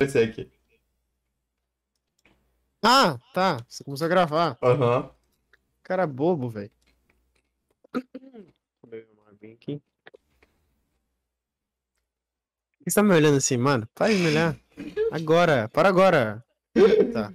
Esse 0.00 0.18
aqui. 0.18 0.50
Ah, 2.82 3.18
tá. 3.32 3.64
Você 3.68 3.82
começou 3.82 4.04
a 4.04 4.08
gravar. 4.08 4.58
Aham. 4.62 5.10
Cara 5.82 6.06
bobo, 6.06 6.48
velho. 6.48 6.70
Por 7.92 8.90
que 9.58 9.80
você 12.90 12.94
tá 12.94 13.02
me 13.02 13.14
olhando 13.14 13.38
assim, 13.38 13.56
mano? 13.56 13.88
Para 13.94 14.12
de 14.12 14.18
me 14.20 14.28
olhar. 14.28 14.56
Agora, 15.10 15.68
para 15.68 15.88
agora. 15.88 16.44
Tá. 17.12 17.32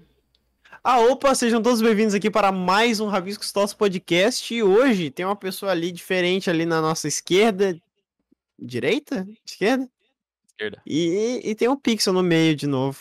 Ah, 0.83 0.99
opa, 0.99 1.35
sejam 1.35 1.61
todos 1.61 1.81
bem-vindos 1.81 2.13
aqui 2.13 2.31
para 2.31 2.51
mais 2.51 2.99
um 2.99 3.07
Rabiscos 3.07 3.51
Toss 3.51 3.73
Podcast. 3.73 4.53
E 4.53 4.63
hoje 4.63 5.11
tem 5.11 5.25
uma 5.25 5.35
pessoa 5.35 5.71
ali 5.73 5.91
diferente 5.91 6.49
ali 6.49 6.65
na 6.65 6.79
nossa 6.81 7.07
esquerda. 7.07 7.77
Direita? 8.57 9.27
Esquerda? 9.45 9.89
Esquerda. 10.61 10.81
E, 10.85 11.41
e 11.43 11.55
tem 11.55 11.67
um 11.67 11.75
pixel 11.75 12.13
no 12.13 12.21
meio 12.21 12.55
de 12.55 12.67
novo. 12.67 12.99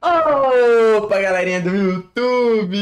Opa, 0.00 1.20
galerinha 1.20 1.60
do 1.60 1.68
YouTube! 1.68 2.78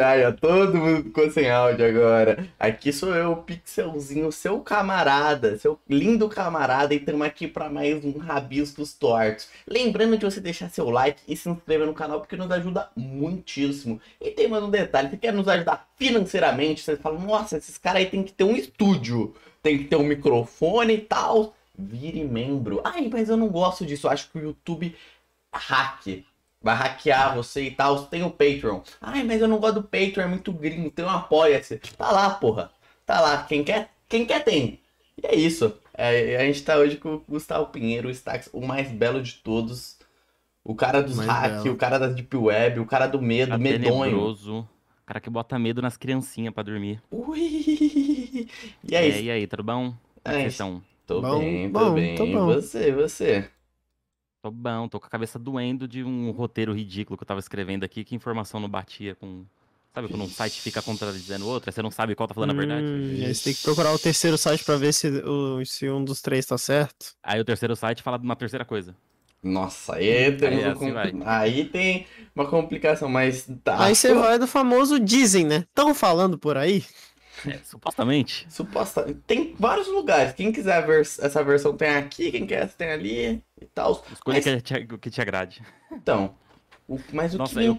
Ai, 0.00 0.24
ó, 0.24 0.30
todo 0.30 0.76
mundo 0.76 1.02
ficou 1.02 1.28
sem 1.28 1.50
áudio 1.50 1.88
agora. 1.88 2.48
Aqui 2.56 2.92
sou 2.92 3.12
eu, 3.12 3.32
o 3.32 3.36
Pixelzinho, 3.38 4.30
seu 4.30 4.60
camarada, 4.60 5.58
seu 5.58 5.76
lindo 5.90 6.28
camarada, 6.28 6.94
e 6.94 6.98
estamos 6.98 7.26
aqui 7.26 7.48
para 7.48 7.68
mais 7.68 8.04
um 8.04 8.16
Rabiscos 8.16 8.94
Tortos. 8.94 9.48
Lembrando 9.66 10.16
de 10.16 10.24
você 10.24 10.40
deixar 10.40 10.70
seu 10.70 10.88
like 10.88 11.20
e 11.26 11.36
se 11.36 11.48
inscrever 11.48 11.84
no 11.84 11.94
canal, 11.94 12.20
porque 12.20 12.36
nos 12.36 12.50
ajuda 12.52 12.88
muitíssimo. 12.94 14.00
E 14.20 14.30
tem 14.30 14.46
mais 14.46 14.62
um 14.62 14.70
detalhe, 14.70 15.10
se 15.10 15.16
quer 15.16 15.32
nos 15.32 15.48
ajudar 15.48 15.88
financeiramente, 15.96 16.82
você 16.82 16.96
fala, 16.96 17.18
nossa, 17.18 17.56
esses 17.56 17.76
caras 17.76 18.02
aí 18.02 18.06
tem 18.06 18.22
que 18.22 18.32
ter 18.32 18.44
um 18.44 18.54
estúdio, 18.54 19.34
tem 19.60 19.78
que 19.78 19.84
ter 19.84 19.96
um 19.96 20.04
microfone 20.04 20.94
e 20.94 20.98
tal. 20.98 21.54
Vire 21.76 22.22
membro. 22.24 22.80
Ai, 22.84 23.08
mas 23.12 23.28
eu 23.28 23.36
não 23.36 23.48
gosto 23.48 23.84
disso, 23.84 24.06
eu 24.06 24.10
acho 24.10 24.30
que 24.30 24.38
o 24.38 24.42
YouTube 24.42 24.94
hack. 25.52 26.24
Vai 26.62 26.74
hackear 26.76 27.34
você 27.34 27.64
e 27.64 27.70
tal. 27.72 28.06
Tem 28.06 28.22
o 28.22 28.30
Patreon. 28.30 28.80
Ai, 29.00 29.22
mas 29.22 29.40
eu 29.42 29.48
não 29.48 29.58
gosto 29.58 29.74
do 29.80 29.82
Patreon, 29.82 30.22
é 30.22 30.26
muito 30.26 30.50
gringo. 30.52 30.90
Tem 30.90 31.04
um 31.04 31.10
apoia-se. 31.10 31.76
Tá 31.98 32.10
lá, 32.10 32.30
porra. 32.30 32.70
Tá 33.04 33.20
lá. 33.20 33.42
Quem 33.44 33.62
quer, 33.62 33.90
quem 34.08 34.24
quer 34.24 34.42
tem. 34.42 34.80
E 35.22 35.26
é 35.26 35.34
isso. 35.34 35.76
É, 35.92 36.36
a 36.38 36.44
gente 36.46 36.62
tá 36.64 36.76
hoje 36.78 36.96
com 36.96 37.16
o 37.16 37.24
Gustavo 37.28 37.66
Pinheiro, 37.66 38.08
o 38.08 38.10
Stax, 38.10 38.48
o 38.52 38.66
mais 38.66 38.90
belo 38.90 39.22
de 39.22 39.34
todos. 39.34 39.98
O 40.64 40.74
cara 40.74 41.02
dos 41.02 41.18
hacks, 41.18 41.66
o 41.66 41.76
cara 41.76 41.98
da 41.98 42.06
Deep 42.06 42.34
Web, 42.34 42.80
o 42.80 42.86
cara 42.86 43.06
do 43.06 43.20
medo, 43.20 43.50
Cara 43.50 43.58
medonho. 43.62 44.04
tenebroso. 44.04 44.60
O 44.60 45.06
cara 45.06 45.20
que 45.20 45.28
bota 45.28 45.58
medo 45.58 45.82
nas 45.82 45.98
criancinhas 45.98 46.54
pra 46.54 46.62
dormir. 46.62 47.02
Ui! 47.10 48.48
E 48.90 48.94
É, 48.94 48.98
aí? 48.98 49.24
e 49.24 49.30
aí, 49.30 49.46
tudo 49.46 49.62
bom? 49.62 49.94
É? 50.24 50.48
Tô 51.06 51.20
Bom, 51.20 51.38
bem, 51.38 51.72
tô 51.72 51.90
bom, 51.90 51.94
bem. 51.94 52.14
tô 52.16 52.26
bom. 52.26 52.46
Você, 52.46 52.92
você. 52.92 53.50
Tô 54.42 54.50
bom, 54.50 54.88
tô 54.88 55.00
com 55.00 55.06
a 55.06 55.10
cabeça 55.10 55.38
doendo 55.38 55.88
de 55.88 56.04
um 56.04 56.30
roteiro 56.30 56.72
ridículo 56.74 57.16
que 57.16 57.22
eu 57.22 57.26
tava 57.26 57.40
escrevendo 57.40 57.84
aqui, 57.84 58.04
que 58.04 58.14
informação 58.14 58.60
não 58.60 58.68
batia 58.68 59.14
com. 59.14 59.44
Sabe 59.94 60.08
quando 60.08 60.22
um 60.24 60.28
site 60.28 60.60
fica 60.60 60.82
contradizendo 60.82 61.46
o 61.46 61.48
outro, 61.48 61.70
aí 61.70 61.72
você 61.72 61.80
não 61.80 61.90
sabe 61.90 62.14
qual 62.14 62.26
tá 62.28 62.34
falando 62.34 62.50
a 62.50 62.54
verdade? 62.54 62.86
Hum, 62.88 63.24
aí 63.24 63.34
você 63.34 63.44
tem 63.44 63.54
que 63.54 63.62
procurar 63.62 63.92
o 63.92 63.98
terceiro 63.98 64.36
site 64.36 64.64
pra 64.64 64.76
ver 64.76 64.92
se, 64.92 65.08
o, 65.08 65.64
se 65.64 65.88
um 65.88 66.04
dos 66.04 66.20
três 66.20 66.44
tá 66.44 66.58
certo. 66.58 67.14
Aí 67.22 67.40
o 67.40 67.44
terceiro 67.44 67.74
site 67.76 68.02
fala 68.02 68.18
de 68.18 68.24
uma 68.24 68.36
terceira 68.36 68.64
coisa. 68.64 68.94
Nossa, 69.42 69.96
aí, 69.96 70.34
temos 70.38 70.58
Aí 70.58 70.64
um 70.64 70.70
assim 70.70 70.92
vai. 70.92 71.12
aí 71.26 71.68
tem 71.68 72.06
uma 72.34 72.48
complicação, 72.48 73.08
mas 73.08 73.46
tá. 73.62 73.84
Aí 73.84 73.94
você 73.94 74.12
vai 74.14 74.38
do 74.38 74.46
famoso 74.46 74.98
dizem, 74.98 75.44
né? 75.44 75.64
Tão 75.74 75.94
falando 75.94 76.38
por 76.38 76.56
aí. 76.56 76.84
É, 77.46 77.58
supostamente. 77.64 78.46
Suposta... 78.48 79.14
Tem 79.26 79.54
vários 79.58 79.88
lugares. 79.88 80.32
Quem 80.34 80.52
quiser 80.52 80.76
a 80.76 80.80
vers- 80.80 81.18
essa 81.18 81.42
versão 81.42 81.76
tem 81.76 81.88
aqui, 81.90 82.30
quem 82.30 82.46
quer 82.46 82.62
essa 82.64 82.76
tem 82.76 82.90
ali 82.90 83.42
e 83.60 83.66
tal. 83.66 84.04
Escolha 84.12 84.36
Mas- 84.36 84.44
que 84.44 84.60
te, 84.60 84.94
o 84.94 84.98
que 84.98 85.10
te 85.10 85.20
agrade. 85.20 85.62
Então, 85.90 86.34
o... 86.88 86.98
mas 87.12 87.34
o 87.34 87.38
Nossa, 87.38 87.60
que... 87.60 87.66
eu. 87.66 87.78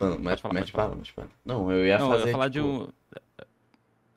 Mano, 0.00 0.18
mas, 0.20 0.40
falar, 0.40 0.54
mas 0.54 0.70
fala, 0.70 0.94
mas 0.96 1.08
fala. 1.08 1.28
Não, 1.44 1.70
eu 1.70 1.86
ia 1.86 1.98
Não, 1.98 2.06
eu 2.06 2.12
fazer, 2.18 2.26
ia 2.28 2.32
falar 2.32 2.50
tipo, 2.50 2.64
de 2.64 2.70
um. 2.70 2.88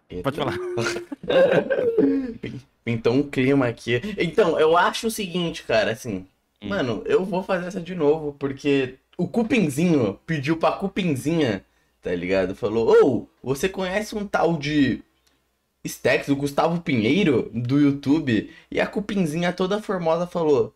Eita. 0.10 0.24
Pode 0.24 0.38
falar. 0.38 0.58
Então, 2.86 3.18
um 3.18 3.24
clima 3.30 3.68
aqui. 3.68 4.02
Então, 4.18 4.60
eu 4.60 4.76
acho 4.76 5.08
o 5.08 5.12
seguinte, 5.12 5.64
cara, 5.64 5.92
assim. 5.92 6.26
Hum. 6.62 6.70
Mano, 6.70 7.04
eu 7.06 7.24
vou 7.24 7.44
fazer 7.44 7.68
essa 7.68 7.80
de 7.80 7.94
novo, 7.94 8.36
porque 8.40 8.96
o 9.18 9.28
Cupinzinho 9.28 10.20
pediu 10.26 10.58
pra 10.58 10.72
Cupinzinha, 10.72 11.64
tá 12.02 12.14
ligado? 12.16 12.56
Falou: 12.56 12.96
Ô, 13.06 13.28
você 13.44 13.68
conhece 13.70 14.16
um 14.16 14.26
tal 14.28 14.58
de 14.58 15.02
Stex, 15.88 16.28
o 16.28 16.36
Gustavo 16.36 16.82
Pinheiro, 16.82 17.50
do 17.54 17.80
YouTube? 17.80 18.52
E 18.70 18.80
a 18.80 18.88
Cupinzinha 18.88 19.54
toda 19.54 19.82
formosa 19.82 20.28
falou: 20.28 20.74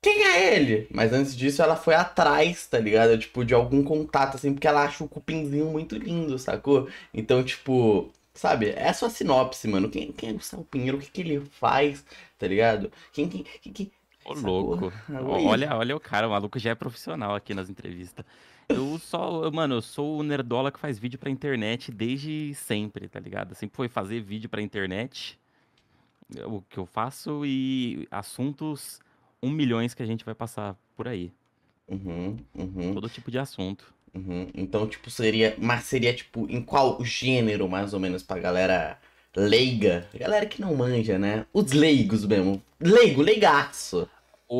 Quem 0.00 0.22
é 0.24 0.54
ele? 0.56 0.86
Mas 0.90 1.12
antes 1.12 1.36
disso, 1.36 1.62
ela 1.62 1.76
foi 1.76 1.94
atrás, 1.94 2.66
tá 2.66 2.78
ligado? 2.78 3.18
Tipo, 3.18 3.44
de 3.44 3.54
algum 3.54 3.82
contato, 3.84 4.36
assim, 4.36 4.52
porque 4.52 4.66
ela 4.66 4.82
acha 4.84 5.04
o 5.04 5.08
Cupinzinho 5.08 5.66
muito 5.66 5.96
lindo, 5.96 6.38
sacou? 6.38 6.88
Então, 7.12 7.42
tipo, 7.44 8.10
sabe? 8.34 8.70
É 8.70 8.88
a 8.88 8.94
sua 8.94 9.10
sinopse, 9.10 9.68
mano. 9.68 9.88
Quem, 9.90 10.10
quem 10.12 10.30
é 10.30 10.32
Gustavo 10.32 10.64
Pinheiro? 10.64 10.96
O 10.96 11.00
que, 11.00 11.10
que 11.10 11.20
ele 11.20 11.40
faz, 11.60 12.04
tá 12.38 12.46
ligado? 12.46 12.90
Quem, 13.12 13.28
quem, 13.28 13.44
quem, 13.62 13.72
quem- 13.72 13.92
Ô, 14.24 14.34
louco. 14.34 14.92
Olha, 15.50 15.74
olha 15.76 15.96
o 15.96 16.00
cara, 16.00 16.28
o 16.28 16.30
maluco 16.30 16.56
já 16.58 16.70
é 16.70 16.74
profissional 16.76 17.34
aqui 17.34 17.52
nas 17.54 17.68
entrevistas. 17.68 18.24
Eu 18.74 18.98
só, 18.98 19.50
mano, 19.50 19.74
eu 19.76 19.82
sou 19.82 20.18
o 20.18 20.22
nerdola 20.22 20.70
que 20.72 20.78
faz 20.78 20.98
vídeo 20.98 21.18
pra 21.18 21.30
internet 21.30 21.90
desde 21.92 22.54
sempre, 22.54 23.08
tá 23.08 23.20
ligado? 23.20 23.54
Sempre 23.54 23.76
foi 23.76 23.88
fazer 23.88 24.20
vídeo 24.20 24.48
pra 24.48 24.62
internet, 24.62 25.38
o 26.46 26.62
que 26.62 26.78
eu 26.78 26.86
faço, 26.86 27.44
e 27.44 28.06
assuntos 28.10 29.00
um 29.42 29.50
milhões 29.50 29.92
que 29.94 30.02
a 30.02 30.06
gente 30.06 30.24
vai 30.24 30.34
passar 30.34 30.76
por 30.96 31.08
aí. 31.08 31.32
Uhum, 31.88 32.38
uhum, 32.54 32.94
Todo 32.94 33.08
tipo 33.08 33.30
de 33.30 33.38
assunto. 33.38 33.92
uhum. 34.14 34.48
Então, 34.54 34.86
tipo, 34.86 35.10
seria. 35.10 35.54
Mas 35.58 35.84
seria, 35.84 36.14
tipo, 36.14 36.46
em 36.48 36.62
qual 36.62 37.04
gênero, 37.04 37.68
mais 37.68 37.92
ou 37.92 38.00
menos, 38.00 38.22
pra 38.22 38.38
galera 38.38 38.98
leiga? 39.36 40.08
Galera 40.14 40.46
que 40.46 40.60
não 40.60 40.74
manja, 40.74 41.18
né? 41.18 41.44
Os 41.52 41.72
leigos 41.72 42.24
mesmo. 42.24 42.62
Leigo, 42.80 43.20
leigaço. 43.20 44.08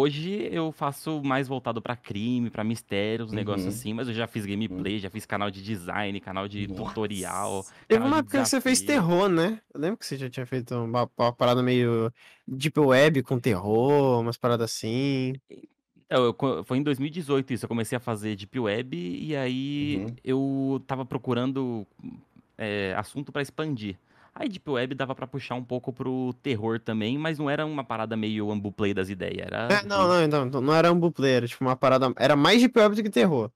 Hoje 0.03 0.49
eu 0.51 0.73
faço 0.73 1.23
mais 1.23 1.47
voltado 1.47 1.83
pra 1.83 1.95
crime, 1.95 2.49
pra 2.49 2.65
mistérios, 2.65 3.29
Uhum. 3.29 3.35
negócios 3.37 3.75
assim, 3.75 3.93
mas 3.93 4.09
eu 4.09 4.15
já 4.15 4.27
fiz 4.27 4.47
gameplay, 4.47 4.99
já 4.99 5.11
fiz 5.11 5.27
canal 5.27 5.51
de 5.51 5.63
design, 5.63 6.19
canal 6.19 6.49
de 6.49 6.67
Nossa. 6.67 6.83
tutorial. 6.85 7.67
Teve 7.87 8.03
uma 8.03 8.21
época 8.21 8.41
que 8.43 8.49
você 8.49 8.59
fez 8.59 8.81
terror, 8.81 9.29
né? 9.29 9.61
Eu 9.75 9.79
lembro 9.79 9.99
que 9.99 10.07
você 10.07 10.17
já 10.17 10.31
tinha 10.31 10.47
feito 10.47 10.75
uma, 10.75 11.07
uma 11.19 11.33
parada 11.35 11.63
meio 11.63 12.11
deep 12.49 12.81
web 12.81 13.23
com 13.23 13.39
terror, 13.39 14.21
umas 14.23 14.39
paradas 14.39 14.71
assim. 14.73 15.35
Então, 16.07 16.25
eu 16.25 16.33
co- 16.33 16.65
foi 16.65 16.79
em 16.79 16.83
2018 16.83 17.53
isso, 17.53 17.67
eu 17.67 17.69
comecei 17.69 17.97
a 17.97 18.01
fazer 18.01 18.35
Deep 18.35 18.59
Web 18.61 18.97
e 18.97 19.37
aí 19.37 19.97
Uhum. 20.07 20.17
eu 20.25 20.83
tava 20.87 21.05
procurando 21.05 21.87
é, 22.57 22.95
assunto 22.97 23.31
pra 23.31 23.43
expandir. 23.43 23.99
Aí 24.35 24.49
Deep 24.49 24.69
Web 24.71 24.95
dava 24.95 25.15
pra 25.15 25.27
puxar 25.27 25.55
um 25.57 25.63
pouco 25.65 25.93
pro 25.93 26.33
terror 26.43 26.81
também, 26.81 27.19
mas 27.19 27.39
não 27.39 27.51
era 27.51 27.67
uma 27.67 27.85
parada 27.85 28.17
meio 28.17 28.51
ambuplay 28.51 28.95
das 28.95 29.11
ideias, 29.11 29.47
era... 29.47 29.69
É, 29.71 29.83
não, 29.85 30.09
não, 30.09 30.23
então, 30.25 30.47
então 30.47 30.61
não 30.61 30.75
era 30.75 30.91
um 30.91 30.99
buplay, 30.99 31.33
era 31.33 31.47
tipo 31.47 31.63
uma 31.65 31.77
parada. 31.77 32.13
Era 32.17 32.35
mais 32.35 32.61
deep 32.61 32.79
web 32.79 32.95
do 32.97 33.03
que 33.03 33.11
terror. 33.11 33.51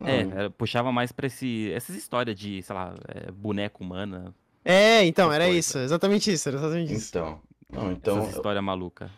É, 0.00 0.24
Hum. 0.24 0.30
era- 0.32 0.50
puxava 0.50 0.92
mais 0.92 1.10
pra 1.10 1.26
esse, 1.26 1.72
essas 1.72 1.96
histórias 1.96 2.38
de, 2.38 2.62
sei 2.62 2.74
lá, 2.74 2.94
é, 3.08 3.30
boneco 3.32 3.82
humana, 3.82 4.32
É, 4.64 5.04
então, 5.04 5.32
era 5.32 5.44
Coisa. 5.44 5.58
isso. 5.58 5.78
Exatamente 5.78 6.32
isso, 6.32 6.48
era 6.48 6.58
exatamente 6.58 6.92
isso. 6.92 7.08
Então. 7.08 7.40
Não, 7.72 7.92
então. 7.92 8.18
essas 8.18 8.34
histórias 8.36 8.62
malucas. 8.64 9.10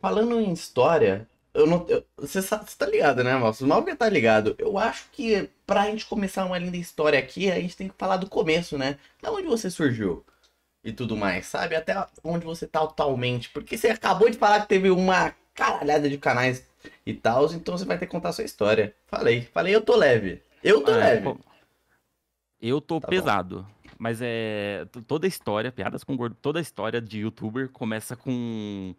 Falando 0.00 0.38
em 0.40 0.52
história, 0.52 1.28
eu 1.54 1.66
não. 1.66 1.86
Você 2.18 2.42
tá 2.42 2.86
ligado, 2.86 3.22
né, 3.24 3.34
moço? 3.36 3.64
O 3.64 3.68
Malvia 3.68 3.96
tá 3.96 4.08
ligado. 4.08 4.54
Eu 4.58 4.76
acho 4.76 5.06
que 5.12 5.48
pra 5.66 5.86
gente 5.86 6.04
começar 6.06 6.44
uma 6.44 6.58
linda 6.58 6.76
história 6.76 7.18
aqui, 7.18 7.50
a 7.50 7.60
gente 7.60 7.76
tem 7.76 7.88
que 7.88 7.94
falar 7.96 8.16
do 8.18 8.28
começo, 8.28 8.76
né? 8.76 8.98
Da 9.22 9.30
onde 9.32 9.46
você 9.46 9.70
surgiu 9.70 10.24
e 10.82 10.92
tudo 10.92 11.16
mais, 11.16 11.46
sabe? 11.46 11.74
Até 11.74 11.94
onde 12.22 12.44
você 12.44 12.66
tá 12.66 12.82
atualmente. 12.82 13.48
Porque 13.50 13.78
você 13.78 13.88
acabou 13.88 14.28
de 14.28 14.36
falar 14.36 14.60
que 14.62 14.68
teve 14.68 14.90
uma 14.90 15.34
caralhada 15.54 16.10
de 16.10 16.18
canais 16.18 16.66
e 17.06 17.14
tal, 17.14 17.46
então 17.52 17.78
você 17.78 17.84
vai 17.84 17.96
ter 17.96 18.06
que 18.06 18.12
contar 18.12 18.30
a 18.30 18.32
sua 18.32 18.44
história. 18.44 18.94
Falei, 19.06 19.48
falei, 19.54 19.74
eu 19.74 19.80
tô 19.80 19.96
leve. 19.96 20.42
Eu 20.62 20.82
tô 20.82 20.90
Ah, 20.92 20.96
leve. 20.96 21.34
Eu 22.60 22.80
tô 22.80 23.00
Tá 23.00 23.06
bom. 23.06 23.10
pesado. 23.10 23.66
Mas 23.98 24.18
é. 24.20 24.86
Toda 25.06 25.26
a 25.26 25.28
história, 25.28 25.70
piadas 25.70 26.02
com 26.02 26.16
gordo, 26.16 26.36
toda 26.42 26.58
a 26.58 26.62
história 26.62 27.00
de 27.00 27.20
youtuber 27.20 27.68
começa 27.70 28.16
com. 28.16 28.94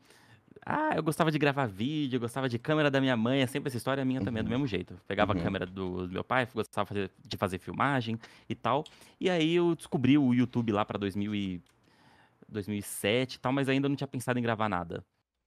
Ah, 0.66 0.94
eu 0.96 1.04
gostava 1.04 1.30
de 1.32 1.38
gravar 1.38 1.68
vídeo, 1.68 2.18
eu 2.18 2.20
gostava 2.22 2.50
de 2.50 2.58
câmera 2.58 2.90
da 2.90 3.00
minha 3.00 3.16
mãe. 3.16 3.42
É 3.42 3.46
sempre 3.46 3.68
essa 3.68 3.78
história 3.78 4.04
minha 4.04 4.20
também, 4.22 4.40
é 4.40 4.44
do 4.44 4.48
Uhum. 4.48 4.52
mesmo 4.54 4.68
jeito. 4.68 4.94
Eu 4.96 5.00
Pegava 5.08 5.34
Uhum. 5.34 5.40
a 5.40 5.44
câmera 5.44 5.66
do, 5.66 6.08
do 6.08 6.14
meu 6.14 6.24
pai, 6.24 6.48
gostava 6.54 6.88
fazer- 6.88 7.12
de 7.24 7.38
fazer 7.38 7.60
filmagem 7.60 8.18
e 8.50 8.56
tal. 8.56 8.84
E 9.20 9.30
aí 9.30 9.54
eu 9.56 9.76
descobri 9.76 10.18
o 10.18 10.34
YouTube 10.34 10.72
lá 10.72 10.84
pra 10.84 10.98
2000 10.98 11.36
e 11.36 11.62
2007 12.50 13.36
e 13.36 13.40
tal, 13.40 13.52
mas 13.52 13.70
ainda 13.70 13.88
não 13.88 13.96
tinha 13.96 14.08
pensado 14.08 14.40
em 14.40 14.42
gravar 14.42 14.68
nada. 14.70 15.04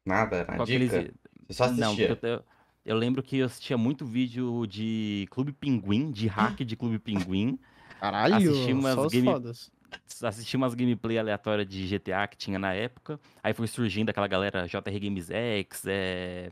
Nada, 0.06 0.44
na 0.48 0.62
aqueles- 0.62 0.90
dica. 0.90 1.12
Você 1.48 1.52
só 1.54 1.66
Não, 1.72 1.86
assistia. 1.88 2.08
porque 2.08 2.26
eu, 2.26 2.30
eu- 2.34 2.44
eu 2.84 2.96
lembro 2.96 3.22
que 3.22 3.38
eu 3.38 3.46
assistia 3.46 3.76
muito 3.76 4.04
vídeo 4.04 4.66
de 4.66 5.26
Clube 5.30 5.52
Pinguim, 5.52 6.10
de 6.10 6.26
hack 6.28 6.60
de 6.64 6.76
Clube 6.76 6.98
Pinguim. 6.98 7.58
Caralho, 8.00 8.36
Assisti 8.36 8.72
umas 8.72 8.94
só 8.94 9.08
game- 9.08 9.26
fodas. 9.26 9.70
assisti 10.22 10.56
umas 10.56 10.74
gameplay 10.74 11.18
aleatórias 11.18 11.68
de 11.68 11.86
GTA 11.86 12.26
que 12.26 12.36
tinha 12.36 12.58
na 12.58 12.72
época. 12.74 13.18
Aí 13.42 13.52
foi 13.52 13.66
surgindo 13.66 14.10
aquela 14.10 14.26
galera 14.26 14.66
JR 14.66 14.98
Games 15.00 15.30
X, 15.30 15.84
é, 15.86 16.50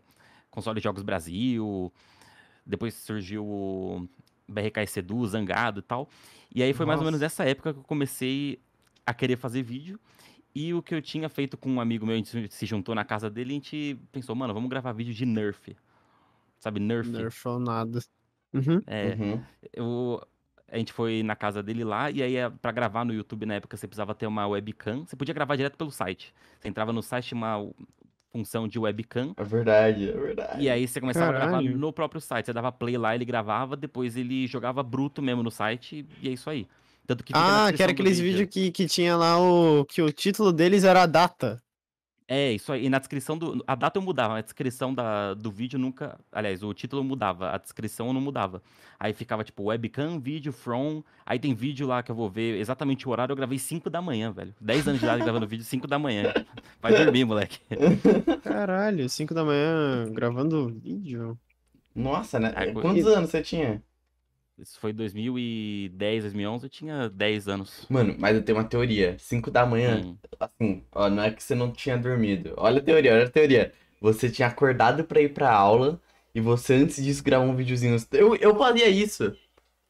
Console 0.50 0.80
Jogos 0.80 1.02
Brasil, 1.02 1.92
depois 2.64 2.94
surgiu 2.94 3.44
o 3.44 4.08
BRK 4.48 4.86
Sedu, 4.86 5.26
Zangado 5.26 5.80
e 5.80 5.82
tal. 5.82 6.08
E 6.54 6.62
aí 6.62 6.72
foi 6.72 6.86
mais 6.86 6.98
ou 6.98 7.04
Nossa. 7.04 7.12
menos 7.12 7.20
nessa 7.20 7.44
época 7.44 7.72
que 7.72 7.80
eu 7.80 7.84
comecei 7.84 8.58
a 9.04 9.12
querer 9.12 9.36
fazer 9.36 9.62
vídeo. 9.62 9.98
E 10.54 10.72
o 10.72 10.82
que 10.82 10.94
eu 10.94 11.02
tinha 11.02 11.28
feito 11.28 11.56
com 11.58 11.70
um 11.70 11.80
amigo 11.80 12.06
meu, 12.06 12.14
a 12.14 12.16
gente 12.16 12.48
se 12.48 12.64
juntou 12.64 12.94
na 12.94 13.04
casa 13.04 13.28
dele 13.28 13.50
e 13.50 13.52
a 13.52 13.54
gente 13.56 14.00
pensou, 14.10 14.34
mano, 14.34 14.54
vamos 14.54 14.70
gravar 14.70 14.92
vídeo 14.92 15.12
de 15.12 15.26
Nerf. 15.26 15.76
Sabe, 16.58 16.80
Nerf? 16.80 17.10
Nerf 17.10 17.46
ou 17.46 17.58
nada. 17.58 18.00
Uhum. 18.54 18.80
É, 18.86 19.14
Uhum. 19.14 19.44
eu, 19.74 20.26
a 20.70 20.76
gente 20.78 20.92
foi 20.92 21.22
na 21.22 21.36
casa 21.36 21.62
dele 21.62 21.84
lá, 21.84 22.10
e 22.10 22.22
aí 22.22 22.36
eh, 22.36 22.50
pra 22.60 22.72
gravar 22.72 23.04
no 23.04 23.12
YouTube 23.14 23.46
na 23.46 23.54
época 23.54 23.76
você 23.76 23.86
precisava 23.86 24.14
ter 24.14 24.26
uma 24.26 24.46
webcam. 24.46 25.04
Você 25.06 25.14
podia 25.16 25.34
gravar 25.34 25.56
direto 25.56 25.76
pelo 25.76 25.90
site. 25.90 26.34
Você 26.60 26.68
entrava 26.68 26.92
no 26.92 27.02
site, 27.02 27.28
tinha 27.28 27.38
uma 27.38 27.70
função 28.32 28.68
de 28.68 28.78
webcam, 28.78 29.32
É 29.36 29.44
verdade, 29.44 30.10
é 30.10 30.12
verdade. 30.12 30.62
e 30.62 30.68
aí 30.68 30.86
você 30.86 31.00
começava 31.00 31.28
a 31.30 31.32
gravar 31.32 31.50
Caralho. 31.52 31.78
no 31.78 31.92
próprio 31.92 32.20
site. 32.20 32.46
Você 32.46 32.52
dava 32.52 32.70
play 32.70 32.98
lá, 32.98 33.14
ele 33.14 33.24
gravava, 33.24 33.74
depois 33.76 34.16
ele 34.16 34.46
jogava 34.46 34.82
bruto 34.82 35.22
mesmo 35.22 35.42
no 35.42 35.50
site, 35.50 36.04
e 36.20 36.28
é 36.28 36.32
isso 36.32 36.50
aí. 36.50 36.66
Tanto 37.06 37.22
que 37.22 37.32
Ah, 37.34 37.72
que 37.74 37.82
era 37.82 37.92
aqueles 37.92 38.18
vídeo. 38.18 38.32
vídeos 38.46 38.50
que, 38.52 38.70
que 38.72 38.86
tinha 38.86 39.16
lá 39.16 39.38
o. 39.40 39.84
que 39.86 40.02
o 40.02 40.12
título 40.12 40.52
deles 40.52 40.82
era 40.84 41.04
a 41.04 41.06
data. 41.06 41.62
É, 42.28 42.52
isso 42.52 42.72
aí. 42.72 42.86
E 42.86 42.88
na 42.88 42.98
descrição 42.98 43.38
do. 43.38 43.62
A 43.66 43.74
data 43.74 43.98
eu 43.98 44.02
mudava, 44.02 44.36
a 44.38 44.40
descrição 44.40 44.92
da, 44.92 45.34
do 45.34 45.50
vídeo 45.50 45.78
nunca. 45.78 46.18
Aliás, 46.32 46.62
o 46.62 46.74
título 46.74 47.04
mudava, 47.04 47.50
a 47.50 47.58
descrição 47.58 48.08
eu 48.08 48.12
não 48.12 48.20
mudava. 48.20 48.60
Aí 48.98 49.12
ficava 49.12 49.44
tipo 49.44 49.64
webcam, 49.64 50.18
vídeo, 50.18 50.52
from. 50.52 51.04
Aí 51.24 51.38
tem 51.38 51.54
vídeo 51.54 51.86
lá 51.86 52.02
que 52.02 52.10
eu 52.10 52.16
vou 52.16 52.28
ver 52.28 52.58
exatamente 52.58 53.06
o 53.06 53.12
horário. 53.12 53.32
Eu 53.32 53.36
gravei 53.36 53.58
5 53.58 53.88
da 53.88 54.02
manhã, 54.02 54.32
velho. 54.32 54.54
10 54.60 54.88
anos 54.88 55.00
de 55.00 55.06
idade 55.06 55.22
gravando 55.22 55.46
vídeo 55.46 55.64
5 55.64 55.86
da 55.86 55.98
manhã. 55.98 56.32
Vai 56.82 56.96
dormir, 56.96 57.24
moleque. 57.24 57.60
Caralho, 58.42 59.08
5 59.08 59.32
da 59.32 59.44
manhã 59.44 60.10
gravando 60.12 60.68
vídeo. 60.68 61.38
Nossa, 61.94 62.40
né? 62.40 62.52
Quantos 62.72 63.06
anos 63.06 63.30
você 63.30 63.40
tinha? 63.40 63.82
Isso 64.58 64.80
foi 64.80 64.92
2010, 64.92 66.22
2011, 66.24 66.64
eu 66.66 66.70
tinha 66.70 67.08
10 67.10 67.46
anos. 67.46 67.86
Mano, 67.90 68.14
mas 68.18 68.34
eu 68.36 68.42
tenho 68.42 68.56
uma 68.58 68.64
teoria. 68.64 69.16
5 69.18 69.50
da 69.50 69.66
manhã, 69.66 70.00
Hum. 70.00 70.16
assim, 70.40 70.82
ó, 70.92 71.10
não 71.10 71.22
é 71.22 71.30
que 71.30 71.42
você 71.42 71.54
não 71.54 71.70
tinha 71.70 71.96
dormido. 71.98 72.54
Olha 72.56 72.78
a 72.80 72.82
teoria, 72.82 73.12
olha 73.12 73.24
a 73.26 73.30
teoria. 73.30 73.72
Você 74.00 74.30
tinha 74.30 74.48
acordado 74.48 75.04
pra 75.04 75.20
ir 75.20 75.32
pra 75.34 75.52
aula 75.52 76.00
e 76.34 76.40
você 76.40 76.74
antes 76.74 77.02
disso 77.02 77.22
gravou 77.22 77.48
um 77.48 77.56
videozinho. 77.56 77.96
Eu, 78.12 78.34
eu 78.36 78.56
fazia 78.56 78.88
isso. 78.88 79.24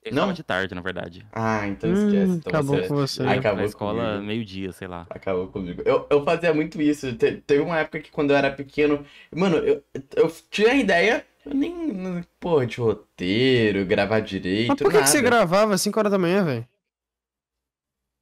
Eu 0.04 0.12
Não? 0.14 0.32
de 0.32 0.42
tarde, 0.42 0.74
na 0.74 0.80
verdade. 0.80 1.26
Ah, 1.32 1.66
então 1.66 1.92
esquece. 1.92 2.32
Hum, 2.32 2.34
Então 2.34 2.52
acabou 2.52 2.76
você 2.76 2.88
com 2.88 2.94
você. 2.94 3.22
Eu 3.22 3.26
ia 3.26 3.38
acabou 3.38 3.56
pra 3.58 3.64
escola 3.66 4.20
meio-dia, 4.22 4.72
sei 4.72 4.86
lá. 4.88 5.06
acabou 5.10 5.48
comigo. 5.48 5.82
Eu, 5.84 6.06
eu 6.10 6.24
fazia 6.24 6.54
muito 6.54 6.80
isso. 6.80 7.12
Te- 7.16 7.40
teve 7.40 7.60
uma 7.62 7.78
época 7.78 8.00
que 8.00 8.10
quando 8.10 8.30
eu 8.30 8.36
era 8.36 8.50
pequeno, 8.52 9.04
mano, 9.34 9.56
eu, 9.58 9.82
eu 10.16 10.30
tinha 10.50 10.74
ideia, 10.74 11.26
eu 11.46 11.54
nem, 11.54 12.22
porra, 12.40 12.66
de 12.66 12.76
roteiro, 12.78 13.84
gravar 13.86 14.20
direito, 14.20 14.68
Mas 14.68 14.78
por 14.78 14.90
que, 14.92 15.02
que 15.02 15.08
você 15.08 15.20
gravava 15.22 15.74
às 15.74 15.80
5 15.82 15.98
horas 15.98 16.12
da 16.12 16.18
manhã, 16.18 16.44
velho? 16.44 16.68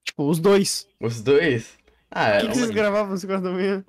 Tipo, 0.05 0.29
os 0.29 0.39
dois. 0.39 0.87
Os 1.01 1.21
dois? 1.23 1.79
Ah, 2.11 2.27
Por 2.27 2.35
é- 2.37 2.41
que, 2.43 2.49
que 2.49 2.55
vocês 2.59 2.71
gravavam 2.71 3.15
às 3.15 3.21
5 3.21 3.33
horas 3.33 3.45
da 3.45 3.51
manhã? 3.51 3.85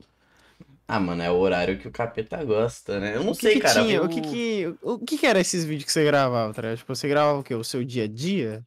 ah, 0.87 0.99
mano, 0.99 1.21
é 1.23 1.31
o 1.31 1.35
horário 1.35 1.77
que 1.79 1.87
o 1.87 1.91
capeta 1.91 2.43
gosta, 2.43 2.99
né? 2.99 3.15
Eu 3.15 3.23
não 3.23 3.33
que 3.33 3.41
sei, 3.41 3.53
que 3.55 3.59
cara. 3.61 3.81
tinha? 3.83 3.97
eu- 3.97 4.05
O 4.05 4.09
que 4.09 4.21
que, 4.21 4.75
o 4.81 4.99
que 4.99 5.17
que 5.17 5.25
era 5.25 5.39
esses 5.39 5.65
vídeos 5.65 5.85
que 5.85 5.91
você 5.91 6.03
gravava, 6.05 6.53
tá? 6.53 6.75
Tipo, 6.75 6.95
você 6.95 7.07
gravava 7.07 7.39
o 7.39 7.43
quê? 7.43 7.53
O 7.55 7.63
seu 7.63 7.83
dia 7.83 8.03
a 8.05 8.07
dia? 8.07 8.65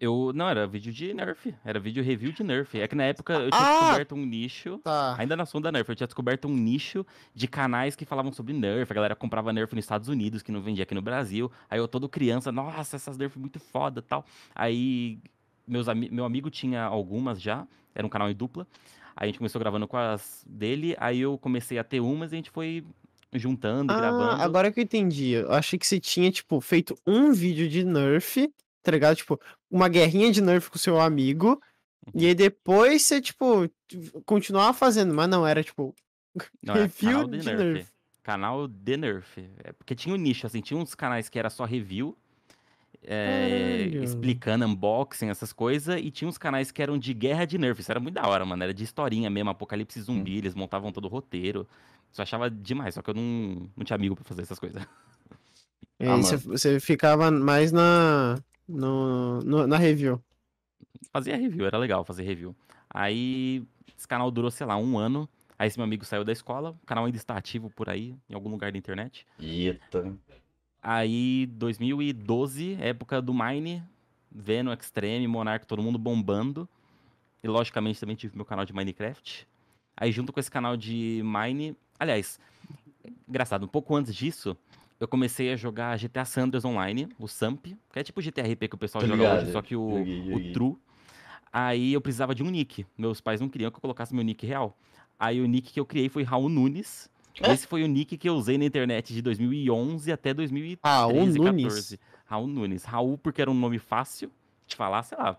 Eu. 0.00 0.32
Não, 0.34 0.48
era 0.48 0.66
vídeo 0.66 0.92
de 0.92 1.12
Nerf. 1.12 1.54
Era 1.64 1.78
vídeo 1.78 2.02
review 2.02 2.32
de 2.32 2.42
Nerf. 2.42 2.80
É 2.80 2.88
que 2.88 2.94
na 2.96 3.04
época 3.04 3.34
eu 3.34 3.50
tinha 3.50 3.60
Ah! 3.62 3.80
descoberto 3.82 4.14
um 4.14 4.24
nicho. 4.24 4.78
Tá. 4.78 5.14
Ainda 5.18 5.36
na 5.36 5.44
sonda 5.44 5.70
Nerf, 5.70 5.88
eu 5.90 5.94
tinha 5.94 6.06
descoberto 6.06 6.48
um 6.48 6.54
nicho 6.56 7.04
de 7.34 7.46
canais 7.46 7.94
que 7.94 8.04
falavam 8.06 8.32
sobre 8.32 8.54
Nerf. 8.54 8.90
A 8.90 8.94
galera 8.94 9.14
comprava 9.14 9.52
Nerf 9.52 9.74
nos 9.74 9.84
Estados 9.84 10.08
Unidos, 10.08 10.42
que 10.42 10.50
não 10.50 10.62
vendia 10.62 10.84
aqui 10.84 10.94
no 10.94 11.02
Brasil. 11.02 11.52
Aí 11.68 11.78
eu, 11.78 11.86
todo 11.86 12.08
criança, 12.08 12.50
nossa, 12.50 12.96
essas 12.96 13.18
Nerf 13.18 13.38
muito 13.38 13.60
foda 13.60 14.00
tal. 14.00 14.24
Aí 14.54 15.18
meus 15.68 15.88
ami 15.88 16.08
meu 16.10 16.24
amigo 16.24 16.48
tinha 16.50 16.82
algumas 16.82 17.40
já, 17.40 17.66
era 17.94 18.06
um 18.06 18.10
canal 18.10 18.30
em 18.30 18.34
dupla. 18.34 18.66
Aí 19.14 19.24
a 19.24 19.26
gente 19.26 19.38
começou 19.38 19.58
gravando 19.60 19.86
com 19.86 19.98
as 19.98 20.42
dele, 20.48 20.96
aí 20.98 21.20
eu 21.20 21.36
comecei 21.36 21.78
a 21.78 21.84
ter 21.84 22.00
umas 22.00 22.32
e 22.32 22.34
a 22.34 22.38
gente 22.38 22.50
foi 22.50 22.82
juntando, 23.34 23.92
Ah, 23.92 23.96
gravando. 23.96 24.42
agora 24.42 24.72
que 24.72 24.80
eu 24.80 24.84
entendi. 24.84 25.32
Eu 25.32 25.52
achei 25.52 25.78
que 25.78 25.86
você 25.86 26.00
tinha, 26.00 26.30
tipo, 26.32 26.60
feito 26.60 26.96
um 27.06 27.32
vídeo 27.32 27.68
de 27.68 27.84
Nerf, 27.84 28.50
tá 28.82 28.90
ligado? 28.90 29.16
Tipo, 29.16 29.40
uma 29.70 29.88
guerrinha 29.88 30.30
de 30.32 30.40
Nerf 30.40 30.70
com 30.70 30.78
seu 30.78 31.00
amigo. 31.00 31.60
E 32.14 32.26
aí 32.26 32.34
depois 32.34 33.02
você, 33.02 33.20
tipo, 33.20 33.70
continuava 34.24 34.72
fazendo. 34.76 35.14
Mas 35.14 35.28
não, 35.28 35.46
era 35.46 35.62
tipo. 35.62 35.94
Não, 36.62 36.74
era 36.74 36.84
review 36.84 37.10
canal 37.10 37.28
de 37.28 37.38
de 37.38 37.46
Nerf. 37.46 37.62
Nerf. 37.64 37.90
Canal 38.22 38.68
de 38.68 38.96
Nerf. 38.96 39.50
É 39.64 39.72
porque 39.72 39.94
tinha 39.94 40.14
um 40.14 40.18
nicho, 40.18 40.46
assim, 40.46 40.60
tinha 40.60 40.78
uns 40.78 40.94
canais 40.94 41.28
que 41.28 41.38
era 41.38 41.50
só 41.50 41.64
review, 41.64 42.16
é, 43.02 43.88
explicando 44.02 44.64
unboxing, 44.66 45.28
essas 45.28 45.52
coisas, 45.52 45.98
e 46.00 46.10
tinha 46.10 46.28
uns 46.28 46.38
canais 46.38 46.70
que 46.70 46.80
eram 46.82 46.98
de 46.98 47.12
guerra 47.12 47.44
de 47.44 47.58
Nerf. 47.58 47.80
Isso 47.80 47.90
era 47.90 47.98
muito 47.98 48.14
da 48.14 48.26
hora, 48.26 48.44
mano. 48.44 48.62
Era 48.62 48.72
de 48.74 48.84
historinha 48.84 49.28
mesmo, 49.28 49.50
apocalipse 49.50 50.00
zumbi, 50.00 50.38
eles 50.38 50.54
montavam 50.54 50.92
todo 50.92 51.06
o 51.06 51.08
roteiro. 51.08 51.66
Isso 52.12 52.20
eu 52.20 52.22
achava 52.22 52.50
demais, 52.50 52.94
só 52.94 53.02
que 53.02 53.10
eu 53.10 53.14
não, 53.14 53.68
não 53.76 53.84
tinha 53.84 53.96
amigo 53.96 54.14
pra 54.14 54.24
fazer 54.24 54.42
essas 54.42 54.58
coisas. 54.58 54.82
E 56.02 56.06
Ah, 56.08 56.16
você 56.16 56.80
ficava 56.80 57.30
mais 57.30 57.72
na. 57.72 58.42
No, 58.70 59.40
no- 59.40 59.66
na 59.66 59.76
review. 59.76 60.22
Fazia 61.12 61.36
review, 61.36 61.66
era 61.66 61.76
legal 61.78 62.04
fazer 62.04 62.22
review. 62.22 62.54
Aí 62.88 63.62
esse 63.96 64.06
canal 64.06 64.30
durou, 64.30 64.50
sei 64.50 64.66
lá, 64.66 64.76
um 64.76 64.96
ano. 64.98 65.28
Aí 65.58 65.66
esse 65.68 65.76
meu 65.78 65.84
amigo 65.84 66.04
saiu 66.04 66.24
da 66.24 66.32
escola, 66.32 66.70
o 66.82 66.86
canal 66.86 67.04
ainda 67.04 67.18
está 67.18 67.36
ativo 67.36 67.68
por 67.70 67.90
aí, 67.90 68.16
em 68.28 68.34
algum 68.34 68.48
lugar 68.50 68.72
da 68.72 68.78
internet. 68.78 69.26
Eita. 69.38 70.16
Aí, 70.82 71.46
2012, 71.52 72.78
época 72.80 73.20
do 73.20 73.34
Mine, 73.34 73.82
Venom, 74.32 74.72
Extreme, 74.72 75.26
Monarch, 75.28 75.66
todo 75.66 75.82
mundo 75.82 75.98
bombando. 75.98 76.66
E 77.42 77.48
logicamente 77.48 78.00
também 78.00 78.16
tive 78.16 78.34
meu 78.36 78.44
canal 78.46 78.64
de 78.64 78.72
Minecraft. 78.72 79.46
Aí 79.96 80.10
junto 80.12 80.32
com 80.32 80.40
esse 80.40 80.50
canal 80.50 80.76
de 80.76 81.20
Mine, 81.24 81.76
aliás, 81.98 82.38
engraçado, 83.28 83.64
um 83.64 83.68
pouco 83.68 83.94
antes 83.94 84.14
disso, 84.14 84.56
eu 85.00 85.08
comecei 85.08 85.50
a 85.50 85.56
jogar 85.56 85.98
GTA 85.98 86.26
Sanders 86.26 86.64
Online, 86.64 87.08
o 87.18 87.26
Samp, 87.26 87.64
que 87.64 87.98
é 87.98 88.02
tipo 88.02 88.20
GTA 88.20 88.42
RP 88.42 88.68
que 88.68 88.74
o 88.74 88.78
pessoal 88.78 89.02
joga 89.02 89.16
ligado, 89.16 89.42
hoje, 89.42 89.52
só 89.52 89.62
que 89.62 89.74
o, 89.74 89.98
joguei, 89.98 90.50
o. 90.50 90.52
True. 90.52 90.76
Aí 91.50 91.94
eu 91.94 92.00
precisava 92.02 92.34
de 92.34 92.42
um 92.42 92.50
nick. 92.50 92.86
Meus 92.96 93.20
pais 93.20 93.40
não 93.40 93.48
queriam 93.48 93.70
que 93.70 93.78
eu 93.78 93.80
colocasse 93.80 94.14
meu 94.14 94.22
nick 94.22 94.46
real. 94.46 94.76
Aí 95.18 95.40
o 95.40 95.46
nick 95.46 95.72
que 95.72 95.80
eu 95.80 95.86
criei 95.86 96.10
foi 96.10 96.22
Raul 96.22 96.50
Nunes. 96.50 97.08
É? 97.40 97.50
Esse 97.52 97.66
foi 97.66 97.82
o 97.82 97.88
nick 97.88 98.16
que 98.18 98.28
eu 98.28 98.34
usei 98.34 98.58
na 98.58 98.66
internet 98.66 99.14
de 99.14 99.22
2011 99.22 100.12
até 100.12 100.34
2013, 100.34 100.78
Raul 100.84 101.14
14. 101.14 101.38
Nunes. 101.38 101.98
Raul 102.26 102.46
Nunes. 102.46 102.84
Raul 102.84 103.18
porque 103.18 103.40
era 103.40 103.50
um 103.50 103.54
nome 103.54 103.78
fácil 103.78 104.30
de 104.66 104.76
falar, 104.76 105.02
sei 105.02 105.16
lá. 105.16 105.36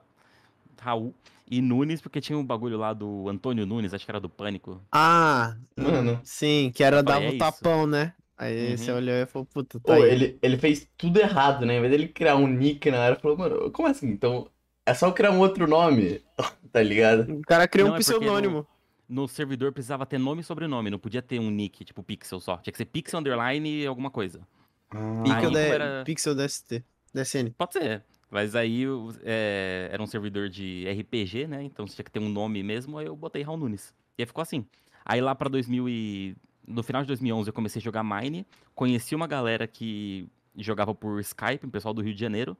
Raul. 0.81 1.13
E 1.49 1.61
Nunes 1.61 2.01
porque 2.01 2.19
tinha 2.19 2.37
um 2.37 2.45
bagulho 2.45 2.77
lá 2.77 2.93
do 2.93 3.29
Antônio 3.29 3.65
Nunes, 3.65 3.93
acho 3.93 4.05
que 4.05 4.11
era 4.11 4.19
do 4.19 4.29
Pânico. 4.29 4.81
Ah, 4.91 5.55
Mano. 5.77 6.19
sim, 6.23 6.71
que 6.73 6.83
era 6.83 7.03
dar 7.03 7.21
é 7.21 7.27
o 7.27 7.29
isso. 7.29 7.37
tapão, 7.37 7.85
né? 7.85 8.13
Aí 8.43 8.71
Uhum. 8.71 8.77
você 8.77 8.91
olhou 8.91 9.15
e 9.15 9.25
falou, 9.27 9.45
puta, 9.45 9.79
tá 9.79 9.85
Pô, 9.85 10.01
aí. 10.01 10.09
ele, 10.11 10.39
ele 10.41 10.57
fez 10.57 10.89
tudo 10.97 11.19
errado, 11.19 11.63
né? 11.63 11.77
Em 11.77 11.79
vez 11.79 11.91
dele 11.91 12.07
criar 12.07 12.35
um 12.37 12.47
nick 12.47 12.89
na 12.89 12.99
hora, 12.99 13.15
falou, 13.15 13.37
mano, 13.37 13.69
como 13.69 13.87
assim? 13.87 14.07
Então, 14.09 14.47
é 14.83 14.95
só 14.95 15.07
eu 15.07 15.13
criar 15.13 15.29
um 15.31 15.37
outro 15.39 15.67
nome, 15.67 16.23
tá 16.73 16.81
ligado? 16.81 17.31
O 17.33 17.41
cara 17.43 17.67
criou 17.67 17.89
Não, 17.89 17.93
um 17.93 17.97
é 17.97 17.99
pseudônimo. 17.99 18.65
No 19.07 19.27
servidor 19.27 19.71
precisava 19.71 20.05
ter 20.07 20.17
nome 20.17 20.41
e 20.41 20.43
sobrenome, 20.43 20.89
não 20.89 20.97
podia 20.97 21.21
ter 21.21 21.37
um 21.39 21.51
nick, 21.51 21.85
tipo 21.85 22.01
Pixel 22.01 22.39
só. 22.39 22.57
Tinha 22.57 22.71
que 22.71 22.77
ser 22.77 22.85
Pixel 22.85 23.19
Underline 23.19 23.85
alguma 23.85 24.09
coisa. 24.09 24.41
Ah, 24.89 25.21
Pixel, 25.23 25.49
Aí, 25.49 25.55
era- 25.67 26.03
Pixel 26.03 26.33
DST. 26.33 26.83
DSN. 27.13 27.51
Pode 27.55 27.73
ser. 27.73 28.03
Mas 28.31 28.55
aí 28.55 28.85
é, 29.23 29.89
era 29.91 30.01
um 30.01 30.07
servidor 30.07 30.49
de 30.49 30.85
RPG, 30.89 31.45
né? 31.45 31.61
Então 31.61 31.85
tinha 31.85 32.03
que 32.03 32.09
ter 32.09 32.19
um 32.19 32.29
nome 32.29 32.63
mesmo, 32.63 32.97
aí 32.97 33.05
eu 33.05 33.15
botei 33.15 33.43
Raul 33.43 33.57
Nunes. 33.57 33.93
E 34.17 34.23
aí 34.23 34.25
ficou 34.25 34.41
assim. 34.41 34.65
Aí 35.05 35.19
lá 35.21 35.35
pra 35.35 35.49
2000 35.49 35.87
e... 35.89 36.35
No 36.67 36.83
final 36.83 37.01
de 37.01 37.07
2011 37.07 37.49
eu 37.49 37.53
comecei 37.53 37.79
a 37.79 37.83
jogar 37.83 38.03
Mine. 38.03 38.45
Conheci 38.75 39.15
uma 39.15 39.27
galera 39.27 39.67
que 39.67 40.27
jogava 40.57 40.93
por 40.93 41.19
Skype, 41.21 41.65
um 41.65 41.69
pessoal 41.69 41.93
do 41.93 42.01
Rio 42.01 42.13
de 42.13 42.19
Janeiro. 42.19 42.55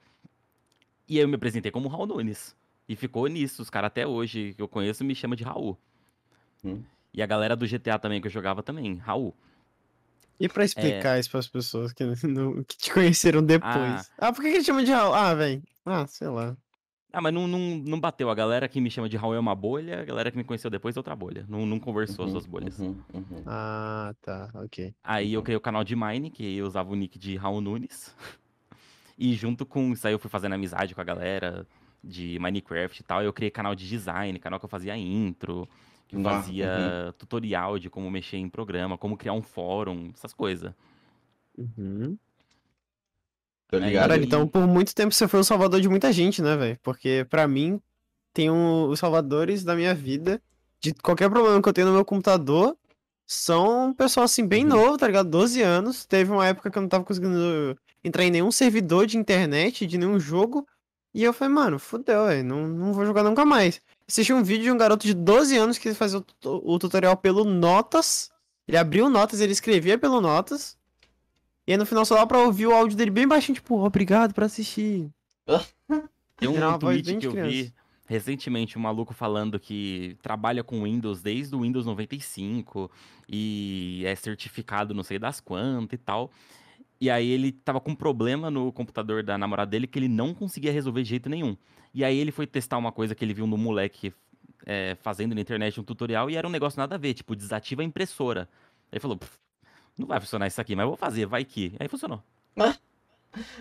E 1.07 1.17
aí 1.17 1.23
eu 1.23 1.27
me 1.27 1.35
apresentei 1.35 1.71
como 1.71 1.87
Raul 1.87 2.07
Nunes. 2.07 2.55
E 2.87 2.95
ficou 2.95 3.27
nisso. 3.27 3.61
Os 3.61 3.69
caras 3.69 3.87
até 3.87 4.05
hoje 4.07 4.53
que 4.55 4.61
eu 4.61 4.67
conheço 4.67 5.03
me 5.03 5.13
chamam 5.15 5.35
de 5.35 5.43
Raul. 5.43 5.77
Hum. 6.63 6.81
E 7.13 7.21
a 7.21 7.25
galera 7.25 7.55
do 7.55 7.67
GTA 7.67 7.99
também 7.99 8.21
que 8.21 8.27
eu 8.27 8.31
jogava 8.31 8.63
também, 8.63 8.95
Raul. 8.97 9.35
E 10.39 10.47
pra 10.49 10.63
explicar 10.65 11.19
isso 11.19 11.29
pras 11.29 11.47
pessoas 11.47 11.93
que, 11.93 12.03
não- 12.25 12.63
que 12.63 12.75
te 12.77 12.91
conheceram 12.91 13.43
depois? 13.43 14.09
Ah, 14.17 14.33
por 14.33 14.41
que 14.41 14.49
que 14.51 14.57
ele 14.57 14.63
chama 14.63 14.83
de 14.83 14.91
Raul? 14.91 15.13
Ah, 15.13 15.33
velho. 15.35 15.61
Ah, 15.85 16.07
sei 16.07 16.27
lá. 16.29 16.55
Ah, 17.13 17.21
mas 17.21 17.33
não, 17.33 17.47
não, 17.47 17.59
não 17.59 17.99
bateu. 17.99 18.29
A 18.29 18.35
galera 18.35 18.67
que 18.67 18.79
me 18.79 18.89
chama 18.89 19.09
de 19.09 19.17
Raul 19.17 19.35
é 19.35 19.39
uma 19.39 19.55
bolha, 19.55 20.01
a 20.01 20.05
galera 20.05 20.31
que 20.31 20.37
me 20.37 20.43
conheceu 20.43 20.69
depois 20.69 20.95
é 20.95 20.99
outra 20.99 21.15
bolha. 21.15 21.45
Não, 21.47 21.65
não 21.65 21.79
conversou 21.79 22.23
as 22.23 22.29
uhum, 22.29 22.33
duas 22.33 22.45
bolhas. 22.45 22.79
uhum, 22.79 22.95
uhum. 23.13 23.43
Ah, 23.45 24.13
tá, 24.21 24.49
ok. 24.55 24.93
Aí 25.03 25.33
eu 25.33 25.41
criei 25.43 25.57
o 25.57 25.61
canal 25.61 25.83
de 25.83 25.95
Mine, 25.95 26.29
que 26.29 26.55
eu 26.55 26.65
usava 26.65 26.91
o 26.91 26.95
nick 26.95 27.19
de 27.19 27.35
Raul 27.35 27.61
Nunes. 27.61 28.15
E 29.17 29.35
junto 29.35 29.67
com 29.67 29.91
isso 29.91 30.07
aí 30.07 30.13
eu 30.15 30.17
fui 30.17 30.31
fazendo 30.31 30.53
amizade 30.53 30.95
com 30.95 31.01
a 31.01 31.03
galera 31.03 31.67
de 32.03 32.39
Minecraft 32.39 32.99
e 32.99 33.03
tal. 33.03 33.21
Eu 33.21 33.31
criei 33.31 33.51
canal 33.51 33.75
de 33.75 33.87
design, 33.87 34.39
canal 34.39 34.59
que 34.59 34.65
eu 34.65 34.69
fazia 34.69 34.97
intro, 34.97 35.69
que 36.07 36.17
Nossa, 36.17 36.47
fazia 36.47 37.13
tutorial 37.19 37.77
de 37.77 37.87
como 37.87 38.09
mexer 38.09 38.37
em 38.37 38.49
programa, 38.49 38.97
como 38.97 39.15
criar 39.15 39.33
um 39.33 39.41
fórum, 39.43 40.09
essas 40.11 40.33
coisas. 40.33 40.73
Uhum. 41.55 42.17
Tô 43.71 43.77
Aí- 43.77 43.85
ligado? 43.85 44.01
Caralho, 44.03 44.23
então 44.25 44.47
por 44.47 44.67
muito 44.67 44.93
tempo 44.93 45.13
você 45.13 45.27
foi 45.27 45.39
o 45.39 45.43
salvador 45.43 45.79
de 45.81 45.89
muita 45.89 46.11
gente, 46.11 46.41
né, 46.41 46.55
velho? 46.57 46.77
Porque 46.83 47.25
pra 47.29 47.47
mim, 47.47 47.81
tem 48.33 48.51
um- 48.51 48.89
os 48.89 48.99
salvadores 48.99 49.63
da 49.63 49.73
minha 49.75 49.95
vida, 49.95 50.39
de 50.79 50.93
qualquer 50.93 51.29
problema 51.29 51.61
que 51.61 51.69
eu 51.69 51.73
tenho 51.73 51.87
no 51.87 51.93
meu 51.93 52.05
computador, 52.05 52.75
são 53.25 53.87
um 53.89 53.93
pessoal 53.93 54.25
assim, 54.25 54.45
bem 54.45 54.63
Uhum. 54.63 54.69
novo, 54.69 54.97
tá 54.97 55.07
ligado? 55.07 55.29
12 55.29 55.61
anos. 55.61 56.05
Teve 56.05 56.31
uma 56.31 56.45
época 56.45 56.69
que 56.69 56.77
eu 56.77 56.81
não 56.81 56.89
tava 56.89 57.05
conseguindo 57.05 57.77
entrar 58.03 58.23
em 58.25 58.29
nenhum 58.31 58.51
servidor 58.51 59.05
de 59.07 59.17
internet, 59.17 59.87
de 59.87 59.97
nenhum 59.97 60.19
jogo. 60.19 60.67
E 61.13 61.23
eu 61.23 61.31
falei, 61.33 61.53
mano, 61.53 61.79
fudeu, 61.79 62.25
velho, 62.27 62.43
não, 62.43 62.67
não 62.67 62.93
vou 62.93 63.05
jogar 63.05 63.23
nunca 63.23 63.45
mais. 63.45 63.79
Assisti 64.07 64.33
um 64.33 64.43
vídeo 64.43 64.63
de 64.65 64.71
um 64.71 64.77
garoto 64.77 65.05
de 65.07 65.13
12 65.13 65.55
anos 65.57 65.77
que 65.77 65.93
fazia 65.93 66.19
o, 66.19 66.73
o 66.73 66.79
tutorial 66.79 67.15
pelo 67.15 67.45
Notas. 67.45 68.29
Ele 68.67 68.77
abriu 68.77 69.09
Notas, 69.09 69.39
ele 69.39 69.53
escrevia 69.53 69.97
pelo 69.97 70.19
Notas. 70.19 70.77
E 71.67 71.71
aí 71.71 71.77
no 71.77 71.85
final 71.85 72.05
só 72.05 72.15
dá 72.15 72.25
pra 72.25 72.39
ouvir 72.39 72.67
o 72.67 72.73
áudio 72.73 72.97
dele 72.97 73.11
bem 73.11 73.27
baixinho, 73.27 73.55
tipo, 73.55 73.85
obrigado 73.85 74.33
por 74.33 74.43
assistir. 74.43 75.09
Tem 76.37 76.49
um 76.49 76.55
Era 76.55 76.77
voz 76.77 76.79
tweet 77.01 77.17
que 77.17 77.27
eu 77.27 77.33
vi 77.33 77.73
recentemente, 78.07 78.77
um 78.77 78.81
maluco 78.81 79.13
falando 79.13 79.59
que 79.59 80.17
trabalha 80.21 80.63
com 80.63 80.83
Windows 80.83 81.21
desde 81.21 81.55
o 81.55 81.61
Windows 81.61 81.85
95 81.85 82.91
e 83.29 84.03
é 84.05 84.13
certificado 84.15 84.93
não 84.93 85.03
sei 85.03 85.17
das 85.17 85.39
quantas 85.39 85.93
e 85.93 85.97
tal. 85.97 86.29
E 86.99 87.09
aí 87.09 87.29
ele 87.29 87.51
tava 87.51 87.79
com 87.79 87.91
um 87.91 87.95
problema 87.95 88.51
no 88.51 88.71
computador 88.71 89.23
da 89.23 89.37
namorada 89.37 89.71
dele 89.71 89.87
que 89.87 89.97
ele 89.97 90.09
não 90.09 90.33
conseguia 90.33 90.71
resolver 90.71 91.03
de 91.03 91.09
jeito 91.09 91.29
nenhum. 91.29 91.55
E 91.93 92.03
aí 92.03 92.17
ele 92.17 92.31
foi 92.31 92.45
testar 92.45 92.77
uma 92.77 92.91
coisa 92.91 93.15
que 93.15 93.23
ele 93.23 93.33
viu 93.33 93.47
no 93.47 93.57
moleque 93.57 94.13
é, 94.65 94.95
fazendo 95.01 95.33
na 95.33 95.41
internet 95.41 95.79
um 95.79 95.83
tutorial 95.83 96.29
e 96.29 96.35
era 96.35 96.47
um 96.47 96.51
negócio 96.51 96.79
nada 96.79 96.95
a 96.95 96.97
ver, 96.97 97.13
tipo, 97.13 97.35
desativa 97.35 97.81
a 97.81 97.85
impressora. 97.85 98.41
Aí 98.91 98.97
ele 98.97 98.99
falou, 98.99 99.17
"Pff, 99.17 99.37
não 100.01 100.07
vai 100.07 100.19
funcionar 100.19 100.47
isso 100.47 100.59
aqui, 100.59 100.75
mas 100.75 100.83
eu 100.83 100.89
vou 100.89 100.97
fazer, 100.97 101.25
vai 101.25 101.45
que. 101.45 101.73
Aí 101.79 101.87
funcionou. 101.87 102.21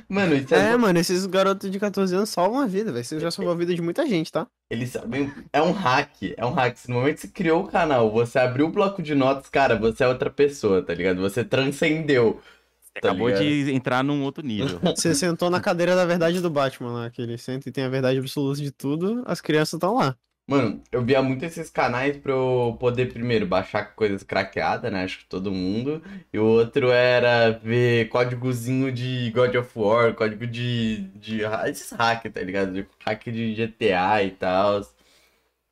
Mano, 0.09 0.35
isso 0.35 0.53
é, 0.53 0.73
É, 0.73 0.77
mano, 0.77 0.99
esses 0.99 1.25
garotos 1.27 1.71
de 1.71 1.79
14 1.79 2.13
anos 2.15 2.29
salvam 2.31 2.59
a 2.59 2.67
vida, 2.67 2.91
velho. 2.93 3.05
Você 3.05 3.21
já 3.21 3.31
salvou 3.31 3.55
a 3.55 3.57
vida 3.57 3.73
de 3.73 3.81
muita 3.81 4.05
gente, 4.05 4.33
tá? 4.33 4.47
Eles 4.69 4.91
sabem. 4.91 5.33
É 5.53 5.63
um 5.63 5.71
hack. 5.71 6.11
É 6.37 6.45
um 6.45 6.51
hack. 6.51 6.77
Se 6.77 6.89
no 6.91 6.97
momento 6.97 7.15
que 7.15 7.21
você 7.23 7.29
criou 7.29 7.63
o 7.63 7.69
canal, 7.69 8.11
você 8.11 8.41
abriu 8.41 8.67
o 8.67 8.71
bloco 8.73 9.01
de 9.01 9.15
notas, 9.15 9.49
cara, 9.49 9.77
você 9.79 10.03
é 10.03 10.09
outra 10.09 10.29
pessoa, 10.29 10.83
tá 10.83 10.93
ligado? 10.93 11.21
Você 11.21 11.45
transcendeu. 11.45 12.41
Você 12.81 13.01
Tá 13.01 13.11
acabou 13.11 13.29
ligado? 13.29 13.45
de 13.45 13.73
entrar 13.73 14.03
num 14.03 14.25
outro 14.25 14.45
nível. 14.45 14.81
Você 14.97 15.15
sentou 15.15 15.49
na 15.49 15.61
cadeira 15.61 15.95
da 15.95 16.05
verdade 16.05 16.41
do 16.41 16.51
Batman 16.51 16.93
lá, 16.93 17.11
que 17.11 17.23
ele 17.23 17.39
senta 17.39 17.69
e 17.69 17.73
tem 17.73 17.85
a 17.85 17.89
verdade 17.89 18.19
absoluta 18.19 18.61
de 18.61 18.73
tudo, 18.73 19.23
as 19.27 19.41
crianças 19.41 19.75
estão 19.75 19.95
lá. 19.95 20.17
Mano, 20.51 20.83
eu 20.91 21.01
via 21.05 21.23
muito 21.23 21.45
esses 21.45 21.71
canais 21.71 22.17
pra 22.17 22.33
eu 22.33 22.77
poder, 22.81 23.13
primeiro, 23.13 23.47
baixar 23.47 23.95
coisas 23.95 24.25
craqueadas, 24.25 24.91
né? 24.91 25.05
Acho 25.05 25.21
que 25.21 25.27
todo 25.27 25.53
mundo. 25.53 26.03
E 26.33 26.39
o 26.41 26.45
outro 26.45 26.91
era 26.91 27.51
ver 27.53 28.09
códigozinho 28.09 28.91
de 28.91 29.31
God 29.31 29.55
of 29.55 29.71
War, 29.77 30.13
código 30.13 30.49
de. 30.49 31.03
de 31.15 31.43
esses 31.69 31.93
hack, 31.93 32.25
tá 32.33 32.41
ligado? 32.41 32.73
De 32.73 32.85
hack 33.07 33.23
de 33.31 33.55
GTA 33.55 34.25
e 34.25 34.31
tal. 34.33 34.81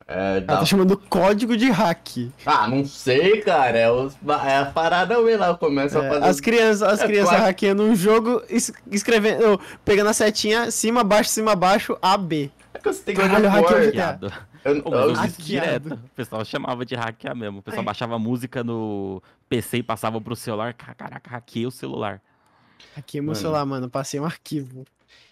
É, 0.07 0.37
Ela 0.37 0.39
da- 0.39 0.57
tá 0.59 0.65
chamando 0.65 0.97
código 0.97 1.57
de 1.57 1.69
hack. 1.69 2.31
Ah, 2.45 2.65
não 2.67 2.83
sei, 2.85 3.41
cara. 3.41 3.77
É, 3.77 3.91
os... 3.91 4.15
é 4.47 4.57
a 4.59 4.65
parada 4.65 5.21
mesmo 5.21 5.39
lá. 5.41 5.53
Começa 5.55 5.99
a 5.99 6.05
É, 6.05 6.09
fazer. 6.09 6.25
as 6.25 6.39
crianças, 6.39 6.81
as 6.83 7.01
É, 7.01 7.05
crianças 7.05 7.29
claro. 7.29 7.43
hackeando 7.43 7.83
um 7.83 7.93
jogo, 7.95 8.41
es- 8.49 8.71
escrevendo, 8.89 9.59
pegando 9.85 10.09
a 10.09 10.13
setinha, 10.13 10.71
cima, 10.71 11.03
baixo, 11.03 11.29
cima, 11.29 11.53
baixo, 11.55 11.97
A, 12.01 12.17
B. 12.17 12.49
É 12.73 12.79
que 12.79 12.85
você 12.87 13.03
tem 13.03 13.13
que 13.15 13.21
Caralho, 13.21 13.49
hardcore. 13.49 13.73
hackeio 13.85 13.85
Hackeado. 14.03 14.33
Eu- 14.63 14.81
Pô, 14.83 14.93
eu 14.93 15.09
eu- 15.15 15.27
direto. 15.37 15.93
O 15.93 16.09
pessoal 16.15 16.43
chamava 16.45 16.85
de 16.85 16.95
hackear 16.95 17.35
mesmo. 17.35 17.59
O 17.59 17.61
pessoal 17.61 17.81
Ai. 17.81 17.85
baixava 17.85 18.19
música 18.19 18.63
no 18.63 19.21
PC 19.47 19.77
e 19.77 19.83
passava 19.83 20.19
pro 20.19 20.35
celular. 20.35 20.73
Ca- 20.73 20.93
Caraca, 20.93 21.29
hackeei 21.29 21.65
o 21.65 21.71
celular. 21.71 22.21
Hackeei 22.95 23.21
meu 23.21 23.35
celular, 23.35 23.65
mano, 23.65 23.89
passei 23.89 24.19
um 24.19 24.25
arquivo. 24.25 24.85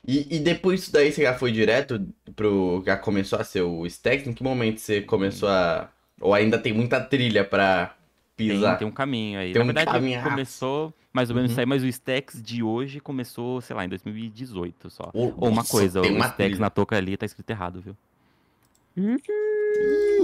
E, 0.07 0.37
e 0.37 0.39
depois 0.39 0.79
disso 0.79 0.93
daí 0.93 1.11
você 1.11 1.23
já 1.23 1.33
foi 1.33 1.51
direto 1.51 2.07
pro. 2.35 2.81
Já 2.85 2.95
começou 2.97 3.37
a 3.39 3.43
ser 3.43 3.61
o 3.61 3.85
Stacks? 3.85 4.27
Em 4.27 4.33
que 4.33 4.43
momento 4.43 4.79
você 4.79 5.01
começou 5.01 5.49
a. 5.49 5.89
Ou 6.21 6.33
ainda 6.33 6.57
tem 6.57 6.73
muita 6.73 6.99
trilha 7.01 7.43
pra 7.43 7.95
Tem, 8.35 8.49
pisar? 8.49 8.77
tem 8.77 8.87
um 8.87 8.91
caminho 8.91 9.39
aí. 9.39 9.51
Tem 9.53 9.59
Na 9.59 9.63
um 9.63 9.67
verdade, 9.67 9.91
caminhaço. 9.91 10.29
começou 10.29 10.93
mais 11.13 11.29
ou 11.29 11.35
menos 11.35 11.49
Uhum. 11.49 11.53
isso 11.53 11.59
aí, 11.59 11.65
mas 11.65 11.83
o 11.83 11.87
Stacks 11.87 12.41
de 12.41 12.61
hoje 12.63 12.99
começou, 12.99 13.59
sei 13.61 13.75
lá, 13.75 13.83
em 13.85 13.89
2018 13.89 14.89
só. 14.89 15.09
Ô, 15.13 15.25
Ou 15.37 15.47
uma 15.49 15.57
nossa, 15.57 15.71
coisa, 15.71 16.01
tem 16.01 16.11
o 16.11 16.15
uma 16.15 16.25
Stacks 16.27 16.45
trilha. 16.45 16.59
na 16.59 16.69
touca 16.69 16.95
ali 16.95 17.17
tá 17.17 17.25
escrito 17.25 17.49
errado, 17.49 17.81
viu? 17.81 17.95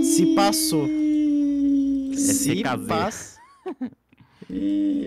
Se 0.04 0.36
passou. 0.36 0.88
Se 2.16 2.56
CKZ. 2.64 2.88
passa. 2.88 3.40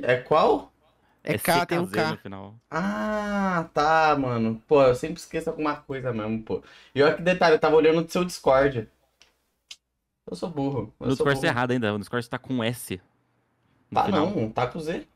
É 0.02 0.16
qual? 0.16 0.72
É 1.22 1.36
K, 1.38 1.66
tem 1.66 1.78
um 1.78 1.86
CKZ 1.86 1.96
no 1.96 2.16
K. 2.16 2.16
final. 2.16 2.54
Ah, 2.70 3.68
tá, 3.74 4.16
mano. 4.18 4.60
Pô, 4.66 4.82
eu 4.82 4.94
sempre 4.94 5.20
esqueço 5.20 5.50
alguma 5.50 5.76
coisa 5.76 6.12
mesmo, 6.12 6.42
pô. 6.42 6.62
E 6.94 7.02
olha 7.02 7.14
que 7.14 7.22
detalhe, 7.22 7.54
eu 7.54 7.58
tava 7.60 7.76
olhando 7.76 8.02
do 8.02 8.10
seu 8.10 8.24
Discord. 8.24 8.88
Eu 10.28 10.34
sou 10.36 10.48
burro. 10.48 10.92
Eu 10.98 11.06
No 11.08 11.16
sou 11.16 11.26
Discord 11.26 11.34
tá 11.34 11.40
burro. 11.42 11.46
errado 11.46 11.70
ainda. 11.72 11.92
No 11.92 11.98
Discord 11.98 12.28
tá 12.28 12.38
com 12.38 12.64
S. 12.64 13.00
No 13.90 13.94
Tá 14.00 14.04
final. 14.06 14.30
não, 14.30 14.50
tá 14.50 14.66
com 14.66 14.80
Z. 14.80 15.06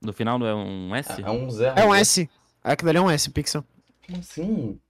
No 0.00 0.12
final 0.12 0.38
não 0.38 0.46
é 0.46 0.54
um 0.54 0.94
S? 0.94 1.20
É 1.20 1.30
um 1.30 1.50
Z. 1.50 1.72
É 1.76 1.84
um 1.84 1.94
S. 1.94 2.30
Aquilo 2.62 2.90
ali 2.90 2.98
é 2.98 3.02
um 3.02 3.10
S, 3.10 3.28
Pixel. 3.30 3.64
Como 4.06 4.18
assim? 4.18 4.80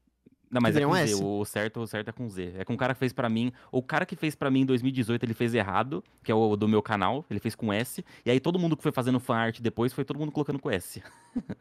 Não, 0.52 0.60
mas 0.60 0.76
é 0.76 0.82
com 0.84 0.90
um 0.90 0.94
Z. 0.94 1.00
S. 1.00 1.14
O 1.24 1.44
certo, 1.46 1.80
o 1.80 1.86
certo 1.86 2.08
é 2.08 2.12
com 2.12 2.28
Z. 2.28 2.52
É 2.58 2.64
com 2.64 2.74
o 2.74 2.76
cara 2.76 2.92
que 2.92 3.00
fez 3.00 3.10
pra 3.12 3.28
mim. 3.30 3.50
O 3.72 3.82
cara 3.82 4.04
que 4.04 4.14
fez 4.14 4.34
pra 4.34 4.50
mim 4.50 4.60
em 4.60 4.66
2018, 4.66 5.22
ele 5.24 5.32
fez 5.32 5.54
errado, 5.54 6.04
que 6.22 6.30
é 6.30 6.34
o 6.34 6.54
do 6.56 6.68
meu 6.68 6.82
canal. 6.82 7.24
Ele 7.30 7.40
fez 7.40 7.54
com 7.54 7.72
S. 7.72 8.04
E 8.24 8.30
aí 8.30 8.38
todo 8.38 8.58
mundo 8.58 8.76
que 8.76 8.82
foi 8.82 8.92
fazendo 8.92 9.18
fanart 9.18 9.60
depois 9.60 9.94
foi 9.94 10.04
todo 10.04 10.18
mundo 10.18 10.30
colocando 10.30 10.58
com 10.58 10.70
S. 10.70 11.02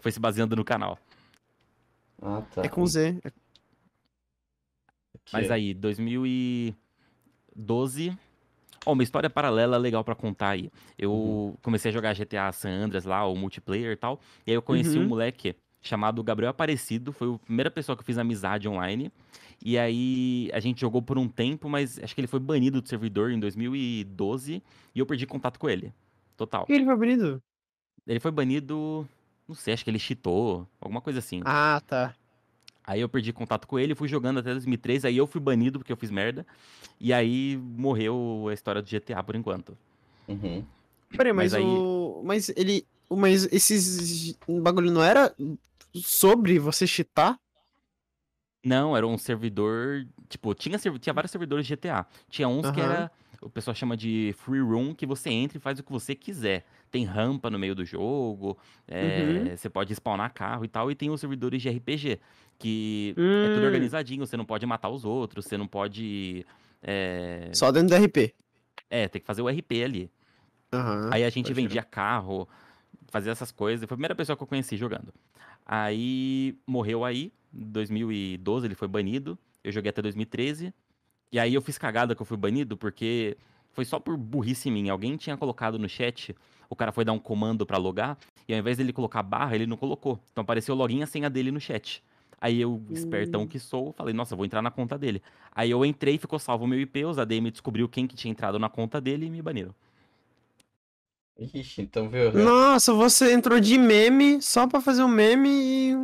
foi 0.00 0.10
se 0.10 0.18
baseando 0.18 0.56
no 0.56 0.64
canal. 0.64 0.98
Ah, 2.22 2.40
tá. 2.54 2.62
É 2.64 2.68
com 2.68 2.86
Z. 2.86 3.20
Aqui, 5.14 5.32
Mas 5.34 5.50
aí, 5.50 5.74
2012. 5.74 8.16
Ó, 8.86 8.92
uma 8.92 9.02
história 9.02 9.28
paralela 9.28 9.76
legal 9.76 10.02
pra 10.02 10.14
contar 10.14 10.48
aí. 10.50 10.70
Eu 10.96 11.12
Uhum. 11.12 11.54
comecei 11.62 11.90
a 11.90 11.92
jogar 11.92 12.14
GTA 12.14 12.50
San 12.52 12.70
Andreas 12.70 13.04
lá, 13.04 13.26
o 13.26 13.36
multiplayer 13.36 13.92
e 13.92 13.96
tal. 13.96 14.18
E 14.46 14.50
aí 14.50 14.54
eu 14.56 14.62
conheci 14.62 14.96
um 14.98 15.02
Uhum. 15.02 15.08
moleque 15.08 15.54
chamado 15.82 16.22
Gabriel 16.22 16.50
Aparecido. 16.50 17.12
Foi 17.12 17.34
a 17.34 17.38
primeira 17.38 17.70
pessoa 17.70 17.96
que 17.96 18.02
eu 18.02 18.06
fiz 18.06 18.18
amizade 18.18 18.68
online. 18.68 19.10
E 19.64 19.76
aí 19.76 20.50
a 20.52 20.60
gente 20.60 20.80
jogou 20.80 21.02
por 21.02 21.18
um 21.18 21.28
tempo, 21.28 21.68
mas 21.68 21.98
acho 21.98 22.14
que 22.14 22.20
ele 22.20 22.28
foi 22.28 22.38
banido 22.40 22.80
do 22.80 22.88
servidor 22.88 23.30
em 23.32 23.40
2012 23.40 24.62
e 24.94 24.98
eu 24.98 25.06
perdi 25.06 25.26
contato 25.26 25.58
com 25.58 25.68
ele. 25.68 25.92
Total. 26.36 26.60
Por 26.62 26.66
que 26.68 26.72
ele 26.74 26.84
foi 26.84 26.96
bonito? 26.96 27.42
Ele 28.06 28.20
foi 28.20 28.30
banido. 28.30 29.06
Não 29.48 29.54
sei, 29.54 29.74
acho 29.74 29.82
que 29.82 29.90
ele 29.90 29.98
cheatou, 29.98 30.66
alguma 30.80 31.00
coisa 31.00 31.18
assim. 31.18 31.40
Ah, 31.44 31.80
tá. 31.86 32.14
Aí 32.86 33.00
eu 33.00 33.08
perdi 33.08 33.32
contato 33.32 33.66
com 33.66 33.78
ele, 33.78 33.94
fui 33.94 34.08
jogando 34.08 34.38
até 34.40 34.52
2013, 34.52 35.06
aí 35.06 35.16
eu 35.16 35.26
fui 35.26 35.40
banido 35.40 35.78
porque 35.78 35.92
eu 35.92 35.96
fiz 35.96 36.10
merda. 36.10 36.46
E 37.00 37.12
aí 37.12 37.56
morreu 37.56 38.46
a 38.48 38.54
história 38.54 38.80
do 38.80 38.88
GTA 38.88 39.22
por 39.22 39.34
enquanto. 39.36 39.76
Uhum. 40.26 40.64
Peraí, 41.10 41.32
mas, 41.32 41.52
Mas 41.52 41.54
aí- 41.54 41.64
o. 41.64 42.22
Mas 42.24 42.48
ele. 42.50 42.86
o- 43.08 43.16
Mas 43.16 43.44
esses 43.52 44.36
bagulho 44.62 44.90
não 44.90 45.02
era 45.02 45.34
sobre 45.94 46.58
você 46.58 46.86
cheatar? 46.86 47.38
Não, 48.64 48.96
era 48.96 49.06
um 49.06 49.16
servidor. 49.16 50.06
Tipo, 50.28 50.54
tinha, 50.54 50.78
tinha 50.78 51.12
vários 51.12 51.30
servidores 51.30 51.66
de 51.66 51.74
GTA. 51.74 52.06
Tinha 52.28 52.48
uns 52.48 52.70
que 52.70 52.80
Aham. 52.80 52.82
era. 52.82 53.10
O 53.40 53.48
pessoal 53.48 53.72
chama 53.72 53.96
de 53.96 54.34
free 54.36 54.60
room, 54.60 54.92
que 54.92 55.06
você 55.06 55.30
entra 55.30 55.58
e 55.58 55.60
faz 55.60 55.78
o 55.78 55.82
que 55.84 55.92
você 55.92 56.12
quiser. 56.12 56.64
Tem 56.90 57.04
rampa 57.04 57.48
no 57.48 57.56
meio 57.58 57.72
do 57.72 57.84
jogo, 57.84 58.58
é, 58.88 59.52
Uhum. 59.52 59.56
você 59.56 59.70
pode 59.70 59.94
spawnar 59.94 60.34
carro 60.34 60.64
e 60.64 60.68
tal. 60.68 60.90
E 60.90 60.94
tem 60.96 61.08
os 61.08 61.20
servidores 61.20 61.62
de 61.62 61.68
RPG, 61.68 62.18
que 62.58 63.14
é 63.40 63.48
tudo 63.48 63.62
Hum, 63.62 63.66
organizadinho, 63.66 64.26
você 64.26 64.36
não 64.36 64.44
pode 64.44 64.66
matar 64.66 64.88
os 64.88 65.04
outros, 65.04 65.44
você 65.46 65.56
não 65.56 65.68
pode. 65.68 66.44
É, 66.82 67.48
Só 67.54 67.70
dentro 67.70 67.90
do 67.90 67.94
RP. 67.94 68.34
é, 68.90 69.06
tem 69.08 69.20
que 69.20 69.26
fazer 69.26 69.40
o 69.42 69.48
RP 69.48 69.84
ali. 69.84 70.10
Aí 71.10 71.24
a 71.24 71.30
gente 71.30 71.52
vendia 71.54 71.82
carro, 71.82 72.48
fazia 73.08 73.32
essas 73.32 73.50
coisas. 73.50 73.86
Foi 73.86 73.94
a 73.94 73.98
primeira 73.98 74.14
pessoa 74.14 74.36
que 74.36 74.42
eu 74.42 74.46
conheci 74.46 74.76
jogando. 74.76 75.12
Aí 75.66 76.56
morreu 76.66 77.04
aí, 77.04 77.32
em 77.52 77.64
2012 77.64 78.66
ele 78.66 78.74
foi 78.74 78.88
banido. 78.88 79.38
Eu 79.62 79.72
joguei 79.72 79.90
até 79.90 80.00
2013. 80.00 80.72
E 81.30 81.38
aí 81.38 81.54
eu 81.54 81.60
fiz 81.60 81.76
cagada 81.76 82.14
que 82.14 82.22
eu 82.22 82.26
fui 82.26 82.36
banido 82.36 82.76
porque 82.76 83.36
foi 83.72 83.84
só 83.84 84.00
por 84.00 84.16
burrice 84.16 84.70
minha. 84.70 84.92
Alguém 84.92 85.16
tinha 85.16 85.36
colocado 85.36 85.78
no 85.78 85.88
chat, 85.88 86.34
o 86.70 86.76
cara 86.76 86.90
foi 86.90 87.04
dar 87.04 87.12
um 87.12 87.18
comando 87.18 87.66
pra 87.66 87.76
logar, 87.76 88.16
e 88.48 88.52
ao 88.52 88.58
invés 88.58 88.78
dele 88.78 88.92
colocar 88.92 89.22
barra, 89.22 89.54
ele 89.54 89.66
não 89.66 89.76
colocou. 89.76 90.18
Então 90.32 90.42
apareceu 90.42 90.74
login 90.74 91.02
a 91.02 91.06
senha 91.06 91.28
dele 91.28 91.50
no 91.50 91.60
chat. 91.60 92.02
Aí 92.40 92.60
eu, 92.60 92.80
espertão 92.90 93.46
que 93.46 93.58
sou, 93.58 93.92
falei, 93.92 94.14
nossa, 94.14 94.36
vou 94.36 94.44
entrar 94.44 94.62
na 94.62 94.70
conta 94.70 94.96
dele. 94.96 95.20
Aí 95.52 95.70
eu 95.70 95.84
entrei, 95.84 96.18
ficou 96.18 96.38
salvo 96.38 96.64
o 96.64 96.68
meu 96.68 96.80
IP, 96.80 97.04
os 97.04 97.18
ADM 97.18 97.50
descobriu 97.50 97.88
quem 97.88 98.06
que 98.06 98.14
tinha 98.14 98.30
entrado 98.30 98.58
na 98.58 98.68
conta 98.68 99.00
dele 99.00 99.26
e 99.26 99.30
me 99.30 99.42
baniram. 99.42 99.74
Ixi, 101.38 101.82
então 101.82 102.08
viu? 102.08 102.32
Nossa, 102.32 102.92
você 102.92 103.32
entrou 103.32 103.60
de 103.60 103.78
meme 103.78 104.42
só 104.42 104.66
pra 104.66 104.80
fazer 104.80 105.02
um 105.02 105.08
meme 105.08 105.48
e. 105.48 105.94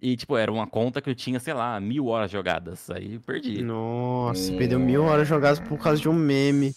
E, 0.00 0.16
tipo, 0.16 0.36
era 0.36 0.50
uma 0.50 0.66
conta 0.66 1.00
que 1.00 1.08
eu 1.08 1.14
tinha, 1.14 1.38
sei 1.38 1.54
lá, 1.54 1.78
mil 1.78 2.06
horas 2.06 2.30
jogadas. 2.30 2.90
Aí 2.90 3.14
eu 3.14 3.20
perdi. 3.20 3.62
Nossa, 3.62 4.52
perdeu 4.54 4.78
mil 4.80 5.04
horas 5.04 5.28
jogadas 5.28 5.60
por 5.60 5.78
causa 5.78 6.00
de 6.00 6.08
um 6.08 6.12
meme. 6.12 6.74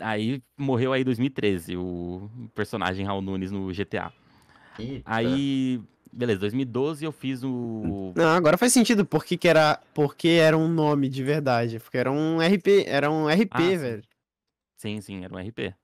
Aí 0.00 0.42
morreu 0.56 0.92
aí 0.92 1.00
em 1.00 1.04
2013 1.04 1.76
o 1.76 2.28
personagem 2.54 3.06
Raul 3.06 3.22
Nunes 3.22 3.50
no 3.50 3.72
GTA. 3.72 4.12
Eita. 4.78 5.02
Aí, 5.06 5.80
beleza, 6.12 6.40
2012 6.40 7.04
eu 7.04 7.12
fiz 7.12 7.42
o. 7.42 8.12
Não, 8.14 8.28
agora 8.28 8.58
faz 8.58 8.72
sentido 8.72 9.04
porque 9.04 9.38
que 9.38 9.48
era, 9.48 9.80
porque 9.94 10.28
era 10.28 10.56
um 10.56 10.68
nome 10.68 11.08
de 11.08 11.22
verdade, 11.24 11.78
porque 11.78 11.96
era 11.96 12.12
um 12.12 12.40
RP, 12.42 12.84
era 12.86 13.10
um 13.10 13.28
RP, 13.30 13.48
Ah, 13.50 13.70
sim. 13.70 13.78
velho. 13.78 14.02
Sim, 14.76 15.00
sim, 15.00 15.24
era 15.24 15.34
um 15.34 15.38
RP. 15.38 15.74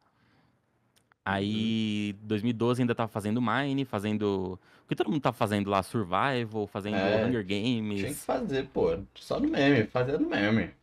Aí, 1.24 2.14
2012 2.22 2.82
ainda 2.82 2.94
tava 2.94 3.08
fazendo 3.08 3.40
Mine, 3.40 3.84
fazendo. 3.84 4.58
O 4.84 4.88
que 4.88 4.94
todo 4.94 5.10
mundo 5.10 5.22
tava 5.22 5.36
fazendo 5.36 5.70
lá? 5.70 5.82
Survival, 5.82 6.66
fazendo 6.66 6.96
É, 6.96 7.16
Hunger 7.16 7.44
Tinha 7.44 8.12
que 8.12 8.14
Games. 8.14 8.26
fazer, 8.26 8.68
pô. 8.70 8.98
Só 9.14 9.40
no 9.40 9.48
meme, 9.48 9.86
fazer 9.86 10.18
no 10.18 10.28
meme. 10.28 10.74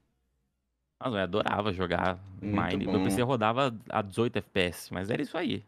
Nossa, 1.00 1.18
eu 1.18 1.22
adorava 1.24 1.74
jogar 1.74 2.18
Muito 2.42 2.72
Mine. 2.72 2.86
bom. 2.86 2.92
Meu 2.92 3.02
PC 3.02 3.22
rodava 3.22 3.76
a 3.90 4.02
18 4.02 4.38
FPS, 4.38 4.94
mas 4.94 5.10
era 5.10 5.22
isso 5.22 5.38
aí. 5.38 5.64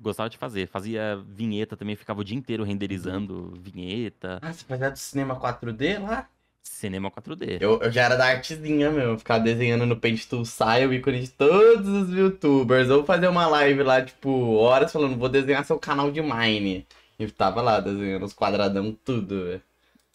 Gostava 0.00 0.28
de 0.30 0.38
fazer. 0.38 0.66
Fazia 0.66 1.16
vinheta 1.28 1.76
também, 1.76 1.94
ficava 1.96 2.20
o 2.20 2.24
dia 2.24 2.36
inteiro 2.36 2.64
renderizando 2.64 3.52
vinheta. 3.60 4.38
Ah, 4.42 4.52
você 4.52 4.64
fazia 4.64 4.90
do 4.92 4.96
cinema 4.98 5.34
4D 5.38 5.98
lá? 5.98 6.28
Cinema 6.64 7.10
4D. 7.10 7.58
Eu, 7.60 7.80
eu 7.80 7.92
já 7.92 8.02
era 8.02 8.16
da 8.16 8.26
artezinha 8.26 8.90
mesmo, 8.90 9.18
ficar 9.18 9.38
desenhando 9.38 9.84
no 9.84 9.96
Paint 9.96 10.24
Tool 10.24 10.44
sai 10.44 10.86
o 10.86 10.92
ícone 10.92 11.20
de 11.20 11.30
todos 11.30 11.86
os 11.86 12.10
youtubers. 12.10 12.88
Ou 12.88 13.04
fazer 13.04 13.28
uma 13.28 13.46
live 13.46 13.82
lá, 13.82 14.02
tipo, 14.02 14.54
horas 14.54 14.90
falando, 14.90 15.16
vou 15.16 15.28
desenhar 15.28 15.64
seu 15.64 15.78
canal 15.78 16.10
de 16.10 16.22
Mine. 16.22 16.86
E 17.18 17.30
tava 17.30 17.60
lá 17.60 17.80
desenhando 17.80 18.24
os 18.24 18.32
quadradão 18.32 18.96
tudo, 19.04 19.44
velho. 19.44 19.62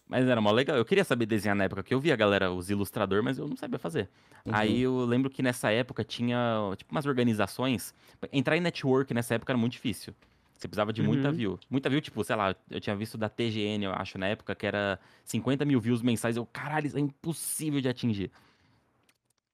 Mas 0.08 0.28
era 0.28 0.42
mó 0.42 0.52
legal. 0.52 0.76
Eu 0.76 0.84
queria 0.84 1.04
saber 1.04 1.28
desenhar 1.28 1.56
na 1.56 1.66
época 1.66 1.84
que 1.84 1.94
eu 1.94 2.00
via 2.00 2.14
a 2.16 2.18
galera, 2.18 2.52
os 2.52 2.72
ilustradores, 2.72 3.24
mas 3.24 3.38
eu 3.38 3.48
não 3.48 3.56
sabia 3.56 3.78
fazer. 3.78 4.10
Uhum. 4.44 4.56
Aí 4.56 4.82
eu 4.82 5.06
lembro 5.06 5.30
que 5.30 5.44
nessa 5.44 5.72
época 5.72 6.04
tinha, 6.04 6.74
tipo, 6.76 6.92
umas 6.92 7.06
organizações. 7.06 7.94
Entrar 8.34 8.58
em 8.58 8.62
network 8.62 9.14
nessa 9.14 9.36
época 9.36 9.52
era 9.52 9.58
muito 9.58 9.74
difícil. 9.74 10.16
Você 10.60 10.68
precisava 10.68 10.92
de 10.92 11.02
muita 11.02 11.30
Uhum. 11.30 11.34
view. 11.34 11.60
Muita 11.70 11.90
view, 11.90 12.02
tipo, 12.02 12.22
sei 12.22 12.36
lá, 12.36 12.54
eu 12.70 12.82
tinha 12.82 12.94
visto 12.94 13.18
da 13.18 13.30
TGN, 13.30 13.86
eu 13.86 13.94
acho, 13.94 14.18
na 14.18 14.28
época, 14.28 14.54
que 14.54 14.66
era 14.68 15.00
50 15.24 15.64
mil 15.64 15.80
views 15.80 16.02
mensais. 16.02 16.36
Eu, 16.36 16.46
caralho, 16.46 16.86
isso 16.88 16.98
é 16.98 17.00
impossível 17.00 17.80
de 17.80 17.88
atingir. 17.88 18.30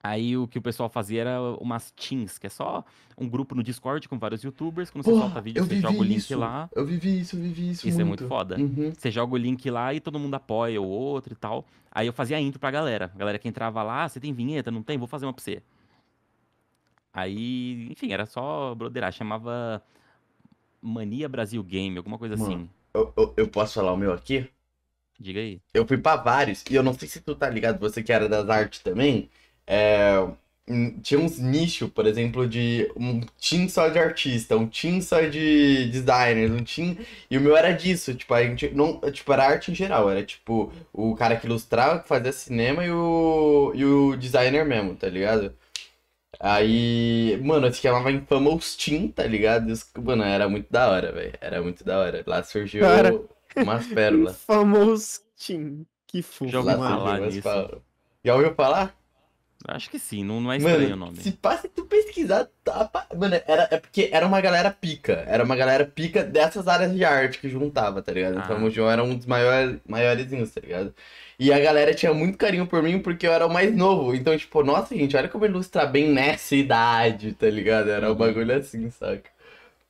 Aí 0.01 0.35
o 0.35 0.47
que 0.47 0.57
o 0.57 0.62
pessoal 0.63 0.89
fazia 0.89 1.21
era 1.21 1.41
umas 1.62 1.91
teams, 1.91 2.39
que 2.39 2.47
é 2.47 2.50
só 2.50 2.83
um 3.17 3.29
grupo 3.29 3.53
no 3.53 3.62
Discord 3.63 4.09
com 4.09 4.17
vários 4.17 4.43
youtubers. 4.43 4.89
Quando 4.89 5.03
você 5.03 5.12
Porra, 5.12 5.25
solta 5.25 5.41
vídeo, 5.41 5.63
você 5.63 5.79
joga 5.79 6.00
o 6.00 6.03
link 6.03 6.17
isso. 6.17 6.38
lá. 6.38 6.69
Eu 6.75 6.85
vivi 6.85 7.19
isso, 7.19 7.35
eu 7.35 7.41
vivi 7.41 7.69
isso. 7.71 7.88
Isso 7.88 8.01
é 8.01 8.03
muito 8.03 8.27
foda. 8.27 8.57
Uhum. 8.59 8.91
Você 8.91 9.12
joga 9.12 9.33
o 9.33 9.38
link 9.38 9.67
lá 9.69 9.93
e 9.93 10.00
todo 10.00 10.17
mundo 10.19 10.33
apoia 10.33 10.81
o 10.81 10.88
outro 10.88 11.33
e 11.33 11.35
tal. 11.35 11.65
Aí 11.91 12.07
eu 12.07 12.13
fazia 12.13 12.39
intro 12.39 12.59
pra 12.59 12.71
galera. 12.71 13.12
A 13.13 13.17
galera 13.17 13.38
que 13.39 13.47
entrava 13.47 13.81
lá, 13.83 14.03
"Ah, 14.03 14.09
você 14.09 14.19
tem 14.19 14.33
vinheta? 14.33 14.71
Não 14.71 14.81
tem? 14.81 14.97
Vou 14.97 15.07
fazer 15.07 15.25
uma 15.27 15.33
pra 15.33 15.43
você. 15.43 15.62
Aí, 17.13 17.88
enfim, 17.91 18.12
era 18.12 18.25
só 18.25 18.75
broderar. 18.75 19.12
Chamava 19.12 19.81
Mania 20.86 21.27
Brasil 21.27 21.63
Game, 21.63 21.98
alguma 21.98 22.18
coisa 22.18 22.36
Mano. 22.36 22.54
assim. 22.54 22.70
Eu, 22.94 23.13
eu, 23.18 23.34
eu 23.38 23.48
posso 23.48 23.74
falar 23.74 23.92
o 23.92 23.98
meu 23.98 24.13
aqui? 24.13 24.48
Diga 25.20 25.39
aí. 25.39 25.62
Eu 25.74 25.88
fui 25.88 25.98
pra 25.98 26.15
vários, 26.18 26.63
e 26.70 26.75
eu 26.75 26.84
não 26.84 26.94
sei 26.94 27.08
se 27.08 27.22
tu 27.22 27.36
tá 27.36 27.50
ligado, 27.50 27.80
você 27.80 28.04
que 28.04 28.12
era 28.12 28.27
das 28.30 28.50
artes 28.50 28.80
também. 28.82 29.30
É, 29.65 30.15
hum, 30.68 31.00
tinha 31.01 31.20
uns 31.20 31.39
nichos, 31.39 31.89
por 31.89 32.06
exemplo, 32.06 32.48
de 32.48 32.92
um 32.96 33.22
team 33.39 33.68
só 33.70 33.88
de 33.89 33.98
artista, 33.98 34.58
um 34.58 34.68
team 34.68 35.01
só 35.01 35.22
de 35.22 35.89
designers, 35.89 36.51
um 36.51 36.63
team. 36.63 36.98
E 37.30 37.38
o 37.38 37.42
meu 37.42 37.56
era 37.56 37.72
disso, 37.72 38.13
tipo, 38.13 38.34
a 38.34 38.44
gente 38.44 38.70
não. 38.72 39.00
Tipo, 39.12 39.34
era 39.34 39.46
arte 39.48 39.72
em 39.72 39.75
geral, 39.75 40.10
era 40.10 40.24
tipo 40.24 40.72
o 40.94 41.15
cara 41.15 41.38
que 41.38 41.48
ilustrava, 41.48 42.00
que 42.01 42.08
fazia 42.08 42.32
cinema 42.32 42.86
e 42.86 42.92
o, 42.92 43.72
e 43.75 43.86
o 43.86 44.15
designer 44.18 44.65
mesmo, 44.65 44.96
tá 44.96 45.08
ligado? 45.08 45.54
Aí, 46.39 47.39
mano, 47.44 47.72
se 47.74 47.82
chamava 47.82 48.12
Infamous 48.12 48.75
Team, 48.75 49.08
tá 49.10 49.24
ligado? 49.25 49.70
Os- 49.72 49.86
Mano, 49.98 50.24
era 50.24 50.48
muito 50.50 50.71
da 50.71 50.89
hora, 50.89 51.12
velho. 51.12 51.34
Era 51.41 51.62
muito 51.62 51.84
da 51.84 52.00
hora. 52.00 52.24
Lá 52.28 52.43
surgiu 52.43 52.82
Cara. 52.82 53.19
umas 53.58 53.86
pérolas. 53.88 54.38
Famoso 54.45 55.21
Team. 55.45 55.86
Que 56.08 56.21
fofo, 56.21 56.48
Já 56.52 56.60
ouvi 56.60 56.71
Lá 56.71 56.78
mano. 56.78 56.98
falar 56.98 57.19
nisso. 57.21 57.82
Já 58.24 58.36
ouviu 58.36 58.54
falar? 58.56 58.95
Acho 59.67 59.89
que 59.89 59.98
sim, 59.98 60.24
não, 60.24 60.39
não 60.39 60.52
é 60.52 60.58
estranho 60.58 60.78
o 60.80 60.82
Mano, 60.91 61.06
nome. 61.08 61.17
se 61.17 61.32
passa 61.32 61.67
tu 61.67 61.86
pesquisar, 61.86 62.48
tá, 62.63 62.88
mano, 63.17 63.34
era, 63.48 63.67
é 63.71 63.78
porque 63.80 64.10
era 64.12 64.28
uma 64.28 64.39
galera 64.39 64.69
pica, 64.69 65.24
era 65.28 65.43
uma 65.43 65.56
galera 65.56 65.84
pica 65.86 66.24
dessas 66.24 66.67
áreas 66.67 66.93
de 66.93 67.04
arte 67.04 67.39
que 67.39 67.50
juntava, 67.50 68.00
tá 68.04 68.12
ligado? 68.12 68.38
Então 68.38 68.58
Ah. 68.58 68.63
o 68.63 68.69
João 68.69 68.91
era 68.91 69.04
um 69.04 69.15
dos 69.15 69.26
maiores, 69.26 69.80
maiorzinhos, 69.88 70.52
tá 70.52 70.62
ligado? 70.62 70.93
E 71.39 71.52
a 71.54 71.60
galera 71.60 71.93
tinha 71.93 72.13
muito 72.13 72.38
carinho 72.38 72.67
por 72.67 72.82
mim 72.84 73.00
porque 73.02 73.28
eu 73.28 73.34
era 73.34 73.45
o 73.45 73.54
mais 73.54 73.76
novo, 73.76 74.15
então 74.15 74.38
tipo, 74.38 74.63
nossa 74.63 74.95
gente, 74.95 75.15
olha 75.17 75.30
como 75.30 75.45
ele 75.45 75.54
ilustra 75.54 75.86
bem 75.86 76.10
nessa 76.12 76.56
idade, 76.56 77.34
tá 77.34 77.50
ligado? 77.50 77.89
Era 77.89 78.12
um 78.12 78.15
Uhum. 78.15 78.15
bagulho 78.15 78.56
assim, 78.58 78.89
saca? 78.89 79.30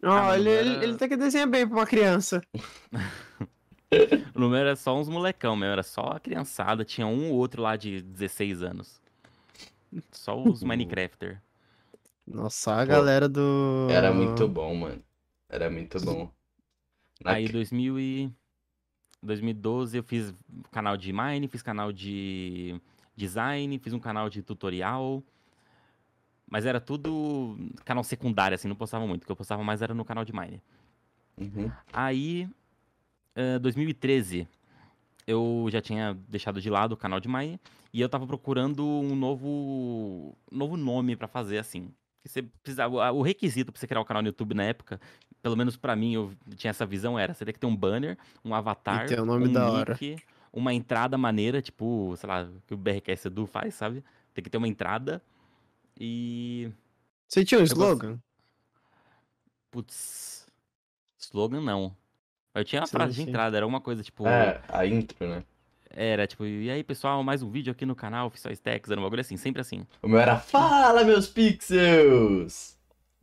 Ó, 0.03 0.09
Ah, 0.13 0.35
ele, 0.35 0.49
era- 0.51 0.71
ele 0.83 0.93
até 0.95 1.07
que 1.07 1.17
desenha 1.17 1.47
bem 1.47 1.67
pra 1.67 1.77
uma 1.77 1.85
criança. 1.87 2.41
O 4.35 4.39
número 4.39 4.67
era 4.67 4.75
só 4.75 4.95
uns 4.97 5.09
molecão 5.09 5.55
mesmo, 5.55 5.71
era 5.73 5.83
só 5.83 6.01
a 6.11 6.19
criançada. 6.19 6.85
Tinha 6.85 7.07
um 7.07 7.31
ou 7.31 7.37
outro 7.37 7.61
lá 7.61 7.75
de 7.75 8.01
16 8.01 8.61
anos. 8.61 9.01
Só 10.11 10.35
os 10.49 10.63
Minecrafter. 10.63 11.41
Nossa, 12.27 12.73
a 12.81 12.85
Pô, 12.85 12.85
galera 12.85 13.27
do. 13.29 13.41
Era 13.87 14.13
muito 14.13 14.47
bom, 14.49 14.75
mano. 14.75 15.03
Era 15.49 15.69
muito 15.69 16.01
bom. 16.01 16.31
Na- 17.21 17.35
Aí, 17.35 17.49
2000 17.49 17.99
e... 17.99 18.31
2012, 19.25 19.97
eu 19.97 20.03
fiz 20.03 20.33
canal 20.71 20.95
de 20.95 21.11
Mine, 21.11 21.47
fiz 21.47 21.61
canal 21.61 21.91
de 21.91 22.79
design, 23.15 23.77
fiz 23.79 23.93
um 23.93 23.99
canal 23.99 24.29
de 24.29 24.41
tutorial. 24.41 25.23
Mas 26.47 26.65
era 26.65 26.79
tudo 26.79 27.57
canal 27.83 28.03
secundário, 28.03 28.55
assim, 28.55 28.67
não 28.67 28.75
postava 28.75 29.05
muito. 29.05 29.23
O 29.23 29.25
que 29.25 29.31
eu 29.31 29.35
postava 29.35 29.63
mais 29.63 29.81
era 29.81 29.93
no 29.93 30.05
canal 30.05 30.23
de 30.23 30.33
Mine. 30.33 30.61
Uhum. 31.37 31.71
Aí, 31.91 32.47
eh, 33.35 33.59
2013, 33.59 34.47
eu 35.27 35.67
já 35.71 35.81
tinha 35.81 36.17
deixado 36.27 36.61
de 36.61 36.69
lado 36.69 36.93
o 36.93 36.97
canal 36.97 37.19
de 37.19 37.27
Mine 37.27 37.59
e 37.91 37.99
eu 37.99 38.07
tava 38.07 38.27
procurando 38.27 38.85
um 38.85 39.15
novo, 39.15 40.35
novo 40.51 40.77
nome 40.77 41.15
pra 41.15 41.27
fazer, 41.27 41.57
assim. 41.57 41.91
Que 42.21 42.29
você 42.29 42.41
precisava, 42.41 43.11
o 43.11 43.21
requisito 43.21 43.71
pra 43.71 43.79
você 43.79 43.87
criar 43.87 44.01
o 44.01 44.05
canal 44.05 44.21
no 44.21 44.29
YouTube 44.29 44.53
na 44.53 44.63
época, 44.63 44.99
pelo 45.45 45.55
menos 45.55 45.77
pra 45.77 45.95
mim, 45.95 46.15
eu 46.15 46.33
tinha 46.57 46.71
essa 46.71 46.87
visão, 46.87 47.19
era 47.19 47.31
você 47.31 47.45
tem 47.45 47.53
que 47.53 47.59
ter 47.59 47.67
um 47.67 47.75
banner, 47.75 48.17
um 48.43 48.55
avatar, 48.55 49.05
um 49.21 49.25
nome 49.25 49.47
um 49.47 49.53
da 49.53 49.69
hora. 49.69 49.93
nick, 49.93 50.17
uma 50.51 50.73
entrada 50.73 51.19
maneira, 51.19 51.61
tipo, 51.61 52.15
sei 52.17 52.27
lá, 52.27 52.41
o 52.45 52.61
que 52.65 52.73
o 52.73 52.77
BRKS 52.77 53.27
Edu 53.27 53.45
faz, 53.45 53.75
sabe? 53.75 54.03
Tem 54.33 54.43
que 54.43 54.49
ter 54.49 54.57
uma 54.57 54.67
entrada 54.67 55.21
e 55.99 56.71
Você 57.27 57.45
tinha 57.45 57.59
um 57.59 57.63
gosto- 57.63 57.75
slogan? 57.75 58.19
Putz. 59.69 60.47
Slogan 61.19 61.61
não. 61.61 61.95
Eu 62.55 62.63
tinha 62.65 62.81
uma 62.81 62.87
Sim, 62.87 62.91
frase 62.97 63.13
de 63.13 63.21
entrada, 63.29 63.55
era 63.55 63.67
uma 63.67 63.79
coisa 63.79 64.01
tipo. 64.01 64.25
É, 64.25 64.59
a 64.67 64.83
intro, 64.83 65.27
né? 65.27 65.43
Era 65.91 66.25
tipo, 66.25 66.43
e 66.43 66.71
aí 66.71 66.83
pessoal, 66.83 67.23
mais 67.23 67.43
um 67.43 67.51
vídeo 67.51 67.71
aqui 67.71 67.85
no 67.85 67.95
canal, 67.95 68.25
Oficial 68.25 68.51
Stacks, 68.51 68.89
era 68.89 68.99
um 68.99 69.03
bagulho 69.03 69.21
assim, 69.21 69.37
sempre 69.37 69.61
assim. 69.61 69.85
O 70.01 70.07
meu 70.07 70.19
era 70.19 70.39
Fala, 70.39 71.03
meus 71.03 71.27
pixels! 71.27 72.74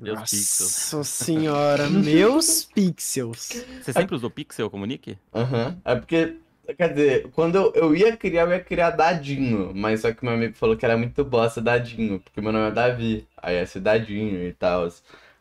Meus 0.03 0.19
Nossa 0.19 0.37
pixels. 0.37 1.07
senhora, 1.07 1.89
meus 1.89 2.65
pixels. 2.65 3.65
Você 3.81 3.93
sempre 3.93 4.17
usou 4.17 4.29
Pixel 4.31 4.69
como 4.69 4.85
nick? 4.85 5.17
Aham. 5.33 5.81
É 5.85 5.95
porque, 5.95 6.37
quer 6.77 6.89
dizer, 6.93 7.29
quando 7.31 7.55
eu, 7.57 7.73
eu 7.75 7.95
ia 7.97 8.17
criar, 8.17 8.43
eu 8.43 8.51
ia 8.51 8.61
criar 8.61 8.91
Dadinho. 8.91 9.73
Mas 9.75 10.01
só 10.01 10.13
que 10.13 10.25
meu 10.25 10.35
amigo 10.35 10.55
falou 10.55 10.77
que 10.77 10.85
era 10.85 10.97
muito 10.97 11.25
bosta 11.25 11.61
Dadinho, 11.61 12.19
porque 12.21 12.41
meu 12.41 12.53
nome 12.53 12.69
é 12.69 12.71
Davi. 12.73 13.27
Aí 13.37 13.57
ia 13.57 13.67
ser 13.67 13.81
Dadinho 13.81 14.45
e 14.47 14.53
tal. 14.53 14.89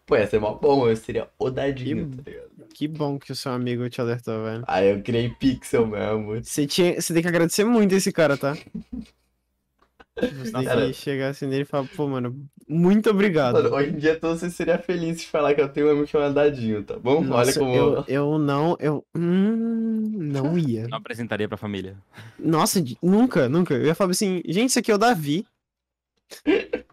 Pô, 0.05 0.15
ia 0.15 0.27
ser 0.27 0.39
mó 0.39 0.53
bom, 0.53 0.87
eu 0.87 0.95
seria 0.95 1.27
o 1.39 1.49
Dadinho, 1.49 2.07
Que- 2.09 2.17
tá 2.23 2.29
ligado? 2.29 2.51
Que 2.73 2.87
bom 2.87 3.17
que 3.19 3.31
o 3.31 3.35
seu 3.35 3.51
amigo 3.51 3.89
te 3.89 3.99
alertou, 3.99 4.43
velho. 4.43 4.63
Aí 4.67 4.89
eu 4.91 5.01
criei 5.01 5.29
Pixel 5.29 5.85
mesmo. 5.87 6.35
Você, 6.43 6.65
tinha, 6.67 6.99
você 7.01 7.13
tem 7.13 7.21
que 7.21 7.27
agradecer 7.27 7.63
muito 7.65 7.93
esse 7.95 8.11
cara, 8.11 8.37
tá? 8.37 8.55
Você 10.19 10.51
tem 10.51 10.63
Cara. 10.65 10.87
que 10.87 10.93
chegar 10.93 11.29
assim 11.29 11.47
nele 11.47 11.61
e 11.61 11.65
falar, 11.65 11.87
pô, 11.95 12.07
mano, 12.07 12.45
muito 12.67 13.09
obrigado. 13.09 13.53
Mano, 13.55 13.73
hoje 13.75 13.91
em 13.91 13.97
dia 13.97 14.19
todo 14.19 14.37
você 14.37 14.49
seria 14.49 14.77
feliz 14.77 15.21
de 15.21 15.27
falar 15.27 15.53
que 15.55 15.61
eu 15.61 15.69
tenho 15.69 15.87
um 15.87 15.91
amigo 15.91 16.07
chamado 16.07 16.33
Dadinho, 16.33 16.83
tá 16.83 16.97
bom? 16.99 17.19
Olha 17.19 17.27
Nossa, 17.27 17.59
como. 17.59 17.73
eu, 17.73 18.03
eu 18.07 18.37
não, 18.37 18.75
eu 18.79 19.05
hum, 19.15 20.01
não 20.19 20.57
ia. 20.59 20.87
Não 20.87 20.97
apresentaria 20.97 21.47
pra 21.47 21.57
família. 21.57 21.97
Nossa, 22.37 22.83
nunca, 23.01 23.47
nunca. 23.47 23.73
Eu 23.73 23.85
ia 23.85 23.95
falar 23.95 24.11
assim, 24.11 24.41
gente, 24.45 24.69
isso 24.69 24.79
aqui 24.79 24.91
é 24.91 24.95
o 24.95 24.97
Davi. 24.97 25.45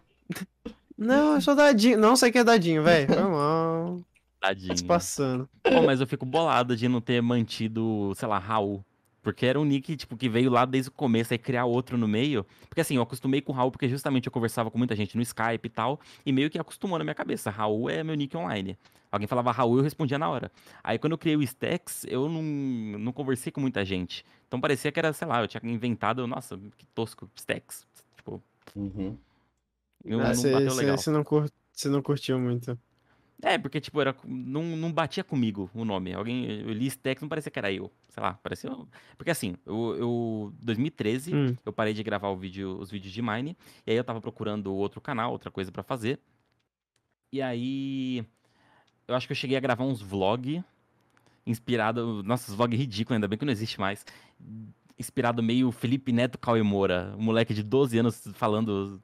Não, 0.97 1.35
eu 1.35 1.41
sou 1.41 1.55
Dadinho. 1.55 1.97
Não, 1.97 2.13
isso 2.13 2.25
aqui 2.25 2.37
é 2.39 2.43
Dadinho, 2.43 2.83
velho. 2.83 3.07
Foi 3.07 3.23
mal. 3.23 4.01
Tá 4.41 4.49
se 4.49 4.67
Tadinho. 4.67 4.87
passando. 4.87 5.49
Pô, 5.63 5.81
mas 5.81 6.01
eu 6.01 6.07
fico 6.07 6.25
bolado 6.25 6.75
de 6.75 6.87
não 6.89 6.99
ter 6.99 7.21
mantido, 7.21 8.13
sei 8.15 8.27
lá, 8.27 8.37
Raul. 8.37 8.83
Porque 9.21 9.45
era 9.45 9.59
um 9.59 9.65
nick, 9.65 9.95
tipo, 9.97 10.15
que 10.15 10.29
veio 10.29 10.49
lá 10.49 10.65
desde 10.65 10.89
o 10.89 10.93
começo, 10.93 11.33
aí 11.33 11.37
criar 11.37 11.65
outro 11.65 11.97
no 11.97 12.07
meio. 12.07 12.45
Porque 12.67 12.81
assim, 12.81 12.95
eu 12.95 13.01
acostumei 13.01 13.41
com 13.41 13.51
o 13.51 13.55
Raul, 13.55 13.71
porque 13.71 13.87
justamente 13.89 14.27
eu 14.27 14.31
conversava 14.31 14.71
com 14.71 14.77
muita 14.77 14.95
gente 14.95 15.15
no 15.15 15.21
Skype 15.21 15.65
e 15.65 15.69
tal, 15.69 15.99
e 16.25 16.31
meio 16.31 16.49
que 16.49 16.57
acostumou 16.57 16.97
na 16.97 17.03
minha 17.03 17.15
cabeça. 17.15 17.49
Raul 17.49 17.89
é 17.89 18.03
meu 18.03 18.15
nick 18.15 18.35
online. 18.37 18.77
Alguém 19.11 19.27
falava 19.27 19.51
Raul, 19.51 19.77
eu 19.77 19.83
respondia 19.83 20.19
na 20.19 20.29
hora. 20.29 20.51
Aí 20.83 20.97
quando 20.99 21.11
eu 21.13 21.17
criei 21.17 21.35
o 21.35 21.41
Stacks, 21.43 22.05
eu 22.07 22.29
não, 22.29 22.41
não 22.41 23.11
conversei 23.11 23.51
com 23.51 23.59
muita 23.59 23.83
gente. 23.83 24.23
Então 24.47 24.61
parecia 24.61 24.91
que 24.91 24.99
era, 24.99 25.11
sei 25.13 25.27
lá, 25.27 25.41
eu 25.41 25.47
tinha 25.47 25.61
inventado, 25.63 26.25
nossa, 26.27 26.57
que 26.77 26.85
tosco, 26.87 27.29
Stacks. 27.35 27.85
Tipo, 28.15 28.41
Uhum. 28.75 29.17
não, 30.05 30.19
Ah, 30.21 30.27
não 30.29 30.35
Você 30.35 30.51
bateu 30.51 30.73
legal. 30.75 30.97
não, 31.07 31.23
cur... 31.23 31.49
cê 31.73 31.89
não 31.89 32.01
curtiu 32.01 32.39
muito. 32.39 32.77
É, 33.41 33.57
porque, 33.57 33.79
tipo, 33.79 34.01
era, 34.01 34.13
não, 34.25 34.63
não 34.75 34.91
batia 34.91 35.23
comigo 35.23 35.69
o 35.73 35.85
nome. 35.85 36.13
Alguém, 36.13 36.45
eu 36.61 36.73
li 36.73 36.87
Stacks, 36.87 37.21
não 37.21 37.29
parecia 37.29 37.49
que 37.49 37.57
era 37.57 37.71
eu. 37.71 37.89
Sei 38.09 38.21
lá, 38.21 38.33
parecia. 38.33 38.69
Porque 39.17 39.31
assim, 39.31 39.55
eu, 39.65 39.95
eu 39.97 40.53
2013, 40.61 41.33
Hum. 41.33 41.55
eu 41.65 41.71
parei 41.71 41.93
de 41.93 42.03
gravar 42.03 42.33
vídeo, 42.35 42.77
os 42.77 42.91
vídeos 42.91 43.13
de 43.13 43.21
Mine, 43.21 43.55
e 43.87 43.91
aí 43.91 43.97
eu 43.97 44.03
tava 44.03 44.19
procurando 44.19 44.73
outro 44.73 44.99
canal, 44.99 45.31
outra 45.31 45.49
coisa 45.49 45.71
pra 45.71 45.81
fazer. 45.83 46.19
E 47.31 47.41
aí, 47.41 48.25
eu 49.07 49.15
acho 49.15 49.25
que 49.27 49.31
eu 49.31 49.37
cheguei 49.37 49.55
a 49.55 49.61
gravar 49.61 49.85
uns 49.85 50.01
vlog 50.01 50.61
inspirado, 51.45 52.21
nossa, 52.23 52.51
os 52.51 52.57
vlog 52.57 52.75
ridículo, 52.75 53.15
ainda 53.15 53.27
bem 53.27 53.37
que 53.39 53.45
não 53.45 53.51
existe 53.53 53.79
mais. 53.79 54.05
Inspirado 54.97 55.41
meio 55.41 55.71
Felipe 55.71 56.11
Neto 56.11 56.37
Cauê 56.37 56.61
Moura, 56.61 57.15
um 57.17 57.21
moleque 57.23 57.53
de 57.53 57.63
12 57.63 57.97
anos 57.99 58.27
falando, 58.33 59.01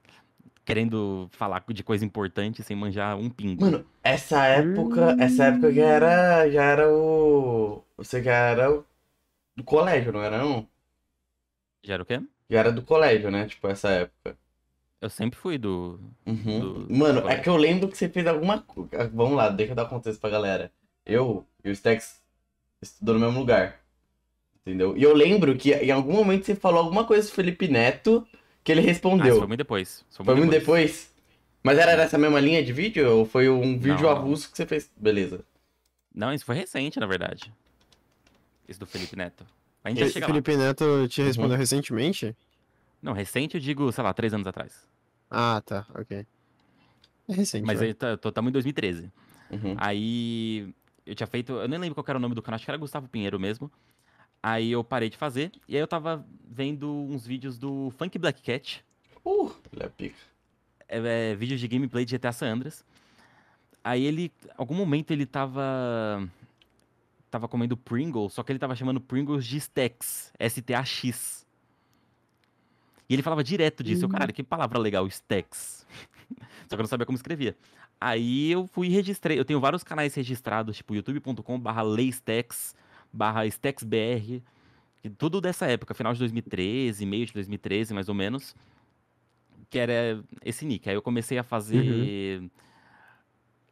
querendo 0.65 1.30
falar 1.32 1.63
de 1.69 1.84
coisa 1.84 2.04
importante 2.04 2.63
sem 2.63 2.75
manjar 2.75 3.17
um 3.17 3.30
pingo. 3.30 3.63
Mano, 3.63 3.86
essa 4.04 4.45
época, 4.45 5.15
essa 5.19 5.45
época 5.45 5.71
já 5.71 5.86
era, 5.86 6.49
já 6.49 6.63
era 6.63 6.89
o, 6.93 7.84
você 7.95 8.21
já 8.23 8.34
era 8.34 8.71
o- 8.71 8.86
do 9.56 9.63
colégio, 9.63 10.12
não 10.12 10.23
era 10.23 10.38
não? 10.39 10.67
Já 11.84 11.93
era 11.93 12.04
o 12.04 12.06
quê? 12.06 12.19
Já 12.49 12.60
era 12.60 12.71
do 12.71 12.82
colégio, 12.82 13.30
né? 13.32 13.47
Tipo, 13.47 13.67
essa 13.67 13.89
época. 13.89 14.38
Eu 15.01 15.10
sempre 15.10 15.38
fui 15.38 15.58
do. 15.58 15.99
Uhum. 16.25 16.60
Do- 16.60 16.93
Mano, 16.95 17.21
do 17.21 17.30
é 17.30 17.38
que 17.39 17.49
eu 17.49 17.56
lembro 17.58 17.88
que 17.88 17.97
você 17.97 18.10
fez 18.10 18.25
alguma 18.25 18.62
coisa. 18.62 19.08
Vamos 19.13 19.36
lá, 19.38 19.49
deixa 19.49 19.73
eu 19.73 19.75
dar 19.75 19.86
contexto 19.86 20.19
pra 20.19 20.30
galera. 20.30 20.71
Eu 21.06 21.45
e 21.63 21.69
o 21.69 21.75
Stex 21.75 22.21
estudou 22.82 23.15
no 23.15 23.21
mesmo 23.25 23.39
lugar. 23.39 23.80
Entendeu? 24.62 24.97
E 24.97 25.04
eu 25.04 25.13
lembro 25.13 25.56
que 25.58 25.73
em 25.73 25.91
algum 25.91 26.13
momento 26.13 26.45
você 26.45 26.56
falou 26.56 26.82
alguma 26.82 27.06
coisa 27.06 27.28
do 27.28 27.34
Felipe 27.34 27.67
Neto 27.67 28.28
que 28.65 28.71
ele 28.73 28.82
Ah, 28.82 28.84
isso 28.84 28.91
respondeu. 28.91 29.38
foi 29.38 29.47
muito 29.47 29.58
depois. 29.60 30.04
Isso 30.10 30.23
Foi 30.23 30.36
muito 30.36 30.51
depois? 30.51 31.13
Mas 31.63 31.78
era 31.78 31.95
nessa 31.95 32.17
mesma 32.17 32.39
linha 32.39 32.62
de 32.63 32.73
vídeo? 32.73 33.10
Ou 33.10 33.25
foi 33.25 33.47
um 33.49 33.80
vídeo 33.80 34.01
Não, 34.04 34.10
avulso 34.10 34.51
que 34.51 34.58
você 34.58 34.65
fez? 34.65 34.91
Beleza. 34.97 35.39
Não, 36.13 36.34
isso 36.34 36.43
foi 36.45 36.56
recente, 36.56 36.99
na 36.99 37.06
verdade. 37.08 37.51
Isso 38.67 38.80
do 38.80 38.86
Felipe 38.86 39.15
Neto. 39.15 39.45
A 39.84 39.89
gente 39.89 39.99
vai 39.99 40.08
Fe- 40.08 40.13
chegar 40.13 40.28
lá. 40.28 40.34
Felipe 40.34 40.58
Neto 40.58 41.08
te 41.08 41.21
Uhum. 41.21 41.28
respondeu 41.28 41.58
recentemente? 41.58 42.36
Não, 43.01 43.13
recente 43.13 43.56
eu 43.56 43.62
digo, 43.62 43.91
sei 43.91 44.04
lá, 44.04 44.13
três 44.13 44.34
anos 44.34 44.47
atrás. 44.47 44.88
Ah, 45.30 45.62
tá, 45.65 45.86
ok. 45.93 46.25
É 47.30 47.34
recente. 47.34 47.65
Mas 47.65 47.80
vai. 47.80 47.88
aí 47.89 47.93
tá- 47.93 48.17
tô- 48.17 48.32
tamo 48.32 48.49
em 48.49 48.51
2013. 48.51 49.12
Uhum. 49.51 49.75
Aí 49.78 50.73
eu 51.06 51.13
tinha 51.15 51.28
feito. 51.28 51.54
Eu 51.54 51.67
nem 51.67 51.80
lembro 51.80 51.95
qual 51.95 52.06
era 52.08 52.17
o 52.17 52.21
nome 52.21 52.34
do 52.36 52.41
canal, 52.41 52.56
acho 52.56 52.65
que 52.65 52.71
era 52.71 52.78
Gustavo 52.78 53.08
Pinheiro 53.08 53.39
mesmo. 53.39 53.71
Aí 54.47 54.71
eu 54.71 54.84
parei 54.84 55.10
de 55.10 55.17
fazer. 55.17 55.51
E 55.67 55.75
aí 55.75 55.81
eu 55.81 55.88
tava 55.88 56.23
vendo 56.47 56.88
uns 56.88 57.25
vídeos 57.25 57.58
do 57.58 57.89
Funk 57.97 58.15
Black 58.19 58.43
Cat. 58.43 58.86
Uh, 59.25 59.51
ele 59.73 59.84
é 59.84 59.89
pica. 59.89 60.15
é, 60.88 61.31
é, 61.31 61.36
vídeo 61.36 61.58
de 61.58 61.67
gameplay 61.67 62.05
de 62.05 62.15
GTA 62.15 62.31
San 62.31 62.53
Andreas. 62.53 62.86
Aí 63.84 64.03
ele, 64.05 64.31
algum 64.55 64.75
momento 64.75 65.10
ele 65.10 65.25
tava 65.25 66.29
tava 67.31 67.47
comendo 67.47 67.75
Pringles, 67.75 68.34
só 68.34 68.43
que 68.43 68.51
ele 68.51 68.60
tava 68.60 68.75
chamando 68.75 69.01
Pringles 69.01 69.45
de 69.47 69.58
Stacks, 69.58 70.31
S-T-A-X. 70.38 71.45
E 73.10 73.13
ele 73.15 73.23
falava 73.23 73.43
direto 73.43 73.84
disso. 73.84 74.03
Eu, 74.05 74.10
Hum. 74.10 74.12
caralho, 74.12 74.31
que 74.34 74.43
palavra 74.43 74.77
legal, 74.77 75.08
Stacks. 75.08 75.88
só 76.69 76.69
que 76.69 76.75
eu 76.75 76.77
não 76.84 76.86
sabia 76.88 77.05
como 77.08 77.15
escrevia. 77.15 77.55
Aí 77.99 78.51
eu 78.51 78.67
fui 78.67 78.88
e 78.88 78.89
registrei. 78.91 79.39
Eu 79.39 79.45
tenho 79.45 79.60
vários 79.60 79.84
canais 79.84 80.13
registrados, 80.13 80.77
tipo 80.77 80.93
youtube.com 80.93 81.60
barra 81.60 81.81
leistacks, 81.81 82.75
barra 83.15 83.45
stacksbr, 83.47 84.41
tudo 85.17 85.39
dessa 85.39 85.65
época, 85.67 85.93
final 85.93 86.13
de 86.13 86.19
2013, 86.19 87.06
meio 87.06 87.25
de 87.25 87.34
2013, 87.34 87.93
mais 87.93 88.10
ou 88.10 88.15
menos 88.15 88.56
que 89.69 89.80
era 89.80 90.23
esse 90.43 90.65
nick. 90.65 90.88
Aí 90.89 90.95
eu 90.95 91.01
comecei 91.01 91.38
a 91.38 91.43
fazer. 91.43 92.43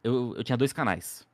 Eu, 0.02 0.34
eu 0.36 0.44
tinha 0.44 0.56
dois 0.56 0.72
canais. 0.72 1.26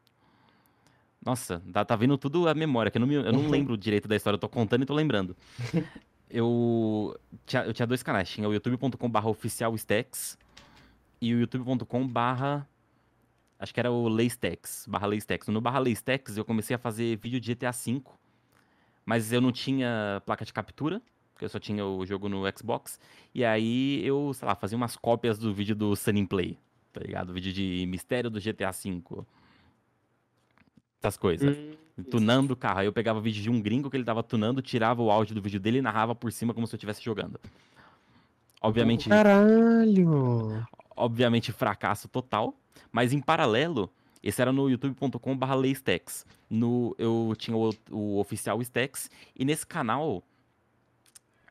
Nossa, 1.25 1.62
tá, 1.73 1.85
tá 1.85 1.96
vindo 1.96 2.16
tudo 2.16 2.49
a 2.49 2.55
memória, 2.55 2.90
que 2.90 2.96
eu 2.96 3.01
não, 3.01 3.07
me- 3.07 3.14
eu 3.14 3.33
não 3.33 3.40
Uhum. 3.40 3.51
lembro 3.51 3.77
direito 3.77 4.09
da 4.09 4.16
história, 4.16 4.37
eu 4.37 4.40
tô 4.40 4.49
contando 4.49 4.83
e 4.83 4.87
tô 4.87 4.94
lembrando. 4.94 5.37
eu, 6.31 7.18
tinha, 7.44 7.64
eu 7.64 7.73
tinha 7.75 7.87
dois 7.87 8.03
canais, 8.03 8.29
tinha 8.29 8.49
o 8.49 8.53
youtube.com/barra 8.55 9.29
oficial 9.29 9.75
stacks 9.75 10.38
e 11.20 11.35
o 11.35 11.40
youtube.com 11.40 12.07
barra. 12.07 12.66
Acho 13.61 13.75
que 13.75 13.79
era 13.79 13.90
o 13.90 14.09
Leistacks, 14.09 14.87
barra 14.88 15.07
Leistacks. 15.07 15.49
No 15.49 15.61
barra 15.61 15.79
Leistacks 15.79 16.38
eu 16.38 16.44
comecei 16.46 16.75
a 16.75 16.79
fazer 16.79 17.16
vídeo 17.16 17.38
de 17.38 17.55
GTA 17.55 17.70
V, 17.73 18.03
mas 19.05 19.33
eu 19.35 19.40
não 19.40 19.53
tinha 19.53 20.23
placa 20.25 20.46
de 20.46 20.53
captura, 20.53 21.03
porque 21.35 21.44
eu 21.44 21.49
só 21.51 21.59
tinha 21.59 21.85
o 21.85 22.07
jogo 22.07 22.27
no 22.27 22.42
Xbox. 22.57 22.99
E 23.35 23.44
aí 23.44 24.03
eu, 24.03 24.33
sei 24.33 24.49
lá, 24.49 24.55
fazia 24.55 24.79
umas 24.79 24.96
cópias 24.96 25.38
do 25.38 25.53
vídeo 25.53 25.77
do 25.77 25.94
Sunny 25.94 26.27
Play, 26.27 26.59
tá 26.90 27.01
ligado? 27.01 27.35
Vídeo 27.35 27.53
de 27.53 27.85
mistério 27.87 28.31
do 28.31 28.40
GTA 28.40 28.70
V. 28.70 29.03
Essas 30.99 31.18
coisas. 31.18 31.55
Hum, 31.55 32.03
Tunando 32.11 32.55
o 32.55 32.57
carro. 32.57 32.81
Aí 32.81 32.87
eu 32.87 32.92
pegava 32.94 33.20
vídeo 33.20 33.42
de 33.42 33.51
um 33.51 33.61
gringo 33.61 33.90
que 33.90 33.96
ele 33.96 34.05
tava 34.05 34.23
tunando, 34.23 34.62
tirava 34.62 35.03
o 35.03 35.11
áudio 35.11 35.35
do 35.35 35.42
vídeo 35.42 35.61
dele 35.61 35.79
e 35.79 35.83
narrava 35.83 36.14
por 36.14 36.33
cima 36.33 36.55
como 36.55 36.66
se 36.66 36.75
eu 36.75 36.79
estivesse 36.79 37.03
jogando. 37.03 37.38
Obviamente, 38.62 39.09
Caralho! 39.09 40.66
obviamente 40.94 41.51
fracasso 41.53 42.09
total, 42.09 42.55
mas 42.93 43.12
em 43.12 43.21
paralelo, 43.21 43.90
esse 44.23 44.40
era 44.40 44.53
no 44.53 44.69
youtube.com/barra 44.69 45.55
leistacks. 45.55 46.27
No 46.49 46.95
eu 46.99 47.35
tinha 47.38 47.57
o, 47.57 47.73
o 47.90 48.19
oficial 48.19 48.61
Stacks 48.61 49.11
e 49.37 49.45
nesse 49.45 49.66
canal 49.66 50.23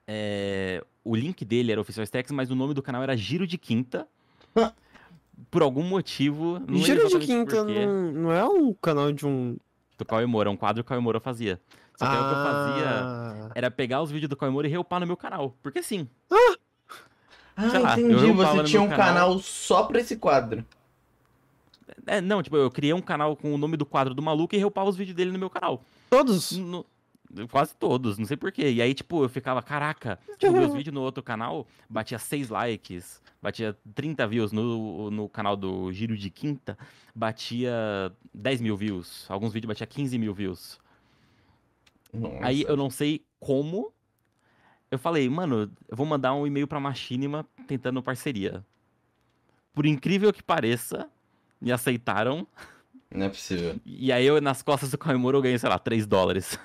é, 0.08 0.84
o 1.04 1.16
link 1.16 1.46
dele 1.46 1.72
era 1.72 1.80
oficial 1.80 2.04
Stacks, 2.04 2.32
mas 2.32 2.50
o 2.50 2.56
nome 2.56 2.74
do 2.74 2.82
canal 2.82 3.04
era 3.04 3.16
Giro 3.16 3.46
de 3.46 3.58
Quinta. 3.58 4.08
Por 5.50 5.62
algum 5.62 5.84
motivo, 5.84 6.60
não 6.68 6.80
Giro 6.80 7.08
de 7.08 7.20
Quinta 7.20 7.64
não, 7.64 8.12
não 8.12 8.32
é 8.32 8.44
um 8.46 8.74
canal 8.74 9.12
de 9.12 9.26
um. 9.26 9.56
do 9.98 10.04
Cauê 10.04 10.26
Moura, 10.26 10.50
um 10.50 10.58
quadro 10.58 10.84
que 10.84 10.88
o 10.88 10.90
Cauê 10.90 11.00
Moura 11.00 11.20
fazia. 11.20 11.62
Só 11.96 12.06
que 12.06 12.12
aí 12.12 12.18
o 12.18 12.24
que 12.24 12.32
eu 12.32 12.44
fazia 12.44 12.88
Ah, 12.88 13.52
era 13.56 13.70
pegar 13.70 14.02
os 14.02 14.10
vídeos 14.10 14.30
do 14.30 14.36
Cauê 14.36 14.52
Moura 14.52 14.68
e 14.68 14.72
reupar 14.72 15.00
no 15.00 15.08
meu 15.08 15.16
canal. 15.16 15.56
Porque 15.62 15.84
sim. 15.84 16.08
Ah, 16.30 17.70
Sei 17.70 17.80
lá, 17.80 18.00
entendi. 18.00 18.32
Você 18.32 18.64
tinha 18.64 18.82
um 18.82 18.90
canal... 18.90 19.06
canal. 19.06 19.40
só 19.40 19.84
pra 19.84 20.00
esse 20.00 20.16
quadro. 20.16 20.66
É, 22.06 22.22
não, 22.22 22.42
tipo, 22.44 22.56
eu 22.58 22.70
criei 22.70 22.94
um 22.94 23.02
canal 23.02 23.36
com 23.36 23.54
o 23.54 23.58
nome 23.58 23.78
do 23.78 23.86
quadro 23.86 24.14
do 24.14 24.22
maluco 24.22 24.56
e 24.56 24.58
reupava 24.58 24.90
os 24.90 24.96
vídeos 24.98 25.16
dele 25.16 25.32
no 25.32 25.40
meu 25.40 25.50
canal. 25.50 25.84
Todos? 26.10 26.52
No- 26.52 26.86
quase 27.52 27.76
todos, 27.76 28.18
não 28.18 28.26
sei 28.26 28.36
porquê. 28.38 28.72
E 28.72 28.82
aí, 28.82 28.94
tipo, 28.94 29.24
eu 29.24 29.30
ficava, 29.30 29.62
caraca, 29.62 30.20
tipo, 30.40 30.52
meus 30.54 30.74
vídeos 30.74 30.94
no 30.94 31.02
outro 31.02 31.22
canal 31.22 31.68
batia 31.90 32.18
6 32.18 32.50
likes, 32.50 33.22
batia 33.42 33.78
30 33.94 34.28
views 34.28 34.52
no, 34.52 35.12
no 35.12 35.30
canal 35.30 35.56
do 35.56 35.92
Giro 35.94 36.18
de 36.18 36.30
Quinta, 36.30 36.78
batia 37.16 37.72
10 38.34 38.62
mil 38.62 38.76
views. 38.76 39.26
Alguns 39.30 39.54
vídeos 39.54 39.68
batia 39.70 39.86
15 39.88 40.18
mil 40.18 40.34
views. 40.34 40.80
Nossa. 42.14 42.40
Aí 42.42 42.64
eu 42.68 42.76
não 42.76 42.90
sei 42.90 43.24
como. 43.40 43.94
Eu 44.90 44.98
falei, 44.98 45.30
mano, 45.30 45.72
eu 45.88 45.96
vou 45.96 46.06
mandar 46.06 46.34
um 46.34 46.48
e-mail 46.48 46.68
pra 46.68 46.80
Machinima 46.80 47.46
tentando 47.68 48.02
parceria. 48.02 48.66
Por 49.72 49.86
incrível 49.86 50.34
que 50.34 50.42
pareça, 50.42 51.08
me 51.62 51.72
aceitaram. 51.72 52.48
Não 53.14 53.26
é 53.26 53.30
possível. 53.30 53.80
E 53.86 54.12
aí 54.12 54.26
eu, 54.26 54.40
nas 54.42 54.62
costas 54.62 54.92
do 54.92 54.98
Caimoro, 54.98 55.38
eu 55.38 55.42
ganhei, 55.42 55.58
sei 55.58 55.70
lá, 55.70 55.80
3 55.80 56.06
dólares. 56.06 56.58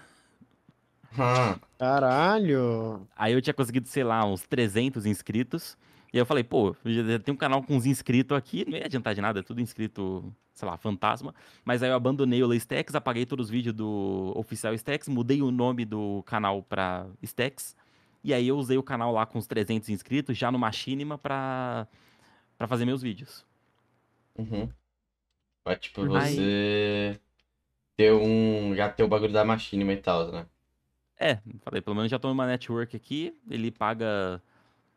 Ah, 1.16 1.58
Caralho! 1.78 3.06
Aí 3.16 3.32
eu 3.32 3.40
tinha 3.42 3.54
conseguido, 3.54 3.86
sei 3.88 4.02
lá, 4.04 4.24
uns 4.24 4.42
300 4.42 5.06
inscritos. 5.06 5.76
E 6.12 6.16
aí 6.16 6.20
eu 6.20 6.26
falei, 6.26 6.44
pô, 6.44 6.74
já 6.84 7.18
tem 7.18 7.32
um 7.34 7.36
canal 7.36 7.62
com 7.62 7.76
uns 7.76 7.86
inscritos 7.86 8.36
aqui, 8.36 8.64
não 8.68 8.76
ia 8.78 8.84
adiantar 8.84 9.14
de 9.14 9.20
nada, 9.20 9.40
é 9.40 9.42
tudo 9.42 9.60
inscrito, 9.60 10.32
sei 10.54 10.68
lá, 10.68 10.76
fantasma. 10.76 11.34
Mas 11.64 11.82
aí 11.82 11.90
eu 11.90 11.94
abandonei 11.96 12.42
o 12.42 12.52
Stacks, 12.54 12.94
apaguei 12.94 13.26
todos 13.26 13.46
os 13.46 13.50
vídeos 13.50 13.74
do 13.74 14.32
oficial 14.36 14.72
Stacks, 14.74 15.08
mudei 15.08 15.42
o 15.42 15.50
nome 15.50 15.84
do 15.84 16.22
canal 16.24 16.62
pra 16.62 17.06
Stacks. 17.22 17.76
E 18.22 18.32
aí 18.32 18.48
eu 18.48 18.56
usei 18.56 18.78
o 18.78 18.82
canal 18.82 19.12
lá 19.12 19.26
com 19.26 19.38
os 19.38 19.46
300 19.46 19.88
inscritos, 19.88 20.36
já 20.38 20.50
no 20.52 20.58
Machinima, 20.58 21.18
pra, 21.18 21.86
pra 22.56 22.66
fazer 22.68 22.84
meus 22.84 23.02
vídeos. 23.02 23.44
uhum. 24.38 24.68
Vai, 25.64 25.76
tipo, 25.76 26.02
Aí- 26.14 26.34
você 26.36 27.20
ter 27.96 28.12
um... 28.12 28.74
Já 28.74 28.88
ter 28.88 29.02
o 29.02 29.08
bagulho 29.08 29.32
da 29.32 29.44
machinima 29.44 29.92
e 29.92 29.96
tal, 29.96 30.30
né? 30.30 30.46
É, 31.18 31.38
falei, 31.60 31.80
pelo 31.80 31.96
menos 31.96 32.10
já 32.10 32.18
tô 32.18 32.28
numa 32.28 32.46
network 32.46 32.96
aqui, 32.96 33.34
ele 33.48 33.70
paga... 33.70 34.42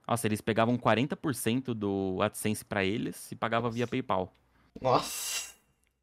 Nossa, 0.08 0.26
eles 0.28 0.42
pegavam 0.42 0.78
40% 0.78 1.74
do 1.74 2.18
AdSense 2.22 2.64
pra 2.64 2.84
eles 2.84 3.32
e 3.32 3.36
pagava 3.36 3.70
via 3.70 3.86
PayPal. 3.86 4.34
Nossa. 4.82 5.54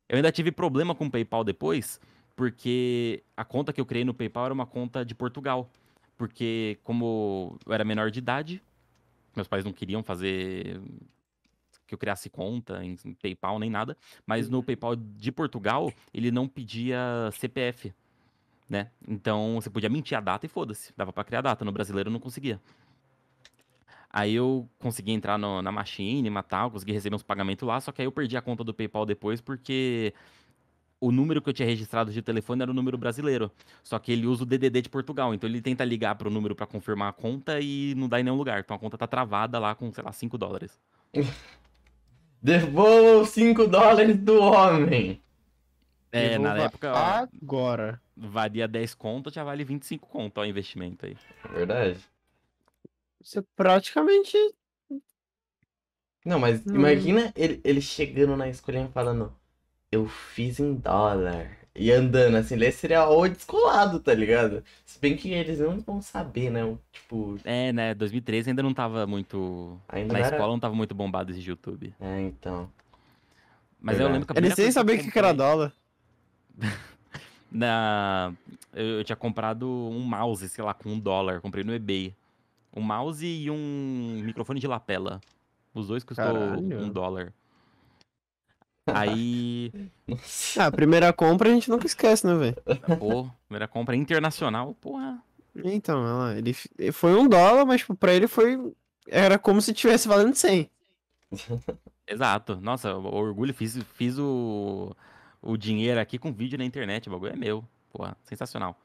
Eu 0.09 0.17
ainda 0.17 0.31
tive 0.31 0.53
problema 0.53 0.95
com 0.95 1.07
o 1.07 1.11
PayPal 1.11 1.43
depois, 1.43 1.99
porque 2.37 3.23
a 3.37 3.45
conta 3.45 3.73
que 3.73 3.81
eu 3.81 3.87
criei 3.87 4.05
no 4.05 4.13
PayPal 4.15 4.45
era 4.47 4.55
uma 4.55 4.67
conta 4.67 5.05
de 5.05 5.15
Portugal. 5.15 5.71
porque 6.17 6.79
como 6.85 7.59
eu 7.67 7.73
era 7.73 7.85
menor 7.85 8.11
de 8.11 8.19
idade, 8.21 8.63
meus 9.35 9.49
pais 9.49 9.65
não 9.65 9.73
queriam 9.73 10.03
fazer 10.03 10.81
que 11.87 11.95
eu 11.95 11.99
criasse 11.99 12.31
conta 12.31 12.85
em 12.85 12.97
PayPal 13.21 13.59
nem 13.59 13.71
nada, 13.71 13.97
mas 14.27 14.49
no 14.49 14.63
PayPal 14.63 14.97
de 14.97 15.31
Portugal, 15.33 15.93
ele 16.13 16.31
não 16.31 16.49
pedia 16.49 17.31
CPF, 17.33 17.93
né? 18.69 18.91
Então 19.07 19.55
você 19.61 19.69
podia 19.71 19.89
mentir 19.89 20.17
a 20.17 20.21
data 20.21 20.47
e 20.47 20.49
foda-se, 20.49 20.93
dava 20.97 21.13
pra 21.13 21.25
criar 21.25 21.43
data, 21.43 21.65
no 21.65 21.73
brasileiro 21.73 22.11
não 22.11 22.21
conseguia. 22.21 22.61
Aí 24.11 24.33
eu 24.35 24.69
consegui 24.79 25.11
entrar 25.11 25.37
no- 25.37 25.61
na 25.61 25.73
machine 25.73 26.29
e 26.29 26.43
tal, 26.45 26.71
consegui 26.71 26.93
receber 26.93 27.17
uns 27.17 27.23
pagamentos 27.23 27.67
lá, 27.67 27.81
só 27.81 27.91
que 27.91 28.01
aí 28.01 28.07
eu 28.07 28.13
perdi 28.13 28.37
a 28.37 28.43
conta 28.43 28.63
do 28.63 28.73
PayPal 28.73 29.05
depois 29.05 29.41
porque 29.41 30.15
o 31.01 31.11
número 31.13 31.43
que 31.43 31.49
eu 31.51 31.53
tinha 31.53 31.67
registrado 31.67 32.13
de 32.13 32.23
telefone 32.23 32.63
era 32.63 32.71
o 32.71 32.75
número 32.75 32.97
brasileiro. 32.97 33.51
Só 33.83 33.99
que 33.99 34.13
ele 34.13 34.27
usa 34.27 34.45
o 34.45 34.47
DDD 34.47 34.83
de 34.83 34.89
Portugal, 34.89 35.35
então 35.35 35.49
ele 35.51 35.61
tenta 35.61 35.85
ligar 35.85 36.15
pro 36.15 36.31
número 36.31 36.55
pra 36.55 36.67
confirmar 36.67 37.11
a 37.11 37.13
conta 37.13 37.61
e 37.61 37.95
não 37.97 38.09
dá 38.09 38.21
em 38.21 38.23
nenhum 38.23 38.37
lugar. 38.37 38.61
Então 38.61 38.75
a 38.77 38.79
conta 38.79 38.97
tá 38.97 39.07
travada 39.07 39.59
lá 39.59 39.75
com, 39.75 39.93
sei 39.93 40.03
lá, 40.03 40.13
5 40.13 40.39
dólares. 40.39 40.79
Devolva 42.45 43.23
os 43.23 43.31
5 43.31 43.67
dólares 43.67 44.19
do 44.19 44.39
homem. 44.39 45.23
É, 46.13 46.39
na 46.39 46.51
Devolva 46.51 46.63
época 46.67 46.93
ó, 46.93 46.97
Agora. 47.43 48.03
valia 48.15 48.69
10 48.69 48.95
conto, 48.95 49.31
já 49.33 49.43
vale 49.43 49.65
25 49.65 50.07
conto, 50.07 50.41
o 50.43 50.45
investimento 50.45 51.07
aí. 51.07 51.17
Verdade. 51.51 51.99
Você 53.23 53.41
praticamente. 53.57 54.37
Não, 56.25 56.39
mas 56.39 56.65
Hum. 56.67 56.75
imagina 56.77 57.33
ele, 57.35 57.61
ele 57.65 57.81
chegando 57.81 58.37
na 58.37 58.47
escolinha 58.49 58.89
falando, 58.89 59.35
eu 59.91 60.07
fiz 60.07 60.61
em 60.61 60.75
dólar. 60.75 61.64
E 61.77 61.91
andando 61.91 62.37
assim, 62.37 62.55
ele 62.55 62.71
seria 62.71 63.09
o 63.09 63.27
descolado, 63.29 63.99
tá 63.99 64.15
ligado? 64.15 64.63
Se 64.87 64.99
bem 65.01 65.17
que 65.17 65.31
eles 65.33 65.59
não 65.59 65.81
vão 65.81 66.01
saber, 66.01 66.49
né? 66.51 66.65
o- 66.65 66.79
Tipo, 66.93 67.37
É, 67.45 67.73
né, 67.73 67.93
2013 67.95 68.51
ainda 68.51 68.63
não 68.63 68.73
tava 68.73 69.07
muito... 69.09 69.77
ainda 69.89 70.13
Na 70.13 70.19
não 70.21 70.25
era- 70.27 70.37
escola 70.37 70.53
não 70.53 70.61
tava 70.61 70.75
muito 70.75 70.95
bombado 70.95 71.33
esse 71.33 71.41
YouTube. 71.41 71.93
É, 72.01 72.21
então. 72.21 72.71
Mas 73.81 73.99
eu 73.99 74.09
lembro 74.09 74.27
que 74.27 74.33
a 74.33 74.41
Eles 74.41 74.55
sabiam 74.73 74.95
eu 74.97 75.01
o 75.01 75.05
que 75.05 75.11
que 75.11 75.19
era 75.19 75.33
dólar. 75.33 75.73
Na... 77.51 78.33
Eu, 78.73 78.85
eu 78.99 79.05
tinha 79.05 79.17
comprado 79.17 79.69
um 79.69 80.01
mouse, 80.01 80.49
sei 80.49 80.65
lá, 80.65 80.75
com 80.75 80.91
um 80.91 80.99
dólar. 80.99 81.41
Comprei 81.41 81.63
no 81.65 81.75
eBay. 81.75 82.15
Um 82.75 82.81
mouse 82.81 83.25
e 83.27 83.51
um 83.51 84.21
microfone 84.25 84.59
de 84.59 84.67
lapela. 84.67 85.21
Os 85.73 85.89
dois 85.89 86.03
custou 86.05 86.25
Caralho. 86.25 86.81
um 86.81 86.89
dólar. 86.89 87.33
Aí, 88.87 89.73
Nossa. 90.07 90.63
Ah, 90.63 90.67
a 90.67 90.73
primeira 90.73 91.13
compra 91.13 91.49
a 91.49 91.53
gente 91.53 91.71
nunca 91.71 91.87
esquece, 91.87 92.27
né, 92.27 92.35
velho? 92.35 92.57
pô, 92.99 93.29
primeira 93.49 93.67
compra 93.67 93.97
internacional, 93.97 94.75
porra. 94.75 95.23
Então, 95.65 96.01
olha 96.03 96.13
lá, 96.13 96.39
ele 96.39 96.53
foi 96.93 97.15
um 97.15 97.29
dólar, 97.29 97.65
mas 97.65 97.81
tipo, 97.81 97.95
pra 97.95 98.13
ele 98.13 98.27
foi. 98.27 98.59
Era 99.09 99.39
como 99.39 99.61
se 99.63 99.73
tivesse 99.73 100.07
valendo 100.09 100.35
100. 100.35 100.69
Exato. 102.07 102.57
Nossa, 102.61 102.95
o- 102.97 103.15
orgulho, 103.15 103.55
fiz, 103.55 103.79
fiz 103.95 104.19
o, 104.19 104.95
o 105.41 105.57
dinheiro 105.57 105.99
aqui 106.01 106.19
com 106.19 106.33
vídeo 106.33 106.59
na 106.59 106.65
internet. 106.65 107.09
O 107.09 107.13
bagulho 107.13 107.33
é 107.33 107.37
meu. 107.37 107.65
Porra, 107.93 108.17
sensacional. 108.25 108.79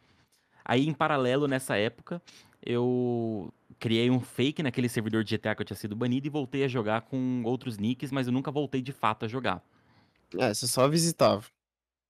Aí, 0.63 0.87
em 0.87 0.93
paralelo, 0.93 1.47
nessa 1.47 1.75
época, 1.75 2.21
eu 2.65 3.51
criei 3.79 4.09
um 4.09 4.19
fake 4.19 4.61
naquele 4.63 4.87
servidor 4.87 5.23
de 5.23 5.31
GTA 5.35 5.55
que 5.55 5.61
eu 5.61 5.65
tinha 5.65 5.77
sido 5.77 5.95
banido 5.95 6.27
e 6.27 6.29
voltei 6.29 6.63
a 6.63 6.67
jogar 6.67 7.01
com 7.01 7.41
outros 7.43 7.77
nicks, 7.77 8.11
mas 8.11 8.27
eu 8.27 8.33
nunca 8.33 8.51
voltei 8.51 8.81
de 8.81 8.91
fato 8.93 9.25
a 9.25 9.27
jogar. 9.27 9.63
É, 10.37 10.53
você 10.53 10.67
só 10.67 10.87
visitava. 10.87 11.45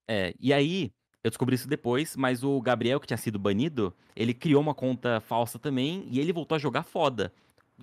É, 0.08 0.34
e 0.40 0.52
aí, 0.52 0.92
eu 1.24 1.30
descobri 1.30 1.56
isso 1.56 1.68
depois, 1.68 2.16
mas 2.16 2.44
o 2.44 2.60
Gabriel, 2.62 3.00
que 3.00 3.08
tinha 3.08 3.18
sido 3.18 3.38
banido, 3.38 3.94
ele 4.16 4.34
criou 4.34 4.62
uma 4.62 4.74
conta 4.74 5.20
falsa 5.20 5.60
também 5.60 6.06
e 6.10 6.20
ele 6.20 6.34
voltou 6.34 6.56
a 6.56 6.60
jogar 6.60 6.84
foda. 6.84 7.32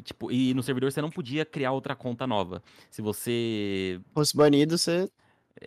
Tipo, 0.02 0.30
e 0.30 0.52
no 0.54 0.62
servidor 0.62 0.92
você 0.92 1.00
não 1.00 1.10
podia 1.10 1.44
criar 1.44 1.72
outra 1.72 1.94
conta 1.94 2.26
nova. 2.26 2.62
Se 2.90 3.00
você 3.00 4.00
Fosse 4.12 4.36
banido, 4.36 4.76
você. 4.76 5.08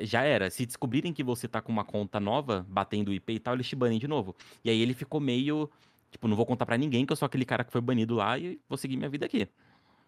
já 0.01 0.23
era. 0.23 0.49
Se 0.49 0.65
descobrirem 0.65 1.13
que 1.13 1.23
você 1.23 1.47
tá 1.47 1.61
com 1.61 1.71
uma 1.71 1.83
conta 1.83 2.19
nova, 2.19 2.65
batendo 2.69 3.13
IP 3.13 3.33
e 3.33 3.39
tal, 3.39 3.55
eles 3.55 3.67
te 3.67 3.75
banem 3.75 3.99
de 3.99 4.07
novo. 4.07 4.35
E 4.63 4.69
aí 4.69 4.79
ele 4.81 4.93
ficou 4.93 5.19
meio, 5.19 5.69
tipo, 6.11 6.27
não 6.27 6.35
vou 6.35 6.45
contar 6.45 6.65
pra 6.65 6.77
ninguém 6.77 7.05
que 7.05 7.11
eu 7.11 7.17
sou 7.17 7.25
aquele 7.25 7.45
cara 7.45 7.63
que 7.63 7.71
foi 7.71 7.81
banido 7.81 8.15
lá 8.15 8.37
e 8.37 8.59
vou 8.67 8.77
seguir 8.77 8.97
minha 8.97 9.09
vida 9.09 9.25
aqui. 9.25 9.47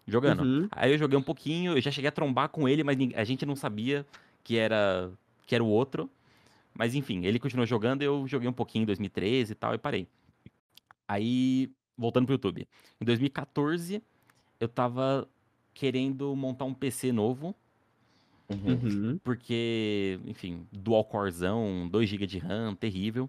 Jogando. 0.06 0.42
Uhum. 0.42 0.68
Aí 0.72 0.92
eu 0.92 0.98
joguei 0.98 1.16
um 1.18 1.22
pouquinho, 1.22 1.76
eu 1.76 1.80
já 1.80 1.90
cheguei 1.90 2.08
a 2.08 2.12
trombar 2.12 2.48
com 2.48 2.68
ele, 2.68 2.82
mas 2.82 2.96
a 3.14 3.24
gente 3.24 3.46
não 3.46 3.54
sabia 3.54 4.04
que 4.42 4.56
era 4.56 5.10
que 5.46 5.54
era 5.54 5.62
o 5.62 5.68
outro. 5.68 6.10
Mas 6.74 6.94
enfim, 6.94 7.24
ele 7.24 7.38
continuou 7.38 7.66
jogando, 7.66 8.02
eu 8.02 8.26
joguei 8.26 8.48
um 8.48 8.52
pouquinho 8.52 8.84
em 8.84 8.86
2013 8.86 9.52
e 9.52 9.54
tal 9.54 9.74
e 9.74 9.78
parei. 9.78 10.08
Aí, 11.06 11.70
voltando 11.96 12.24
pro 12.24 12.34
YouTube. 12.34 12.66
Em 13.00 13.04
2014, 13.04 14.02
eu 14.58 14.68
tava 14.68 15.28
querendo 15.74 16.34
montar 16.34 16.64
um 16.64 16.72
PC 16.72 17.12
novo 17.12 17.54
Uhum. 18.52 18.72
Uhum. 18.82 19.20
porque, 19.24 20.18
enfim, 20.26 20.66
dual 20.70 21.04
corezão, 21.04 21.88
2 21.90 22.08
GB 22.08 22.26
de 22.26 22.38
RAM, 22.38 22.74
terrível. 22.74 23.28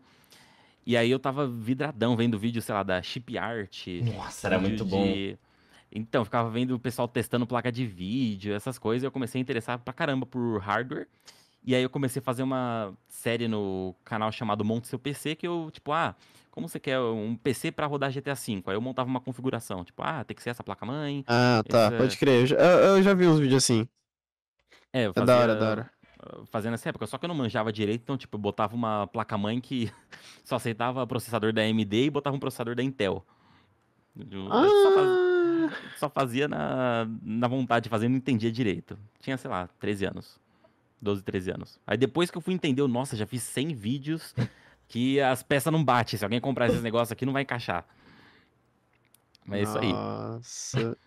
E 0.85 0.97
aí 0.97 1.09
eu 1.09 1.19
tava 1.19 1.47
vidradão 1.47 2.15
vendo 2.15 2.37
vídeo, 2.37 2.61
sei 2.61 2.75
lá, 2.75 2.83
da 2.83 3.01
Chip 3.01 3.37
Art. 3.37 3.87
Nossa, 4.03 4.47
era 4.47 4.59
muito 4.59 4.83
bom. 4.83 5.05
Então, 5.95 6.25
ficava 6.25 6.49
vendo 6.49 6.71
o 6.73 6.79
pessoal 6.79 7.07
testando 7.07 7.45
placa 7.45 7.71
de 7.71 7.85
vídeo, 7.85 8.53
essas 8.55 8.79
coisas, 8.79 9.03
e 9.03 9.05
eu 9.05 9.11
comecei 9.11 9.39
a 9.39 9.41
interessar 9.41 9.77
pra 9.77 9.93
caramba 9.93 10.25
por 10.25 10.57
hardware. 10.59 11.07
E 11.63 11.73
aí 11.75 11.83
eu 11.83 11.89
comecei 11.89 12.19
a 12.19 12.23
fazer 12.23 12.41
uma 12.43 12.93
série 13.07 13.47
no 13.47 13.95
canal 14.03 14.31
chamado 14.31 14.65
Monte 14.65 14.87
Seu 14.87 14.97
PC, 14.99 15.35
que 15.35 15.47
eu, 15.47 15.69
tipo, 15.71 15.91
ah, 15.93 16.15
como 16.51 16.67
você 16.67 16.79
quer 16.79 16.99
um 16.99 17.35
PC 17.35 17.71
pra 17.71 17.85
rodar 17.85 18.11
GTA 18.11 18.33
V? 18.33 18.63
Aí 18.65 18.75
eu 18.75 18.81
montava 18.81 19.07
uma 19.09 19.21
configuração, 19.21 19.83
tipo, 19.83 20.01
ah, 20.03 20.23
tem 20.23 20.35
que 20.35 20.41
ser 20.43 20.49
essa 20.49 20.63
placa-mãe. 20.63 21.23
Ah, 21.27 21.63
tá, 21.69 21.85
Esse 21.85 21.93
é- 21.93 21.97
pode 21.97 22.17
crer. 22.17 22.41
Eu 22.41 22.47
já, 22.47 22.55
eu- 22.57 23.03
já 23.03 23.13
vi 23.13 23.27
uns 23.27 23.39
vídeos 23.39 23.63
assim. 23.63 23.87
É, 24.91 25.05
eu 25.05 25.11
É 25.11 25.13
fazia... 25.13 25.25
da 25.25 25.39
hora, 25.39 25.55
da 25.55 25.69
hora. 25.69 25.91
fazendo 26.51 26.71
nessa 26.71 26.89
época, 26.89 27.05
só 27.07 27.17
que 27.17 27.25
eu 27.25 27.27
não 27.27 27.35
manjava 27.35 27.71
direito, 27.71 28.01
então, 28.01 28.17
tipo, 28.17 28.35
eu 28.37 28.41
botava 28.41 28.75
uma 28.75 29.07
placa-mãe 29.07 29.59
que 29.61 29.91
só 30.43 30.55
aceitava 30.55 31.05
processador 31.05 31.53
da 31.53 31.61
AMD 31.61 32.05
e 32.05 32.09
botava 32.09 32.35
um 32.35 32.39
processador 32.39 32.75
da 32.75 32.83
Intel. 32.83 33.25
Eu 34.15 34.47
Ah, 34.51 34.59
só 35.97 36.09
fazia 36.09 36.47
na, 36.47 37.07
na 37.21 37.47
vontade 37.47 37.83
de 37.83 37.89
fazer, 37.89 38.07
não 38.09 38.17
entendia 38.17 38.51
direito. 38.51 38.97
Tinha, 39.19 39.37
sei 39.37 39.49
lá, 39.49 39.69
13 39.79 40.05
anos. 40.05 40.39
12, 41.01 41.21
13 41.21 41.51
anos. 41.51 41.79
Aí 41.85 41.97
depois 41.97 42.31
que 42.31 42.37
eu 42.37 42.41
fui 42.41 42.53
entender, 42.53 42.81
eu, 42.81 42.87
nossa, 42.87 43.15
já 43.15 43.25
fiz 43.25 43.43
100 43.43 43.73
vídeos 43.75 44.33
que 44.87 45.19
as 45.19 45.43
peças 45.43 45.71
não 45.71 45.83
batem. 45.83 46.17
Se 46.17 46.23
alguém 46.23 46.39
comprar 46.39 46.67
esses 46.67 46.81
negócios 46.81 47.11
aqui, 47.11 47.25
não 47.25 47.33
vai 47.33 47.41
encaixar. 47.43 47.85
Mas 49.45 49.59
é 49.59 49.63
isso 49.63 49.77
aí. 49.77 49.91
Nossa. 49.91 50.97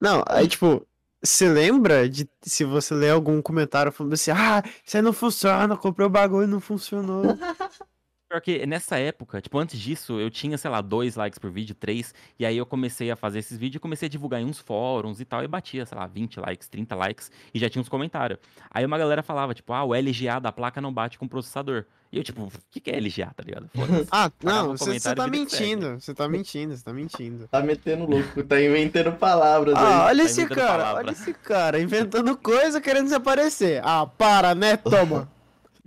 Não, 0.00 0.22
aí 0.26 0.48
tipo, 0.48 0.86
você 1.22 1.48
lembra 1.48 2.08
de 2.08 2.28
se 2.42 2.64
você 2.64 2.94
ler 2.94 3.10
algum 3.10 3.42
comentário 3.42 3.92
falando 3.92 4.12
assim, 4.14 4.30
ah, 4.30 4.62
isso 4.84 4.96
aí 4.96 5.02
não 5.02 5.12
funciona, 5.12 5.76
comprei 5.76 6.06
o 6.06 6.10
bagulho 6.10 6.44
e 6.44 6.50
não 6.50 6.60
funcionou. 6.60 7.24
Pior 8.30 8.42
que 8.42 8.66
nessa 8.66 8.98
época, 8.98 9.40
tipo, 9.40 9.56
antes 9.58 9.80
disso, 9.80 10.20
eu 10.20 10.30
tinha, 10.30 10.58
sei 10.58 10.70
lá, 10.70 10.82
dois 10.82 11.16
likes 11.16 11.38
por 11.38 11.50
vídeo, 11.50 11.74
três, 11.74 12.12
e 12.38 12.44
aí 12.44 12.58
eu 12.58 12.66
comecei 12.66 13.10
a 13.10 13.16
fazer 13.16 13.38
esses 13.38 13.56
vídeos 13.56 13.76
e 13.76 13.80
comecei 13.80 14.04
a 14.06 14.10
divulgar 14.10 14.38
em 14.38 14.44
uns 14.44 14.58
fóruns 14.58 15.18
e 15.18 15.24
tal, 15.24 15.42
e 15.42 15.48
batia, 15.48 15.86
sei 15.86 15.96
lá, 15.96 16.06
20 16.06 16.38
likes, 16.38 16.68
30 16.68 16.94
likes, 16.94 17.30
e 17.54 17.58
já 17.58 17.70
tinha 17.70 17.80
uns 17.80 17.88
comentários. 17.88 18.38
Aí 18.70 18.84
uma 18.84 18.98
galera 18.98 19.22
falava, 19.22 19.54
tipo, 19.54 19.72
ah, 19.72 19.82
o 19.82 19.94
LGA 19.94 20.38
da 20.42 20.52
placa 20.52 20.78
não 20.78 20.92
bate 20.92 21.18
com 21.18 21.24
o 21.24 21.28
processador. 21.28 21.86
E 22.12 22.18
eu, 22.18 22.24
tipo, 22.24 22.42
o 22.42 22.52
que, 22.70 22.80
que 22.80 22.90
é 22.90 22.98
LGA, 23.00 23.32
tá 23.34 23.42
ligado? 23.42 23.70
Ah, 24.10 24.28
Pagava 24.30 24.62
não, 24.68 24.76
você 24.76 25.00
tá 25.00 25.14
segue. 25.24 25.30
mentindo, 25.30 25.94
você 25.98 26.14
tá 26.14 26.28
mentindo, 26.28 26.76
você 26.76 26.84
tá 26.84 26.92
mentindo. 26.92 27.48
Tá 27.48 27.62
metendo 27.62 28.04
louco, 28.04 28.42
tá 28.44 28.60
inventando 28.60 29.12
palavras 29.16 29.74
Ah, 29.74 30.02
aí. 30.04 30.06
olha 30.08 30.24
tá 30.24 30.24
esse 30.30 30.40
inventando 30.42 30.58
cara, 30.58 30.82
palavra. 30.82 31.02
olha 31.02 31.12
esse 31.12 31.32
cara, 31.32 31.80
inventando 31.80 32.36
coisa 32.36 32.78
querendo 32.78 33.08
se 33.08 33.14
aparecer. 33.14 33.80
Ah, 33.82 34.06
para, 34.06 34.54
né? 34.54 34.76
Toma. 34.76 35.30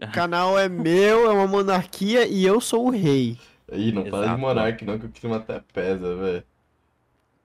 O 0.02 0.12
canal 0.12 0.58
é 0.58 0.68
meu, 0.68 1.30
é 1.30 1.34
uma 1.34 1.48
monarquia 1.48 2.26
e 2.26 2.44
eu 2.44 2.60
sou 2.60 2.88
o 2.88 2.90
rei. 2.90 3.38
Ih, 3.72 3.92
não 3.92 4.06
fala 4.06 4.24
de 4.24 4.30
Exato. 4.30 4.40
monarca 4.42 4.86
não, 4.86 5.00
que 5.00 5.06
o 5.06 5.10
clima 5.10 5.38
até 5.38 5.62
pesa, 5.74 6.16
velho. 6.16 6.44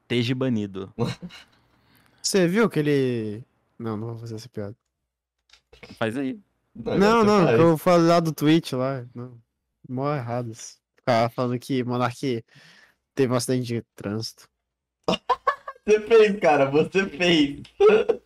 Esteja 0.03 0.35
banido. 0.35 0.93
Você 2.23 2.49
viu 2.49 2.69
que 2.69 2.79
ele. 2.79 3.45
Não, 3.79 3.97
não 3.97 4.09
vou 4.09 4.19
fazer 4.19 4.37
essa 4.37 4.49
piada. 4.49 4.75
Faz 5.99 6.17
aí. 6.17 6.39
Não, 6.75 7.25
não, 7.25 7.45
faz. 7.45 7.61
eu 7.61 7.79
falei 7.79 8.07
lá 8.09 8.21
do 8.21 8.33
Twitch 8.33 8.73
lá. 8.73 9.05
Não. 9.15 9.39
Mó 9.89 10.15
errados. 10.15 10.79
Ficava 10.97 11.29
falando 11.29 11.59
que 11.59 11.85
Monark 11.85 12.45
teve 13.15 13.33
um 13.33 13.37
acidente 13.37 13.67
de 13.67 13.83
trânsito. 13.95 14.49
Você 15.87 16.01
fez, 16.01 16.41
cara, 16.41 16.69
você 16.69 17.07
fez. 17.07 17.63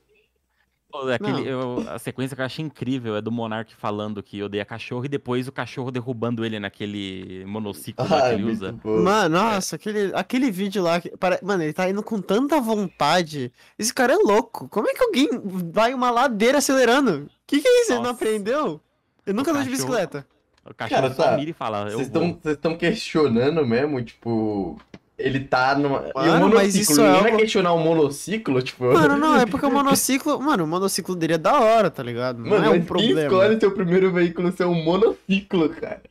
É 1.08 1.14
aquele- 1.14 1.48
eu- 1.48 1.84
a 1.88 1.98
sequência 1.98 2.34
que 2.34 2.40
eu 2.42 2.46
achei 2.46 2.64
incrível 2.64 3.16
é 3.16 3.20
do 3.20 3.30
Monark 3.30 3.74
falando 3.76 4.22
que 4.22 4.42
odeia 4.42 4.64
cachorro 4.64 5.04
e 5.04 5.08
depois 5.08 5.46
o 5.48 5.52
cachorro 5.52 5.90
derrubando 5.90 6.44
ele 6.44 6.58
naquele 6.58 7.44
monociclo 7.46 8.04
lá 8.08 8.16
que 8.22 8.26
Ai, 8.26 8.34
ele 8.34 8.44
usa. 8.44 8.72
bom. 8.72 9.02
Mano, 9.02 9.36
nossa, 9.38 9.76
aquele, 9.76 10.10
aquele 10.14 10.50
vídeo 10.50 10.82
lá. 10.82 11.00
que- 11.00 11.16
pare- 11.16 11.38
Mano, 11.42 11.62
ele 11.62 11.72
tá 11.72 11.88
indo 11.88 12.02
com 12.02 12.20
tanta 12.20 12.60
vontade. 12.60 13.52
Esse 13.78 13.94
cara 13.94 14.12
é 14.14 14.16
louco. 14.16 14.68
Como 14.68 14.88
é 14.88 14.92
que 14.92 15.02
alguém 15.02 15.28
vai 15.72 15.94
uma 15.94 16.10
ladeira 16.10 16.58
acelerando? 16.58 17.28
Que 17.46 17.60
que 17.60 17.68
é 17.68 17.82
isso? 17.82 17.92
Ele 17.92 17.98
não 17.98 18.04
Nossa. 18.10 18.14
aprendeu? 18.16 18.80
Eu 19.26 19.34
nunca 19.34 19.50
andei 19.50 19.62
de 19.64 19.70
bicicleta. 19.70 20.26
O 20.68 20.74
cachorro 20.74 21.00
Cara, 21.02 21.14
só 21.14 21.22
tá. 21.24 21.36
mira 21.36 21.50
e 21.50 21.54
fala, 21.54 21.84
Vocês 21.90 22.10
estão 22.44 22.76
questionando 22.76 23.64
mesmo, 23.66 24.02
tipo. 24.02 24.78
Ele 25.20 25.40
tá 25.40 25.76
numa. 25.76 26.06
e 26.08 26.10
o 26.10 26.14
Mano, 26.14 26.48
mas 26.48 26.74
monociclo, 26.74 26.80
isso 26.92 27.00
é 27.00 27.08
algo- 27.08 27.36
questionar 27.36 27.72
o 27.72 27.78
monociclo, 27.78 28.62
tipo. 28.62 28.84
Mano, 28.92 29.16
não, 29.16 29.36
é 29.40 29.46
porque 29.46 29.66
o 29.66 29.70
monociclo. 29.70 30.40
Mano, 30.40 30.64
o 30.64 30.66
monociclo 30.66 31.14
dele 31.14 31.34
é 31.34 31.38
da 31.38 31.60
hora, 31.60 31.90
tá 31.90 32.02
ligado? 32.02 32.38
Não 32.38 32.48
Mano, 32.50 32.64
é 32.64 32.68
um 32.68 32.72
mas 32.72 32.78
quem 32.78 32.86
problema. 32.86 33.20
escolhe 33.22 33.60
seu 33.60 33.70
primeiro 33.72 34.12
veículo 34.12 34.50
ser 34.52 34.64
um 34.64 34.82
monociclo, 34.82 35.68
cara? 35.70 36.02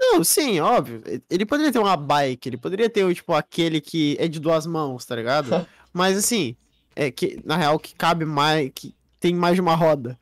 Não, 0.00 0.22
sim, 0.22 0.60
óbvio. 0.60 1.02
Ele 1.28 1.44
poderia 1.44 1.72
ter 1.72 1.78
uma 1.80 1.96
bike, 1.96 2.48
ele 2.48 2.56
poderia 2.56 2.88
ter, 2.88 3.12
tipo, 3.14 3.32
aquele 3.34 3.80
que 3.80 4.16
é 4.20 4.28
de 4.28 4.38
duas 4.38 4.64
mãos, 4.66 5.04
tá 5.04 5.16
ligado? 5.16 5.66
Mas 5.92 6.16
assim, 6.16 6.54
é 6.94 7.10
que, 7.10 7.40
na 7.44 7.56
real, 7.56 7.78
que 7.78 7.94
cabe 7.94 8.24
mais. 8.24 8.70
que 8.74 8.94
tem 9.18 9.34
mais 9.34 9.54
de 9.56 9.60
uma 9.60 9.74
roda. 9.74 10.16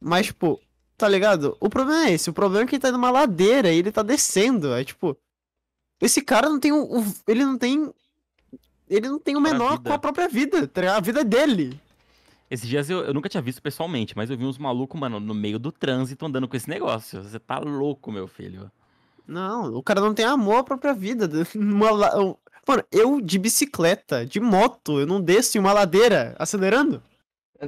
Mas, 0.00 0.26
tipo, 0.26 0.58
tá 0.96 1.08
ligado? 1.08 1.56
O 1.60 1.68
problema 1.68 2.06
é 2.06 2.12
esse. 2.12 2.30
O 2.30 2.32
problema 2.32 2.64
é 2.64 2.66
que 2.66 2.76
ele 2.76 2.82
tá 2.82 2.90
numa 2.92 3.10
ladeira 3.10 3.70
e 3.70 3.78
ele 3.78 3.92
tá 3.92 4.02
descendo. 4.02 4.72
É 4.72 4.82
tipo. 4.84 5.16
Esse 6.00 6.20
cara 6.22 6.48
não 6.48 6.60
tem 6.60 6.72
o. 6.72 7.04
ele 7.26 7.44
não 7.44 7.56
tem. 7.58 7.92
Ele 8.88 9.08
não 9.08 9.18
tem 9.18 9.34
o 9.36 9.40
menor 9.40 9.80
com 9.82 9.92
a 9.92 9.98
própria 9.98 10.28
vida, 10.28 10.68
tá? 10.68 10.96
A 10.96 11.00
vida 11.00 11.20
é 11.20 11.24
dele. 11.24 11.80
Esses 12.48 12.68
dias 12.68 12.88
eu, 12.88 13.00
eu 13.00 13.12
nunca 13.12 13.28
tinha 13.28 13.42
visto 13.42 13.60
pessoalmente, 13.60 14.16
mas 14.16 14.30
eu 14.30 14.36
vi 14.36 14.44
uns 14.44 14.58
malucos, 14.58 14.98
mano, 15.00 15.18
no 15.18 15.34
meio 15.34 15.58
do 15.58 15.72
trânsito 15.72 16.24
andando 16.24 16.46
com 16.46 16.56
esse 16.56 16.68
negócio. 16.68 17.20
Você 17.22 17.40
tá 17.40 17.58
louco, 17.58 18.12
meu 18.12 18.28
filho. 18.28 18.70
Não, 19.26 19.74
o 19.74 19.82
cara 19.82 20.00
não 20.00 20.14
tem 20.14 20.24
amor 20.24 20.58
à 20.58 20.62
própria 20.64 20.94
vida. 20.94 21.28
Uma 21.56 22.16
um- 22.16 22.36
Mano, 22.68 22.82
eu 22.90 23.20
de 23.20 23.38
bicicleta, 23.38 24.26
de 24.26 24.40
moto, 24.40 24.98
eu 24.98 25.06
não 25.06 25.20
desço 25.20 25.56
em 25.56 25.60
uma 25.60 25.72
ladeira 25.72 26.34
acelerando. 26.38 27.00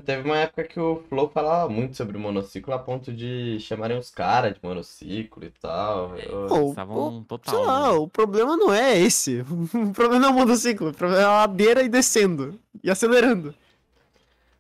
Teve 0.05 0.23
uma 0.29 0.37
época 0.37 0.65
que 0.65 0.79
o 0.79 1.03
Flow 1.09 1.31
falava 1.31 1.69
muito 1.71 1.97
sobre 1.97 2.19
monociclo 2.19 2.75
a 2.75 2.79
ponto 2.79 3.11
de 3.13 3.59
chamarem 3.61 3.97
os 3.99 4.11
caras 4.11 4.55
de 4.55 4.61
monociclo 4.63 5.43
e 5.45 5.51
tal. 5.51 6.17
Eu- 6.19 6.47
Pô, 6.49 6.71
estavam 6.71 7.25
total. 7.25 7.55
Sei 7.55 7.67
lá, 7.67 7.91
né? 7.93 7.99
o 7.99 8.09
problema 8.09 8.57
não 8.57 8.73
é 8.73 8.99
esse. 8.99 9.41
O 9.75 9.93
problema 9.93 10.19
não 10.21 10.29
é 10.29 10.33
o 10.33 10.35
motociclo, 10.35 10.91
o 10.91 10.93
problema 10.95 11.23
é 11.23 11.25
a 11.25 11.31
ladeira 11.39 11.83
e 11.83 11.89
descendo. 11.89 12.59
E 12.83 12.91
acelerando. 12.91 13.55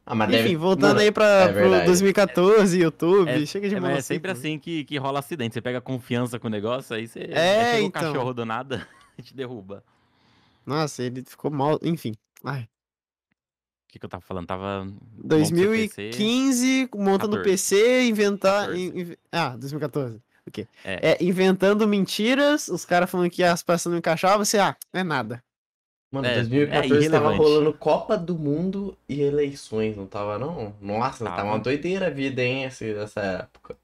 Ah, 0.06 0.14
mas 0.14 0.30
Enfim, 0.30 0.52
deve... 0.52 0.56
voltando 0.56 0.92
Mano, 0.94 1.00
aí 1.00 1.12
pra, 1.12 1.26
é 1.44 1.52
pro 1.52 1.52
verdade. 1.52 1.86
2014, 1.86 2.80
YouTube, 2.80 3.30
É, 3.30 3.46
chega 3.46 3.68
de 3.68 3.74
é, 3.74 3.80
mas 3.80 3.90
é 3.90 3.90
monociclo. 3.90 4.14
sempre 4.16 4.30
assim 4.30 4.58
que, 4.58 4.84
que 4.84 4.96
rola 4.96 5.18
acidente. 5.18 5.52
Você 5.54 5.60
pega 5.60 5.80
confiança 5.80 6.38
com 6.38 6.46
o 6.46 6.50
negócio, 6.50 6.96
aí 6.96 7.06
você 7.06 7.20
É, 7.30 7.70
chega 7.72 7.84
o 7.84 7.86
então. 7.86 8.02
cachorro 8.12 8.32
do 8.32 8.46
nada 8.46 8.88
e 9.18 9.22
te 9.22 9.34
derruba. 9.34 9.84
Nossa, 10.66 11.02
ele 11.02 11.24
ficou 11.24 11.50
mal, 11.50 11.78
enfim. 11.82 12.12
Ai. 12.44 12.68
O 13.88 13.90
que, 13.90 13.98
que 13.98 14.04
eu 14.04 14.08
tava 14.10 14.20
falando? 14.20 14.46
Tava. 14.46 14.84
montando 14.84 15.46
seu 15.46 15.56
PC. 15.70 16.10
2015, 16.10 16.88
montando 16.94 17.36
14. 17.38 17.42
PC, 17.42 18.02
inventar. 18.08 18.66
14. 18.66 18.82
in- 18.82 19.00
in- 19.00 19.16
Ah, 19.32 19.56
2014. 19.56 20.20
Ok. 20.46 20.66
É. 20.84 21.12
É, 21.12 21.24
inventando 21.24 21.88
mentiras, 21.88 22.68
os 22.68 22.84
caras 22.84 23.10
falando 23.10 23.30
que 23.30 23.42
as 23.42 23.62
peças 23.62 23.90
não 23.90 23.98
encaixavam, 23.98 24.44
você, 24.44 24.58
ah, 24.58 24.76
é 24.92 25.02
nada. 25.02 25.42
Mano, 26.10 26.26
É, 26.26 26.34
2014 26.36 27.06
é 27.06 27.10
tava 27.10 27.34
rolando 27.34 27.72
Copa 27.74 28.16
do 28.16 28.34
Mundo 28.38 28.96
e 29.08 29.20
eleições, 29.20 29.94
não 29.96 30.06
tava 30.06 30.38
não? 30.38 30.74
Nossa, 30.80 31.24
Tava. 31.24 31.36
tava 31.36 31.48
uma 31.50 31.58
doideira 31.58 32.06
a 32.06 32.10
vida, 32.10 32.42
hein, 32.42 32.64
esse- 32.64 32.94
essa 32.94 33.20
época. 33.20 33.76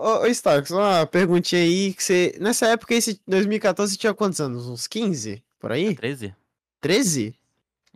Ô, 0.00 0.22
ô 0.22 0.26
Starks, 0.26 0.70
uma 0.70 1.06
perguntinha 1.06 1.62
aí 1.62 1.92
que 1.94 2.04
você. 2.04 2.36
Nessa 2.40 2.66
época, 2.66 2.94
esse 2.94 3.20
2014, 3.26 3.92
você 3.94 3.98
tinha 3.98 4.14
quantos 4.14 4.40
anos? 4.40 4.68
Uns 4.68 4.86
15? 4.86 5.42
Por 5.58 5.72
aí? 5.72 5.94
13? 5.96 6.34
13? 6.80 7.34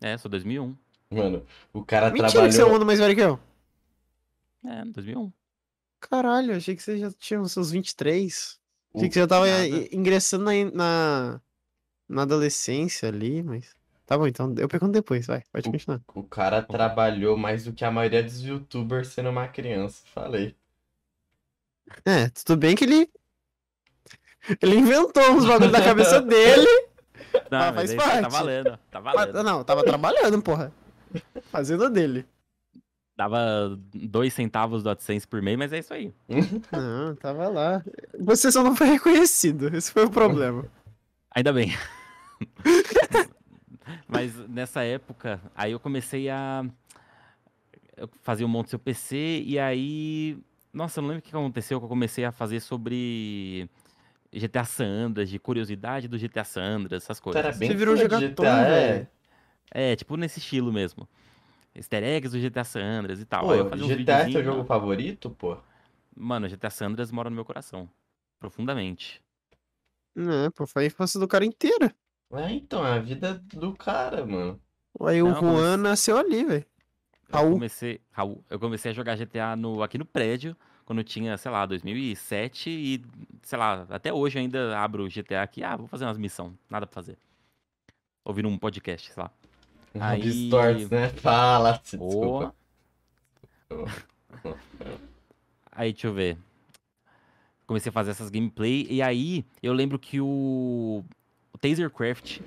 É, 0.00 0.16
sou 0.18 0.28
2001. 0.30 0.74
Mano, 1.10 1.44
o 1.72 1.84
cara 1.84 2.10
Mentira 2.10 2.28
que 2.28 2.32
você 2.32 2.40
é 2.42 2.44
um 2.46 2.50
trabalhou... 2.52 2.76
ano 2.76 2.86
mais 2.86 2.98
velho 2.98 3.14
que 3.14 3.20
eu. 3.20 3.38
É, 4.64 4.84
2001. 4.86 5.32
Caralho, 6.00 6.56
achei 6.56 6.74
que 6.76 6.82
você 6.82 6.98
já 6.98 7.10
tinha 7.12 7.40
os 7.40 7.52
seus 7.52 7.70
23. 7.70 8.58
Achei 8.94 9.06
O- 9.06 9.08
que 9.08 9.14
você 9.14 9.20
já 9.20 9.26
tava 9.26 9.46
nada. 9.46 9.66
ingressando 9.92 10.44
na, 10.44 10.52
na, 10.72 11.40
na 12.08 12.22
adolescência 12.22 13.08
ali, 13.08 13.42
mas. 13.42 13.74
Tá 14.04 14.16
bom, 14.16 14.26
então 14.26 14.54
eu 14.58 14.68
pergunto 14.68 14.92
depois, 14.92 15.26
vai, 15.26 15.42
pode 15.52 15.68
O- 15.68 15.72
continuar. 15.72 16.00
O 16.14 16.22
cara 16.22 16.62
trabalhou 16.62 17.36
mais 17.36 17.64
do 17.64 17.72
que 17.72 17.84
a 17.84 17.90
maioria 17.90 18.22
dos 18.22 18.40
youtubers 18.42 19.08
sendo 19.08 19.30
uma 19.30 19.48
criança, 19.48 20.02
falei. 20.14 20.54
É, 22.04 22.28
tudo 22.30 22.56
bem 22.56 22.74
que 22.76 22.84
ele. 22.84 23.08
Ele 24.62 24.76
inventou 24.76 25.32
uns 25.32 25.44
bagulho 25.46 25.70
da 25.72 25.82
cabeça 25.82 26.20
dele. 26.22 26.66
Não, 27.50 27.58
Ah, 27.58 27.72
mas 27.72 27.92
faz 27.94 28.10
tá 28.12 28.20
parte. 28.20 28.32
valendo. 28.32 28.78
Tá 28.90 29.00
mas- 29.00 29.14
valendo. 29.14 29.42
não, 29.42 29.64
tava 29.64 29.84
trabalhando, 29.84 30.40
porra. 30.42 30.72
Fazendo 31.50 31.84
a 31.84 31.88
dele. 31.88 32.26
Dava 33.16 33.78
dois 33.94 34.34
centavos 34.34 34.82
do 34.82 34.90
AdSense 34.90 35.26
por 35.26 35.40
mês, 35.40 35.56
mas 35.56 35.72
é 35.72 35.78
isso 35.78 35.94
aí. 35.94 36.12
Não, 36.72 37.16
tava 37.16 37.48
lá. 37.48 37.82
Você 38.18 38.52
só 38.52 38.62
não 38.62 38.76
foi 38.76 38.88
reconhecido, 38.88 39.74
esse 39.74 39.90
foi 39.90 40.04
o 40.04 40.10
problema. 40.10 40.66
Ainda 41.34 41.52
bem. 41.52 41.74
Mas 44.06 44.34
nessa 44.48 44.82
época, 44.82 45.40
aí 45.54 45.72
eu 45.72 45.80
comecei 45.80 46.28
a 46.28 46.64
eu 47.96 48.08
fazia 48.22 48.44
um 48.44 48.48
monte 48.48 48.66
do 48.66 48.70
seu 48.70 48.78
PC 48.78 49.42
e 49.44 49.58
aí, 49.58 50.38
nossa, 50.72 51.00
eu 51.00 51.02
não 51.02 51.08
lembro 51.08 51.20
o 51.20 51.22
que 51.22 51.34
aconteceu 51.34 51.78
que 51.80 51.84
eu 51.84 51.88
comecei 51.88 52.24
a 52.24 52.32
fazer 52.32 52.60
sobre 52.60 53.68
GTA 54.32 54.64
San 54.64 54.86
Andreas, 54.86 55.30
de 55.30 55.38
curiosidade 55.38 56.06
do 56.06 56.18
GTA 56.18 56.44
San 56.44 56.62
Andreas, 56.62 57.04
essas 57.04 57.18
coisas. 57.18 57.42
era 57.42 57.56
bem 57.56 57.68
Você 57.68 57.74
virou 57.74 57.94
de 57.94 58.02
jogatão, 58.02 58.28
GTA, 58.28 58.68
é. 58.68 59.08
É, 59.70 59.94
tipo 59.96 60.16
nesse 60.16 60.38
estilo 60.38 60.72
mesmo. 60.72 61.08
Easter 61.74 62.02
eggs 62.02 62.30
do 62.36 62.40
GTA 62.40 62.64
San 62.64 62.82
Andreas 62.82 63.20
e 63.20 63.24
tal. 63.26 63.44
Pô, 63.46 63.52
aí 63.52 63.58
eu 63.58 63.68
fazia 63.68 63.84
uns 63.84 63.96
GTA 63.96 64.20
é 64.28 64.30
seu 64.32 64.42
jogo 64.44 64.64
favorito, 64.64 65.30
pô? 65.30 65.58
Mano, 66.14 66.48
GTA 66.48 66.70
San 66.70 66.86
Andreas 66.86 67.10
mora 67.10 67.28
no 67.28 67.36
meu 67.36 67.44
coração. 67.44 67.88
Profundamente. 68.38 69.22
Não, 70.14 70.50
pô, 70.50 70.66
foi 70.66 70.84
a 70.84 70.86
infância 70.86 71.20
do 71.20 71.28
cara 71.28 71.44
inteira. 71.44 71.94
É, 72.32 72.50
então, 72.52 72.86
é 72.86 72.92
a 72.92 72.98
vida 72.98 73.34
do 73.52 73.74
cara, 73.74 74.24
mano. 74.24 74.60
Aí 75.00 75.22
o 75.22 75.28
Não, 75.28 75.34
Juan 75.40 75.52
comece- 75.54 75.76
nasceu 75.76 76.16
ali, 76.16 76.44
velho. 76.44 76.66
Raul. 77.30 77.52
comecei, 77.54 78.00
Raul, 78.12 78.42
eu 78.48 78.58
comecei 78.58 78.92
a 78.92 78.94
jogar 78.94 79.16
GTA 79.16 79.56
no, 79.56 79.82
aqui 79.82 79.98
no 79.98 80.04
prédio, 80.06 80.56
quando 80.84 81.00
eu 81.00 81.04
tinha, 81.04 81.36
sei 81.36 81.50
lá, 81.50 81.66
2007 81.66 82.70
e, 82.70 83.02
sei 83.42 83.58
lá, 83.58 83.84
até 83.90 84.12
hoje 84.12 84.38
eu 84.38 84.42
ainda 84.42 84.78
abro 84.78 85.04
o 85.04 85.08
GTA 85.08 85.42
aqui, 85.42 85.62
ah, 85.64 85.76
vou 85.76 85.88
fazer 85.88 86.04
umas 86.04 86.16
missões, 86.16 86.54
nada 86.70 86.86
pra 86.86 86.94
fazer. 86.94 87.18
Ouvindo 88.24 88.48
um 88.48 88.56
podcast, 88.56 89.12
sei 89.12 89.22
lá. 89.22 89.30
Aí- 90.00 90.20
Distorts, 90.20 90.90
né? 90.90 91.08
Fala, 91.10 91.80
desculpa. 91.82 92.54
Aí, 95.72 95.92
deixa 95.92 96.06
eu 96.06 96.14
ver. 96.14 96.38
Comecei 97.66 97.90
a 97.90 97.92
fazer 97.92 98.12
essas 98.12 98.30
gameplay 98.30 98.86
e 98.88 99.02
aí 99.02 99.44
eu 99.60 99.72
lembro 99.72 99.98
que 99.98 100.20
o, 100.20 101.04
o 101.52 101.58
Tasercraft 101.58 102.38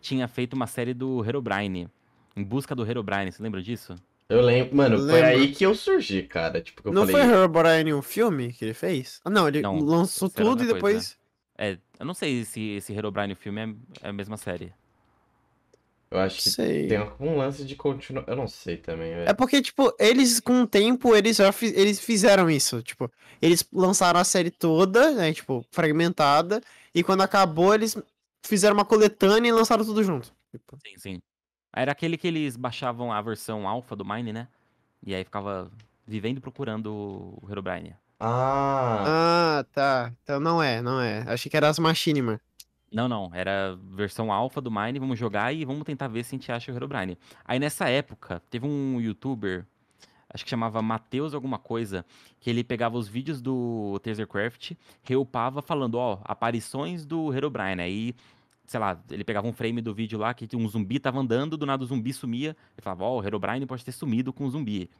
tinha 0.00 0.26
feito 0.26 0.54
uma 0.54 0.66
série 0.66 0.94
do 0.94 1.22
Herobrine, 1.24 1.88
em 2.34 2.42
busca 2.42 2.74
do 2.74 2.84
Herobrine, 2.84 3.30
você 3.30 3.42
lembra 3.42 3.60
disso? 3.62 3.94
Eu 4.30 4.40
lembro, 4.40 4.74
mano, 4.74 4.96
foi 4.96 5.06
Lembro. 5.20 5.26
aí 5.28 5.52
que 5.54 5.62
eu 5.66 5.74
surgi, 5.74 6.22
cara. 6.22 6.62
Tipo, 6.62 6.80
que 6.82 6.88
eu 6.88 6.92
Não 6.92 7.06
falei. 7.06 7.26
foi 7.26 7.34
Herobrine 7.36 7.92
um 7.92 8.00
filme 8.00 8.50
que 8.54 8.64
ele 8.64 8.72
fez? 8.72 9.20
Ah, 9.26 9.28
não, 9.28 9.46
ele 9.46 9.60
Não, 9.60 9.78
lançou 9.78 10.30
tudo 10.30 10.52
e 10.64 10.66
coisa. 10.68 10.74
depois. 10.74 11.18
É, 11.58 11.76
eu 12.00 12.06
não 12.06 12.14
sei 12.14 12.42
se 12.46 12.70
esse 12.70 12.94
Herobrine 12.94 13.34
filme 13.34 13.60
é, 13.60 14.06
é 14.06 14.08
a 14.08 14.12
mesma 14.12 14.38
série. 14.38 14.72
Eu 16.12 16.18
acho 16.20 16.42
que 16.42 16.50
Sei. 16.50 16.88
tem 16.88 16.98
um 17.18 17.36
lance 17.38 17.64
de 17.64 17.74
continuar. 17.74 18.24
Eu 18.26 18.36
não 18.36 18.46
sei 18.46 18.76
também, 18.76 19.14
velho. 19.14 19.28
É 19.28 19.32
porque, 19.32 19.62
tipo, 19.62 19.94
eles 19.98 20.40
com 20.40 20.62
o 20.62 20.66
tempo, 20.66 21.16
eles 21.16 21.38
já 21.38 21.50
fi- 21.52 21.72
eles 21.74 21.98
fizeram 21.98 22.50
isso. 22.50 22.82
Tipo, 22.82 23.10
eles 23.40 23.64
lançaram 23.72 24.20
a 24.20 24.24
série 24.24 24.50
toda, 24.50 25.12
né? 25.12 25.32
Tipo, 25.32 25.64
fragmentada. 25.70 26.60
E 26.94 27.02
quando 27.02 27.22
acabou, 27.22 27.74
eles 27.74 27.96
fizeram 28.44 28.74
uma 28.74 28.84
coletânea 28.84 29.48
e 29.48 29.52
lançaram 29.52 29.84
tudo 29.84 30.04
junto. 30.04 30.30
Tipo, 30.50 30.76
Sim, 30.86 30.98
sim. 30.98 31.22
Era 31.74 31.92
aquele 31.92 32.18
que 32.18 32.28
eles 32.28 32.56
baixavam 32.56 33.10
a 33.10 33.22
versão 33.22 33.66
alfa 33.66 33.96
do 33.96 34.04
Mine, 34.04 34.34
né? 34.34 34.48
E 35.02 35.14
aí 35.14 35.24
ficava 35.24 35.70
vivendo 36.06 36.36
e 36.36 36.40
procurando 36.40 36.92
o 37.42 37.48
Herobrine. 37.50 37.96
Ah, 38.20 39.04
Ah, 39.06 39.64
tá. 39.72 40.12
Então 40.22 40.38
não 40.38 40.62
é, 40.62 40.82
não 40.82 41.00
é. 41.00 41.24
Achei 41.26 41.48
que 41.50 41.56
era 41.56 41.68
as 41.68 41.78
Machinima. 41.78 42.40
Não, 42.92 43.08
não. 43.08 43.30
Era 43.32 43.78
versão 43.90 44.30
alfa 44.30 44.60
do 44.60 44.70
Mine, 44.70 44.98
vamos 44.98 45.18
jogar 45.18 45.52
e 45.52 45.64
vamos 45.64 45.84
tentar 45.84 46.08
ver 46.08 46.24
se 46.24 46.34
a 46.34 46.38
gente 46.38 46.52
acha 46.52 46.70
o 46.70 46.74
Herobrine. 46.74 47.16
Aí 47.44 47.58
nessa 47.58 47.88
época, 47.88 48.42
teve 48.50 48.66
um 48.66 49.00
youtuber, 49.00 49.66
acho 50.28 50.44
que 50.44 50.50
chamava 50.50 50.82
Matheus 50.82 51.32
alguma 51.32 51.58
coisa, 51.58 52.04
que 52.38 52.50
ele 52.50 52.62
pegava 52.62 52.98
os 52.98 53.08
vídeos 53.08 53.40
do 53.40 53.98
Tasercraft, 54.02 54.72
reupava 55.02 55.62
falando, 55.62 55.94
ó, 55.94 56.20
aparições 56.24 57.06
do 57.06 57.32
Herobrine. 57.32 57.80
Aí, 57.80 58.14
sei 58.66 58.78
lá, 58.78 59.00
ele 59.10 59.24
pegava 59.24 59.46
um 59.46 59.52
frame 59.54 59.80
do 59.80 59.94
vídeo 59.94 60.18
lá 60.18 60.34
que 60.34 60.54
um 60.54 60.68
zumbi 60.68 60.98
tava 61.00 61.18
andando, 61.18 61.56
do 61.56 61.64
nada 61.64 61.82
o 61.82 61.86
zumbi 61.86 62.12
sumia. 62.12 62.50
Ele 62.50 62.82
falava, 62.82 63.04
ó, 63.04 63.20
o 63.20 63.24
Herobrine 63.24 63.64
pode 63.64 63.84
ter 63.84 63.92
sumido 63.92 64.34
com 64.34 64.44
o 64.44 64.50
zumbi. 64.50 64.90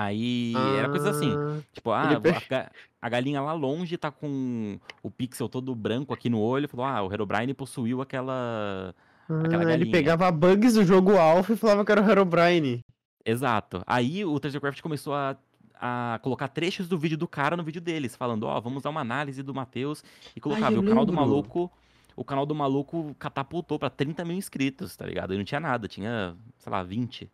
Aí 0.00 0.52
era 0.78 0.88
coisa 0.88 1.10
assim. 1.10 1.32
Ah, 1.36 1.60
Tipo, 1.72 1.90
ah, 1.90 2.12
Ele 2.12 2.54
a, 2.54 2.70
a 3.02 3.08
galinha 3.08 3.40
lá 3.40 3.52
longe 3.52 3.96
tá 3.96 4.12
com 4.12 4.78
o 5.02 5.10
pixel 5.10 5.48
todo 5.48 5.74
branco 5.74 6.14
aqui 6.14 6.30
no 6.30 6.38
olho. 6.38 6.68
Falou, 6.68 6.86
ah, 6.86 7.02
o 7.02 7.12
Herobrine 7.12 7.52
possuiu 7.52 8.00
aquela. 8.00 8.94
Aquela 9.40 9.64
ah, 9.64 9.74
ele 9.74 9.86
galinha. 9.86 9.90
pegava 9.90 10.30
bugs 10.30 10.74
do 10.74 10.84
jogo 10.84 11.16
Alpha 11.16 11.52
e 11.52 11.56
falava 11.56 11.84
que 11.84 11.90
era 11.90 12.00
o 12.00 12.08
Herobrine. 12.08 12.84
Exato. 13.24 13.82
Aí 13.88 14.24
o 14.24 14.38
Tasercraft 14.38 14.80
começou 14.80 15.14
a, 15.14 15.36
a 15.74 16.20
colocar 16.22 16.46
trechos 16.46 16.86
do 16.86 16.96
vídeo 16.96 17.18
do 17.18 17.26
cara 17.26 17.56
no 17.56 17.64
vídeo 17.64 17.80
deles, 17.80 18.14
falando, 18.14 18.44
ó, 18.44 18.60
vamos 18.60 18.84
dar 18.84 18.90
uma 18.90 19.00
análise 19.00 19.42
do 19.42 19.52
Matheus 19.52 20.04
e 20.36 20.40
colocava. 20.40 20.76
Ai, 20.76 20.78
o 20.78 20.84
canal 20.84 21.04
do 21.04 21.12
maluco. 21.12 21.72
O 22.14 22.24
canal 22.24 22.46
do 22.46 22.54
maluco 22.54 23.16
catapultou 23.18 23.80
pra 23.80 23.90
30 23.90 24.24
mil 24.24 24.36
inscritos, 24.36 24.96
tá 24.96 25.04
ligado? 25.04 25.34
E 25.34 25.36
não 25.36 25.44
tinha 25.44 25.60
nada, 25.60 25.88
tinha, 25.88 26.36
sei 26.56 26.70
lá, 26.70 26.84
20. 26.84 27.28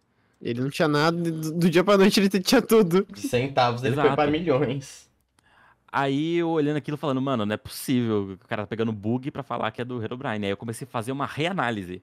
Ele 0.45 0.61
não 0.61 0.69
tinha 0.69 0.87
nada, 0.87 1.17
do, 1.17 1.53
do 1.53 1.71
dia 1.71 1.83
pra 1.83 1.97
noite 1.97 2.21
ele 2.21 2.29
tinha 2.29 2.61
tudo. 2.61 3.07
De 3.11 3.21
centavos 3.23 3.83
ele 3.83 3.95
foi 3.95 4.05
Exato. 4.05 4.15
pra 4.17 4.31
milhões. 4.31 5.09
Aí 5.91 6.37
eu 6.37 6.51
olhando 6.51 6.77
aquilo 6.77 6.99
falando, 6.99 7.21
mano, 7.23 7.47
não 7.47 7.55
é 7.55 7.57
possível. 7.57 8.33
O 8.33 8.39
cara 8.47 8.65
tá 8.65 8.67
pegando 8.67 8.93
bug 8.93 9.31
pra 9.31 9.43
falar 9.43 9.71
que 9.71 9.81
é 9.81 9.85
do 9.87 10.03
Herobrine. 10.03 10.45
Aí 10.45 10.53
eu 10.53 10.57
comecei 10.57 10.87
a 10.87 10.91
fazer 10.91 11.13
uma 11.13 11.25
reanálise. 11.25 12.03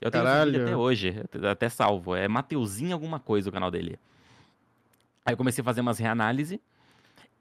Eu 0.00 0.10
tenho 0.10 0.24
Caralho. 0.24 0.62
até 0.64 0.76
hoje, 0.76 1.14
até 1.48 1.68
salvo. 1.68 2.16
É 2.16 2.26
Mateuzinho 2.26 2.92
alguma 2.92 3.20
coisa 3.20 3.48
o 3.50 3.52
canal 3.52 3.70
dele. 3.70 4.00
Aí 5.24 5.32
eu 5.34 5.36
comecei 5.36 5.62
a 5.62 5.64
fazer 5.64 5.80
umas 5.80 5.98
reanálise 5.98 6.60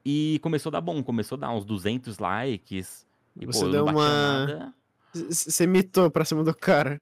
e 0.05 0.39
começou 0.43 0.69
a 0.69 0.73
dar 0.73 0.81
bom. 0.81 1.01
Começou 1.01 1.37
a 1.37 1.39
dar 1.39 1.49
uns 1.51 1.65
200 1.65 2.19
likes. 2.19 3.07
E, 3.39 3.45
Você 3.47 3.61
pô, 3.61 3.65
eu 3.67 3.71
deu 3.71 3.85
uma- 3.85 4.45
nada. 4.45 4.73
Você 5.13 5.65
mitou 5.65 6.11
pra 6.11 6.25
cima 6.25 6.43
do 6.43 6.53
cara. 6.53 7.01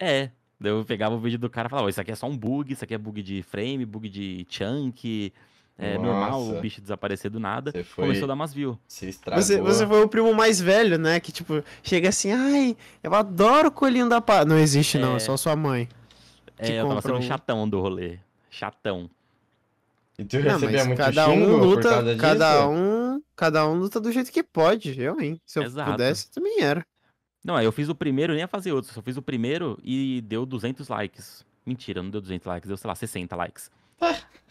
É. 0.00 0.30
Daí 0.58 0.72
eu 0.72 0.84
pegava 0.84 1.14
o 1.14 1.18
vídeo 1.20 1.38
do 1.38 1.50
cara 1.50 1.68
e 1.68 1.70
falava, 1.70 1.86
"Ó, 1.86 1.88
isso 1.90 2.00
aqui 2.00 2.10
é 2.12 2.14
só 2.14 2.26
um 2.26 2.36
bug, 2.36 2.72
isso 2.72 2.82
aqui 2.84 2.94
é 2.94 2.98
bug 2.98 3.22
de 3.22 3.42
frame, 3.42 3.84
bug 3.84 4.08
de 4.08 4.46
chunk. 4.48 5.32
É 5.78 5.98
normal 5.98 6.40
Nossa. 6.46 6.56
o 6.56 6.60
bicho 6.62 6.80
desaparecer 6.80 7.30
do 7.30 7.38
nada. 7.38 7.70
Foi. 7.84 8.06
Começou 8.06 8.24
a 8.24 8.28
dar 8.28 8.32
umas 8.34 8.54
views. 8.54 8.78
Você, 8.88 9.60
você 9.60 9.86
foi 9.86 10.02
o 10.04 10.08
primo 10.08 10.32
mais 10.32 10.58
velho, 10.58 10.96
né? 10.96 11.20
Que 11.20 11.30
tipo, 11.30 11.62
chega 11.82 12.08
assim, 12.08 12.32
ai, 12.32 12.74
eu 13.02 13.14
adoro 13.14 13.68
o 13.68 13.70
coelhinho 13.70 14.08
da 14.08 14.18
pá. 14.18 14.42
Não 14.46 14.58
existe, 14.58 14.96
não, 14.96 15.12
é 15.12 15.16
É. 15.16 15.18
só 15.18 15.36
sua 15.36 15.54
mãe. 15.54 15.86
Que 16.56 16.72
É, 16.72 16.80
eu 16.80 16.88
tava 16.88 17.02
sendo 17.02 17.16
um- 17.18 17.22
chatão 17.22 17.68
do 17.68 17.78
rolê. 17.78 18.18
Chatão. 18.48 19.10
E 20.18 20.24
tu 20.24 20.38
Não, 20.38 20.52
recebia 20.54 20.84
muito 20.86 20.96
cada 20.96 21.28
um 21.28 21.44
por 21.44 21.62
luta, 21.62 21.88
causa 21.90 22.04
disso? 22.14 22.22
cada 22.22 22.68
um, 22.70 23.22
cada 23.36 23.68
um 23.68 23.74
luta 23.74 24.00
do 24.00 24.10
jeito 24.10 24.32
que 24.32 24.42
pode. 24.42 24.98
Eu, 24.98 25.20
hein? 25.20 25.38
Se 25.44 25.58
eu 25.58 25.64
Exato. 25.64 25.90
pudesse, 25.90 26.30
também 26.30 26.62
era. 26.62 26.82
Não, 27.46 27.62
eu 27.62 27.70
fiz 27.70 27.88
o 27.88 27.94
primeiro, 27.94 28.32
nem 28.32 28.40
ia 28.40 28.48
fazer 28.48 28.72
outro. 28.72 28.92
Só 28.92 29.00
fiz 29.00 29.16
o 29.16 29.22
primeiro 29.22 29.78
e 29.84 30.20
deu 30.22 30.44
200 30.44 30.88
likes. 30.88 31.46
Mentira, 31.64 32.02
não 32.02 32.10
deu 32.10 32.20
200 32.20 32.44
likes, 32.44 32.66
deu, 32.66 32.76
sei 32.76 32.88
lá, 32.88 32.94
60 32.96 33.36
likes. 33.36 33.70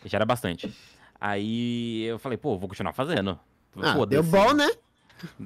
Já 0.06 0.18
era 0.18 0.26
bastante. 0.26 0.74
Aí 1.20 2.04
eu 2.04 2.18
falei, 2.18 2.38
pô, 2.38 2.58
vou 2.58 2.70
continuar 2.70 2.94
fazendo. 2.94 3.38
Ah, 3.76 3.96
Foda-se. 3.96 4.22
deu 4.22 4.24
bom, 4.24 4.54
né? 4.54 4.70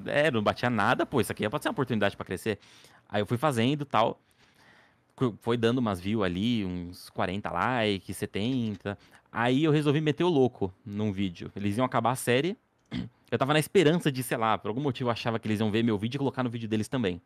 É, 0.06 0.30
não 0.30 0.44
batia 0.44 0.70
nada, 0.70 1.08
pô, 1.08 1.20
isso 1.20 1.32
aqui 1.32 1.50
pode 1.50 1.64
ser 1.64 1.70
uma 1.70 1.72
oportunidade 1.72 2.16
pra 2.16 2.24
crescer. 2.24 2.60
Aí 3.10 3.20
eu 3.20 3.26
fui 3.26 3.38
fazendo 3.38 3.82
e 3.82 3.86
tal. 3.86 4.22
Foi 5.42 5.58
dando 5.58 5.80
umas 5.80 6.00
views 6.00 6.24
ali, 6.24 6.64
uns 6.64 7.10
40 7.10 7.50
likes, 7.50 8.16
70. 8.16 8.96
Aí 9.32 9.64
eu 9.64 9.72
resolvi 9.72 10.02
meter 10.02 10.24
o 10.24 10.30
louco 10.30 10.72
num 10.86 11.12
vídeo. 11.12 11.52
Eles 11.56 11.78
iam 11.78 11.86
acabar 11.86 12.12
a 12.12 12.16
série. 12.16 12.56
Eu 13.32 13.40
tava 13.40 13.54
na 13.54 13.60
esperança 13.60 14.12
de, 14.12 14.22
sei 14.22 14.38
lá, 14.38 14.56
por 14.56 14.68
algum 14.70 14.82
motivo 14.82 15.10
eu 15.10 15.12
achava 15.12 15.40
que 15.40 15.48
eles 15.48 15.60
iam 15.60 15.72
ver 15.72 15.84
meu 15.84 15.98
vídeo 15.98 16.18
e 16.18 16.20
colocar 16.20 16.44
no 16.44 16.50
vídeo 16.50 16.70
deles 16.70 16.88
também. 16.88 17.20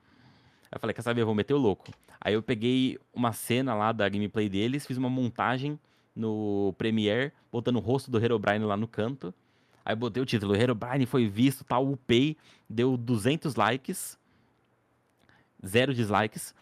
Aí 0.73 0.77
eu 0.77 0.79
falei, 0.79 0.93
quer 0.95 1.03
saber, 1.03 1.21
eu 1.21 1.27
vou 1.27 1.35
meter 1.35 1.53
o 1.53 1.57
louco. 1.57 1.91
Aí 2.19 2.33
eu 2.33 2.41
peguei 2.41 2.97
uma 3.13 3.31
cena 3.31 3.75
lá 3.75 3.91
da 3.91 4.09
gameplay 4.09 4.49
deles, 4.49 4.87
fiz 4.87 4.97
uma 4.97 5.09
montagem 5.09 5.79
no 6.15 6.73
Premiere, 6.79 7.31
botando 7.51 7.75
o 7.75 7.79
rosto 7.79 8.09
do 8.09 8.17
Herobrine 8.19 8.65
lá 8.65 8.75
no 8.75 8.87
canto. 8.87 9.31
Aí 9.85 9.95
botei 9.95 10.23
o 10.23 10.25
título, 10.25 10.55
Herobrine 10.55 11.05
foi 11.05 11.27
visto, 11.27 11.63
tal, 11.63 11.87
upei, 11.87 12.35
deu 12.67 12.97
200 12.97 13.53
likes, 13.53 14.17
zero 15.63 15.93
dislikes. 15.93 16.55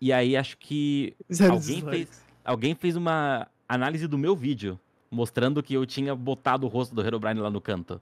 E 0.00 0.12
aí 0.12 0.36
acho 0.36 0.56
que 0.56 1.16
Zero 1.32 1.54
alguém 1.54 1.76
dislikes. 1.76 2.08
fez, 2.08 2.22
alguém 2.44 2.74
fez 2.76 2.94
uma 2.94 3.48
análise 3.68 4.06
do 4.06 4.16
meu 4.16 4.36
vídeo, 4.36 4.78
mostrando 5.10 5.60
que 5.60 5.74
eu 5.74 5.84
tinha 5.84 6.14
botado 6.14 6.66
o 6.66 6.68
rosto 6.68 6.94
do 6.94 7.02
Herobrine 7.02 7.40
lá 7.40 7.50
no 7.50 7.60
canto. 7.60 8.00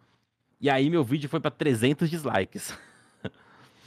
E 0.61 0.69
aí 0.69 0.91
meu 0.91 1.03
vídeo 1.03 1.27
foi 1.31 1.41
pra 1.41 1.51
300 1.51 2.11
dislikes. 2.11 2.77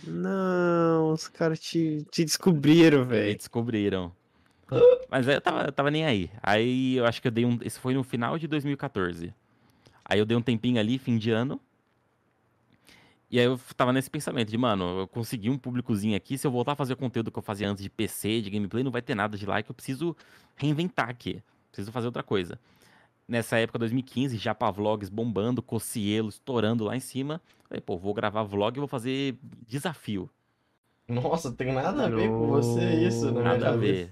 Não, 0.04 1.12
os 1.12 1.28
caras 1.28 1.60
te, 1.60 2.06
te 2.12 2.24
descobriram, 2.24 3.06
velho. 3.06 3.36
descobriram. 3.36 4.12
Mas 5.10 5.28
eu 5.28 5.42
tava, 5.42 5.64
eu 5.66 5.72
tava 5.72 5.92
nem 5.92 6.06
aí. 6.06 6.32
Aí 6.42 6.96
eu 6.96 7.06
acho 7.06 7.22
que 7.22 7.28
eu 7.28 7.32
dei 7.32 7.46
um. 7.46 7.60
Isso 7.64 7.80
foi 7.80 7.94
no 7.94 8.04
final 8.04 8.38
de 8.38 8.48
2014. 8.48 9.34
Aí 10.06 10.20
eu 10.20 10.26
dei 10.26 10.36
um 10.36 10.42
tempinho 10.42 10.80
ali, 10.80 10.98
fim 10.98 11.18
de 11.18 11.32
ano. 11.32 11.60
E 13.30 13.40
aí 13.40 13.46
eu 13.46 13.60
tava 13.78 13.94
nesse 13.94 14.10
pensamento 14.10 14.50
de, 14.50 14.58
mano, 14.58 15.00
eu 15.00 15.08
consegui 15.08 15.50
um 15.50 15.58
públicozinho 15.58 16.16
aqui. 16.18 16.38
Se 16.38 16.46
eu 16.46 16.52
voltar 16.52 16.74
a 16.74 16.76
fazer 16.76 16.94
o 16.94 16.98
conteúdo 16.98 17.32
que 17.32 17.40
eu 17.40 17.44
fazia 17.44 17.70
antes 17.70 17.84
de 17.84 17.90
PC, 17.90 18.42
de 18.42 18.50
gameplay, 18.50 18.84
não 18.84 18.92
vai 18.92 19.02
ter 19.02 19.16
nada 19.16 19.38
de 19.38 19.46
like. 19.46 19.70
Eu 19.70 19.74
preciso 19.74 20.16
reinventar 20.56 21.10
aqui. 21.10 21.42
Preciso 21.72 21.92
fazer 21.92 22.08
outra 22.08 22.24
coisa. 22.24 22.60
Nessa 23.32 23.58
época, 23.58 23.80
2015, 23.80 24.38
já 24.38 24.54
pra 24.54 24.70
vlogs 24.70 25.08
bombando, 25.08 25.62
Cocielo 25.62 26.28
estourando 26.28 26.84
lá 26.84 26.98
em 26.98 27.00
cima. 27.00 27.40
Falei, 27.70 27.80
pô, 27.80 27.98
vou 27.98 28.14
gravar 28.14 28.44
vlog 28.44 28.76
e 28.76 28.80
vou 28.80 28.90
fazer 28.90 29.38
desafio. 29.66 30.30
Nossa, 31.08 31.50
tem 31.50 31.72
nada 31.72 32.08
a 32.08 32.10
ver 32.10 32.28
com 32.28 32.48
você 32.48 33.08
isso, 33.08 33.32
minha 33.32 33.42
Nada 33.42 33.70
a 33.70 33.78
ver. 33.78 34.12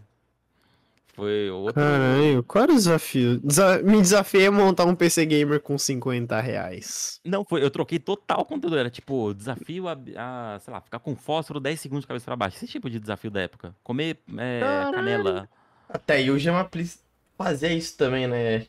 Foi 1.14 1.50
outro. 1.50 1.74
Caralho, 1.74 2.42
qual 2.44 2.64
era 2.64 2.72
o 2.72 2.76
desafio? 2.76 3.42
Desa- 3.42 3.84
Me 3.84 4.00
desafiei 4.00 4.48
a 4.48 4.52
montar 4.54 4.86
um 4.86 4.96
PC 4.96 5.26
gamer 5.26 5.60
com 5.60 5.78
50 5.78 6.40
reais. 6.40 7.20
Não, 7.26 7.44
foi, 7.44 7.62
eu 7.62 7.70
troquei 7.70 8.00
total 8.00 8.40
o 8.40 8.46
conteúdo. 8.46 8.78
Era 8.78 8.90
tipo, 8.90 9.34
desafio 9.34 9.90
a, 9.90 9.98
a, 10.16 10.60
sei 10.60 10.74
lá, 10.74 10.80
ficar 10.80 11.00
com 11.00 11.14
fósforo 11.14 11.60
10 11.60 11.78
segundos 11.78 12.04
de 12.04 12.08
cabeça 12.08 12.24
pra 12.24 12.38
baixo. 12.38 12.56
Esse 12.56 12.68
tipo 12.68 12.90
de 12.90 13.02
desafio 13.02 13.30
da 13.30 13.42
época. 13.42 13.76
Comer 13.84 14.18
é, 14.38 14.62
canela. 14.94 15.50
Até 15.90 16.14
aí 16.16 16.32
o 16.32 16.40
Gemaplis 16.40 17.04
fazia 17.38 17.74
isso 17.74 17.98
também, 17.98 18.26
né? 18.26 18.66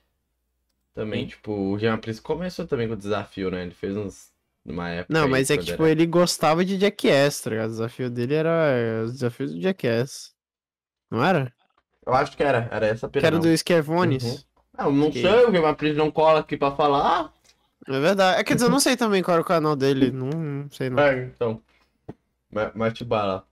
Também, 1.01 1.23
Sim. 1.23 1.29
tipo, 1.29 1.53
o 1.53 1.79
Gemaplis 1.79 2.21
começou 2.21 2.67
também 2.67 2.87
com 2.87 2.93
o 2.93 2.97
desafio, 2.97 3.51
né? 3.51 3.63
Ele 3.63 3.71
fez 3.71 3.97
uns. 3.97 4.29
Numa 4.63 4.91
época. 4.91 5.19
Não, 5.19 5.27
mas 5.27 5.51
é 5.51 5.57
que, 5.57 5.65
tipo, 5.65 5.83
era- 5.85 5.93
ele 5.93 6.05
gostava 6.05 6.63
de 6.63 6.79
Jackass, 6.79 7.41
tá 7.41 7.49
ligado? 7.49 7.69
O 7.69 7.73
desafio 7.73 8.11
dele 8.11 8.35
era 8.35 8.51
é, 8.51 9.03
os 9.05 9.13
desafios 9.15 9.55
do 9.55 9.61
Jackass. 9.63 10.35
Não 11.11 11.25
era? 11.25 11.51
Eu 12.07 12.13
acho 12.13 12.37
que 12.37 12.43
era, 12.43 12.69
era 12.71 12.87
essa 12.87 13.09
Que 13.09 13.25
era 13.25 13.39
do 13.39 13.49
Skevones. 13.57 14.23
Uhum. 14.23 14.39
Ah, 14.77 14.85
eu 14.85 14.93
não 14.93 15.11
Que- 15.11 15.23
sei, 15.23 15.45
o 15.47 15.51
Gemaplis 15.51 15.97
não 15.97 16.11
cola 16.11 16.41
aqui 16.41 16.59
pra 16.59 16.73
falar. 16.73 17.33
É 17.89 17.99
verdade. 18.01 18.39
É, 18.41 18.45
quer 18.45 18.53
dizer, 18.55 18.67
eu 18.67 18.71
não 18.71 18.79
sei 18.81 18.95
também 18.95 19.23
qual 19.23 19.37
era 19.37 19.43
o 19.43 19.47
canal 19.47 19.75
dele. 19.75 20.11
Não, 20.11 20.29
não 20.29 20.71
sei 20.71 20.91
não. 20.91 21.03
É, 21.03 21.25
então. 21.25 21.63
Mate 22.75 23.03
bala. 23.05 23.47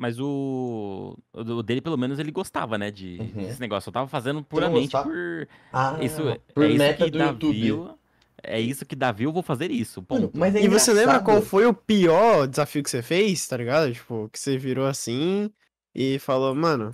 Mas 0.00 0.18
o, 0.18 1.14
o 1.30 1.44
do- 1.44 1.62
dele, 1.62 1.82
pelo 1.82 1.98
menos, 1.98 2.18
ele 2.18 2.32
gostava, 2.32 2.78
né? 2.78 2.90
De, 2.90 3.18
Uhum. 3.20 3.42
desse 3.44 3.60
negócio. 3.60 3.90
Eu 3.90 3.92
tava 3.92 4.08
fazendo 4.08 4.42
puramente 4.42 4.84
gostava? 4.92 5.10
por. 5.10 5.48
Ah, 5.70 5.98
Isso, 6.00 6.22
por 6.54 6.64
é 6.64 6.68
isso 6.68 6.78
meta 6.78 7.04
que 7.04 7.10
do 7.10 7.18
YouTube. 7.18 7.52
view. 7.60 7.98
É 8.42 8.58
isso 8.58 8.86
que 8.86 8.96
dá 8.96 9.12
view, 9.12 9.28
eu 9.28 9.34
vou 9.34 9.42
fazer 9.42 9.70
isso. 9.70 10.02
Mano, 10.08 10.28
Ponto. 10.28 10.38
mas 10.38 10.54
é 10.54 10.62
E 10.62 10.68
você 10.68 10.90
lembra 10.94 11.20
qual 11.20 11.42
foi 11.42 11.66
o 11.66 11.74
pior 11.74 12.46
desafio 12.48 12.82
que 12.82 12.88
você 12.88 13.02
fez, 13.02 13.46
tá 13.46 13.58
ligado? 13.58 13.92
Tipo, 13.92 14.30
que 14.32 14.38
você 14.38 14.56
virou 14.56 14.86
assim 14.86 15.50
e 15.94 16.18
falou, 16.18 16.54
mano, 16.54 16.90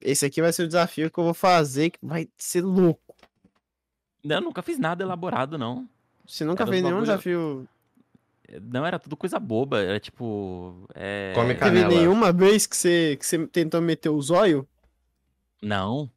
esse 0.00 0.24
aqui 0.24 0.40
vai 0.40 0.52
ser 0.52 0.62
o 0.62 0.66
desafio 0.68 1.10
que 1.10 1.18
eu 1.18 1.24
vou 1.24 1.34
fazer, 1.34 1.90
que 1.90 1.98
vai 2.00 2.28
ser 2.38 2.60
louco. 2.62 3.16
Eu 4.22 4.40
nunca 4.40 4.62
fiz 4.62 4.78
nada 4.78 5.02
elaborado, 5.02 5.58
não. 5.58 5.88
Você 6.24 6.44
nunca 6.44 6.62
Era 6.62 6.70
fez 6.70 6.82
nenhum 6.84 6.98
bagulho- 7.00 7.10
desafio. 7.10 7.68
Não, 8.62 8.84
era 8.84 8.98
tudo 8.98 9.16
coisa 9.16 9.38
boba. 9.38 9.80
Era 9.80 9.98
tipo. 9.98 10.86
É... 10.94 11.32
Come 11.34 11.48
Teve 11.54 11.60
Canela. 11.60 11.88
nenhuma 11.88 12.32
vez 12.32 12.66
que 12.66 12.76
você, 12.76 13.16
que 13.18 13.26
você 13.26 13.46
tentou 13.46 13.80
meter 13.80 14.10
o 14.10 14.20
zóio? 14.20 14.66
Não. 15.62 16.10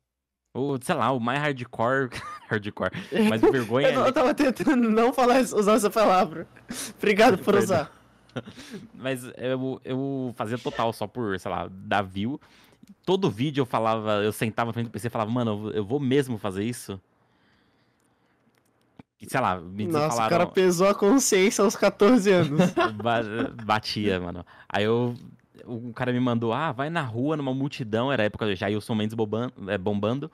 O, 0.54 0.78
sei 0.82 0.96
lá, 0.96 1.12
o 1.12 1.20
mais 1.20 1.40
hardcore. 1.40 2.10
hardcore. 2.50 2.92
Mais 3.30 3.40
vergonha. 3.52 3.90
Eu, 3.90 3.94
não- 4.00 4.06
eu 4.08 4.14
tava 4.14 4.34
tentando 4.34 4.90
não 4.90 5.14
falar, 5.14 5.40
usar 5.42 5.74
essa 5.74 5.90
palavra. 5.90 6.48
Obrigado 6.98 7.38
por 7.38 7.56
usar. 7.56 7.92
Mas 8.94 9.24
eu, 9.38 9.82
eu 9.84 10.34
fazia 10.36 10.58
total 10.58 10.92
só 10.94 11.08
por, 11.08 11.40
sei 11.40 11.50
lá, 11.50 11.68
dar 11.72 12.02
view. 12.04 12.40
Todo 13.06 13.30
vídeo 13.32 13.62
eu 13.62 13.66
falava, 13.66 14.24
eu 14.24 14.32
sentava 14.32 14.70
na 14.70 14.74
frente 14.74 14.88
do 14.88 14.92
PC 14.92 15.08
e 15.08 15.10
falava, 15.10 15.32
mano, 15.32 15.72
eu 15.74 15.84
vou 15.84 16.00
mesmo 16.00 16.38
fazer 16.38 16.64
isso? 16.64 17.00
Sei 19.26 19.40
lá, 19.42 19.60
me 19.60 19.86
Nossa, 19.88 20.06
o 20.06 20.10
falaram, 20.10 20.38
cara 20.38 20.48
pesou 20.48 20.88
a 20.88 20.94
consciência 20.96 21.64
aos 21.64 21.76
14 21.76 22.32
anos. 22.32 22.62
ba- 23.02 23.24
batia, 23.66 24.20
mano. 24.20 24.46
Aí 24.70 24.84
eu, 24.84 25.16
o 25.66 25.92
cara 25.94 26.14
me 26.14 26.20
mandou, 26.20 26.54
ah, 26.54 26.72
vai 26.72 26.90
na 26.90 27.02
rua, 27.02 27.36
numa 27.36 27.54
multidão, 27.54 28.12
era 28.12 28.24
a 28.24 28.26
época 28.28 28.46
do 28.46 28.56
Jailson 28.56 28.94
Mendes 28.94 29.16
bombando, 29.16 29.54
é, 29.72 29.78
bombando 29.78 30.32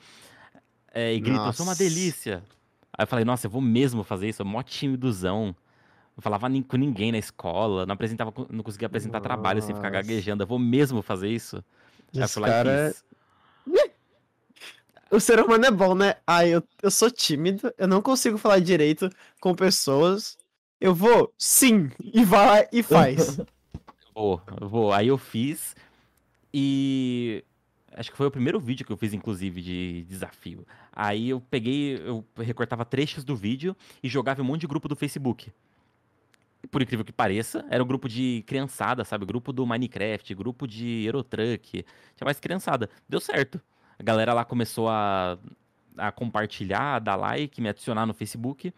é, 0.94 1.14
e 1.14 1.20
grita, 1.20 1.48
eu 1.48 1.54
sou 1.54 1.66
uma 1.66 1.72
Nossa. 1.72 1.84
delícia. 1.84 2.44
Aí 2.96 3.04
eu 3.04 3.08
falei, 3.08 3.26
nossa, 3.26 3.48
eu 3.48 3.52
vou 3.52 3.62
mesmo 3.62 4.04
fazer 4.04 4.30
isso, 4.30 4.42
é 4.42 4.46
mó 4.46 4.62
timidozão. 4.62 5.56
Não 6.16 6.22
falava 6.22 6.48
nem 6.48 6.62
com 6.62 6.78
ninguém 6.78 7.12
na 7.12 7.18
escola, 7.18 7.88
não 7.88 7.94
apresentava, 7.94 8.32
não 8.52 8.64
conseguia 8.64 8.86
apresentar 8.86 9.20
trabalho 9.20 9.62
sem 9.64 9.74
ficar 9.74 9.90
Nossa. 9.90 10.04
gaguejando. 10.04 10.44
Eu 10.44 10.48
vou 10.48 10.60
mesmo 10.60 11.02
fazer 11.02 11.30
isso. 11.30 11.64
Eu 12.14 12.24
Esse 12.24 12.40
cara. 12.40 12.94
O 15.14 15.20
ser 15.20 15.40
humano 15.40 15.64
é 15.64 15.70
bom, 15.70 15.94
né? 15.94 16.16
Ah, 16.26 16.44
eu, 16.44 16.64
eu 16.82 16.90
sou 16.90 17.12
tímido, 17.12 17.72
eu 17.78 17.88
não 17.88 18.02
consigo 18.02 18.36
falar 18.36 18.58
direito 18.58 19.12
com 19.40 19.54
pessoas. 19.54 20.40
Eu 20.82 20.96
vou, 20.96 21.32
sim, 21.38 21.92
e 22.02 22.26
vai 22.26 22.68
e 22.72 22.82
faz. 22.82 23.40
Vou, 24.16 24.40
vou. 24.62 24.94
Aí 24.94 25.08
eu 25.08 25.18
fiz 25.18 25.76
e 26.54 27.44
acho 27.96 28.12
que 28.12 28.18
foi 28.18 28.28
o 28.28 28.32
primeiro 28.32 28.60
vídeo 28.60 28.86
que 28.86 28.92
eu 28.92 28.98
fiz, 28.98 29.12
inclusive, 29.12 29.60
de 29.60 30.04
desafio. 30.04 30.68
Aí 30.92 31.30
eu 31.30 31.42
peguei, 31.42 31.98
eu 31.98 32.24
recortava 32.38 32.86
trechos 32.86 33.24
do 33.24 33.36
vídeo 33.36 33.76
e 34.04 34.08
jogava 34.08 34.40
em 34.40 34.44
um 34.44 34.48
monte 34.48 34.62
de 34.62 34.68
grupo 34.68 34.88
do 34.88 34.96
Facebook. 34.96 35.52
Por 36.70 36.84
incrível 36.84 37.04
que 37.04 37.12
pareça, 37.12 37.66
era 37.72 37.84
um 37.84 37.88
grupo 37.88 38.08
de 38.08 38.44
criançada, 38.46 39.04
sabe? 39.04 39.26
Grupo 39.26 39.52
do 39.52 39.66
Minecraft, 39.66 40.36
grupo 40.36 40.68
de 40.68 41.06
Eurotruck. 41.06 41.84
Tinha 42.16 42.26
mais 42.26 42.40
criançada. 42.40 42.88
Deu 43.10 43.20
certo. 43.20 43.60
A 44.04 44.06
galera 44.06 44.34
lá 44.34 44.44
começou 44.44 44.90
a, 44.90 45.38
a 45.98 46.12
compartilhar, 46.12 46.96
a 46.96 47.00
dar 47.00 47.16
like, 47.16 47.62
me 47.62 47.70
adicionar 47.70 48.06
no 48.06 48.14
Facebook. 48.14 48.74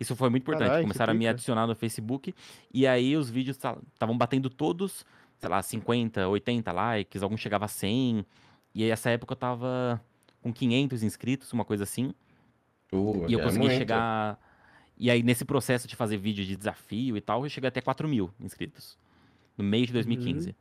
Isso 0.00 0.16
foi 0.16 0.30
muito 0.30 0.42
importante. 0.42 0.68
Carai, 0.68 0.82
Começaram 0.82 1.10
a 1.10 1.14
me 1.14 1.28
adicionar 1.28 1.66
no 1.66 1.74
Facebook. 1.74 2.34
E 2.72 2.86
aí 2.86 3.14
os 3.14 3.28
vídeos 3.28 3.58
estavam 3.58 4.16
batendo 4.16 4.48
todos, 4.48 5.04
sei 5.38 5.50
lá, 5.50 5.60
50, 5.60 6.26
80 6.28 6.72
likes. 6.72 7.22
Alguns 7.22 7.40
chegava 7.40 7.66
a 7.66 7.68
100. 7.68 8.24
E 8.74 8.82
aí, 8.82 8.90
essa 8.90 9.10
época 9.10 9.34
eu 9.34 9.36
tava 9.36 10.02
com 10.40 10.50
500 10.50 11.02
inscritos, 11.02 11.52
uma 11.52 11.66
coisa 11.66 11.84
assim. 11.84 12.14
Uh, 12.90 13.26
E 13.28 13.34
eu 13.34 13.40
é 13.40 13.42
consegui 13.42 13.66
muito. 13.66 13.76
chegar. 13.76 14.40
E 14.96 15.10
aí, 15.10 15.22
nesse 15.22 15.44
processo 15.44 15.86
de 15.86 15.94
fazer 15.94 16.16
vídeo 16.16 16.42
de 16.42 16.56
desafio 16.56 17.18
e 17.18 17.20
tal, 17.20 17.44
eu 17.44 17.50
cheguei 17.50 17.68
até 17.68 17.82
4 17.82 18.08
mil 18.08 18.30
inscritos. 18.40 18.96
No 19.58 19.62
mês 19.62 19.88
de 19.88 19.92
2015. 19.92 20.56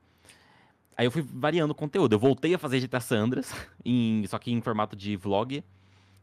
Aí 0.95 1.05
eu 1.07 1.11
fui 1.11 1.21
variando 1.21 1.71
o 1.71 1.75
conteúdo. 1.75 2.13
Eu 2.13 2.19
voltei 2.19 2.53
a 2.53 2.57
fazer 2.59 2.79
GTA 2.79 2.99
Sandras, 2.99 3.51
em, 3.83 4.25
só 4.27 4.37
que 4.37 4.51
em 4.51 4.61
formato 4.61 4.95
de 4.95 5.15
vlog. 5.15 5.63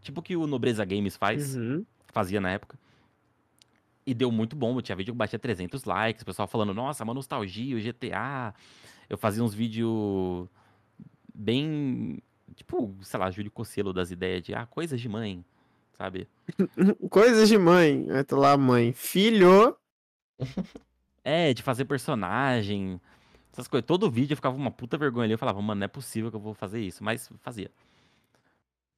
Tipo 0.01 0.21
o 0.21 0.23
que 0.23 0.37
o 0.37 0.47
Nobreza 0.47 0.85
Games 0.85 1.17
faz, 1.17 1.57
Uhum. 1.57 1.85
fazia 2.13 2.41
na 2.41 2.51
época. 2.51 2.79
E 4.07 4.15
deu 4.15 4.31
muito 4.33 4.57
bom. 4.57 4.77
Eu 4.77 4.83
tinha 4.83 4.97
vídeo 4.97 5.13
que 5.13 5.19
batia 5.19 5.39
300 5.39 5.85
likes. 5.85 6.23
O 6.23 6.27
pessoal 6.27 6.49
falando, 6.49 6.73
nossa, 6.73 7.05
uma 7.05 7.13
nostalgia, 7.15 7.77
o 7.77 7.81
GTA. 7.81 8.55
Eu 9.09 9.19
fazia 9.19 9.43
uns 9.45 9.53
vídeos 9.55 10.49
bem. 11.35 12.23
Tipo, 12.57 12.95
sei 13.03 13.21
lá, 13.21 13.31
Júlio 13.31 13.51
Cocelo 13.51 13.93
das 13.93 14.11
ideias 14.11 14.43
de, 14.43 14.55
ah, 14.55 14.67
coisas 14.67 15.01
de 15.01 15.09
mãe, 15.09 15.45
sabe? 15.97 16.29
Coisas 17.11 17.49
de 17.49 17.57
mãe. 17.59 18.07
Aí 18.11 18.25
tá 18.25 18.37
lá, 18.37 18.57
mãe. 18.57 18.93
Filho. 18.93 19.77
É, 21.23 21.53
de 21.53 21.63
fazer 21.63 21.85
personagem, 21.85 22.99
essas 23.61 23.69
coisas. 23.69 23.87
Todo 23.87 24.11
vídeo 24.11 24.33
eu 24.33 24.37
ficava 24.37 24.57
uma 24.57 24.71
puta 24.71 24.99
vergonha 24.99 25.25
ali. 25.27 25.35
Eu 25.35 25.39
falava, 25.39 25.61
mano, 25.63 25.79
não 25.81 25.85
é 25.85 25.89
possível 25.89 26.31
que 26.31 26.37
eu 26.37 26.41
vou 26.41 26.55
fazer 26.55 26.81
isso. 26.81 27.05
Mas 27.05 27.29
fazia. 27.41 27.71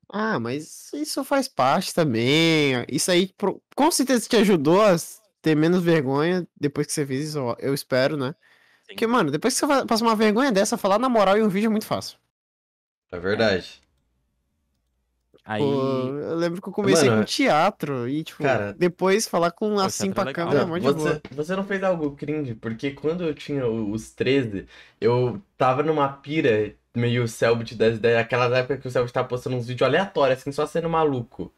Ah, 0.09 0.39
mas 0.39 0.93
isso 0.93 1.25
faz 1.25 1.49
parte 1.49 1.95
também. 1.95 2.85
Isso 2.89 3.11
aí 3.11 3.29
pro- 3.33 3.63
com 3.75 3.91
certeza 3.91 4.29
te 4.29 4.37
ajudou 4.37 4.83
a 4.83 4.97
ter 5.41 5.55
menos 5.57 5.83
vergonha 5.83 6.47
depois 6.59 6.87
que 6.87 6.93
você 6.93 7.07
fez 7.07 7.31
isso, 7.31 7.39
eu 7.59 7.75
espero, 7.75 8.17
né? 8.17 8.35
Sim. 8.85 8.87
Porque, 8.89 9.07
mano, 9.07 9.31
depois 9.31 9.59
que 9.59 9.67
você 9.67 9.87
passa 9.87 10.05
uma 10.05 10.15
vergonha 10.17 10.53
dessa, 10.53 10.77
falar 10.79 10.99
na 10.99 11.09
moral 11.09 11.37
em 11.39 11.43
um 11.43 11.49
vídeo 11.49 11.67
é 11.67 11.71
muito 11.71 11.87
fácil. 11.87 12.19
É 13.11 13.19
verdade. 13.19 13.82
Aí. 15.45 15.62
Eu 15.62 16.36
lembro 16.36 16.62
que 16.62 16.68
eu 16.68 16.72
comecei 16.72 17.09
Mano, 17.09 17.22
com 17.22 17.26
teatro 17.26 18.09
e, 18.09 18.22
tipo, 18.22 18.43
cara- 18.43 18.72
depois 18.72 19.26
falar 19.26 19.51
com 19.51 19.78
assim 19.78 20.11
é 20.11 20.14
pra 20.14 20.24
legal. 20.26 20.47
câmera 20.47 20.62
é 20.62 20.66
Não, 20.66 20.80
de 20.80 20.80
você, 20.80 20.99
boa. 20.99 21.20
você 21.32 21.57
não 21.57 21.64
fez 21.64 21.82
algo 21.82 22.14
cringe, 22.16 22.55
porque 22.55 22.93
quando 22.93 23.24
eu 23.24 23.34
tinha 23.34 23.66
os 23.66 24.11
13, 24.12 24.66
eu 25.01 25.43
tava 25.57 25.82
numa 25.82 26.09
pira 26.12 26.74
meio 26.95 27.26
Selbit 27.26 27.74
das 27.74 27.97
ideias, 27.97 28.20
aquelas 28.20 28.53
épocas 28.53 28.80
que 28.80 28.88
o 28.88 28.90
Selbit 28.90 29.12
tava 29.12 29.28
postando 29.28 29.57
uns 29.57 29.66
vídeos 29.66 29.86
aleatórios, 29.86 30.38
assim, 30.40 30.53
só 30.53 30.66
sendo 30.66 30.88
maluco. 30.88 31.53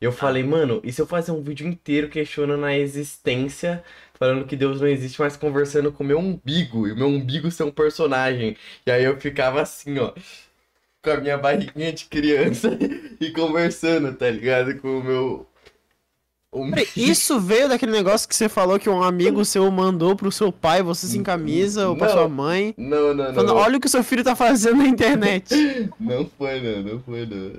Eu 0.00 0.12
falei, 0.12 0.42
mano, 0.44 0.80
e 0.84 0.92
se 0.92 1.00
eu 1.02 1.06
fazer 1.06 1.32
um 1.32 1.42
vídeo 1.42 1.66
inteiro 1.66 2.08
questionando 2.10 2.64
a 2.64 2.76
existência, 2.76 3.82
falando 4.14 4.46
que 4.46 4.54
Deus 4.56 4.80
não 4.80 4.88
existe, 4.88 5.20
mas 5.20 5.36
conversando 5.36 5.90
com 5.92 6.04
o 6.04 6.06
meu 6.06 6.18
umbigo, 6.18 6.86
e 6.86 6.92
o 6.92 6.96
meu 6.96 7.08
umbigo 7.08 7.50
ser 7.50 7.64
um 7.64 7.70
personagem. 7.72 8.56
E 8.86 8.90
aí 8.90 9.04
eu 9.04 9.18
ficava 9.20 9.62
assim, 9.62 9.98
ó, 9.98 10.12
com 11.06 11.10
a 11.10 11.20
minha 11.22 11.38
barriguinha 11.38 11.92
de 11.92 12.06
criança 12.06 12.76
e 13.20 13.30
conversando, 13.30 14.12
tá 14.14 14.28
ligado? 14.28 14.76
Com 14.78 14.98
o 14.98 15.04
meu. 15.04 15.46
Peraí, 16.70 16.86
Isso 16.96 17.38
veio 17.38 17.68
daquele 17.68 17.92
negócio 17.92 18.28
que 18.28 18.34
você 18.34 18.48
falou 18.48 18.78
que 18.78 18.88
um 18.88 19.02
amigo 19.02 19.44
seu 19.44 19.70
mandou 19.70 20.16
pro 20.16 20.32
seu 20.32 20.50
pai, 20.50 20.82
você 20.82 21.06
sem 21.06 21.22
camisa, 21.22 21.88
ou 21.88 21.96
pra 21.96 22.06
Não. 22.08 22.14
sua 22.14 22.28
mãe. 22.28 22.74
Não, 22.78 23.12
não, 23.14 23.26
Falando, 23.34 23.48
não. 23.48 23.56
olha 23.56 23.76
o 23.76 23.80
que 23.80 23.86
o 23.86 23.90
seu 23.90 24.02
filho 24.02 24.24
tá 24.24 24.34
fazendo 24.34 24.78
na 24.78 24.86
internet. 24.88 25.54
Não 26.00 26.26
foi, 26.38 26.60
não, 26.60 26.82
não 26.82 27.00
foi, 27.02 27.26
não. 27.26 27.52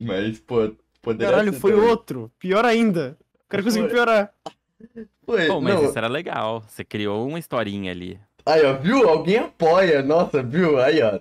Mas, 0.00 0.38
pô, 0.40 0.70
poderia 1.02 1.30
Caralho, 1.32 1.52
ser 1.52 1.58
foi 1.60 1.72
também. 1.72 1.88
outro. 1.88 2.30
Pior 2.38 2.64
ainda. 2.64 3.16
O 3.44 3.48
cara 3.48 3.62
conseguiu 3.62 3.88
piorar. 3.90 4.32
Foi, 5.26 5.46
Pô, 5.46 5.60
mas 5.60 5.74
não. 5.74 5.84
isso 5.86 5.98
era 5.98 6.08
legal. 6.08 6.62
Você 6.68 6.84
criou 6.84 7.26
uma 7.28 7.38
historinha 7.38 7.90
ali. 7.92 8.18
Aí, 8.46 8.64
ó, 8.64 8.72
viu? 8.74 9.08
Alguém 9.08 9.38
apoia. 9.38 10.02
Nossa, 10.02 10.42
viu? 10.42 10.80
Aí, 10.80 11.02
ó. 11.02 11.18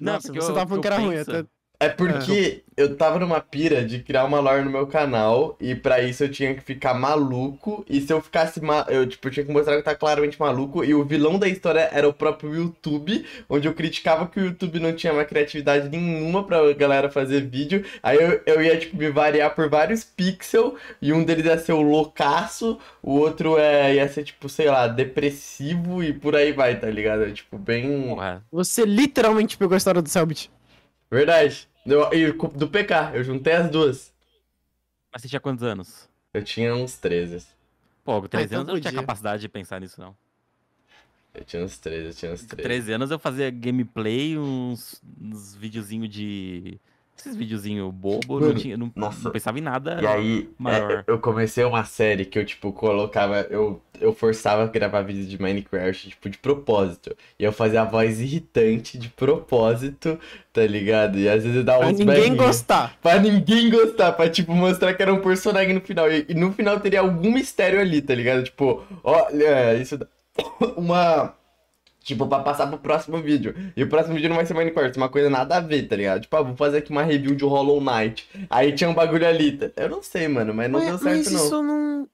Não, 0.00 0.14
Nossa, 0.14 0.32
você 0.32 0.38
eu- 0.38 0.54
tava 0.54 0.66
falando 0.66 0.80
que 0.82 0.86
era 0.88 0.96
ruim. 0.98 1.10
penso- 1.16 1.30
Até... 1.30 1.48
É 1.82 1.88
porque 1.88 2.62
eu 2.76 2.94
tava 2.94 3.18
numa 3.18 3.40
pira 3.40 3.82
de 3.82 4.00
criar 4.00 4.26
uma 4.26 4.38
lore 4.38 4.62
no 4.62 4.70
meu 4.70 4.86
canal 4.86 5.56
e 5.58 5.74
pra 5.74 6.02
isso 6.02 6.24
eu 6.24 6.30
tinha 6.30 6.54
que 6.54 6.60
ficar 6.60 6.92
maluco 6.92 7.82
e 7.88 8.02
se 8.02 8.12
eu 8.12 8.20
ficasse 8.20 8.60
ma... 8.60 8.84
eu 8.90 9.06
tipo 9.06 9.26
eu 9.26 9.32
tinha 9.32 9.46
que 9.46 9.50
mostrar 9.50 9.72
que 9.72 9.78
eu 9.80 9.84
tava 9.84 9.96
claramente 9.96 10.38
maluco 10.38 10.84
e 10.84 10.94
o 10.94 11.02
vilão 11.02 11.38
da 11.38 11.48
história 11.48 11.88
era 11.90 12.06
o 12.06 12.12
próprio 12.12 12.54
YouTube, 12.54 13.24
onde 13.48 13.66
eu 13.66 13.72
criticava 13.72 14.28
que 14.28 14.38
o 14.38 14.44
YouTube 14.44 14.78
não 14.78 14.92
tinha 14.92 15.10
uma 15.10 15.24
criatividade 15.24 15.88
nenhuma 15.88 16.44
pra 16.44 16.70
galera 16.74 17.10
fazer 17.10 17.48
vídeo. 17.48 17.82
Aí 18.02 18.18
eu, 18.18 18.42
eu 18.44 18.62
ia 18.62 18.78
tipo 18.78 18.98
me 18.98 19.08
variar 19.08 19.54
por 19.54 19.70
vários 19.70 20.04
pixels 20.04 20.74
e 21.00 21.14
um 21.14 21.24
deles 21.24 21.46
ia 21.46 21.56
ser 21.58 21.72
o 21.72 21.80
loucaço, 21.80 22.78
o 23.02 23.12
outro 23.12 23.56
é 23.58 23.94
ia 23.94 24.06
ser 24.06 24.24
tipo, 24.24 24.50
sei 24.50 24.66
lá, 24.66 24.86
depressivo 24.86 26.02
e 26.04 26.12
por 26.12 26.36
aí 26.36 26.52
vai, 26.52 26.78
tá 26.78 26.90
ligado? 26.90 27.32
Tipo 27.32 27.56
bem 27.56 28.14
Você 28.52 28.84
literalmente 28.84 29.56
pegou 29.56 29.74
a 29.74 29.78
história 29.78 30.02
do 30.02 30.08
Selbit. 30.10 30.50
verdade. 31.10 31.69
Eu- 31.90 32.12
E 32.12 32.32
do 32.32 32.68
PK, 32.68 33.12
eu 33.14 33.24
juntei 33.24 33.52
as 33.54 33.70
duas. 33.70 34.12
Mas 35.12 35.22
você 35.22 35.28
tinha 35.28 35.40
quantos 35.40 35.64
anos? 35.64 36.08
Eu 36.32 36.42
tinha 36.44 36.74
uns 36.74 36.96
13. 36.96 37.46
Pô, 38.04 38.20
com 38.22 38.28
13 38.28 38.46
então 38.46 38.60
anos 38.60 38.68
eu 38.70 38.74
não 38.74 38.80
tinha 38.80 38.92
capacidade 39.00 39.40
de 39.42 39.48
pensar 39.48 39.80
nisso, 39.80 40.00
não. 40.00 40.16
Eu 41.34 41.44
tinha 41.44 41.64
uns 41.64 41.78
13, 41.78 42.06
eu 42.06 42.14
tinha 42.14 42.32
uns 42.32 42.42
13. 42.44 42.62
13 42.62 42.92
anos 42.92 43.10
eu 43.10 43.18
fazia 43.18 43.50
gameplay, 43.50 44.36
uns, 44.38 45.00
uns 45.20 45.54
videozinhos 45.54 46.08
de. 46.08 46.80
Esses 47.20 47.36
videozinhos 47.36 47.92
bobo, 47.92 48.40
não, 48.40 48.54
tinha, 48.54 48.76
não, 48.76 48.90
nossa. 48.96 49.24
não 49.24 49.30
pensava 49.30 49.58
em 49.58 49.62
nada. 49.62 49.98
E 50.02 50.06
aí, 50.06 50.48
maior. 50.58 50.90
é, 50.92 51.04
eu 51.06 51.18
comecei 51.18 51.62
uma 51.64 51.84
série 51.84 52.24
que 52.24 52.38
eu, 52.38 52.44
tipo, 52.44 52.72
colocava. 52.72 53.40
Eu, 53.50 53.82
eu 54.00 54.14
forçava 54.14 54.64
a 54.64 54.66
gravar 54.66 55.02
vídeos 55.02 55.28
de 55.28 55.40
Minecraft, 55.40 56.08
tipo, 56.08 56.30
de 56.30 56.38
propósito. 56.38 57.14
E 57.38 57.44
eu 57.44 57.52
fazia 57.52 57.82
a 57.82 57.84
voz 57.84 58.20
irritante 58.20 58.96
de 58.98 59.08
propósito, 59.10 60.18
tá 60.52 60.62
ligado? 60.66 61.18
E 61.18 61.28
às 61.28 61.42
vezes 61.42 61.56
eu 61.58 61.64
dava 61.64 61.80
Pra 61.80 61.88
uns 61.88 61.98
ninguém 61.98 62.14
berrinhos. 62.14 62.38
gostar. 62.38 62.96
Pra 63.02 63.18
ninguém 63.18 63.70
gostar, 63.70 64.12
pra, 64.12 64.28
tipo, 64.30 64.54
mostrar 64.54 64.94
que 64.94 65.02
era 65.02 65.12
um 65.12 65.20
personagem 65.20 65.74
no 65.74 65.80
final. 65.80 66.10
E, 66.10 66.24
e 66.28 66.34
no 66.34 66.52
final 66.52 66.80
teria 66.80 67.00
algum 67.00 67.30
mistério 67.32 67.80
ali, 67.80 68.00
tá 68.00 68.14
ligado? 68.14 68.42
Tipo, 68.44 68.82
olha, 69.04 69.74
isso 69.74 69.98
dá 69.98 70.06
uma. 70.76 71.34
Tipo, 72.02 72.26
pra 72.26 72.40
passar 72.40 72.66
pro 72.66 72.78
próximo 72.78 73.18
vídeo. 73.20 73.54
E 73.76 73.82
o 73.82 73.88
próximo 73.88 74.14
vídeo 74.14 74.28
não 74.30 74.36
vai 74.36 74.46
ser 74.46 74.54
Minecraft, 74.54 74.96
uma 74.96 75.08
coisa 75.10 75.28
nada 75.28 75.56
a 75.56 75.60
ver, 75.60 75.82
tá 75.86 75.94
ligado? 75.96 76.22
Tipo, 76.22 76.36
ah, 76.36 76.42
vou 76.42 76.56
fazer 76.56 76.78
aqui 76.78 76.90
uma 76.90 77.02
review 77.02 77.34
de 77.34 77.44
Hollow 77.44 77.80
Knight. 77.80 78.26
Aí 78.48 78.72
tinha 78.72 78.88
um 78.88 78.94
bagulho 78.94 79.26
ali. 79.26 79.52
tá? 79.52 79.70
Eu 79.76 79.88
não 79.90 80.02
sei, 80.02 80.26
mano, 80.26 80.54
mas 80.54 80.70
não 80.70 80.80
deu 80.80 80.92
Mas, 80.92 81.00
certo, 81.02 81.16
mas 81.16 81.32
não. 81.32 81.44
isso 81.44 81.62
não. 81.62 82.08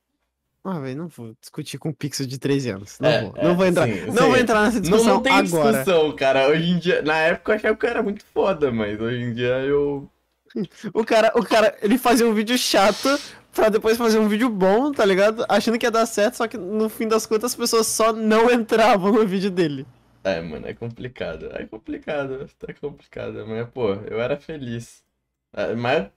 Ah, 0.64 0.80
velho, 0.80 0.96
não 0.98 1.06
vou 1.06 1.32
discutir 1.40 1.78
com 1.78 1.90
um 1.90 1.92
pixel 1.92 2.26
de 2.26 2.38
13 2.38 2.70
anos. 2.70 2.98
Não 2.98 3.08
É, 3.08 3.22
vou. 3.22 3.34
é, 3.36 3.44
não 3.44 3.56
vou 3.56 3.66
entrar. 3.66 3.86
sim, 3.86 4.00
não 4.06 4.12
sim. 4.16 4.18
vou 4.28 4.36
entrar 4.36 4.62
nessa 4.64 4.74
Não, 4.74 4.82
discussão 4.82 5.14
não 5.14 5.22
tem 5.22 5.32
agora. 5.32 5.72
discussão, 5.72 6.12
cara. 6.16 6.48
Hoje 6.48 6.70
em 6.72 6.78
dia, 6.80 7.02
na 7.02 7.16
época 7.18 7.52
eu 7.52 7.56
achava 7.56 7.76
que 7.76 7.86
eu 7.86 7.90
era 7.90 8.02
muito 8.02 8.24
foda, 8.34 8.72
mas 8.72 9.00
hoje 9.00 9.22
em 9.22 9.32
dia 9.32 9.60
eu. 9.60 10.10
O 10.92 11.04
cara, 11.04 11.30
o 11.36 11.44
cara, 11.44 11.76
ele 11.82 11.96
fazia 11.98 12.26
um 12.26 12.34
vídeo 12.34 12.56
chato 12.58 13.16
pra 13.56 13.68
depois 13.70 13.98
fazer 13.98 14.18
um 14.20 14.28
vídeo 14.28 14.48
bom, 14.50 14.92
tá 14.92 15.04
ligado? 15.04 15.44
Achando 15.48 15.78
que 15.78 15.86
ia 15.86 15.90
dar 15.90 16.06
certo, 16.06 16.36
só 16.36 16.48
que 16.48 16.56
no 16.58 16.88
fim 16.88 17.08
das 17.08 17.26
contas 17.26 17.52
as 17.52 17.56
pessoas 17.56 17.86
só 17.88 18.12
não 18.12 18.50
entravam 18.52 19.12
no 19.12 19.26
vídeo 19.26 19.50
dele. 19.50 19.86
É, 20.24 20.40
mano, 20.40 20.66
é 20.66 20.74
complicado. 20.74 21.46
É 21.52 21.64
complicado, 21.66 22.48
tá 22.58 22.72
complicado. 22.74 23.46
Mas, 23.46 23.68
pô, 23.70 23.94
eu 23.94 24.20
era 24.20 24.36
feliz. 24.38 25.04
É, 25.52 25.74
Mas. 25.74 26.10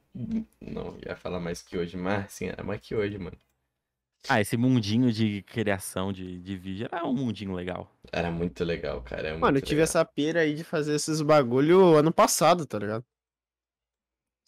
Não, 0.59 0.97
ia 1.05 1.15
falar 1.15 1.39
mais 1.39 1.61
que 1.61 1.77
hoje, 1.77 1.95
mas 1.95 2.33
sim, 2.33 2.47
era 2.47 2.63
mais 2.63 2.81
que 2.81 2.95
hoje, 2.95 3.17
mano. 3.17 3.37
Ah, 4.27 4.41
esse 4.41 4.57
mundinho 4.57 5.11
de 5.13 5.41
criação 5.43 6.11
de, 6.11 6.39
de 6.39 6.57
vídeo 6.57 6.87
era 6.91 7.05
um 7.05 7.13
mundinho 7.13 7.53
legal. 7.53 7.89
Era 8.11 8.29
muito 8.31 8.63
legal, 8.63 9.01
cara. 9.01 9.29
É 9.29 9.37
Mano, 9.37 9.57
eu 9.57 9.61
tive 9.61 9.81
legal. 9.81 9.83
essa 9.83 10.03
pira 10.05 10.41
aí 10.41 10.53
de 10.55 10.63
fazer 10.63 10.95
esses 10.95 11.21
bagulho 11.21 11.95
ano 11.95 12.11
passado, 12.11 12.65
tá 12.65 12.77
ligado? 12.79 13.05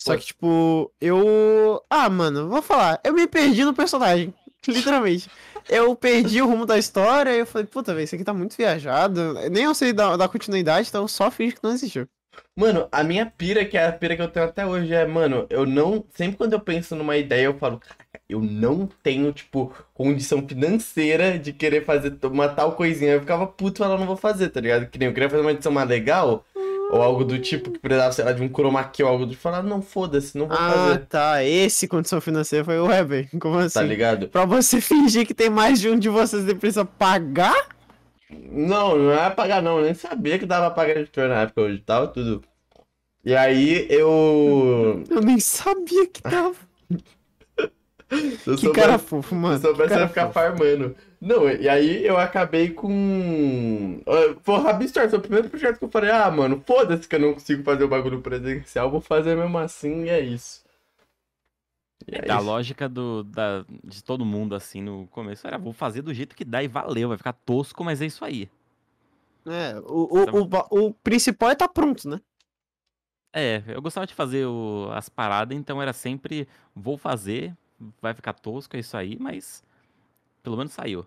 Só 0.04 0.18
que, 0.18 0.26
tipo, 0.26 0.92
eu. 1.00 1.84
Ah, 1.88 2.10
mano, 2.10 2.50
vou 2.50 2.62
falar. 2.62 3.00
Eu 3.04 3.14
me 3.14 3.28
perdi 3.28 3.64
no 3.64 3.74
personagem. 3.74 4.34
Literalmente. 4.68 5.30
Eu 5.70 5.96
perdi 5.96 6.42
o 6.42 6.48
rumo 6.48 6.66
da 6.66 6.78
história 6.78 7.36
e 7.36 7.40
eu 7.40 7.46
falei, 7.46 7.68
puta, 7.68 7.94
velho, 7.94 8.04
isso 8.04 8.16
aqui 8.16 8.24
tá 8.24 8.34
muito 8.34 8.58
viajado. 8.58 9.34
Nem 9.52 9.66
eu 9.66 9.76
sei 9.76 9.94
dar, 9.94 10.18
dar 10.18 10.28
continuidade, 10.28 10.90
então 10.90 11.04
eu 11.04 11.08
só 11.08 11.30
finge 11.30 11.56
que 11.56 11.64
não 11.64 11.72
existiu. 11.72 12.08
Mano, 12.56 12.88
a 12.92 13.04
minha 13.04 13.26
pira, 13.26 13.64
que 13.64 13.78
é 13.78 13.86
a 13.86 13.92
pira 13.92 14.16
que 14.16 14.22
eu 14.22 14.28
tenho 14.28 14.46
até 14.46 14.66
hoje, 14.66 14.92
é, 14.94 15.06
mano, 15.06 15.46
eu 15.50 15.66
não. 15.66 16.04
Sempre 16.16 16.38
quando 16.38 16.54
eu 16.54 16.60
penso 16.60 16.96
numa 16.96 17.16
ideia, 17.16 17.46
eu 17.46 17.58
falo, 17.58 17.80
caraca, 17.80 18.22
eu 18.28 18.42
não 18.42 18.88
tenho, 19.04 19.32
tipo, 19.32 19.74
condição 19.94 20.48
financeira 20.48 21.38
de 21.38 21.54
querer 21.54 21.86
fazer 21.86 22.18
uma 22.24 22.50
tal 22.50 22.76
coisinha. 22.76 23.12
Eu 23.14 23.20
ficava 23.22 23.46
puto, 23.46 23.84
ela 23.84 23.98
não 23.98 24.08
vou 24.08 24.18
fazer, 24.18 24.50
tá 24.50 24.60
ligado? 24.62 24.90
Que 24.90 24.98
nem 24.98 25.10
eu 25.10 25.14
queria 25.14 25.30
fazer 25.30 25.42
uma 25.42 25.52
edição 25.52 25.72
mais 25.72 25.88
legal. 25.88 26.44
Ou 26.92 27.02
algo 27.02 27.24
do 27.24 27.40
tipo 27.40 27.72
que 27.72 27.80
precisava, 27.80 28.12
sei 28.12 28.26
lá, 28.26 28.34
de 28.34 28.42
um 28.44 28.50
chroma 28.50 28.84
key 28.84 29.02
ou 29.02 29.10
algo 29.10 29.26
do 29.26 29.32
tipo, 29.32 29.42
falar, 29.42 29.64
não, 29.64 29.82
foda-se, 29.82 30.38
não 30.38 30.48
vou 30.48 30.58
Ah, 30.58 30.72
fazer, 30.72 31.06
tá. 31.06 31.44
Esse 31.44 31.88
condição 31.88 32.20
financeira 32.20 32.66
foi 32.66 32.78
o 32.80 32.88
Weber. 32.88 33.30
Como 33.40 33.58
assim? 33.58 33.80
tá 33.80 33.84
ligado? 33.84 34.28
Pra 34.28 34.46
você 34.46 34.80
fingir 34.82 35.26
que 35.26 35.34
tem 35.34 35.50
mais 35.50 35.80
de 35.80 35.90
um 35.90 35.98
de 35.98 36.10
vocês, 36.10 36.44
você 36.44 36.54
precisa 36.54 36.84
pagar? 36.84 37.70
Não, 38.30 38.98
não 38.98 39.12
é 39.14 39.30
pagar 39.30 39.62
não, 39.62 39.78
eu 39.80 39.86
nem 39.86 39.94
sabia 39.94 40.38
que 40.38 40.46
dava 40.46 40.68
pra 40.72 40.84
pagar 40.86 41.00
editor 41.00 41.28
na 41.30 41.42
época, 41.42 41.62
hoje 41.62 41.80
tava 41.80 42.08
tudo. 42.08 42.44
E 43.24 43.36
aí 43.36 43.86
eu... 43.90 45.04
Eu 45.10 45.22
nem 45.22 45.40
sabia 45.40 46.08
que 46.08 46.22
tava. 46.22 46.56
Que 48.10 48.58
sou 48.58 48.74
cara 48.74 48.98
fofo, 48.98 49.34
mano. 49.36 49.56
Se 49.58 49.62
soubesse, 49.64 49.94
eu 49.94 50.00
ia 50.00 50.08
ficar 50.10 50.24
fofo. 50.28 50.34
farmando. 50.34 50.96
Não, 51.22 51.48
e 51.50 51.70
aí 51.70 52.04
eu 52.06 52.18
acabei 52.18 52.72
com. 52.74 54.02
Ah, 54.08 54.36
Foi 54.42 54.56
o 54.56 54.62
Rabistor, 54.62 55.08
foi 55.10 55.20
o 55.20 55.22
primeiro 55.22 55.50
projeto 55.50 55.78
que 55.78 55.86
eu 55.86 55.90
falei, 55.92 56.10
ah, 56.10 56.30
mano, 56.32 56.62
foda-se 56.66 57.08
que 57.08 57.16
eu 57.16 57.20
não 57.20 57.34
consigo 57.34 57.64
fazer 57.64 57.84
o 57.84 57.88
bagulho 57.88 58.22
presencial, 58.22 58.90
vou 58.90 59.02
fazer 59.02 59.36
mesmo 59.38 59.58
assim 59.60 60.06
e 60.06 60.10
é 60.10 60.20
isso. 60.20 60.64
E 62.08 62.16
é 62.16 62.34
A 62.34 62.36
isso. 62.38 62.46
lógica 62.46 62.90
do, 62.90 63.24
da, 63.24 63.64
de 63.84 64.04
todo 64.04 64.26
mundo, 64.26 64.56
assim, 64.56 64.82
no 64.82 65.08
começo 65.08 65.46
era, 65.48 65.58
vou 65.58 65.74
fazer 65.74 66.02
do 66.02 66.14
jeito 66.14 66.36
que 66.36 66.44
dá 66.46 66.64
e 66.64 66.68
valeu, 66.68 67.10
vai 67.10 67.18
ficar 67.18 67.34
tosco, 67.34 67.84
mas 67.84 68.02
é 68.02 68.06
isso 68.06 68.26
aí. 68.26 68.50
É, 69.46 69.80
o, 69.80 70.08
o, 70.38 70.42
o, 70.42 70.46
ba- 70.46 70.68
o 70.70 70.94
principal 70.94 71.50
é 71.50 71.56
tá 71.56 71.68
pronto, 71.68 72.08
né? 72.08 72.20
É, 73.34 73.64
eu 73.68 73.82
gostava 73.82 74.06
de 74.06 74.14
fazer 74.14 74.46
o- 74.46 74.90
as 74.92 75.08
paradas, 75.08 75.58
então 75.58 75.82
era 75.82 75.94
sempre, 75.94 76.48
vou 76.76 76.98
fazer, 76.98 77.56
vai 78.02 78.14
ficar 78.14 78.34
tosco, 78.34 78.76
é 78.76 78.80
isso 78.80 78.98
aí, 78.98 79.18
mas 79.20 79.64
pelo 80.42 80.58
menos 80.58 80.74
saiu. 80.74 81.06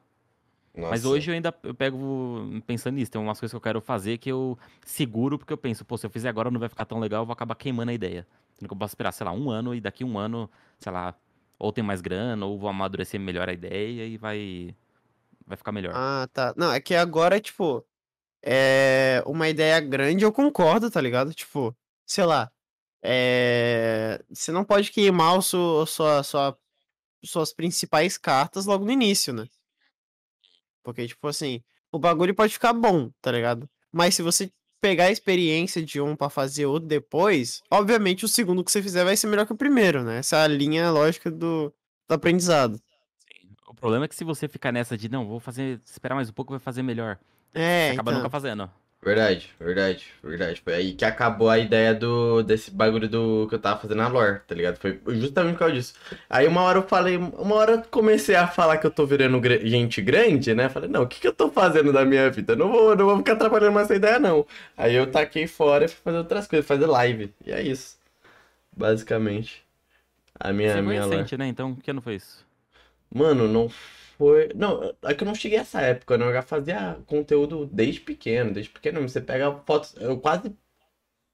Mas 0.76 1.04
Nossa. 1.04 1.14
hoje 1.14 1.30
eu 1.30 1.34
ainda 1.34 1.54
eu 1.62 1.74
pego 1.74 2.60
pensando 2.66 2.96
nisso, 2.96 3.10
tem 3.10 3.20
umas 3.20 3.38
coisas 3.38 3.52
que 3.52 3.56
eu 3.56 3.60
quero 3.60 3.80
fazer 3.80 4.18
que 4.18 4.30
eu 4.30 4.58
seguro, 4.84 5.38
porque 5.38 5.52
eu 5.52 5.56
penso, 5.56 5.84
pô, 5.84 5.96
se 5.96 6.04
eu 6.04 6.10
fizer 6.10 6.28
agora 6.28 6.50
não 6.50 6.58
vai 6.58 6.68
ficar 6.68 6.84
tão 6.84 6.98
legal, 6.98 7.22
eu 7.22 7.26
vou 7.26 7.32
acabar 7.32 7.54
queimando 7.54 7.92
a 7.92 7.94
ideia. 7.94 8.26
Sendo 8.54 8.68
que 8.68 8.74
eu 8.74 8.78
posso 8.78 8.90
esperar, 8.90 9.12
sei 9.12 9.24
lá, 9.24 9.32
um 9.32 9.50
ano 9.50 9.74
e 9.74 9.80
daqui 9.80 10.04
um 10.04 10.18
ano, 10.18 10.50
sei 10.80 10.90
lá, 10.90 11.14
ou 11.58 11.72
tem 11.72 11.84
mais 11.84 12.00
grana, 12.00 12.44
ou 12.44 12.58
vou 12.58 12.68
amadurecer 12.68 13.20
melhor 13.20 13.48
a 13.48 13.52
ideia 13.52 14.04
e 14.04 14.16
vai, 14.16 14.74
vai 15.46 15.56
ficar 15.56 15.70
melhor. 15.70 15.92
Ah, 15.94 16.28
tá. 16.32 16.52
Não, 16.56 16.72
é 16.72 16.80
que 16.80 16.94
agora, 16.94 17.40
tipo, 17.40 17.84
é 18.42 19.22
uma 19.26 19.48
ideia 19.48 19.78
grande, 19.80 20.24
eu 20.24 20.32
concordo, 20.32 20.90
tá 20.90 21.00
ligado? 21.00 21.32
Tipo, 21.32 21.74
sei 22.04 22.24
lá, 22.24 22.50
é... 23.02 24.22
você 24.30 24.50
não 24.50 24.64
pode 24.64 24.90
queimar 24.90 25.38
o 25.38 25.42
seu, 25.42 25.86
sua, 25.86 26.22
sua, 26.22 26.58
suas 27.24 27.52
principais 27.52 28.18
cartas 28.18 28.66
logo 28.66 28.84
no 28.84 28.92
início, 28.92 29.32
né? 29.32 29.46
Porque, 30.82 31.06
tipo 31.06 31.26
assim, 31.26 31.62
o 31.90 31.98
bagulho 31.98 32.34
pode 32.34 32.52
ficar 32.52 32.72
bom, 32.72 33.10
tá 33.20 33.32
ligado? 33.32 33.68
Mas 33.90 34.14
se 34.14 34.22
você 34.22 34.50
pegar 34.80 35.04
a 35.04 35.10
experiência 35.10 35.82
de 35.82 36.00
um 36.00 36.14
pra 36.14 36.28
fazer 36.28 36.66
outro 36.66 36.86
depois, 36.86 37.62
obviamente 37.70 38.24
o 38.24 38.28
segundo 38.28 38.62
que 38.62 38.70
você 38.70 38.82
fizer 38.82 39.02
vai 39.04 39.16
ser 39.16 39.28
melhor 39.28 39.46
que 39.46 39.52
o 39.52 39.56
primeiro, 39.56 40.02
né? 40.02 40.18
Essa 40.18 40.36
é 40.36 40.42
a 40.42 40.46
linha 40.46 40.90
lógica 40.90 41.30
do, 41.30 41.72
do 42.06 42.12
aprendizado. 42.12 42.78
O 43.66 43.74
problema 43.74 44.04
é 44.04 44.08
que 44.08 44.14
se 44.14 44.24
você 44.24 44.46
ficar 44.46 44.72
nessa 44.72 44.96
de, 44.96 45.08
não, 45.08 45.26
vou 45.26 45.40
fazer, 45.40 45.80
esperar 45.86 46.14
mais 46.14 46.28
um 46.28 46.32
pouco, 46.32 46.52
vai 46.52 46.60
fazer 46.60 46.82
melhor. 46.82 47.18
É, 47.54 47.88
Você 47.88 47.92
acaba 47.94 48.10
então. 48.10 48.22
nunca 48.22 48.30
fazendo. 48.30 48.70
Verdade, 49.04 49.50
verdade, 49.60 50.06
verdade. 50.22 50.62
Foi 50.62 50.72
aí 50.72 50.94
que 50.94 51.04
acabou 51.04 51.50
a 51.50 51.58
ideia 51.58 51.94
do, 51.94 52.42
desse 52.42 52.70
bagulho 52.70 53.06
do 53.06 53.46
que 53.50 53.54
eu 53.54 53.58
tava 53.58 53.78
fazendo 53.78 53.98
na 53.98 54.08
lore, 54.08 54.40
tá 54.46 54.54
ligado? 54.54 54.78
Foi 54.78 54.98
justamente 55.08 55.52
por 55.52 55.58
causa 55.58 55.74
disso. 55.74 55.94
Aí 56.28 56.46
uma 56.46 56.62
hora 56.62 56.78
eu 56.78 56.82
falei, 56.88 57.18
uma 57.18 57.54
hora 57.54 57.72
eu 57.72 57.82
comecei 57.90 58.34
a 58.34 58.48
falar 58.48 58.78
que 58.78 58.86
eu 58.86 58.90
tô 58.90 59.04
virando 59.04 59.38
gente 59.68 60.00
grande, 60.00 60.54
né? 60.54 60.70
Falei, 60.70 60.88
não, 60.88 61.02
o 61.02 61.06
que 61.06 61.20
que 61.20 61.28
eu 61.28 61.34
tô 61.34 61.50
fazendo 61.50 61.92
da 61.92 62.02
minha 62.02 62.30
vida? 62.30 62.54
Eu 62.54 62.56
não 62.56 62.72
vou, 62.72 62.96
não 62.96 63.04
vou 63.04 63.18
ficar 63.18 63.36
trabalhando 63.36 63.74
mais 63.74 63.84
essa 63.90 63.96
ideia, 63.96 64.18
não. 64.18 64.46
Aí 64.74 64.94
eu 64.94 65.06
taquei 65.10 65.46
fora 65.46 65.84
e 65.84 65.88
fui 65.88 65.98
fazer 66.02 66.16
outras 66.18 66.46
coisas, 66.46 66.66
fazer 66.66 66.86
live. 66.86 67.30
E 67.44 67.52
é 67.52 67.60
isso. 67.60 67.98
Basicamente. 68.74 69.62
A 70.40 70.50
minha, 70.50 70.70
Você 70.70 70.74
foi 70.76 70.82
minha 70.82 71.04
lore. 71.04 71.16
recente, 71.18 71.36
né? 71.36 71.46
Então, 71.46 71.74
que 71.74 71.90
ano 71.90 72.00
foi 72.00 72.14
isso? 72.14 72.42
Mano, 73.14 73.46
não 73.46 73.68
foi. 74.16 74.50
Não, 74.54 74.94
é 75.04 75.14
que 75.14 75.22
eu 75.22 75.26
não 75.26 75.34
cheguei 75.34 75.58
a 75.58 75.62
essa 75.62 75.80
época, 75.80 76.16
né? 76.18 76.26
Eu 76.26 76.32
já 76.32 76.42
fazia 76.42 76.98
conteúdo 77.06 77.66
desde 77.72 78.00
pequeno, 78.00 78.52
desde 78.52 78.70
pequeno. 78.72 79.00
Você 79.08 79.20
pega 79.20 79.52
fotos. 79.66 79.94
Eu 80.00 80.18
quase 80.18 80.52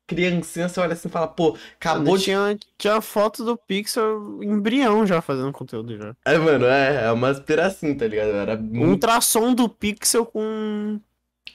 criancinha, 0.07 0.69
você 0.69 0.81
olha 0.81 0.95
assim 0.95 1.09
e 1.09 1.11
fala, 1.11 1.29
pô, 1.29 1.57
acabou 1.77 2.19
de. 2.19 2.25
tinha, 2.25 2.59
tinha 2.77 3.01
foto 3.01 3.45
do 3.45 3.57
Pixel 3.57 4.43
embrião 4.43 5.07
já 5.07 5.23
fazendo 5.23 5.53
conteúdo 5.53 5.97
já. 5.97 6.17
É, 6.25 6.37
mano, 6.37 6.67
é, 6.67 7.05
é 7.05 7.13
uma 7.13 7.29
aspiração, 7.29 7.97
tá 7.97 8.09
ligado? 8.09 8.31
Era 8.31 8.55
Um 8.57 8.63
muito. 8.63 8.91
ultrassom 8.93 9.55
do 9.55 9.69
Pixel 9.69 10.27
com 10.27 11.01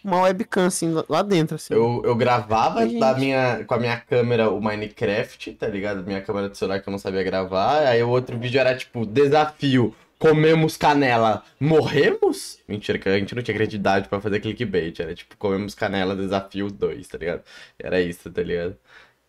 uma 0.03 0.21
webcam 0.21 0.67
assim 0.67 0.91
lá- 0.91 1.03
lá 1.09 1.21
dentro, 1.21 1.55
assim. 1.55 1.73
Eu, 1.73 2.01
eu 2.05 2.15
gravava 2.15 2.79
Ai, 2.79 2.97
da 2.97 3.09
gente. 3.09 3.19
minha, 3.19 3.65
com 3.65 3.73
a 3.73 3.77
minha 3.79 3.99
câmera 3.99 4.49
o 4.49 4.61
Minecraft, 4.61 5.51
tá 5.53 5.67
ligado? 5.67 6.03
Minha 6.05 6.21
câmera 6.21 6.47
de 6.49 6.57
celular 6.57 6.79
que 6.79 6.87
eu 6.87 6.91
não 6.91 6.99
sabia 6.99 7.23
gravar. 7.23 7.79
Aí 7.87 8.01
o 8.03 8.09
outro 8.09 8.37
vídeo 8.39 8.59
era 8.59 8.75
tipo, 8.77 9.05
desafio. 9.05 9.93
Comemos 10.29 10.75
canela, 10.75 11.43
morremos? 11.59 12.57
Mentira, 12.67 12.97
que 12.97 13.07
a 13.07 13.19
gente 13.19 13.35
não 13.35 13.43
tinha 13.43 13.53
credibilidade 13.55 14.09
pra 14.09 14.19
fazer 14.19 14.39
clickbait. 14.39 14.99
Era 14.99 15.13
tipo, 15.13 15.37
comemos 15.37 15.75
canela, 15.75 16.15
desafio 16.15 16.71
2, 16.71 17.07
tá 17.07 17.17
ligado? 17.19 17.43
Era 17.77 18.01
isso, 18.01 18.31
tá 18.31 18.41
ligado? 18.41 18.75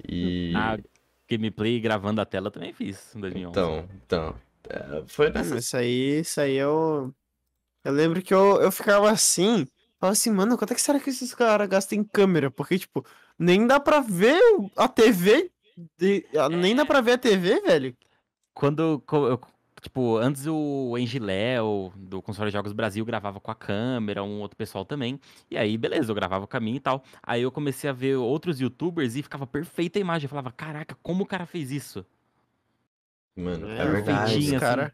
E. 0.09 0.55
A 0.57 0.79
gameplay 1.29 1.79
gravando 1.81 2.23
a 2.23 2.25
tela 2.25 2.47
eu 2.47 2.51
também 2.51 2.73
fiz 2.73 3.15
em 3.15 3.21
2011. 3.21 3.51
Então, 3.51 3.89
então. 4.07 4.35
é, 4.71 5.03
foi 5.07 5.29
nessa. 5.29 5.59
Isso 5.59 5.77
aí, 5.77 6.21
isso 6.21 6.41
aí 6.41 6.57
eu. 6.57 7.15
Eu 7.85 7.93
lembro 7.93 8.23
que 8.23 8.33
eu, 8.33 8.63
eu 8.63 8.73
ficava 8.73 9.11
assim. 9.11 9.67
Falava 10.01 10.13
assim, 10.15 10.31
mano, 10.31 10.57
quanto 10.57 10.73
é 10.73 10.75
que 10.75 10.81
será 10.81 10.99
que 10.99 11.11
esses 11.11 11.35
caras 11.35 11.69
gastam 11.69 11.99
em 11.99 12.05
câmera? 12.05 12.51
Porque, 12.51 12.79
tipo, 12.79 13.05
nem 13.39 13.67
dá 13.67 13.79
pra 13.79 14.01
ver 14.01 14.41
a 14.75 14.89
TV. 14.89 15.51
de- 15.99 16.25
a- 16.39 16.49
Nem 16.49 16.75
dá 16.75 16.87
pra 16.87 17.03
ver 17.03 17.13
a 17.13 17.19
TV, 17.19 17.61
velho. 17.61 17.95
Quando, 18.55 19.03
eu- 19.13 19.41
tipo, 19.87 20.17
antes 20.17 20.47
o 20.49 20.99
Engiléo, 20.99 21.93
do 21.95 22.21
Console 22.21 22.51
Jogos 22.51 22.73
Brasil, 22.73 23.05
gravava 23.05 23.39
com 23.41 23.53
a 23.53 23.55
câmera, 23.55 24.23
um 24.25 24.41
outro 24.41 24.57
pessoal 24.57 24.85
também. 24.85 25.21
E 25.49 25.57
aí, 25.57 25.79
beleza, 25.79 26.11
eu 26.11 26.15
gravava 26.15 26.45
com 26.45 26.57
a 26.57 26.61
minha 26.61 26.77
e 26.77 26.81
tal. 26.81 27.05
Aí 27.23 27.43
eu 27.43 27.53
comecei 27.53 27.89
a 27.89 27.93
ver 27.93 28.17
outros 28.17 28.61
youtubers 28.61 29.15
e 29.15 29.23
ficava 29.23 29.47
perfeita 29.47 29.99
a 29.99 30.01
imagem. 30.01 30.25
Eu 30.27 30.31
falava, 30.31 30.51
caraca, 30.51 30.97
como 31.05 31.23
o 31.23 31.27
cara 31.27 31.47
fez 31.47 31.71
isso? 31.71 32.05
Mano, 33.37 33.69
é, 33.69 33.79
É, 33.79 33.87
verdade. 33.87 34.35
assim. 34.35 34.59
cara. 34.59 34.93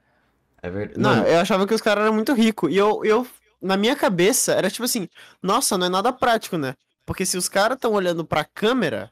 É 0.63 0.71
verdade. 0.71 1.01
Não, 1.01 1.11
Mano, 1.11 1.27
eu 1.27 1.41
achava 1.41 1.67
que 1.67 1.73
os 1.75 1.81
caras 1.81 2.05
eram 2.05 2.15
muito 2.15 2.35
ricos. 2.35 2.71
E 2.71 2.77
eu, 2.77 3.03
eu, 3.03 3.27
na 3.63 3.79
minha 3.79 3.97
cabeça, 3.97 4.53
era 4.53 4.71
tipo 4.71 4.85
assim, 4.85 5.09
nossa, 5.43 5.79
não 5.79 5.87
é 5.87 5.89
nada 5.89 6.13
prático, 6.13 6.59
né? 6.59 6.75
Porque 7.07 7.25
se 7.25 7.39
os 7.39 7.49
caras 7.49 7.77
estão 7.77 7.93
olhando 7.95 8.27
pra 8.27 8.45
câmera 8.45 9.11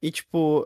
e, 0.00 0.12
tipo, 0.12 0.64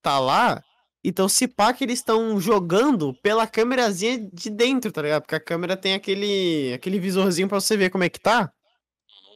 tá 0.00 0.18
lá, 0.18 0.64
então 1.08 1.28
se 1.28 1.46
pá 1.48 1.72
que 1.72 1.84
eles 1.84 1.98
estão 1.98 2.38
jogando 2.40 3.14
pela 3.22 3.46
câmerazinha 3.46 4.28
de 4.32 4.50
dentro, 4.50 4.90
tá 4.92 5.02
ligado? 5.02 5.22
Porque 5.22 5.34
a 5.34 5.40
câmera 5.40 5.76
tem 5.76 5.94
aquele, 5.94 6.72
aquele 6.74 6.98
visorzinho 6.98 7.48
pra 7.48 7.60
você 7.60 7.76
ver 7.76 7.90
como 7.90 8.04
é 8.04 8.08
que 8.08 8.20
tá. 8.20 8.52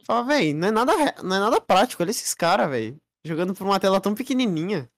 Fala, 0.05 0.23
véi, 0.25 0.53
não 0.53 0.67
é 0.67 0.71
nada, 0.71 0.93
não 1.23 1.35
é 1.35 1.39
nada 1.39 1.61
prático, 1.61 2.01
olha 2.03 2.09
esses 2.11 2.33
caras, 2.33 2.69
véi. 2.69 2.95
Jogando 3.23 3.53
por 3.53 3.65
uma 3.65 3.79
tela 3.79 4.01
tão 4.01 4.15
pequenininha. 4.15 4.89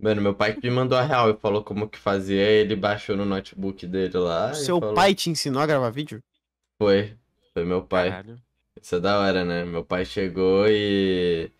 mano, 0.00 0.20
meu 0.20 0.34
pai 0.34 0.54
que 0.54 0.60
me 0.68 0.70
mandou 0.70 0.98
a 0.98 1.02
real 1.02 1.30
e 1.30 1.36
falou 1.38 1.64
como 1.64 1.88
que 1.88 1.98
fazia. 1.98 2.42
Ele 2.42 2.76
baixou 2.76 3.16
no 3.16 3.24
notebook 3.24 3.86
dele 3.86 4.18
lá. 4.18 4.52
e 4.52 4.54
Seu 4.56 4.78
falou- 4.78 4.94
pai 4.94 5.14
te 5.14 5.30
ensinou 5.30 5.62
a 5.62 5.66
gravar 5.66 5.88
vídeo? 5.90 6.22
Foi. 6.78 7.16
Foi 7.54 7.64
meu 7.64 7.82
pai. 7.82 8.10
Caralho. 8.10 8.38
Isso 8.80 8.94
é 8.94 9.00
da 9.00 9.18
hora, 9.18 9.44
né? 9.44 9.64
Meu 9.64 9.82
pai 9.84 10.04
chegou 10.04 10.66
e. 10.68 11.50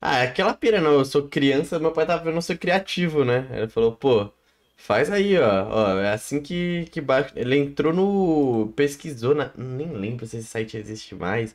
Ah, 0.00 0.18
é 0.18 0.22
aquela 0.28 0.54
pira, 0.54 0.80
não. 0.80 0.92
Eu 0.92 1.04
sou 1.04 1.28
criança, 1.28 1.78
meu 1.78 1.92
pai 1.92 2.06
tava 2.06 2.24
vendo 2.24 2.36
eu 2.36 2.42
ser 2.42 2.58
criativo, 2.58 3.24
né? 3.24 3.46
Ele 3.52 3.68
falou, 3.68 3.92
pô, 3.92 4.30
faz 4.76 5.10
aí, 5.10 5.36
ó. 5.38 5.66
Ó, 5.68 5.98
é 5.98 6.12
assim 6.12 6.40
que, 6.40 6.86
que 6.90 7.00
baixa. 7.00 7.32
Ele 7.36 7.56
entrou 7.56 7.92
no. 7.92 8.72
Pesquisou 8.74 9.34
na. 9.34 9.50
Nem 9.56 9.92
lembro 9.92 10.26
se 10.26 10.38
esse 10.38 10.46
site 10.48 10.76
existe 10.76 11.14
mais. 11.14 11.54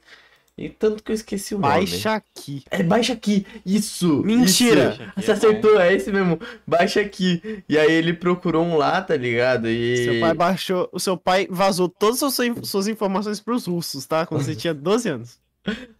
E 0.57 0.69
tanto 0.69 1.03
que 1.03 1.11
eu 1.11 1.15
esqueci 1.15 1.53
o 1.53 1.59
nome. 1.59 1.73
Baixa 1.73 2.13
aqui. 2.13 2.63
É, 2.71 2.81
baixa 2.81 3.11
aqui. 3.11 3.45
Isso. 3.65 4.23
Mentira. 4.23 4.89
isso. 4.89 4.99
Baixa 4.99 5.03
aqui 5.03 5.21
Você 5.21 5.31
é 5.31 5.33
acertou, 5.33 5.81
é 5.81 5.93
esse 5.93 6.11
mesmo. 6.11 6.39
Baixa 6.65 7.01
aqui. 7.01 7.63
E 7.67 7.77
aí 7.77 7.91
ele 7.91 8.13
procurou 8.13 8.63
um 8.63 8.77
lá, 8.77 9.01
tá 9.01 9.17
ligado? 9.17 9.67
E. 9.67 10.05
Seu 10.05 10.19
pai 10.21 10.33
baixou. 10.33 10.89
O 10.93 10.99
seu 10.99 11.17
pai 11.17 11.45
vazou 11.49 11.89
todas 11.89 12.23
as 12.23 12.33
suas, 12.33 12.69
suas 12.69 12.87
informações 12.87 13.41
pros 13.41 13.65
russos, 13.65 14.05
tá? 14.05 14.25
Quando 14.25 14.43
você 14.43 14.55
tinha 14.55 14.73
12 14.73 15.09
anos. 15.09 15.44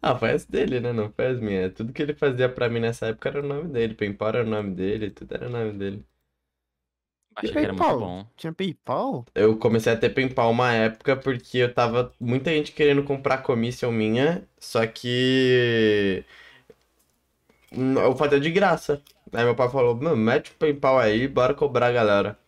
Ah, 0.02 0.18
foi 0.18 0.32
as 0.32 0.46
dele, 0.46 0.80
né? 0.80 0.94
Não 0.94 1.12
foi 1.12 1.28
as 1.28 1.40
minhas. 1.40 1.74
Tudo 1.74 1.92
que 1.94 2.02
ele 2.02 2.14
fazia 2.16 2.48
pra 2.50 2.70
mim 2.70 2.80
nessa 2.80 3.08
época 3.08 3.30
era 3.30 3.40
o 3.42 3.48
nome 3.48 3.70
dele. 3.70 3.94
Paintball 3.96 4.30
era 4.30 4.44
o 4.44 4.50
nome 4.50 4.74
dele, 4.76 5.12
tudo 5.12 5.34
era 5.36 5.48
o 5.48 5.50
nome 5.50 5.74
dele. 5.78 6.06
Achei 7.36 7.58
que 7.58 7.64
era 7.66 7.74
muito 7.74 7.94
PayPal? 7.94 8.02
bom. 8.02 8.26
Tinha 8.36 8.52
PayPal? 8.54 9.26
Eu 9.34 9.58
comecei 9.58 9.92
a 9.92 9.98
ter 9.98 10.10
Paintball 10.12 10.52
uma 10.52 10.72
época 10.74 11.16
porque 11.18 11.58
eu 11.60 11.74
tava. 11.74 12.14
Muita 12.20 12.52
gente 12.52 12.72
querendo 12.72 13.04
comprar 13.04 13.40
commission 13.40 13.92
minha, 13.92 14.48
só 14.60 14.86
que. 14.88 16.24
Eu 17.72 18.16
fazia 18.18 18.40
de 18.40 18.50
graça. 18.50 19.04
Aí 19.32 19.44
meu 19.44 19.56
pai 19.56 19.70
falou: 19.70 19.96
Mano, 19.96 20.16
mete 20.18 20.50
o 20.52 20.56
Paintball 20.56 20.98
aí, 21.00 21.28
bora 21.28 21.54
cobrar 21.54 21.88
a 21.88 21.92
galera. 21.92 22.40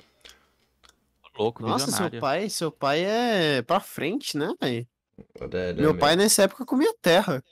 Louco, 1.37 1.63
Nossa, 1.63 1.91
seu 1.91 2.09
visionário. 2.11 2.19
pai, 2.19 2.49
seu 2.49 2.71
pai 2.71 3.03
é 3.05 3.61
pra 3.61 3.79
frente, 3.79 4.35
né, 4.37 4.47
velho? 4.61 4.87
Era 5.39 5.73
Meu 5.73 5.93
mesmo. 5.93 5.99
pai 5.99 6.15
nessa 6.15 6.43
época 6.43 6.65
comia 6.65 6.93
terra. 7.01 7.43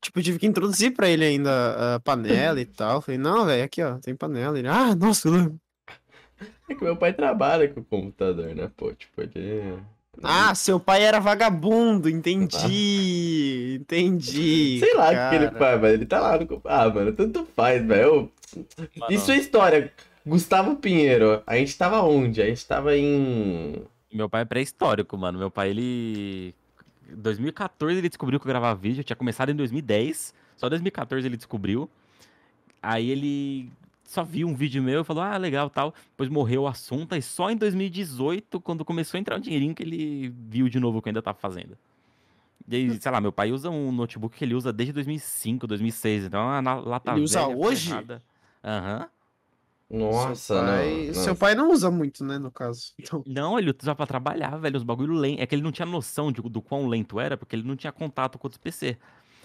tipo, 0.00 0.20
tive 0.22 0.38
que 0.38 0.46
introduzir 0.46 0.92
pra 0.94 1.08
ele 1.08 1.24
ainda 1.24 1.94
a 1.96 2.00
panela 2.00 2.60
e 2.60 2.66
tal. 2.66 3.00
Falei, 3.00 3.18
não, 3.18 3.46
velho, 3.46 3.64
aqui, 3.64 3.82
ó, 3.82 3.98
tem 3.98 4.14
panela. 4.14 4.58
Ele, 4.58 4.68
ah, 4.68 4.94
nossa, 4.94 5.28
É 6.68 6.74
que 6.74 6.82
meu 6.84 6.96
pai 6.96 7.12
trabalha 7.12 7.68
com 7.68 7.80
o 7.80 7.84
computador, 7.84 8.54
né? 8.54 8.70
Pô, 8.76 8.92
tipo, 8.92 9.20
ele. 9.22 9.78
ah, 10.22 10.54
seu 10.54 10.78
pai 10.80 11.02
era 11.02 11.20
vagabundo, 11.20 12.08
entendi, 12.08 13.78
entendi. 13.80 14.78
Sei 14.80 14.94
lá 14.94 15.06
o 15.10 15.30
que, 15.30 15.36
ele 15.36 15.50
faz, 15.52 15.80
mas 15.80 15.92
ele 15.94 16.06
tá 16.06 16.20
lá 16.20 16.38
no. 16.38 16.60
Ah, 16.64 16.88
mano, 16.90 17.12
tanto 17.12 17.46
faz, 17.54 17.84
velho. 17.86 18.30
Isso 19.10 19.30
é 19.32 19.36
história. 19.36 19.92
Gustavo 20.26 20.76
Pinheiro, 20.76 21.42
a 21.46 21.56
gente 21.56 21.76
tava 21.76 22.00
onde? 22.02 22.40
A 22.40 22.46
gente 22.46 22.66
tava 22.66 22.96
em. 22.96 23.82
Meu 24.14 24.28
pai 24.28 24.42
é 24.42 24.44
pré-histórico, 24.44 25.18
mano. 25.18 25.38
Meu 25.38 25.50
pai, 25.50 25.70
ele. 25.70 26.54
Em 27.10 27.16
2014 27.16 27.98
ele 27.98 28.08
descobriu 28.08 28.38
que 28.38 28.46
eu 28.46 28.48
gravava 28.48 28.78
vídeo. 28.78 29.00
Eu 29.00 29.04
tinha 29.04 29.16
começado 29.16 29.50
em 29.50 29.54
2010. 29.56 30.32
Só 30.56 30.68
em 30.68 30.70
2014 30.70 31.26
ele 31.26 31.36
descobriu. 31.36 31.90
Aí 32.80 33.10
ele 33.10 33.70
só 34.04 34.22
viu 34.22 34.46
um 34.46 34.54
vídeo 34.54 34.82
meu 34.82 35.00
e 35.00 35.04
falou, 35.04 35.22
ah, 35.24 35.36
legal 35.36 35.68
tal. 35.68 35.92
Depois 36.10 36.28
morreu 36.30 36.62
o 36.62 36.66
assunto. 36.68 37.14
E 37.16 37.20
só 37.20 37.50
em 37.50 37.56
2018, 37.56 38.60
quando 38.60 38.84
começou 38.84 39.18
a 39.18 39.20
entrar 39.20 39.36
um 39.36 39.40
dinheirinho, 39.40 39.74
que 39.74 39.82
ele 39.82 40.32
viu 40.48 40.68
de 40.68 40.78
novo 40.78 40.98
o 40.98 41.02
que 41.02 41.08
eu 41.08 41.10
ainda 41.10 41.22
tava 41.22 41.38
fazendo. 41.38 41.76
E 42.68 42.76
aí, 42.76 43.00
sei 43.00 43.10
lá, 43.12 43.20
meu 43.20 43.32
pai 43.32 43.50
usa 43.52 43.68
um 43.68 43.90
notebook 43.92 44.36
que 44.38 44.44
ele 44.44 44.54
usa 44.54 44.72
desde 44.72 44.92
2005, 44.92 45.66
2006. 45.66 46.24
Então 46.24 46.48
a 46.48 46.62
na- 46.62 46.74
lata 46.76 47.12
Ele 47.12 47.22
usa 47.22 47.46
velha, 47.46 47.56
hoje? 47.58 47.90
Aham. 48.62 49.08
Nossa, 49.98 50.34
seu 50.34 50.56
pai, 50.64 51.06
não. 51.06 51.14
Seu 51.14 51.36
pai 51.36 51.54
não 51.54 51.70
usa 51.70 51.90
muito, 51.90 52.24
né, 52.24 52.38
no 52.38 52.50
caso. 52.50 52.92
Então, 52.98 53.22
Não, 53.26 53.58
ele 53.58 53.70
usava 53.80 53.96
pra 53.96 54.06
trabalhar, 54.06 54.56
velho, 54.58 54.76
os 54.76 54.82
bagulho 54.82 55.14
lento. 55.14 55.40
É 55.40 55.46
que 55.46 55.54
ele 55.54 55.62
não 55.62 55.72
tinha 55.72 55.86
noção 55.86 56.30
de- 56.32 56.42
do 56.42 56.60
quão 56.62 56.86
lento 56.88 57.18
era, 57.20 57.36
porque 57.36 57.54
ele 57.56 57.62
não 57.66 57.76
tinha 57.76 57.92
contato 57.92 58.38
com 58.38 58.46
outros 58.46 58.60
PC. 58.60 58.96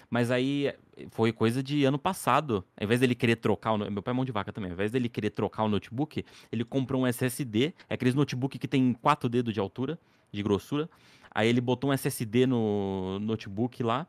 Mas 0.08 0.30
aí 0.30 0.74
foi 1.12 1.30
coisa 1.32 1.62
de 1.62 1.84
ano 1.84 1.96
passado. 1.98 2.64
Ao 2.76 2.84
invés 2.84 2.98
dele 2.98 3.14
querer 3.14 3.36
trocar 3.36 3.72
o. 3.72 3.78
Meu 3.90 4.02
pai 4.02 4.12
é 4.12 4.14
mão 4.16 4.24
de 4.24 4.32
vaca 4.32 4.52
também. 4.52 4.70
Ao 4.70 4.74
invés 4.74 4.90
dele 4.90 5.08
querer 5.08 5.30
trocar 5.30 5.62
o 5.62 5.68
notebook, 5.68 6.24
ele 6.50 6.64
comprou 6.64 7.02
um 7.02 7.06
SSD. 7.06 7.72
É 7.88 7.94
aqueles 7.94 8.14
notebook 8.14 8.58
que 8.58 8.66
tem 8.66 8.92
quatro 8.94 9.28
dedos 9.28 9.54
de 9.54 9.60
altura, 9.60 9.96
de 10.32 10.42
grossura. 10.42 10.90
Aí 11.32 11.48
ele 11.48 11.60
botou 11.60 11.90
um 11.90 11.92
SSD 11.92 12.44
no 12.44 13.20
notebook 13.20 13.84
lá. 13.84 14.04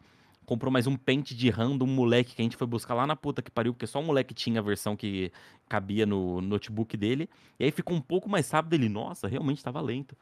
Comprou 0.45 0.71
mais 0.71 0.87
um 0.87 0.95
pente 0.97 1.35
de 1.35 1.49
RAM 1.49 1.77
de 1.77 1.83
um 1.83 1.87
moleque 1.87 2.35
que 2.35 2.41
a 2.41 2.43
gente 2.43 2.57
foi 2.57 2.67
buscar 2.67 2.93
lá 2.95 3.05
na 3.07 3.15
puta 3.15 3.41
que 3.41 3.51
pariu, 3.51 3.73
porque 3.73 3.87
só 3.87 3.99
um 3.99 4.03
moleque 4.05 4.33
tinha 4.33 4.59
a 4.59 4.63
versão 4.63 4.95
que 4.97 5.31
cabia 5.69 6.05
no 6.05 6.41
notebook 6.41 6.97
dele. 6.97 7.29
E 7.59 7.63
aí 7.65 7.71
ficou 7.71 7.95
um 7.95 8.01
pouco 8.01 8.27
mais 8.27 8.49
rápido. 8.49 8.73
Ele, 8.73 8.89
nossa, 8.89 9.27
realmente 9.27 9.63
tava 9.63 9.79
lento. 9.79 10.15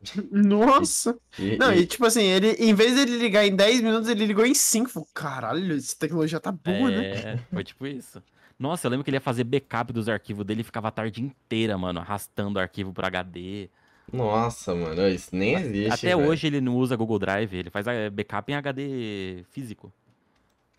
nossa. 0.30 1.18
E- 1.38 1.56
Não, 1.56 1.72
e- 1.72 1.80
e 1.80 1.86
tipo 1.86 2.04
assim, 2.04 2.22
ele, 2.22 2.52
em 2.52 2.74
vez 2.74 2.94
dele 2.94 3.16
ligar 3.18 3.46
em 3.46 3.54
10 3.54 3.80
minutos, 3.80 4.08
ele 4.08 4.26
ligou 4.26 4.44
em 4.44 4.54
5. 4.54 4.90
Falei, 4.90 5.08
Caralho, 5.14 5.76
essa 5.76 5.96
tecnologia 5.96 6.40
tá 6.40 6.52
boa, 6.52 6.90
né? 6.90 7.04
É, 7.04 7.38
foi 7.52 7.64
tipo 7.64 7.86
isso. 7.86 8.22
Nossa, 8.58 8.86
eu 8.86 8.90
lembro 8.90 9.04
que 9.04 9.10
ele 9.10 9.16
ia 9.16 9.20
fazer 9.20 9.44
backup 9.44 9.92
dos 9.92 10.08
arquivos 10.08 10.44
dele 10.44 10.62
e 10.62 10.64
ficava 10.64 10.88
a 10.88 10.90
tarde 10.90 11.22
inteira, 11.22 11.78
mano, 11.78 12.00
arrastando 12.00 12.58
o 12.58 12.62
arquivo 12.62 12.92
pro 12.92 13.06
HD. 13.06 13.70
Nossa, 14.12 14.74
mano, 14.74 15.06
isso 15.08 15.34
nem 15.34 15.54
existe. 15.54 15.92
Até 15.92 16.16
velho. 16.16 16.28
hoje 16.28 16.46
ele 16.46 16.60
não 16.60 16.76
usa 16.76 16.96
Google 16.96 17.18
Drive, 17.18 17.52
ele 17.54 17.70
faz 17.70 17.86
eh, 17.86 18.08
backup 18.10 18.50
em 18.50 18.54
HD 18.54 19.44
físico. 19.50 19.92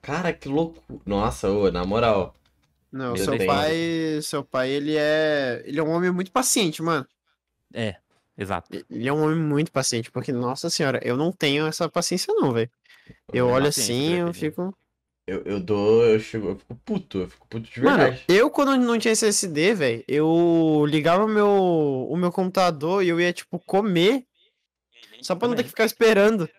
Cara, 0.02 0.34
que 0.34 0.48
louco. 0.48 0.82
Nossa, 1.06 1.50
ô, 1.50 1.72
na 1.72 1.86
moral. 1.86 2.34
Não, 2.92 3.16
seu 3.16 3.38
pai, 3.46 4.20
seu 4.24 4.44
pai, 4.44 4.70
ele 4.72 4.96
é, 4.98 5.62
ele 5.66 5.80
é 5.80 5.84
um 5.84 5.90
homem 5.92 6.12
muito 6.12 6.32
paciente, 6.32 6.82
mano. 6.82 7.06
É, 7.72 7.98
exato. 8.36 8.70
Ele 8.90 9.08
é 9.08 9.14
um 9.14 9.24
homem 9.24 9.38
muito 9.38 9.72
paciente, 9.72 10.10
porque, 10.10 10.32
nossa 10.32 10.70
senhora, 10.70 11.00
eu 11.04 11.16
não 11.16 11.32
tenho 11.32 11.68
essa 11.68 11.88
paciência 11.88 12.34
não, 12.34 12.52
velho. 12.52 12.70
Eu 13.32 13.50
É 13.50 13.54
olho 13.54 13.68
assim, 13.68 14.16
eu 14.16 14.34
fico... 14.34 14.76
Eu, 15.30 15.44
eu 15.44 15.60
dou, 15.60 16.04
eu, 16.06 16.20
chego, 16.20 16.50
eu 16.50 16.56
fico 16.56 16.76
puto, 16.84 17.20
eu 17.20 17.30
fico 17.30 17.48
puto 17.48 17.70
de 17.70 17.82
Mano, 17.82 17.98
verdade. 18.00 18.26
eu 18.28 18.50
quando 18.50 18.76
não 18.78 18.98
tinha 18.98 19.12
SSD, 19.12 19.76
velho, 19.76 20.04
eu 20.08 20.84
ligava 20.88 21.24
o 21.24 21.28
meu, 21.28 22.08
o 22.10 22.18
meu 22.18 22.32
computador 22.32 23.04
e 23.04 23.10
eu 23.10 23.22
ia, 23.22 23.32
tipo, 23.32 23.60
comer, 23.60 24.26
só 25.22 25.36
pra 25.36 25.48
não 25.48 25.56
ter 25.56 25.64
que 25.64 25.70
ficar 25.70 25.86
esperando. 25.86 26.50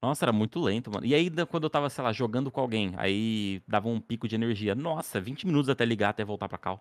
Nossa, 0.00 0.24
era 0.24 0.32
muito 0.32 0.60
lento, 0.60 0.92
mano. 0.92 1.04
E 1.04 1.12
aí, 1.12 1.28
quando 1.46 1.64
eu 1.64 1.70
tava, 1.70 1.90
sei 1.90 2.04
lá, 2.04 2.12
jogando 2.12 2.52
com 2.52 2.60
alguém, 2.60 2.92
aí 2.96 3.60
dava 3.66 3.88
um 3.88 4.00
pico 4.00 4.28
de 4.28 4.36
energia. 4.36 4.76
Nossa, 4.76 5.20
20 5.20 5.44
minutos 5.44 5.68
até 5.68 5.84
ligar, 5.84 6.10
até 6.10 6.24
voltar 6.24 6.48
pra 6.48 6.58
cá. 6.58 6.78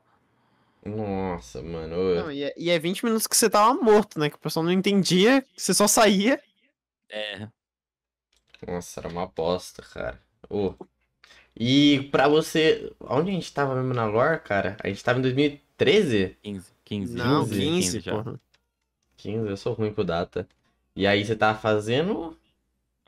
Nossa, 0.85 1.63
mano. 1.63 2.15
Não, 2.15 2.31
e, 2.31 2.43
é, 2.43 2.53
e 2.55 2.69
é 2.69 2.77
20 2.77 3.05
minutos 3.05 3.25
que 3.25 3.35
você 3.35 3.49
tava 3.49 3.73
morto, 3.73 4.19
né? 4.19 4.29
Que 4.29 4.35
o 4.35 4.39
pessoal 4.39 4.63
não 4.63 4.71
entendia, 4.71 5.41
que 5.41 5.61
você 5.61 5.73
só 5.73 5.87
saía. 5.87 6.41
É, 7.09 7.47
Nossa, 8.67 8.99
era 8.99 9.07
uma 9.07 9.25
bosta, 9.27 9.81
cara. 9.81 10.19
Ô. 10.49 10.73
E 11.55 12.07
pra 12.11 12.27
você. 12.27 12.91
Onde 12.99 13.29
a 13.31 13.33
gente 13.33 13.53
tava 13.53 13.75
mesmo 13.75 13.93
na 13.93 14.05
lore, 14.05 14.39
cara? 14.39 14.77
A 14.83 14.87
gente 14.87 15.03
tava 15.03 15.19
em 15.19 15.21
2013? 15.21 16.37
15, 16.41 16.71
15. 16.83 17.15
Não, 17.17 17.45
15, 17.47 17.59
15, 17.61 17.99
já. 17.99 18.11
porra. 18.11 18.39
15, 19.17 19.47
eu 19.49 19.57
sou 19.57 19.73
ruim 19.73 19.93
com 19.93 20.03
data. 20.03 20.47
E 20.95 21.05
aí 21.05 21.23
você 21.23 21.35
tava 21.35 21.57
fazendo. 21.59 22.37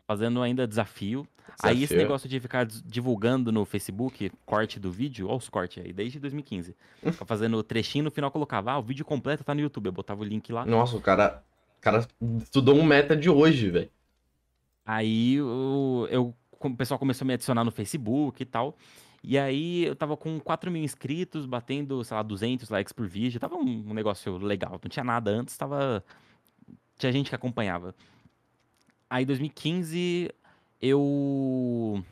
Fazendo 0.05 0.41
ainda 0.41 0.67
desafio. 0.67 1.27
Aí 1.61 1.71
esse 1.71 1.79
desafio. 1.81 1.97
negócio 1.97 2.27
de 2.29 2.39
ficar 2.39 2.65
divulgando 2.65 3.51
no 3.51 3.63
Facebook 3.63 4.31
corte 4.45 4.79
do 4.79 4.91
vídeo, 4.91 5.27
olha 5.27 5.37
os 5.37 5.49
cortes 5.49 5.83
aí, 5.83 5.93
desde 5.93 6.19
2015. 6.19 6.75
Ficava 6.97 7.25
fazendo 7.25 7.61
trechinho 7.63 8.05
no 8.05 8.11
final 8.11 8.31
colocava, 8.31 8.71
ah, 8.71 8.79
o 8.79 8.83
vídeo 8.83 9.05
completo 9.05 9.43
tá 9.43 9.53
no 9.53 9.61
YouTube. 9.61 9.87
Eu 9.87 9.91
botava 9.91 10.21
o 10.21 10.25
link 10.25 10.51
lá. 10.51 10.65
Nossa, 10.65 10.95
o 10.97 11.01
cara. 11.01 11.43
O 11.77 11.81
cara 11.83 12.07
estudou 12.41 12.75
um 12.75 12.83
meta 12.83 13.15
de 13.15 13.29
hoje, 13.29 13.69
velho. 13.69 13.89
Aí 14.85 15.35
eu, 15.35 16.07
eu- 16.09 16.35
o 16.67 16.75
pessoal 16.77 16.99
começou 16.99 17.25
a 17.25 17.27
me 17.27 17.33
adicionar 17.33 17.63
no 17.63 17.71
Facebook 17.71 18.41
e 18.41 18.45
tal. 18.45 18.75
E 19.23 19.37
aí 19.37 19.85
eu 19.85 19.95
tava 19.95 20.17
com 20.17 20.39
4 20.39 20.69
mil 20.69 20.83
inscritos, 20.83 21.45
batendo, 21.45 22.03
sei 22.03 22.15
lá, 22.17 22.23
200 22.23 22.69
likes 22.69 22.91
por 22.91 23.07
vídeo. 23.07 23.39
Tava 23.39 23.55
um, 23.55 23.93
negócio 23.93 24.37
legal. 24.37 24.79
Não 24.83 24.89
tinha 24.89 25.03
nada 25.03 25.31
antes, 25.31 25.57
tava. 25.57 26.03
Tinha 26.97 27.11
gente 27.11 27.29
que 27.29 27.35
acompanhava. 27.35 27.95
Aí 29.09 29.23
em 29.23 29.27
2015 29.27 30.29
eu. 30.81 32.03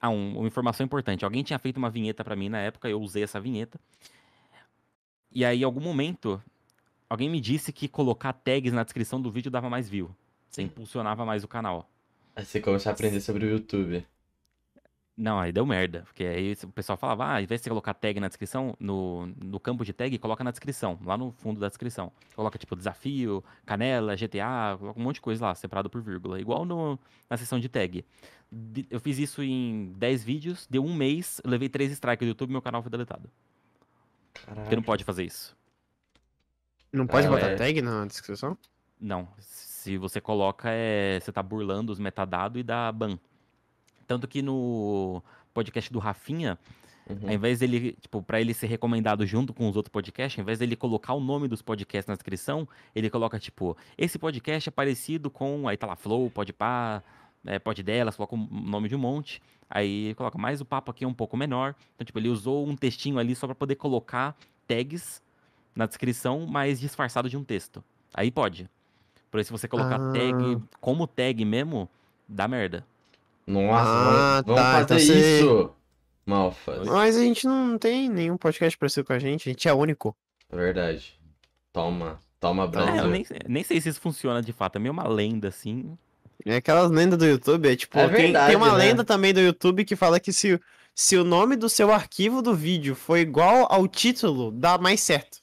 Ah, 0.00 0.10
um- 0.10 0.38
uma 0.38 0.46
informação 0.46 0.84
importante. 0.84 1.24
Alguém 1.24 1.42
tinha 1.42 1.58
feito 1.58 1.76
uma 1.78 1.90
vinheta 1.90 2.22
pra 2.22 2.36
mim 2.36 2.48
na 2.48 2.58
época, 2.58 2.88
eu 2.88 3.00
usei 3.00 3.24
essa 3.24 3.40
vinheta. 3.40 3.80
E 5.32 5.44
aí, 5.44 5.60
em 5.60 5.64
algum 5.64 5.80
momento, 5.80 6.40
alguém 7.10 7.28
me 7.28 7.40
disse 7.40 7.72
que 7.72 7.88
colocar 7.88 8.32
tags 8.32 8.72
na 8.72 8.84
descrição 8.84 9.20
do 9.20 9.30
vídeo 9.30 9.50
dava 9.50 9.68
mais 9.68 9.88
view. 9.88 10.14
Você 10.48 10.62
impulsionava 10.62 11.24
mais 11.26 11.42
o 11.44 11.48
canal. 11.48 11.88
Aí 12.38 12.44
você 12.44 12.60
começou 12.60 12.88
a 12.90 12.92
aprender 12.92 13.20
sobre 13.20 13.44
o 13.44 13.50
YouTube. 13.50 14.06
Não, 15.16 15.40
aí 15.40 15.50
deu 15.50 15.66
merda. 15.66 16.02
Porque 16.04 16.22
aí 16.22 16.56
o 16.62 16.68
pessoal 16.68 16.96
falava, 16.96 17.24
ah, 17.24 17.34
ao 17.34 17.40
invés 17.40 17.60
de 17.60 17.64
você 17.64 17.68
colocar 17.70 17.92
tag 17.94 18.20
na 18.20 18.28
descrição, 18.28 18.76
no, 18.78 19.26
no 19.26 19.58
campo 19.58 19.84
de 19.84 19.92
tag, 19.92 20.16
coloca 20.18 20.44
na 20.44 20.52
descrição, 20.52 20.96
lá 21.04 21.18
no 21.18 21.32
fundo 21.32 21.58
da 21.58 21.66
descrição. 21.66 22.12
Coloca, 22.36 22.56
tipo, 22.56 22.76
desafio, 22.76 23.42
canela, 23.66 24.14
GTA, 24.14 24.76
coloca 24.78 25.00
um 25.00 25.02
monte 25.02 25.16
de 25.16 25.20
coisa 25.22 25.46
lá, 25.46 25.54
separado 25.56 25.90
por 25.90 26.00
vírgula. 26.00 26.40
Igual 26.40 26.64
no, 26.64 26.96
na 27.28 27.36
seção 27.36 27.58
de 27.58 27.68
tag. 27.68 28.04
Eu 28.88 29.00
fiz 29.00 29.18
isso 29.18 29.42
em 29.42 29.92
10 29.96 30.22
vídeos, 30.22 30.64
deu 30.70 30.84
um 30.84 30.94
mês, 30.94 31.40
eu 31.42 31.50
levei 31.50 31.68
3 31.68 31.90
strikes 31.90 32.24
do 32.24 32.28
YouTube 32.28 32.50
e 32.50 32.52
meu 32.52 32.62
canal 32.62 32.80
foi 32.82 32.90
deletado. 32.92 33.28
Porque 34.32 34.46
Caralho. 34.46 34.76
não 34.76 34.82
pode 34.84 35.02
fazer 35.02 35.24
isso. 35.24 35.56
Não 36.92 37.08
pode 37.08 37.26
Ah, 37.26 37.30
botar 37.30 37.48
é. 37.48 37.56
tag 37.56 37.82
na 37.82 38.06
descrição? 38.06 38.56
Não. 39.00 39.28
Se 39.88 39.96
você 39.96 40.20
coloca, 40.20 40.68
é, 40.70 41.18
você 41.18 41.32
tá 41.32 41.42
burlando 41.42 41.90
os 41.90 41.98
metadados 41.98 42.60
e 42.60 42.62
dá 42.62 42.92
ban. 42.92 43.18
Tanto 44.06 44.28
que 44.28 44.42
no 44.42 45.22
podcast 45.54 45.90
do 45.90 45.98
Rafinha, 45.98 46.58
Uhum. 47.08 47.26
ao 47.28 47.32
invés 47.32 47.60
dele, 47.60 47.96
tipo, 47.98 48.22
pra 48.22 48.38
ele 48.38 48.52
ser 48.52 48.66
recomendado 48.66 49.24
junto 49.24 49.54
com 49.54 49.66
os 49.66 49.76
outros 49.76 49.90
podcasts, 49.90 50.38
ao 50.38 50.42
invés 50.42 50.58
dele 50.58 50.76
colocar 50.76 51.14
o 51.14 51.20
nome 51.20 51.48
dos 51.48 51.62
podcasts 51.62 52.06
na 52.06 52.12
descrição, 52.12 52.68
ele 52.94 53.08
coloca, 53.08 53.38
tipo, 53.38 53.74
esse 53.96 54.18
podcast 54.18 54.68
é 54.68 54.70
parecido 54.70 55.30
com, 55.30 55.66
aí 55.66 55.78
tá 55.78 55.86
lá, 55.86 55.96
Flow, 55.96 56.30
Podpah, 56.30 57.02
é, 57.46 57.58
Pod 57.58 57.82
Delas, 57.82 58.14
coloca 58.14 58.34
o 58.34 58.38
nome 58.38 58.90
de 58.90 58.94
um 58.94 58.98
monte, 58.98 59.40
aí 59.70 60.12
coloca 60.16 60.36
mais 60.36 60.60
o 60.60 60.66
papo 60.66 60.90
aqui 60.90 61.02
é 61.02 61.08
um 61.08 61.14
pouco 61.14 61.34
menor. 61.34 61.74
Então, 61.94 62.04
tipo, 62.04 62.18
ele 62.18 62.28
usou 62.28 62.68
um 62.68 62.76
textinho 62.76 63.18
ali 63.18 63.34
só 63.34 63.46
pra 63.46 63.54
poder 63.54 63.76
colocar 63.76 64.36
tags 64.66 65.22
na 65.74 65.86
descrição, 65.86 66.46
mas 66.46 66.78
disfarçado 66.78 67.30
de 67.30 67.38
um 67.38 67.42
texto. 67.42 67.82
Aí 68.12 68.30
pode. 68.30 68.68
Por 69.30 69.38
aí, 69.38 69.44
se 69.44 69.52
você 69.52 69.68
colocar 69.68 69.96
Ah. 69.96 70.12
tag 70.12 70.62
como 70.80 71.06
tag 71.06 71.44
mesmo, 71.44 71.88
dá 72.28 72.48
merda. 72.48 72.84
Nossa, 73.46 73.88
Ah, 73.90 74.42
vamos, 74.44 74.46
vamos 74.46 74.62
tá, 74.62 74.72
fazer 74.72 74.84
então 74.84 74.98
você- 74.98 75.38
isso. 75.40 75.70
Malfa. 76.26 76.82
Mas 76.84 77.16
a 77.16 77.20
gente 77.20 77.46
não 77.46 77.78
tem 77.78 78.08
nenhum 78.08 78.36
podcast 78.36 78.76
parecido 78.76 79.06
com 79.06 79.12
a 79.14 79.18
gente, 79.18 79.48
a 79.48 79.52
gente 79.52 79.66
é 79.68 79.72
único. 79.72 80.14
Verdade. 80.52 81.18
Toma. 81.72 82.18
Toma, 82.40 82.66
Então, 82.66 82.82
É, 82.82 82.84
eu 82.84 82.92
Brasil. 82.92 83.10
nem, 83.10 83.26
nem 83.48 83.64
sei 83.64 83.80
se 83.80 83.88
isso 83.88 84.00
funciona 84.00 84.42
de 84.42 84.52
fato. 84.52 84.76
É 84.76 84.78
meio 84.78 84.92
uma 84.92 85.08
lenda, 85.08 85.48
assim. 85.48 85.96
É 86.44 86.56
aquelas 86.56 86.90
lendas 86.90 87.18
do 87.18 87.26
YouTube, 87.26 87.68
é 87.68 87.74
tipo, 87.74 87.98
É 87.98 88.06
tem, 88.08 88.16
verdade, 88.26 88.46
tem 88.48 88.56
uma 88.56 88.70
né? 88.72 88.76
lenda 88.78 89.04
também 89.04 89.34
do 89.34 89.40
YouTube 89.40 89.84
que 89.84 89.96
fala 89.96 90.20
que 90.20 90.32
se, 90.32 90.60
se 90.94 91.16
o 91.16 91.24
nome 91.24 91.56
do 91.56 91.68
seu 91.68 91.90
arquivo 91.92 92.40
do 92.40 92.54
vídeo 92.54 92.94
for 92.94 93.16
igual 93.18 93.66
ao 93.70 93.88
título, 93.88 94.52
dá 94.52 94.78
mais 94.78 95.00
certo. 95.00 95.38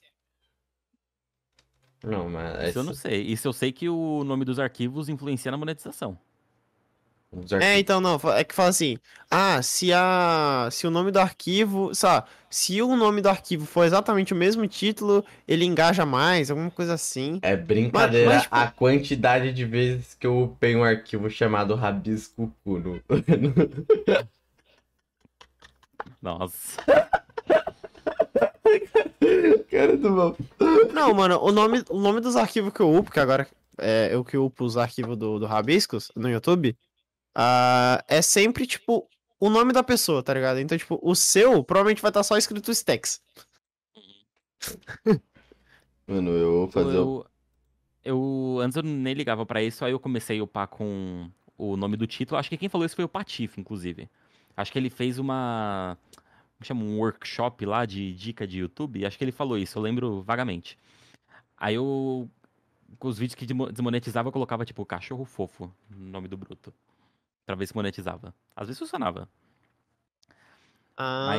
Não, 2.06 2.30
mas. 2.30 2.70
Isso 2.70 2.80
eu 2.80 2.84
não 2.84 2.94
sei. 2.94 3.22
Isso 3.24 3.48
eu 3.48 3.54
sei 3.54 3.72
que 3.72 3.90
o 3.90 4.24
nome 4.24 4.46
dos 4.46 4.60
arquivos 4.60 5.10
influencia 5.10 5.50
na 5.52 5.58
monetização. 5.58 6.16
É, 7.60 7.78
então 7.80 8.00
não, 8.00 8.18
é 8.34 8.46
que 8.46 8.56
fala 8.56 8.70
assim, 8.70 8.98
ah, 9.30 9.62
se 9.62 9.92
a 9.92 10.70
se 10.72 10.88
o 10.88 10.92
nome 10.92 11.12
do 11.12 11.20
arquivo, 11.20 11.94
sabe, 11.94 12.26
se 12.50 12.82
o 12.82 12.96
nome 12.96 13.22
do 13.22 13.28
arquivo 13.28 13.66
for 13.66 13.84
exatamente 13.84 14.32
o 14.32 14.36
mesmo 14.38 14.66
título, 14.68 15.26
ele 15.46 15.66
engaja 15.66 16.06
mais, 16.06 16.50
alguma 16.50 16.72
coisa 16.72 16.94
assim. 16.94 17.40
É 17.42 17.58
brincadeira 17.58 18.28
Mas- 18.28 18.36
mas, 18.36 18.44
tipo- 18.44 18.56
a 18.56 18.68
quantidade 18.68 19.52
de 19.52 19.66
vezes 19.66 20.14
que 20.14 20.26
eu 20.26 20.44
upei 20.44 20.78
um 20.78 20.84
arquivo 20.86 21.30
chamado 21.30 21.76
Rabisco 21.76 22.50
Cuno. 22.64 23.02
Nossa. 26.22 26.82
Cara 29.70 29.98
do 29.98 30.12
mal. 30.12 30.38
Não, 30.94 31.14
mano, 31.14 31.40
o 31.42 31.52
nome, 31.52 31.84
o 31.90 32.00
nome 32.00 32.22
dos 32.22 32.36
arquivos 32.36 32.74
que 32.74 32.80
eu 32.80 32.94
upo, 32.94 33.12
que 33.12 33.20
agora 33.20 33.48
é 33.78 34.10
eu 34.14 34.24
que 34.24 34.38
upo 34.38 34.64
os 34.64 34.78
arquivos 34.78 35.18
do, 35.18 35.40
do 35.40 35.46
Rabiscos 35.46 36.12
no 36.16 36.30
YouTube, 36.30 36.78
ah, 37.34 38.04
é 38.08 38.22
sempre, 38.22 38.66
tipo, 38.66 39.08
o 39.40 39.50
nome 39.50 39.74
da 39.74 39.84
pessoa, 39.84 40.24
tá 40.24 40.34
ligado? 40.34 40.60
Então, 40.60 40.78
tipo, 40.78 41.00
o 41.02 41.14
seu 41.16 41.64
provavelmente 41.64 42.02
vai 42.02 42.10
estar 42.10 42.24
só 42.24 42.38
escrito 42.38 42.72
Stacks. 42.72 43.22
Mano, 46.08 46.32
eu 46.32 46.52
vou 46.52 46.68
fazer 46.70 46.98
o. 46.98 47.26
Eu, 48.04 48.58
eu 48.58 48.60
antes 48.62 48.78
eu 48.78 48.84
nem 48.84 49.14
ligava 49.14 49.46
pra 49.46 49.62
isso, 49.62 49.84
aí 49.84 49.92
eu 49.92 50.00
comecei 50.00 50.40
a 50.40 50.44
upar 50.44 50.68
com 50.68 51.30
o 51.58 51.76
nome 51.76 51.98
do 51.98 52.08
título. 52.08 52.38
Acho 52.38 52.50
que 52.50 52.58
quem 52.58 52.70
falou 52.70 52.86
isso 52.86 52.96
foi 52.96 53.06
o 53.06 53.10
Patife, 53.10 53.60
inclusive. 53.60 54.10
Acho 54.56 54.72
que 54.72 54.80
ele 54.80 54.90
fez 54.90 55.20
uma. 55.20 55.98
Chama? 56.62 56.84
Um 56.84 56.98
workshop 57.00 57.66
lá 57.66 57.86
de 57.86 58.14
dica 58.14 58.48
de 58.48 58.60
YouTube. 58.60 59.06
Acho 59.06 59.18
que 59.18 59.24
ele 59.24 59.32
falou 59.32 59.58
isso, 59.58 59.78
eu 59.78 59.82
lembro 59.82 60.22
vagamente. 60.24 60.78
Aí 61.58 61.76
eu. 61.76 62.30
Com 62.98 63.08
os 63.10 63.18
vídeos 63.18 63.36
que 63.36 63.46
desmonetizava, 63.46 64.30
eu 64.30 64.32
colocava 64.32 64.64
tipo 64.66 64.86
cachorro 64.86 65.26
fofo 65.26 65.70
no 65.90 66.08
nome 66.08 66.28
do 66.28 66.38
bruto. 66.38 66.74
Pra 67.46 67.56
ver 67.56 67.68
se 67.68 67.76
monetizava. 67.76 68.34
Às 68.56 68.68
vezes 68.68 68.80
funcionava. 68.80 69.28
Ah, 70.98 71.36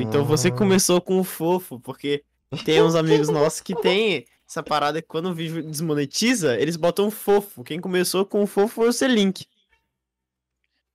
então 0.00 0.24
você 0.24 0.50
começou 0.52 1.00
com 1.00 1.18
o 1.18 1.24
fofo, 1.24 1.80
porque 1.80 2.24
tem 2.64 2.80
uns 2.80 2.94
amigos 2.94 3.28
nossos 3.28 3.60
que 3.60 3.74
tem 3.74 4.24
essa 4.46 4.62
parada 4.62 5.02
que 5.02 5.08
quando 5.08 5.26
o 5.30 5.34
vídeo 5.34 5.62
desmonetiza, 5.62 6.56
eles 6.60 6.76
botam 6.76 7.10
fofo. 7.10 7.64
Quem 7.64 7.80
começou 7.80 8.24
com 8.24 8.42
o 8.42 8.46
fofo 8.46 8.76
foi 8.76 8.88
o 8.88 8.92
C-Link. 8.92 9.46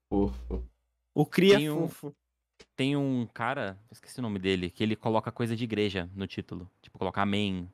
Fofo. 0.10 0.64
O 1.14 1.26
Cria 1.26 1.58
Tem 1.58 1.70
um- 1.70 1.88
Fofo. 1.90 2.16
Tem 2.76 2.96
um 2.98 3.28
cara, 3.34 3.78
esqueci 3.92 4.20
o 4.20 4.22
nome 4.24 4.40
dele, 4.40 4.70
que 4.70 4.84
ele 4.84 4.96
coloca 4.96 5.32
coisa 5.32 5.56
de 5.56 5.64
igreja 5.64 6.10
no 6.16 6.26
título. 6.26 6.70
Tipo, 6.82 6.98
colocar 6.98 7.22
amém, 7.22 7.70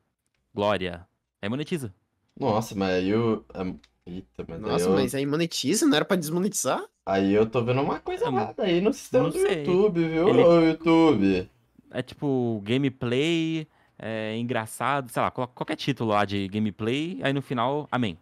glória. 0.54 1.06
Aí 1.40 1.48
monetiza. 1.48 1.94
Nossa, 2.38 2.74
mas 2.74 2.90
aí 2.90 3.08
eu. 3.08 3.44
ah, 3.54 3.64
Eita, 4.06 4.44
mas 4.48 4.62
aí 4.64 4.70
Nossa, 4.70 4.84
eu. 4.86 4.92
mas 4.94 5.14
aí 5.14 5.24
monetiza? 5.26 5.86
Não 5.86 5.96
era 5.96 6.04
pra 6.04 6.16
desmonetizar? 6.16 6.82
Aí 7.06 7.32
eu 7.32 7.48
tô 7.48 7.62
vendo 7.64 7.80
uma 7.80 7.98
coisa 8.00 8.30
mas- 8.30 8.42
errada 8.44 8.62
aí 8.64 8.80
no 8.80 8.92
sistema 8.92 9.30
do. 9.30 9.38
YouTube, 9.38 10.06
viu, 10.08 10.28
Ele- 10.28 10.42
ô 10.42 10.60
YouTube? 10.60 11.50
É 11.90 12.02
tipo 12.02 12.60
gameplay, 12.64 13.66
é, 13.98 14.36
engraçado, 14.36 15.10
sei 15.10 15.20
lá, 15.22 15.30
coloca 15.30 15.52
qualquer 15.54 15.76
título 15.76 16.10
lá 16.10 16.24
de 16.24 16.46
gameplay, 16.48 17.20
aí 17.22 17.32
no 17.32 17.42
final, 17.42 17.88
amém. 17.90 18.18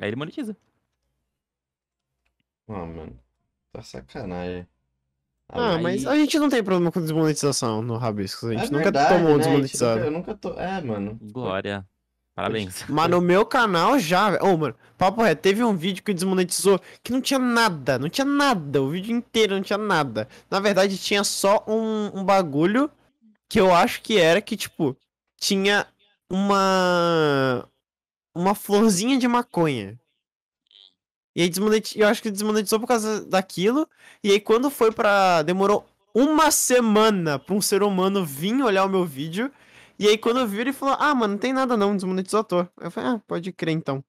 Aí 0.00 0.08
ele 0.08 0.16
monetiza. 0.16 0.56
Ah, 2.68 2.84
mano. 2.86 3.18
Tá 3.72 3.82
sacanagem. 3.82 4.66
Ah, 5.48 5.76
aí- 5.76 5.82
mas 5.82 6.06
a 6.06 6.14
gente 6.16 6.38
não 6.38 6.48
tem 6.48 6.62
problema 6.62 6.90
com 6.90 7.00
desmonetização 7.00 7.82
no 7.82 7.96
Rabiscos. 7.96 8.50
A 8.50 8.52
gente 8.54 8.66
É 8.68 8.70
nunca 8.70 8.84
verdade, 8.84 9.14
tomou 9.14 9.32
né? 9.32 9.38
Desmonetizado. 9.38 9.94
nunca- 9.96 10.06
Eu 10.06 10.12
nunca 10.12 10.34
tô. 10.34 10.50
É, 10.58 10.80
mano. 10.80 11.18
Glória. 11.20 11.86
Parabéns. 12.34 12.84
Mas 12.88 13.10
no 13.10 13.20
meu 13.20 13.44
canal 13.44 13.98
já, 13.98 14.30
velho. 14.30 14.42
Ô, 14.46 14.56
mano, 14.56 14.74
papo 14.96 15.20
reto, 15.22 15.42
teve 15.42 15.62
um 15.62 15.76
vídeo 15.76 16.02
que 16.02 16.14
desmonetizou 16.14 16.80
que 17.04 17.12
não 17.12 17.20
tinha 17.20 17.38
nada, 17.38 17.98
não 17.98 18.08
tinha 18.08 18.24
nada, 18.24 18.80
o 18.80 18.88
vídeo 18.88 19.14
inteiro 19.14 19.54
não 19.54 19.62
tinha 19.62 19.76
nada. 19.78 20.26
Na 20.50 20.58
verdade, 20.58 20.96
tinha 20.96 21.22
só 21.24 21.62
um, 21.68 22.10
um 22.20 22.24
bagulho 22.24 22.90
que 23.50 23.60
eu 23.60 23.74
acho 23.74 24.00
que 24.00 24.16
era 24.18 24.40
que, 24.40 24.56
tipo, 24.56 24.96
tinha 25.38 25.86
uma. 26.30 27.68
Uma 28.34 28.54
florzinha 28.54 29.18
de 29.18 29.28
maconha. 29.28 30.00
E 31.34 31.42
aí 31.42 31.48
desmonetizou, 31.48 32.02
eu 32.02 32.08
acho 32.08 32.22
que 32.22 32.30
desmonetizou 32.30 32.78
por 32.78 32.86
causa 32.86 33.24
daquilo. 33.24 33.88
E 34.22 34.30
aí 34.30 34.40
quando 34.40 34.70
foi 34.70 34.92
pra. 34.92 35.42
Demorou 35.42 35.86
uma 36.14 36.50
semana 36.50 37.38
pra 37.38 37.54
um 37.54 37.60
ser 37.60 37.82
humano 37.82 38.24
vir 38.24 38.62
olhar 38.62 38.84
o 38.84 38.88
meu 38.88 39.04
vídeo. 39.04 39.50
E 39.98 40.08
aí, 40.08 40.18
quando 40.18 40.40
eu 40.40 40.46
vi, 40.48 40.60
ele 40.60 40.72
falou: 40.72 40.96
Ah, 40.98 41.14
mano, 41.14 41.34
não 41.34 41.38
tem 41.38 41.52
nada 41.52 41.76
não, 41.76 41.94
desmonetizou 41.94 42.40
à 42.40 42.44
toa. 42.44 42.72
Eu 42.80 42.90
falei: 42.90 43.10
Ah, 43.10 43.18
pode 43.26 43.52
crer 43.52 43.72
então. 43.72 44.02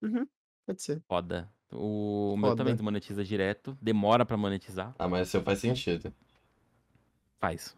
Uhum, 0.00 0.26
pode 0.66 0.82
ser. 0.82 1.02
Foda. 1.08 1.50
O 1.70 2.34
meu 2.36 2.50
Foda. 2.50 2.58
também 2.58 2.74
desmonetiza 2.74 3.24
direto, 3.24 3.76
demora 3.80 4.24
pra 4.26 4.36
monetizar. 4.36 4.94
Ah, 4.98 5.08
mas 5.08 5.28
seu 5.28 5.42
faz 5.42 5.58
sentido. 5.58 6.12
Faz. 7.40 7.76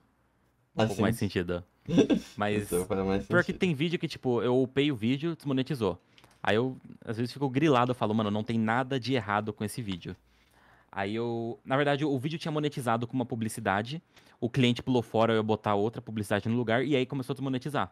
Um 0.75 0.79
pouco 0.79 0.93
Assim. 0.93 1.03
mais 1.03 1.17
sentido. 1.17 1.65
Mas 2.37 2.71
mais 2.71 3.27
pior 3.27 3.41
que 3.41 3.47
sentido. 3.53 3.59
tem 3.59 3.75
vídeo 3.75 3.99
que, 3.99 4.09
tipo, 4.09 4.41
eu 4.43 4.63
upei 4.63 4.91
o 4.91 4.97
vídeo, 4.97 5.37
desmonetizou. 5.37 6.01
Aí 6.47 6.57
eu, 6.57 6.77
às 7.03 7.17
vezes, 7.17 7.33
fico 7.33 7.49
grilado, 7.49 7.93
eu 7.93 7.95
falo, 7.95 8.15
mano, 8.15 8.31
não 8.31 8.45
tem 8.45 8.59
nada 8.59 9.01
de 9.01 9.15
errado 9.15 9.51
com 9.51 9.65
esse 9.65 9.81
vídeo. 9.81 10.15
Aí 10.93 11.15
eu, 11.15 11.59
na 11.65 11.75
verdade, 11.75 12.05
o 12.05 12.19
vídeo 12.19 12.39
tinha 12.39 12.53
monetizado 12.53 13.07
com 13.07 13.15
uma 13.15 13.25
publicidade, 13.25 14.03
o 14.39 14.51
cliente 14.51 14.83
pulou 14.83 15.01
fora, 15.01 15.33
eu 15.33 15.37
ia 15.39 15.43
botar 15.43 15.75
outra 15.75 16.03
publicidade 16.03 16.47
no 16.47 16.55
lugar, 16.55 16.85
e 16.85 16.95
aí 16.95 17.07
começou 17.07 17.33
a 17.33 17.35
desmonetizar. 17.35 17.91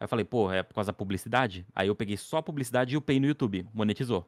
Aí 0.00 0.04
eu 0.04 0.08
falei, 0.08 0.24
pô, 0.24 0.50
é 0.50 0.62
por 0.62 0.72
causa 0.72 0.86
da 0.86 0.94
publicidade? 0.94 1.66
Aí 1.76 1.88
eu 1.88 1.94
peguei 1.94 2.16
só 2.16 2.38
a 2.38 2.42
publicidade 2.42 2.94
e 2.94 2.96
upei 2.96 3.20
no 3.20 3.26
YouTube, 3.26 3.68
monetizou. 3.74 4.26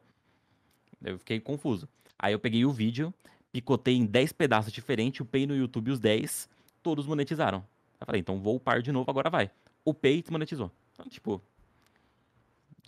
Eu 1.03 1.17
fiquei 1.17 1.39
confuso. 1.39 1.89
Aí 2.19 2.31
eu 2.31 2.39
peguei 2.39 2.63
o 2.65 2.71
vídeo, 2.71 3.11
picotei 3.51 3.95
em 3.95 4.05
10 4.05 4.33
pedaços 4.33 4.71
diferentes, 4.71 5.19
upei 5.21 5.47
no 5.47 5.55
YouTube 5.55 5.89
os 5.89 5.99
10, 5.99 6.47
todos 6.83 7.07
monetizaram. 7.07 7.57
Aí 7.57 8.01
eu 8.01 8.05
falei, 8.05 8.21
então 8.21 8.39
vou 8.39 8.55
upar 8.55 8.83
de 8.83 8.91
novo, 8.91 9.09
agora 9.09 9.31
vai. 9.31 9.49
Upei 9.83 10.19
e 10.19 10.21
desmonetizou. 10.21 10.71
Então, 10.93 11.07
tipo. 11.07 11.41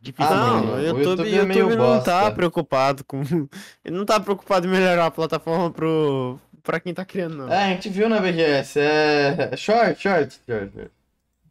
Difícil. 0.05 0.31
Ah, 0.31 0.61
não, 0.61 0.65
o 0.65 0.75
o 0.75 0.79
YouTube, 0.79 1.03
YouTube 1.03 1.27
é 1.27 1.31
YouTube 1.31 1.47
meio 1.47 1.75
não 1.75 2.03
tá 2.03 2.29
preocupado 2.29 3.03
com. 3.05 3.23
Ele 3.83 3.97
não 3.97 4.05
tá 4.05 4.19
preocupado 4.19 4.67
em 4.67 4.69
melhorar 4.69 5.07
a 5.07 5.11
plataforma 5.11 5.71
pro. 5.71 6.39
pra 6.61 6.79
quem 6.79 6.93
tá 6.93 7.03
criando, 7.03 7.37
não. 7.37 7.51
É, 7.51 7.65
a 7.65 7.69
gente 7.69 7.89
viu 7.89 8.07
na 8.07 8.19
BGS. 8.19 8.79
É. 8.79 9.57
Short, 9.57 9.99
short, 9.99 10.39
short. 10.45 10.91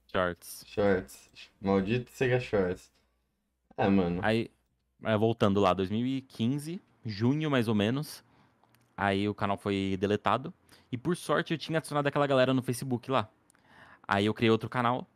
Shorts. 0.06 0.64
Shorts. 0.68 1.30
Maldito 1.60 2.12
Sega 2.12 2.38
Shorts. 2.38 2.92
É, 3.76 3.88
mano. 3.88 4.20
Aí, 4.22 4.48
é, 5.02 5.16
voltando 5.16 5.58
lá, 5.58 5.74
2015, 5.74 6.80
junho 7.04 7.50
mais 7.50 7.66
ou 7.66 7.74
menos. 7.74 8.22
Aí 8.96 9.28
o 9.28 9.34
canal 9.34 9.56
foi 9.56 9.96
deletado. 9.98 10.54
E 10.92 10.96
por 10.96 11.16
sorte 11.16 11.52
eu 11.52 11.58
tinha 11.58 11.78
adicionado 11.78 12.06
aquela 12.06 12.28
galera 12.28 12.54
no 12.54 12.62
Facebook 12.62 13.10
lá. 13.10 13.28
Aí 14.06 14.26
eu 14.26 14.34
criei 14.34 14.50
outro 14.52 14.68
canal. 14.68 15.08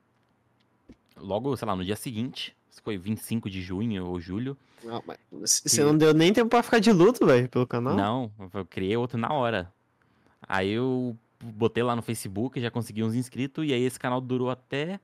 Logo, 1.17 1.57
sei 1.57 1.69
lá, 1.69 1.77
no 1.77 1.85
dia 1.85 1.95
seguinte. 1.95 2.58
Foi 2.83 2.97
25 2.97 3.51
de 3.51 3.61
junho 3.61 4.07
ou 4.07 4.21
julho. 4.21 4.57
Não, 4.83 5.03
mas 5.07 5.63
Você 5.65 5.83
não 5.83 5.97
deu 5.97 6.15
nem 6.15 6.33
tempo 6.33 6.49
pra 6.49 6.63
ficar 6.63 6.79
de 6.79 6.93
luto, 6.93 7.27
velho, 7.27 7.49
pelo 7.49 7.67
canal? 7.67 7.97
Não, 7.97 8.31
eu 8.55 8.65
criei 8.65 8.97
outro 8.97 9.19
na 9.19 9.33
hora. 9.33 9.73
Aí 10.43 10.71
eu 10.71 11.17
botei 11.43 11.83
lá 11.83 11.95
no 11.95 12.03
Facebook, 12.03 12.61
já 12.61 12.71
consegui 12.71 13.03
uns 13.03 13.15
inscritos. 13.15 13.67
E 13.67 13.73
aí 13.73 13.83
esse 13.83 13.99
canal 13.99 14.21
durou 14.21 14.51
até 14.51 15.01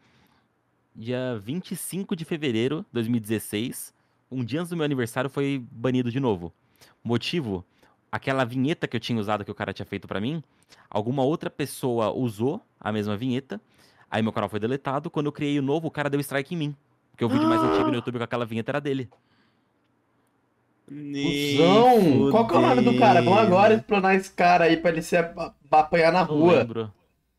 dia 0.94 1.38
25 1.42 2.14
de 2.14 2.24
fevereiro 2.24 2.80
de 2.82 2.86
2016. 2.92 3.92
Um 4.30 4.44
dia 4.44 4.60
antes 4.60 4.70
do 4.70 4.76
meu 4.76 4.84
aniversário 4.84 5.28
foi 5.28 5.62
banido 5.70 6.10
de 6.10 6.20
novo. 6.20 6.52
Motivo? 7.02 7.64
Aquela 8.10 8.44
vinheta 8.44 8.86
que 8.86 8.96
eu 8.96 9.00
tinha 9.00 9.18
usado 9.18 9.44
que 9.44 9.50
o 9.50 9.54
cara 9.54 9.72
tinha 9.72 9.84
feito 9.84 10.06
pra 10.06 10.20
mim, 10.20 10.42
alguma 10.88 11.24
outra 11.24 11.50
pessoa 11.50 12.12
usou 12.12 12.60
a 12.78 12.92
mesma 12.92 13.16
vinheta. 13.16 13.60
Aí 14.08 14.22
meu 14.22 14.32
canal 14.32 14.48
foi 14.48 14.60
deletado. 14.60 15.10
Quando 15.10 15.26
eu 15.26 15.32
criei 15.32 15.58
o 15.58 15.62
novo, 15.62 15.88
o 15.88 15.90
cara 15.90 16.08
deu 16.08 16.20
strike 16.20 16.54
em 16.54 16.58
mim. 16.58 16.76
Porque 17.14 17.24
o 17.24 17.28
vídeo 17.28 17.48
mais 17.48 17.62
antigo 17.62 17.90
no 17.90 17.94
YouTube 17.94 18.18
com 18.18 18.24
aquela 18.24 18.44
vinheta 18.44 18.72
era 18.72 18.80
dele. 18.80 19.08
Cusão! 20.88 22.30
Qual 22.30 22.46
que 22.48 22.54
é 22.54 22.58
o 22.58 22.60
nome 22.60 22.82
do 22.82 22.98
cara? 22.98 23.22
Vamos 23.22 23.38
agora 23.38 23.74
explanar 23.74 24.16
esse 24.16 24.30
cara 24.32 24.64
aí 24.64 24.76
pra 24.76 24.90
ele 24.90 25.00
se 25.00 25.16
ap- 25.16 25.54
apanhar 25.70 26.12
na 26.12 26.22
Eu 26.22 26.26
não 26.26 26.34
rua. 26.34 26.54
lembro. 26.58 26.92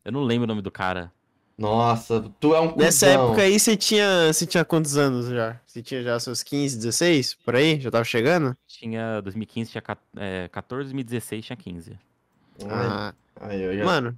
Eu 0.05 0.11
não 0.11 0.23
lembro 0.23 0.45
o 0.45 0.47
nome 0.47 0.61
do 0.61 0.71
cara. 0.71 1.11
Nossa, 1.57 2.29
tu 2.39 2.55
é 2.55 2.59
um 2.59 2.67
cuzão. 2.69 2.77
Nessa 2.85 3.05
época 3.07 3.41
aí, 3.41 3.59
você 3.59 3.75
tinha, 3.77 4.31
você 4.31 4.45
tinha 4.45 4.63
quantos 4.65 4.97
anos 4.97 5.27
já? 5.27 5.59
Você 5.65 5.81
tinha 5.81 6.01
já 6.03 6.19
seus 6.19 6.41
15, 6.41 6.75
16? 6.77 7.33
Por 7.33 7.55
aí? 7.55 7.79
Já 7.79 7.91
tava 7.91 8.03
chegando? 8.03 8.55
Tinha 8.67 9.21
2015, 9.21 9.71
tinha 9.71 9.81
ca- 9.81 9.97
é, 10.17 10.47
14, 10.51 10.85
2016 10.85 11.45
tinha 11.45 11.55
15. 11.55 11.91
Ai, 12.63 12.67
Ah, 12.69 13.13
ai, 13.41 13.61
eu 13.63 13.77
já... 13.77 13.85
mano, 13.85 14.17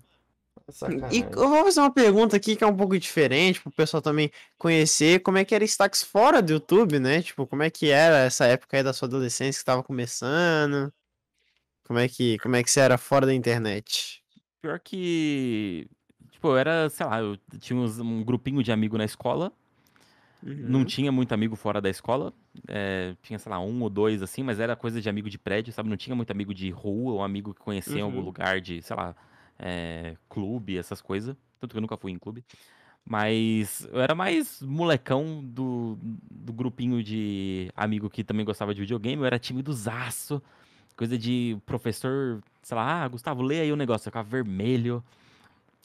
Sacanagem. 0.71 1.23
e 1.23 1.33
eu 1.33 1.49
vou 1.49 1.63
fazer 1.65 1.79
uma 1.79 1.91
pergunta 1.93 2.35
aqui 2.37 2.55
que 2.55 2.63
é 2.63 2.67
um 2.67 2.75
pouco 2.75 2.97
diferente, 2.99 3.61
pro 3.61 3.71
pessoal 3.71 4.01
também 4.01 4.31
conhecer 4.57 5.19
como 5.21 5.37
é 5.37 5.45
que 5.45 5.55
era 5.55 5.63
Stacks 5.63 6.03
fora 6.03 6.41
do 6.41 6.53
YouTube, 6.53 6.99
né? 6.99 7.21
Tipo, 7.21 7.45
como 7.47 7.63
é 7.63 7.69
que 7.69 7.89
era 7.89 8.17
essa 8.19 8.45
época 8.45 8.77
aí 8.77 8.83
da 8.83 8.93
sua 8.93 9.07
adolescência 9.07 9.59
que 9.59 9.65
tava 9.65 9.83
começando? 9.83 10.91
Como 11.85 11.99
é 11.99 12.07
que, 12.07 12.37
como 12.39 12.55
é 12.55 12.63
que 12.63 12.69
você 12.69 12.81
era 12.81 12.97
fora 12.97 13.25
da 13.25 13.33
internet? 13.33 14.21
Pior 14.61 14.79
que. 14.79 15.87
Tipo, 16.31 16.49
eu 16.49 16.57
era, 16.57 16.89
sei 16.89 17.05
lá, 17.05 17.19
eu 17.21 17.37
tinha 17.59 17.79
um 17.79 18.23
grupinho 18.23 18.61
de 18.61 18.71
amigo 18.71 18.97
na 18.97 19.05
escola. 19.05 19.51
Não 20.43 20.79
Uhum. 20.79 20.85
tinha 20.85 21.11
muito 21.11 21.31
amigo 21.33 21.55
fora 21.55 21.79
da 21.81 21.89
escola. 21.89 22.33
é, 22.67 23.15
tinha, 23.21 23.37
sei 23.39 23.49
lá, 23.51 23.59
um 23.59 23.81
ou 23.83 23.89
dois, 23.89 24.21
assim, 24.23 24.43
mas 24.43 24.59
era 24.59 24.75
coisa 24.75 24.99
de 24.99 25.07
amigo 25.07 25.29
de 25.29 25.37
prédio, 25.37 25.71
sabe? 25.71 25.89
Não 25.89 25.95
tinha 25.97 26.15
muito 26.15 26.31
amigo 26.31 26.53
de 26.53 26.69
rua 26.71 27.13
ou 27.13 27.23
amigo 27.23 27.53
que 27.53 27.61
conhecia 27.61 27.99
em 27.99 28.03
algum 28.03 28.17
Uhum. 28.17 28.25
lugar 28.25 28.59
de, 28.59 28.81
sei 28.81 28.95
lá, 28.95 29.15
é, 29.59 30.15
clube, 30.29 30.77
essas 30.77 31.01
coisas. 31.01 31.35
Tanto 31.59 31.71
que 31.71 31.77
eu 31.77 31.81
nunca 31.81 31.97
fui 31.97 32.11
em 32.11 32.19
clube. 32.19 32.43
Mas 33.09 33.87
eu 33.91 34.01
era 34.01 34.13
mais 34.13 34.61
molecão 34.61 35.41
do, 35.41 35.97
do 36.01 36.51
grupinho 36.51 37.01
de 37.01 37.71
amigo 37.75 38.09
que 38.09 38.23
também 38.23 38.45
gostava 38.45 38.73
de 38.73 38.81
videogame. 38.81 39.21
Eu 39.21 39.25
era 39.25 39.39
timidozaço. 39.39 40.41
Coisa 40.95 41.17
de 41.17 41.57
professor, 41.65 42.41
sei 42.61 42.75
lá, 42.75 43.03
ah, 43.03 43.07
Gustavo, 43.07 43.41
lê 43.41 43.61
aí 43.61 43.71
o 43.71 43.77
negócio. 43.77 44.07
Eu 44.07 44.11
ficava 44.11 44.27
vermelho, 44.27 45.03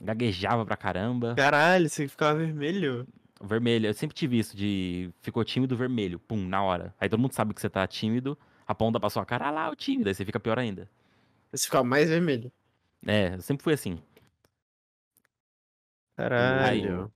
gaguejava 0.03 0.65
pra 0.65 0.77
caramba. 0.77 1.35
Caralho, 1.37 1.89
você 1.89 2.09
ficava 2.09 2.39
vermelho. 2.39 3.07
Vermelho, 3.41 3.89
eu 3.89 3.95
sempre 3.95 4.15
tive 4.15 4.39
isso 4.39 4.57
de 4.57 5.11
ficou 5.21 5.45
tímido, 5.45 5.77
vermelho, 5.77 6.19
pum, 6.19 6.47
na 6.47 6.63
hora. 6.63 6.95
Aí 6.99 7.09
todo 7.09 7.21
mundo 7.21 7.33
sabe 7.33 7.53
que 7.53 7.61
você 7.61 7.69
tá 7.69 7.87
tímido, 7.87 8.39
aponta 8.67 8.99
pra 9.01 9.11
sua 9.11 9.27
cara, 9.27 9.49
ah 9.49 9.51
lá, 9.51 9.71
o 9.71 9.77
tímido, 9.77 10.09
aí 10.09 10.15
você 10.15 10.25
fica 10.25 10.39
pior 10.39 10.59
ainda. 10.59 10.89
Você 11.53 11.65
ficava 11.65 11.85
mais 11.85 12.09
vermelho. 12.09 12.53
É, 13.07 13.35
eu 13.35 13.41
sempre 13.43 13.63
fui 13.65 13.73
assim. 13.75 13.99
Caralho. 16.17 17.13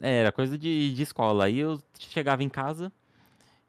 É, 0.00 0.18
era 0.20 0.32
coisa 0.32 0.58
de, 0.58 0.92
de 0.94 1.02
escola. 1.02 1.44
Aí 1.44 1.58
eu 1.58 1.80
chegava 1.98 2.42
em 2.42 2.48
casa 2.48 2.92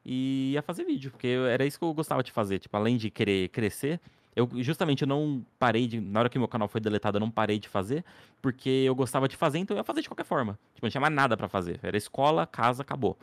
e 0.04 0.52
ia 0.52 0.62
fazer 0.62 0.84
vídeo, 0.84 1.10
porque 1.10 1.26
eu- 1.26 1.46
era 1.46 1.64
isso 1.64 1.78
que 1.78 1.84
eu 1.84 1.94
gostava 1.94 2.22
de 2.22 2.32
fazer. 2.32 2.58
Tipo, 2.58 2.76
além 2.76 2.96
de 2.96 3.10
querer 3.10 3.48
crescer, 3.48 4.00
eu 4.36 4.48
justamente 4.56 5.02
eu 5.02 5.08
não 5.08 5.44
parei 5.58 5.86
de. 5.86 6.00
Na 6.00 6.20
hora 6.20 6.28
que 6.28 6.38
meu 6.38 6.48
canal 6.48 6.68
foi 6.68 6.80
deletado, 6.80 7.16
eu 7.16 7.20
não 7.20 7.30
parei 7.30 7.58
de 7.58 7.68
fazer, 7.68 8.04
porque 8.42 8.68
eu 8.68 8.94
gostava 8.94 9.28
de 9.28 9.36
fazer, 9.36 9.58
então 9.58 9.76
eu 9.76 9.80
ia 9.80 9.84
fazer 9.84 10.02
de 10.02 10.08
qualquer 10.08 10.24
forma. 10.24 10.58
Tipo, 10.74 10.86
não 10.86 10.90
tinha 10.90 11.00
mais 11.00 11.14
nada 11.14 11.36
pra 11.36 11.48
fazer. 11.48 11.80
Era 11.82 11.96
escola, 11.96 12.46
casa, 12.46 12.82
acabou. 12.82 13.16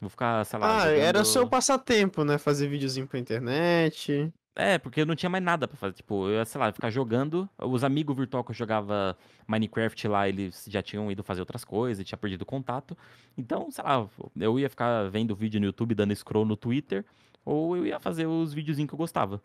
Vou 0.00 0.10
ficar, 0.10 0.44
sei 0.44 0.58
lá. 0.58 0.82
Ah, 0.82 0.86
era 0.88 1.18
o 1.20 1.24
jogando- 1.24 1.24
seu 1.26 1.48
passatempo, 1.48 2.24
né? 2.24 2.36
Fazer 2.36 2.66
videozinho 2.68 3.06
pra 3.06 3.18
internet. 3.18 4.32
É, 4.54 4.76
porque 4.76 5.00
eu 5.00 5.06
não 5.06 5.14
tinha 5.14 5.30
mais 5.30 5.42
nada 5.42 5.66
pra 5.66 5.76
fazer. 5.76 5.94
Tipo, 5.94 6.28
eu 6.28 6.34
ia, 6.34 6.44
sei 6.44 6.60
lá, 6.60 6.70
ficar 6.72 6.90
jogando. 6.90 7.48
Os 7.58 7.82
amigos 7.82 8.14
virtual 8.14 8.44
que 8.44 8.50
eu 8.50 8.54
jogava 8.54 9.16
Minecraft 9.46 10.08
lá, 10.08 10.28
eles 10.28 10.66
já 10.68 10.82
tinham 10.82 11.10
ido 11.10 11.22
fazer 11.22 11.40
outras 11.40 11.64
coisas, 11.64 12.04
tinha 12.04 12.18
perdido 12.18 12.44
contato. 12.44 12.96
Então, 13.36 13.70
sei 13.70 13.82
lá, 13.82 14.06
eu 14.38 14.58
ia 14.58 14.68
ficar 14.68 15.08
vendo 15.08 15.34
vídeo 15.34 15.58
no 15.58 15.66
YouTube, 15.66 15.94
dando 15.94 16.14
scroll 16.14 16.44
no 16.44 16.56
Twitter, 16.56 17.04
ou 17.44 17.76
eu 17.76 17.86
ia 17.86 17.98
fazer 17.98 18.26
os 18.26 18.52
videozinhos 18.52 18.88
que 18.88 18.94
eu 18.94 18.98
gostava. 18.98 19.40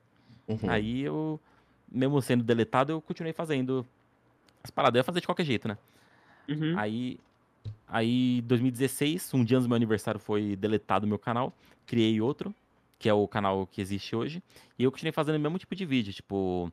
Uhum. 0.45 0.69
Aí 0.69 1.03
eu, 1.03 1.39
mesmo 1.89 2.21
sendo 2.21 2.43
deletado, 2.43 2.91
eu 2.91 3.01
continuei 3.01 3.33
fazendo 3.33 3.85
as 4.61 4.69
paradas. 4.69 4.97
Eu 4.97 4.99
ia 4.99 5.03
fazer 5.05 5.21
de 5.21 5.25
qualquer 5.25 5.45
jeito, 5.45 5.69
né? 5.69 5.77
Uhum. 6.49 6.77
Aí, 6.77 7.17
aí 7.87 8.41
2016, 8.41 9.33
um 9.33 9.43
dia 9.43 9.57
antes 9.57 9.67
do 9.67 9.69
meu 9.69 9.77
aniversário, 9.77 10.19
foi 10.19 10.57
deletado 10.57 11.05
o 11.05 11.09
meu 11.09 11.17
canal. 11.17 11.53
Criei 11.85 12.19
outro, 12.19 12.53
que 12.99 13.07
é 13.09 13.13
o 13.13 13.27
canal 13.27 13.67
que 13.67 13.81
existe 13.81 14.15
hoje. 14.15 14.41
E 14.77 14.83
eu 14.83 14.91
continuei 14.91 15.11
fazendo 15.11 15.35
o 15.35 15.39
mesmo 15.39 15.57
tipo 15.59 15.75
de 15.75 15.85
vídeo. 15.85 16.13
Tipo, 16.13 16.71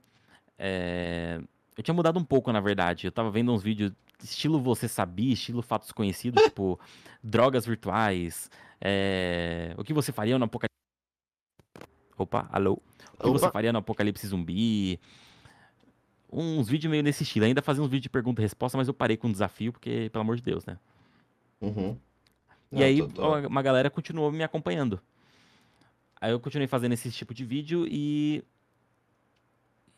é, 0.58 1.40
eu 1.76 1.82
tinha 1.82 1.94
mudado 1.94 2.18
um 2.18 2.24
pouco, 2.24 2.50
na 2.52 2.60
verdade. 2.60 3.06
Eu 3.06 3.12
tava 3.12 3.30
vendo 3.30 3.52
uns 3.52 3.62
vídeos 3.62 3.92
estilo 4.22 4.60
Você 4.60 4.88
Sabia, 4.88 5.32
estilo 5.34 5.60
Fatos 5.62 5.92
Conhecidos, 5.92 6.42
tipo, 6.44 6.78
drogas 7.22 7.66
virtuais. 7.66 8.50
é, 8.80 9.74
O 9.76 9.84
que 9.84 9.92
você 9.92 10.12
faria 10.12 10.38
no 10.38 10.44
apocalipse. 10.44 10.72
Opa, 12.16 12.48
alô? 12.52 12.80
O 13.18 13.22
que 13.24 13.28
você 13.30 13.44
Opa. 13.46 13.52
faria 13.52 13.72
no 13.72 13.78
apocalipse 13.80 14.26
zumbi? 14.26 15.00
Uns 16.32 16.68
vídeos 16.68 16.90
meio 16.90 17.02
nesse 17.02 17.22
estilo. 17.22 17.44
Ainda 17.44 17.62
fazia 17.62 17.82
uns 17.82 17.86
vídeos 17.88 18.02
de 18.04 18.08
pergunta 18.08 18.40
e 18.40 18.44
resposta, 18.44 18.76
mas 18.78 18.88
eu 18.88 18.94
parei 18.94 19.16
com 19.16 19.28
o 19.28 19.32
desafio, 19.32 19.72
porque, 19.72 20.08
pelo 20.12 20.22
amor 20.22 20.36
de 20.36 20.42
Deus, 20.42 20.64
né? 20.64 20.78
Uhum. 21.60 21.96
E 22.72 22.76
Não, 22.76 22.82
aí 22.82 22.98
total. 22.98 23.46
uma 23.46 23.62
galera 23.62 23.88
continuou 23.90 24.32
me 24.32 24.42
acompanhando. 24.42 25.00
Aí 26.24 26.30
eu 26.30 26.40
continuei 26.40 26.66
fazendo 26.66 26.92
esse 26.92 27.10
tipo 27.10 27.34
de 27.34 27.44
vídeo 27.44 27.86
e. 27.86 28.42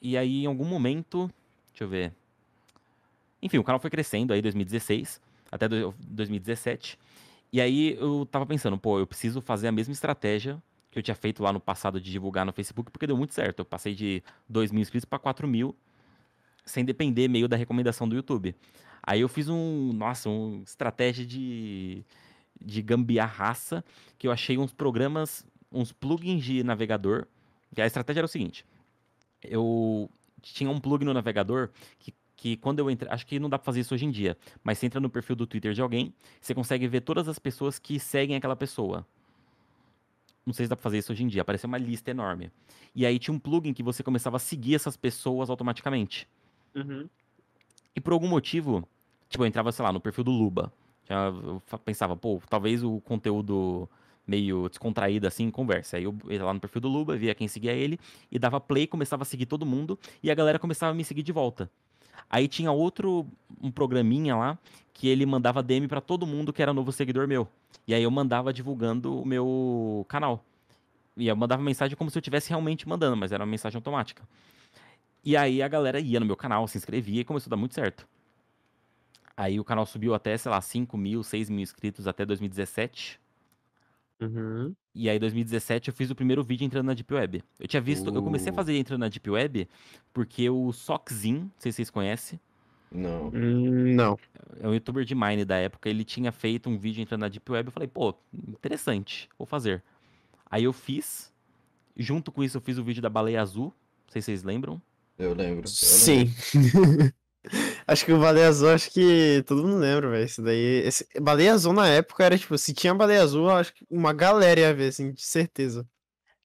E 0.02 0.16
aí 0.16 0.42
em 0.42 0.46
algum 0.46 0.64
momento. 0.64 1.30
Deixa 1.68 1.84
eu 1.84 1.88
ver. 1.88 2.12
Enfim, 3.40 3.58
o 3.58 3.62
canal 3.62 3.78
foi 3.78 3.88
crescendo 3.90 4.32
aí 4.32 4.42
2016 4.42 5.20
até 5.52 5.68
do- 5.68 5.94
2017. 6.00 6.98
E 7.52 7.60
aí 7.60 7.94
eu 7.94 8.26
tava 8.28 8.44
pensando, 8.44 8.76
pô, 8.76 8.98
eu 8.98 9.06
preciso 9.06 9.40
fazer 9.40 9.68
a 9.68 9.72
mesma 9.72 9.92
estratégia 9.92 10.60
que 10.90 10.98
eu 10.98 11.02
tinha 11.02 11.14
feito 11.14 11.44
lá 11.44 11.52
no 11.52 11.60
passado 11.60 12.00
de 12.00 12.10
divulgar 12.10 12.44
no 12.44 12.52
Facebook, 12.52 12.90
porque 12.90 13.06
deu 13.06 13.16
muito 13.16 13.32
certo. 13.32 13.60
Eu 13.60 13.64
passei 13.64 13.94
de 13.94 14.20
2 14.48 14.72
mil 14.72 14.82
inscritos 14.82 15.04
para 15.04 15.20
4 15.20 15.46
mil, 15.46 15.76
sem 16.64 16.84
depender 16.84 17.28
meio 17.28 17.46
da 17.46 17.56
recomendação 17.56 18.08
do 18.08 18.16
YouTube. 18.16 18.52
Aí 19.00 19.20
eu 19.20 19.28
fiz 19.28 19.48
um, 19.48 19.92
nossa, 19.92 20.28
uma 20.28 20.60
estratégia 20.64 21.24
de, 21.24 22.02
de 22.60 22.82
gambiarraça, 22.82 23.84
que 24.18 24.26
eu 24.26 24.32
achei 24.32 24.58
uns 24.58 24.72
programas, 24.72 25.46
uns 25.70 25.92
plugins 25.92 26.44
de 26.44 26.62
navegador. 26.62 27.26
Que 27.74 27.82
a 27.82 27.86
estratégia 27.86 28.20
era 28.20 28.26
o 28.26 28.28
seguinte: 28.28 28.64
eu 29.42 30.10
tinha 30.42 30.70
um 30.70 30.80
plugin 30.80 31.04
no 31.04 31.14
navegador 31.14 31.70
que, 31.98 32.14
que 32.36 32.56
quando 32.56 32.78
eu 32.78 32.90
entrei, 32.90 33.10
acho 33.10 33.26
que 33.26 33.38
não 33.38 33.48
dá 33.48 33.58
pra 33.58 33.64
fazer 33.64 33.80
isso 33.80 33.94
hoje 33.94 34.04
em 34.04 34.10
dia, 34.10 34.36
mas 34.62 34.78
você 34.78 34.86
entra 34.86 35.00
no 35.00 35.10
perfil 35.10 35.36
do 35.36 35.46
Twitter 35.46 35.72
de 35.72 35.82
alguém, 35.82 36.14
você 36.40 36.54
consegue 36.54 36.86
ver 36.86 37.00
todas 37.00 37.28
as 37.28 37.38
pessoas 37.38 37.78
que 37.78 37.98
seguem 37.98 38.36
aquela 38.36 38.56
pessoa. 38.56 39.06
Não 40.44 40.52
sei 40.52 40.66
se 40.66 40.70
dá 40.70 40.76
pra 40.76 40.82
fazer 40.82 40.98
isso 40.98 41.12
hoje 41.12 41.24
em 41.24 41.28
dia, 41.28 41.42
apareceu 41.42 41.66
uma 41.66 41.78
lista 41.78 42.10
enorme. 42.10 42.52
E 42.94 43.04
aí 43.04 43.18
tinha 43.18 43.34
um 43.34 43.38
plugin 43.38 43.74
que 43.74 43.82
você 43.82 44.02
começava 44.02 44.36
a 44.36 44.40
seguir 44.40 44.76
essas 44.76 44.96
pessoas 44.96 45.50
automaticamente. 45.50 46.28
Uhum. 46.74 47.08
E 47.94 48.00
por 48.00 48.12
algum 48.12 48.28
motivo, 48.28 48.86
tipo, 49.28 49.42
eu 49.42 49.46
entrava, 49.46 49.72
sei 49.72 49.84
lá, 49.84 49.92
no 49.92 50.00
perfil 50.00 50.22
do 50.22 50.30
Luba. 50.30 50.72
Eu 51.08 51.62
pensava, 51.84 52.16
pô, 52.16 52.40
talvez 52.48 52.84
o 52.84 53.00
conteúdo 53.00 53.88
meio 54.26 54.68
descontraído 54.68 55.26
assim, 55.26 55.50
conversa. 55.50 55.96
Aí 55.96 56.04
eu 56.04 56.14
ia 56.28 56.44
lá 56.44 56.52
no 56.52 56.60
perfil 56.60 56.80
do 56.80 56.88
Luba, 56.88 57.16
via 57.16 57.34
quem 57.34 57.46
seguia 57.48 57.72
ele, 57.72 57.98
e 58.30 58.38
dava 58.38 58.60
play, 58.60 58.86
começava 58.86 59.22
a 59.22 59.26
seguir 59.26 59.46
todo 59.46 59.64
mundo, 59.64 59.98
e 60.22 60.30
a 60.30 60.34
galera 60.34 60.58
começava 60.58 60.92
a 60.92 60.94
me 60.94 61.04
seguir 61.04 61.22
de 61.22 61.32
volta. 61.32 61.70
Aí 62.28 62.48
tinha 62.48 62.72
outro, 62.72 63.26
um 63.62 63.70
programinha 63.70 64.34
lá, 64.34 64.58
que 64.92 65.08
ele 65.08 65.24
mandava 65.24 65.62
DM 65.62 65.86
pra 65.86 66.00
todo 66.00 66.26
mundo 66.26 66.52
que 66.52 66.62
era 66.62 66.72
novo 66.72 66.90
seguidor 66.90 67.28
meu. 67.28 67.46
E 67.86 67.94
aí 67.94 68.02
eu 68.02 68.10
mandava 68.10 68.52
divulgando 68.52 69.20
o 69.20 69.24
meu 69.24 70.04
canal. 70.08 70.44
E 71.16 71.28
eu 71.28 71.36
mandava 71.36 71.62
mensagem 71.62 71.96
como 71.96 72.10
se 72.10 72.18
eu 72.18 72.20
estivesse 72.20 72.48
realmente 72.50 72.88
mandando, 72.88 73.16
mas 73.16 73.30
era 73.30 73.44
uma 73.44 73.50
mensagem 73.50 73.76
automática. 73.76 74.22
E 75.24 75.36
aí 75.36 75.62
a 75.62 75.68
galera 75.68 76.00
ia 76.00 76.20
no 76.20 76.26
meu 76.26 76.36
canal, 76.36 76.66
se 76.66 76.78
inscrevia 76.78 77.20
e 77.20 77.24
começou 77.24 77.48
a 77.48 77.52
dar 77.52 77.56
muito 77.56 77.74
certo. 77.74 78.06
Aí 79.36 79.60
o 79.60 79.64
canal 79.64 79.84
subiu 79.84 80.14
até, 80.14 80.36
sei 80.36 80.50
lá, 80.50 80.60
5 80.60 80.96
mil, 80.96 81.22
6 81.22 81.50
mil 81.50 81.60
inscritos 81.60 82.06
até 82.06 82.24
2017. 82.24 83.20
Uhum. 84.20 84.74
E 84.94 85.10
aí, 85.10 85.16
em 85.16 85.20
2017, 85.20 85.88
eu 85.88 85.94
fiz 85.94 86.10
o 86.10 86.14
primeiro 86.14 86.42
vídeo 86.42 86.64
entrando 86.64 86.86
na 86.86 86.94
Deep 86.94 87.12
Web. 87.12 87.44
Eu 87.60 87.68
tinha 87.68 87.82
visto, 87.82 88.08
eu 88.14 88.22
comecei 88.22 88.48
a 88.48 88.52
Uh. 88.52 88.56
fazer 88.56 88.76
entrando 88.78 89.00
na 89.00 89.08
Deep 89.08 89.28
Web 89.28 89.68
porque 90.12 90.48
o 90.48 90.72
Sockzin, 90.72 91.34
não 91.34 91.50
sei 91.58 91.70
se 91.72 91.76
vocês 91.76 91.90
conhecem, 91.90 92.40
Não. 92.90 93.28
Hum, 93.28 93.94
Não. 93.94 94.18
é 94.60 94.66
um 94.68 94.72
youtuber 94.72 95.04
de 95.04 95.14
Mine 95.14 95.44
da 95.44 95.56
época, 95.56 95.88
ele 95.90 96.04
tinha 96.04 96.32
feito 96.32 96.70
um 96.70 96.78
vídeo 96.78 97.02
entrando 97.02 97.20
na 97.22 97.28
Deep 97.28 97.50
Web. 97.50 97.68
Eu 97.68 97.72
falei, 97.72 97.88
pô, 97.88 98.14
interessante, 98.48 99.28
vou 99.36 99.44
fazer. 99.46 99.82
Aí 100.50 100.64
eu 100.64 100.72
fiz, 100.72 101.32
junto 101.96 102.30
com 102.32 102.42
isso, 102.42 102.56
eu 102.56 102.60
fiz 102.60 102.78
o 102.78 102.84
vídeo 102.84 103.02
da 103.02 103.10
baleia 103.10 103.42
azul, 103.42 103.66
não 104.06 104.12
sei 104.12 104.22
se 104.22 104.26
vocês 104.26 104.42
lembram. 104.44 104.80
Eu 105.18 105.34
lembro. 105.34 105.64
eu 105.64 105.68
Sim. 105.68 106.32
acho 107.86 108.04
que 108.04 108.12
o 108.12 108.20
Baleia 108.20 108.48
Azul, 108.48 108.70
acho 108.70 108.90
que 108.90 109.44
todo 109.46 109.62
mundo 109.62 109.78
lembra, 109.78 110.10
velho. 110.10 110.24
Isso 110.24 110.42
daí. 110.42 110.82
Esse... 110.84 111.06
Baleia 111.20 111.54
Azul 111.54 111.72
na 111.72 111.86
época 111.88 112.24
era 112.24 112.36
tipo, 112.36 112.56
se 112.58 112.74
tinha 112.74 112.94
Baleia 112.94 113.22
Azul, 113.22 113.50
acho 113.50 113.74
que 113.74 113.86
uma 113.90 114.12
galera 114.12 114.60
ia 114.60 114.74
ver, 114.74 114.88
assim, 114.88 115.12
de 115.12 115.22
certeza. 115.22 115.86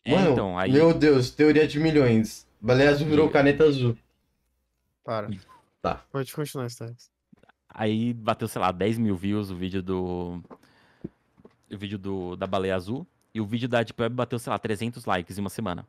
É, 0.03 0.15
Mano, 0.15 0.31
então, 0.31 0.57
aí. 0.57 0.71
meu 0.71 0.93
Deus, 0.93 1.31
teoria 1.31 1.67
de 1.67 1.79
milhões. 1.79 2.47
Baleia 2.59 2.91
azul 2.91 3.07
virou 3.07 3.29
caneta 3.29 3.63
azul. 3.63 3.97
Para. 5.03 5.29
Tá. 5.81 6.03
Pode 6.11 6.33
continuar 6.33 6.67
história. 6.67 6.95
Aí 7.69 8.13
bateu, 8.13 8.47
sei 8.47 8.61
lá, 8.61 8.71
10 8.71 8.97
mil 8.97 9.15
views 9.15 9.49
o 9.49 9.55
vídeo 9.55 9.81
do. 9.81 10.41
O 11.71 11.77
vídeo 11.77 11.97
do, 11.97 12.35
da 12.35 12.45
baleia 12.45 12.75
azul. 12.75 13.07
E 13.33 13.39
o 13.39 13.45
vídeo 13.45 13.69
da 13.69 13.81
Deep 13.81 13.99
Web 13.99 14.15
bateu, 14.15 14.37
sei 14.37 14.51
lá, 14.51 14.59
300 14.59 15.05
likes 15.05 15.37
em 15.37 15.41
uma 15.41 15.49
semana. 15.49 15.85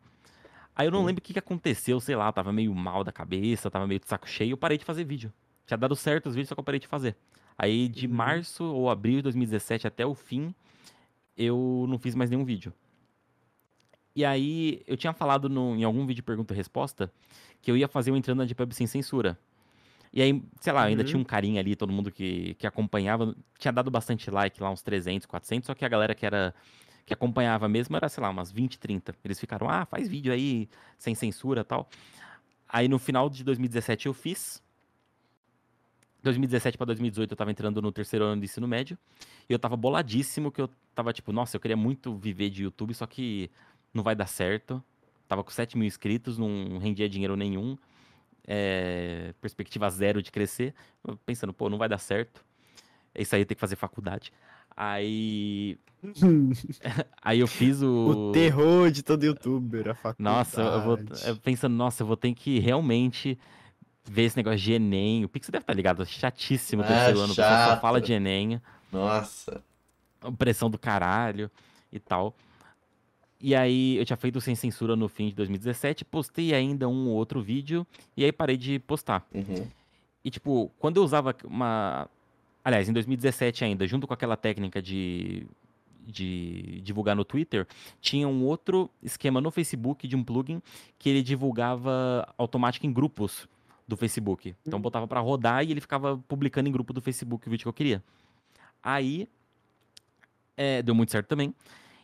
Aí 0.75 0.87
eu 0.87 0.91
não 0.91 1.01
Hum. 1.03 1.07
lembro 1.07 1.21
o 1.21 1.23
que, 1.23 1.33
que 1.35 1.39
aconteceu, 1.39 2.01
sei 2.01 2.17
lá, 2.17 2.33
tava 2.33 2.53
meio 2.53 2.75
mal 2.75 3.05
da 3.05 3.13
cabeça, 3.13 3.71
tava 3.71 3.87
meio 3.87 4.01
de 4.01 4.07
saco 4.07 4.29
cheio, 4.29 4.53
eu 4.53 4.57
parei 4.57 4.79
de 4.79 4.85
fazer 4.85 5.05
vídeo. 5.05 5.33
Tinha 5.67 5.77
dado 5.77 5.95
certo 5.95 6.29
os 6.29 6.35
vídeos, 6.35 6.49
só 6.49 6.55
que 6.55 6.61
eu 6.61 6.65
parei 6.65 6.81
de 6.81 6.87
fazer. 6.87 7.17
Aí 7.59 7.89
de 7.89 8.07
Uhum. 8.07 8.15
março 8.15 8.65
ou 8.65 8.89
abril 8.91 9.17
de 9.17 9.23
2017 9.23 9.87
até 9.87 10.05
o 10.07 10.15
fim, 10.15 10.55
eu 11.37 11.87
não 11.89 11.99
fiz 11.99 12.15
mais 12.15 12.31
nenhum 12.31 12.45
vídeo. 12.45 12.73
E 14.15 14.25
aí, 14.25 14.83
eu 14.87 14.97
tinha 14.97 15.13
falado 15.13 15.49
no- 15.49 15.75
em 15.75 15.85
algum 15.85 16.05
vídeo 16.07 16.23
pergunta 16.23 16.53
e 16.53 16.57
resposta 16.57 17.11
que 17.63 17.71
eu 17.71 17.77
ia 17.77 17.89
fazer 17.89 18.11
o 18.11 18.17
entrando 18.17 18.39
na 18.39 18.45
Deep 18.45 18.61
Web 18.61 18.75
sem 18.75 18.87
censura. 18.87 19.39
E 20.13 20.21
aí, 20.21 20.43
sei 20.61 20.73
lá, 20.75 20.83
ainda 20.85 21.03
Uhum. 21.03 21.07
tinha 21.09 21.21
um 21.21 21.25
carinha 21.25 21.61
ali, 21.61 21.75
todo 21.75 21.91
mundo 21.93 22.11
que, 22.11 22.53
que 22.55 22.67
acompanhava, 22.67 23.35
tinha 23.59 23.73
dado 23.73 23.91
bastante 23.91 24.31
like 24.31 24.61
lá, 24.63 24.71
uns 24.71 24.83
300, 24.83 25.27
400, 25.27 25.67
só 25.67 25.75
que 25.75 25.85
a 25.85 25.89
galera 25.89 26.15
que 26.15 26.27
era 26.27 26.55
que 27.05 27.13
acompanhava 27.13 27.69
mesmo 27.69 27.97
era, 27.97 28.09
sei 28.09 28.23
lá, 28.23 28.31
umas 28.31 28.51
20, 28.51 28.79
30. 28.79 29.15
Eles 29.25 29.39
ficaram, 29.39 29.69
ah, 29.69 29.85
faz 29.85 30.09
vídeo 30.09 30.33
aí 30.33 30.69
sem 30.99 31.15
censura 31.15 31.65
tal. 31.65 31.89
Aí 32.69 32.89
no 32.89 32.99
final 32.99 33.29
de 33.29 33.45
2017 33.45 34.07
eu 34.07 34.15
fiz. 34.15 34.63
2017 36.23 36.79
para 36.79 36.87
2018 36.87 37.33
eu 37.33 37.37
tava 37.37 37.51
entrando 37.51 37.83
no 37.83 37.91
terceiro 37.91 38.25
ano 38.25 38.41
do 38.41 38.45
ensino 38.45 38.67
médio. 38.69 38.97
E 39.49 39.53
eu 39.53 39.59
tava 39.59 39.77
boladíssimo 39.77 40.51
que 40.51 40.61
eu 40.61 40.71
tava 40.95 41.13
tipo, 41.13 41.33
nossa, 41.33 41.57
eu 41.57 41.61
queria 41.61 41.77
muito 41.77 42.17
viver 42.17 42.51
de 42.51 42.63
YouTube, 42.63 42.95
só 42.95 43.07
que 43.07 43.51
não 43.93 44.03
vai 44.03 44.15
dar 44.15 44.27
certo. 44.27 44.83
Tava 45.27 45.43
com 45.43 45.51
7 45.51 45.77
mil 45.77 45.87
inscritos, 45.87 46.39
não 46.39 46.79
rendia 46.79 47.09
dinheiro 47.09 47.37
nenhum. 47.37 47.77
É, 48.47 49.35
perspectiva 49.41 49.89
zero 49.91 50.23
de 50.23 50.31
crescer. 50.31 50.75
Pensando, 51.27 51.53
pô, 51.53 51.69
não 51.69 51.79
vai 51.79 51.89
dar 51.89 51.99
certo. 51.99 52.45
É 53.15 53.23
isso 53.23 53.35
aí, 53.35 53.45
tem 53.45 53.55
que 53.55 53.61
fazer 53.61 53.77
faculdade. 53.77 54.33
Aí. 54.77 55.79
Aí 57.23 57.41
eu 57.41 57.47
fiz 57.47 57.83
o. 57.83 58.29
O 58.29 58.33
terror 58.33 58.91
de 58.91 59.03
todo 59.03 59.25
youtuber, 59.25 59.89
a 59.89 59.95
faculdade. 59.95 60.37
Nossa, 60.37 60.61
eu 60.61 60.83
vou. 60.83 60.99
eu 61.27 61.37
pensando, 61.37 61.75
nossa, 61.75 62.03
eu 62.03 62.07
vou 62.07 62.17
ter 62.17 62.33
que 62.35 62.59
realmente 62.59 63.39
ver 64.05 64.23
esse 64.25 64.37
negócio 64.37 64.59
de 64.59 64.73
Enem. 64.73 65.25
O 65.25 65.29
Pix 65.29 65.49
deve 65.49 65.63
estar 65.63 65.75
ligado, 65.75 66.05
chatíssimo 66.05 66.83
o 66.83 66.85
Ah, 66.85 66.89
terceiro 66.89 67.21
ano, 67.21 67.33
o 67.33 67.37
pessoal 67.37 67.51
só 67.57 67.67
chato. 67.71 67.81
fala 67.81 68.01
de 68.01 68.13
Enem, 68.13 68.61
Nossa. 68.91 69.63
pressão 70.39 70.69
do 70.69 70.79
caralho 70.79 71.51
e 71.93 72.01
tal. 72.01 72.35
E 73.41 73.55
aí 73.57 73.97
eu 73.97 74.05
tinha 74.05 74.17
feito 74.17 74.41
sem 74.41 74.55
censura 74.55 74.95
no 74.95 75.09
fim 75.09 75.29
de 75.29 75.35
2017, 75.35 76.05
postei 76.05 76.55
ainda 76.55 76.89
um 76.89 77.09
ou 77.09 77.15
outro 77.15 77.41
vídeo 77.43 77.85
e 78.17 78.25
aí 78.25 78.31
parei 78.33 78.57
de 78.57 78.79
postar. 78.81 79.27
Uhum. 79.35 79.67
E 80.25 80.31
tipo, 80.31 80.71
quando 80.79 80.97
eu 80.99 81.05
usava 81.05 81.35
uma. 81.45 82.09
Aliás, 82.65 82.89
em 82.89 82.93
2017 82.93 83.65
ainda, 83.65 83.87
junto 83.87 84.07
com 84.07 84.15
aquela 84.15 84.37
técnica 84.37 84.81
de, 84.81 85.47
de 86.07 86.81
divulgar 86.83 87.17
no 87.17 87.25
Twitter, 87.25 87.67
tinha 88.01 88.29
um 88.29 88.45
outro 88.45 88.89
esquema 89.03 89.41
no 89.41 89.51
Facebook 89.51 90.07
de 90.07 90.15
um 90.17 90.23
plugin 90.23 90.63
que 90.99 91.09
ele 91.11 91.23
divulgava 91.23 92.27
automático 92.39 92.87
em 92.87 92.93
grupos 92.93 93.49
do 93.87 93.97
Facebook. 93.97 94.55
Então 94.65 94.79
eu 94.79 94.83
botava 94.83 95.09
pra 95.09 95.21
rodar 95.21 95.65
e 95.65 95.73
ele 95.73 95.81
ficava 95.81 96.17
publicando 96.29 96.69
em 96.69 96.73
grupo 96.73 96.93
do 96.93 97.01
Facebook 97.03 97.47
o 97.49 97.51
vídeo 97.51 97.65
que 97.65 97.69
eu 97.69 97.73
queria. 97.73 98.03
Aí 98.83 99.29
é, 100.57 100.83
deu 100.83 100.95
muito 100.95 101.11
certo 101.11 101.27
também. 101.27 101.55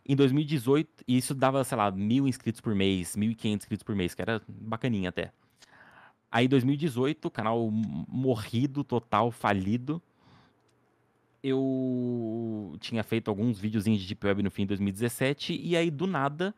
Em 0.07 0.17
2018, 0.17 1.05
e 1.07 1.19
isso 1.19 1.35
dava, 1.35 1.63
sei 1.65 1.77
lá, 1.77 1.91
mil 1.91 2.27
inscritos 2.27 2.61
por 2.61 2.75
mês, 2.75 3.15
1.500 3.15 3.57
inscritos 3.57 3.83
por 3.85 3.95
mês, 3.95 4.15
que 4.15 4.23
era 4.23 4.41
bacaninha 4.49 5.11
até. 5.11 5.31
Aí, 6.31 6.47
em 6.47 6.49
2018, 6.49 7.31
canal 7.31 7.69
m- 7.69 8.05
morrido, 8.09 8.83
total, 8.83 9.31
falido. 9.31 10.01
Eu 11.43 12.77
tinha 12.81 13.03
feito 13.05 13.29
alguns 13.29 13.59
videozinhos 13.59 14.01
de 14.01 14.09
Deep 14.09 14.27
Web 14.27 14.43
no 14.43 14.51
fim 14.51 14.63
de 14.63 14.69
2017, 14.69 15.59
e 15.61 15.77
aí, 15.77 15.91
do 15.91 16.07
nada, 16.07 16.55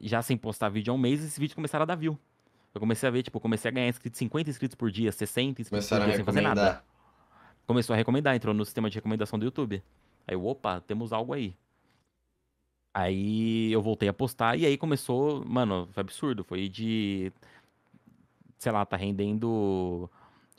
já 0.00 0.22
sem 0.22 0.36
postar 0.36 0.68
vídeo 0.68 0.92
há 0.92 0.94
um 0.94 0.98
mês, 0.98 1.20
esses 1.20 1.38
vídeos 1.38 1.54
começaram 1.54 1.82
a 1.82 1.86
dar 1.86 1.96
view. 1.96 2.18
Eu 2.74 2.80
comecei 2.80 3.06
a 3.08 3.12
ver, 3.12 3.22
tipo, 3.22 3.38
comecei 3.38 3.70
a 3.70 3.72
ganhar 3.72 3.88
inscritos, 3.88 4.18
50 4.18 4.48
inscritos 4.48 4.74
por 4.74 4.90
dia, 4.90 5.12
60 5.12 5.60
inscritos 5.60 5.68
Começaram 5.68 6.04
por 6.04 6.08
dia, 6.08 6.16
sem 6.16 6.24
fazer 6.24 6.40
nada 6.40 6.60
recomendar. 6.60 6.84
começou 7.66 7.94
a 7.94 7.96
recomendar, 7.96 8.34
entrou 8.34 8.54
no 8.54 8.64
sistema 8.64 8.88
de 8.88 8.96
recomendação 8.96 9.38
do 9.38 9.44
YouTube. 9.44 9.82
Aí 10.26 10.34
eu, 10.34 10.46
opa, 10.46 10.80
temos 10.80 11.12
algo 11.12 11.34
aí. 11.34 11.54
Aí 12.94 13.72
eu 13.72 13.82
voltei 13.82 14.08
a 14.08 14.12
postar 14.12 14.58
e 14.58 14.66
aí 14.66 14.76
começou, 14.76 15.44
mano, 15.44 15.88
foi 15.92 16.00
absurdo, 16.00 16.44
foi 16.44 16.68
de 16.68 17.32
sei 18.58 18.70
lá, 18.70 18.86
tá 18.86 18.96
rendendo 18.96 20.08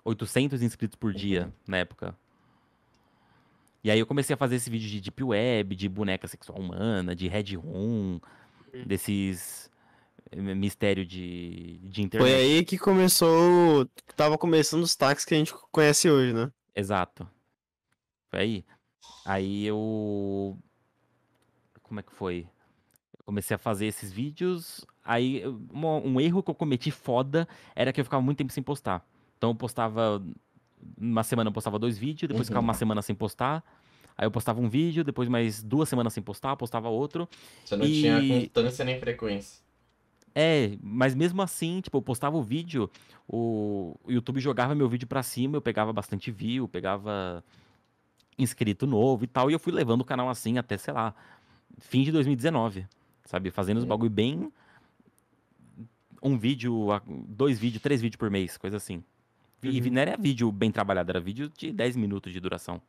800 0.04 0.62
inscritos 0.62 0.98
por 0.98 1.14
dia 1.14 1.54
na 1.66 1.78
época. 1.78 2.14
E 3.84 3.92
aí 3.92 4.00
eu 4.00 4.08
comecei 4.08 4.34
a 4.34 4.38
fazer 4.38 4.56
esse 4.56 4.70
vídeo 4.70 4.90
de 4.90 5.02
Deep 5.02 5.24
Web, 5.24 5.76
de 5.76 5.90
boneca 5.90 6.28
sexual 6.28 6.58
humana, 6.58 7.14
de 7.14 7.28
Red 7.28 7.56
Room, 7.56 8.20
desses 8.86 9.70
eh, 10.32 10.56
mistério 10.56 11.06
de, 11.06 11.80
de 11.84 12.02
internet. 12.02 12.30
Foi 12.30 12.34
aí 12.34 12.64
que 12.64 12.78
começou. 12.78 13.86
Tava 14.16 14.38
começando 14.38 14.84
os 14.84 14.96
táxis 14.96 15.26
que 15.26 15.36
a 15.36 15.38
gente 15.38 15.54
conhece 15.72 16.10
hoje, 16.10 16.34
né? 16.34 16.50
Exato. 16.74 17.28
Foi 18.30 18.40
aí. 18.40 18.66
Aí 19.26 19.66
eu. 19.66 20.58
Como 21.82 22.00
é 22.00 22.04
que 22.04 22.14
foi? 22.14 22.48
Eu 23.18 23.26
comecei 23.26 23.56
a 23.56 23.60
fazer 23.60 23.86
esses 23.86 24.12
vídeos. 24.12 24.86
Aí, 25.04 25.44
um 25.74 26.20
erro 26.22 26.42
que 26.42 26.50
eu 26.50 26.56
cometi 26.56 26.90
foda 26.90 27.48
era 27.76 27.92
que 27.92 28.00
eu 28.00 28.06
ficava 28.06 28.24
muito 28.24 28.38
tempo 28.38 28.54
sem 28.54 28.64
postar. 28.64 29.06
Então 29.38 29.52
eu 29.52 29.56
postava. 29.56 30.24
Uma 30.98 31.24
semana 31.24 31.50
eu 31.50 31.54
postava 31.54 31.78
dois 31.80 31.98
vídeos, 31.98 32.28
depois 32.28 32.48
ficava 32.48 32.62
Uhum. 32.62 32.68
uma 32.68 32.74
semana 32.74 33.02
sem 33.02 33.16
postar. 33.16 33.64
Aí 34.18 34.26
eu 34.28 34.32
postava 34.32 34.62
um 34.62 34.70
vídeo, 34.70 35.04
depois 35.04 35.28
mais 35.28 35.64
duas 35.64 35.90
semanas 35.90 36.14
sem 36.14 36.22
postar, 36.22 36.56
postava 36.56 36.88
outro. 36.90 37.28
Você 37.66 37.76
não 37.76 37.86
E- 37.86 38.02
tinha 38.02 38.28
constância 38.28 38.86
nem 38.86 39.00
frequência. 39.00 39.64
É, 40.36 40.78
mas 40.82 41.14
mesmo 41.14 41.42
assim, 41.42 41.80
tipo, 41.82 41.98
eu 41.98 42.02
postava 42.02 42.36
o 42.38 42.42
vídeo, 42.42 42.90
o, 43.28 43.96
o 44.04 44.12
YouTube 44.12 44.40
jogava 44.40 44.74
meu 44.74 44.90
vídeo 44.90 45.08
pra 45.08 45.22
cima, 45.24 45.58
eu 45.58 45.62
pegava 45.62 45.94
bastante 45.94 46.32
view, 46.32 46.68
pegava 46.68 47.44
inscrito 48.38 48.88
novo 48.88 49.24
e 49.24 49.28
tal, 49.28 49.50
e 49.52 49.54
eu 49.54 49.60
fui 49.60 49.72
levando 49.72 50.02
o 50.02 50.06
canal 50.06 50.28
assim 50.30 50.58
até, 50.58 50.76
sei 50.78 50.92
lá, 50.94 51.14
fim 51.78 52.02
de 52.04 52.12
2019, 52.12 52.88
sabe? 53.26 53.52
Fazendo 53.52 53.78
os 53.78 53.84
Hum. 53.84 53.88
bagulho 53.88 54.10
bem. 54.10 54.52
Um 56.22 56.38
vídeo, 56.38 56.88
dois 57.28 57.60
vídeos, 57.60 57.82
três 57.84 58.02
vídeos 58.02 58.18
por 58.18 58.30
mês, 58.32 58.58
coisa 58.58 58.78
assim. 58.78 59.04
E 59.64 59.82
Uhum. 59.82 59.92
não 59.92 60.02
era 60.02 60.18
vídeo 60.18 60.52
bem 60.52 60.72
trabalhado, 60.72 61.10
era 61.12 61.20
vídeo 61.20 61.50
de 61.58 61.72
10 61.72 61.96
minutos 61.96 62.32
de 62.34 62.40
duração. 62.40 62.82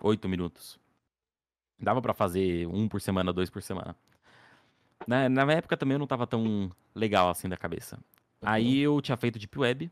8 0.00 0.28
minutos. 0.28 0.78
Dava 1.78 2.00
pra 2.02 2.12
fazer 2.14 2.66
um 2.68 2.88
por 2.88 3.00
semana, 3.00 3.32
dois 3.32 3.50
por 3.50 3.62
semana. 3.62 3.96
Na, 5.06 5.28
na 5.28 5.52
época 5.52 5.76
também 5.76 5.94
eu 5.94 5.98
não 5.98 6.06
tava 6.06 6.26
tão 6.26 6.70
legal 6.94 7.28
assim 7.28 7.48
da 7.48 7.56
cabeça. 7.56 7.98
Aí 8.40 8.78
eu 8.78 9.00
tinha 9.00 9.16
feito 9.16 9.38
Deep 9.38 9.58
Web. 9.58 9.90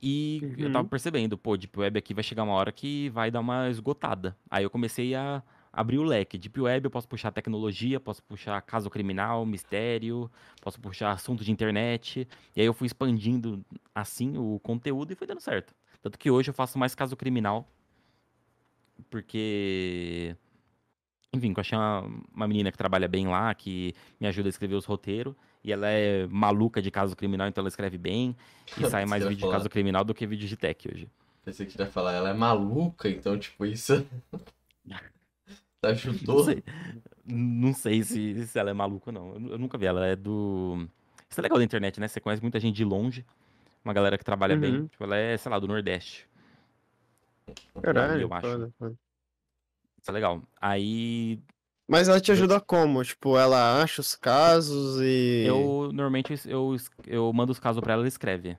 E 0.00 0.40
eu 0.56 0.70
tava 0.70 0.84
Uhum. 0.84 0.88
percebendo, 0.88 1.36
pô, 1.36 1.56
Deep 1.56 1.78
Web 1.78 1.98
aqui 1.98 2.14
vai 2.14 2.22
chegar 2.22 2.44
uma 2.44 2.52
hora 2.54 2.70
que 2.70 3.08
vai 3.10 3.30
dar 3.30 3.40
uma 3.40 3.68
esgotada. 3.68 4.36
Aí 4.50 4.62
eu 4.64 4.70
comecei 4.70 5.14
a 5.14 5.42
abrir 5.72 5.98
o 5.98 6.02
leque. 6.02 6.38
Deep 6.38 6.60
Web 6.60 6.84
eu 6.84 6.90
posso 6.90 7.08
puxar 7.08 7.30
tecnologia, 7.30 8.00
posso 8.00 8.22
puxar 8.22 8.60
caso 8.62 8.90
criminal, 8.90 9.44
mistério, 9.46 10.30
posso 10.60 10.80
puxar 10.80 11.12
assunto 11.12 11.44
de 11.44 11.50
internet. 11.50 12.26
E 12.56 12.60
aí 12.60 12.66
eu 12.66 12.74
fui 12.74 12.86
expandindo 12.86 13.64
assim 13.94 14.36
o 14.36 14.58
conteúdo 14.60 15.12
e 15.12 15.14
foi 15.14 15.26
dando 15.26 15.40
certo. 15.40 15.74
Tanto 16.02 16.18
que 16.18 16.30
hoje 16.30 16.50
eu 16.50 16.54
faço 16.54 16.78
mais 16.78 16.94
caso 16.94 17.16
criminal. 17.16 17.68
Porque. 19.10 20.36
Enfim, 21.32 21.52
eu 21.54 21.60
achei 21.60 21.76
uma, 21.76 22.00
uma 22.34 22.48
menina 22.48 22.72
que 22.72 22.78
trabalha 22.78 23.06
bem 23.06 23.28
lá, 23.28 23.54
que 23.54 23.94
me 24.18 24.26
ajuda 24.26 24.48
a 24.48 24.50
escrever 24.50 24.74
os 24.74 24.84
roteiros. 24.84 25.34
E 25.62 25.72
ela 25.72 25.88
é 25.88 26.26
maluca 26.28 26.80
de 26.80 26.90
caso 26.90 27.14
criminal, 27.14 27.48
então 27.48 27.60
ela 27.62 27.68
escreve 27.68 27.98
bem. 27.98 28.36
E 28.78 28.86
sai 28.88 29.04
mais 29.04 29.22
vídeo 29.22 29.36
de 29.36 29.42
falar. 29.42 29.54
caso 29.54 29.68
criminal 29.68 30.04
do 30.04 30.14
que 30.14 30.26
vídeo 30.26 30.48
de 30.48 30.56
tech 30.56 30.88
hoje. 30.88 31.08
Pensei 31.44 31.66
que 31.66 31.72
você 31.72 31.82
ia 31.82 31.86
falar, 31.86 32.12
ela 32.12 32.30
é 32.30 32.34
maluca, 32.34 33.08
então, 33.08 33.38
tipo, 33.38 33.64
isso. 33.66 34.06
Não 35.82 35.90
Ajudou? 35.90 36.44
sei, 36.44 36.64
não 37.24 37.74
sei 37.74 38.02
se, 38.02 38.46
se 38.46 38.58
ela 38.58 38.70
é 38.70 38.72
maluca 38.74 39.10
ou 39.10 39.12
não. 39.14 39.34
Eu, 39.34 39.52
eu 39.52 39.58
nunca 39.58 39.78
vi. 39.78 39.86
Ela 39.86 40.06
é 40.06 40.16
do. 40.16 40.88
Isso 41.30 41.40
é 41.40 41.42
legal 41.42 41.58
da 41.58 41.64
internet, 41.64 42.00
né? 42.00 42.08
Você 42.08 42.20
conhece 42.20 42.42
muita 42.42 42.58
gente 42.60 42.76
de 42.76 42.84
longe. 42.84 43.24
Uma 43.84 43.92
galera 43.94 44.18
que 44.18 44.24
trabalha 44.24 44.56
bem. 44.56 44.80
Uhum. 44.80 44.88
Tipo, 44.88 45.04
ela 45.04 45.16
é, 45.16 45.36
sei 45.36 45.50
lá, 45.50 45.58
do 45.58 45.68
Nordeste. 45.68 46.28
Caralho, 47.82 48.22
eu 48.22 48.34
acho. 48.34 48.46
foda, 48.48 48.72
foda. 48.78 48.94
Isso 50.00 50.10
é 50.10 50.12
legal. 50.12 50.42
Aí 50.60 51.40
Mas 51.88 52.08
ela 52.08 52.20
te 52.20 52.32
ajuda 52.32 52.60
como? 52.60 53.02
Tipo, 53.04 53.36
ela 53.38 53.82
acha 53.82 54.00
os 54.00 54.14
casos 54.16 55.00
e. 55.00 55.44
Eu 55.46 55.90
normalmente 55.92 56.34
eu, 56.46 56.76
eu 57.06 57.32
mando 57.32 57.52
os 57.52 57.58
casos 57.58 57.80
pra 57.80 57.92
ela, 57.94 58.02
ela 58.02 58.08
escreve. 58.08 58.58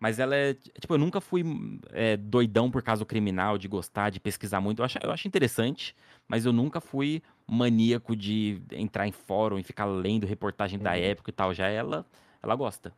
Mas 0.00 0.18
ela 0.18 0.34
é. 0.36 0.54
Tipo, 0.54 0.94
eu 0.94 0.98
nunca 0.98 1.20
fui 1.20 1.42
é, 1.90 2.16
doidão 2.16 2.70
por 2.70 2.82
caso 2.82 3.04
criminal, 3.04 3.58
de 3.58 3.66
gostar, 3.68 4.10
de 4.10 4.20
pesquisar 4.20 4.60
muito. 4.60 4.78
Eu 4.80 4.84
acho, 4.84 4.98
eu 5.02 5.10
acho 5.10 5.26
interessante, 5.26 5.94
mas 6.28 6.44
eu 6.46 6.52
nunca 6.52 6.80
fui 6.80 7.22
maníaco 7.46 8.14
de 8.14 8.62
entrar 8.72 9.06
em 9.08 9.12
fórum 9.12 9.58
e 9.58 9.62
ficar 9.64 9.86
lendo 9.86 10.26
reportagem 10.26 10.78
da 10.78 10.90
Uhum. 10.92 10.96
época 10.98 11.30
e 11.30 11.32
tal. 11.32 11.52
Já 11.52 11.66
ela, 11.68 12.06
ela 12.42 12.54
gosta. 12.54 12.92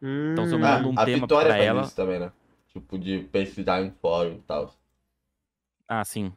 Hum, 0.00 0.32
Então, 0.32 0.46
se 0.46 0.54
eu 0.54 0.58
Ah, 0.58 0.76
mando 0.76 0.88
um 0.90 0.94
a 0.96 1.04
tema 1.04 1.26
Vitória 1.26 1.52
pra 1.54 1.64
ela. 1.64 1.82
isso 1.82 1.96
também, 1.96 2.18
né? 2.20 2.30
Tipo, 2.72 2.98
de 2.98 3.18
pesquisar 3.30 3.82
em 3.82 3.90
fórum 3.90 4.34
e 4.34 4.40
tal. 4.42 4.74
Ah, 5.88 6.04
sim. 6.04 6.32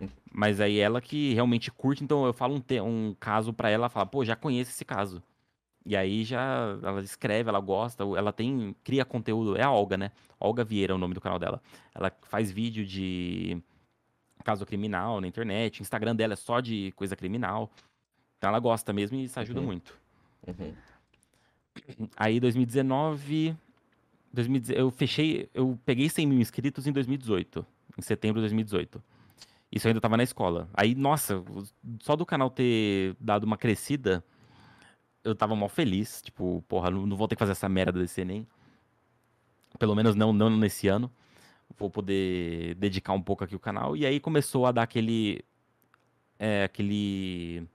Hum. 0.00 0.08
Mas 0.32 0.60
aí 0.60 0.78
ela 0.78 1.00
que 1.00 1.32
realmente 1.34 1.70
curte, 1.70 2.04
então 2.04 2.24
eu 2.26 2.32
falo 2.32 2.54
um, 2.54 2.60
te- 2.60 2.80
um 2.80 3.14
caso 3.18 3.52
pra 3.52 3.68
ela, 3.68 3.84
ela 3.84 3.88
fala, 3.88 4.06
pô, 4.06 4.24
já 4.24 4.36
conheço 4.36 4.70
esse 4.70 4.84
caso. 4.84 5.22
E 5.84 5.96
aí 5.96 6.24
já 6.24 6.78
ela 6.82 7.00
escreve, 7.00 7.48
ela 7.48 7.60
gosta, 7.60 8.04
ela 8.04 8.32
tem, 8.32 8.74
cria 8.84 9.04
conteúdo, 9.04 9.56
é 9.56 9.62
a 9.62 9.70
Olga, 9.70 9.96
né? 9.96 10.12
Olga 10.38 10.64
Vieira 10.64 10.92
é 10.92 10.94
o 10.94 10.98
nome 10.98 11.14
do 11.14 11.20
canal 11.20 11.38
dela. 11.38 11.60
Ela 11.94 12.12
faz 12.22 12.50
vídeo 12.52 12.86
de 12.86 13.60
caso 14.44 14.64
criminal 14.66 15.20
na 15.20 15.26
internet, 15.26 15.80
o 15.80 15.82
Instagram 15.82 16.14
dela 16.16 16.32
é 16.34 16.36
só 16.36 16.60
de 16.60 16.92
coisa 16.96 17.16
criminal. 17.16 17.70
Então 18.38 18.48
ela 18.48 18.58
gosta 18.58 18.92
mesmo 18.92 19.16
e 19.16 19.24
isso 19.24 19.38
ajuda 19.38 19.60
Uhum. 19.60 19.66
muito. 19.66 19.98
Uhum. 20.46 20.72
Aí 22.16 22.38
2019, 22.40 23.56
2010 24.32 24.78
eu 24.78 24.90
fechei, 24.90 25.48
eu 25.54 25.78
peguei 25.84 26.08
100 26.08 26.26
mil 26.26 26.40
inscritos 26.40 26.86
em 26.86 26.92
2018, 26.92 27.64
em 27.98 28.02
setembro 28.02 28.36
de 28.40 28.42
2018. 28.42 29.02
Isso 29.70 29.86
eu 29.86 29.90
ainda 29.90 30.00
tava 30.00 30.16
na 30.18 30.22
escola. 30.22 30.68
Aí, 30.74 30.94
nossa, 30.94 31.42
só 32.02 32.14
do 32.14 32.26
canal 32.26 32.50
ter 32.50 33.16
dado 33.18 33.44
uma 33.44 33.56
crescida, 33.56 34.22
eu 35.24 35.34
tava 35.34 35.54
mal 35.56 35.68
feliz. 35.68 36.22
Tipo, 36.22 36.64
porra, 36.68 36.90
não, 36.90 37.06
não 37.06 37.16
vou 37.16 37.28
ter 37.28 37.36
que 37.36 37.40
fazer 37.40 37.52
essa 37.52 37.68
merda 37.68 37.98
desse 37.98 38.20
Enem. 38.20 38.46
Pelo 39.78 39.94
menos 39.94 40.14
não, 40.14 40.32
não 40.32 40.50
nesse 40.50 40.88
ano. 40.88 41.10
vou 41.78 41.90
poder 41.90 42.74
dedicar 42.76 43.12
um 43.12 43.22
pouco 43.22 43.44
aqui 43.44 43.56
o 43.56 43.60
canal. 43.60 43.96
E 43.96 44.04
aí 44.06 44.20
começou 44.20 44.66
a 44.66 44.72
dar 44.72 44.82
aquele. 44.82 45.44
É, 46.38 46.64
aquele. 46.64 47.66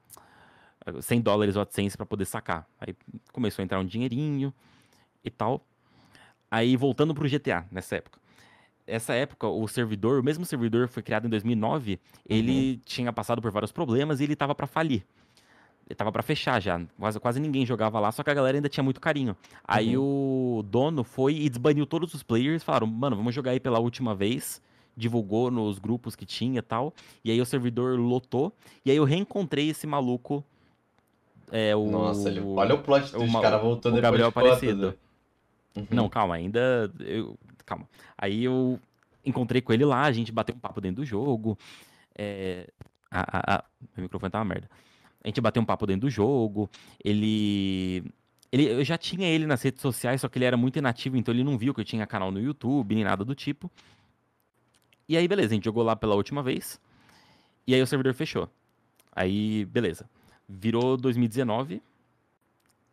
100 1.02 1.22
dólares 1.22 1.56
o 1.57 1.60
AdSense 1.60 1.98
para 1.98 2.06
poder 2.06 2.26
sacar. 2.26 2.65
Aí 2.80 2.95
começou 3.34 3.61
a 3.61 3.65
entrar 3.65 3.80
um 3.80 3.86
dinheirinho 3.86 4.53
e 5.24 5.30
tal. 5.30 5.65
Aí 6.49 6.78
voltando 6.78 7.14
pro 7.14 7.30
GTA 7.30 7.65
nessa 7.69 7.98
época. 7.98 8.19
Essa 8.86 9.14
época, 9.14 9.48
o 9.48 9.68
servidor, 9.68 10.22
o 10.22 10.24
mesmo 10.24 10.45
servidor 10.45 10.88
foi 10.88 11.03
criado 11.03 11.28
em 11.28 11.30
2009, 11.30 11.99
ele 12.26 12.78
tinha 12.86 13.11
passado 13.11 13.41
por 13.41 13.52
vários 13.52 13.69
problemas 13.69 14.22
e 14.22 14.24
ele 14.24 14.36
tava 14.36 14.56
para 14.56 14.65
falir. 14.65 15.06
Tava 15.95 16.11
para 16.11 16.22
fechar 16.22 16.61
já. 16.61 16.81
Quase, 16.99 17.19
quase 17.19 17.39
ninguém 17.39 17.65
jogava 17.65 17.99
lá, 17.99 18.11
só 18.11 18.22
que 18.23 18.30
a 18.30 18.34
galera 18.34 18.57
ainda 18.57 18.68
tinha 18.68 18.84
muito 18.84 18.99
carinho. 18.99 19.35
Aí 19.64 19.97
o 19.97 20.64
dono 20.69 21.03
foi 21.03 21.34
e 21.35 21.49
desbaniu 21.49 21.85
todos 21.85 22.14
os 22.14 22.22
players, 22.23 22.61
falaram: 22.64 22.88
"Mano, 22.88 23.15
vamos 23.15 23.34
jogar 23.34 23.51
aí 23.51 23.59
pela 23.59 23.80
última 23.80 24.14
vez" 24.14 24.61
divulgou 24.99 25.51
nos 25.51 25.77
grupos 25.77 26.15
que 26.15 26.26
tinha 26.26 26.57
e 26.57 26.61
tal. 26.61 26.91
E 27.23 27.30
aí 27.30 27.39
o 27.39 27.45
servidor 27.45 27.99
lotou. 27.99 28.51
E 28.84 28.89
aí 28.89 28.97
eu 28.97 29.03
reencontrei 29.03 29.69
esse 29.69 29.85
maluco. 29.85 30.43
É, 31.51 31.76
o, 31.76 31.85
Nossa, 31.89 32.27
ele... 32.30 32.41
olha 32.41 32.73
o 32.76 32.80
plot 32.80 33.11
twist, 33.11 33.31
ma- 33.31 33.39
o 33.39 33.41
cara 33.43 33.57
voltou 33.59 33.91
o 33.91 33.95
depois 33.95 34.01
Gabriel 34.01 34.31
de 34.31 34.39
Aparecido. 34.39 34.88
né? 34.88 34.93
Uhum. 35.77 35.88
Não, 35.91 36.09
calma, 36.09 36.34
ainda. 36.35 36.91
eu- 36.99 37.38
calma. 37.65 37.88
Aí 38.18 38.43
eu 38.43 38.80
encontrei 39.23 39.61
com 39.61 39.72
ele 39.72 39.85
lá, 39.85 40.01
a 40.01 40.11
gente 40.11 40.31
bateu 40.31 40.55
um 40.55 40.59
papo 40.59 40.81
dentro 40.81 41.03
do 41.03 41.05
jogo. 41.05 41.57
É, 42.18 42.68
a, 43.11 43.22
a- 43.38 43.55
a- 43.57 43.64
meu 43.95 44.03
microfone 44.03 44.31
tá 44.31 44.39
uma 44.39 44.45
merda. 44.45 44.68
A 45.27 45.29
gente 45.29 45.41
bateu 45.41 45.61
um 45.61 45.65
papo 45.65 45.85
dentro 45.85 46.07
do 46.07 46.09
jogo. 46.09 46.69
Ele. 47.03 48.01
Ele, 48.49 48.63
eu 48.63 48.83
já 48.85 48.97
tinha 48.97 49.27
ele 49.27 49.45
nas 49.45 49.61
redes 49.61 49.81
sociais, 49.81 50.21
só 50.21 50.29
que 50.29 50.37
ele 50.37 50.45
era 50.45 50.55
muito 50.55 50.79
inativo, 50.79 51.17
então 51.17 51.33
ele 51.33 51.43
não 51.43 51.57
viu 51.57 51.73
que 51.73 51.81
eu 51.81 51.85
tinha 51.85 52.07
canal 52.07 52.31
no 52.31 52.39
YouTube, 52.39 52.95
nem 52.95 53.03
nada 53.03 53.25
do 53.25 53.35
tipo. 53.35 53.69
E 55.05 55.17
aí, 55.17 55.27
beleza, 55.27 55.49
a 55.49 55.55
gente 55.55 55.65
jogou 55.65 55.83
lá 55.83 55.97
pela 55.97 56.15
última 56.15 56.41
vez. 56.41 56.79
E 57.67 57.75
aí 57.75 57.81
o 57.81 57.85
servidor 57.85 58.13
fechou. 58.13 58.49
Aí, 59.13 59.65
beleza. 59.65 60.09
Virou 60.47 60.95
2019. 60.95 61.81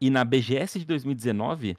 E 0.01 0.11
na 0.11 0.24
BGS 0.24 0.81
de 0.81 0.85
2019, 0.86 1.78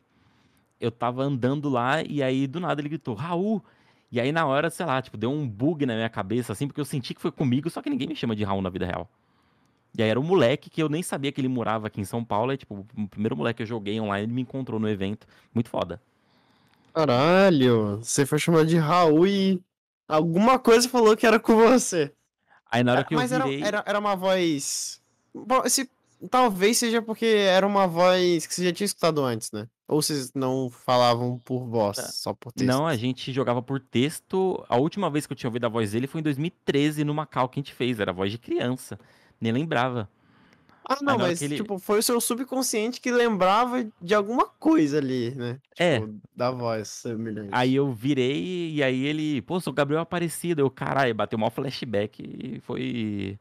eu 0.79 0.89
tava 0.89 1.21
andando 1.21 1.67
lá 1.67 2.01
e 2.01 2.23
aí 2.23 2.47
do 2.47 2.61
nada 2.61 2.79
ele 2.79 2.87
gritou, 2.87 3.13
Raul! 3.13 3.61
E 4.09 4.21
aí 4.21 4.31
na 4.31 4.45
hora, 4.45 4.69
sei 4.69 4.85
lá, 4.85 5.01
tipo, 5.01 5.17
deu 5.17 5.29
um 5.29 5.45
bug 5.45 5.85
na 5.85 5.95
minha 5.95 6.09
cabeça, 6.09 6.53
assim, 6.53 6.65
porque 6.65 6.79
eu 6.79 6.85
senti 6.85 7.13
que 7.13 7.19
foi 7.19 7.31
comigo, 7.31 7.69
só 7.69 7.81
que 7.81 7.89
ninguém 7.89 8.07
me 8.07 8.15
chama 8.15 8.33
de 8.37 8.45
Raul 8.45 8.61
na 8.61 8.69
vida 8.69 8.85
real. 8.85 9.09
E 9.97 10.03
aí 10.03 10.09
era 10.09 10.19
um 10.19 10.23
moleque 10.23 10.69
que 10.69 10.81
eu 10.81 10.89
nem 10.89 11.01
sabia 11.01 11.31
que 11.31 11.39
ele 11.39 11.47
morava 11.47 11.87
aqui 11.87 12.01
em 12.01 12.05
São 12.05 12.23
Paulo, 12.23 12.51
e 12.51 12.57
tipo, 12.57 12.85
o 12.97 13.07
primeiro 13.07 13.35
moleque 13.35 13.57
que 13.57 13.63
eu 13.63 13.67
joguei 13.67 13.99
online, 13.99 14.25
ele 14.25 14.33
me 14.33 14.41
encontrou 14.41 14.79
no 14.79 14.89
evento. 14.89 15.27
Muito 15.53 15.69
foda. 15.69 16.01
Caralho, 16.93 17.97
você 17.97 18.25
foi 18.25 18.39
chamado 18.39 18.65
de 18.65 18.77
Raul 18.77 19.27
e 19.27 19.61
alguma 20.07 20.57
coisa 20.57 20.87
falou 20.87 21.15
que 21.15 21.27
era 21.27 21.39
com 21.39 21.55
você. 21.55 22.13
Aí 22.69 22.83
na 22.83 22.93
hora 22.93 23.03
que 23.03 23.13
eu 23.13 23.19
Mas 23.19 23.31
era, 23.31 23.45
virei... 23.45 23.63
era, 23.63 23.83
era 23.85 23.99
uma 23.99 24.15
voz. 24.15 25.01
Bom, 25.33 25.61
esse, 25.65 25.89
talvez 26.29 26.77
seja 26.77 27.01
porque 27.01 27.25
era 27.25 27.65
uma 27.65 27.87
voz 27.87 28.45
que 28.47 28.53
você 28.53 28.65
já 28.65 28.73
tinha 28.73 28.85
escutado 28.85 29.23
antes, 29.23 29.51
né? 29.51 29.67
Ou 29.87 30.01
vocês 30.01 30.33
não 30.33 30.69
falavam 30.69 31.37
por 31.39 31.67
voz, 31.67 31.97
só 31.97 32.33
por 32.33 32.51
texto? 32.51 32.67
Não, 32.67 32.87
a 32.87 32.95
gente 32.95 33.31
jogava 33.31 33.61
por 33.61 33.79
texto. 33.79 34.63
A 34.67 34.77
última 34.77 35.09
vez 35.11 35.27
que 35.27 35.33
eu 35.33 35.37
tinha 35.37 35.47
ouvido 35.47 35.65
a 35.65 35.69
voz 35.69 35.91
dele 35.91 36.07
foi 36.07 36.21
em 36.21 36.23
2013, 36.23 37.03
no 37.03 37.13
Macau 37.13 37.47
que 37.47 37.59
a 37.59 37.61
gente 37.61 37.73
fez. 37.73 37.99
Era 37.99 38.11
voz 38.11 38.31
de 38.31 38.39
criança. 38.39 38.99
Nem 39.39 39.51
lembrava. 39.51 40.09
Ah, 40.87 40.97
não, 41.01 41.17
mas 41.17 41.41
ele- 41.41 41.55
tipo, 41.57 41.79
foi 41.79 41.97
o 41.97 42.03
seu 42.03 42.21
subconsciente 42.21 43.01
que 43.01 43.11
lembrava 43.11 43.87
de 43.99 44.13
alguma 44.13 44.45
coisa 44.47 44.99
ali, 44.99 45.33
né? 45.33 45.59
É. 45.79 45.99
Tipo, 45.99 46.19
da 46.35 46.51
voz 46.51 46.87
semelhante. 46.89 47.49
Aí 47.51 47.73
eu 47.73 47.91
virei 47.91 48.71
e 48.73 48.83
aí 48.83 49.03
ele, 49.05 49.41
pô, 49.41 49.59
sou 49.59 49.73
o 49.73 49.75
Gabriel 49.75 50.01
Aparecido. 50.01 50.61
Eu, 50.61 50.69
caralho, 50.69 51.15
bateu 51.15 51.39
mal 51.39 51.49
flashback 51.49 52.21
e 52.21 52.59
foi. 52.61 53.39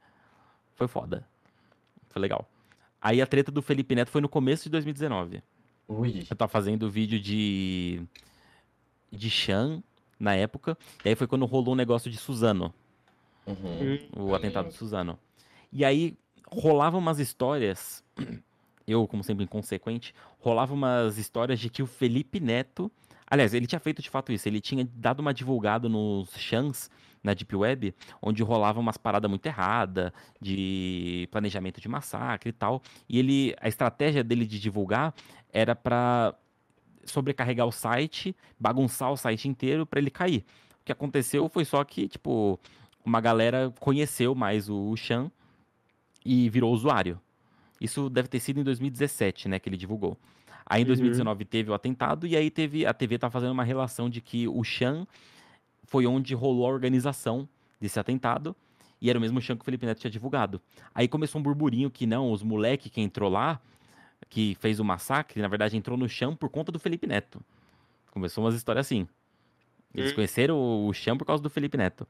Foi 0.75 0.89
foda. 0.89 1.27
Foi 2.09 2.23
legal. 2.23 2.49
Aí 3.01 3.21
a 3.21 3.27
treta 3.27 3.53
do 3.53 3.61
Felipe 3.61 3.95
Neto 3.95 4.11
foi 4.11 4.23
no 4.23 4.29
começo 4.29 4.65
de 4.65 4.71
2019. 4.71 5.43
Ui. 5.87 6.25
Eu 6.31 6.35
tava 6.37 6.49
fazendo 6.51 6.91
vídeo 6.91 7.21
de. 7.21 8.03
de 9.13 9.29
Chan 9.29 9.83
na 10.19 10.35
época. 10.35 10.79
E 11.05 11.11
aí 11.11 11.15
foi 11.15 11.27
quando 11.27 11.45
rolou 11.45 11.75
um 11.75 11.77
negócio 11.77 12.11
de 12.11 12.17
Suzano. 12.17 12.73
Uhum. 13.47 13.99
o 14.17 14.35
atentado 14.35 14.69
de 14.69 14.75
Suzano. 14.75 15.19
E 15.75 15.85
aí 15.85 16.17
rolava 16.49 16.97
umas 16.97 17.19
histórias, 17.19 18.05
eu, 18.87 19.09
como 19.09 19.25
sempre 19.25 19.43
inconsequente, 19.45 20.15
rolava 20.39 20.73
umas 20.73 21.19
histórias 21.19 21.59
de 21.59 21.69
que 21.69 21.83
o 21.83 21.87
Felipe 21.87 22.39
Neto. 22.39 22.91
Aliás, 23.27 23.53
ele 23.53 23.67
tinha 23.67 23.81
feito 23.81 24.01
de 24.01 24.09
fato 24.09 24.31
isso, 24.31 24.47
ele 24.49 24.61
tinha 24.61 24.89
dado 24.95 25.19
uma 25.19 25.35
divulgada 25.35 25.89
nos 25.89 26.31
chans 26.37 26.89
na 27.25 27.35
Deep 27.35 27.57
Web, 27.57 27.95
onde 28.23 28.43
rolava 28.43 28.79
umas 28.79 28.97
paradas 28.99 29.29
muito 29.29 29.47
erradas, 29.47 30.13
de 30.41 31.27
planejamento 31.33 31.81
de 31.81 31.89
massacre 31.89 32.51
e 32.51 32.53
tal. 32.53 32.81
E 33.09 33.19
ele, 33.19 33.57
a 33.61 33.67
estratégia 33.67 34.23
dele 34.23 34.47
de 34.47 34.61
divulgar 34.61 35.13
era 35.53 35.75
pra 35.75 36.35
sobrecarregar 37.05 37.67
o 37.67 37.73
site, 37.73 38.37
bagunçar 38.61 39.11
o 39.11 39.17
site 39.17 39.49
inteiro 39.49 39.87
pra 39.87 39.99
ele 39.99 40.11
cair. 40.11 40.45
O 40.81 40.85
que 40.85 40.93
aconteceu 40.93 41.49
foi 41.49 41.65
só 41.65 41.83
que, 41.83 42.07
tipo, 42.07 42.61
uma 43.05 43.21
galera 43.21 43.73
conheceu 43.81 44.35
mais 44.35 44.69
o 44.69 44.95
Chan 44.95 45.33
e 46.25 46.49
virou 46.49 46.73
usuário. 46.73 47.21
Isso 47.81 48.09
deve 48.09 48.29
ter 48.29 48.41
sido 48.41 48.61
em 48.61 48.65
2017, 48.65 49.49
né, 49.49 49.59
que 49.59 49.69
ele 49.69 49.77
divulgou. 49.77 50.17
Aí 50.67 50.81
em 50.81 50.85
Uhum. 50.85 50.89
2019 50.89 51.45
teve 51.45 51.71
o 51.71 51.75
atentado 51.75 52.27
e 52.27 52.37
aí 52.37 52.51
teve 52.51 52.87
a 52.87 52.95
TV 52.95 53.19
tá 53.19 53.29
fazendo 53.31 53.53
uma 53.53 53.65
relação 53.65 54.09
de 54.09 54.21
que 54.21 54.49
o 54.49 54.65
Chan 54.65 55.07
foi 55.85 56.07
onde 56.07 56.35
rolou 56.35 56.67
a 56.67 56.71
organização 56.71 57.47
desse 57.81 58.01
atentado 58.01 58.57
e 59.01 59.11
era 59.11 59.19
o 59.19 59.21
mesmo 59.21 59.41
Chan 59.43 59.57
que 59.57 59.63
o 59.63 59.65
Felipe 59.65 59.85
Neto 59.85 60.01
tinha 60.01 60.11
divulgado. 60.11 60.61
Aí 60.95 61.07
começou 61.07 61.39
um 61.39 61.45
burburinho 61.45 61.91
que 61.91 62.07
não, 62.07 62.33
os 62.33 62.43
moleque 62.43 62.89
que 62.89 63.01
entrou 63.03 63.29
lá, 63.31 63.61
que 64.31 64.57
fez 64.61 64.81
o 64.81 64.85
massacre, 64.85 65.43
na 65.43 65.49
verdade 65.49 65.77
entrou 65.77 65.99
no 65.99 66.09
Chan 66.09 66.35
por 66.35 66.49
conta 66.49 66.73
do 66.73 66.79
Felipe 66.79 67.07
Neto. 67.07 67.43
Começou 68.11 68.43
umas 68.43 68.55
histórias 68.55 68.87
assim. 68.87 69.07
Eles 69.95 70.13
Hum. 70.13 70.15
conheceram 70.15 70.87
o 70.87 70.93
Chan 70.95 71.17
por 71.19 71.27
causa 71.27 71.43
do 71.43 71.51
Felipe 71.51 71.77
Neto. 71.77 72.09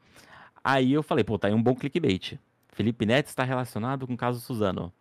Aí 0.63 0.93
eu 0.93 1.03
falei, 1.03 1.25
pô, 1.25 1.37
tá 1.39 1.49
aí 1.49 1.55
um 1.55 1.63
bom 1.63 1.75
clickbait. 1.75 2.39
Felipe 2.75 3.07
Neto 3.07 3.29
está 3.29 3.45
relacionado 3.45 4.07
com 4.07 4.15
o 4.15 4.17
caso 4.17 4.41
Suzano. 4.41 4.93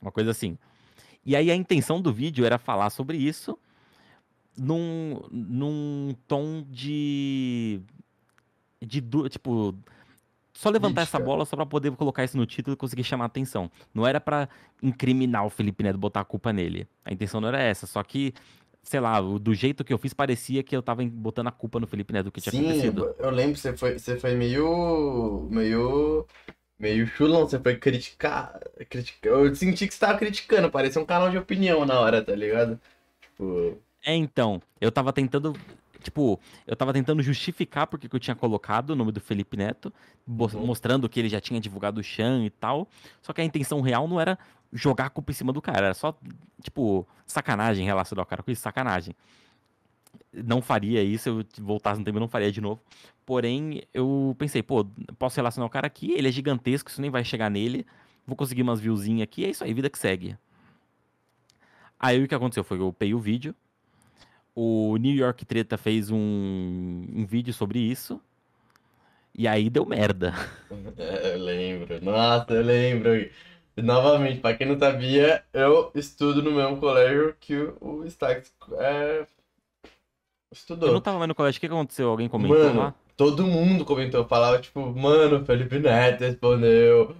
Uma 0.00 0.10
coisa 0.10 0.30
assim. 0.30 0.58
E 1.24 1.36
aí 1.36 1.50
a 1.50 1.54
intenção 1.54 2.00
do 2.00 2.12
vídeo 2.12 2.44
era 2.44 2.58
falar 2.58 2.90
sobre 2.90 3.16
isso 3.16 3.58
num, 4.56 5.20
num 5.30 6.14
tom 6.26 6.64
de. 6.68 7.80
de. 8.80 9.00
Tipo. 9.30 9.74
Só 10.52 10.70
levantar 10.70 11.02
essa 11.02 11.20
bola 11.20 11.44
só 11.44 11.54
pra 11.54 11.64
poder 11.64 11.92
colocar 11.92 12.24
isso 12.24 12.36
no 12.36 12.44
título 12.44 12.74
e 12.74 12.76
conseguir 12.76 13.04
chamar 13.04 13.24
a 13.24 13.26
atenção. 13.26 13.70
Não 13.94 14.04
era 14.04 14.20
pra 14.20 14.48
incriminar 14.82 15.46
o 15.46 15.50
Felipe 15.50 15.84
Neto, 15.84 15.96
botar 15.96 16.20
a 16.20 16.24
culpa 16.24 16.52
nele. 16.52 16.88
A 17.04 17.12
intenção 17.12 17.40
não 17.40 17.48
era 17.48 17.60
essa. 17.60 17.86
Só 17.86 18.02
que, 18.02 18.34
sei 18.82 19.00
lá, 19.00 19.20
do 19.20 19.54
jeito 19.54 19.84
que 19.84 19.92
eu 19.92 19.98
fiz, 19.98 20.12
parecia 20.14 20.62
que 20.62 20.74
eu 20.76 20.82
tava 20.82 21.04
botando 21.04 21.48
a 21.48 21.52
culpa 21.52 21.78
no 21.78 21.86
Felipe 21.86 22.12
Neto 22.12 22.26
do 22.26 22.32
que 22.32 22.40
tinha 22.40 22.52
Sim, 22.52 22.68
acontecido. 22.68 23.14
eu 23.18 23.30
lembro 23.30 23.56
você 23.56 23.76
foi, 23.76 23.98
você 23.98 24.18
foi 24.18 24.34
meio. 24.34 25.48
meio. 25.50 26.26
meio 26.78 27.06
chulão, 27.06 27.46
você 27.48 27.58
foi 27.58 27.76
criticar. 27.76 28.58
criticar. 28.88 29.32
Eu 29.32 29.54
senti 29.54 29.86
que 29.86 29.94
você 29.94 30.00
tava 30.00 30.18
criticando, 30.18 30.70
parecia 30.70 31.00
um 31.00 31.06
canal 31.06 31.30
de 31.30 31.38
opinião 31.38 31.84
na 31.84 32.00
hora, 32.00 32.22
tá 32.22 32.34
ligado? 32.34 32.80
Tipo. 33.20 33.78
É, 34.04 34.14
então, 34.14 34.60
eu 34.80 34.90
tava 34.90 35.12
tentando. 35.12 35.54
Tipo, 36.02 36.38
eu 36.66 36.76
tava 36.76 36.92
tentando 36.92 37.22
justificar 37.22 37.86
porque 37.86 38.08
que 38.08 38.14
eu 38.14 38.20
tinha 38.20 38.36
colocado 38.36 38.90
o 38.90 38.96
nome 38.96 39.10
do 39.10 39.20
Felipe 39.20 39.56
Neto, 39.56 39.92
Uhum. 40.26 40.66
mostrando 40.66 41.08
que 41.08 41.18
ele 41.18 41.28
já 41.28 41.40
tinha 41.40 41.60
divulgado 41.60 42.00
o 42.00 42.04
Chan 42.04 42.44
e 42.44 42.50
tal. 42.50 42.86
Só 43.20 43.32
que 43.32 43.40
a 43.40 43.44
intenção 43.44 43.80
real 43.80 44.06
não 44.06 44.20
era 44.20 44.38
jogar 44.72 45.06
a 45.06 45.10
culpa 45.10 45.32
em 45.32 45.34
cima 45.34 45.52
do 45.52 45.60
cara, 45.62 45.86
era 45.86 45.94
só, 45.94 46.16
tipo, 46.62 47.06
sacanagem 47.26 47.84
relacionado 47.84 48.20
ao 48.20 48.26
cara 48.26 48.42
com 48.42 48.50
isso, 48.50 48.62
sacanagem. 48.62 49.14
Não 50.32 50.60
faria 50.62 51.02
isso, 51.02 51.44
se 51.52 51.60
eu 51.60 51.64
voltasse 51.64 51.98
no 51.98 52.04
tempo, 52.04 52.18
eu 52.18 52.20
não 52.20 52.28
faria 52.28 52.52
de 52.52 52.60
novo. 52.60 52.80
Porém, 53.26 53.82
eu 53.92 54.36
pensei, 54.38 54.62
pô, 54.62 54.84
posso 55.18 55.36
relacionar 55.36 55.66
o 55.66 55.70
cara 55.70 55.86
aqui, 55.86 56.12
ele 56.12 56.28
é 56.28 56.30
gigantesco, 56.32 56.90
isso 56.90 57.00
nem 57.00 57.10
vai 57.10 57.24
chegar 57.24 57.50
nele. 57.50 57.84
Vou 58.26 58.36
conseguir 58.36 58.62
umas 58.62 58.78
viewzinhas 58.78 59.22
aqui, 59.22 59.44
é 59.44 59.50
isso 59.50 59.64
aí, 59.64 59.72
vida 59.74 59.88
que 59.90 59.98
segue. 59.98 60.36
Aí 61.98 62.22
o 62.22 62.28
que 62.28 62.34
aconteceu 62.34 62.62
foi 62.62 62.76
que 62.76 62.82
eu 62.82 62.88
upei 62.88 63.12
o 63.14 63.18
vídeo. 63.18 63.54
O 64.60 64.96
New 64.96 65.14
York 65.14 65.44
Treta 65.44 65.78
fez 65.78 66.10
um, 66.10 66.16
um 66.18 67.24
vídeo 67.24 67.54
sobre 67.54 67.78
isso. 67.78 68.20
E 69.32 69.46
aí 69.46 69.70
deu 69.70 69.86
merda. 69.86 70.34
É, 70.98 71.34
eu 71.34 71.38
lembro. 71.38 72.04
Nossa, 72.04 72.54
eu 72.54 72.62
lembro. 72.62 73.30
Novamente, 73.76 74.40
pra 74.40 74.54
quem 74.54 74.66
não 74.66 74.76
sabia, 74.76 75.44
eu 75.52 75.92
estudo 75.94 76.42
no 76.42 76.50
mesmo 76.50 76.78
colégio 76.78 77.36
que 77.38 77.54
o, 77.80 78.04
Stax 78.06 78.52
é, 78.80 79.26
estudou. 80.50 80.88
Eu 80.88 80.94
não 80.94 81.00
tava 81.00 81.18
mais 81.18 81.28
no 81.28 81.36
colégio. 81.36 81.58
O 81.58 81.60
que 81.60 81.68
que 81.68 81.72
aconteceu? 81.72 82.08
Alguém 82.08 82.28
comentou 82.28 82.58
Mano, 82.58 82.80
lá? 82.80 82.94
todo 83.16 83.46
mundo 83.46 83.84
comentou, 83.84 84.24
falava 84.26 84.58
tipo, 84.58 84.84
mano, 84.92 85.44
Felipe 85.46 85.78
Neto 85.78 86.22
respondeu. 86.22 87.14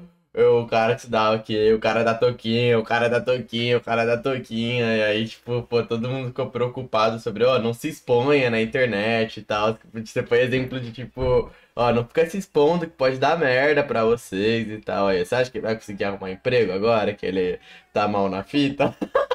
O 0.44 0.66
cara 0.66 0.94
que 0.94 1.02
se 1.02 1.10
dava 1.10 1.36
aqui, 1.36 1.72
o 1.72 1.78
cara 1.80 2.04
da 2.04 2.14
toquinha, 2.14 2.78
o 2.78 2.84
cara 2.84 3.08
da 3.08 3.20
toquinha, 3.20 3.76
o 3.78 3.80
cara 3.80 4.04
da 4.04 4.16
toquinha, 4.16 4.96
e 4.96 5.02
aí, 5.02 5.28
tipo, 5.28 5.62
pô, 5.62 5.82
todo 5.82 6.08
mundo 6.08 6.28
ficou 6.28 6.50
preocupado 6.50 7.18
sobre, 7.18 7.44
ó, 7.44 7.58
não 7.58 7.74
se 7.74 7.88
exponha 7.88 8.50
na 8.50 8.60
internet 8.60 9.40
e 9.40 9.42
tal. 9.42 9.78
Você 9.92 10.22
foi 10.22 10.40
exemplo 10.42 10.80
de, 10.80 10.92
tipo, 10.92 11.50
ó, 11.74 11.92
não 11.92 12.04
fica 12.06 12.28
se 12.28 12.38
expondo 12.38 12.86
que 12.86 12.92
pode 12.92 13.18
dar 13.18 13.38
merda 13.38 13.82
pra 13.82 14.04
vocês 14.04 14.68
e 14.70 14.78
tal. 14.78 15.08
Aí, 15.08 15.24
você 15.24 15.34
acha 15.34 15.50
que 15.50 15.60
vai 15.60 15.74
conseguir 15.74 16.04
arrumar 16.04 16.30
emprego 16.30 16.72
agora, 16.72 17.14
que 17.14 17.26
ele 17.26 17.58
tá 17.92 18.06
mal 18.08 18.28
na 18.28 18.42
fita? 18.42 18.94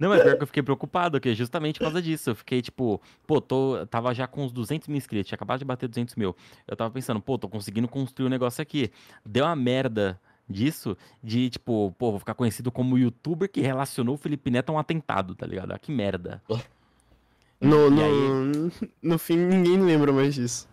Não, 0.00 0.14
é 0.14 0.22
pior 0.22 0.36
que 0.38 0.42
eu 0.42 0.46
fiquei 0.46 0.62
preocupado, 0.62 1.20
que 1.20 1.28
é 1.28 1.34
justamente 1.34 1.78
por 1.78 1.84
causa 1.84 2.00
disso. 2.00 2.30
Eu 2.30 2.34
fiquei 2.34 2.62
tipo, 2.62 3.00
pô, 3.26 3.38
tô, 3.40 3.86
tava 3.86 4.14
já 4.14 4.26
com 4.26 4.44
uns 4.46 4.50
200 4.52 4.88
mil 4.88 4.96
inscritos, 4.96 5.28
tinha 5.28 5.36
acabado 5.36 5.58
de 5.58 5.64
bater 5.66 5.86
200 5.88 6.14
mil. 6.16 6.34
Eu 6.66 6.74
tava 6.74 6.90
pensando, 6.90 7.20
pô, 7.20 7.36
tô 7.38 7.48
conseguindo 7.48 7.86
construir 7.86 8.26
um 8.26 8.30
negócio 8.30 8.62
aqui. 8.62 8.90
Deu 9.26 9.44
uma 9.44 9.54
merda 9.54 10.18
disso, 10.48 10.96
de 11.22 11.50
tipo, 11.50 11.94
pô, 11.98 12.10
vou 12.12 12.18
ficar 12.18 12.32
conhecido 12.34 12.72
como 12.72 12.98
youtuber 12.98 13.48
que 13.48 13.60
relacionou 13.60 14.14
o 14.14 14.18
Felipe 14.18 14.50
Neto 14.50 14.70
a 14.70 14.72
um 14.72 14.78
atentado, 14.78 15.34
tá 15.34 15.46
ligado? 15.46 15.72
Ah, 15.72 15.78
que 15.78 15.92
merda. 15.92 16.42
No, 17.60 17.90
no, 17.90 18.02
aí- 18.02 18.72
no 19.02 19.18
fim, 19.18 19.36
ninguém 19.36 19.78
lembra 19.82 20.10
mais 20.12 20.34
disso. 20.34 20.66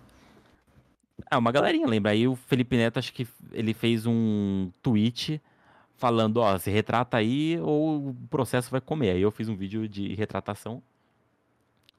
Ah, 1.30 1.38
uma 1.38 1.52
galerinha 1.52 1.86
lembra. 1.86 2.12
Aí 2.12 2.28
o 2.28 2.36
Felipe 2.36 2.78
Neto, 2.78 2.98
acho 2.98 3.12
que 3.14 3.28
ele 3.52 3.74
fez 3.74 4.06
um 4.06 4.72
tweet 4.82 5.42
falando, 5.98 6.38
ó, 6.38 6.58
se 6.58 6.70
retrata 6.72 7.18
aí 7.18 7.60
ou 7.60 8.10
o 8.10 8.16
processo 8.30 8.72
vai 8.72 8.80
comer. 8.80 9.12
Aí 9.12 9.22
eu 9.22 9.32
fiz 9.32 9.50
um 9.50 9.56
vídeo 9.56 9.88
de 9.88 10.16
retratação. 10.16 10.82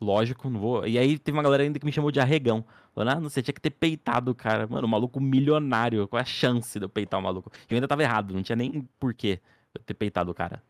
Lógico, 0.01 0.49
não 0.49 0.61
vou. 0.61 0.87
E 0.87 0.97
aí 0.97 1.19
teve 1.19 1.37
uma 1.37 1.43
galera 1.43 1.65
ainda 1.65 1.79
que 1.79 1.85
me 1.85 1.93
chamou 1.93 2.13
de 2.13 2.21
arregão. 2.21 2.65
Falando, 2.95 3.17
ah, 3.17 3.21
não, 3.21 3.29
você 3.29 3.43
tinha 3.43 3.53
que 3.53 3.61
ter 3.61 3.71
peitado 3.71 4.31
o 4.31 4.35
cara. 4.35 4.67
Mano, 4.69 4.87
o 4.87 4.91
maluco 4.91 5.21
milionário. 5.21 6.07
Qual 6.07 6.19
é 6.19 6.23
a 6.23 6.25
chance 6.25 6.79
de 6.79 6.85
eu 6.85 6.89
peitar 6.89 7.19
o 7.19 7.23
maluco? 7.23 7.51
Eu 7.69 7.75
ainda 7.75 7.89
tava 7.89 8.03
errado, 8.03 8.33
não 8.33 8.43
tinha 8.43 8.57
nem 8.57 8.89
porquê 8.99 9.41
eu 9.75 9.83
ter 9.83 9.95
peitado 9.95 10.31
o 10.31 10.35
cara. 10.35 10.63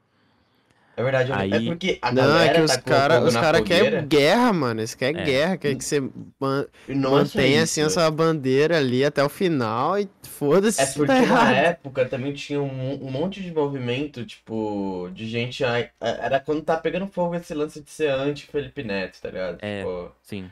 É 0.99 1.03
verdade, 1.05 1.31
é 1.31 1.35
Aí- 1.37 1.67
porque 1.67 1.97
a 2.03 2.11
Não, 2.11 2.25
galera 2.25 2.51
é 2.51 2.55
que 2.55 2.61
os 2.63 2.71
tá 2.73 2.83
com 2.83 2.91
caras 2.91 3.35
cara 3.35 3.63
querem 3.63 4.09
guerra, 4.09 4.53
mano. 4.53 4.81
Eles 4.81 4.97
querem 4.97 5.21
É. 5.23 5.25
guerra, 5.25 5.57
quer 5.57 5.77
que 5.77 5.85
você 5.85 6.01
man- 6.41 6.67
é 6.89 6.93
mantenha 6.95 7.63
assim 7.63 7.83
essa 7.83 8.11
bandeira 8.11 8.79
ali 8.79 9.05
até 9.05 9.23
o 9.23 9.29
final 9.29 9.97
e 9.97 10.09
foda-se 10.25 10.81
É 10.81 10.87
se 10.87 10.95
porque 10.97 11.13
tá 11.13 11.21
na 11.21 11.23
errado. 11.23 11.55
época 11.55 12.05
também 12.09 12.33
tinha 12.35 12.61
um, 12.61 12.95
um 13.07 13.11
monte 13.13 13.41
de 13.41 13.53
movimento, 13.53 14.27
tipo, 14.27 15.09
de 15.15 15.29
gente. 15.29 15.63
Era 16.01 16.41
quando 16.41 16.63
tá 16.63 16.77
pegando 16.77 17.07
fogo 17.07 17.37
esse 17.37 17.55
lance 17.55 17.81
de 17.81 17.91
ser 17.91 18.11
anti-Felipe 18.11 18.83
Neto, 18.83 19.21
tá 19.21 19.31
ligado? 19.31 19.59
É. 19.63 19.83
Tipo, 19.85 20.13
Sim. 20.25 20.51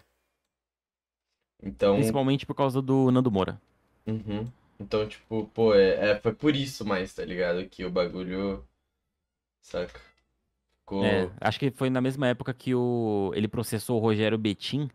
então. 1.60 1.96
Principalmente 1.96 2.46
por 2.46 2.54
causa 2.54 2.80
do 2.80 3.10
Nando 3.10 3.32
Moura. 3.32 3.60
Uhum. 4.06 4.46
Então, 4.78 5.08
tipo, 5.08 5.50
pô, 5.52 5.74
é, 5.74 6.10
é- 6.12 6.20
foi 6.20 6.32
por 6.32 6.54
isso 6.54 6.84
mais, 6.86 7.12
tá 7.12 7.24
ligado? 7.24 7.66
Que 7.66 7.84
o 7.84 7.90
bagulho. 7.90 8.64
Saca? 9.60 9.98
Ficou. 10.86 11.04
É, 11.04 11.28
acho 11.40 11.58
que 11.58 11.72
foi 11.72 11.90
na 11.90 12.00
mesma 12.00 12.28
época 12.28 12.54
que 12.54 12.72
o, 12.72 13.32
ele 13.34 13.48
processou 13.48 13.98
o 13.98 14.00
Rogério 14.00 14.38
Betim. 14.38 14.82
Não 14.82 14.90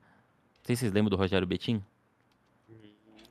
sei 0.64 0.74
se 0.78 0.80
vocês 0.80 0.94
lembram 0.94 1.10
do 1.10 1.18
Rogério 1.18 1.46
Betim. 1.46 1.84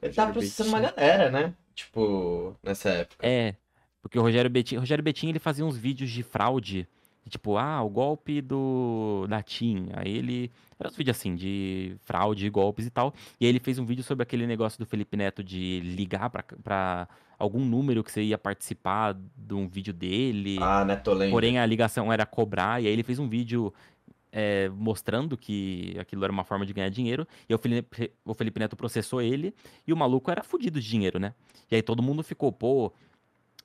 Ele 0.02 0.12
tava 0.12 0.30
processando 0.32 0.68
uma 0.68 0.80
galera, 0.80 1.30
né? 1.30 1.54
Tipo, 1.74 2.54
nessa 2.62 2.90
época. 2.90 3.26
É, 3.26 3.56
porque 4.02 4.18
o 4.18 4.22
Rogério 4.22 4.50
Betim, 4.50 4.76
o 4.76 4.80
Rogério 4.80 5.02
Betim 5.02 5.30
ele 5.30 5.38
fazia 5.38 5.64
uns 5.64 5.74
vídeos 5.74 6.10
de 6.10 6.22
fraude, 6.22 6.86
tipo, 7.30 7.56
ah, 7.56 7.82
o 7.82 7.88
golpe 7.88 8.42
do 8.42 9.26
da 9.26 9.42
TIM. 9.42 9.88
Aí 9.94 10.18
ele 10.18 10.50
era 10.78 10.90
uns 10.90 10.96
vídeos 10.96 11.16
assim 11.16 11.34
de 11.34 11.96
fraude, 12.02 12.50
golpes 12.50 12.84
e 12.84 12.90
tal. 12.90 13.14
E 13.40 13.46
aí 13.46 13.50
ele 13.50 13.60
fez 13.60 13.78
um 13.78 13.86
vídeo 13.86 14.04
sobre 14.04 14.22
aquele 14.22 14.46
negócio 14.46 14.78
do 14.78 14.84
Felipe 14.84 15.16
Neto 15.16 15.42
de 15.42 15.80
ligar 15.80 16.28
pra, 16.28 16.44
pra 16.62 17.08
algum 17.40 17.64
número 17.64 18.04
que 18.04 18.12
você 18.12 18.22
ia 18.22 18.36
participar 18.38 19.16
de 19.34 19.54
um 19.54 19.66
vídeo 19.66 19.94
dele. 19.94 20.58
Ah, 20.60 20.84
Neto 20.84 21.10
lembra. 21.12 21.30
Porém, 21.30 21.58
a 21.58 21.64
ligação 21.64 22.12
era 22.12 22.26
cobrar, 22.26 22.82
e 22.82 22.86
aí 22.86 22.92
ele 22.92 23.02
fez 23.02 23.18
um 23.18 23.26
vídeo 23.26 23.72
é, 24.30 24.68
mostrando 24.68 25.36
que 25.38 25.96
aquilo 25.98 26.22
era 26.22 26.32
uma 26.32 26.44
forma 26.44 26.66
de 26.66 26.72
ganhar 26.74 26.90
dinheiro, 26.90 27.26
e 27.48 27.54
o 27.54 27.58
Felipe, 27.58 28.12
o 28.24 28.34
Felipe 28.34 28.60
Neto 28.60 28.76
processou 28.76 29.22
ele, 29.22 29.54
e 29.86 29.92
o 29.92 29.96
maluco 29.96 30.30
era 30.30 30.44
fudido 30.44 30.78
de 30.78 30.86
dinheiro, 30.86 31.18
né? 31.18 31.34
E 31.70 31.76
aí 31.76 31.82
todo 31.82 32.02
mundo 32.02 32.22
ficou, 32.22 32.52
pô, 32.52 32.92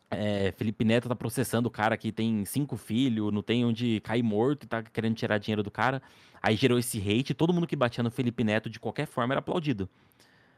é, 0.10 0.54
Felipe 0.56 0.86
Neto 0.86 1.10
tá 1.10 1.16
processando 1.16 1.68
o 1.68 1.72
cara 1.72 1.98
que 1.98 2.12
tem 2.12 2.46
cinco 2.46 2.78
filhos, 2.78 3.34
não 3.34 3.42
tem 3.42 3.66
onde 3.66 4.00
cair 4.00 4.24
morto 4.24 4.64
e 4.64 4.68
tá 4.68 4.82
querendo 4.82 5.16
tirar 5.16 5.38
dinheiro 5.38 5.64
do 5.64 5.72
cara. 5.72 6.02
Aí 6.42 6.56
gerou 6.56 6.80
esse 6.80 6.98
hate, 7.00 7.34
todo 7.34 7.52
mundo 7.52 7.68
que 7.68 7.76
batia 7.76 8.04
no 8.04 8.12
Felipe 8.12 8.44
Neto 8.44 8.70
de 8.70 8.80
qualquer 8.80 9.06
forma 9.06 9.34
era 9.34 9.40
aplaudido. 9.40 9.90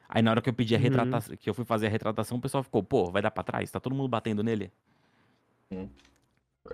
Aí 0.10 0.22
na 0.22 0.32
hora 0.32 0.42
que 0.42 0.50
eu 0.50 0.54
pedi 0.54 0.74
a 0.74 0.78
Uhum. 0.78 0.84
retratação, 0.84 1.36
que 1.36 1.50
eu 1.50 1.54
fui 1.54 1.66
fazer 1.66 1.88
a 1.88 1.90
retratação, 1.90 2.38
o 2.38 2.42
pessoal 2.42 2.64
ficou, 2.64 2.82
pô, 2.84 3.12
vai 3.12 3.22
dar 3.22 3.32
pra 3.32 3.44
trás? 3.44 3.70
Tá 3.70 3.80
todo 3.80 3.94
mundo 3.96 4.08
batendo 4.08 4.44
nele? 4.44 4.72
Verdade. 5.70 5.88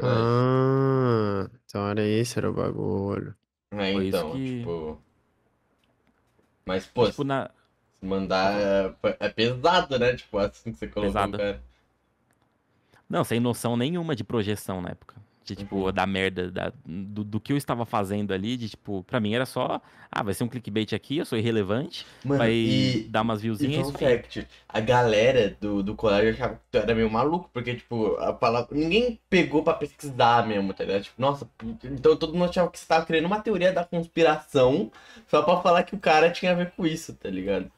Ah, 0.01 1.49
então 1.65 1.87
era 1.87 2.03
esse, 2.05 2.37
era 2.37 2.49
o 2.49 2.53
bagulho. 2.53 3.35
É, 3.71 3.91
então, 3.93 4.31
que- 4.31 4.59
tipo. 4.59 5.01
Mas, 6.65 6.85
pô, 6.85 7.07
tipo, 7.07 7.23
na, 7.23 7.49
se 7.99 8.05
mandar 8.05 8.53
é, 8.59 8.95
é 9.19 9.29
pesado, 9.29 9.97
né? 9.99 10.15
Tipo, 10.15 10.37
assim 10.37 10.71
que 10.71 10.77
você 10.77 10.87
colocou 10.87 11.13
Pesado. 11.13 11.37
Não, 13.09 13.23
sem 13.23 13.39
noção 13.39 13.75
nenhuma 13.75 14.15
de 14.15 14.23
projeção 14.23 14.81
na 14.81 14.89
época. 14.89 15.15
De, 15.45 15.55
tipo, 15.55 15.75
Uhum. 15.85 15.91
da 15.91 16.05
merda, 16.05 16.49
da- 16.51 16.71
do, 16.85 17.23
do 17.23 17.39
que 17.39 17.51
eu 17.53 17.57
estava 17.57 17.85
fazendo 17.85 18.33
ali, 18.33 18.55
de, 18.57 18.69
tipo, 18.69 19.03
pra 19.03 19.19
mim 19.19 19.33
era 19.33 19.45
só, 19.45 19.81
ah, 20.11 20.23
vai 20.23 20.33
ser 20.33 20.43
um 20.45 20.47
clickbait 20.47 20.93
aqui, 20.93 21.17
eu 21.17 21.25
sou 21.25 21.37
irrelevante, 21.37 22.07
Mano, 22.23 22.37
vai 22.37 22.53
e, 22.63 23.09
dar 23.09 23.21
umas 23.23 23.41
e 23.59 23.67
viewzinhas, 23.67 23.89
fun 23.89 23.89
isso 23.89 23.97
aí. 23.99 24.13
fact, 24.21 24.47
a 24.67 24.79
galera 24.79 25.55
do, 25.59 25.83
do 25.83 25.95
colégio 25.95 26.31
achava 26.33 26.55
que 26.55 26.61
tu 26.71 26.77
era 26.77 26.95
meio 26.95 27.09
maluco, 27.09 27.49
porque, 27.53 27.75
tipo, 27.75 28.15
a 28.17 28.31
palavra. 28.33 28.75
Ninguém 28.75 29.19
pegou 29.29 29.63
pra 29.63 29.73
pesquisar 29.73 30.47
mesmo, 30.47 30.73
tá 30.73 30.83
ligado? 30.85 31.03
Tipo, 31.03 31.21
nossa, 31.21 31.49
então 31.83 32.15
todo 32.17 32.33
mundo 32.33 32.49
achava 32.49 32.71
que 32.71 32.79
você 32.79 32.85
tava 32.87 33.05
criando 33.05 33.25
uma 33.25 33.41
teoria 33.41 33.71
da 33.73 33.83
conspiração 33.85 34.91
só 35.27 35.41
pra 35.43 35.61
falar 35.61 35.83
que 35.83 35.95
o 35.95 35.99
cara 35.99 36.31
tinha 36.31 36.51
a 36.51 36.55
ver 36.55 36.71
com 36.71 36.85
isso, 36.85 37.13
tá 37.15 37.29
ligado? 37.29 37.69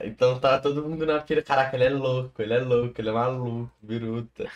Então 0.00 0.38
tava 0.40 0.60
todo 0.60 0.82
mundo 0.88 1.06
na 1.06 1.20
pira, 1.20 1.42
caraca, 1.42 1.76
ele 1.76 1.84
é 1.84 1.88
louco, 1.90 2.40
ele 2.42 2.52
é 2.54 2.58
louco, 2.58 3.00
ele 3.00 3.08
é 3.08 3.12
maluco, 3.12 3.70
biruta. 3.82 4.50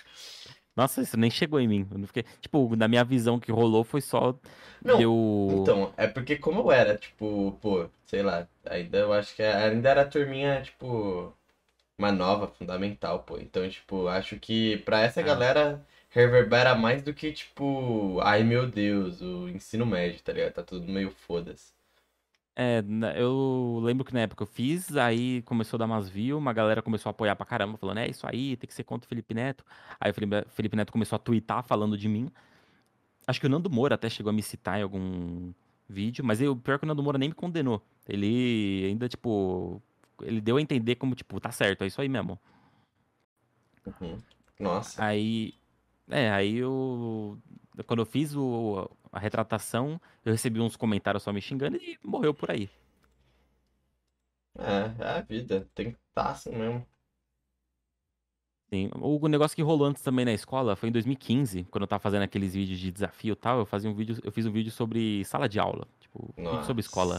Nossa, 0.79 1.03
isso 1.03 1.17
nem 1.17 1.29
chegou 1.29 1.59
em 1.59 1.67
mim. 1.67 1.89
Eu 1.91 1.99
não 1.99 2.07
fiquei, 2.07 2.25
tipo, 2.41 2.77
na 2.77 2.87
minha 2.87 3.03
visão 3.05 3.41
que 3.41 3.51
rolou 3.51 3.83
foi 3.83 4.01
só 4.01 4.33
Não, 4.85 4.97
deu... 4.97 5.49
Então, 5.61 5.93
é 5.97 6.07
porque 6.07 6.37
como 6.37 6.61
eu 6.61 6.71
era, 6.71 6.97
tipo, 6.97 7.59
pô, 7.61 7.89
sei 8.07 8.23
lá, 8.23 8.47
ainda 8.65 8.99
eu 8.99 9.13
acho 9.13 9.35
que 9.35 9.43
ainda 9.43 9.89
era 9.91 10.03
a 10.03 10.09
turminha, 10.09 10.63
tipo, 10.63 11.33
uma 11.99 12.13
nova, 12.13 12.49
fundamental, 12.49 13.21
pô. 13.25 13.39
Então, 13.39 13.69
tipo, 13.69 14.09
acho 14.09 14.39
que 14.39 14.79
pra 14.79 15.01
essa 15.03 15.21
Ah. 15.21 15.25
galera 15.25 15.87
reverbera 16.11 16.75
mais 16.77 17.03
do 17.03 17.13
que, 17.15 17.33
tipo, 17.33 18.21
ai 18.23 18.45
meu 18.45 18.67
Deus, 18.71 19.21
o 19.21 19.49
ensino 19.49 19.85
médio, 19.87 20.23
tá 20.23 20.33
ligado? 20.33 20.53
Tá 20.55 20.63
tudo 20.63 20.87
meio 20.91 21.11
foda-se. 21.11 21.73
É, 22.61 22.83
eu 23.17 23.79
lembro 23.85 24.05
que 24.05 24.13
na 24.13 24.23
época 24.23 24.43
eu 24.43 24.47
fiz, 24.47 24.97
aí 24.97 25.43
começou 25.43 25.77
a 25.77 25.79
dar 25.79 25.85
umas 25.85 26.09
views, 26.09 26.41
uma 26.41 26.53
galera 26.53 26.83
começou 26.83 27.09
a 27.09 27.13
apoiar 27.13 27.37
pra 27.37 27.47
caramba, 27.47 27.79
falando, 27.79 27.99
é 27.99 28.11
isso 28.11 28.27
aí, 28.27 28.57
tem 28.57 28.67
que 28.67 28.75
ser 28.75 28.83
contra 28.83 29.07
o 29.07 29.09
Felipe 29.09 29.33
Neto. 29.33 29.65
Aí 30.01 30.11
o 30.11 30.15
Felipe, 30.15 30.45
Felipe 30.49 30.75
Neto 30.75 30.91
começou 30.91 31.15
a 31.15 31.21
twittar 31.21 31.63
falando 31.63 31.97
de 31.97 32.09
mim. 32.09 32.29
Acho 33.29 33.39
que 33.39 33.47
o 33.47 33.49
Nando 33.49 33.71
Moura 33.71 33.95
até 33.95 34.11
chegou 34.11 34.31
a 34.31 34.33
me 34.33 34.43
citar 34.43 34.81
em 34.81 34.83
algum 34.83 35.53
vídeo, 35.89 36.25
mas 36.25 36.43
eu, 36.43 36.57
pior 36.57 36.81
que 36.81 36.85
o 36.85 36.89
Nando 36.89 37.01
Moura 37.01 37.17
nem 37.17 37.29
me 37.29 37.35
condenou. 37.35 37.81
Ele 38.09 38.87
ainda, 38.89 39.09
tipo, 39.09 39.81
ele 40.21 40.41
deu 40.41 40.57
a 40.57 40.61
entender 40.61 40.97
como, 40.97 41.15
tipo, 41.15 41.39
tá 41.39 41.53
certo, 41.53 41.85
é 41.85 41.87
isso 41.87 42.01
aí 42.01 42.09
mesmo. 42.09 42.41
Uhum. 43.87 44.19
Nossa. 44.59 45.05
Aí, 45.05 45.55
é, 46.11 46.29
aí 46.33 46.57
eu, 46.57 47.39
quando 47.87 48.01
eu 48.01 48.07
fiz 48.07 48.35
o, 48.35 48.91
a 49.13 49.19
retratação, 49.19 50.01
eu 50.25 50.33
recebi 50.33 50.61
uns 50.61 50.77
comentários 50.77 51.23
só 51.23 51.33
me 51.33 51.41
xingando 51.41 51.77
e 51.77 51.99
morreu 52.05 52.33
por 52.35 52.51
aí. 52.51 52.69
É, 54.59 54.91
é 55.05 55.09
a 55.19 55.21
vida, 55.23 55.69
tem 55.75 55.93
que 55.93 55.99
estar 56.09 56.31
assim 56.31 56.51
mesmo. 56.51 56.85
Sim. 58.71 58.91
O 59.01 59.29
negócio 59.29 59.57
que 59.57 59.63
rolou 59.63 59.87
antes 59.87 60.03
também 60.03 60.25
na 60.25 60.33
escola 60.33 60.77
foi 60.77 60.91
em 60.91 60.93
2015, 60.93 61.65
quando 61.71 61.83
eu 61.83 61.89
tava 61.89 62.01
fazendo 62.01 62.23
aqueles 62.23 62.53
vídeos 62.53 62.79
de 62.79 62.93
desafio 62.93 63.33
e 63.33 63.37
tal, 63.37 63.61
eu 63.61 63.67
fazia 63.67 63.89
um 63.89 63.95
vídeo, 63.95 64.19
eu 64.23 64.31
fiz 64.31 64.45
um 64.45 64.53
vídeo 64.53 64.71
sobre 64.71 65.25
sala 65.25 65.49
de 65.49 65.59
aula, 65.59 65.87
tipo, 66.01 66.35
vídeo 66.37 66.65
sobre 66.65 66.81
escola. 66.81 67.19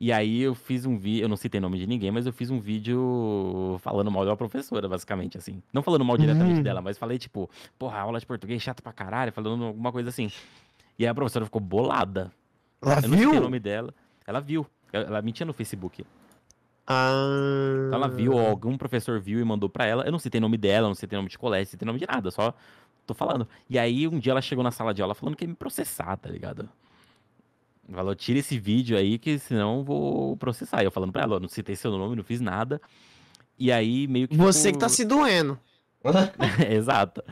E 0.00 0.12
aí 0.12 0.40
eu 0.40 0.54
fiz 0.54 0.86
um 0.86 0.96
vídeo, 0.96 1.24
eu 1.24 1.28
não 1.28 1.36
citei 1.36 1.60
nome 1.60 1.76
de 1.78 1.84
ninguém, 1.84 2.12
mas 2.12 2.24
eu 2.26 2.32
fiz 2.32 2.48
um 2.50 2.60
vídeo 2.60 3.76
falando 3.80 4.08
mal 4.12 4.22
de 4.22 4.30
uma 4.30 4.36
professora, 4.36 4.88
basicamente, 4.88 5.36
assim. 5.36 5.60
Não 5.72 5.82
falando 5.82 6.04
mal 6.04 6.16
diretamente 6.16 6.60
Hum. 6.60 6.62
dela, 6.62 6.80
mas 6.80 6.96
falei, 6.96 7.18
tipo, 7.18 7.50
porra, 7.76 7.98
aula 7.98 8.20
de 8.20 8.26
português 8.26 8.62
chata 8.62 8.80
pra 8.80 8.92
caralho, 8.92 9.32
falando 9.32 9.64
alguma 9.64 9.90
coisa 9.90 10.10
assim. 10.10 10.30
E 10.98 11.04
aí 11.04 11.08
a 11.08 11.14
professora 11.14 11.44
ficou 11.44 11.60
bolada. 11.60 12.32
Ela 12.82 12.96
Eu 12.96 13.02
não 13.02 13.10
citei 13.10 13.26
o 13.26 13.30
viu? 13.32 13.40
nome 13.40 13.60
dela. 13.60 13.94
Ela 14.26 14.40
viu. 14.40 14.66
Ela 14.92 15.22
mentia 15.22 15.46
no 15.46 15.52
Facebook. 15.52 16.04
Ah. 16.86 17.84
Então 17.86 17.98
ela 17.98 18.08
viu, 18.08 18.38
algum 18.38 18.76
professor 18.78 19.20
viu 19.20 19.38
e 19.40 19.44
mandou 19.44 19.68
pra 19.68 19.84
ela. 19.84 20.04
Eu 20.04 20.12
não 20.12 20.18
citei 20.18 20.40
nome 20.40 20.56
dela, 20.56 20.88
não 20.88 20.94
citei 20.94 21.16
nome 21.16 21.28
de 21.28 21.38
colégio, 21.38 21.66
não 21.66 21.70
citei 21.70 21.86
nome 21.86 21.98
de 21.98 22.06
nada, 22.06 22.30
só 22.30 22.54
tô 23.06 23.12
falando. 23.14 23.46
E 23.68 23.78
aí 23.78 24.08
um 24.08 24.18
dia 24.18 24.32
ela 24.32 24.40
chegou 24.40 24.64
na 24.64 24.70
sala 24.70 24.94
de 24.94 25.02
aula 25.02 25.14
falando 25.14 25.36
que 25.36 25.44
ia 25.44 25.48
me 25.48 25.54
processar, 25.54 26.16
tá 26.16 26.28
ligado? 26.30 26.68
Falou, 27.92 28.14
tira 28.14 28.38
esse 28.38 28.58
vídeo 28.58 28.96
aí 28.98 29.18
que 29.18 29.38
senão 29.38 29.78
eu 29.78 29.84
vou 29.84 30.36
processar. 30.36 30.82
E 30.82 30.86
eu 30.86 30.90
falando 30.90 31.12
pra 31.12 31.22
ela, 31.22 31.36
ó, 31.36 31.40
não 31.40 31.48
citei 31.48 31.74
seu 31.76 31.90
nome, 31.90 32.16
não 32.16 32.24
fiz 32.24 32.40
nada. 32.40 32.80
E 33.58 33.70
aí 33.72 34.06
meio 34.06 34.28
que. 34.28 34.36
Você 34.36 34.68
que 34.68 34.74
ficou- 34.74 34.80
tá 34.80 34.88
se 34.88 35.04
doendo. 35.04 35.58
Exato. 36.70 37.22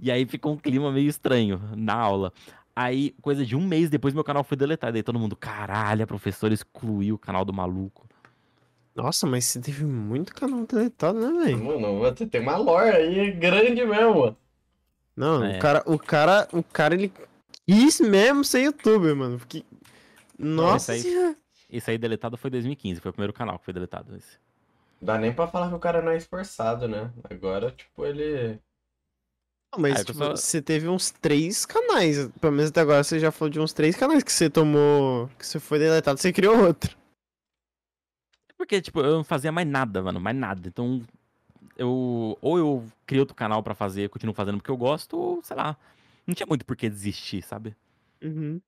E 0.00 0.10
aí 0.10 0.26
ficou 0.26 0.52
um 0.52 0.56
clima 0.56 0.90
meio 0.90 1.08
estranho 1.08 1.60
na 1.76 1.94
aula. 1.94 2.32
Aí, 2.78 3.12
coisa 3.22 3.44
de 3.44 3.56
um 3.56 3.66
mês 3.66 3.88
depois, 3.88 4.12
meu 4.12 4.22
canal 4.22 4.44
foi 4.44 4.54
deletado. 4.54 4.94
Aí 4.94 5.02
todo 5.02 5.18
mundo, 5.18 5.34
caralho, 5.34 6.04
a 6.04 6.06
professora 6.06 6.52
excluiu 6.52 7.14
o 7.14 7.18
canal 7.18 7.42
do 7.42 7.52
maluco. 7.52 8.06
Nossa, 8.94 9.26
mas 9.26 9.46
você 9.46 9.60
teve 9.60 9.84
muito 9.84 10.34
canal 10.34 10.66
deletado, 10.66 11.18
né, 11.18 11.44
velho? 11.44 11.64
Mano, 11.64 11.98
você 11.98 12.26
tem 12.26 12.40
uma 12.42 12.56
lore 12.58 12.90
aí 12.94 13.30
grande 13.32 13.84
mesmo. 13.84 14.36
Não, 15.16 15.42
É. 15.42 15.56
o 15.56 15.60
cara, 15.60 15.82
o 15.86 15.98
cara, 15.98 16.48
o 16.52 16.62
cara, 16.62 16.94
ele 16.94 17.10
quis 17.66 17.98
mesmo 18.00 18.44
ser 18.44 18.60
youtuber, 18.64 19.16
mano. 19.16 19.38
Porque... 19.38 19.64
Nossa 20.38 20.92
aí-. 20.92 21.34
Esse 21.70 21.90
aí 21.90 21.98
deletado 21.98 22.36
foi 22.36 22.50
2015, 22.50 23.00
foi 23.00 23.10
o 23.10 23.12
primeiro 23.14 23.32
canal 23.32 23.58
que 23.58 23.64
foi 23.64 23.74
deletado. 23.74 24.14
Esse. 24.16 24.38
Dá 25.00 25.18
nem 25.18 25.32
pra 25.32 25.46
falar 25.46 25.68
que 25.68 25.74
o 25.74 25.78
cara 25.78 26.00
não 26.02 26.12
é 26.12 26.16
esforçado, 26.16 26.86
né? 26.86 27.10
Agora, 27.28 27.70
tipo, 27.70 28.04
ele. 28.04 28.58
Não, 29.76 29.82
Mas 29.82 30.04
tipo, 30.04 30.18
você 30.18 30.60
teve 30.62 30.88
uns 30.88 31.10
três 31.10 31.66
canais. 31.66 32.28
Pelo 32.40 32.52
menos 32.52 32.70
até 32.70 32.80
agora 32.80 33.04
você 33.04 33.18
já 33.18 33.30
falou 33.30 33.50
de 33.50 33.60
uns 33.60 33.72
três 33.72 33.94
canais 33.94 34.22
que 34.22 34.32
você 34.32 34.48
tomou. 34.48 35.28
Que 35.38 35.46
você 35.46 35.60
foi 35.60 35.78
deletado, 35.78 36.18
você 36.20 36.32
criou 36.32 36.58
outro. 36.66 36.96
Porque, 38.56 38.80
tipo, 38.80 39.00
eu 39.00 39.16
não 39.18 39.24
fazia 39.24 39.52
mais 39.52 39.66
nada, 39.68 40.02
mano, 40.02 40.18
mais 40.20 40.36
nada. 40.36 40.66
Então, 40.66 41.02
eu. 41.76 42.36
Ou 42.40 42.58
eu 42.58 42.84
criei 43.06 43.20
outro 43.20 43.34
canal 43.34 43.62
pra 43.62 43.74
fazer, 43.74 44.08
continuo 44.08 44.34
fazendo 44.34 44.56
porque 44.58 44.70
eu 44.70 44.76
gosto, 44.76 45.16
ou 45.16 45.42
sei 45.42 45.56
lá. 45.56 45.76
Não 46.26 46.34
tinha 46.34 46.46
muito 46.46 46.64
por 46.64 46.74
que 46.76 46.88
desistir, 46.88 47.42
sabe? 47.42 47.76
Uhum. 48.22 48.60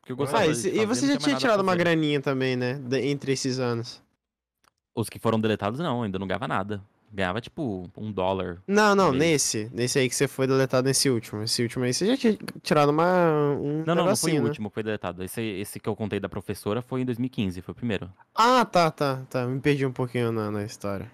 Porque 0.00 0.12
eu 0.12 0.16
gostava 0.16 0.42
Ah, 0.42 0.46
e, 0.46 0.54
você- 0.54 0.70
fazer, 0.70 0.82
e 0.82 0.86
você 0.86 1.06
já 1.06 1.16
tinha 1.16 1.36
tirado 1.36 1.60
uma 1.62 1.74
graninha 1.76 2.20
também, 2.20 2.56
né? 2.56 2.74
de- 2.74 3.00
entre 3.00 3.32
esses 3.32 3.58
anos. 3.58 4.02
Os 4.94 5.08
que 5.08 5.18
foram 5.18 5.38
deletados, 5.40 5.78
não, 5.78 6.02
ainda 6.02 6.18
não 6.18 6.26
ganhava 6.26 6.48
nada. 6.48 6.82
Ganhava, 7.12 7.40
tipo, 7.40 7.88
um 7.96 8.12
dólar. 8.12 8.62
Não, 8.66 8.94
não, 8.94 9.12
nesse. 9.12 9.70
Nesse 9.72 9.98
aí 9.98 10.08
que 10.08 10.14
você 10.14 10.28
foi 10.28 10.46
deletado 10.46 10.86
nesse 10.86 11.08
último. 11.08 11.42
Esse 11.42 11.62
último 11.62 11.84
aí 11.84 11.94
você 11.94 12.06
já 12.06 12.16
tinha 12.16 12.36
tirado 12.62 12.90
uma. 12.90 13.54
Um 13.54 13.84
Não, 13.86 13.94
não, 13.94 14.06
não 14.06 14.16
foi 14.16 14.32
o 14.32 14.42
né? 14.42 14.48
último, 14.48 14.70
foi 14.70 14.82
deletado. 14.82 15.22
Esse, 15.22 15.40
esse 15.40 15.80
que 15.80 15.88
eu 15.88 15.96
contei 15.96 16.20
da 16.20 16.28
professora 16.28 16.82
foi 16.82 17.02
em 17.02 17.04
2015, 17.04 17.62
foi 17.62 17.72
o 17.72 17.74
primeiro. 17.74 18.10
Ah, 18.34 18.64
tá, 18.64 18.90
tá, 18.90 19.22
tá. 19.30 19.46
Me 19.46 19.60
perdi 19.60 19.86
um 19.86 19.92
pouquinho 19.92 20.32
na, 20.32 20.50
na 20.50 20.64
história. 20.64 21.10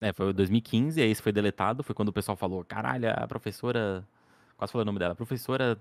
É, 0.00 0.12
foi 0.12 0.28
o 0.28 0.32
2015, 0.32 1.00
aí 1.00 1.10
esse 1.10 1.22
foi 1.22 1.32
deletado, 1.32 1.82
foi 1.82 1.94
quando 1.94 2.10
o 2.10 2.12
pessoal 2.12 2.36
falou, 2.36 2.62
caralho, 2.64 3.10
a 3.10 3.26
professora. 3.26 4.04
Quase 4.56 4.72
falei 4.72 4.82
o 4.82 4.86
nome 4.86 4.98
dela. 4.98 5.12
A 5.12 5.16
professora 5.16 5.78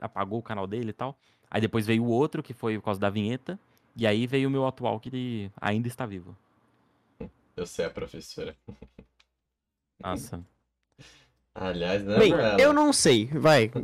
apagou 0.00 0.38
o 0.38 0.42
canal 0.42 0.66
dele 0.66 0.90
e 0.90 0.92
tal. 0.92 1.16
Aí 1.50 1.60
depois 1.60 1.86
veio 1.86 2.04
o 2.04 2.08
outro, 2.08 2.42
que 2.42 2.52
foi 2.52 2.76
por 2.78 2.84
causa 2.84 3.00
da 3.00 3.10
vinheta. 3.10 3.58
E 3.96 4.06
aí 4.06 4.26
veio 4.26 4.48
o 4.48 4.50
meu 4.50 4.66
atual, 4.66 4.98
que 5.00 5.50
ainda 5.60 5.88
está 5.88 6.04
vivo. 6.04 6.36
Eu 7.56 7.66
sei 7.66 7.84
a 7.84 7.90
professora. 7.90 8.56
Nossa. 10.02 10.44
Aliás, 11.54 12.02
né, 12.04 12.18
Bem, 12.18 12.32
Bruno? 12.32 12.58
eu 12.58 12.72
não 12.72 12.92
sei. 12.92 13.26
Vai. 13.26 13.70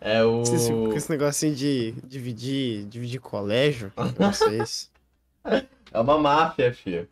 É 0.00 0.22
o. 0.22 0.42
Esse, 0.42 0.72
esse 0.96 1.10
negocinho 1.10 1.52
de 1.52 1.90
dividir, 2.04 2.84
dividir 2.86 3.18
colégio. 3.20 3.92
Nossa, 4.16 4.48
esse. 4.54 4.88
É 5.90 5.98
uma 6.00 6.16
máfia, 6.16 6.72
filho. 6.72 7.08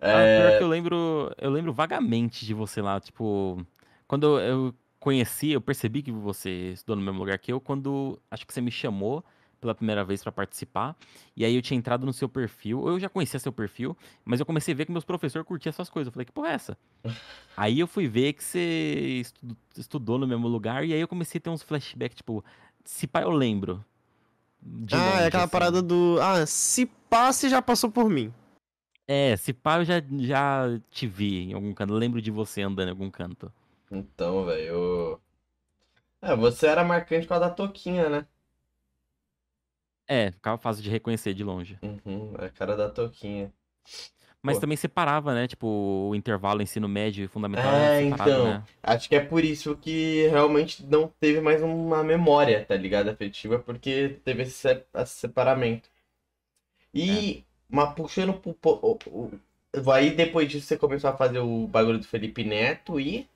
Ah, 0.00 0.22
pior 0.38 0.52
É. 0.52 0.58
que 0.58 0.62
eu 0.62 0.68
lembro, 0.68 1.32
eu 1.38 1.50
lembro 1.50 1.72
vagamente 1.72 2.46
de 2.46 2.54
você 2.54 2.80
lá, 2.80 3.00
tipo, 3.00 3.66
quando 4.06 4.38
eu 4.38 4.72
conheci, 5.00 5.50
eu 5.50 5.60
percebi 5.60 6.02
que 6.04 6.12
você 6.12 6.70
estudou 6.72 6.94
no 6.94 7.02
mesmo 7.02 7.18
lugar 7.18 7.36
que 7.36 7.52
eu, 7.52 7.60
quando 7.60 8.16
acho 8.30 8.46
que 8.46 8.54
você 8.54 8.60
me 8.60 8.70
chamou 8.70 9.24
pela 9.62 9.74
primeira 9.74 10.04
vez 10.04 10.22
pra 10.22 10.32
participar, 10.32 10.94
e 11.36 11.44
aí 11.44 11.54
eu 11.54 11.62
tinha 11.62 11.78
entrado 11.78 12.04
no 12.04 12.12
seu 12.12 12.28
perfil, 12.28 12.86
eu 12.88 13.00
já 13.00 13.08
conhecia 13.08 13.40
seu 13.40 13.52
perfil, 13.52 13.96
mas 14.24 14.40
eu 14.40 14.44
comecei 14.46 14.74
a 14.74 14.76
ver 14.76 14.84
que 14.86 14.92
meus 14.92 15.04
professores 15.04 15.46
curtiam 15.46 15.70
essas 15.70 15.88
coisas, 15.88 16.08
eu 16.08 16.12
falei, 16.12 16.26
que 16.26 16.32
porra 16.32 16.48
é 16.50 16.54
essa? 16.54 16.76
aí 17.56 17.78
eu 17.80 17.86
fui 17.86 18.08
ver 18.08 18.32
que 18.34 18.42
você 18.44 19.20
estu- 19.20 19.56
estudou 19.78 20.18
no 20.18 20.26
mesmo 20.26 20.48
lugar, 20.48 20.84
e 20.84 20.92
aí 20.92 21.00
eu 21.00 21.08
comecei 21.08 21.38
a 21.38 21.42
ter 21.42 21.50
uns 21.50 21.62
flashbacks, 21.62 22.16
tipo, 22.16 22.44
se 22.84 23.06
pá 23.06 23.22
eu 23.22 23.30
lembro. 23.30 23.84
de 24.60 24.94
ah, 24.96 24.98
longe, 24.98 25.22
é 25.22 25.26
aquela 25.26 25.44
assim. 25.44 25.52
parada 25.52 25.80
do. 25.82 26.18
Ah, 26.20 26.44
se 26.46 26.86
pá, 26.86 27.32
você 27.32 27.48
já 27.48 27.62
passou 27.62 27.90
por 27.90 28.10
mim. 28.10 28.32
É, 29.06 29.36
se 29.36 29.52
pá 29.52 29.78
eu 29.78 29.84
já, 29.84 30.00
já 30.20 30.64
te 30.90 31.06
vi 31.06 31.50
em 31.50 31.52
algum 31.52 31.72
canto, 31.74 31.92
eu 31.92 31.98
lembro 31.98 32.20
de 32.22 32.30
você 32.30 32.62
andando 32.62 32.88
em 32.88 32.90
algum 32.90 33.10
canto. 33.10 33.52
Então, 33.90 34.44
velho. 34.44 34.66
eu- 34.68 35.22
É, 36.20 36.34
você 36.36 36.66
era 36.66 36.84
marcante 36.84 37.26
com 37.26 37.34
a 37.34 37.38
da 37.38 37.50
Toquinha, 37.50 38.08
né? 38.08 38.26
É, 40.12 40.30
ficava 40.30 40.58
fácil 40.58 40.82
de 40.82 40.90
reconhecer 40.90 41.32
de 41.32 41.42
longe. 41.42 41.78
Uhum, 41.82 42.34
a 42.38 42.50
cara 42.50 42.76
da 42.76 42.90
Toquinha. 42.90 43.50
Mas 44.42 44.56
Pô. 44.56 44.60
também 44.60 44.76
separava, 44.76 45.32
né? 45.32 45.46
Tipo, 45.46 45.66
o 46.10 46.14
intervalo 46.14 46.60
ensino 46.60 46.86
médio 46.86 47.24
e 47.24 47.28
fundamental 47.28 47.64
É, 47.64 48.02
separado, 48.04 48.30
então. 48.30 48.44
né? 48.44 48.62
Acho 48.82 49.08
que 49.08 49.14
é 49.14 49.20
por 49.20 49.42
isso 49.42 49.74
que 49.74 50.26
realmente 50.28 50.84
não 50.84 51.08
teve 51.18 51.40
mais 51.40 51.62
uma 51.62 52.04
memória, 52.04 52.62
tá 52.62 52.76
ligado? 52.76 53.08
Afetiva, 53.08 53.58
porque 53.58 54.20
teve 54.22 54.42
esse, 54.42 54.50
se- 54.52 54.84
esse 54.94 55.14
separamento. 55.14 55.88
E, 56.94 57.44
mas 57.70 57.94
puxando 57.94 58.34
pro. 58.34 58.54
o- 58.62 58.98
o- 59.06 59.90
Aí 59.90 60.10
depois 60.10 60.50
disso 60.50 60.66
você 60.66 60.76
começou 60.76 61.08
a 61.08 61.16
fazer 61.16 61.38
o 61.38 61.66
bagulho 61.66 61.98
do 61.98 62.06
Felipe 62.06 62.44
Neto 62.44 63.00
e. 63.00 63.26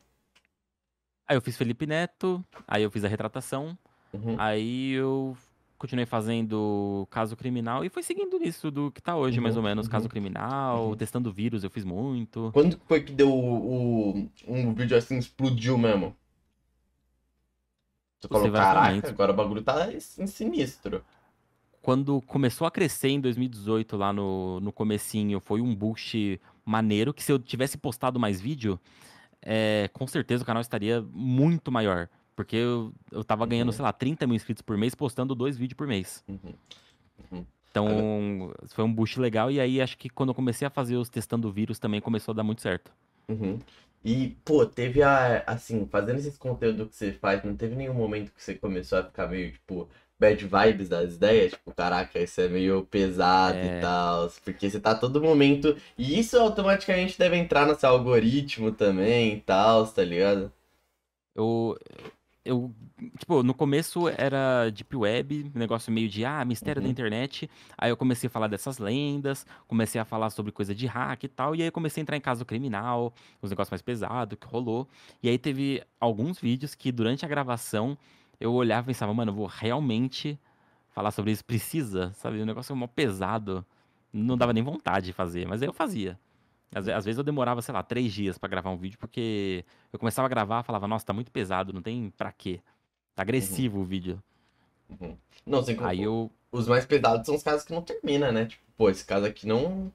Aí 1.27 1.37
eu 1.37 1.41
fiz 1.41 1.57
Felipe 1.57 1.87
Neto, 1.87 2.45
aí 2.69 2.83
eu 2.83 2.91
fiz 2.91 3.03
a 3.05 3.09
retratação, 3.09 3.77
Uhum. 4.13 4.37
aí 4.39 4.93
eu 4.93 5.37
continuei 5.79 6.07
fazendo 6.07 7.07
caso 7.11 7.37
criminal 7.37 7.85
e 7.85 7.89
foi 7.89 8.03
seguindo 8.03 8.39
nisso 8.39 8.71
do 8.71 8.91
que 8.91 9.01
tá 9.01 9.17
hoje, 9.17 9.41
mais 9.41 9.55
Uhum, 9.55 9.63
ou 9.63 9.69
menos. 9.69 9.89
Caso 9.89 10.05
uhum, 10.05 10.11
criminal, 10.11 10.89
uhum. 10.89 10.97
testando 10.97 11.33
vírus, 11.33 11.65
eu 11.65 11.71
fiz 11.71 11.85
muito. 11.85 12.51
Quando 12.53 12.79
foi 12.87 13.03
que 13.03 13.13
deu 13.13 13.29
o, 13.33 14.11
o- 14.19 14.31
um 14.49 14.75
vídeo 14.75 14.97
assim, 14.97 15.19
explodiu 15.19 15.77
mesmo? 15.79 16.15
Você 18.21 18.29
falou, 18.29 18.51
caraca, 18.53 19.09
agora 19.09 19.33
o 19.33 19.37
bagulho 19.37 19.63
tá 19.63 19.89
sin- 20.01 20.27
sinistro. 20.27 21.05
Quando 21.83 22.21
começou 22.23 22.67
a 22.67 22.71
crescer 22.71 23.09
em 23.09 23.21
2018, 23.21 23.97
lá 23.97 24.13
no, 24.13 24.59
no 24.61 24.73
comecinho, 24.73 25.39
foi 25.39 25.61
um 25.61 25.75
boost 25.75 26.41
maneiro, 26.65 27.15
que 27.15 27.23
se 27.23 27.31
eu 27.31 27.39
tivesse 27.39 27.79
postado 27.79 28.19
mais 28.19 28.41
vídeo, 28.41 28.81
é, 29.41 29.89
com 29.93 30.07
certeza 30.07 30.43
o 30.43 30.47
canal 30.47 30.61
estaria 30.61 31.01
muito 31.13 31.71
maior. 31.71 32.09
Porque 32.37 32.55
eu, 32.57 32.93
eu 33.11 33.25
tava 33.25 33.47
ganhando, 33.47 33.69
Uhum. 33.69 33.73
sei 33.73 33.83
lá, 33.83 33.93
30 33.93 34.27
mil 34.27 34.37
inscritos 34.37 34.61
por 34.63 34.77
mês, 34.77 34.95
postando 34.95 35.35
dois 35.35 35.57
vídeos 35.57 35.77
por 35.77 35.87
mês. 35.87 36.23
Uhum. 36.29 37.45
Então, 37.71 38.53
foi 38.69 38.85
um 38.85 38.93
boost 38.93 39.19
legal. 39.19 39.51
E 39.51 39.61
aí, 39.61 39.81
acho 39.81 39.99
que 39.99 40.09
quando 40.09 40.31
eu 40.31 40.35
comecei 40.35 40.67
a 40.67 40.71
fazer 40.71 40.97
os 40.97 41.09
testando 41.11 41.51
vírus, 41.51 41.79
também 41.79 42.01
começou 42.01 42.33
a 42.33 42.37
dar 42.37 42.43
muito 42.43 42.63
certo. 42.63 42.91
Uhum. 43.29 43.59
E, 44.05 44.37
pô, 44.45 44.65
teve 44.65 45.03
a. 45.03 45.43
Assim, 45.47 45.87
fazendo 45.91 46.19
esses 46.19 46.39
conteúdos 46.39 46.89
que 46.89 46.95
você 46.97 47.13
faz, 47.13 47.43
não 47.43 47.57
teve 47.57 47.75
nenhum 47.75 47.95
momento 47.95 48.33
que 48.33 48.43
você 48.43 48.55
começou 48.55 48.99
a 48.99 49.03
ficar 49.03 49.27
meio, 49.29 49.53
tipo, 49.53 49.89
bad 50.19 50.43
vibes 50.47 50.89
das 50.89 51.15
ideias? 51.17 51.53
Tipo, 51.53 51.73
caraca, 51.75 52.19
isso 52.19 52.41
é 52.41 52.49
meio 52.49 52.85
pesado 52.87 53.59
É. 53.59 53.79
e 53.79 53.81
tal. 53.81 54.31
Porque 54.45 54.71
você 54.71 54.79
tá 54.81 54.93
a 54.93 54.95
todo 54.99 55.21
momento. 55.21 55.77
E 55.99 56.19
isso 56.19 56.39
automaticamente 56.39 57.19
deve 57.19 57.37
entrar 57.37 57.67
no 57.67 57.75
seu 57.75 57.89
algoritmo 57.91 58.71
também 58.73 59.35
e 59.35 59.41
tal, 59.41 59.87
tá 59.87 60.05
ligado? 60.05 60.53
Eu, 61.35 61.77
eu, 62.47 62.73
tipo, 63.19 63.43
no 63.43 63.53
começo 63.53 64.09
era 64.09 64.71
Deep 64.71 64.97
Web, 64.97 65.51
negócio 65.55 65.93
meio 65.93 66.09
de, 66.09 66.25
ah, 66.25 66.45
mistério 66.45 66.81
da 66.81 66.87
Uhum. 66.87 66.93
internet. 66.93 67.51
Aí 67.77 67.91
eu 67.91 67.97
comecei 67.97 68.29
a 68.29 68.31
falar 68.31 68.47
dessas 68.47 68.79
lendas, 68.79 69.45
comecei 69.69 70.01
a 70.01 70.05
falar 70.05 70.31
sobre 70.31 70.53
coisa 70.53 70.75
de 70.75 70.87
hack 70.87 71.25
e 71.25 71.29
tal. 71.29 71.55
E 71.55 71.63
aí 71.63 71.71
comecei 71.71 72.01
a 72.01 72.03
entrar 72.03 72.17
em 72.17 72.21
caso 72.21 72.45
criminal, 72.45 73.13
os 73.43 73.51
negócios 73.51 73.71
mais 73.71 73.83
pesados 73.83 74.39
que 74.39 74.47
rolou. 74.47 74.89
E 75.23 75.29
aí 75.29 75.39
teve 75.39 75.83
alguns 76.01 76.39
vídeos 76.39 76.75
que 76.75 76.91
durante 76.91 77.25
a 77.25 77.29
gravação 77.29 77.99
eu 78.41 78.53
olhava 78.53 78.87
e 78.87 78.95
pensava, 78.95 79.13
mano, 79.13 79.31
eu 79.33 79.35
vou 79.37 79.47
realmente 79.47 80.39
falar 80.95 81.11
sobre 81.11 81.33
isso. 81.33 81.45
Precisa, 81.45 82.13
sabe? 82.15 82.41
O 82.41 82.47
negócio 82.47 82.73
é 82.73 82.77
mó 82.77 82.87
pesado. 82.87 83.65
Não 84.13 84.37
dava 84.37 84.53
nem 84.53 84.63
vontade 84.63 85.07
de 85.07 85.13
fazer, 85.13 85.47
mas 85.47 85.61
aí 85.61 85.69
eu 85.69 85.73
fazia. 85.73 86.19
Às, 86.75 86.89
às 86.89 87.05
vezes 87.05 87.19
eu 87.19 87.25
demorava, 87.25 87.63
sei 87.63 87.73
lá, 87.73 87.83
três 87.83 88.13
dias 88.13 88.39
pra 88.39 88.49
gravar 88.49 88.71
um 88.71 88.77
vídeo, 88.77 88.99
porque 88.99 89.65
eu 89.93 89.99
começava 89.99 90.27
a 90.27 90.29
gravar, 90.29 90.63
falava, 90.63 90.87
nossa, 90.87 91.07
tá 91.07 91.13
muito 91.13 91.31
pesado, 91.31 91.73
não 91.73 91.83
tem 91.83 92.13
pra 92.17 92.33
quê. 92.33 92.61
Tá 93.15 93.23
agressivo 93.23 93.81
o 93.81 93.85
vídeo. 93.85 94.23
Uhum. 94.89 95.17
Não, 95.45 95.63
sem 95.63 95.77
Aí 95.81 96.03
eu. 96.03 96.31
Os 96.53 96.69
mais 96.69 96.85
pesados 96.85 97.27
são 97.27 97.35
os 97.35 97.43
casos 97.43 97.65
que 97.65 97.73
não 97.73 97.83
terminam, 97.83 98.31
né? 98.31 98.47
Tipo, 98.47 98.63
pô, 98.77 98.91
esse 98.91 99.05
caso 99.05 99.27
aqui 99.27 99.47
não. 99.47 99.93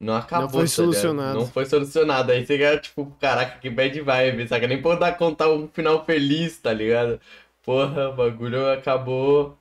Não 0.00 0.14
acabou. 0.14 0.48
foi 0.48 0.50
tá 0.50 0.64
ligado? 0.64 0.74
solucionado. 0.74 1.38
Não 1.38 1.46
foi 1.46 1.66
solucionado. 1.66 2.32
Aí 2.32 2.44
você 2.44 2.58
ganha, 2.58 2.78
tipo, 2.78 3.06
caraca, 3.20 3.58
que 3.58 3.70
bad 3.70 4.00
vibe, 4.00 4.48
saca? 4.48 4.66
Nem 4.66 4.82
por 4.82 4.98
dar 4.98 5.16
contar 5.16 5.50
um 5.50 5.68
final 5.68 6.04
feliz, 6.04 6.58
tá 6.58 6.72
ligado? 6.72 7.20
Porra, 7.62 8.08
o 8.08 8.14
bagulho 8.14 8.72
acabou. 8.72 9.56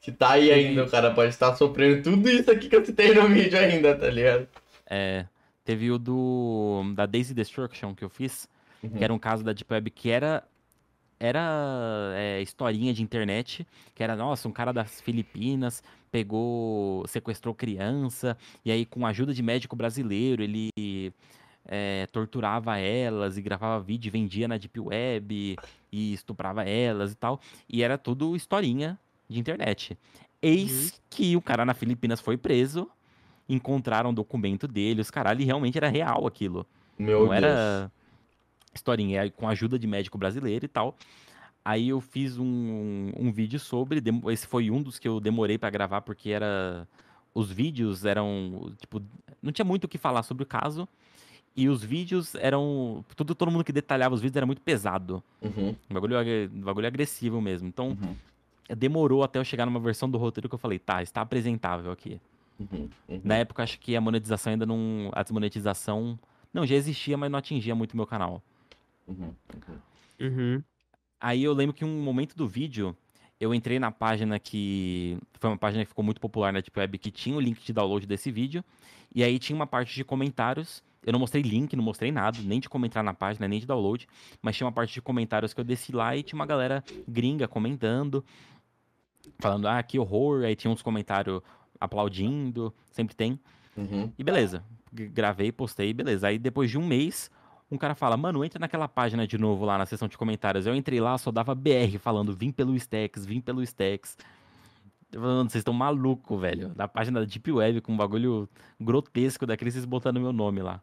Que 0.00 0.10
tá 0.10 0.32
aí 0.32 0.50
ainda, 0.50 0.84
o 0.84 0.90
cara 0.90 1.14
pode 1.14 1.30
estar 1.30 1.54
sofrendo 1.54 2.02
tudo 2.02 2.28
isso 2.28 2.50
aqui 2.50 2.68
que 2.68 2.74
eu 2.74 2.84
citei 2.84 3.14
no 3.14 3.28
vídeo 3.28 3.58
ainda, 3.58 3.96
tá 3.96 4.10
ligado? 4.10 4.48
É, 4.84 5.24
teve 5.64 5.90
o 5.90 5.98
do. 5.98 6.82
Da 6.94 7.06
Daisy 7.06 7.34
Destruction 7.34 7.94
que 7.94 8.04
eu 8.04 8.08
fiz, 8.08 8.48
Uhum. 8.82 8.90
que 8.90 9.04
era 9.04 9.14
um 9.14 9.18
caso 9.18 9.44
da 9.44 9.52
Deep 9.52 9.72
Web 9.72 9.90
que 9.90 10.10
era. 10.10 10.42
era 11.20 12.12
é, 12.16 12.42
historinha 12.42 12.92
de 12.92 13.02
internet, 13.02 13.66
que 13.94 14.02
era, 14.02 14.16
nossa, 14.16 14.48
um 14.48 14.52
cara 14.52 14.72
das 14.72 15.00
Filipinas 15.00 15.82
pegou, 16.10 17.06
sequestrou 17.06 17.54
criança, 17.54 18.36
e 18.64 18.70
aí 18.72 18.84
com 18.84 19.06
a 19.06 19.10
ajuda 19.10 19.32
de 19.32 19.42
médico 19.42 19.76
brasileiro, 19.76 20.42
ele 20.42 21.12
é, 21.64 22.06
torturava 22.12 22.76
elas 22.76 23.38
e 23.38 23.42
gravava 23.42 23.82
vídeo, 23.82 24.10
vendia 24.12 24.48
na 24.48 24.58
Deep 24.58 24.78
Web 24.80 25.56
e 25.92 26.12
estuprava 26.12 26.64
elas 26.64 27.12
e 27.12 27.14
tal. 27.14 27.40
E 27.68 27.82
era 27.82 27.96
tudo 27.96 28.34
historinha 28.36 28.98
de 29.28 29.38
internet. 29.38 29.96
Eis 30.42 30.90
uhum. 30.90 30.98
que 31.08 31.36
o 31.36 31.40
cara 31.40 31.64
na 31.64 31.72
Filipinas 31.72 32.20
foi 32.20 32.36
preso, 32.36 32.90
encontraram 33.52 34.10
o 34.10 34.14
documento 34.14 34.66
dele, 34.66 35.00
os 35.00 35.10
caralho, 35.10 35.40
e 35.40 35.44
realmente 35.44 35.76
era 35.76 35.88
real 35.88 36.26
aquilo. 36.26 36.66
Meu 36.98 37.20
Não 37.20 37.28
Deus. 37.28 37.42
era 37.42 37.92
historinha, 38.74 39.30
com 39.30 39.46
a 39.46 39.50
ajuda 39.52 39.78
de 39.78 39.86
médico 39.86 40.16
brasileiro 40.16 40.64
e 40.64 40.68
tal. 40.68 40.96
Aí 41.64 41.90
eu 41.90 42.00
fiz 42.00 42.38
um, 42.38 42.44
um, 42.44 43.12
um 43.16 43.32
vídeo 43.32 43.60
sobre, 43.60 44.02
esse 44.32 44.46
foi 44.46 44.70
um 44.70 44.82
dos 44.82 44.98
que 44.98 45.06
eu 45.06 45.20
demorei 45.20 45.58
para 45.58 45.70
gravar 45.70 46.00
porque 46.00 46.30
era 46.30 46.88
os 47.34 47.50
vídeos 47.50 48.04
eram 48.04 48.72
tipo 48.78 49.00
não 49.40 49.50
tinha 49.52 49.64
muito 49.64 49.84
o 49.84 49.88
que 49.88 49.96
falar 49.96 50.22
sobre 50.22 50.42
o 50.42 50.46
caso 50.46 50.86
e 51.56 51.68
os 51.68 51.82
vídeos 51.82 52.34
eram 52.34 53.04
tudo 53.16 53.34
todo 53.34 53.50
mundo 53.50 53.64
que 53.64 53.72
detalhava 53.72 54.14
os 54.14 54.20
vídeos 54.20 54.36
era 54.36 54.46
muito 54.46 54.60
pesado, 54.60 55.22
uhum. 55.40 55.74
bagulho 55.90 56.16
bagulho 56.50 56.86
agressivo 56.86 57.40
mesmo. 57.40 57.68
Então 57.68 57.90
uhum. 57.90 58.16
demorou 58.76 59.22
até 59.22 59.38
eu 59.38 59.44
chegar 59.44 59.64
numa 59.64 59.80
versão 59.80 60.10
do 60.10 60.18
roteiro 60.18 60.48
que 60.48 60.54
eu 60.54 60.58
falei, 60.58 60.78
tá, 60.78 61.00
está 61.02 61.20
apresentável 61.20 61.92
aqui. 61.92 62.20
Uhum. 62.58 62.88
uhum. 63.08 63.20
Na 63.24 63.36
época 63.36 63.62
acho 63.62 63.78
que 63.80 63.96
a 63.96 64.00
monetização 64.00 64.52
ainda 64.52 64.66
não 64.66 65.10
a 65.12 65.22
desmonetização 65.22 66.18
não 66.52 66.66
já 66.66 66.74
existia, 66.74 67.16
mas 67.16 67.30
não 67.30 67.38
atingia 67.38 67.74
muito 67.74 67.92
o 67.92 67.96
meu 67.96 68.06
canal. 68.06 68.42
Uhum. 69.06 69.34
Uhum. 70.20 70.62
Aí 71.20 71.42
eu 71.42 71.52
lembro 71.52 71.74
que 71.74 71.84
um 71.84 72.02
momento 72.02 72.36
do 72.36 72.46
vídeo, 72.46 72.96
eu 73.40 73.54
entrei 73.54 73.78
na 73.78 73.90
página 73.90 74.38
que. 74.38 75.18
Foi 75.34 75.50
uma 75.50 75.58
página 75.58 75.84
que 75.84 75.88
ficou 75.88 76.04
muito 76.04 76.20
popular 76.20 76.52
na 76.52 76.60
Deep 76.60 76.78
Web, 76.78 76.98
que 76.98 77.10
tinha 77.10 77.36
o 77.36 77.40
link 77.40 77.64
de 77.64 77.72
download 77.72 78.06
desse 78.06 78.30
vídeo. 78.30 78.64
E 79.14 79.22
aí 79.22 79.38
tinha 79.38 79.56
uma 79.56 79.66
parte 79.66 79.94
de 79.94 80.04
comentários. 80.04 80.82
Eu 81.04 81.12
não 81.12 81.18
mostrei 81.18 81.42
link, 81.42 81.74
não 81.74 81.82
mostrei 81.82 82.12
nada, 82.12 82.38
nem 82.42 82.60
de 82.60 82.68
comentar 82.68 83.02
na 83.02 83.12
página, 83.12 83.48
nem 83.48 83.58
de 83.58 83.66
download. 83.66 84.06
Mas 84.40 84.56
tinha 84.56 84.66
uma 84.66 84.72
parte 84.72 84.94
de 84.94 85.02
comentários 85.02 85.52
que 85.52 85.60
eu 85.60 85.64
desci 85.64 85.92
lá 85.92 86.16
e 86.16 86.22
tinha 86.22 86.38
uma 86.38 86.46
galera 86.46 86.84
gringa 87.08 87.48
comentando. 87.48 88.24
Falando, 89.38 89.66
ah, 89.66 89.82
que 89.82 89.98
horror. 89.98 90.44
Aí 90.44 90.54
tinha 90.54 90.70
uns 90.70 90.82
comentários 90.82 91.42
aplaudindo, 91.84 92.72
sempre 92.90 93.14
tem. 93.14 93.38
Uhum. 93.76 94.10
E 94.18 94.24
beleza. 94.24 94.62
Gravei, 94.92 95.50
postei, 95.50 95.92
beleza. 95.92 96.28
Aí 96.28 96.38
depois 96.38 96.70
de 96.70 96.78
um 96.78 96.86
mês, 96.86 97.30
um 97.70 97.78
cara 97.78 97.94
fala, 97.94 98.16
mano, 98.16 98.44
entra 98.44 98.58
naquela 98.58 98.86
página 98.86 99.26
de 99.26 99.38
novo 99.38 99.64
lá 99.64 99.78
na 99.78 99.86
seção 99.86 100.06
de 100.06 100.18
comentários. 100.18 100.66
Eu 100.66 100.74
entrei 100.74 101.00
lá, 101.00 101.16
só 101.16 101.30
dava 101.30 101.54
BR 101.54 101.98
falando, 101.98 102.34
vim 102.34 102.52
pelo 102.52 102.76
Stacks, 102.76 103.24
vim 103.24 103.40
pelo 103.40 103.62
Stacks. 103.62 104.16
Mano, 105.14 105.48
vocês 105.50 105.60
estão 105.60 105.74
malucos, 105.74 106.40
velho. 106.40 106.72
Na 106.74 106.88
página 106.88 107.20
da 107.20 107.26
Deep 107.26 107.50
Web 107.50 107.80
com 107.80 107.92
um 107.92 107.96
bagulho 107.96 108.48
grotesco 108.80 109.46
daqueles, 109.46 109.74
vocês 109.74 109.84
botando 109.84 110.20
meu 110.20 110.32
nome 110.32 110.62
lá. 110.62 110.80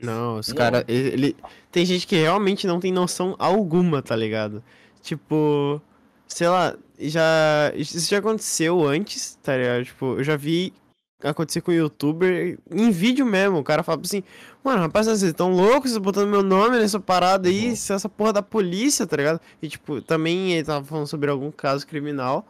Não, 0.00 0.38
os 0.38 0.52
caras. 0.52 0.84
Ele... 0.86 1.36
Tem 1.72 1.84
gente 1.84 2.06
que 2.06 2.16
realmente 2.16 2.66
não 2.66 2.78
tem 2.78 2.92
noção 2.92 3.34
alguma, 3.38 4.00
tá 4.00 4.14
ligado? 4.14 4.62
Tipo. 5.02 5.82
Sei 6.28 6.48
lá, 6.48 6.76
já. 6.98 7.72
Isso 7.74 8.08
já 8.08 8.18
aconteceu 8.18 8.86
antes, 8.86 9.38
tá 9.42 9.56
ligado? 9.56 9.84
Tipo, 9.84 10.06
eu 10.18 10.24
já 10.24 10.36
vi 10.36 10.72
acontecer 11.22 11.60
com 11.60 11.70
o 11.70 11.74
youtuber 11.74 12.58
em 12.70 12.90
vídeo 12.90 13.26
mesmo. 13.26 13.58
O 13.58 13.64
cara 13.64 13.82
fala 13.82 14.00
assim, 14.04 14.22
mano, 14.62 14.82
rapaz, 14.82 15.06
vocês 15.06 15.22
estão 15.22 15.50
loucos, 15.50 15.96
botando 15.98 16.28
meu 16.28 16.42
nome 16.42 16.78
nessa 16.78 17.00
parada 17.00 17.48
aí, 17.48 17.68
uhum. 17.68 17.72
essa 17.72 18.08
porra 18.08 18.34
da 18.34 18.42
polícia, 18.42 19.06
tá 19.06 19.16
ligado? 19.16 19.40
E 19.60 19.68
tipo, 19.68 20.00
também 20.00 20.52
ele 20.52 20.64
tava 20.64 20.84
falando 20.84 21.06
sobre 21.06 21.30
algum 21.30 21.50
caso 21.50 21.86
criminal. 21.86 22.46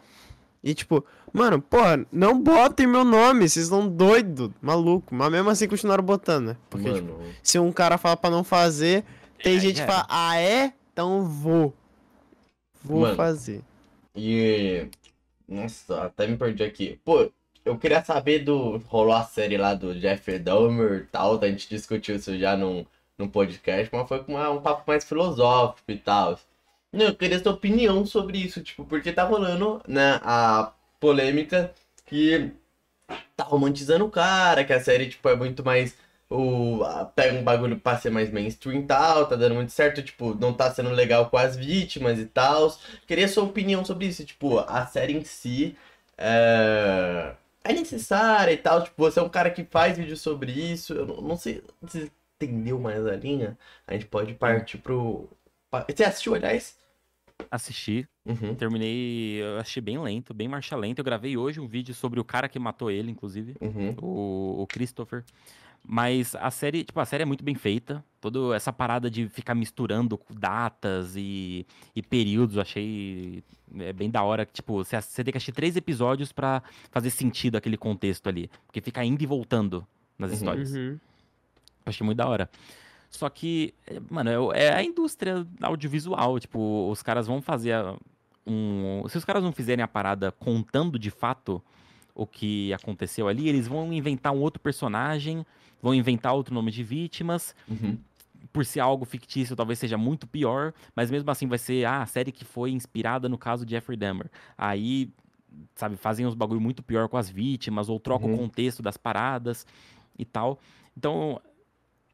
E 0.63 0.75
tipo, 0.75 1.05
mano, 1.33 1.63
porra, 1.63 2.05
não 2.13 2.41
botem 2.41 2.87
meu 2.87 3.05
nome, 3.05 3.49
vocês 3.49 3.67
estão 3.67 3.89
doido, 3.89 4.53
maluco. 4.61 5.15
Mas 5.15 5.31
mesmo 5.31 5.49
assim 5.49 5.69
continuaram 5.69 6.05
botando, 6.05 6.49
né? 6.49 6.57
Porque, 6.69 6.89
mano. 6.89 7.01
tipo, 7.01 7.19
se 7.43 7.59
um 7.59 7.73
cara 7.73 7.97
fala 7.97 8.17
pra 8.17 8.31
não 8.31 8.45
fazer, 8.45 9.05
tem 9.43 9.57
é, 9.57 9.61
gente 9.61 9.81
é. 9.81 9.85
que 9.85 9.91
fala, 9.91 10.07
ah 10.09 10.37
é? 10.37 10.73
Então 10.93 11.25
vou. 11.25 11.73
Vou 12.83 13.01
mano. 13.01 13.17
fazer. 13.17 13.63
E. 14.19 14.89
Nossa, 15.49 16.05
até 16.05 16.27
me 16.27 16.37
perdi 16.37 16.63
aqui. 16.65 17.01
Pô, 17.05 17.31
eu 17.65 17.79
queria 17.79 18.05
saber 18.05 18.41
do. 18.41 18.79
Rolou 18.79 19.15
a 19.15 19.25
série 19.25 19.57
lá 19.57 19.75
do 19.75 19.99
Jeffrey 19.99 20.39
Dahmer 20.39 21.03
e 21.03 21.07
tal, 21.07 21.43
a 21.43 21.49
gente 21.49 21.69
discutiu 21.69 22.17
isso 22.17 22.37
já 22.39 22.57
num, 22.57 22.85
num 23.17 23.29
podcast, 23.29 23.89
mas 23.93 24.09
foi 24.09 24.25
com 24.25 24.37
um 24.37 24.61
papo 24.61 24.85
mais 24.87 25.05
filosófico 25.05 25.91
e 25.93 25.99
tal. 25.99 26.39
Eu 26.93 27.15
queria 27.15 27.39
sua 27.43 27.53
opinião 27.53 28.05
sobre 28.07 28.39
isso, 28.39 28.63
tipo, 28.63 28.85
porque 28.85 29.13
tá 29.13 29.23
rolando, 29.25 29.81
né, 29.87 30.19
a 30.23 30.73
polêmica 30.99 31.73
que 32.07 32.51
tá 33.37 33.45
romantizando 33.45 34.07
o 34.07 34.11
cara, 34.11 34.65
que 34.65 34.73
a 34.73 34.81
série, 34.81 35.09
tipo, 35.09 35.29
é 35.29 35.37
muito 35.37 35.65
mais. 35.65 35.97
O, 36.31 36.81
pega 37.15 37.39
um 37.39 37.43
bagulho 37.43 37.79
pra 37.81 37.99
ser 37.99 38.11
mais 38.11 38.31
mainstream 38.31 38.81
e 38.81 38.87
tal, 38.87 39.27
tá 39.27 39.35
dando 39.35 39.55
muito 39.55 39.73
certo, 39.73 40.03
tipo, 40.03 40.35
não 40.35 40.53
tá 40.53 40.71
sendo 40.71 40.91
legal 40.91 41.31
com 41.31 41.39
as 41.39 41.57
vítimas 41.57 42.19
e 42.19 42.27
tal. 42.27 42.77
Queria 43.07 43.29
sua 43.29 43.45
opinião 43.45 43.85
sobre 43.85 44.07
isso, 44.07 44.25
tipo, 44.25 44.59
a 44.59 44.87
série 44.87 45.15
em 45.17 45.25
si. 45.25 45.77
É 46.19 47.35
é 47.69 47.73
necessária 47.73 48.53
e 48.53 48.57
tal. 48.57 48.83
Tipo, 48.83 48.97
você 48.97 49.21
é 49.21 49.23
um 49.23 49.29
cara 49.29 49.51
que 49.51 49.65
faz 49.65 49.97
vídeo 49.97 50.17
sobre 50.17 50.53
isso. 50.53 50.95
Eu 50.95 51.07
não, 51.07 51.21
não 51.21 51.37
sei 51.37 51.63
se 51.87 52.11
entendeu 52.41 52.79
mais 52.79 53.07
a 53.07 53.15
linha. 53.15 53.59
A 53.87 53.93
gente 53.93 54.07
pode 54.07 54.35
partir 54.35 54.79
pro. 54.79 55.29
Você 55.89 56.05
assistiu, 56.05 56.35
aliás? 56.35 56.77
Assisti. 57.51 58.09
Uhum. 58.25 58.55
Terminei. 58.55 59.43
Eu 59.43 59.59
achei 59.59 59.83
bem 59.83 59.99
lento, 59.99 60.33
bem 60.33 60.49
marcha 60.49 60.77
lenta. 60.77 61.01
Eu 61.01 61.05
gravei 61.05 61.37
hoje 61.37 61.61
um 61.61 61.67
vídeo 61.67 61.95
sobre 61.95 62.19
o 62.19 62.25
cara 62.25 62.49
que 62.49 62.59
matou 62.59 62.91
ele, 62.91 63.11
inclusive. 63.11 63.55
Uhum. 63.61 63.95
O, 64.01 64.63
o 64.63 64.67
Christopher. 64.67 65.25
Mas 65.85 66.35
a 66.37 66.51
série, 66.51 66.85
tipo, 66.85 67.01
a 67.01 67.05
série 67.05 67.23
é 67.23 67.27
muito 67.27 67.43
bem 67.43 67.55
feita. 67.55 68.05
Toda 68.21 68.55
essa 68.55 68.73
parada 68.73 69.11
de 69.11 69.29
ficar 69.29 69.55
misturando 69.55 70.21
datas 70.31 71.15
e, 71.17 71.67
e 71.95 72.03
períodos, 72.03 72.57
eu 72.57 72.63
achei 72.63 73.43
é 73.79 73.93
bem 73.93 74.11
da 74.11 74.23
hora. 74.23 74.45
Tipo, 74.45 74.85
você, 74.85 75.01
você 75.01 75.25
tem 75.25 75.33
que 75.33 75.39
assistir 75.39 75.53
três 75.53 75.77
episódios 75.77 76.33
para 76.33 76.63
fazer 76.91 77.11
sentido 77.11 77.57
aquele 77.57 77.77
contexto 77.77 78.29
ali. 78.29 78.51
Porque 78.67 78.81
fica 78.81 79.05
indo 79.05 79.23
e 79.23 79.27
voltando 79.27 79.87
nas 80.19 80.31
uhum. 80.31 80.37
histórias. 80.37 80.73
Uhum. 80.73 80.99
Achei 81.85 82.05
muito 82.05 82.19
da 82.19 82.29
hora. 82.29 82.51
Só 83.11 83.29
que, 83.29 83.75
é, 83.87 84.01
mano, 84.11 84.53
é, 84.53 84.65
é 84.65 84.75
a 84.75 84.83
indústria 84.83 85.47
audiovisual. 85.61 86.39
Tipo, 86.39 86.91
os 86.91 87.03
caras 87.03 87.27
vão 87.27 87.41
fazer 87.41 87.77
um. 88.47 89.05
Se 89.09 89.19
os 89.19 89.25
caras 89.25 89.43
não 89.43 89.53
fizerem 89.53 89.83
a 89.83 89.89
parada 89.89 90.33
contando 90.33 90.99
de 90.99 91.11
fato 91.11 91.63
o 92.15 92.27
que 92.27 92.73
aconteceu 92.73 93.29
ali, 93.29 93.49
eles 93.49 93.69
vão 93.69 93.93
inventar 93.93 94.33
um 94.33 94.41
outro 94.41 94.61
personagem 94.61 95.47
vão 95.83 95.95
inventar 95.95 96.35
outro 96.35 96.55
nome 96.55 96.71
de 96.71 96.83
vítimas. 96.83 97.55
Uhum. 97.69 97.99
Por 98.53 98.65
ser 98.65 98.81
algo 98.81 99.05
fictício, 99.05 99.55
talvez 99.55 99.79
seja 99.79 99.99
muito 99.99 100.27
pior, 100.27 100.73
mas 100.95 101.11
mesmo 101.11 101.31
assim 101.31 101.47
vai 101.47 101.59
ser 101.59 101.85
ah, 101.85 102.03
a 102.03 102.07
série 102.07 102.33
que 102.33 102.45
foi 102.45 102.71
inspirada 102.71 103.29
no 103.29 103.37
caso 103.37 103.67
de 103.67 103.73
Jeffrey 103.73 103.97
Dahmer. 103.97 104.31
Aí, 104.57 105.13
sabe, 105.75 105.97
fazem 105.97 106.27
uns 106.27 106.35
bagulho 106.35 106.61
muito 106.61 106.83
pior 106.83 107.09
com 107.09 107.17
as 107.17 107.29
vítimas, 107.29 107.89
ou 107.89 108.01
trocam 108.01 108.29
uhum. 108.29 108.35
o 108.35 108.39
contexto 108.39 108.83
das 108.83 108.97
paradas 108.97 109.67
e 110.19 110.25
tal. 110.25 110.59
Então, 110.97 111.41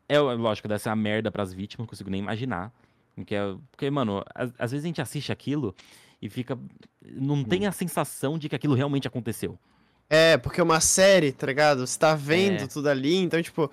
é 0.08 0.18
lógico, 0.18 0.68
deve 0.68 0.82
ser 0.82 0.88
uma 0.88 0.96
merda 0.96 1.30
pras 1.30 1.52
vítimas, 1.52 1.80
não 1.80 1.86
consigo 1.86 2.10
nem 2.10 2.20
imaginar. 2.20 2.72
Porque, 3.14 3.36
porque 3.70 3.90
mano, 3.90 4.22
às, 4.34 4.52
às 4.58 4.72
vezes 4.72 4.84
a 4.84 4.88
gente 4.88 5.00
assiste 5.00 5.30
aquilo 5.30 5.74
e 6.20 6.28
fica. 6.28 6.58
Não 7.02 7.36
uhum. 7.36 7.44
tem 7.44 7.66
a 7.66 7.72
sensação 7.72 8.38
de 8.38 8.48
que 8.48 8.56
aquilo 8.56 8.74
realmente 8.74 9.06
aconteceu. 9.06 9.58
É, 10.14 10.36
porque 10.36 10.60
é 10.60 10.64
uma 10.64 10.80
série, 10.80 11.32
tá 11.32 11.44
ligado? 11.44 11.84
Você 11.84 11.98
tá 11.98 12.14
vendo 12.14 12.62
é. 12.62 12.66
tudo 12.68 12.88
ali, 12.88 13.16
então, 13.16 13.42
tipo. 13.42 13.68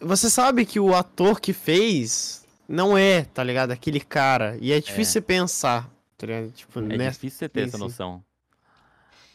Você 0.00 0.28
sabe 0.28 0.64
que 0.64 0.80
o 0.80 0.94
ator 0.94 1.40
que 1.40 1.52
fez 1.52 2.44
não 2.68 2.98
é, 2.98 3.22
tá 3.22 3.44
ligado? 3.44 3.70
Aquele 3.70 4.00
cara. 4.00 4.58
E 4.60 4.72
é 4.72 4.80
difícil 4.80 5.02
é. 5.02 5.12
você 5.12 5.20
pensar, 5.20 5.88
tá 6.18 6.26
ligado? 6.26 6.50
Tipo, 6.50 6.80
é 6.80 6.82
nessa... 6.82 7.12
difícil 7.12 7.38
você 7.38 7.48
ter 7.48 7.68
essa 7.68 7.78
noção. 7.78 8.24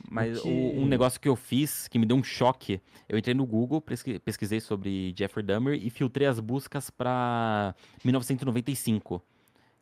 Mas 0.09 0.43
o, 0.43 0.49
um 0.49 0.85
negócio 0.85 1.19
que 1.19 1.29
eu 1.29 1.35
fiz 1.35 1.87
que 1.87 1.97
me 1.97 2.05
deu 2.05 2.17
um 2.17 2.23
choque, 2.23 2.81
eu 3.07 3.17
entrei 3.17 3.33
no 3.33 3.45
Google, 3.45 3.81
pesquisei 4.25 4.59
sobre 4.59 5.13
Jeffrey 5.17 5.45
Dahmer 5.45 5.79
e 5.81 5.89
filtrei 5.89 6.27
as 6.27 6.39
buscas 6.39 6.89
para 6.89 7.73
1995. 8.03 9.23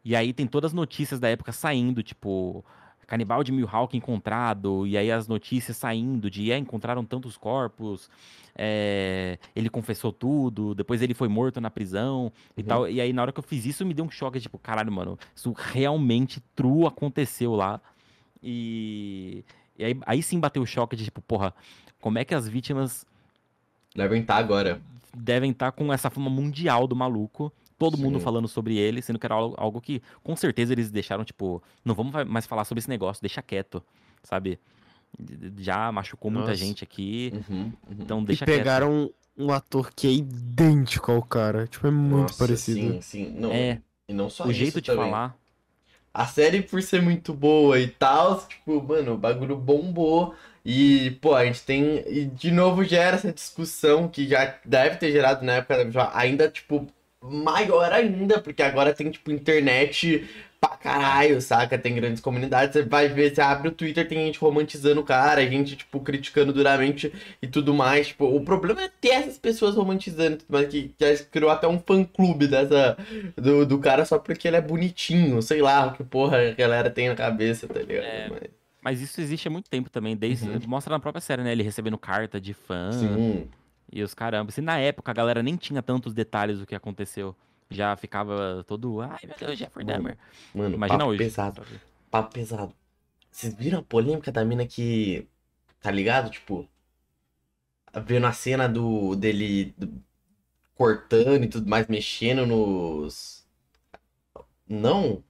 E 0.05 0.15
aí 0.15 0.31
tem 0.31 0.45
todas 0.45 0.69
as 0.69 0.73
notícias 0.73 1.19
da 1.19 1.29
época 1.29 1.51
saindo, 1.51 2.03
tipo, 2.03 2.63
canibal 3.09 3.43
de 3.43 3.51
Milwaukee 3.51 3.97
encontrado, 3.97 4.85
e 4.85 4.95
aí 4.95 5.11
as 5.11 5.27
notícias 5.27 5.75
saindo 5.75 6.29
de, 6.29 6.51
é, 6.51 6.57
encontraram 6.59 7.03
tantos 7.03 7.35
corpos, 7.35 8.07
é, 8.55 9.39
ele 9.55 9.67
confessou 9.67 10.13
tudo, 10.13 10.75
depois 10.75 11.01
ele 11.01 11.15
foi 11.15 11.27
morto 11.27 11.59
na 11.59 11.71
prisão 11.71 12.31
e 12.55 12.61
uhum. 12.61 12.67
tal. 12.67 12.87
E 12.87 13.01
aí 13.01 13.11
na 13.11 13.23
hora 13.23 13.31
que 13.31 13.39
eu 13.39 13.43
fiz 13.43 13.65
isso, 13.65 13.83
me 13.83 13.95
deu 13.95 14.05
um 14.05 14.11
choque, 14.11 14.39
tipo, 14.39 14.59
caralho, 14.59 14.91
mano, 14.91 15.17
isso 15.35 15.51
realmente 15.57 16.39
true 16.55 16.85
aconteceu 16.85 17.55
lá. 17.55 17.81
E, 18.43 19.43
e 19.75 19.85
aí, 19.85 19.97
aí 20.05 20.21
sim 20.21 20.39
bateu 20.39 20.61
o 20.61 20.67
choque 20.67 20.95
de, 20.95 21.05
tipo, 21.05 21.19
porra, 21.19 21.51
como 21.99 22.19
é 22.19 22.23
que 22.23 22.35
as 22.35 22.47
vítimas... 22.47 23.07
Devem 23.95 24.21
estar 24.21 24.37
agora. 24.37 24.79
Devem 25.17 25.49
estar 25.49 25.71
com 25.71 25.91
essa 25.91 26.11
fama 26.11 26.29
mundial 26.29 26.85
do 26.85 26.95
maluco, 26.95 27.51
todo 27.79 27.97
mundo 27.97 28.19
Sim. 28.19 28.25
falando 28.25 28.47
sobre 28.47 28.77
ele, 28.77 29.01
sendo 29.01 29.17
que 29.19 29.25
era 29.25 29.35
algo, 29.35 29.55
algo 29.57 29.81
que 29.81 30.01
com 30.23 30.35
certeza 30.35 30.73
eles 30.73 30.91
deixaram, 30.91 31.25
tipo, 31.25 31.63
não 31.83 31.95
vamos 31.95 32.13
mais 32.27 32.45
falar 32.45 32.65
sobre 32.65 32.79
esse 32.81 32.89
negócio, 32.89 33.21
deixa 33.21 33.41
quieto, 33.41 33.83
sabe? 34.23 34.59
Já 35.57 35.91
machucou 35.91 36.29
muita 36.31 36.51
Nossa. 36.51 36.63
gente 36.65 36.83
aqui, 36.83 37.31
Uhum, 37.49 37.57
uhum. 37.61 37.73
então 37.99 38.21
E 38.21 38.25
deixa 38.25 38.45
quieto. 38.45 38.57
pegaram 38.57 38.91
um, 39.37 39.45
um 39.45 39.51
ator 39.51 39.91
que 39.93 40.07
é 40.07 40.11
idêntico 40.11 41.11
ao 41.11 41.23
cara. 41.23 41.67
Tipo, 41.67 41.87
é 41.87 41.91
muito 41.91 42.21
Nossa, 42.21 42.37
parecido. 42.37 42.79
Sim, 42.93 43.01
sim. 43.01 43.29
Não, 43.31 43.51
É, 43.51 43.81
e 44.07 44.13
não 44.13 44.29
só 44.29 44.45
o 44.45 44.51
isso 44.51 44.59
jeito 44.59 44.81
de 44.81 44.87
também. 44.87 45.05
falar. 45.09 45.35
A 46.13 46.25
série, 46.25 46.61
por 46.61 46.81
ser 46.81 47.01
muito 47.01 47.33
boa 47.33 47.79
e 47.79 47.87
tal, 47.87 48.45
tipo, 48.47 48.81
mano, 48.81 49.13
o 49.13 49.17
bagulho 49.17 49.55
bombou. 49.57 50.33
E, 50.65 51.11
pô, 51.21 51.33
a 51.35 51.45
gente 51.45 51.63
tem. 51.63 52.03
E 52.07 52.25
de 52.25 52.51
novo 52.51 52.83
gera 52.83 53.15
essa 53.15 53.31
discussão 53.31 54.07
que 54.07 54.27
já 54.27 54.55
deve 54.65 54.97
ter 54.97 55.11
gerado 55.11 55.45
na 55.45 55.53
época, 55.53 55.89
já 55.91 56.11
ainda, 56.15 56.49
tipo, 56.49 56.87
maior 57.21 57.91
ainda, 57.91 58.39
porque 58.39 58.61
agora 58.63 58.93
tem, 58.93 59.11
tipo, 59.11 59.31
internet 59.31 60.27
pra 60.59 60.69
caralho, 60.69 61.41
saca? 61.41 61.77
Tem 61.77 61.95
grandes 61.95 62.21
comunidades. 62.21 62.73
Você 62.73 62.83
vai 62.83 63.07
ver, 63.07 63.33
você 63.33 63.41
abre 63.41 63.69
o 63.69 63.71
Twitter, 63.71 64.07
tem 64.07 64.25
gente 64.25 64.39
romantizando 64.39 65.01
o 65.01 65.03
cara, 65.03 65.45
gente, 65.47 65.75
tipo, 65.75 65.99
criticando 65.99 66.51
duramente 66.51 67.11
e 67.41 67.47
tudo 67.47 67.73
mais. 67.73 68.07
Tipo, 68.07 68.25
o 68.25 68.43
problema 68.43 68.83
é 68.83 68.89
ter 69.01 69.09
essas 69.09 69.37
pessoas 69.37 69.75
romantizando 69.75 70.35
e 70.35 70.37
tudo 70.37 70.51
mais, 70.51 70.67
que, 70.67 70.89
que 70.97 71.23
criou 71.25 71.49
até 71.49 71.67
um 71.67 71.79
fã-clube 71.79 72.47
dessa, 72.47 72.97
do, 73.35 73.65
do 73.65 73.79
cara 73.79 74.05
só 74.05 74.19
porque 74.19 74.47
ele 74.47 74.57
é 74.57 74.61
bonitinho, 74.61 75.41
sei 75.41 75.61
lá, 75.61 75.87
o 75.87 75.93
que 75.93 76.03
porra 76.03 76.49
a 76.49 76.51
galera 76.53 76.89
tem 76.89 77.09
na 77.09 77.15
cabeça, 77.15 77.67
tá 77.67 77.79
ligado? 77.79 78.05
É, 78.05 78.29
Mas, 78.29 78.41
Mas 78.81 79.01
isso 79.01 79.21
existe 79.21 79.47
há 79.47 79.51
muito 79.51 79.69
tempo 79.69 79.89
também, 79.89 80.15
desde. 80.15 80.49
Uhum. 80.49 80.59
Mostra 80.67 80.93
na 80.93 80.99
própria 80.99 81.21
série, 81.21 81.43
né? 81.43 81.51
Ele 81.51 81.63
recebendo 81.63 81.97
carta 81.97 82.39
de 82.39 82.53
fã 82.53 82.91
sim. 82.91 83.47
E 83.91 84.03
os 84.03 84.13
caramba. 84.13 84.51
Se 84.51 84.61
na 84.61 84.79
época 84.79 85.11
a 85.11 85.13
galera 85.13 85.43
nem 85.43 85.55
tinha 85.57 85.81
tantos 85.81 86.13
detalhes 86.13 86.59
do 86.59 86.65
que 86.65 86.75
aconteceu, 86.75 87.35
já 87.69 87.95
ficava 87.97 88.63
todo. 88.67 89.01
Ai 89.01 89.19
meu 89.25 89.35
Deus, 89.37 89.57
Jeffrey 89.59 89.85
Mano, 89.85 89.97
Dahmer. 89.97 90.17
Mano, 90.53 90.75
Imagina 90.75 90.99
papo 90.99 91.11
hoje. 91.11 91.17
pesado, 91.17 91.63
papo 92.11 92.33
pesado. 92.33 92.73
Vocês 93.31 93.53
viram 93.55 93.79
a 93.79 93.83
polêmica 93.83 94.31
da 94.31 94.43
mina 94.45 94.65
que, 94.67 95.27
tá 95.81 95.91
ligado? 95.91 96.29
Tipo, 96.31 96.67
vendo 98.05 98.27
a 98.27 98.31
cena 98.33 98.67
do 98.67 99.15
dele 99.15 99.73
do- 99.77 100.03
cortando 100.75 101.43
e 101.43 101.49
tudo 101.49 101.69
mais, 101.69 101.87
mexendo 101.87 102.45
nos... 102.45 103.45
Não? 104.67 105.23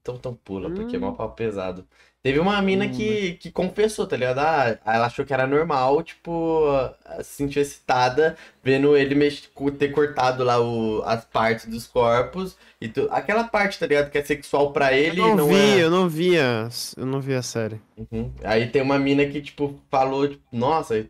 Então, 0.00 0.16
então 0.16 0.34
pula, 0.36 0.70
porque 0.70 0.96
é 0.96 0.98
mó 0.98 1.12
papo 1.12 1.34
pesado. 1.34 1.86
Teve 2.24 2.38
uma 2.38 2.62
mina 2.62 2.86
Hum. 2.86 2.90
que, 2.90 3.34
que 3.34 3.50
confessou, 3.52 4.06
tá 4.06 4.16
ligado? 4.16 4.38
Ah, 4.38 4.78
ela 4.86 5.06
achou 5.06 5.26
que 5.26 5.34
era 5.34 5.46
normal, 5.46 6.02
tipo, 6.02 6.64
se 7.18 7.34
sentiu 7.34 7.60
excitada 7.60 8.34
vendo 8.62 8.96
ele 8.96 9.14
mex... 9.14 9.46
ter 9.78 9.88
cortado 9.92 10.42
lá 10.42 10.58
o... 10.58 11.02
as 11.04 11.22
partes 11.26 11.66
dos 11.66 11.86
corpos 11.86 12.56
e 12.80 12.88
tu... 12.88 13.08
aquela 13.10 13.44
parte, 13.44 13.78
tá 13.78 13.86
ligado? 13.86 14.10
Que 14.10 14.16
é 14.16 14.24
sexual 14.24 14.72
pra 14.72 14.94
ele 14.94 15.20
eu 15.20 15.28
não, 15.28 15.36
não 15.36 15.48
vi, 15.48 15.54
é. 15.54 15.84
eu 15.84 15.90
não 15.90 16.08
vi 16.08 16.38
a, 16.38 16.68
eu 16.96 17.04
não 17.04 17.20
vi 17.20 17.34
a 17.34 17.42
série. 17.42 17.78
Uhum. 17.94 18.32
Aí 18.42 18.68
tem 18.70 18.80
uma 18.80 18.98
mina 18.98 19.26
que, 19.26 19.42
tipo, 19.42 19.78
falou, 19.90 20.26
tipo, 20.26 20.42
nossa, 20.50 21.06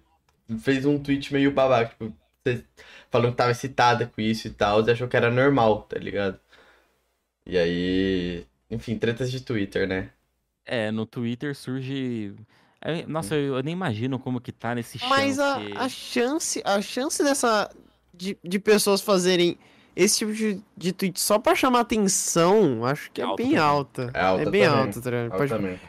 fez 0.62 0.84
um 0.84 0.98
tweet 0.98 1.32
meio 1.32 1.52
babaca, 1.52 1.90
tipo, 1.90 2.12
falando 3.08 3.30
que 3.30 3.36
tava 3.36 3.52
excitada 3.52 4.06
com 4.06 4.20
isso 4.20 4.48
e 4.48 4.50
tal, 4.50 4.84
e 4.84 4.90
achou 4.90 5.06
que 5.06 5.16
era 5.16 5.30
normal, 5.30 5.82
tá 5.82 5.96
ligado? 5.96 6.40
E 7.46 7.56
aí, 7.58 8.46
enfim, 8.70 8.98
tretas 8.98 9.30
de 9.30 9.40
Twitter, 9.40 9.86
né? 9.86 10.10
É, 10.66 10.90
no 10.90 11.04
Twitter 11.06 11.54
surge. 11.54 12.34
é, 12.80 13.04
Nossa, 13.06 13.34
eu, 13.34 13.56
eu 13.56 13.62
nem 13.62 13.72
imagino 13.72 14.18
como 14.18 14.40
que 14.40 14.50
tá 14.52 14.74
nesse 14.74 14.98
chão. 14.98 15.08
Mas 15.08 15.38
a, 15.38 15.60
que- 15.60 15.72
a 15.76 15.88
chance, 15.88 16.62
a 16.64 16.80
chance 16.80 17.22
dessa 17.22 17.70
de, 18.12 18.36
de 18.42 18.58
pessoas 18.58 19.00
fazerem 19.00 19.58
esse 19.96 20.18
tipo 20.18 20.32
de, 20.32 20.60
de 20.76 20.92
tweet 20.92 21.20
só 21.20 21.38
pra 21.38 21.54
chamar 21.54 21.80
atenção, 21.80 22.84
acho 22.84 23.10
que 23.12 23.20
é 23.20 23.24
Alta 23.24 23.36
bem 23.42 23.52
também. 23.52 23.62
alta. 23.64 24.10
É 24.14 24.20
alta 24.20 24.42
É 24.42 24.50
bem 24.50 24.62
também. 24.64 24.78
alta, 24.86 25.00
tá 25.00 25.10
ligado? 25.10 25.30
Pode- 25.30 25.52
Altamente. 25.52 25.80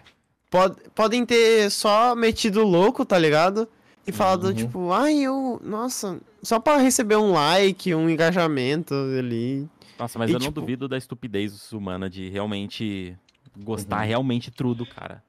pode- 0.49 0.75
podem 0.93 1.25
ter 1.25 1.69
só 1.71 2.15
metido 2.15 2.63
louco, 2.63 3.05
tá 3.05 3.17
ligado? 3.17 3.67
E 4.07 4.11
falado, 4.11 4.45
Uhum. 4.49 4.53
tipo, 4.53 4.91
ai, 4.91 5.15
eu. 5.19 5.59
Nossa, 5.63 6.19
só 6.43 6.59
pra 6.59 6.77
receber 6.77 7.15
um 7.15 7.31
like, 7.31 7.93
um 7.95 8.07
engajamento 8.09 8.93
ali. 8.93 9.67
Nossa, 9.97 10.19
mas 10.19 10.29
e, 10.29 10.33
eu 10.33 10.39
não 10.39 10.47
tipo- 10.47 10.59
duvido 10.61 10.87
da 10.87 10.97
estupidez 10.97 11.71
humana 11.71 12.07
de 12.09 12.29
realmente 12.29 13.17
gostar 13.57 14.01
Uhum. 14.01 14.07
realmente 14.07 14.51
true 14.51 14.75
do 14.75 14.85
cara. 14.85 15.23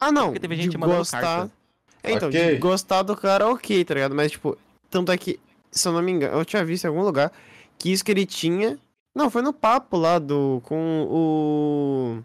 Ah, 0.00 0.10
não. 0.12 0.26
Porque 0.26 0.40
teve 0.40 0.56
de 0.56 0.62
gente 0.62 0.78
mandando 0.78 0.98
gostar. 0.98 1.20
carta. 1.20 1.50
É, 2.02 2.12
então, 2.12 2.28
Ok. 2.28 2.50
de 2.54 2.56
gostar 2.58 3.02
do 3.02 3.16
cara, 3.16 3.48
ok, 3.48 3.84
tá 3.84 3.94
ligado? 3.94 4.14
Mas, 4.14 4.32
tipo, 4.32 4.58
tanto 4.90 5.12
é 5.12 5.16
que, 5.16 5.38
se 5.70 5.86
eu 5.86 5.92
não 5.92 6.02
me 6.02 6.10
engano, 6.10 6.36
eu 6.38 6.44
tinha 6.44 6.64
visto 6.64 6.84
em 6.84 6.88
algum 6.88 7.02
lugar 7.02 7.32
que 7.78 7.92
isso 7.92 8.04
que 8.04 8.10
ele 8.10 8.26
tinha. 8.26 8.78
Não, 9.14 9.30
foi 9.30 9.42
no 9.42 9.52
papo 9.52 9.96
lá 9.96 10.18
do. 10.18 10.60
com 10.64 11.06
o. 11.10 12.22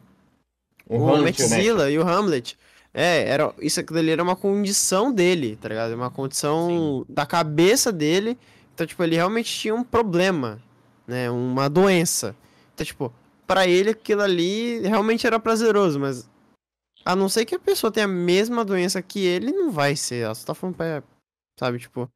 O 0.90 0.98
o. 1.04 1.32
Zilla 1.34 1.92
e 1.92 2.00
o 2.00 2.08
Hamlet. 2.08 2.58
É, 2.94 3.30
era, 3.30 3.54
isso 3.60 3.80
aquilo 3.80 4.00
ali 4.00 4.10
era 4.10 4.24
uma 4.24 4.36
condição 4.36 5.12
dele, 5.14 5.56
tá 5.62 5.70
ligado? 5.70 5.94
Uma 5.94 6.10
condição 6.10 7.06
da 7.08 7.26
cabeça 7.26 7.92
dele. 7.92 8.38
Então, 8.74 8.88
tipo, 8.88 9.04
ele 9.04 9.16
realmente 9.16 9.54
tinha 9.54 9.76
um 9.76 9.84
problema, 9.84 10.60
né? 11.06 11.30
Uma 11.30 11.70
doença. 11.70 12.36
Então, 12.74 12.86
tipo, 12.86 13.14
pra 13.48 13.66
ele 13.66 13.92
aquilo 13.92 14.22
ali 14.22 14.80
realmente 14.82 15.26
era 15.26 15.40
prazeroso, 15.40 16.00
mas. 16.00 16.30
A 17.06 17.16
não 17.16 17.30
ser 17.30 17.46
que 17.46 17.56
a 17.56 17.60
pessoa 17.60 17.90
tenha 17.90 18.06
a 18.06 18.10
mesma 18.10 18.66
doença 18.66 19.02
que 19.02 19.26
ele, 19.26 19.52
não 19.54 19.72
vai 19.72 19.96
ser. 19.96 20.26
Ela 20.26 20.36
só 20.36 20.48
tá 20.48 20.54
falando 20.54 20.76
pra. 20.76 21.02
Sabe, 21.58 21.80
tipo. 21.80 22.10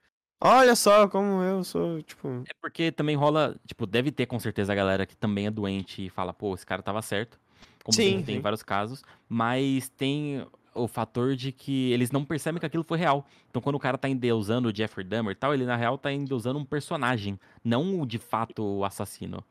Olha 0.43 0.75
só 0.75 1.07
como 1.07 1.41
eu 1.43 1.63
sou, 1.63 2.01
tipo. 2.01 2.27
É 2.47 2.51
porque 2.61 2.91
também 2.91 3.15
rola, 3.15 3.55
tipo, 3.65 3.85
deve 3.85 4.11
ter 4.11 4.25
com 4.25 4.39
certeza 4.39 4.73
a 4.73 4.75
galera 4.75 5.05
que 5.05 5.15
também 5.15 5.45
é 5.45 5.51
doente 5.51 6.05
e 6.05 6.09
fala, 6.09 6.33
pô, 6.33 6.53
esse 6.53 6.65
cara 6.65 6.81
tava 6.81 7.01
certo. 7.01 7.39
Como 7.83 7.95
Sim, 7.95 8.21
tem 8.23 8.41
vários 8.41 8.63
casos. 8.63 9.03
Mas 9.29 9.87
tem 9.89 10.45
o 10.73 10.87
fator 10.87 11.35
de 11.35 11.51
que 11.51 11.91
eles 11.91 12.11
não 12.11 12.25
percebem 12.25 12.59
que 12.59 12.65
aquilo 12.65 12.83
foi 12.83 12.97
real. 12.97 13.25
Então 13.49 13.61
quando 13.61 13.75
o 13.75 13.79
cara 13.79 13.97
tá 13.97 14.09
endeusando 14.09 14.69
o 14.69 14.75
Jeffrey 14.75 15.05
Dahmer 15.05 15.33
e 15.33 15.35
tal, 15.35 15.53
ele 15.53 15.65
na 15.65 15.75
real 15.75 15.97
tá 15.97 16.11
endeusando 16.11 16.57
um 16.59 16.65
personagem, 16.65 17.39
não 17.63 18.05
de 18.05 18.17
fato 18.17 18.63
o 18.63 18.83
assassino. 18.83 19.43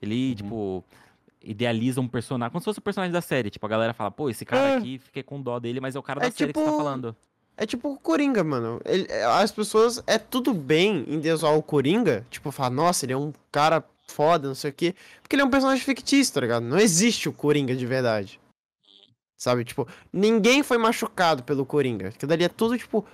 Ele, 0.00 0.30
Uhum. 0.30 0.34
tipo, 0.34 0.84
idealiza 1.44 2.00
um 2.00 2.08
personagem, 2.08 2.50
como 2.50 2.60
se 2.60 2.64
fosse 2.64 2.78
o 2.78 2.82
personagem 2.82 3.12
da 3.12 3.20
série. 3.20 3.50
Tipo, 3.50 3.66
a 3.66 3.68
galera 3.68 3.92
fala, 3.94 4.10
pô, 4.10 4.28
esse 4.30 4.44
cara 4.44 4.70
É. 4.70 4.76
aqui, 4.76 4.98
fiquei 4.98 5.22
com 5.22 5.40
dó 5.40 5.58
dele, 5.58 5.80
mas 5.80 5.94
é 5.94 5.98
o 5.98 6.02
cara 6.02 6.20
É 6.20 6.30
da 6.30 6.36
série 6.36 6.52
que 6.52 6.58
você 6.58 6.64
tá 6.64 6.70
tipo- 6.70 6.82
falando. 6.84 7.16
É 7.56 7.66
tipo 7.66 7.92
o 7.92 7.98
Coringa, 7.98 8.42
mano. 8.42 8.80
Ele- 8.84 9.06
as 9.12 9.52
pessoas. 9.52 10.02
É 10.08 10.18
tudo 10.18 10.52
bem 10.52 11.04
em 11.06 11.20
deusar 11.20 11.50
o 11.50 11.62
Coringa. 11.62 12.26
Tipo, 12.28 12.50
falar, 12.50 12.70
nossa, 12.70 13.04
ele 13.06 13.12
é 13.12 13.16
um 13.16 13.32
cara 13.52 13.84
foda, 14.08 14.48
não 14.48 14.54
sei 14.56 14.70
o 14.70 14.74
quê. 14.74 14.94
Porque 15.22 15.36
ele 15.36 15.42
é 15.42 15.44
um 15.44 15.50
personagem 15.50 15.84
fictício, 15.84 16.34
tá 16.34 16.40
ligado? 16.40 16.64
Não 16.64 16.78
existe 16.78 17.28
o 17.28 17.32
Coringa 17.32 17.76
de 17.76 17.86
verdade. 17.86 18.40
Sabe? 19.36 19.64
Tipo, 19.64 19.86
ninguém 20.12 20.62
foi 20.62 20.78
machucado 20.78 21.42
pelo 21.44 21.64
Coringa. 21.66 22.08
Aquilo 22.08 22.28
dali 22.28 22.44
é 22.44 22.48
tudo, 22.48 22.76
tipo. 22.78 23.04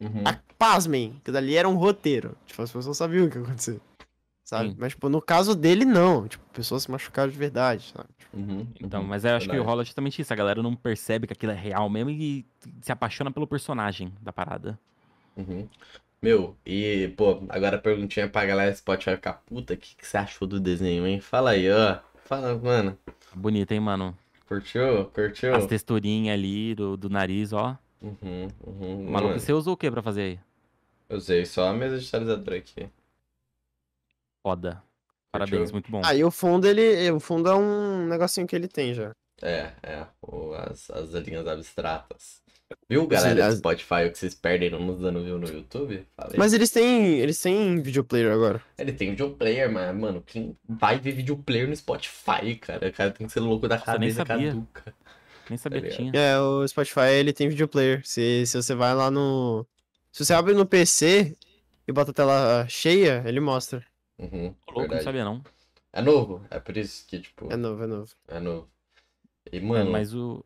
Uhum. 0.00 0.22
A, 0.24 0.38
pasmem, 0.58 1.16
aquilo 1.20 1.34
dali 1.34 1.56
era 1.56 1.68
um 1.68 1.74
roteiro. 1.76 2.36
Tipo, 2.46 2.62
as 2.62 2.70
pessoas 2.70 2.96
sabiam 2.96 3.26
o 3.26 3.30
que 3.30 3.38
ia 3.38 3.42
acontecer. 3.44 3.80
Sabe? 4.44 4.70
Sim. 4.70 4.76
Mas, 4.78 4.92
tipo, 4.92 5.08
no 5.08 5.22
caso 5.22 5.54
dele, 5.54 5.84
não. 5.86 6.28
Tipo, 6.28 6.44
pessoas 6.52 6.82
se 6.82 6.90
machucaram 6.90 7.30
de 7.32 7.38
verdade, 7.38 7.92
sabe? 7.96 8.08
Uhum. 8.32 8.66
Então, 8.80 9.00
Uhum. 9.00 9.06
mas 9.08 9.24
eu 9.24 9.30
acho 9.34 9.46
que 9.46 9.52
Verdade. 9.52 9.68
rola 9.70 9.84
justamente 9.84 10.20
isso. 10.20 10.32
A 10.32 10.36
galera 10.36 10.62
não 10.62 10.76
percebe 10.76 11.26
que 11.26 11.32
aquilo 11.32 11.52
é 11.52 11.54
real 11.54 11.88
mesmo 11.88 12.10
e 12.10 12.44
se 12.82 12.92
apaixona 12.92 13.30
pelo 13.30 13.46
personagem 13.46 14.12
da 14.20 14.32
parada. 14.32 14.78
Uhum. 15.36 15.66
Meu, 16.20 16.56
e, 16.64 17.12
pô, 17.16 17.42
agora 17.48 17.76
a 17.76 17.80
perguntinha 17.80 18.28
pra 18.28 18.44
galera 18.46 18.74
Spotify 18.74 19.12
ficar 19.16 19.42
puta, 19.46 19.74
o 19.74 19.76
que, 19.76 19.96
que 19.96 20.06
você 20.06 20.16
achou 20.18 20.46
do 20.46 20.60
desenho, 20.60 21.06
hein? 21.06 21.20
Fala 21.20 21.50
aí, 21.50 21.70
ó. 21.70 21.98
Fala, 22.24 22.54
mano. 22.56 22.98
Bonito, 23.34 23.72
hein, 23.72 23.80
mano? 23.80 24.16
Curtiu? 24.46 25.06
Curtiu? 25.06 25.54
As 25.54 25.66
texturinhas 25.66 26.34
ali 26.34 26.74
do, 26.74 26.96
do 26.96 27.08
nariz, 27.10 27.52
ó. 27.52 27.76
Uhum, 28.02 28.48
uhum. 28.66 29.04
Maluco, 29.10 29.28
Mano, 29.28 29.40
você 29.40 29.52
usou 29.54 29.72
o 29.72 29.76
que 29.76 29.90
pra 29.90 30.02
fazer 30.02 30.20
aí? 30.22 30.38
eu 31.08 31.16
usei 31.18 31.44
só 31.46 31.68
a 31.68 31.72
mesa 31.72 31.96
digitalizadora 31.98 32.56
aqui. 32.58 32.88
Foda. 34.44 34.82
Parabéns, 35.32 35.72
muito 35.72 35.90
bom. 35.90 36.02
Aí 36.04 36.22
o 36.22 36.30
fundo, 36.30 36.66
ele. 36.68 37.10
O 37.10 37.18
fundo 37.18 37.48
é 37.48 37.54
um 37.56 38.06
negocinho 38.06 38.46
que 38.46 38.54
ele 38.54 38.68
tem 38.68 38.94
já. 38.94 39.10
É, 39.42 39.72
é, 39.82 40.06
as, 40.70 40.90
as 40.90 41.10
linhas 41.14 41.46
abstratas. 41.46 42.40
Viu, 42.88 43.06
galera 43.06 43.34
do 43.34 43.42
as- 43.42 43.58
Spotify, 43.58 44.06
o 44.06 44.12
que 44.12 44.18
vocês 44.18 44.34
perdem 44.34 44.70
não 44.70 44.80
nos 44.80 45.00
dando 45.00 45.22
view 45.24 45.38
no 45.38 45.48
YouTube? 45.48 46.06
Falei. 46.16 46.36
Mas 46.38 46.52
eles 46.52 46.70
têm. 46.70 47.18
Eles 47.18 47.40
têm 47.40 47.80
videoplayer 47.82 48.32
agora. 48.32 48.62
Ele 48.78 48.92
tem 48.92 49.10
videoplayer, 49.10 49.70
mas, 49.72 49.94
mano, 49.96 50.22
quem 50.24 50.56
vai 50.68 50.98
ver 50.98 51.12
videoplayer 51.12 51.68
no 51.68 51.74
Spotify, 51.74 52.54
cara? 52.60 52.86
O 52.88 52.92
cara 52.92 53.10
tem 53.10 53.26
que 53.26 53.32
ser 53.32 53.40
louco 53.40 53.66
da 53.66 53.76
Nossa, 53.78 53.98
nem 53.98 54.10
cabeça 54.12 54.24
sabia. 54.26 54.48
caduca. 54.52 54.94
Nem 55.50 55.56
sabia 55.58 55.80
que 55.80 55.88
ligado? 55.88 56.10
tinha. 56.12 56.12
É, 56.22 56.38
o 56.38 56.66
Spotify 56.68 57.08
ele 57.18 57.32
tem 57.32 57.48
videoplayer. 57.48 58.02
Se, 58.06 58.46
se 58.46 58.56
você 58.62 58.74
vai 58.74 58.94
lá 58.94 59.10
no. 59.10 59.66
Se 60.12 60.24
você 60.24 60.32
abre 60.32 60.54
no 60.54 60.64
PC 60.64 61.36
e 61.88 61.92
bota 61.92 62.12
a 62.12 62.14
tela 62.14 62.66
cheia, 62.68 63.22
ele 63.26 63.40
mostra. 63.40 63.84
Uhum, 64.18 64.28
louco, 64.44 64.54
não 64.72 64.80
verdade. 64.80 65.04
sabia 65.04 65.24
não. 65.24 65.42
É 65.92 66.02
novo, 66.02 66.44
é 66.50 66.58
por 66.58 66.76
isso 66.76 67.06
que, 67.06 67.20
tipo, 67.20 67.52
É 67.52 67.56
novo, 67.56 67.82
é 67.82 67.86
novo. 67.86 68.12
é 68.28 68.40
novo. 68.40 68.68
E, 69.52 69.58
É, 69.58 69.60
mano, 69.60 69.90
mas 69.90 70.14
o. 70.14 70.44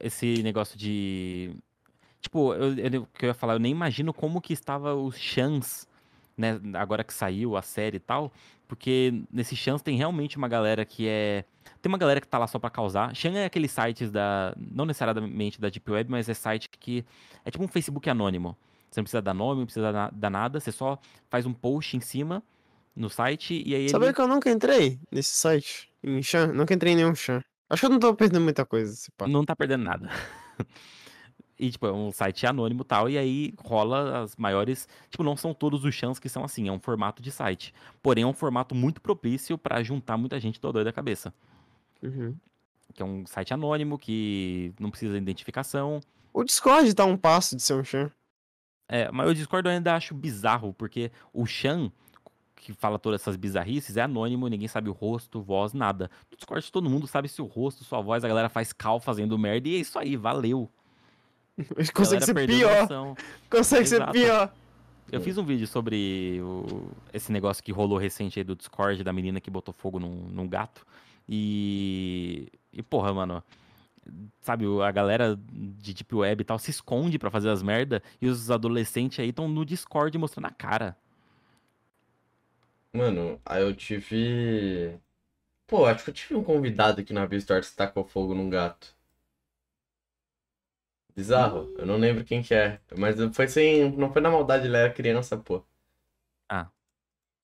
Esse 0.00 0.42
negócio 0.42 0.78
de. 0.78 1.54
Tipo, 2.20 2.54
eu, 2.54 2.74
eu- 2.78 3.02
o 3.02 3.06
que 3.06 3.24
eu 3.24 3.28
ia 3.28 3.34
falar, 3.34 3.54
eu 3.54 3.58
nem 3.58 3.72
imagino 3.72 4.12
como 4.14 4.40
que 4.40 4.52
estava 4.52 4.94
os 4.94 5.16
chans 5.16 5.86
né, 6.36 6.58
agora 6.74 7.04
que 7.04 7.12
saiu 7.12 7.56
a 7.56 7.62
série 7.62 7.96
e 7.96 8.00
tal, 8.00 8.32
porque 8.66 9.22
nesse 9.30 9.54
Chance 9.54 9.84
tem 9.84 9.96
realmente 9.96 10.36
uma 10.36 10.48
galera 10.48 10.84
que 10.84 11.06
é. 11.06 11.44
Tem 11.80 11.90
uma 11.90 11.98
galera 11.98 12.20
que 12.20 12.26
tá 12.28 12.38
lá 12.38 12.46
só 12.46 12.58
pra 12.58 12.70
causar. 12.70 13.14
Chan 13.14 13.32
é 13.32 13.44
aqueles 13.44 13.70
sites 13.70 14.10
da. 14.10 14.54
Não 14.56 14.84
necessariamente 14.84 15.60
da 15.60 15.68
Deep 15.68 15.90
Web, 15.90 16.10
mas 16.10 16.28
é 16.28 16.34
site 16.34 16.68
que. 16.70 17.04
É 17.44 17.50
tipo 17.50 17.62
um 17.62 17.68
Facebook 17.68 18.08
anônimo. 18.08 18.56
Você 18.90 19.00
não 19.00 19.04
precisa 19.04 19.22
dar 19.22 19.34
nome, 19.34 19.60
não 19.60 19.66
precisa 19.66 20.10
dar 20.12 20.30
nada, 20.30 20.60
você 20.60 20.70
só 20.70 20.98
faz 21.30 21.46
um 21.46 21.52
post 21.52 21.96
em 21.96 22.00
cima 22.00 22.42
no 22.94 23.08
site 23.08 23.62
e 23.64 23.74
aí 23.74 23.88
Sabia 23.88 24.08
ele. 24.08 24.14
que 24.14 24.20
eu 24.20 24.28
nunca 24.28 24.50
entrei 24.50 24.98
nesse 25.10 25.34
site? 25.34 25.90
Em 26.02 26.22
Chan? 26.22 26.48
Nunca 26.48 26.74
entrei 26.74 26.92
em 26.92 26.96
nenhum 26.96 27.14
Chan. 27.14 27.42
Acho 27.70 27.80
que 27.80 27.86
eu 27.86 27.90
não 27.90 27.98
tô 27.98 28.14
perdendo 28.14 28.42
muita 28.42 28.66
coisa. 28.66 29.08
Não 29.26 29.44
tá 29.44 29.56
perdendo 29.56 29.84
nada. 29.84 30.10
E, 31.58 31.70
tipo, 31.70 31.86
é 31.86 31.92
um 31.92 32.10
site 32.10 32.44
anônimo 32.44 32.82
e 32.82 32.84
tal, 32.84 33.08
e 33.08 33.16
aí 33.16 33.54
rola 33.56 34.22
as 34.22 34.34
maiores. 34.34 34.88
Tipo, 35.08 35.22
não 35.22 35.36
são 35.36 35.54
todos 35.54 35.84
os 35.84 35.94
chans 35.94 36.18
que 36.18 36.28
são 36.28 36.42
assim, 36.42 36.66
é 36.66 36.72
um 36.72 36.80
formato 36.80 37.22
de 37.22 37.30
site. 37.30 37.72
Porém, 38.02 38.24
é 38.24 38.26
um 38.26 38.32
formato 38.32 38.74
muito 38.74 39.00
propício 39.00 39.56
pra 39.56 39.80
juntar 39.80 40.16
muita 40.16 40.40
gente 40.40 40.58
toda 40.58 40.72
doida 40.72 40.90
da 40.90 40.92
cabeça. 40.92 41.32
Uhum. 42.02 42.34
Que 42.92 43.00
é 43.00 43.06
um 43.06 43.24
site 43.26 43.54
anônimo, 43.54 43.96
que 43.96 44.74
não 44.80 44.90
precisa 44.90 45.12
de 45.12 45.18
identificação. 45.18 46.00
O 46.32 46.42
Discord 46.42 46.92
tá 46.94 47.04
um 47.04 47.16
passo 47.16 47.54
de 47.54 47.62
ser 47.62 47.74
um 47.74 47.84
Chan. 47.84 48.10
É, 48.88 49.08
mas 49.12 49.30
o 49.30 49.34
Discord 49.34 49.68
eu 49.68 49.72
ainda 49.72 49.94
acho 49.94 50.16
bizarro, 50.16 50.74
porque 50.74 51.12
o 51.32 51.46
Chan, 51.46 51.92
que 52.64 52.72
fala 52.72 52.96
todas 52.98 53.20
essas 53.20 53.34
bizarrices, 53.34 53.96
é 53.96 54.02
anônimo, 54.02 54.46
ninguém 54.46 54.68
sabe 54.68 54.88
o 54.88 54.92
rosto, 54.92 55.40
voz, 55.42 55.72
nada. 55.72 56.08
No 56.30 56.36
Discord 56.36 56.70
todo 56.70 56.88
mundo 56.88 57.08
sabe 57.08 57.28
seu 57.28 57.44
rosto, 57.44 57.82
sua 57.82 58.00
voz, 58.00 58.24
a 58.24 58.28
galera 58.28 58.48
faz 58.48 58.72
cal 58.72 59.00
fazendo 59.00 59.36
merda, 59.36 59.68
e 59.68 59.74
é 59.74 59.78
isso 59.78 59.98
aí, 59.98 60.16
valeu. 60.16 60.70
Consegue 61.92 62.24
ser 62.24 62.46
pior. 62.46 62.88
Consegue 63.50 63.86
ser 63.86 63.96
Exato. 63.96 64.12
pior. 64.12 64.52
Eu 65.10 65.20
fiz 65.20 65.36
um 65.36 65.44
vídeo 65.44 65.66
sobre 65.66 66.40
o- 66.42 66.88
esse 67.12 67.30
negócio 67.32 67.62
que 67.62 67.72
rolou 67.72 67.98
recente 67.98 68.38
aí 68.38 68.44
do 68.44 68.54
Discord, 68.56 69.02
da 69.02 69.12
menina 69.12 69.40
que 69.40 69.50
botou 69.50 69.74
fogo 69.76 69.98
num, 69.98 70.28
num 70.30 70.48
gato. 70.48 70.86
E. 71.28 72.48
E, 72.72 72.82
porra, 72.82 73.12
mano. 73.12 73.42
Sabe, 74.40 74.66
o- 74.66 74.82
a 74.82 74.90
galera 74.90 75.38
de 75.52 75.92
Deep 75.94 76.14
Web 76.14 76.40
e 76.40 76.44
tal 76.44 76.58
se 76.58 76.70
esconde 76.70 77.18
pra 77.18 77.30
fazer 77.30 77.50
as 77.50 77.62
merda 77.62 78.02
e 78.20 78.26
os 78.28 78.50
adolescentes 78.50 79.18
aí 79.20 79.28
estão 79.28 79.46
no 79.48 79.64
Discord 79.64 80.16
mostrando 80.16 80.46
a 80.46 80.50
cara. 80.50 80.96
Mano, 82.92 83.40
aí 83.44 83.62
eu 83.62 83.74
tive. 83.74 84.98
Pô, 85.66 85.86
acho 85.86 86.04
que 86.04 86.10
eu 86.10 86.14
tive 86.14 86.34
um 86.36 86.44
convidado 86.44 87.00
aqui 87.00 87.12
na 87.12 87.26
Vistorts 87.26 87.70
que 87.70 87.76
tacou 87.76 88.04
fogo 88.04 88.34
num 88.34 88.50
gato. 88.50 88.94
Bizarro. 91.14 91.74
Eu 91.78 91.86
não 91.86 91.96
lembro 91.96 92.24
quem 92.24 92.42
que 92.42 92.54
é. 92.54 92.80
Mas 92.96 93.16
foi 93.34 93.48
sem. 93.48 93.90
Não 93.92 94.12
foi 94.12 94.22
na 94.22 94.30
maldade, 94.30 94.66
ele 94.66 94.76
era 94.76 94.92
criança, 94.92 95.36
pô. 95.36 95.64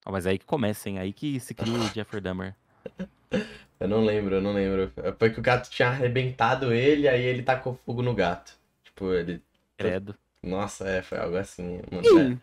Ó, 0.09 0.11
mas 0.11 0.25
é 0.25 0.31
aí 0.31 0.39
que 0.39 0.47
começa, 0.47 0.89
hein? 0.89 0.99
Aí 0.99 1.13
que 1.13 1.39
se 1.39 1.55
cria 1.55 1.75
o 1.75 1.89
Jeffrey 1.89 2.23
Dahmer. 2.23 2.55
Eu 3.79 3.87
não 3.87 4.05
lembro, 4.05 4.35
eu 4.35 4.43
não 4.43 4.53
lembro. 4.53 4.93
Foi 5.21 5.31
que 5.31 5.39
o 5.39 5.43
gato 5.43 5.71
tinha 5.71 5.87
arrebentado 5.87 6.73
ele, 6.73 7.07
aí 7.07 7.23
ele 7.23 7.45
tacou 7.45 7.79
fogo 7.87 8.03
no 8.03 8.13
gato. 8.13 8.59
Tipo, 8.83 9.13
ele. 9.13 9.41
Credo. 9.77 10.17
Nossa, 10.43 10.89
é, 10.89 11.01
foi 11.01 11.17
algo 11.17 11.37
assim, 11.37 11.81
mano. 11.89 12.03
é. 12.19 12.39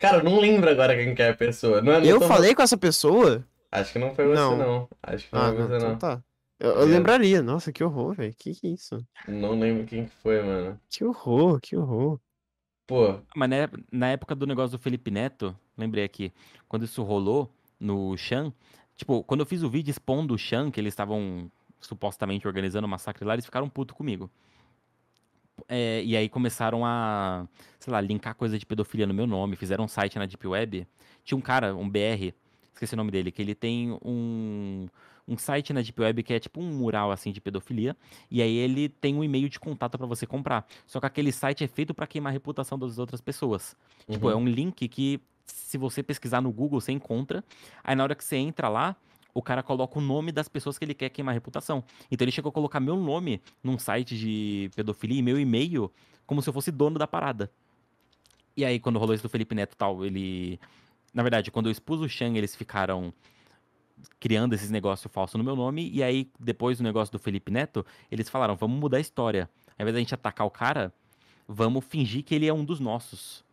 Cara, 0.00 0.16
eu 0.18 0.24
não 0.24 0.40
lembro 0.40 0.68
agora 0.68 0.96
quem 0.96 1.14
que 1.14 1.22
é 1.22 1.28
a 1.28 1.36
pessoa. 1.36 1.80
Não, 1.80 1.92
é- 1.92 2.00
não 2.00 2.06
Eu 2.06 2.18
tô- 2.18 2.26
falei 2.26 2.54
com 2.54 2.62
essa 2.62 2.76
pessoa? 2.76 3.46
Acho 3.70 3.92
que 3.92 3.98
não 4.00 4.12
foi 4.14 4.26
você, 4.26 4.34
Não. 4.34 4.56
não. 4.56 4.88
Acho 5.02 5.28
que 5.28 5.34
não 5.34 5.40
Ah, 5.42 5.48
foi 5.50 5.58
não, 5.58 5.68
você, 5.68 5.76
então 5.76 5.88
não. 5.90 5.98
tá. 5.98 6.22
Eu, 6.58 6.70
eu 6.72 6.82
É. 6.82 6.84
lembraria. 6.86 7.42
Nossa, 7.42 7.70
que 7.72 7.84
horror, 7.84 8.14
velho. 8.14 8.34
Que 8.36 8.54
que 8.54 8.66
é 8.66 8.70
isso? 8.70 8.98
Não 9.28 9.58
lembro 9.60 9.84
quem 9.86 10.06
que 10.06 10.10
foi, 10.22 10.42
mano. 10.42 10.80
Que 10.90 11.04
horror, 11.04 11.60
que 11.60 11.76
horror. 11.76 12.18
Pô, 12.86 13.20
Mas 13.36 13.48
na, 13.50 13.56
ép- 13.56 13.84
na 13.92 14.08
época 14.08 14.34
do 14.34 14.46
negócio 14.46 14.76
do 14.76 14.82
Felipe 14.82 15.10
Neto, 15.12 15.56
lembrei 15.78 16.02
aqui, 16.02 16.32
quando 16.68 16.84
isso 16.84 17.02
rolou 17.04 17.48
no 17.78 18.16
Chan, 18.16 18.52
tipo, 18.96 19.22
quando 19.22 19.40
eu 19.40 19.46
fiz 19.46 19.62
o 19.62 19.70
vídeo 19.70 19.90
expondo 19.92 20.34
o 20.34 20.38
Chan, 20.38 20.70
que 20.72 20.80
eles 20.80 20.92
estavam 20.92 21.48
supostamente 21.80 22.48
organizando 22.48 22.86
um 22.86 22.90
massacre 22.90 23.24
lá, 23.24 23.34
eles 23.34 23.44
ficaram 23.44 23.68
puto 23.68 23.94
comigo. 23.94 24.28
É, 25.72 26.02
e 26.02 26.16
aí 26.16 26.28
começaram 26.28 26.84
a, 26.84 27.46
sei 27.78 27.92
lá, 27.92 28.00
linkar 28.00 28.34
coisa 28.34 28.58
de 28.58 28.66
pedofilia 28.66 29.06
no 29.06 29.14
meu 29.14 29.24
nome, 29.24 29.54
fizeram 29.54 29.84
um 29.84 29.88
site 29.88 30.18
na 30.18 30.26
Deep 30.26 30.44
Web. 30.44 30.84
Tinha 31.24 31.38
um 31.38 31.40
cara, 31.40 31.76
um 31.76 31.88
BR, 31.88 32.34
esqueci 32.74 32.94
o 32.94 32.96
nome 32.96 33.12
dele, 33.12 33.30
que 33.30 33.40
ele 33.40 33.54
tem 33.54 33.96
um, 34.04 34.88
um 35.28 35.38
site 35.38 35.72
na 35.72 35.80
Deep 35.80 36.00
Web 36.00 36.24
que 36.24 36.34
é 36.34 36.40
tipo 36.40 36.60
um 36.60 36.66
mural 36.66 37.12
assim 37.12 37.30
de 37.30 37.40
pedofilia, 37.40 37.96
e 38.28 38.42
aí 38.42 38.56
ele 38.56 38.88
tem 38.88 39.14
um 39.14 39.22
e-mail 39.22 39.48
de 39.48 39.60
contato 39.60 39.96
pra 39.96 40.08
você 40.08 40.26
comprar. 40.26 40.66
Só 40.88 40.98
que 40.98 41.06
aquele 41.06 41.30
site 41.30 41.62
é 41.62 41.68
feito 41.68 41.94
pra 41.94 42.04
queimar 42.04 42.30
a 42.30 42.32
reputação 42.32 42.76
das 42.76 42.98
outras 42.98 43.20
pessoas. 43.20 43.76
Tipo, 44.10 44.26
uhum. 44.26 44.32
é 44.32 44.36
um 44.36 44.46
link 44.46 44.88
que 44.88 45.20
se 45.46 45.78
você 45.78 46.02
pesquisar 46.02 46.40
no 46.40 46.50
Google, 46.50 46.80
você 46.80 46.90
encontra. 46.90 47.44
Aí 47.84 47.94
na 47.94 48.02
hora 48.02 48.16
que 48.16 48.24
você 48.24 48.36
entra 48.36 48.68
lá, 48.68 48.96
o 49.34 49.42
cara 49.42 49.62
coloca 49.62 49.98
o 49.98 50.02
nome 50.02 50.32
das 50.32 50.48
pessoas 50.48 50.78
que 50.78 50.84
ele 50.84 50.94
quer 50.94 51.08
queimar 51.08 51.32
a 51.32 51.34
reputação. 51.34 51.84
Então 52.10 52.24
ele 52.24 52.32
chegou 52.32 52.50
a 52.50 52.52
colocar 52.52 52.80
meu 52.80 52.96
nome 52.96 53.40
num 53.62 53.78
site 53.78 54.16
de 54.16 54.70
pedofilia 54.74 55.18
e 55.18 55.22
meu 55.22 55.38
e-mail 55.38 55.90
como 56.26 56.40
se 56.40 56.48
eu 56.48 56.52
fosse 56.52 56.70
dono 56.70 56.98
da 56.98 57.06
parada. 57.06 57.50
E 58.56 58.64
aí, 58.64 58.78
quando 58.78 58.98
rolou 58.98 59.14
isso 59.14 59.22
do 59.22 59.28
Felipe 59.28 59.54
Neto 59.54 59.76
tal, 59.76 60.04
ele. 60.04 60.60
Na 61.12 61.22
verdade, 61.22 61.50
quando 61.50 61.66
eu 61.66 61.72
expus 61.72 62.00
o 62.00 62.08
Shang, 62.08 62.36
eles 62.36 62.54
ficaram 62.54 63.12
criando 64.18 64.54
esses 64.54 64.70
negócios 64.70 65.12
falsos 65.12 65.36
no 65.36 65.44
meu 65.44 65.56
nome. 65.56 65.90
E 65.90 66.02
aí, 66.02 66.30
depois 66.38 66.78
do 66.78 66.84
negócio 66.84 67.10
do 67.10 67.18
Felipe 67.18 67.50
Neto, 67.50 67.84
eles 68.10 68.28
falaram: 68.28 68.54
vamos 68.56 68.78
mudar 68.78 68.98
a 68.98 69.00
história. 69.00 69.48
Ao 69.78 69.82
invés 69.82 69.94
da 69.94 69.98
gente 69.98 70.14
atacar 70.14 70.46
o 70.46 70.50
cara, 70.50 70.92
vamos 71.48 71.84
fingir 71.84 72.22
que 72.22 72.34
ele 72.34 72.46
é 72.46 72.52
um 72.52 72.64
dos 72.64 72.80
nossos. 72.80 73.44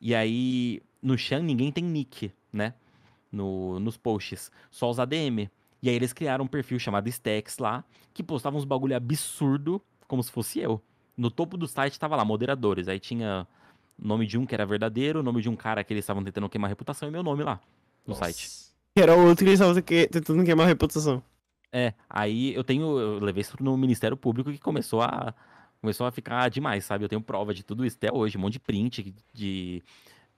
E 0.00 0.14
aí, 0.14 0.80
no 1.02 1.16
Chan, 1.16 1.40
ninguém 1.40 1.70
tem 1.70 1.84
nick, 1.84 2.32
né? 2.52 2.74
No, 3.30 3.78
nos 3.78 3.96
posts, 3.96 4.50
só 4.70 4.88
os 4.90 4.98
ADM. 4.98 5.50
E 5.82 5.88
aí 5.88 5.94
eles 5.94 6.12
criaram 6.12 6.44
um 6.44 6.48
perfil 6.48 6.78
chamado 6.78 7.08
Stacks 7.08 7.58
lá, 7.58 7.84
que 8.12 8.22
postava 8.22 8.56
uns 8.56 8.64
bagulho 8.64 8.96
absurdo, 8.96 9.80
como 10.06 10.22
se 10.22 10.30
fosse 10.30 10.58
eu. 10.58 10.82
No 11.16 11.30
topo 11.30 11.56
do 11.56 11.66
site 11.68 11.98
tava 12.00 12.16
lá, 12.16 12.24
moderadores. 12.24 12.88
Aí 12.88 12.98
tinha 12.98 13.46
nome 13.98 14.26
de 14.26 14.38
um 14.38 14.46
que 14.46 14.54
era 14.54 14.64
verdadeiro, 14.64 15.22
nome 15.22 15.42
de 15.42 15.48
um 15.48 15.56
cara 15.56 15.84
que 15.84 15.92
eles 15.92 16.04
estavam 16.04 16.22
tentando 16.24 16.48
queimar 16.48 16.68
a 16.68 16.70
reputação 16.70 17.08
e 17.08 17.12
meu 17.12 17.22
nome 17.22 17.42
lá, 17.44 17.60
no 18.06 18.14
Nossa. 18.14 18.24
site. 18.24 18.48
Era 18.96 19.14
o 19.16 19.26
outro 19.28 19.44
que 19.44 19.50
eles 19.50 19.60
estavam 19.60 19.80
que- 19.82 20.08
tentando 20.08 20.44
queimar 20.44 20.64
a 20.64 20.68
reputação. 20.68 21.22
É, 21.70 21.92
aí 22.08 22.54
eu 22.54 22.64
tenho, 22.64 22.98
eu 22.98 23.18
levei 23.18 23.42
isso 23.42 23.56
no 23.60 23.76
Ministério 23.76 24.16
Público 24.16 24.50
que 24.50 24.58
começou 24.58 25.02
a 25.02 25.34
começou 25.80 26.06
a 26.06 26.10
ficar 26.10 26.48
demais, 26.48 26.84
sabe? 26.84 27.04
Eu 27.04 27.08
tenho 27.08 27.20
prova 27.20 27.54
de 27.54 27.62
tudo 27.62 27.84
isso 27.86 27.96
até 27.96 28.12
hoje, 28.12 28.36
um 28.36 28.40
monte 28.40 28.54
de 28.54 28.60
print 28.60 29.14
de 29.32 29.82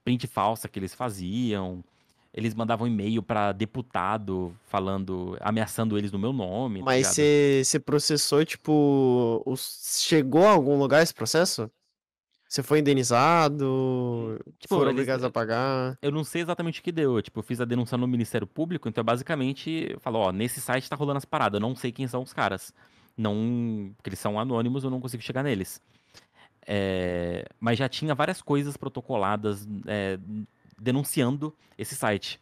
print 0.05 0.27
falsa 0.27 0.69
que 0.69 0.79
eles 0.79 0.95
faziam. 0.95 1.83
Eles 2.33 2.55
mandavam 2.55 2.87
e-mail 2.87 3.23
pra 3.23 3.51
deputado 3.53 4.57
falando, 4.69 5.37
ameaçando 5.41 5.99
eles 5.99 6.13
no 6.13 6.19
meu 6.19 6.33
nome, 6.33 6.79
tá 6.79 6.85
Mas 6.85 7.09
você 7.09 7.63
você 7.65 7.81
processou, 7.81 8.45
tipo. 8.45 9.43
os- 9.45 10.01
Chegou 10.07 10.47
a 10.47 10.53
algum 10.53 10.79
lugar 10.79 11.03
esse 11.03 11.13
processo? 11.15 11.69
Você 12.49 12.63
foi 12.63 12.81
indenizado? 12.81 14.39
Tipo, 14.59 14.75
foram 14.77 14.91
obrigados 14.91 15.25
a 15.25 15.31
pagar? 15.31 15.97
Eu 16.03 16.11
não 16.11 16.25
sei 16.25 16.43
exatamente 16.43 16.81
o 16.81 16.83
que 16.83 16.91
deu. 16.93 17.17
Eu, 17.17 17.23
tipo, 17.23 17.39
eu 17.39 17.43
fiz 17.45 17.61
a 17.61 17.65
denúncia 17.65 17.97
no 17.97 18.09
Ministério 18.09 18.47
Público, 18.47 18.89
então 18.89 19.05
basicamente 19.05 19.89
eu 19.93 20.01
falo, 20.01 20.19
ó, 20.19 20.33
nesse 20.33 20.61
site 20.61 20.89
tá 20.91 20.97
rolando 20.97 21.19
as 21.19 21.25
paradas, 21.25 21.61
eu 21.61 21.67
não 21.69 21.77
sei 21.77 21.93
quem 21.93 22.07
são 22.09 22.23
os 22.23 22.33
caras. 22.33 22.73
Não. 23.17 23.93
Porque 23.97 24.09
eles 24.11 24.19
são 24.19 24.39
anônimos, 24.39 24.83
eu 24.85 24.91
não 24.91 25.01
consigo 25.01 25.23
chegar 25.23 25.43
neles. 25.45 25.81
É, 26.67 27.45
mas 27.59 27.79
já 27.79 27.89
tinha 27.89 28.15
várias 28.15 28.41
coisas 28.43 28.77
protocoladas 28.77 29.67
é, 29.87 30.19
denunciando 30.81 31.55
esse 31.77 31.95
site. 31.95 32.41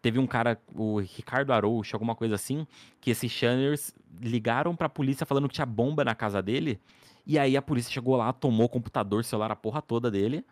Teve 0.00 0.18
um 0.18 0.26
cara, 0.26 0.58
o 0.74 1.00
Ricardo 1.00 1.52
Arouche, 1.52 1.94
alguma 1.94 2.14
coisa 2.14 2.36
assim, 2.36 2.66
que 3.00 3.10
esses 3.10 3.30
channers 3.30 3.92
ligaram 4.22 4.74
pra 4.74 4.88
polícia 4.88 5.26
falando 5.26 5.48
que 5.48 5.54
tinha 5.54 5.66
bomba 5.66 6.04
na 6.04 6.14
casa 6.14 6.40
dele. 6.40 6.80
E 7.26 7.38
aí 7.38 7.56
a 7.56 7.60
polícia 7.60 7.92
chegou 7.92 8.16
lá, 8.16 8.32
tomou 8.32 8.66
o 8.66 8.68
computador, 8.68 9.24
celular, 9.24 9.50
a 9.52 9.56
porra 9.56 9.82
toda 9.82 10.10
dele. 10.10 10.44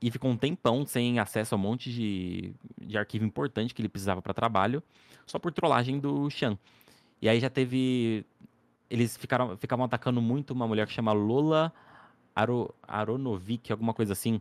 E 0.00 0.10
ficou 0.10 0.30
um 0.30 0.36
tempão 0.36 0.86
sem 0.86 1.18
acesso 1.18 1.54
a 1.54 1.58
um 1.58 1.60
monte 1.60 1.92
de, 1.92 2.54
de 2.80 2.96
arquivo 2.96 3.24
importante 3.24 3.74
que 3.74 3.82
ele 3.82 3.88
precisava 3.88 4.22
para 4.22 4.32
trabalho, 4.32 4.82
só 5.26 5.38
por 5.38 5.52
trollagem 5.52 5.98
do 5.98 6.30
Chan. 6.30 6.58
E 7.20 7.28
aí 7.28 7.38
já 7.38 7.50
teve. 7.50 8.24
Eles 8.88 9.14
ficaram, 9.18 9.58
ficavam 9.58 9.84
atacando 9.84 10.22
muito 10.22 10.54
uma 10.54 10.66
mulher 10.66 10.86
que 10.86 10.92
chama 10.92 11.12
Lola 11.12 11.70
Aro, 12.34 12.74
Aronovic, 12.82 13.70
alguma 13.70 13.92
coisa 13.92 14.14
assim, 14.14 14.40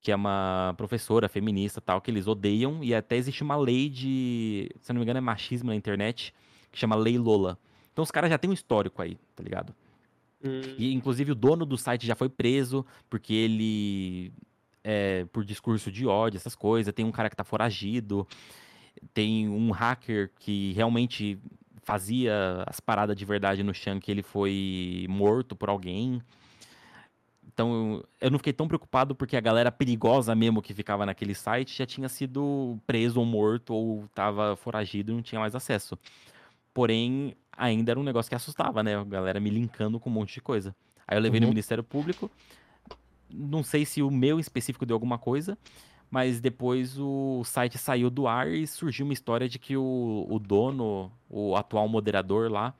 que 0.00 0.12
é 0.12 0.16
uma 0.16 0.74
professora 0.76 1.28
feminista 1.28 1.80
tal, 1.80 2.00
que 2.00 2.10
eles 2.10 2.26
odeiam, 2.26 2.82
e 2.82 2.94
até 2.94 3.16
existe 3.16 3.42
uma 3.42 3.56
lei 3.56 3.88
de. 3.88 4.70
Se 4.80 4.92
não 4.92 5.00
me 5.00 5.04
engano, 5.04 5.18
é 5.18 5.20
machismo 5.20 5.70
na 5.70 5.76
internet, 5.76 6.34
que 6.70 6.78
chama 6.78 6.96
Lei 6.96 7.18
Lola. 7.18 7.58
Então 7.92 8.02
os 8.02 8.10
caras 8.10 8.30
já 8.30 8.38
têm 8.38 8.50
um 8.50 8.54
histórico 8.54 9.02
aí, 9.02 9.18
tá 9.34 9.42
ligado? 9.42 9.74
E 10.78 10.92
inclusive 10.92 11.32
o 11.32 11.34
dono 11.34 11.66
do 11.66 11.76
site 11.76 12.06
já 12.06 12.14
foi 12.14 12.28
preso, 12.28 12.86
porque 13.10 13.34
ele. 13.34 14.32
É, 14.84 15.26
por 15.32 15.44
discurso 15.44 15.90
de 15.90 16.06
ódio, 16.06 16.38
essas 16.38 16.54
coisas. 16.54 16.94
Tem 16.94 17.04
um 17.04 17.12
cara 17.12 17.28
que 17.28 17.36
tá 17.36 17.44
foragido. 17.44 18.26
Tem 19.12 19.48
um 19.48 19.70
hacker 19.70 20.30
que 20.38 20.72
realmente 20.72 21.38
fazia 21.82 22.64
as 22.66 22.80
paradas 22.80 23.16
de 23.16 23.24
verdade 23.24 23.62
no 23.62 23.72
que 23.72 24.10
ele 24.10 24.22
foi 24.22 25.06
morto 25.08 25.56
por 25.56 25.68
alguém. 25.68 26.22
Então, 27.58 28.04
eu 28.20 28.30
não 28.30 28.38
fiquei 28.38 28.52
tão 28.52 28.68
preocupado 28.68 29.16
porque 29.16 29.36
a 29.36 29.40
galera 29.40 29.72
perigosa 29.72 30.32
mesmo 30.32 30.62
que 30.62 30.72
ficava 30.72 31.04
naquele 31.04 31.34
site 31.34 31.76
já 31.76 31.84
tinha 31.84 32.08
sido 32.08 32.78
preso 32.86 33.18
ou 33.18 33.26
morto 33.26 33.74
ou 33.74 34.04
tava 34.14 34.54
foragido 34.54 35.10
e 35.10 35.14
não 35.16 35.22
tinha 35.22 35.40
mais 35.40 35.56
acesso. 35.56 35.98
Porém, 36.72 37.34
ainda 37.50 37.90
era 37.90 37.98
um 37.98 38.04
negócio 38.04 38.28
que 38.28 38.36
assustava, 38.36 38.80
né? 38.84 38.96
A 38.96 39.02
galera 39.02 39.40
me 39.40 39.50
linkando 39.50 39.98
com 39.98 40.08
um 40.08 40.12
monte 40.12 40.34
de 40.34 40.40
coisa. 40.40 40.72
Aí 41.04 41.18
eu 41.18 41.20
levei 41.20 41.40
no 41.40 41.46
Uhum. 41.46 41.50
Ministério 41.50 41.82
Público. 41.82 42.30
Não 43.28 43.64
sei 43.64 43.84
se 43.84 44.02
o 44.04 44.10
meu 44.10 44.38
específico 44.38 44.86
deu 44.86 44.94
alguma 44.94 45.18
coisa, 45.18 45.58
mas 46.08 46.40
depois 46.40 46.96
o 46.96 47.42
site 47.42 47.76
saiu 47.76 48.08
do 48.08 48.28
ar 48.28 48.46
e 48.46 48.68
surgiu 48.68 49.04
uma 49.04 49.12
história 49.12 49.48
de 49.48 49.58
que 49.58 49.76
o, 49.76 50.28
o 50.30 50.38
dono, 50.38 51.10
o 51.28 51.56
atual 51.56 51.88
moderador 51.88 52.48
lá, 52.48 52.72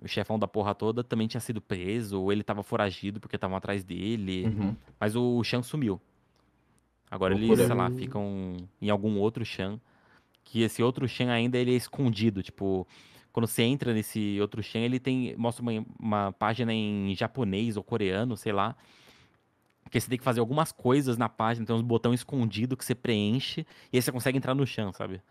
o 0.00 0.08
chefão 0.08 0.38
da 0.38 0.46
porra 0.46 0.74
toda, 0.74 1.02
também 1.02 1.26
tinha 1.26 1.40
sido 1.40 1.60
preso, 1.60 2.20
ou 2.20 2.32
ele 2.32 2.42
tava 2.42 2.62
foragido 2.62 3.20
porque 3.20 3.36
estavam 3.36 3.56
atrás 3.56 3.84
dele. 3.84 4.46
Uhum. 4.46 4.76
Mas 4.98 5.16
o 5.16 5.42
Chan 5.42 5.62
sumiu. 5.62 6.00
Agora 7.10 7.34
eles, 7.34 7.48
Loucura. 7.48 7.66
sei 7.66 7.76
lá, 7.76 7.90
ficam 7.90 8.56
em 8.80 8.90
algum 8.90 9.18
outro 9.18 9.44
Chan. 9.44 9.80
Que 10.44 10.62
esse 10.62 10.82
outro 10.82 11.06
Chan 11.08 11.30
ainda 11.30 11.58
ele 11.58 11.72
é 11.72 11.76
escondido. 11.76 12.42
Tipo, 12.42 12.86
quando 13.32 13.46
você 13.46 13.62
entra 13.62 13.92
nesse 13.92 14.38
outro 14.40 14.62
Chan, 14.62 14.80
ele 14.80 14.98
tem. 14.98 15.34
Mostra 15.36 15.62
uma, 15.62 15.86
uma 15.98 16.32
página 16.32 16.72
em 16.72 17.14
japonês 17.14 17.76
ou 17.76 17.82
coreano, 17.82 18.36
sei 18.36 18.52
lá. 18.52 18.76
Que 19.90 20.00
você 20.00 20.08
tem 20.08 20.18
que 20.18 20.24
fazer 20.24 20.40
algumas 20.40 20.70
coisas 20.70 21.16
na 21.16 21.30
página, 21.30 21.66
tem 21.66 21.74
uns 21.74 21.82
botões 21.82 22.20
escondidos 22.20 22.76
que 22.76 22.84
você 22.84 22.94
preenche 22.94 23.66
e 23.90 23.96
aí 23.96 24.02
você 24.02 24.12
consegue 24.12 24.36
entrar 24.36 24.54
no 24.54 24.66
Chan, 24.66 24.92
sabe? 24.92 25.22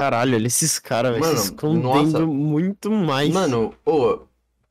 Caralho, 0.00 0.34
olha 0.34 0.46
esses 0.46 0.78
caras, 0.78 1.12
velho, 1.12 1.38
se 1.38 1.44
escondendo 1.44 1.82
nossa. 1.82 2.26
muito 2.26 2.90
mais. 2.90 3.32
Mano, 3.32 3.74
ô, 3.84 4.20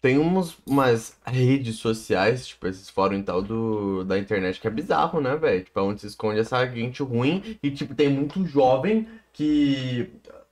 tem 0.02 0.18
uns, 0.18 0.58
umas 0.66 1.14
redes 1.26 1.76
sociais, 1.78 2.48
tipo, 2.48 2.68
esses 2.68 2.90
fóruns 2.90 3.22
e 3.22 3.24
tal 3.24 3.42
do, 3.42 4.04
da 4.04 4.18
internet 4.18 4.60
que 4.60 4.68
é 4.68 4.72
bizarro, 4.72 5.20
né, 5.20 5.36
velho? 5.36 5.64
Tipo, 5.64 5.80
é 5.80 5.84
onde 5.84 6.02
se 6.02 6.08
esconde 6.08 6.40
essa 6.40 6.66
gente 6.68 7.04
ruim 7.04 7.58
e, 7.62 7.70
tipo, 7.70 7.94
tem 7.94 8.10
muito 8.10 8.46
jovem 8.46 9.08
que 9.34 10.10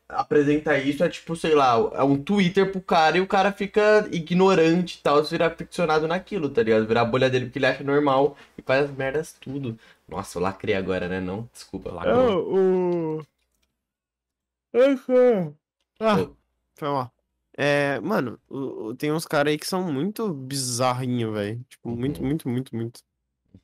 apresenta 0.09 0.77
isso, 0.77 1.03
é 1.03 1.09
tipo, 1.09 1.35
sei 1.35 1.53
lá, 1.53 1.75
é 1.93 2.03
um 2.03 2.17
Twitter 2.21 2.71
pro 2.71 2.81
cara 2.81 3.17
e 3.17 3.21
o 3.21 3.27
cara 3.27 3.51
fica 3.51 4.07
ignorante 4.11 4.97
e 4.99 5.01
tal, 5.03 5.23
se 5.23 5.31
vira 5.31 5.49
ficcionado 5.49 6.07
naquilo, 6.07 6.49
tá 6.49 6.63
ligado? 6.63 6.87
Virar 6.87 7.01
a 7.01 7.05
bolha 7.05 7.29
dele 7.29 7.45
porque 7.45 7.59
ele 7.59 7.65
acha 7.65 7.83
normal 7.83 8.37
e 8.57 8.61
faz 8.61 8.85
as 8.85 8.95
merdas 8.95 9.35
tudo. 9.39 9.77
Nossa, 10.07 10.37
eu 10.37 10.41
lacrei 10.41 10.75
agora, 10.75 11.07
né? 11.09 11.19
Não, 11.19 11.49
desculpa. 11.51 11.91
Lá- 11.91 12.05
É 12.07 12.13
o. 12.15 13.21
Ah, 15.99 16.21
Ô. 16.21 16.35
foi 16.75 16.89
mal. 16.89 17.11
É, 17.57 17.99
mano, 18.01 18.39
o- 18.47 18.87
o- 18.89 18.95
tem 18.95 19.11
uns 19.11 19.25
caras 19.25 19.51
aí 19.51 19.57
que 19.57 19.65
são 19.65 19.91
muito 19.91 20.31
bizarrinho, 20.31 21.33
velho. 21.33 21.63
Tipo, 21.67 21.89
muito, 21.89 22.21
Uhum. 22.21 22.27
muito, 22.27 22.47
muito, 22.49 22.75
muito. 22.75 22.99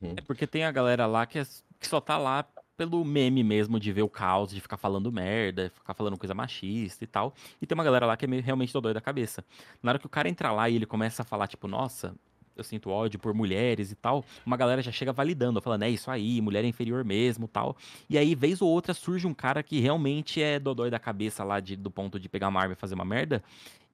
Uhum. 0.02 0.14
É 0.16 0.20
porque 0.22 0.46
tem 0.46 0.64
a 0.64 0.72
galera 0.72 1.06
lá 1.06 1.24
que, 1.26 1.38
é- 1.38 1.44
que 1.78 1.86
só 1.86 2.00
tá 2.00 2.18
lá 2.18 2.44
pelo 2.76 3.04
meme 3.04 3.44
mesmo, 3.44 3.78
de 3.78 3.92
ver 3.92 4.02
o 4.02 4.08
caos, 4.08 4.50
de 4.50 4.60
ficar 4.60 4.76
falando 4.76 5.12
merda, 5.12 5.70
ficar 5.76 5.94
falando 5.94 6.18
coisa 6.18 6.34
machista 6.34 7.04
e 7.04 7.06
tal. 7.06 7.32
E 7.62 7.66
tem 7.66 7.74
uma 7.76 7.84
galera 7.84 8.04
lá 8.04 8.16
que 8.16 8.24
é 8.24 8.28
meio, 8.28 8.42
realmente 8.42 8.72
dodói 8.72 8.92
da 8.92 9.00
cabeça. 9.00 9.44
Na 9.80 9.92
hora 9.92 9.98
que 10.00 10.06
o 10.06 10.08
cara 10.08 10.28
entra 10.28 10.50
lá 10.50 10.68
e 10.68 10.74
ele 10.74 10.86
começa 10.86 11.22
a 11.22 11.24
falar, 11.24 11.46
tipo, 11.46 11.68
nossa, 11.68 12.16
eu 12.56 12.64
sinto 12.64 12.90
ódio 12.90 13.18
por 13.18 13.34
mulheres 13.34 13.90
e 13.90 13.94
tal, 13.94 14.24
uma 14.44 14.56
galera 14.56 14.82
já 14.82 14.92
chega 14.92 15.12
validando, 15.12 15.60
falando, 15.60 15.82
é 15.82 15.90
isso 15.90 16.10
aí, 16.10 16.40
mulher 16.40 16.64
é 16.64 16.68
inferior 16.68 17.04
mesmo 17.04 17.48
tal. 17.48 17.76
E 18.08 18.16
aí, 18.16 18.34
vez 18.34 18.60
ou 18.62 18.68
outra, 18.68 18.94
surge 18.94 19.26
um 19.26 19.34
cara 19.34 19.62
que 19.62 19.80
realmente 19.80 20.42
é 20.42 20.58
dodói 20.58 20.90
da 20.90 20.98
cabeça 20.98 21.42
lá, 21.44 21.60
de, 21.60 21.76
do 21.76 21.90
ponto 21.90 22.18
de 22.18 22.28
pegar 22.28 22.48
uma 22.48 22.60
arma 22.60 22.74
e 22.74 22.76
fazer 22.76 22.94
uma 22.94 23.04
merda. 23.04 23.42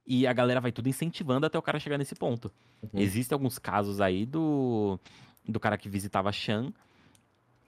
E 0.07 0.27
a 0.27 0.33
galera 0.33 0.61
vai 0.61 0.73
tudo 0.73 0.89
incentivando 0.89 1.47
até 1.47 1.59
o 1.59 1.63
cara 1.63 1.79
chegar 1.79 1.99
nesse 1.99 2.15
ponto. 2.15 2.51
Uhum. 2.83 3.01
Existem 3.01 3.35
alguns 3.35 3.59
casos 3.59 4.01
aí 4.01 4.27
do, 4.27 4.99
do 5.47 5.61
cara 5.61 5.79
que 5.79 5.89
visitava 5.89 6.33
Shan. 6.33 6.73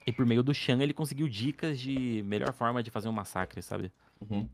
E 0.05 0.11
por 0.11 0.25
meio 0.25 0.43
do 0.43 0.53
Shan 0.53 0.81
ele 0.81 0.93
conseguiu 0.93 1.29
dicas 1.29 1.79
de 1.79 2.21
melhor 2.25 2.51
forma 2.51 2.83
de 2.83 2.91
fazer 2.91 3.07
um 3.07 3.13
massacre, 3.13 3.61
sabe? 3.61 3.91
Uhum. 4.29 4.47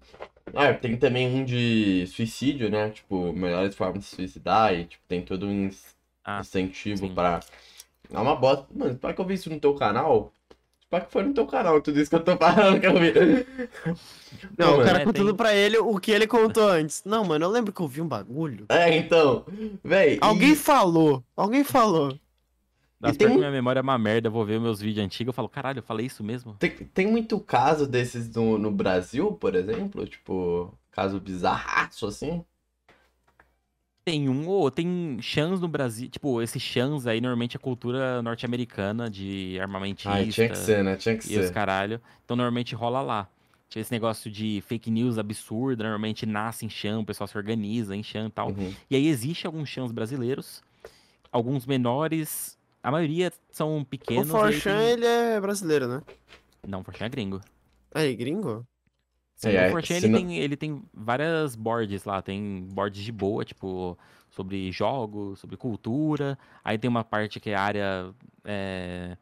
Ah, 0.53 0.73
tem 0.73 0.97
também 0.97 1.27
um 1.27 1.43
de 1.43 2.05
suicídio, 2.07 2.69
né? 2.69 2.89
Tipo, 2.89 3.33
melhores 3.33 3.75
formas 3.75 4.03
de 4.03 4.09
se 4.09 4.15
suicidar 4.15 4.73
e 4.73 4.85
tipo, 4.85 5.03
tem 5.07 5.21
todo 5.23 5.47
um 5.47 5.69
Ah, 6.23 6.39
incentivo 6.41 7.07
sim. 7.07 7.13
pra. 7.13 7.39
É 8.11 8.17
uma 8.19 8.35
bosta. 8.35 8.67
Mano, 8.73 8.97
para 8.97 9.13
que 9.13 9.21
eu 9.21 9.25
vi 9.25 9.35
isso 9.35 9.49
no 9.49 9.59
teu 9.59 9.73
canal? 9.75 10.31
Para 10.89 11.05
que 11.05 11.11
foi 11.11 11.23
no 11.23 11.33
teu 11.33 11.45
canal 11.45 11.79
tudo 11.81 11.99
isso 11.99 12.09
que 12.09 12.15
eu 12.15 12.23
tô 12.23 12.35
falando 12.35 12.79
que 12.79 12.87
eu 12.87 12.93
vi. 12.99 13.13
Não, 14.57 14.75
Pô, 14.75 14.81
o 14.81 14.85
cara 14.85 15.01
é, 15.01 15.05
contando 15.05 15.27
tem- 15.27 15.35
pra 15.35 15.53
ele 15.55 15.77
o 15.77 15.99
que 15.99 16.11
ele 16.11 16.27
contou 16.27 16.67
antes. 16.67 17.03
Não, 17.05 17.23
mano, 17.23 17.45
eu 17.45 17.49
lembro 17.49 17.71
que 17.71 17.81
eu 17.81 17.87
vi 17.87 18.01
um 18.01 18.07
bagulho. 18.07 18.65
É, 18.69 18.95
então. 18.95 19.45
Véi. 19.83 20.15
e- 20.15 20.19
Alguém 20.21 20.55
falou, 20.55 21.23
alguém 21.35 21.63
falou. 21.63 22.17
Das 22.99 23.15
tem 23.15 23.29
minha 23.29 23.49
memória 23.51 23.79
é 23.79 23.81
uma 23.81 23.97
merda, 23.97 24.27
eu 24.27 24.31
vou 24.31 24.45
ver 24.45 24.59
meus 24.59 24.81
vídeos 24.81 25.05
antigos 25.05 25.29
eu 25.31 25.33
falo, 25.33 25.47
caralho, 25.47 25.79
eu 25.79 25.83
falei 25.83 26.05
isso 26.05 26.21
mesmo? 26.23 26.55
Tem, 26.59 26.69
tem 26.69 27.07
muito 27.07 27.39
caso 27.39 27.87
desses 27.87 28.29
no, 28.35 28.57
no 28.57 28.71
Brasil, 28.71 29.31
por 29.33 29.55
exemplo? 29.55 30.05
Tipo, 30.05 30.73
caso 30.91 31.17
bizarraço 31.19 32.05
assim? 32.05 32.43
Tem 34.05 34.27
um 34.29 34.47
ou 34.47 34.71
tem 34.71 35.17
chans 35.21 35.59
no 35.59 35.67
Brasil, 35.67 36.09
tipo, 36.09 36.41
esses 36.41 36.61
chans 36.61 37.05
aí 37.05 37.21
normalmente 37.21 37.55
é 37.57 37.59
cultura 37.59 38.21
norte-americana 38.21 39.09
de 39.09 39.57
armamentista. 39.61 40.09
Ai, 40.11 40.27
tinha 40.27 40.49
que 40.49 40.57
ser, 40.57 40.83
né? 40.83 40.95
Tinha 40.95 41.17
que 41.17 41.31
e 41.31 41.37
os 41.37 41.45
ser. 41.47 41.53
caralho. 41.53 42.01
Então 42.25 42.35
normalmente 42.35 42.73
rola 42.73 43.01
lá. 43.01 43.27
Tinha 43.69 43.81
esse 43.81 43.91
negócio 43.91 44.31
de 44.31 44.63
fake 44.65 44.89
news 44.89 45.19
absurda, 45.19 45.83
normalmente 45.83 46.25
nasce 46.25 46.65
em 46.65 46.69
chão, 46.69 47.01
o 47.01 47.05
pessoal 47.05 47.27
se 47.27 47.37
organiza 47.37 47.95
em 47.95 48.01
chão 48.01 48.25
e 48.25 48.31
tal. 48.31 48.49
Uhum. 48.49 48.73
E 48.89 48.95
aí 48.95 49.07
existe 49.07 49.45
alguns 49.45 49.69
chãos 49.69 49.91
brasileiros, 49.91 50.63
alguns 51.31 51.67
menores, 51.67 52.57
a 52.81 52.89
maioria 52.89 53.31
são 53.51 53.79
O 53.81 53.85
pequenos. 53.85 54.33
aí 54.33 54.41
Forchan, 54.53 54.75
tem- 54.79 54.87
ele 54.93 55.05
é 55.05 55.39
brasileiro, 55.39 55.87
né? 55.87 56.01
Não, 56.67 56.83
Forchan 56.83 57.05
é 57.05 57.09
gringo. 57.09 57.41
É, 57.93 58.05
ele 58.05 58.15
gringo? 58.15 58.65
Sim, 59.39 59.51
É, 59.55 59.67
o 59.69 59.71
Forchan 59.71 59.93
se 59.99 60.05
ele, 60.05 60.09
não- 60.09 60.19
tem, 60.19 60.37
ele 60.37 60.57
tem 60.57 60.83
várias 60.93 61.55
boards 61.55 62.03
lá, 62.03 62.21
tem 62.21 62.67
boards 62.73 63.01
de 63.01 63.09
boa, 63.09 63.45
tipo, 63.45 63.97
sobre 64.29 64.69
jogos, 64.69 65.39
sobre 65.39 65.55
cultura. 65.55 66.37
Aí 66.61 66.77
tem 66.77 66.89
uma 66.89 67.05
parte 67.05 67.39
que 67.39 67.49
é 67.49 67.55
área 67.55 68.13
é, 68.43 69.15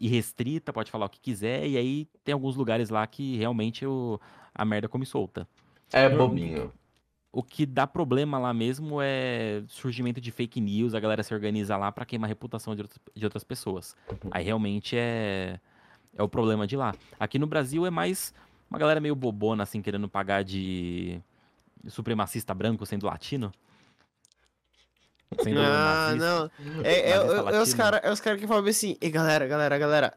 irrestrita, 0.00 0.72
pode 0.72 0.88
falar 0.88 1.06
o 1.06 1.08
que 1.08 1.18
quiser. 1.18 1.66
E 1.66 1.76
aí 1.76 2.06
tem 2.22 2.32
alguns 2.32 2.54
lugares 2.54 2.90
lá 2.90 3.04
que 3.08 3.36
realmente 3.38 3.84
o, 3.84 4.20
a 4.54 4.64
merda 4.64 4.88
come 4.88 5.04
solta. 5.04 5.48
É 5.92 6.08
bobinho. 6.08 6.72
O 7.32 7.42
que 7.42 7.66
dá 7.66 7.88
problema 7.88 8.38
lá 8.38 8.54
mesmo 8.54 9.00
é 9.02 9.64
surgimento 9.66 10.20
de 10.20 10.30
fake 10.30 10.60
news, 10.60 10.94
a 10.94 11.00
galera 11.00 11.24
se 11.24 11.34
organiza 11.34 11.76
lá 11.76 11.90
pra 11.90 12.06
queimar 12.06 12.28
a 12.28 12.30
reputação 12.30 12.76
de 12.76 12.82
outras, 12.82 13.00
de 13.16 13.24
outras 13.24 13.42
pessoas. 13.42 13.96
Uhum. 14.08 14.30
Aí 14.30 14.44
realmente 14.44 14.96
é, 14.96 15.58
é 16.16 16.22
o 16.22 16.28
problema 16.28 16.68
de 16.68 16.76
lá. 16.76 16.94
Aqui 17.18 17.36
no 17.36 17.48
Brasil 17.48 17.84
é 17.84 17.90
mais 17.90 18.32
uma 18.70 18.78
galera 18.78 19.00
meio 19.00 19.14
bobona, 19.14 19.62
assim, 19.62 19.80
querendo 19.82 20.08
pagar 20.08 20.42
de 20.44 21.20
supremacista 21.88 22.52
branco 22.54 22.84
sendo 22.86 23.06
latino. 23.06 23.52
Sendo 25.42 25.60
Ah, 25.60 26.14
nazista. 26.14 26.50
não. 26.64 26.84
É, 26.84 26.92
é, 26.92 27.10
é, 27.10 27.14
é 27.56 27.60
os 27.60 27.74
caras 27.74 28.00
é 28.02 28.10
os 28.12 28.20
cara 28.20 28.36
que 28.38 28.46
falam 28.46 28.66
assim, 28.66 28.96
e 29.00 29.10
galera, 29.10 29.46
galera, 29.46 29.76
galera, 29.78 30.14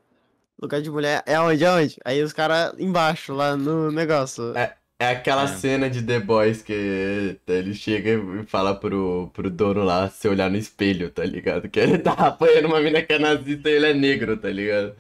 lugar 0.62 0.82
de 0.82 0.90
mulher 0.92 1.24
é 1.26 1.40
onde, 1.40 1.64
é 1.64 1.72
onde? 1.72 1.98
Aí 2.06 2.22
os 2.22 2.32
caras 2.34 2.74
embaixo, 2.80 3.34
lá 3.34 3.56
no 3.58 3.92
negócio. 3.92 4.54
É 5.02 5.12
aquela 5.12 5.44
É. 5.44 5.48
cena 5.48 5.90
de 5.90 6.02
The 6.04 6.20
Boys 6.20 6.62
que 6.62 7.40
ele 7.48 7.74
chega 7.74 8.10
e 8.42 8.46
fala 8.46 8.76
pro, 8.76 9.30
pro 9.34 9.50
dono 9.50 9.84
lá 9.84 10.10
se 10.10 10.28
olhar 10.28 10.50
no 10.50 10.58
espelho, 10.58 11.10
tá 11.10 11.24
ligado? 11.24 11.70
Que 11.70 11.80
ele 11.80 11.98
tá 11.98 12.12
apanhando 12.14 12.66
uma 12.68 12.82
mina 12.82 13.02
que 13.02 13.14
é 13.14 13.20
nazista 13.20 13.70
e 13.70 13.74
ele 13.74 13.88
é 13.88 13.94
negro, 13.94 14.36
tá 14.38 14.50
ligado? 14.50 14.96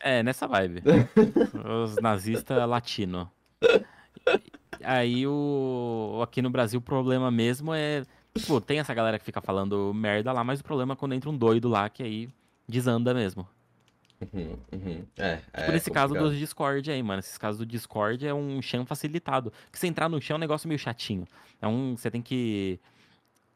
É, 0.00 0.22
nessa 0.22 0.46
vibe. 0.46 0.82
Os 1.84 1.96
nazistas 1.96 2.68
latino. 2.68 3.30
Aí 4.84 5.26
o. 5.26 6.20
Aqui 6.22 6.40
no 6.42 6.50
Brasil 6.50 6.78
o 6.78 6.82
problema 6.82 7.30
mesmo 7.30 7.72
é. 7.74 8.04
Tipo, 8.36 8.60
tem 8.60 8.78
essa 8.78 8.94
galera 8.94 9.18
que 9.18 9.24
fica 9.24 9.40
falando 9.40 9.92
merda 9.92 10.32
lá, 10.32 10.44
mas 10.44 10.60
o 10.60 10.64
problema 10.64 10.92
é 10.92 10.96
quando 10.96 11.14
entra 11.14 11.28
um 11.30 11.36
doido 11.36 11.68
lá 11.68 11.88
que 11.88 12.02
aí 12.02 12.28
desanda 12.68 13.12
mesmo. 13.12 13.48
Uhum, 14.20 14.58
uhum. 14.72 15.06
É, 15.16 15.40
é 15.52 15.62
Por 15.64 15.74
esse 15.74 15.90
caso 15.90 16.08
complicado. 16.08 16.32
do 16.32 16.38
Discord 16.38 16.90
aí, 16.90 17.02
mano. 17.02 17.20
Esses 17.20 17.38
casos 17.38 17.58
do 17.58 17.66
Discord 17.66 18.26
é 18.26 18.34
um 18.34 18.60
chão 18.60 18.84
facilitado. 18.84 19.52
Que 19.72 19.78
você 19.78 19.86
entrar 19.86 20.08
no 20.08 20.20
chão 20.20 20.34
é 20.34 20.38
um 20.38 20.40
negócio 20.40 20.68
meio 20.68 20.78
chatinho. 20.78 21.26
É 21.60 21.66
um. 21.66 21.96
Você 21.96 22.10
tem 22.10 22.20
que. 22.20 22.80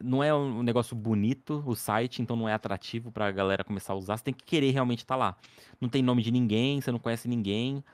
Não 0.02 0.22
é 0.22 0.34
um 0.34 0.62
negócio 0.62 0.96
bonito 0.96 1.62
o 1.66 1.74
site, 1.74 2.20
então 2.20 2.36
não 2.36 2.48
é 2.48 2.52
atrativo 2.52 3.10
pra 3.12 3.30
galera 3.30 3.62
começar 3.62 3.92
a 3.92 3.96
usar. 3.96 4.16
Você 4.16 4.24
tem 4.24 4.34
que 4.34 4.44
querer 4.44 4.70
realmente 4.70 5.00
estar 5.00 5.16
lá. 5.16 5.36
Não 5.80 5.88
tem 5.88 6.02
nome 6.02 6.22
de 6.22 6.30
ninguém, 6.30 6.80
você 6.80 6.90
não 6.90 6.98
conhece 6.98 7.28
ninguém. 7.28 7.84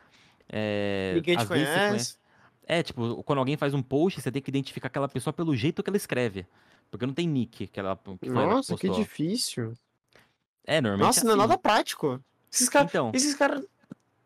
É, 0.48 1.12
Ninguém 1.16 1.36
te 1.36 1.44
você 1.44 1.48
conhece. 1.48 2.18
É, 2.66 2.82
tipo, 2.82 3.22
quando 3.22 3.38
alguém 3.38 3.56
faz 3.56 3.72
um 3.72 3.82
post, 3.82 4.20
você 4.20 4.30
tem 4.30 4.42
que 4.42 4.50
identificar 4.50 4.88
aquela 4.88 5.08
pessoa 5.08 5.32
pelo 5.32 5.54
jeito 5.56 5.82
que 5.82 5.88
ela 5.88 5.96
escreve. 5.96 6.46
Porque 6.90 7.06
não 7.06 7.14
tem 7.14 7.26
nick 7.26 7.66
que 7.66 7.80
ela 7.80 7.96
que 7.96 8.30
foi 8.30 8.42
ela 8.42 8.62
que 8.62 8.88
Nossa, 8.88 8.88
difícil. 8.88 9.74
É, 10.66 10.80
normalmente 10.80 11.06
Nossa, 11.06 11.20
é 11.20 11.24
não 11.24 11.30
é 11.30 11.34
assim. 11.34 11.40
nada 11.40 11.58
prático. 11.58 12.22
Esses 12.52 12.68
caras 12.68 12.90
Então, 12.90 13.10
esses 13.14 13.34
cara 13.34 13.62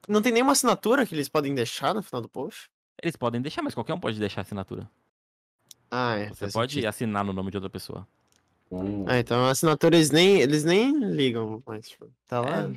não 0.09 0.23
tem 0.23 0.33
nenhuma 0.33 0.53
assinatura 0.53 1.07
que 1.07 1.15
eles 1.15 1.29
podem 1.29 1.55
deixar 1.55 1.95
no 1.95 2.03
final 2.03 2.21
do 2.21 2.29
post? 2.29 2.69
eles 3.03 3.17
podem 3.17 3.41
deixar, 3.41 3.63
mas 3.63 3.75
qualquer 3.75 3.95
um 3.95 4.01
pode 4.01 4.19
deixar 4.19 4.41
a 4.41 4.43
assinatura. 4.43 4.89
Ah, 5.95 6.17
é. 6.17 6.29
Você 6.31 6.49
pode 6.51 6.73
sentido. 6.73 6.89
assinar 6.89 7.23
no 7.23 7.35
nome 7.35 7.51
de 7.51 7.59
outra 7.59 7.69
pessoa. 7.69 8.09
Uh, 8.71 9.05
Ah, 9.07 9.19
então 9.19 9.45
a 9.45 9.51
assinatura 9.51 9.95
eles 9.97 10.11
nem, 10.11 10.41
eles 10.41 10.65
nem 10.65 10.99
ligam, 11.11 11.63
mas 11.67 11.87
tipo, 11.91 12.11
tá 12.27 12.41
lá. 12.41 12.71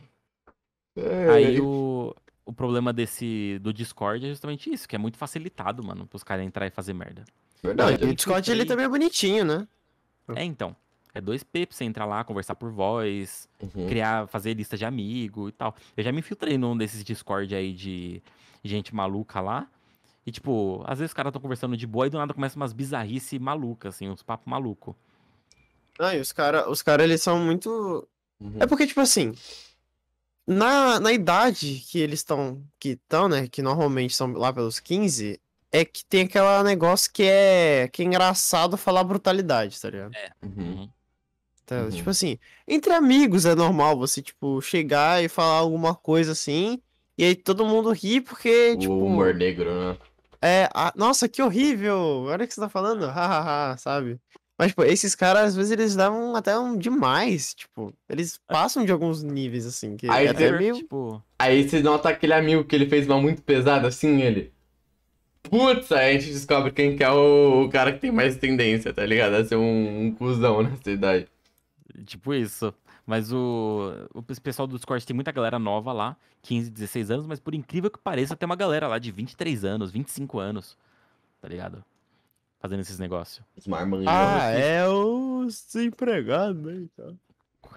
é, 0.97 1.29
Aí 1.29 1.59
o, 1.61 2.13
o 2.45 2.51
problema 2.51 2.91
desse 2.91 3.57
do 3.61 3.71
Discord 3.73 4.25
é 4.25 4.29
justamente 4.29 4.69
isso, 4.69 4.87
que 4.87 4.95
é 4.97 4.99
muito 4.99 5.17
facilitado, 5.17 5.81
mano, 5.81 6.05
pros 6.05 6.23
caras 6.23 6.45
entrar 6.45 6.67
e 6.67 6.69
fazer 6.69 6.93
merda. 6.93 7.23
Verdade. 7.63 8.03
o 8.03 8.13
Discord 8.13 8.51
ele 8.51 8.65
também 8.65 8.85
é 8.85 8.89
bonitinho, 8.89 9.45
né? 9.45 9.67
É, 10.35 10.43
então. 10.43 10.75
É 11.13 11.21
2P 11.21 11.65
pra 11.65 11.75
você 11.77 11.85
entrar 11.85 12.05
lá, 12.05 12.25
conversar 12.25 12.55
por 12.55 12.69
voz, 12.71 13.47
Uhum. 13.61 13.87
criar, 13.87 14.27
fazer 14.27 14.53
lista 14.53 14.75
de 14.75 14.83
amigo 14.83 15.47
e 15.47 15.51
tal. 15.53 15.73
Eu 15.95 16.03
já 16.03 16.11
me 16.11 16.19
infiltrei 16.19 16.57
num 16.57 16.75
desses 16.75 17.05
Discord 17.05 17.55
aí 17.55 17.71
de 17.71 18.21
gente 18.65 18.93
maluca 18.93 19.39
lá. 19.39 19.65
E, 20.25 20.31
tipo, 20.31 20.83
às 20.85 20.99
vezes 20.99 21.11
os 21.11 21.13
caras 21.13 21.29
estão 21.29 21.41
conversando 21.41 21.77
de 21.77 21.85
boa 21.85 22.07
e 22.07 22.09
do 22.09 22.17
nada 22.17 22.33
começa 22.33 22.55
umas 22.55 22.73
bizarrices 22.73 23.39
malucas, 23.39 23.95
assim, 23.95 24.09
uns 24.09 24.23
papos 24.23 24.47
malucos. 24.47 24.95
Ah, 25.99 26.15
e 26.15 26.19
os 26.19 26.31
caras, 26.31 26.65
os 26.67 26.81
cara, 26.81 27.03
eles 27.03 27.21
são 27.21 27.39
muito. 27.39 28.07
Uhum. 28.39 28.57
É 28.59 28.65
porque, 28.65 28.87
tipo 28.87 28.99
assim, 28.99 29.33
na, 30.47 30.99
na 30.99 31.11
idade 31.11 31.83
que 31.89 31.99
eles 31.99 32.19
estão, 32.19 32.61
que 32.79 32.89
estão, 32.89 33.29
né, 33.29 33.47
que 33.47 33.61
normalmente 33.61 34.15
são 34.15 34.31
lá 34.33 34.51
pelos 34.51 34.79
15, 34.79 35.39
é 35.71 35.85
que 35.85 36.05
tem 36.05 36.23
aquele 36.23 36.63
negócio 36.63 37.11
que 37.11 37.23
é, 37.23 37.87
que 37.91 38.01
é 38.01 38.05
engraçado 38.05 38.77
falar 38.77 39.03
brutalidade, 39.03 39.79
tá 39.79 39.89
ligado? 39.89 40.13
Uhum. 40.41 40.51
Uhum. 40.51 40.89
Tá, 41.65 41.81
Uhum. 41.81 41.89
Tipo 41.89 42.09
assim, 42.11 42.37
entre 42.67 42.93
amigos 42.93 43.45
é 43.45 43.55
normal 43.55 43.97
você, 43.97 44.21
tipo, 44.21 44.61
chegar 44.61 45.23
e 45.23 45.27
falar 45.27 45.57
alguma 45.57 45.95
coisa 45.95 46.31
assim, 46.31 46.79
e 47.17 47.23
aí 47.23 47.35
todo 47.35 47.65
mundo 47.65 47.91
ri 47.91 48.21
porque, 48.21 48.77
tipo, 48.77 48.93
O 48.93 49.05
humor 49.05 49.33
negro, 49.33 49.73
né? 49.73 49.97
É, 50.45 50.69
ah, 50.73 50.93
nossa, 50.95 51.27
que 51.27 51.41
horrível, 51.41 51.97
olha 52.27 52.45
o 52.45 52.47
que 52.47 52.53
você 52.53 52.61
tá 52.61 52.69
falando, 52.69 53.05
hahaha, 53.07 53.77
sabe? 53.77 54.19
Mas, 54.57 54.69
tipo, 54.69 54.83
esses 54.83 55.13
caras, 55.15 55.49
às 55.49 55.55
vezes, 55.55 55.71
eles 55.71 55.95
davam 55.95 56.33
até 56.35 56.57
um 56.57 56.77
demais, 56.77 57.53
tipo, 57.53 57.93
eles 58.09 58.39
passam 58.47 58.85
de 58.85 58.91
alguns 58.91 59.21
níveis, 59.21 59.65
assim, 59.65 59.97
que 59.97 60.09
Aí 60.09 60.27
é 60.27 60.29
até 60.29 60.47
você- 60.51 60.57
meio... 60.57 60.75
Tipo, 60.75 61.21
Aí 61.37 61.67
você 61.67 61.81
nota 61.81 62.07
aquele 62.09 62.33
amigo 62.33 62.63
que 62.63 62.73
ele 62.75 62.87
fez 62.87 63.05
uma 63.05 63.19
muito 63.19 63.41
pesada 63.41 63.87
assim, 63.89 64.21
ele. 64.21 64.53
Putz, 65.43 65.91
aí 65.91 66.15
a 66.15 66.19
gente 66.19 66.31
descobre 66.31 66.71
quem 66.71 66.95
que 66.95 67.03
é 67.03 67.11
o, 67.11 67.63
o 67.65 67.69
cara 67.69 67.91
que 67.93 67.99
tem 67.99 68.11
mais 68.11 68.35
tendência, 68.37 68.93
tá 68.93 69.05
ligado? 69.05 69.33
A 69.35 69.45
ser 69.45 69.57
um, 69.57 70.05
um 70.05 70.11
cuzão 70.15 70.63
nessa 70.63 70.89
idade. 70.89 71.27
tipo 72.05 72.33
isso. 72.33 72.73
Mas 73.05 73.31
o, 73.31 73.91
o 74.13 74.23
pessoal 74.23 74.67
do 74.67 74.75
Discord 74.75 75.05
tem 75.05 75.13
muita 75.13 75.31
galera 75.31 75.59
nova 75.59 75.93
lá, 75.93 76.17
15, 76.41 76.71
16 76.71 77.11
anos, 77.11 77.27
mas 77.27 77.39
por 77.39 77.53
incrível 77.53 77.91
que 77.91 77.99
pareça, 77.99 78.35
tem 78.35 78.47
uma 78.47 78.55
galera 78.55 78.87
lá 78.87 78.97
de 78.97 79.11
23 79.11 79.63
anos, 79.63 79.91
25 79.91 80.39
anos, 80.39 80.75
tá 81.39 81.47
ligado? 81.47 81.85
Fazendo 82.59 82.79
esses 82.79 82.97
negócios. 82.97 83.45
Os 83.55 83.67
marmanjos. 83.67 84.07
Ah, 84.07 84.49
é 84.49 84.87
o 84.87 85.45
desempregado, 85.45 86.59
né, 86.61 86.87
então. 86.91 87.17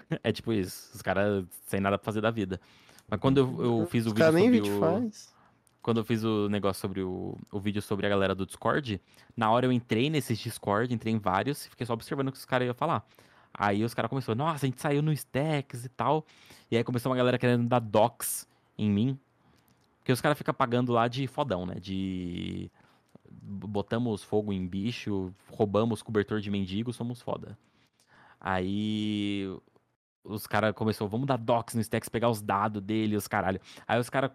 É 0.23 0.31
tipo 0.31 0.51
isso, 0.51 0.89
os 0.95 1.01
caras 1.03 1.45
sem 1.67 1.79
nada 1.79 1.97
pra 1.97 2.05
fazer 2.05 2.21
da 2.21 2.31
vida. 2.31 2.59
Mas 3.07 3.19
quando 3.19 3.37
eu, 3.37 3.63
eu 3.63 3.85
fiz 3.87 4.05
o 4.05 4.09
Os 4.09 4.13
vídeo 4.13 4.31
nem 4.31 4.45
sobre 4.45 4.61
vídeo 4.61 4.77
o... 4.77 4.79
faz. 4.79 5.33
Quando 5.81 5.97
eu 5.97 6.03
fiz 6.03 6.23
o 6.23 6.49
negócio 6.49 6.81
sobre 6.81 7.01
o, 7.01 7.37
o 7.51 7.59
vídeo 7.59 7.81
sobre 7.81 8.05
a 8.05 8.09
galera 8.09 8.33
do 8.35 8.45
Discord, 8.45 8.99
na 9.35 9.49
hora 9.51 9.65
eu 9.65 9.71
entrei 9.71 10.09
nesses 10.09 10.37
Discord, 10.37 10.93
entrei 10.93 11.13
em 11.13 11.19
vários, 11.19 11.65
e 11.65 11.69
fiquei 11.69 11.85
só 11.85 11.93
observando 11.93 12.29
o 12.29 12.31
que 12.31 12.37
os 12.37 12.45
caras 12.45 12.65
iam 12.65 12.73
falar. 12.73 13.05
Aí 13.59 13.83
os 13.83 13.93
caras 13.93 14.07
começaram, 14.07 14.37
nossa, 14.37 14.65
a 14.65 14.69
gente 14.69 14.79
saiu 14.79 15.01
no 15.01 15.11
Stacks 15.11 15.83
e 15.83 15.89
tal. 15.89 16.25
E 16.71 16.77
aí 16.77 16.83
começou 16.85 17.11
uma 17.11 17.17
galera 17.17 17.37
querendo 17.37 17.67
dar 17.67 17.79
docs 17.79 18.47
em 18.77 18.89
mim. 18.89 19.19
Porque 19.99 20.13
os 20.13 20.21
caras 20.21 20.37
ficam 20.37 20.53
pagando 20.53 20.93
lá 20.93 21.09
de 21.09 21.27
fodão, 21.27 21.65
né? 21.65 21.75
De. 21.75 22.71
Botamos 23.29 24.23
fogo 24.23 24.53
em 24.53 24.65
bicho, 24.65 25.33
roubamos 25.51 26.01
cobertor 26.01 26.39
de 26.39 26.49
mendigo, 26.49 26.93
somos 26.93 27.21
foda. 27.21 27.57
Aí 28.39 29.45
os 30.23 30.47
caras 30.47 30.73
começaram, 30.73 31.09
vamos 31.09 31.27
dar 31.27 31.37
docs 31.37 31.75
no 31.75 31.81
Stacks, 31.81 32.07
pegar 32.07 32.29
os 32.29 32.41
dados 32.41 32.81
dele, 32.81 33.17
os 33.17 33.27
caralho. 33.27 33.59
Aí 33.85 33.99
os 33.99 34.09
caras, 34.09 34.31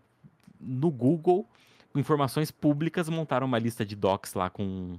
no 0.60 0.90
Google, 0.90 1.48
com 1.92 1.98
informações 1.98 2.50
públicas, 2.50 3.08
montaram 3.08 3.46
uma 3.46 3.58
lista 3.58 3.86
de 3.86 3.96
docs 3.96 4.34
lá 4.34 4.50
com 4.50 4.98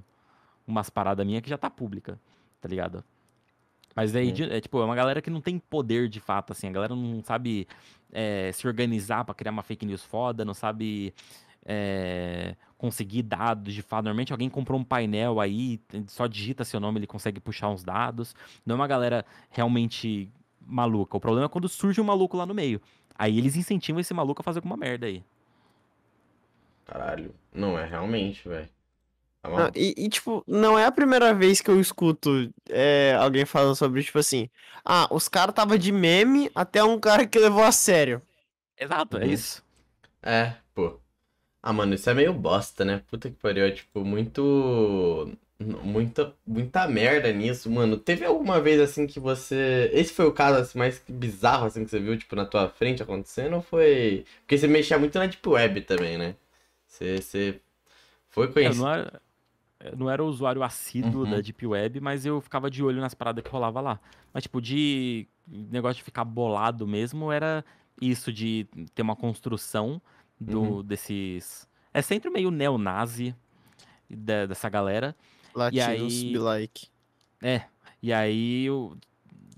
umas 0.66 0.90
paradas 0.90 1.24
minhas 1.24 1.42
que 1.42 1.50
já 1.50 1.58
tá 1.58 1.70
pública, 1.70 2.18
tá 2.60 2.68
ligado? 2.68 3.04
Mas 3.96 4.14
aí, 4.14 4.26
Sim. 4.26 4.32
de- 4.34 4.52
é, 4.52 4.60
tipo, 4.60 4.78
é 4.78 4.84
uma 4.84 4.94
galera 4.94 5.22
que 5.22 5.30
não 5.30 5.40
tem 5.40 5.58
poder 5.58 6.06
de 6.08 6.20
fato, 6.20 6.52
assim. 6.52 6.68
A 6.68 6.72
galera 6.72 6.94
não 6.94 7.22
sabe 7.24 7.66
é, 8.12 8.52
se 8.52 8.66
organizar 8.68 9.24
pra 9.24 9.34
criar 9.34 9.50
uma 9.50 9.62
fake 9.62 9.86
news 9.86 10.04
foda, 10.04 10.44
não 10.44 10.52
sabe 10.54 11.14
é, 11.64 12.54
conseguir 12.76 13.22
dados 13.22 13.72
de 13.72 13.80
fato. 13.80 14.04
Normalmente 14.04 14.32
alguém 14.32 14.50
comprou 14.50 14.78
um 14.78 14.84
painel 14.84 15.40
aí, 15.40 15.80
só 16.08 16.26
digita 16.26 16.62
seu 16.62 16.78
nome, 16.78 16.98
ele 16.98 17.06
consegue 17.06 17.40
puxar 17.40 17.70
uns 17.70 17.82
dados. 17.82 18.34
Não 18.66 18.74
é 18.74 18.76
uma 18.76 18.86
galera 18.86 19.24
realmente 19.50 20.30
maluca. 20.60 21.16
O 21.16 21.20
problema 21.20 21.46
é 21.46 21.48
quando 21.48 21.68
surge 21.68 21.98
um 22.00 22.04
maluco 22.04 22.36
lá 22.36 22.44
no 22.44 22.54
meio. 22.54 22.80
Aí 23.18 23.38
eles 23.38 23.56
incentivam 23.56 23.98
esse 24.00 24.12
maluco 24.12 24.42
a 24.42 24.44
fazer 24.44 24.58
alguma 24.58 24.76
merda 24.76 25.06
aí. 25.06 25.24
Caralho. 26.84 27.34
Não, 27.52 27.78
é 27.78 27.84
realmente, 27.86 28.46
velho. 28.48 28.68
Tá 29.54 29.70
Não, 29.70 29.70
e, 29.74 29.94
e, 29.96 30.08
tipo, 30.08 30.44
não 30.46 30.78
é 30.78 30.84
a 30.86 30.92
primeira 30.92 31.34
vez 31.34 31.60
que 31.60 31.70
eu 31.70 31.80
escuto 31.80 32.52
é, 32.68 33.14
alguém 33.18 33.44
falando 33.46 33.74
sobre, 33.76 34.02
tipo 34.02 34.18
assim, 34.18 34.50
ah, 34.84 35.08
os 35.10 35.28
caras 35.28 35.54
tava 35.54 35.78
de 35.78 35.92
meme 35.92 36.50
até 36.54 36.82
um 36.84 36.98
cara 37.00 37.26
que 37.26 37.38
levou 37.38 37.62
a 37.64 37.72
sério. 37.72 38.20
Exato, 38.78 39.18
é 39.18 39.26
Uhum. 39.26 39.28
isso. 39.28 39.62
É, 40.22 40.56
pô. 40.74 41.00
Ah, 41.62 41.72
mano, 41.72 41.94
isso 41.94 42.10
é 42.10 42.14
meio 42.14 42.32
bosta, 42.34 42.84
né? 42.84 43.00
Puta 43.08 43.30
que 43.30 43.36
pariu. 43.36 43.64
É 43.66 43.70
tipo, 43.72 44.04
muito. 44.04 45.30
Muita, 45.60 46.34
muita 46.46 46.86
merda 46.88 47.32
nisso, 47.32 47.70
mano. 47.70 47.98
Teve 47.98 48.24
alguma 48.26 48.60
vez 48.60 48.80
assim 48.80 49.06
que 49.06 49.20
você. 49.20 49.90
Esse 49.92 50.12
foi 50.12 50.26
o 50.26 50.32
caso 50.32 50.58
assim, 50.60 50.78
mais 50.78 51.02
bizarro 51.08 51.66
assim 51.66 51.84
que 51.84 51.90
você 51.90 52.00
viu, 52.00 52.18
tipo, 52.18 52.36
na 52.36 52.46
tua 52.46 52.68
frente 52.70 53.02
acontecendo? 53.02 53.54
Ou 53.56 53.62
foi. 53.62 54.26
Porque 54.40 54.58
você 54.58 54.68
mexia 54.68 54.98
muito 54.98 55.18
na 55.18 55.26
Deep 55.26 55.48
Web 55.48 55.82
também, 55.82 56.18
né? 56.18 56.36
Você, 56.88 57.22
você 57.22 57.60
foi 58.30 58.52
Eu 58.60 58.74
conhecido. 58.74 58.74
não 58.74 58.94
eu 58.94 59.20
não 59.96 60.08
era 60.10 60.24
usuário 60.24 60.62
assíduo 60.62 61.24
Uhum. 61.24 61.30
da 61.30 61.40
Deep 61.40 61.66
Web, 61.66 62.00
mas 62.00 62.24
eu 62.26 62.40
ficava 62.40 62.70
de 62.70 62.82
olho 62.82 63.00
nas 63.00 63.14
paradas 63.14 63.44
que 63.44 63.50
rolava 63.50 63.80
lá. 63.80 64.00
Mas, 64.32 64.42
tipo, 64.44 64.60
de 64.60 65.26
negócio 65.46 65.96
de 65.98 66.02
ficar 66.02 66.24
bolado 66.24 66.86
mesmo, 66.86 67.30
era 67.30 67.64
isso 68.00 68.32
de 68.32 68.66
ter 68.94 69.02
uma 69.02 69.16
construção 69.16 70.00
do, 70.40 70.60
Uhum. 70.60 70.82
desses. 70.82 71.68
É 71.94 72.02
sempre 72.02 72.28
meio 72.30 72.50
neonazi 72.50 73.34
da- 74.08 74.46
dessa 74.46 74.68
galera. 74.68 75.14
Latinos 75.54 76.12
aí- 76.22 76.32
be 76.32 76.38
like. 76.38 76.88
É, 77.42 77.62
e 78.02 78.12
aí 78.12 78.64
eu. 78.66 78.96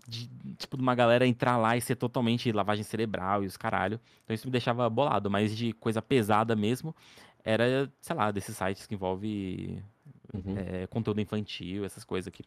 De, 0.06 0.26
tipo, 0.56 0.74
de 0.76 0.82
uma 0.82 0.94
galera 0.94 1.26
entrar 1.26 1.58
lá 1.58 1.76
e 1.76 1.82
ser 1.82 1.94
totalmente 1.96 2.50
lavagem 2.50 2.82
cerebral 2.82 3.44
e 3.44 3.46
os 3.46 3.58
caralho. 3.58 4.00
Então 4.24 4.32
isso 4.34 4.46
me 4.46 4.50
deixava 4.52 4.88
bolado, 4.88 5.30
mas 5.30 5.54
de 5.54 5.74
coisa 5.74 6.00
pesada 6.00 6.56
mesmo, 6.56 6.96
era, 7.44 7.92
sei 8.00 8.16
lá, 8.16 8.30
desses 8.30 8.56
sites 8.56 8.86
que 8.86 8.94
envolve 8.94 9.82
Uhum, 10.32 10.56
é, 10.58 10.86
conteúdo 10.86 11.20
infantil, 11.20 11.84
essas 11.84 12.04
coisas 12.04 12.32
que, 12.32 12.44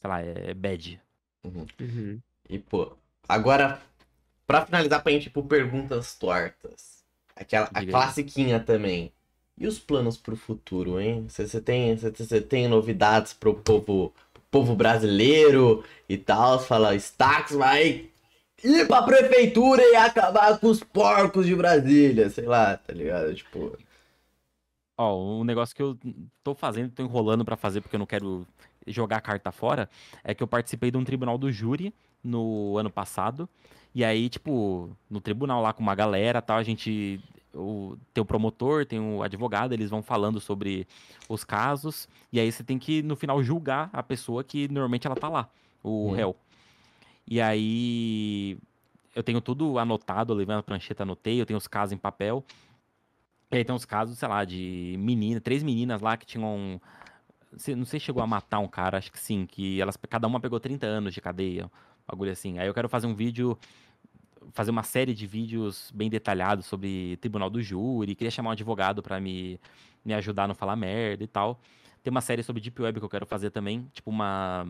sei 0.00 0.10
lá, 0.10 0.20
é 0.20 0.54
bad. 0.54 1.00
uhum. 1.44 1.66
Uhum. 1.80 2.20
E, 2.48 2.58
pô, 2.58 2.92
agora, 3.28 3.80
pra 4.46 4.64
finalizar 4.66 5.02
pra 5.02 5.12
gente 5.12 5.26
ir 5.26 5.30
pro 5.30 5.42
perguntas 5.44 6.14
tortas. 6.14 7.02
Aquela, 7.34 7.66
a 7.72 7.80
Diga 7.80 7.80
aí. 7.80 7.90
classiquinha 7.90 8.60
também. 8.60 9.12
E 9.56 9.66
os 9.66 9.78
planos 9.78 10.16
pro 10.16 10.36
futuro, 10.36 11.00
hein? 11.00 11.26
Você 11.28 11.60
tem, 11.60 11.96
cê- 11.96 12.12
cê 12.24 12.40
tem 12.40 12.68
novidades 12.68 13.32
pro 13.32 13.54
povo, 13.54 14.12
pro 14.32 14.42
povo 14.50 14.74
brasileiro 14.74 15.84
e 16.08 16.16
tal? 16.18 16.58
Fala, 16.60 16.94
Stax 16.96 17.52
vai 17.52 18.08
ir 18.64 18.86
pra 18.86 19.02
prefeitura 19.02 19.82
e 19.82 19.96
acabar 19.96 20.58
com 20.58 20.68
os 20.68 20.82
porcos 20.82 21.46
de 21.46 21.54
Brasília, 21.54 22.30
sei 22.30 22.44
lá, 22.46 22.76
tá 22.76 22.92
ligado? 22.92 23.34
Tipo, 23.34 23.76
Ó, 25.02 25.40
um 25.40 25.44
negócio 25.44 25.74
que 25.74 25.82
eu 25.82 25.98
tô 26.44 26.54
fazendo, 26.54 26.92
tô 26.92 27.02
enrolando 27.02 27.44
pra 27.44 27.56
fazer 27.56 27.80
porque 27.80 27.96
eu 27.96 27.98
não 27.98 28.06
quero 28.06 28.46
jogar 28.86 29.16
a 29.16 29.20
carta 29.20 29.50
fora, 29.50 29.88
é 30.22 30.34
que 30.34 30.42
eu 30.42 30.46
participei 30.46 30.90
de 30.90 30.96
um 30.96 31.04
tribunal 31.04 31.36
do 31.36 31.50
júri 31.50 31.92
no 32.22 32.76
ano 32.78 32.90
passado. 32.90 33.48
E 33.94 34.04
aí, 34.04 34.28
tipo, 34.28 34.90
no 35.10 35.20
tribunal 35.20 35.60
lá 35.60 35.72
com 35.72 35.82
uma 35.82 35.94
galera 35.94 36.40
tal, 36.40 36.56
a 36.56 36.62
gente. 36.62 37.20
O, 37.54 37.98
tem 38.14 38.22
o 38.22 38.24
promotor, 38.24 38.86
tem 38.86 38.98
o 38.98 39.22
advogado, 39.22 39.72
eles 39.74 39.90
vão 39.90 40.02
falando 40.02 40.40
sobre 40.40 40.86
os 41.28 41.44
casos. 41.44 42.08
E 42.32 42.40
aí 42.40 42.50
você 42.50 42.64
tem 42.64 42.78
que, 42.78 43.02
no 43.02 43.14
final, 43.14 43.42
julgar 43.42 43.90
a 43.92 44.02
pessoa 44.02 44.42
que 44.42 44.68
normalmente 44.68 45.06
ela 45.06 45.16
tá 45.16 45.28
lá, 45.28 45.48
o 45.82 46.08
Hum. 46.08 46.12
réu. 46.12 46.36
E 47.26 47.40
aí. 47.40 48.56
Eu 49.14 49.22
tenho 49.22 49.42
tudo 49.42 49.78
anotado, 49.78 50.32
eu 50.32 50.36
levei 50.38 50.54
a 50.56 50.62
prancheta, 50.62 51.02
anotei, 51.02 51.38
eu 51.38 51.44
tenho 51.44 51.58
os 51.58 51.66
casos 51.66 51.92
em 51.92 51.98
papel. 51.98 52.42
E 53.52 53.56
aí 53.58 53.64
tem 53.64 53.74
uns 53.74 53.84
casos, 53.84 54.18
sei 54.18 54.26
lá, 54.28 54.46
de 54.46 54.96
menina, 54.98 55.38
três 55.38 55.62
meninas 55.62 56.00
lá 56.00 56.16
que 56.16 56.24
tinham. 56.24 56.80
Não 57.76 57.84
sei 57.84 58.00
se 58.00 58.06
chegou 58.06 58.22
a 58.22 58.26
matar 58.26 58.60
um 58.60 58.66
cara, 58.66 58.96
acho 58.96 59.12
que 59.12 59.20
sim, 59.20 59.44
que 59.44 59.78
elas, 59.78 59.94
cada 60.08 60.26
uma 60.26 60.40
pegou 60.40 60.58
30 60.58 60.86
anos 60.86 61.12
de 61.12 61.20
cadeia, 61.20 61.70
bagulho 62.08 62.32
assim. 62.32 62.58
Aí 62.58 62.66
eu 62.66 62.72
quero 62.72 62.88
fazer 62.88 63.06
um 63.06 63.14
vídeo, 63.14 63.58
fazer 64.54 64.70
uma 64.70 64.82
série 64.82 65.12
de 65.12 65.26
vídeos 65.26 65.90
bem 65.94 66.08
detalhados 66.08 66.64
sobre 66.64 67.18
tribunal 67.18 67.50
do 67.50 67.60
júri, 67.60 68.14
queria 68.14 68.30
chamar 68.30 68.50
um 68.50 68.52
advogado 68.52 69.02
pra 69.02 69.20
me, 69.20 69.60
me 70.02 70.14
ajudar 70.14 70.44
a 70.44 70.48
não 70.48 70.54
falar 70.54 70.76
merda 70.76 71.22
e 71.22 71.28
tal. 71.28 71.60
Tem 72.02 72.10
uma 72.10 72.22
série 72.22 72.42
sobre 72.42 72.62
Deep 72.62 72.80
Web 72.80 73.00
que 73.00 73.04
eu 73.04 73.10
quero 73.10 73.26
fazer 73.26 73.50
também, 73.50 73.86
tipo 73.92 74.08
uma. 74.10 74.66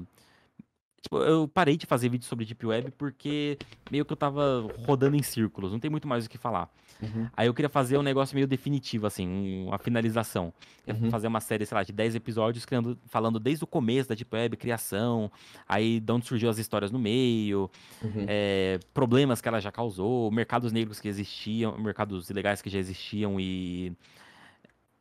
Tipo, 1.03 1.19
eu 1.19 1.49
parei 1.49 1.77
de 1.77 1.85
fazer 1.85 2.09
vídeo 2.09 2.25
sobre 2.27 2.45
Deep 2.45 2.65
Web 2.65 2.93
porque 2.93 3.59
meio 3.91 4.05
que 4.05 4.13
eu 4.13 4.17
tava 4.17 4.65
rodando 4.87 5.17
em 5.17 5.23
círculos, 5.23 5.73
não 5.73 5.81
tem 5.81 5.91
muito 5.91 6.07
mais 6.07 6.25
o 6.27 6.31
que 6.31 6.39
falar. 6.39 6.71
Uhum. 7.03 7.29
Aí 7.37 7.49
eu 7.49 7.55
queria 7.55 7.69
fazer 7.69 7.99
um 7.99 8.03
negócio 8.03 8.37
meio 8.37 8.47
definitivo, 8.47 9.05
assim, 9.09 9.27
um- 9.27 9.67
uma 9.67 9.79
finalização. 9.79 10.53
Uhum. 10.87 11.11
Fazer 11.11 11.27
uma 11.27 11.41
série, 11.41 11.67
sei 11.67 11.75
lá, 11.75 11.83
de 11.83 11.93
10 11.93 12.15
episódios, 12.15 12.65
criando, 12.65 12.97
falando 13.07 13.41
desde 13.41 13.65
o 13.65 13.67
começo 13.67 14.09
da 14.09 14.15
Deep 14.15 14.33
Web, 14.33 14.57
criação, 14.57 15.29
aí 15.69 15.99
de 15.99 16.13
onde 16.13 16.25
surgiu 16.27 16.49
as 16.49 16.59
histórias 16.59 16.93
no 16.93 17.01
meio, 17.01 17.69
Uhum. 18.01 18.25
é, 18.29 18.79
problemas 18.95 19.41
que 19.41 19.49
ela 19.49 19.59
já 19.59 19.73
causou, 19.73 20.31
mercados 20.31 20.71
negros 20.71 21.01
que 21.01 21.09
existiam, 21.09 21.77
mercados 21.79 22.31
ilegais 22.31 22.63
que 22.63 22.71
já 22.71 22.79
existiam 22.79 23.41
e, 23.41 23.93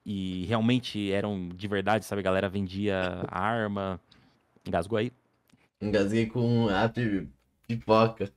e 0.03 0.45
realmente 0.47 1.11
eram 1.11 1.47
de 1.49 1.67
verdade, 1.67 2.05
sabe? 2.05 2.21
A 2.21 2.23
galera 2.23 2.49
vendia 2.49 3.23
arma. 3.29 4.01
Engasgou 4.67 4.97
aí? 4.97 5.11
Engasguei 5.81 6.25
com 6.27 6.67
a 6.69 6.87
pi- 6.89 7.27
pipoca. 7.67 8.31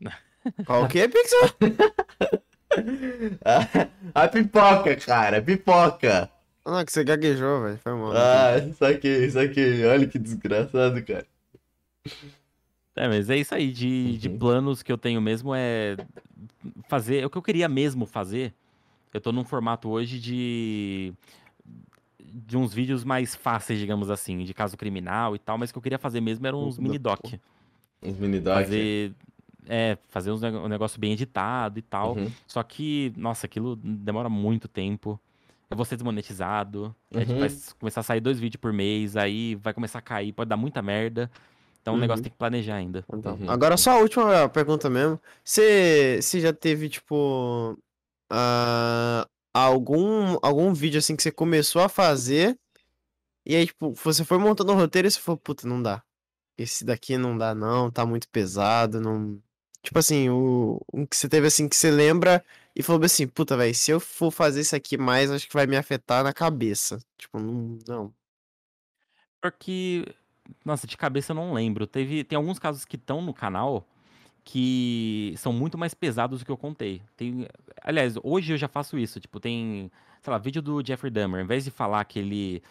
Qual 0.64 0.84
o 0.84 0.88
que, 0.88 1.08
Pixel? 1.08 1.50
a 4.14 4.28
pipoca, 4.28 4.96
cara, 4.96 5.42
pipoca. 5.42 6.30
Ah, 6.64 6.84
que 6.84 6.92
você 6.92 7.04
gaguejou, 7.04 7.62
velho. 7.62 7.78
Foi 7.78 7.92
mal. 7.92 8.12
Ah, 8.12 8.54
saquei, 8.78 9.30
saquei. 9.30 9.84
Olha 9.84 10.06
que 10.06 10.18
desgraçado, 10.18 11.02
cara. 11.04 11.26
É, 12.94 13.08
mas 13.08 13.28
é 13.28 13.36
isso 13.36 13.54
aí, 13.54 13.70
de, 13.72 14.16
de 14.18 14.28
Uhum. 14.28 14.38
planos 14.38 14.82
que 14.82 14.90
eu 14.90 14.96
tenho 14.98 15.20
mesmo 15.20 15.54
é 15.54 15.96
fazer, 16.88 17.22
é 17.22 17.26
o 17.26 17.30
que 17.30 17.36
eu 17.36 17.42
queria 17.42 17.68
mesmo 17.68 18.06
fazer. 18.06 18.54
Eu 19.12 19.20
tô 19.20 19.32
num 19.32 19.44
formato 19.44 19.88
hoje 19.90 20.18
de 20.18 21.12
de 22.32 22.56
uns 22.56 22.72
vídeos 22.74 23.04
mais 23.04 23.34
fáceis, 23.34 23.78
digamos 23.78 24.10
assim, 24.10 24.44
de 24.44 24.52
caso 24.54 24.76
criminal 24.76 25.34
e 25.34 25.38
tal, 25.38 25.56
mas 25.58 25.70
o 25.70 25.72
que 25.72 25.78
eu 25.78 25.82
queria 25.82 25.98
fazer 25.98 26.20
mesmo 26.20 26.46
eram 26.46 26.66
uns 26.66 26.76
Puta 26.76 26.82
mini 26.82 26.98
doc. 26.98 27.20
porra. 27.20 27.40
Uns 28.02 28.18
mini 28.18 28.40
doc. 28.40 28.54
Fazer 28.54 29.12
é, 29.68 29.98
fazer 30.08 30.30
uns 30.30 30.42
um 30.42 30.68
negócio 30.68 31.00
bem 31.00 31.12
editado 31.12 31.78
e 31.78 31.82
tal. 31.82 32.14
Uhum. 32.16 32.30
Só 32.46 32.62
que, 32.62 33.12
nossa, 33.16 33.46
aquilo 33.46 33.74
demora 33.76 34.28
muito 34.28 34.68
tempo. 34.68 35.18
Eu 35.68 35.76
vou 35.76 35.84
ser 35.84 35.96
desmonetizado. 35.96 36.94
É, 37.12 37.20
tipo, 37.20 37.32
Uhum. 37.32 37.38
vai 37.40 37.46
s- 37.48 37.74
começar 37.74 38.00
a 38.00 38.04
sair 38.04 38.20
dois 38.20 38.38
vídeos 38.38 38.60
por 38.60 38.72
mês, 38.72 39.16
aí 39.16 39.56
vai 39.56 39.74
começar 39.74 39.98
a 39.98 40.02
cair, 40.02 40.32
pode 40.32 40.48
dar 40.48 40.56
muita 40.56 40.80
merda. 40.82 41.28
Então 41.82 41.94
o 41.94 41.96
Uhum. 41.96 42.00
negócio 42.02 42.22
tem 42.22 42.30
que 42.30 42.38
planejar 42.38 42.76
ainda. 42.76 43.04
Então, 43.12 43.34
Uhum. 43.34 43.50
Agora 43.50 43.76
só 43.76 43.92
a 43.92 43.98
última 43.98 44.48
pergunta 44.48 44.88
mesmo. 44.88 45.20
Você 45.44 46.20
já 46.34 46.52
teve, 46.52 46.88
tipo, 46.88 47.76
ah, 48.30 49.26
algum, 49.64 50.38
algum 50.42 50.72
vídeo 50.72 50.98
assim 50.98 51.16
que 51.16 51.22
você 51.22 51.32
começou 51.32 51.82
a 51.82 51.88
fazer 51.88 52.58
e 53.46 53.54
aí, 53.54 53.66
tipo, 53.66 53.92
você 53.92 54.24
foi 54.24 54.38
montando 54.38 54.72
o 54.72 54.74
roteiro 54.74 55.06
e 55.06 55.10
você 55.10 55.20
falou, 55.20 55.38
puta, 55.38 55.68
não 55.68 55.80
dá. 55.80 56.02
Esse 56.58 56.84
daqui 56.84 57.16
não 57.16 57.38
dá 57.38 57.54
não, 57.54 57.90
tá 57.90 58.04
muito 58.04 58.28
pesado, 58.28 59.00
não... 59.00 59.40
Tipo 59.82 60.00
assim, 60.00 60.28
o, 60.28 60.80
um 60.92 61.06
que 61.06 61.16
você 61.16 61.28
teve 61.28 61.46
assim 61.46 61.68
que 61.68 61.76
você 61.76 61.92
lembra 61.92 62.44
e 62.74 62.82
falou 62.82 63.04
assim, 63.04 63.28
puta, 63.28 63.56
velho, 63.56 63.72
se 63.72 63.92
eu 63.92 64.00
for 64.00 64.32
fazer 64.32 64.62
isso 64.62 64.74
aqui 64.74 64.98
mais, 64.98 65.30
acho 65.30 65.46
que 65.46 65.54
vai 65.54 65.64
me 65.64 65.76
afetar 65.76 66.24
na 66.24 66.32
cabeça. 66.32 66.98
Tipo, 67.16 67.38
não, 67.38 67.78
não. 67.86 68.14
Porque, 69.40 70.04
nossa, 70.64 70.88
de 70.88 70.96
cabeça 70.96 71.30
eu 71.30 71.36
não 71.36 71.52
lembro. 71.52 71.86
Teve, 71.86 72.24
tem 72.24 72.36
alguns 72.36 72.58
casos 72.58 72.84
que 72.84 72.96
estão 72.96 73.22
no 73.22 73.32
canal 73.32 73.86
que 74.46 75.34
são 75.36 75.52
muito 75.52 75.76
mais 75.76 75.92
pesados 75.92 76.38
do 76.38 76.44
que 76.44 76.52
eu 76.52 76.56
contei. 76.56 77.02
Tem, 77.16 77.48
aliás, 77.82 78.14
hoje 78.22 78.52
eu 78.52 78.56
já 78.56 78.68
faço 78.68 78.96
isso. 78.96 79.18
Tipo, 79.18 79.40
tem, 79.40 79.90
sei 80.22 80.32
lá, 80.32 80.38
vídeo 80.38 80.62
do 80.62 80.86
Jeffrey 80.86 81.10
Dahmer. 81.10 81.40
Ao 81.40 81.44
invés 81.44 81.64
de 81.64 81.70
falar 81.72 82.04
que 82.04 82.20
ele 82.20 82.62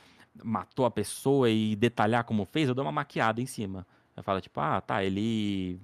matou 0.42 0.86
a 0.86 0.92
pessoa 0.92 1.50
e 1.50 1.76
detalhar 1.76 2.24
como 2.24 2.46
fez, 2.46 2.70
eu 2.70 2.74
dou 2.74 2.86
uma 2.86 2.94
maquiada 2.94 3.42
em 3.42 3.46
cima. 3.46 3.86
Eu 4.16 4.24
falo, 4.24 4.40
tipo, 4.40 4.58
ah, 4.62 4.80
tá, 4.80 5.04
ele. 5.04 5.78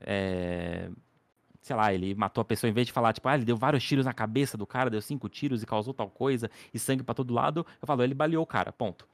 É, 0.00 0.90
sei 1.62 1.76
lá, 1.76 1.94
ele 1.94 2.16
matou 2.16 2.42
a 2.42 2.44
pessoa, 2.44 2.68
em 2.68 2.72
vez 2.74 2.88
de 2.88 2.92
falar, 2.92 3.12
tipo, 3.12 3.28
ah, 3.28 3.36
ele 3.36 3.44
deu 3.44 3.56
vários 3.56 3.84
tiros 3.84 4.06
na 4.06 4.12
cabeça 4.12 4.58
do 4.58 4.66
cara, 4.66 4.90
deu 4.90 5.00
cinco 5.00 5.28
tiros 5.28 5.62
e 5.62 5.66
causou 5.66 5.94
tal 5.94 6.10
coisa, 6.10 6.50
e 6.74 6.80
sangue 6.80 7.04
pra 7.04 7.14
todo 7.14 7.32
lado, 7.32 7.64
eu 7.80 7.86
falo, 7.86 8.02
ele 8.02 8.14
baleou 8.14 8.42
o 8.42 8.46
cara, 8.46 8.72
ponto. 8.72 9.06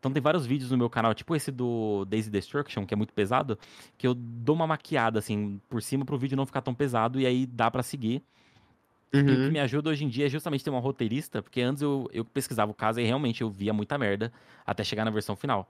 Então 0.00 0.10
tem 0.10 0.20
vários 0.22 0.46
vídeos 0.46 0.70
no 0.70 0.78
meu 0.78 0.88
canal, 0.88 1.14
tipo 1.14 1.36
esse 1.36 1.52
do 1.52 2.06
Daisy 2.06 2.30
Destruction, 2.30 2.86
que 2.86 2.94
é 2.94 2.96
muito 2.96 3.12
pesado, 3.12 3.58
que 3.98 4.06
eu 4.06 4.14
dou 4.14 4.56
uma 4.56 4.66
maquiada, 4.66 5.18
assim, 5.18 5.60
por 5.68 5.82
cima 5.82 6.06
pro 6.06 6.16
vídeo 6.18 6.36
não 6.36 6.46
ficar 6.46 6.62
tão 6.62 6.74
pesado, 6.74 7.20
e 7.20 7.26
aí 7.26 7.44
dá 7.46 7.70
pra 7.70 7.82
seguir. 7.82 8.22
E 9.12 9.18
o 9.20 9.24
que 9.24 9.30
Uhum. 9.32 9.50
me 9.52 9.60
ajuda 9.60 9.90
hoje 9.90 10.04
em 10.04 10.08
dia 10.08 10.24
é 10.24 10.28
justamente 10.30 10.64
ter 10.64 10.70
uma 10.70 10.80
roteirista, 10.80 11.42
porque 11.42 11.60
antes 11.60 11.82
eu, 11.82 12.08
eu 12.12 12.24
pesquisava 12.24 12.70
o 12.70 12.74
caso 12.74 12.98
e 12.98 13.04
realmente 13.04 13.42
eu 13.42 13.50
via 13.50 13.72
muita 13.74 13.98
merda 13.98 14.32
até 14.64 14.82
chegar 14.82 15.04
na 15.04 15.10
versão 15.10 15.36
final. 15.36 15.68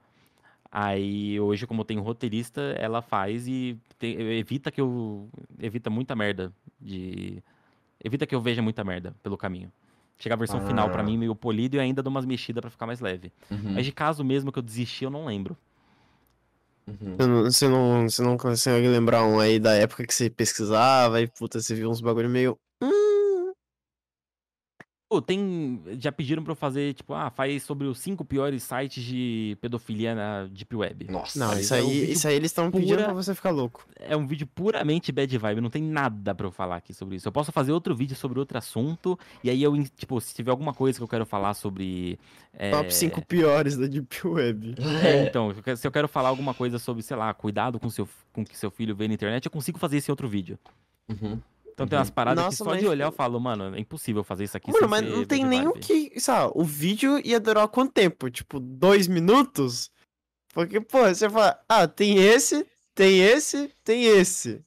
Aí 0.71 1.37
hoje, 1.39 1.67
como 1.67 1.81
eu 1.81 1.85
tenho 1.85 2.01
roteirista, 2.01 2.61
ela 2.77 3.01
faz 3.01 3.45
e 3.47 3.77
te- 3.99 4.15
evita 4.15 4.71
que 4.71 4.79
eu. 4.79 5.27
Evita 5.59 5.89
muita 5.89 6.15
merda. 6.15 6.53
De. 6.79 7.43
Evita 8.01 8.25
que 8.25 8.33
eu 8.33 8.39
veja 8.39 8.61
muita 8.61 8.81
merda 8.83 9.13
pelo 9.21 9.37
caminho. 9.37 9.69
Chega 10.21 10.35
a 10.35 10.37
versão 10.37 10.61
final 10.61 10.87
pra 10.91 11.01
Ah. 11.01 11.03
mim 11.03 11.17
meio 11.17 11.33
polido 11.35 11.75
e 11.77 11.79
ainda 11.79 12.03
dou 12.03 12.11
umas 12.11 12.25
mexidas 12.25 12.61
pra 12.61 12.69
ficar 12.69 12.85
mais 12.85 12.99
leve. 12.99 13.31
Uhum. 13.49 13.73
Mas 13.73 13.85
de 13.85 13.91
caso 13.91 14.23
mesmo 14.23 14.51
que 14.51 14.59
eu 14.59 14.63
desisti, 14.63 15.03
eu 15.03 15.09
não 15.09 15.25
lembro. 15.25 15.57
Uhum. 16.87 17.15
Você 17.17 17.27
não, 17.27 17.43
você 17.43 17.67
não, 17.67 18.09
você 18.09 18.21
não 18.21 18.37
consegue 18.37 18.87
lembrar 18.87 19.23
um 19.25 19.39
aí 19.39 19.59
da 19.59 19.73
época 19.73 20.05
que 20.05 20.13
você 20.13 20.29
pesquisava 20.29 21.21
e 21.21 21.27
puta, 21.27 21.59
você 21.59 21.73
viu 21.73 21.89
uns 21.89 22.01
bagulho 22.01 22.29
meio. 22.29 22.57
Pô, 25.11 25.21
tem. 25.21 25.81
Já 25.99 26.09
pediram 26.09 26.41
pra 26.41 26.53
eu 26.53 26.55
fazer, 26.55 26.93
tipo, 26.93 27.13
ah, 27.13 27.29
faz 27.29 27.63
sobre 27.63 27.85
os 27.85 27.99
cinco 27.99 28.23
piores 28.23 28.63
sites 28.63 29.03
de 29.03 29.57
pedofilia 29.59 30.15
na 30.15 30.45
Deep 30.45 30.73
Web. 30.73 31.07
Nossa. 31.11 31.37
Não, 31.37 31.59
isso 31.59 31.73
é 31.75 31.83
um 31.83 31.87
aí, 31.89 31.99
vídeo 31.99 32.13
isso 32.13 32.27
aí 32.29 32.35
eles 32.35 32.49
estão 32.49 32.71
pedindo 32.71 32.91
pura- 32.95 33.03
pra 33.03 33.13
você 33.13 33.35
ficar 33.35 33.49
louco. 33.49 33.85
É 33.99 34.15
um 34.15 34.25
vídeo 34.25 34.47
puramente 34.47 35.11
bad 35.11 35.37
vibe, 35.37 35.59
não 35.59 35.69
tem 35.69 35.83
nada 35.83 36.33
pra 36.33 36.47
eu 36.47 36.51
falar 36.51 36.77
aqui 36.77 36.93
sobre 36.93 37.17
isso. 37.17 37.27
Eu 37.27 37.31
posso 37.33 37.51
fazer 37.51 37.73
outro 37.73 37.93
vídeo 37.93 38.15
sobre 38.15 38.39
outro 38.39 38.57
assunto, 38.57 39.19
e 39.43 39.49
aí 39.49 39.61
eu, 39.61 39.73
tipo, 39.97 40.21
se 40.21 40.33
tiver 40.33 40.51
alguma 40.51 40.73
coisa 40.73 40.97
que 40.97 41.03
eu 41.03 41.09
quero 41.09 41.25
falar 41.25 41.55
sobre. 41.55 42.17
é, 42.53 42.71
Top 42.71 42.93
5 42.93 43.25
piores 43.25 43.75
da 43.75 43.87
Deep 43.87 44.25
Web. 44.25 44.75
É, 45.05 45.25
então, 45.27 45.53
se 45.75 45.85
eu 45.85 45.91
quero 45.91 46.07
falar 46.07 46.29
alguma 46.29 46.53
coisa 46.53 46.79
sobre, 46.79 47.03
sei 47.03 47.17
lá, 47.17 47.33
cuidado 47.33 47.81
com 47.81 47.89
seu, 47.89 48.07
com 48.31 48.43
o 48.43 48.45
que 48.45 48.57
seu 48.57 48.71
filho 48.71 48.95
vê 48.95 49.09
na 49.09 49.13
internet, 49.13 49.43
eu 49.45 49.51
consigo 49.51 49.77
fazer 49.77 49.97
esse 49.97 50.09
outro 50.09 50.29
vídeo. 50.29 50.57
Uhum. 51.09 51.37
Então 51.81 51.87
tem 51.89 51.97
Uhum. 51.97 52.01
umas 52.01 52.09
paradas 52.09 52.43
Nossa, 52.43 52.57
que 52.57 52.63
só 52.63 52.69
mas- 52.71 52.79
de 52.79 52.87
olhar 52.87 53.05
eu 53.07 53.11
falo, 53.11 53.39
mano, 53.39 53.75
é 53.75 53.79
impossível 53.79 54.23
fazer 54.23 54.43
isso 54.43 54.55
aqui 54.57 54.71
Mano, 54.71 54.87
mas 54.87 55.01
não 55.03 55.25
tem 55.25 55.43
nem 55.45 55.67
o 55.67 55.73
que. 55.73 56.19
Sabe, 56.19 56.51
o 56.55 56.63
vídeo 56.63 57.19
ia 57.25 57.39
durar 57.39 57.67
quanto 57.67 57.91
tempo? 57.93 58.29
Tipo, 58.29 58.59
dois 58.59 59.07
minutos? 59.07 59.89
Porque, 60.53 60.79
pô, 60.81 61.07
você 61.07 61.29
fala, 61.29 61.59
ah, 61.67 61.87
tem 61.87 62.17
esse, 62.17 62.65
tem 62.93 63.19
esse, 63.21 63.71
tem 63.83 64.03
esse. 64.03 64.61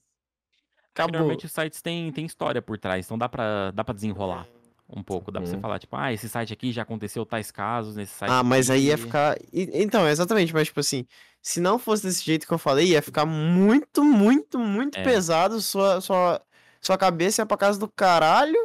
Acabou. 0.94 1.12
Normalmente 1.12 1.46
os 1.46 1.52
sites 1.52 1.82
têm, 1.82 2.10
têm 2.12 2.24
história 2.24 2.62
por 2.62 2.78
trás, 2.78 3.04
então 3.04 3.18
dá 3.18 3.28
pra, 3.28 3.70
dá 3.72 3.82
pra 3.84 3.94
desenrolar 3.94 4.46
um 4.88 5.02
pouco. 5.02 5.30
Dá 5.32 5.40
pra 5.40 5.48
você 5.48 5.56
Uhum. 5.56 5.60
falar, 5.60 5.78
tipo, 5.78 5.96
ah, 5.96 6.12
esse 6.12 6.28
site 6.28 6.52
aqui 6.52 6.70
já 6.72 6.82
aconteceu 6.82 7.26
tais 7.26 7.50
casos, 7.50 7.96
nesse 7.96 8.14
site 8.14 8.30
Ah, 8.30 8.42
mas 8.42 8.70
aí 8.70 8.84
ia 8.86 8.94
aqui. 8.94 9.02
ficar. 9.04 9.36
Então, 9.52 10.08
exatamente, 10.08 10.54
mas 10.54 10.68
tipo 10.68 10.78
assim, 10.80 11.04
se 11.42 11.60
não 11.60 11.78
fosse 11.78 12.04
desse 12.04 12.24
jeito 12.24 12.46
que 12.46 12.52
eu 12.54 12.58
falei, 12.58 12.88
ia 12.88 13.02
ficar 13.02 13.26
muito, 13.26 14.04
muito, 14.04 14.58
muito 14.58 14.96
É. 14.96 15.02
pesado. 15.02 15.60
Sua, 15.60 16.00
sua, 16.00 16.40
sua 16.86 16.98
cabeça 16.98 17.42
ia 17.42 17.46
pra 17.46 17.56
casa 17.56 17.78
do 17.78 17.88
caralho. 17.88 18.58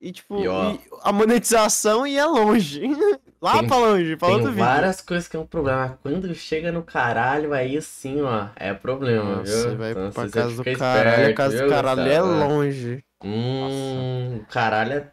E 0.00 0.12
tipo, 0.12 0.40
E, 0.40 0.48
ó, 0.48 0.72
e 0.72 0.80
a 1.02 1.12
monetização 1.12 2.06
ia 2.06 2.26
longe. 2.26 2.82
Lá 3.40 3.58
Tem- 3.58 3.68
pra 3.68 3.76
longe, 3.78 4.16
pra 4.16 4.28
Tem 4.28 4.36
outro 4.36 4.50
vídeo. 4.52 4.64
várias 4.66 5.00
coisas 5.00 5.26
que 5.28 5.36
é 5.36 5.40
um 5.40 5.46
problema. 5.46 5.98
Quando 6.02 6.34
chega 6.34 6.70
no 6.70 6.82
caralho, 6.82 7.52
aí 7.54 7.80
sim, 7.80 8.20
ó, 8.20 8.48
é 8.56 8.72
problema, 8.74 9.36
Nossa, 9.36 9.68
viu? 9.68 9.78
vai 9.78 9.90
Então, 9.92 10.10
pra 10.10 10.28
casa 10.28 10.56
do 10.56 10.64
caralho. 10.76 11.08
A 11.08 11.12
esperto, 11.12 11.36
casa 11.36 11.56
do 11.56 11.60
viu, 11.62 11.68
caralho 11.70 12.00
é 12.12 12.20
longe. 12.20 13.04
Hum, 13.24 14.42
caralho 14.50 14.92
é. 14.92 15.12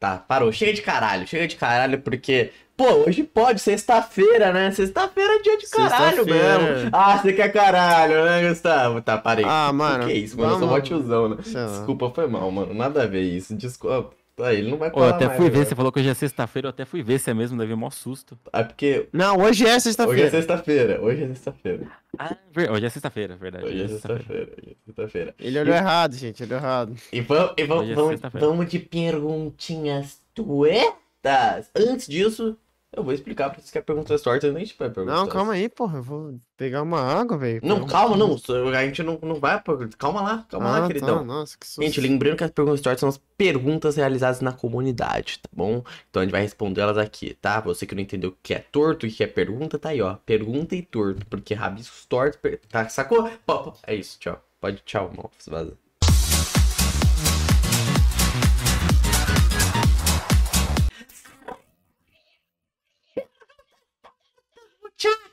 Tá, 0.00 0.16
parou. 0.18 0.50
Chega 0.50 0.72
de 0.72 0.82
caralho, 0.82 1.26
chega 1.26 1.46
de 1.46 1.56
caralho, 1.56 2.00
porque. 2.00 2.52
Pô, 2.82 3.08
hoje 3.08 3.22
pode, 3.22 3.60
sexta-feira, 3.60 4.52
né? 4.52 4.72
Sexta-feira 4.72 5.34
é 5.34 5.38
dia 5.42 5.56
de 5.56 5.68
caralho 5.68 6.16
Sexta-feira. 6.24 6.58
mesmo. 6.58 6.90
Ah, 6.92 7.16
você 7.16 7.32
quer 7.32 7.52
caralho, 7.52 8.24
né, 8.24 8.48
Gustavo? 8.48 9.00
Tá, 9.00 9.16
parei. 9.16 9.44
Ah, 9.46 9.72
mano. 9.72 10.06
que 10.06 10.10
é 10.10 10.16
isso, 10.16 10.36
mano? 10.36 10.54
Eu 10.54 10.58
sou 10.58 10.66
mó 10.66 10.80
tiozão, 10.80 11.28
né? 11.28 11.36
Desculpa, 11.36 12.10
foi 12.10 12.26
mal, 12.26 12.50
mano. 12.50 12.74
Nada 12.74 13.04
a 13.04 13.06
ver 13.06 13.22
isso. 13.22 13.54
Desculpa. 13.54 14.10
Aí, 14.40 14.58
ele 14.58 14.70
não 14.70 14.78
vai 14.78 14.90
falar 14.90 15.06
eu 15.06 15.14
até 15.14 15.26
mais, 15.26 15.36
fui 15.38 15.48
ver, 15.48 15.58
né? 15.58 15.64
você 15.66 15.74
falou 15.76 15.92
que 15.92 16.00
hoje 16.00 16.08
é 16.08 16.14
sexta-feira, 16.14 16.66
eu 16.66 16.70
até 16.70 16.84
fui 16.84 17.02
ver 17.02 17.20
se 17.20 17.30
é 17.30 17.34
mesmo, 17.34 17.56
deve 17.56 17.74
mó 17.76 17.88
susto. 17.90 18.36
É 18.52 18.64
porque 18.64 19.06
Não, 19.12 19.36
hoje 19.36 19.62
é 19.62 19.66
hoje 19.66 19.66
é 19.66 19.78
sexta-feira. 19.78 20.30
sexta-feira. 20.30 21.00
Hoje 21.00 21.22
é 21.22 21.26
sexta-feira. 21.28 21.86
Ah, 22.18 22.36
ver- 22.50 22.70
hoje 22.72 22.86
é 22.86 22.88
sexta-feira, 22.88 23.36
verdade. 23.36 23.66
Hoje 23.66 23.82
é 23.84 23.88
sexta-feira. 23.88 24.50
Hoje 24.58 24.70
é 24.72 24.84
sexta-feira. 24.86 25.34
Ele 25.38 25.60
olhou 25.60 25.76
errado, 25.76 26.14
gente, 26.16 26.42
olhou 26.42 26.58
errado. 26.58 26.96
E 27.12 27.20
vamos, 27.20 27.52
e 27.56 27.64
vamos, 27.64 27.90
é 27.90 27.94
vamos, 27.94 28.10
sexta-feira. 28.12 28.46
vamos 28.48 28.68
de 28.68 28.78
perguntinhas 28.80 30.18
tuetas. 30.34 31.70
Antes 31.76 32.08
disso, 32.08 32.56
Eu 32.94 33.02
vou 33.02 33.14
explicar 33.14 33.48
pra 33.48 33.58
vocês 33.58 33.70
que 33.70 33.78
a 33.78 33.82
pergunta 33.82 34.12
é 34.14 34.18
torta, 34.18 34.46
eu 34.46 34.52
nem 34.52 34.66
te 34.66 34.74
perguntar. 34.74 35.04
Não, 35.04 35.26
calma 35.26 35.54
aí, 35.54 35.66
porra. 35.66 35.98
Eu 35.98 36.02
vou 36.02 36.38
pegar 36.58 36.82
uma 36.82 37.00
água, 37.00 37.38
velho. 37.38 37.60
Não, 37.64 37.86
calma, 37.86 38.18
não. 38.18 38.34
A 38.34 38.84
gente 38.84 39.02
não, 39.02 39.18
não 39.22 39.36
vai. 39.36 39.62
Calma 39.96 40.20
lá, 40.20 40.46
calma 40.46 40.66
Ah, 40.68 40.72
lá, 40.72 40.80
tá, 40.82 40.86
queridão. 40.88 41.24
Nossa, 41.24 41.56
que 41.56 41.66
susto. 41.66 41.82
Gente, 41.82 42.00
lembrando 42.02 42.36
que 42.36 42.44
as 42.44 42.50
perguntas 42.50 42.82
tortas 42.82 43.00
são 43.00 43.08
as 43.08 43.16
perguntas 43.16 43.96
realizadas 43.96 44.42
na 44.42 44.52
comunidade, 44.52 45.38
tá 45.38 45.48
bom? 45.50 45.82
Então 46.10 46.20
a 46.20 46.24
gente 46.26 46.32
vai 46.32 46.42
responder 46.42 46.82
elas 46.82 46.98
aqui, 46.98 47.32
tá? 47.40 47.60
Você 47.60 47.86
que 47.86 47.94
não 47.94 48.02
entendeu 48.02 48.28
o 48.28 48.36
que 48.42 48.52
é 48.52 48.58
torto 48.58 49.06
e 49.06 49.08
o 49.08 49.12
que 49.12 49.24
é 49.24 49.26
pergunta, 49.26 49.78
tá 49.78 49.88
aí, 49.88 50.02
ó. 50.02 50.16
Pergunta 50.26 50.76
e 50.76 50.82
torto, 50.82 51.24
porque 51.26 51.54
rabiscos 51.54 52.04
tortos. 52.04 52.38
per- 52.40 52.60
Tá, 52.68 52.86
sacou? 52.90 53.26
Pô, 53.46 53.58
pô, 53.70 53.72
É 53.86 53.94
isso, 53.94 54.18
tchau. 54.20 54.38
Pode, 54.60 54.82
tchau, 54.84 55.10
Malfas, 55.16 55.46
vaza. 55.48 55.78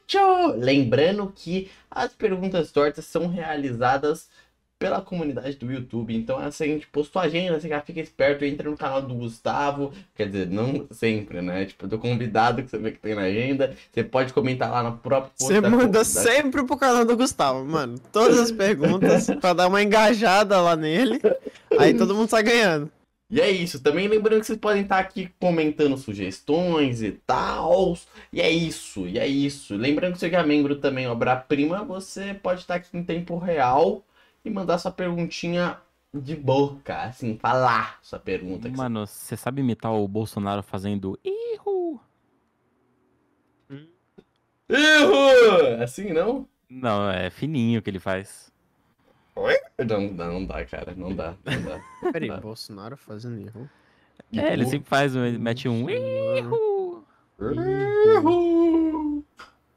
Tchau. 0.10 0.56
Lembrando 0.58 1.32
que 1.36 1.70
as 1.90 2.12
perguntas 2.12 2.72
tortas 2.72 3.06
são 3.06 3.28
realizadas 3.28 4.28
pela 4.80 5.02
comunidade 5.02 5.56
do 5.58 5.72
YouTube. 5.72 6.16
Então, 6.16 6.40
assim, 6.40 6.64
a 6.64 6.68
gente 6.68 6.88
postou 6.88 7.22
a 7.22 7.26
agenda, 7.26 7.60
você 7.60 7.70
já 7.70 7.80
fica 7.80 8.00
esperto, 8.00 8.44
entra 8.44 8.68
no 8.68 8.76
canal 8.76 9.04
do 9.04 9.14
Gustavo. 9.14 9.94
Quer 10.16 10.28
dizer, 10.28 10.48
não 10.48 10.88
sempre, 10.90 11.44
né? 11.44 11.66
Tipo, 11.66 11.86
do 11.86 12.00
convidado 12.00 12.64
que 12.64 12.72
você 12.72 12.80
vê 12.80 12.92
que 12.92 12.98
tem 12.98 13.14
na 13.14 13.24
agenda. 13.24 13.76
Você 13.94 14.04
pode 14.04 14.34
comentar 14.34 14.72
lá 14.72 14.82
no 14.82 14.98
próprio 14.98 15.32
post 15.38 15.54
Você 15.54 15.62
da 15.62 15.70
manda 15.70 16.04
sempre 16.04 16.66
pro 16.66 16.76
canal 16.76 17.06
do 17.06 17.16
Gustavo, 17.16 17.64
mano. 17.64 18.00
Todas 18.12 18.40
as 18.40 18.52
perguntas 18.52 19.28
pra 19.40 19.54
dar 19.54 19.68
uma 19.68 19.84
engajada 19.84 20.60
lá 20.60 20.76
nele. 20.76 21.22
Aí 21.78 21.94
todo 21.94 22.16
mundo 22.16 22.30
sai 22.30 22.42
ganhando. 22.42 22.90
E 23.30 23.40
é 23.40 23.50
isso. 23.50 23.82
Também 23.82 24.08
lembrando 24.08 24.40
que 24.42 24.48
vocês 24.48 24.58
podem 24.58 24.82
estar 24.82 25.00
aqui 25.00 25.32
comentando 25.40 25.98
sugestões 25.98 27.02
e 27.02 27.12
tal. 27.12 27.98
E 28.34 28.42
é 28.42 28.50
isso, 28.50 29.08
e 29.08 29.20
é 29.20 29.28
isso. 29.28 29.76
Lembrando 29.76 30.14
que 30.14 30.20
você 30.20 30.30
que 30.30 30.36
é 30.36 30.44
membro 30.44 30.76
também, 30.78 31.08
obra-prima, 31.08 31.84
você 31.84 32.34
pode 32.34 32.62
estar 32.62 32.76
aqui 32.76 32.98
em 32.98 33.04
tempo 33.04 33.38
real 33.38 34.04
e 34.44 34.50
mandar 34.50 34.78
sua 34.80 34.92
perguntinha 34.92 35.78
de 36.12 36.36
boca, 36.36 37.04
assim, 37.04 37.38
falar 37.38 38.00
sua 38.02 38.18
pergunta. 38.18 38.68
Mano, 38.70 39.06
você 39.06 39.38
sabe 39.38 39.62
imitar 39.62 39.94
o 39.94 40.08
Bolsonaro 40.08 40.64
fazendo 40.64 41.20
Ihu? 41.24 42.00
Erro! 44.68 45.84
Assim 45.84 46.14
não? 46.14 46.48
Não, 46.70 47.10
é 47.10 47.30
fininho 47.30 47.82
que 47.82 47.90
ele 47.90 48.00
faz. 48.00 48.52
Não, 49.88 50.02
não, 50.02 50.34
não 50.34 50.46
dá, 50.46 50.66
cara. 50.66 50.94
Não 50.96 51.16
dá, 51.16 51.36
não 51.46 51.62
dá. 51.64 51.82
Peraí, 52.12 52.28
Tá. 52.30 52.38
Bolsonaro 52.38 52.98
fazendo 52.98 53.40
erro. 53.46 53.70
É, 54.34 54.54
ele 54.54 54.66
sempre 54.66 54.88
faz, 54.90 55.16
ele 55.16 55.38
mete 55.38 55.68
um. 55.68 55.90
Erro! 55.90 57.04
Erro. 57.40 59.24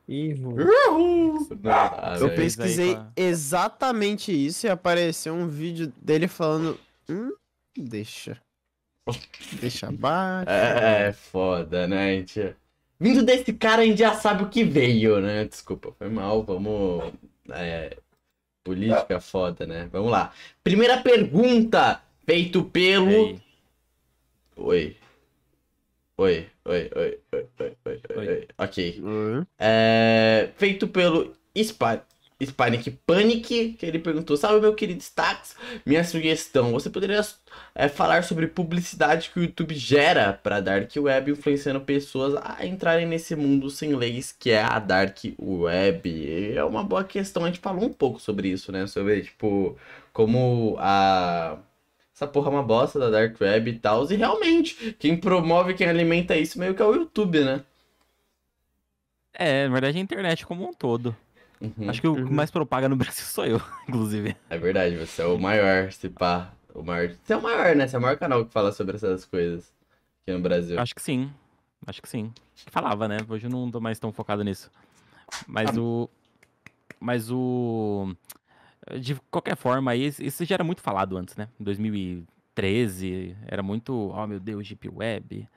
Erro! 0.08 1.48
Dá, 1.56 2.16
Eu 2.20 2.34
pesquisei 2.34 2.98
exatamente 3.16 4.32
isso 4.32 4.66
e 4.66 4.70
apareceu 4.70 5.32
um 5.34 5.46
vídeo 5.46 5.92
dele 6.02 6.28
falando. 6.28 6.78
Hum, 7.08 7.32
deixa. 7.76 8.36
Deixa 9.60 9.88
abaixo. 9.88 10.50
É, 10.50 11.08
é 11.08 11.12
foda, 11.12 11.86
né, 11.86 12.16
gente? 12.16 12.54
Vindo 13.00 13.22
desse 13.22 13.52
cara, 13.52 13.82
a 13.82 13.84
gente 13.84 13.98
já 13.98 14.14
sabe 14.14 14.44
o 14.44 14.48
que 14.48 14.62
veio, 14.62 15.20
né? 15.20 15.44
Desculpa, 15.44 15.92
foi 15.98 16.08
mal, 16.08 16.42
vamos. 16.42 17.12
É, 17.50 17.96
política 18.64 19.20
foda, 19.20 19.66
né? 19.66 19.88
Vamos 19.92 20.10
lá. 20.10 20.32
Primeira 20.62 21.02
pergunta, 21.02 22.02
feito 22.26 22.64
pelo. 22.64 23.08
aí? 23.08 23.40
Oi. 24.56 24.96
Oi, 26.18 26.46
oi, 26.66 26.90
oi, 26.94 27.18
oi, 27.32 27.46
oi, 27.58 27.76
oi, 27.86 28.00
oi, 28.16 28.28
Oi. 28.28 28.48
Ok. 28.58 29.00
Hum, 29.02 29.46
É, 29.58 30.50
feito 30.56 30.86
pelo 30.86 31.32
Spa- 31.56 32.04
Hispanic 32.42 32.90
Panic, 33.06 33.74
que 33.78 33.86
ele 33.86 33.98
perguntou: 33.98 34.36
Salve, 34.36 34.60
meu 34.60 34.74
querido 34.74 35.00
Stax. 35.00 35.54
Minha 35.86 36.02
sugestão: 36.02 36.72
você 36.72 36.90
poderia 36.90 37.20
é, 37.74 37.88
falar 37.88 38.24
sobre 38.24 38.48
publicidade 38.48 39.30
que 39.30 39.38
o 39.38 39.42
YouTube 39.42 39.74
gera 39.74 40.32
para 40.32 40.60
Dark 40.60 40.90
Web, 40.96 41.30
influenciando 41.30 41.80
pessoas 41.80 42.34
a 42.42 42.66
entrarem 42.66 43.06
nesse 43.06 43.36
mundo 43.36 43.70
sem 43.70 43.94
leis 43.94 44.32
que 44.32 44.50
é 44.50 44.62
a 44.62 44.78
Dark 44.78 45.18
Web? 45.38 46.54
É 46.56 46.64
uma 46.64 46.82
boa 46.82 47.04
questão. 47.04 47.44
A 47.44 47.46
gente 47.46 47.60
falou 47.60 47.84
um 47.84 47.92
pouco 47.92 48.20
sobre 48.20 48.48
isso, 48.48 48.72
né? 48.72 48.86
Sobre, 48.86 49.22
tipo, 49.22 49.76
como 50.12 50.76
a. 50.78 51.58
Essa 52.14 52.26
porra 52.26 52.48
é 52.48 52.50
uma 52.50 52.62
bosta 52.62 52.98
da 52.98 53.08
Dark 53.08 53.40
Web 53.40 53.70
e 53.70 53.78
tal. 53.78 54.10
E 54.10 54.16
realmente, 54.16 54.96
quem 54.98 55.16
promove, 55.16 55.74
quem 55.74 55.88
alimenta 55.88 56.36
isso 56.36 56.58
meio 56.58 56.74
que 56.74 56.82
é 56.82 56.84
o 56.84 56.94
YouTube, 56.94 57.42
né? 57.44 57.62
É, 59.32 59.66
na 59.66 59.72
verdade, 59.72 59.98
a 59.98 60.00
internet 60.00 60.44
como 60.44 60.68
um 60.68 60.74
todo. 60.74 61.16
Uhum. 61.62 61.88
Acho 61.88 62.00
que 62.00 62.08
o 62.08 62.14
que 62.14 62.20
Uhum. 62.22 62.32
mais 62.32 62.50
propaga 62.50 62.88
no 62.88 62.96
Brasil 62.96 63.24
sou 63.24 63.46
eu, 63.46 63.60
inclusive. 63.88 64.36
É 64.50 64.58
verdade, 64.58 64.96
você 64.96 65.22
é 65.22 65.26
o 65.26 65.38
maior, 65.38 65.92
se 65.92 66.08
pá. 66.08 66.52
O 66.74 66.82
maior. 66.82 67.10
Você 67.22 67.32
é 67.32 67.36
o 67.36 67.42
maior, 67.42 67.76
né? 67.76 67.86
Você 67.86 67.96
é 67.96 67.98
o 67.98 68.02
maior 68.02 68.16
canal 68.18 68.44
que 68.44 68.52
fala 68.52 68.72
sobre 68.72 68.96
essas 68.96 69.24
coisas 69.24 69.72
aqui 70.22 70.32
no 70.36 70.40
Brasil. 70.42 70.78
Acho 70.80 70.94
que 70.94 71.02
sim. 71.02 71.30
Acho 71.86 72.00
que 72.02 72.08
sim. 72.08 72.32
Falava, 72.68 73.06
né? 73.08 73.18
Hoje 73.28 73.46
eu 73.46 73.50
não 73.50 73.70
tô 73.70 73.80
mais 73.80 73.98
tão 73.98 74.10
focado 74.12 74.42
nisso. 74.42 74.70
Mas 75.46 75.76
Ah. 75.76 75.80
o. 75.80 76.10
Mas 76.98 77.30
o. 77.30 78.14
De 79.00 79.14
qualquer 79.30 79.56
forma, 79.56 79.94
isso 79.94 80.44
já 80.44 80.54
era 80.54 80.64
muito 80.64 80.80
falado 80.80 81.16
antes, 81.16 81.36
né? 81.36 81.48
Em 81.60 81.64
2013, 81.64 83.36
era 83.46 83.62
muito. 83.62 83.92
Oh, 84.14 84.26
meu 84.26 84.40
Deus, 84.40 84.66
Deep 84.66 84.88
Web 84.88 85.48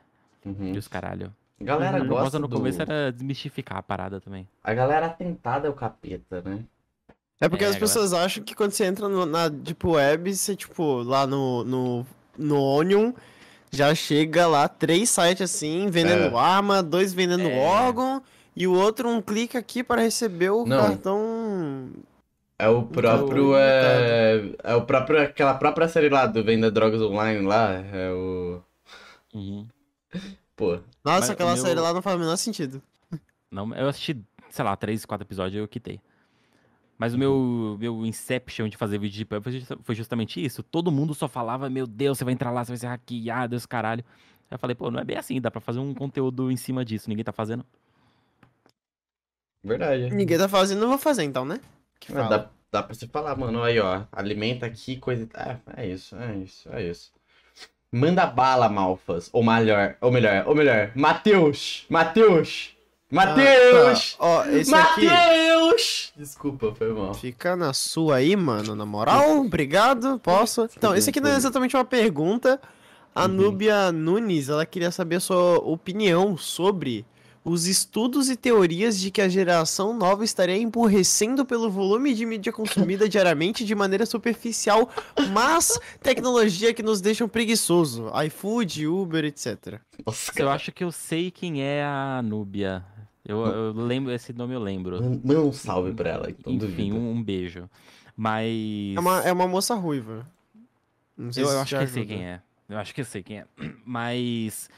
Uhum. 0.45 0.73
e 0.73 0.77
os 0.77 0.87
caralho. 0.87 1.33
A 1.59 1.63
galera 1.63 1.97
A 1.97 2.03
gosta 2.05 2.37
no 2.37 2.47
do... 2.47 2.57
começo 2.57 2.81
era 2.81 3.11
desmistificar 3.11 3.77
a 3.77 3.83
parada 3.83 4.19
também. 4.19 4.47
A 4.63 4.73
galera 4.73 5.09
tentada 5.09 5.67
é 5.67 5.69
o 5.69 5.73
capeta, 5.73 6.41
né? 6.41 6.59
É 7.39 7.47
porque 7.49 7.63
É, 7.63 7.67
as 7.67 7.75
galera. 7.75 7.79
pessoas 7.79 8.13
acham 8.13 8.43
que 8.43 8.53
quando 8.55 8.71
você 8.71 8.85
entra 8.85 9.07
no- 9.07 9.25
na 9.25 9.47
Deep 9.47 9.85
Web, 9.87 10.33
você, 10.35 10.55
tipo, 10.55 11.01
lá 11.03 11.25
no, 11.27 11.63
no, 11.63 12.05
no 12.37 12.61
Onion, 12.61 13.13
já 13.71 13.93
chega 13.95 14.47
lá 14.47 14.67
três 14.67 15.09
sites 15.09 15.41
assim, 15.41 15.89
vendendo 15.89 16.37
arma, 16.37 16.81
dois 16.83 17.13
vendendo 17.13 17.47
É. 17.47 17.57
órgão, 17.57 18.21
e 18.55 18.67
o 18.67 18.73
outro 18.73 19.09
um 19.09 19.21
clique 19.21 19.57
aqui 19.57 19.83
para 19.83 20.01
receber 20.01 20.49
o 20.49 20.65
Não. 20.65 20.77
cartão. 20.87 21.89
É 22.57 22.69
o 22.69 22.83
próprio. 22.83 23.47
Então, 23.49 23.55
É... 23.57 24.49
é 24.63 24.75
o 24.75 24.81
próprio. 24.85 25.21
Aquela 25.21 25.53
própria 25.55 25.89
série 25.89 26.07
lá 26.07 26.25
do 26.25 26.41
Venda 26.41 26.71
Drogas 26.71 27.01
Online 27.01 27.45
lá. 27.45 27.73
É 27.73 28.11
o. 28.11 28.61
Uhum. 29.33 29.67
Pô. 30.55 30.79
Nossa, 31.03 31.33
aquela 31.33 31.53
meu- 31.53 31.63
série 31.63 31.79
lá 31.79 31.93
não 31.93 32.01
faz 32.01 32.15
o 32.15 32.19
menor 32.19 32.37
sentido. 32.37 32.81
Não, 33.51 33.73
eu 33.75 33.87
assisti, 33.89 34.21
sei 34.49 34.63
lá, 34.65 34.75
três, 34.75 35.05
quatro 35.05 35.25
episódios 35.25 35.55
e 35.55 35.57
eu 35.59 35.67
quitei. 35.67 35.99
Mas 36.97 37.13
o 37.13 37.17
meu, 37.17 37.75
meu 37.79 38.05
Inception 38.05 38.69
de 38.69 38.77
fazer 38.77 38.97
vídeo 38.97 39.17
de 39.17 39.25
pub 39.25 39.43
foi 39.43 39.51
justa- 39.51 39.77
foi 39.83 39.95
justamente 39.95 40.43
isso. 40.43 40.63
Todo 40.63 40.91
mundo 40.91 41.13
só 41.13 41.27
falava, 41.27 41.69
meu 41.69 41.85
Deus, 41.85 42.17
você 42.17 42.23
vai 42.23 42.33
entrar 42.33 42.51
lá, 42.51 42.63
você 42.63 42.71
vai 42.71 42.77
ser 42.77 42.87
hackeado, 42.87 43.49
Deus 43.51 43.65
caralho. 43.65 44.03
Aí 44.49 44.55
eu 44.55 44.59
falei, 44.59 44.75
pô, 44.75 44.89
não 44.89 44.99
é 44.99 45.03
bem 45.03 45.17
assim, 45.17 45.41
dá 45.41 45.51
pra 45.51 45.59
fazer 45.59 45.79
um 45.79 45.93
conteúdo 45.93 46.49
em 46.49 46.55
cima 46.55 46.85
disso, 46.85 47.09
ninguém 47.09 47.25
tá 47.25 47.33
fazendo. 47.33 47.65
Verdade. 49.63 50.09
Ninguém 50.11 50.37
tá 50.37 50.47
fazendo, 50.47 50.83
eu 50.83 50.87
vou 50.89 50.97
fazer 50.97 51.23
então, 51.23 51.43
né? 51.43 51.59
Que 51.99 52.13
dá, 52.13 52.49
dá 52.71 52.83
pra 52.83 52.93
você 52.93 53.07
falar, 53.07 53.35
mano, 53.35 53.63
aí, 53.63 53.79
ó. 53.79 54.03
Alimenta 54.11 54.65
aqui, 54.65 54.97
coisa. 54.97 55.23
e 55.23 55.27
tal. 55.27 55.41
É, 55.43 55.59
é 55.77 55.87
isso, 55.89 56.15
é 56.15 56.35
isso, 56.37 56.69
é 56.71 56.83
isso. 56.87 57.11
Manda 57.91 58.25
bala, 58.25 58.67
Malfas. 58.67 59.29
Ou 59.31 59.43
melhor, 59.43 59.95
ou 60.01 60.11
melhor, 60.11 60.43
ou 60.47 60.55
melhor. 60.55 60.91
Matheus! 60.95 61.85
Matheus! 61.89 62.75
Matheus! 63.11 64.17
Ah, 64.19 64.23
tá. 64.23 64.25
Ó, 64.25 64.45
esse 64.45 64.75
aqui 64.75 65.05
Matheus! 65.05 66.13
Desculpa, 66.17 66.73
foi 66.75 66.91
mal. 66.93 67.13
fica 67.13 67.55
na 67.55 67.71
sua 67.71 68.17
aí, 68.17 68.35
mano, 68.35 68.75
na 68.75 68.85
moral. 68.85 69.39
Obrigado, 69.41 70.19
posso. 70.19 70.67
Então, 70.75 70.95
esse 70.95 71.09
aqui 71.09 71.21
não 71.21 71.29
é 71.29 71.35
exatamente 71.35 71.75
uma 71.75 71.85
pergunta. 71.85 72.59
A 73.13 73.23
Uhum. 73.23 73.27
Núbia 73.29 73.91
Nunes, 73.93 74.49
ela 74.49 74.65
queria 74.65 74.91
saber 74.91 75.15
a 75.17 75.19
sua 75.21 75.57
opinião 75.59 76.35
sobre 76.35 77.05
os 77.45 77.67
estudos 77.67 78.27
e 78.29 78.35
teorias 78.35 78.99
de 78.99 79.11
que 79.11 79.21
a 79.21 79.29
geração 79.29 79.95
nova 79.95 80.25
estaria 80.25 80.57
emburrecendo 80.57 81.45
pelo 81.45 81.69
volume 81.69 82.13
de 82.13 82.25
mídia 82.25 82.51
consumida 82.51 83.07
diariamente 83.09 83.63
de 83.63 83.75
maneira 83.75 84.05
superficial, 84.05 84.89
mas 85.31 85.79
tecnologia 86.01 86.73
que 86.73 86.81
nos 86.81 86.99
deixam 86.99 87.29
preguiçoso. 87.29 88.11
iFood, 88.25 88.87
Uber, 88.87 89.23
etc. 89.25 89.79
Nossa, 90.05 90.31
Eu 90.35 90.49
acho 90.49 90.71
que 90.71 90.83
eu 90.83 90.91
sei 90.91 91.29
quem 91.29 91.61
é 91.61 91.83
a 91.83 92.21
Núbia. 92.23 92.83
Eu, 93.23 93.45
eu 93.45 93.71
lembro, 93.73 94.11
esse 94.11 94.33
nome 94.33 94.53
eu 94.55 94.59
lembro. 94.59 95.01
Man- 95.01 95.21
Manda 95.23 95.41
um 95.41 95.53
salve 95.53 95.93
pra 95.93 96.09
ela, 96.09 96.29
então 96.29 96.51
Enfim, 96.53 96.91
um, 96.93 97.11
um 97.11 97.23
beijo. 97.23 97.69
Mas. 98.17 98.95
É 98.95 98.99
uma, 98.99 99.21
é 99.21 99.31
uma 99.31 99.47
moça 99.47 99.75
ruiva. 99.75 100.25
Não 101.17 101.31
sei 101.31 101.43
Eu, 101.43 101.47
se 101.47 101.53
eu 101.53 101.59
acho 101.59 101.69
que 101.77 101.83
eu 101.83 101.87
sei 101.87 102.01
ajuda. 102.03 102.15
quem 102.15 102.25
é. 102.25 102.41
Eu 102.67 102.77
acho 102.79 102.95
que 102.95 103.01
eu 103.01 103.05
sei 103.05 103.23
quem 103.23 103.37
é. 103.39 103.45
Mas 103.85 104.69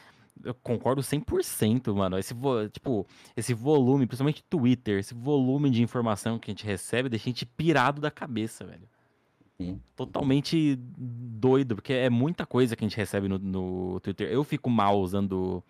eu 0.43 0.53
concordo 0.55 1.01
100%, 1.01 1.93
mano. 1.95 2.17
Esse, 2.17 2.33
vo- 2.33 2.67
tipo, 2.69 3.05
esse 3.35 3.53
volume, 3.53 4.05
principalmente 4.07 4.43
Twitter, 4.49 4.99
esse 4.99 5.13
volume 5.13 5.69
de 5.69 5.81
informação 5.81 6.37
que 6.39 6.49
a 6.49 6.53
gente 6.53 6.65
recebe 6.65 7.09
deixa 7.09 7.25
a 7.25 7.29
gente 7.31 7.45
pirado 7.45 8.01
da 8.01 8.11
cabeça, 8.11 8.65
velho. 8.65 8.87
Sim. 9.59 9.79
Totalmente 9.95 10.75
doido, 10.97 11.75
porque 11.75 11.93
é 11.93 12.09
muita 12.09 12.45
coisa 12.45 12.75
que 12.75 12.85
a 12.85 12.87
gente 12.87 12.97
recebe 12.97 13.27
no, 13.27 13.39
no 13.39 13.99
Twitter. 14.01 14.29
Eu 14.31 14.43
fico 14.43 14.69
mal 14.69 14.99
usando 15.01 15.63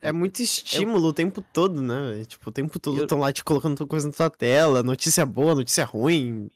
É 0.00 0.10
muito 0.12 0.42
estímulo 0.42 1.08
o 1.08 1.12
tempo 1.12 1.42
todo, 1.52 1.80
né? 1.80 2.24
Tipo, 2.26 2.50
o 2.50 2.52
tempo 2.52 2.78
todo 2.80 2.96
Eu- 2.98 3.04
estão 3.04 3.20
lá 3.20 3.32
te 3.32 3.44
colocando 3.44 3.86
coisa 3.86 4.08
na 4.08 4.12
tua 4.12 4.28
tela, 4.28 4.82
notícia 4.82 5.24
boa, 5.24 5.54
notícia 5.54 5.84
ruim. 5.84 6.50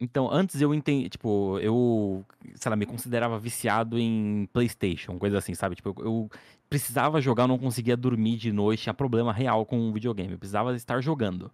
Então, 0.00 0.28
antes 0.32 0.60
eu 0.60 0.74
entendi, 0.74 1.08
tipo, 1.08 1.58
eu, 1.60 2.24
sei 2.56 2.70
lá, 2.70 2.74
me 2.74 2.86
considerava 2.86 3.38
viciado 3.38 3.96
em 3.98 4.48
PlayStation, 4.52 5.16
coisa 5.18 5.38
assim, 5.38 5.54
sabe? 5.54 5.76
Tipo, 5.76 5.90
eu, 6.00 6.04
eu 6.04 6.30
precisava 6.72 7.20
jogar, 7.20 7.42
eu 7.44 7.48
não 7.48 7.58
conseguia 7.58 7.94
dormir 7.96 8.38
de 8.38 8.50
noite, 8.50 8.84
tinha 8.84 8.94
problema 8.94 9.30
real 9.30 9.66
com 9.66 9.90
o 9.90 9.92
videogame, 9.92 10.32
eu 10.32 10.38
precisava 10.38 10.74
estar 10.74 11.02
jogando. 11.02 11.50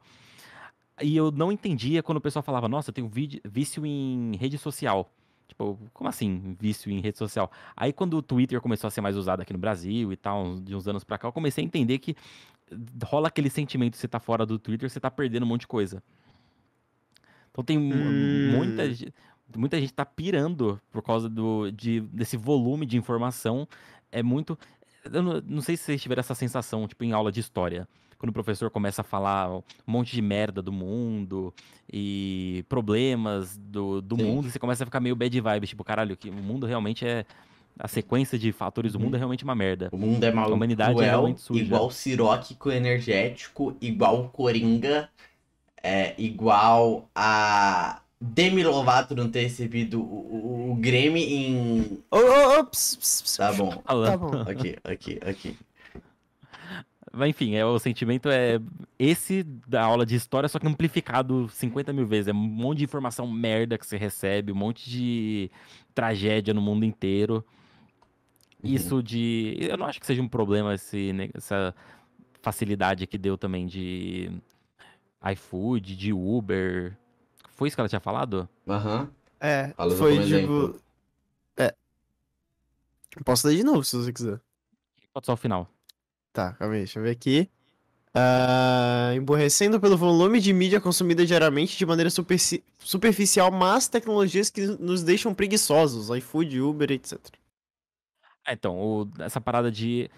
E 1.02 1.16
eu 1.16 1.32
não 1.32 1.50
entendia 1.50 2.04
quando 2.04 2.18
o 2.18 2.20
pessoal 2.20 2.42
falava, 2.42 2.68
nossa, 2.68 2.90
eu 2.90 2.94
tenho 2.94 3.10
vício 3.44 3.84
em 3.84 4.36
rede 4.36 4.56
social. 4.58 5.10
Tipo, 5.48 5.76
como 5.92 6.08
assim, 6.08 6.56
vício 6.60 6.88
em 6.92 7.00
rede 7.00 7.18
social? 7.18 7.50
Aí 7.76 7.92
quando 7.92 8.14
o 8.16 8.22
Twitter 8.22 8.60
começou 8.60 8.86
a 8.86 8.90
ser 8.92 9.00
mais 9.00 9.16
usado 9.16 9.40
aqui 9.40 9.52
no 9.52 9.58
Brasil 9.58 10.12
e 10.12 10.16
tal, 10.16 10.60
de 10.60 10.76
uns 10.76 10.86
anos 10.86 11.02
pra 11.02 11.18
cá, 11.18 11.26
eu 11.26 11.32
comecei 11.32 11.64
a 11.64 11.66
entender 11.66 11.98
que 11.98 12.14
rola 13.04 13.26
aquele 13.26 13.50
sentimento 13.50 13.94
de 13.94 13.98
você 13.98 14.06
tá 14.06 14.20
fora 14.20 14.46
do 14.46 14.56
Twitter, 14.56 14.88
você 14.88 15.00
tá 15.00 15.10
perdendo 15.10 15.42
um 15.42 15.46
monte 15.46 15.62
de 15.62 15.66
coisa. 15.66 16.00
Então 17.50 17.64
tem 17.64 17.76
Hum. 17.76 18.50
muita, 18.52 18.82
muita 19.56 19.80
gente 19.80 19.92
tá 19.92 20.04
pirando 20.06 20.80
por 20.92 21.02
causa 21.02 21.28
do, 21.28 21.72
de, 21.72 22.00
desse 22.02 22.36
volume 22.36 22.86
de 22.86 22.96
informação. 22.96 23.66
É 24.12 24.22
muito. 24.22 24.56
Eu 25.12 25.22
não, 25.22 25.42
não 25.46 25.62
sei 25.62 25.76
se 25.76 25.84
vocês 25.84 26.02
tiveram 26.02 26.20
essa 26.20 26.34
sensação, 26.34 26.86
tipo, 26.86 27.04
em 27.04 27.12
aula 27.12 27.30
de 27.32 27.40
história. 27.40 27.88
Quando 28.18 28.30
o 28.30 28.32
professor 28.32 28.68
começa 28.68 29.02
a 29.02 29.04
falar 29.04 29.48
um 29.50 29.62
monte 29.86 30.12
de 30.12 30.20
merda 30.20 30.60
do 30.60 30.72
mundo 30.72 31.54
e 31.92 32.64
problemas 32.68 33.56
do, 33.56 34.02
do 34.02 34.16
Sim. 34.16 34.24
mundo, 34.24 34.48
e 34.48 34.50
você 34.50 34.58
começa 34.58 34.82
a 34.82 34.86
ficar 34.86 34.98
meio 34.98 35.14
bad 35.14 35.40
vibes, 35.40 35.68
tipo, 35.68 35.84
caralho, 35.84 36.16
que 36.16 36.28
o 36.28 36.32
mundo 36.34 36.66
realmente 36.66 37.06
é. 37.06 37.24
A 37.78 37.86
sequência 37.86 38.36
de 38.36 38.50
fatores 38.50 38.94
do 38.94 38.98
mundo 38.98 39.14
é 39.14 39.18
realmente 39.18 39.44
uma 39.44 39.54
merda. 39.54 39.88
O 39.92 39.96
mundo 39.96 40.24
é 40.24 40.32
mal 40.32 40.50
A 40.50 40.52
humanidade 40.52 40.90
é 40.90 40.94
cruel, 40.94 41.10
realmente 41.10 41.40
suja. 41.40 41.62
igual 41.62 41.88
Siroque 41.92 42.56
com 42.56 42.72
energético, 42.72 43.76
igual 43.80 44.30
Coringa, 44.30 45.08
é, 45.80 46.12
igual 46.18 47.08
a 47.14 48.02
Demi 48.20 48.64
Lovato 48.64 49.14
não 49.14 49.30
ter 49.30 49.42
recebido 49.42 50.00
o, 50.00 50.70
o, 50.70 50.72
o 50.72 50.74
Grammy 50.74 51.22
em... 51.22 52.02
Ps, 52.70 52.96
ps, 52.96 53.22
ps. 53.22 53.36
Tá 53.36 53.52
bom. 53.52 53.82
Tá 53.86 54.16
bom. 54.16 54.40
aqui, 54.42 54.76
aqui, 54.84 55.18
aqui. 55.24 55.56
Mas 57.12 57.30
enfim, 57.30 57.54
é, 57.54 57.64
o 57.64 57.78
sentimento 57.78 58.28
é 58.28 58.60
esse 58.98 59.42
da 59.42 59.82
aula 59.82 60.04
de 60.04 60.14
história, 60.14 60.48
só 60.48 60.58
que 60.58 60.66
amplificado 60.66 61.48
50 61.48 61.92
mil 61.92 62.06
vezes. 62.06 62.28
É 62.28 62.32
um 62.32 62.36
monte 62.36 62.78
de 62.78 62.84
informação 62.84 63.26
merda 63.26 63.78
que 63.78 63.86
você 63.86 63.96
recebe, 63.96 64.52
um 64.52 64.56
monte 64.56 64.88
de 64.88 65.50
tragédia 65.94 66.52
no 66.52 66.60
mundo 66.60 66.84
inteiro. 66.84 67.44
Uhum. 68.62 68.70
Isso 68.70 69.02
de. 69.02 69.56
Eu 69.60 69.76
não 69.76 69.86
acho 69.86 70.00
que 70.00 70.06
seja 70.06 70.22
um 70.22 70.28
problema 70.28 70.74
esse, 70.74 71.12
né, 71.12 71.28
essa 71.34 71.74
facilidade 72.42 73.06
que 73.06 73.18
deu 73.18 73.38
também 73.38 73.66
de 73.66 74.30
iFood, 75.32 75.96
de 75.96 76.12
Uber. 76.12 76.96
Foi 77.58 77.66
isso 77.66 77.76
que 77.76 77.80
ela 77.80 77.88
tinha 77.88 77.98
falado? 78.00 78.48
Aham. 78.68 79.10
É, 79.40 79.72
Fala 79.76 79.96
foi 79.96 80.24
tipo. 80.24 80.78
É. 81.56 81.74
Posso 83.24 83.48
dar 83.48 83.52
de 83.52 83.64
novo 83.64 83.82
se 83.82 83.96
você 83.96 84.12
quiser. 84.12 84.40
Pode 85.12 85.26
só 85.26 85.32
o 85.32 85.36
final. 85.36 85.68
Tá, 86.32 86.52
calma 86.52 86.74
aí, 86.74 86.80
deixa 86.82 87.00
eu 87.00 87.02
ver 87.02 87.10
aqui. 87.10 87.50
Ah, 88.14 89.10
emborrecendo 89.16 89.80
pelo 89.80 89.96
volume 89.96 90.38
de 90.40 90.52
mídia 90.52 90.80
consumida 90.80 91.26
diariamente 91.26 91.76
de 91.76 91.84
maneira 91.84 92.10
superci- 92.10 92.62
superficial, 92.78 93.50
mas 93.50 93.88
tecnologias 93.88 94.50
que 94.50 94.64
nos 94.64 95.02
deixam 95.02 95.34
preguiçosos, 95.34 96.16
iFood, 96.16 96.60
Uber, 96.60 96.92
etc. 96.92 97.18
Ah, 98.46 98.52
então, 98.52 98.78
o- 98.78 99.10
essa 99.18 99.40
parada 99.40 99.68
de 99.68 100.08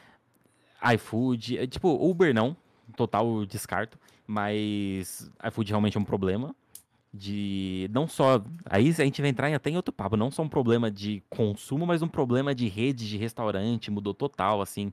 iFood, 0.95 1.57
é, 1.57 1.67
tipo, 1.67 1.89
Uber 1.89 2.35
não, 2.35 2.55
total 2.97 3.47
descarto, 3.47 3.99
mas 4.27 5.31
iFood 5.49 5.71
realmente 5.71 5.97
é 5.97 6.01
um 6.01 6.05
problema 6.05 6.55
de 7.12 7.89
não 7.93 8.07
só, 8.09 8.43
aí 8.66 8.89
a 8.91 8.93
gente 9.05 9.20
vai 9.20 9.31
entrar 9.31 9.51
em 9.51 9.55
até 9.55 9.70
em 9.70 9.77
outro 9.77 9.93
papo, 9.93 10.16
não 10.16 10.31
só 10.31 10.43
um 10.43 10.49
problema 10.49 10.91
de 10.91 11.23
consumo, 11.28 11.87
mas 11.87 12.03
um 12.03 12.09
problema 12.09 12.55
de 12.55 12.69
rede 12.69 13.09
de 13.09 13.16
restaurante, 13.16 13.91
mudou 13.91 14.15
total, 14.15 14.61
assim, 14.62 14.93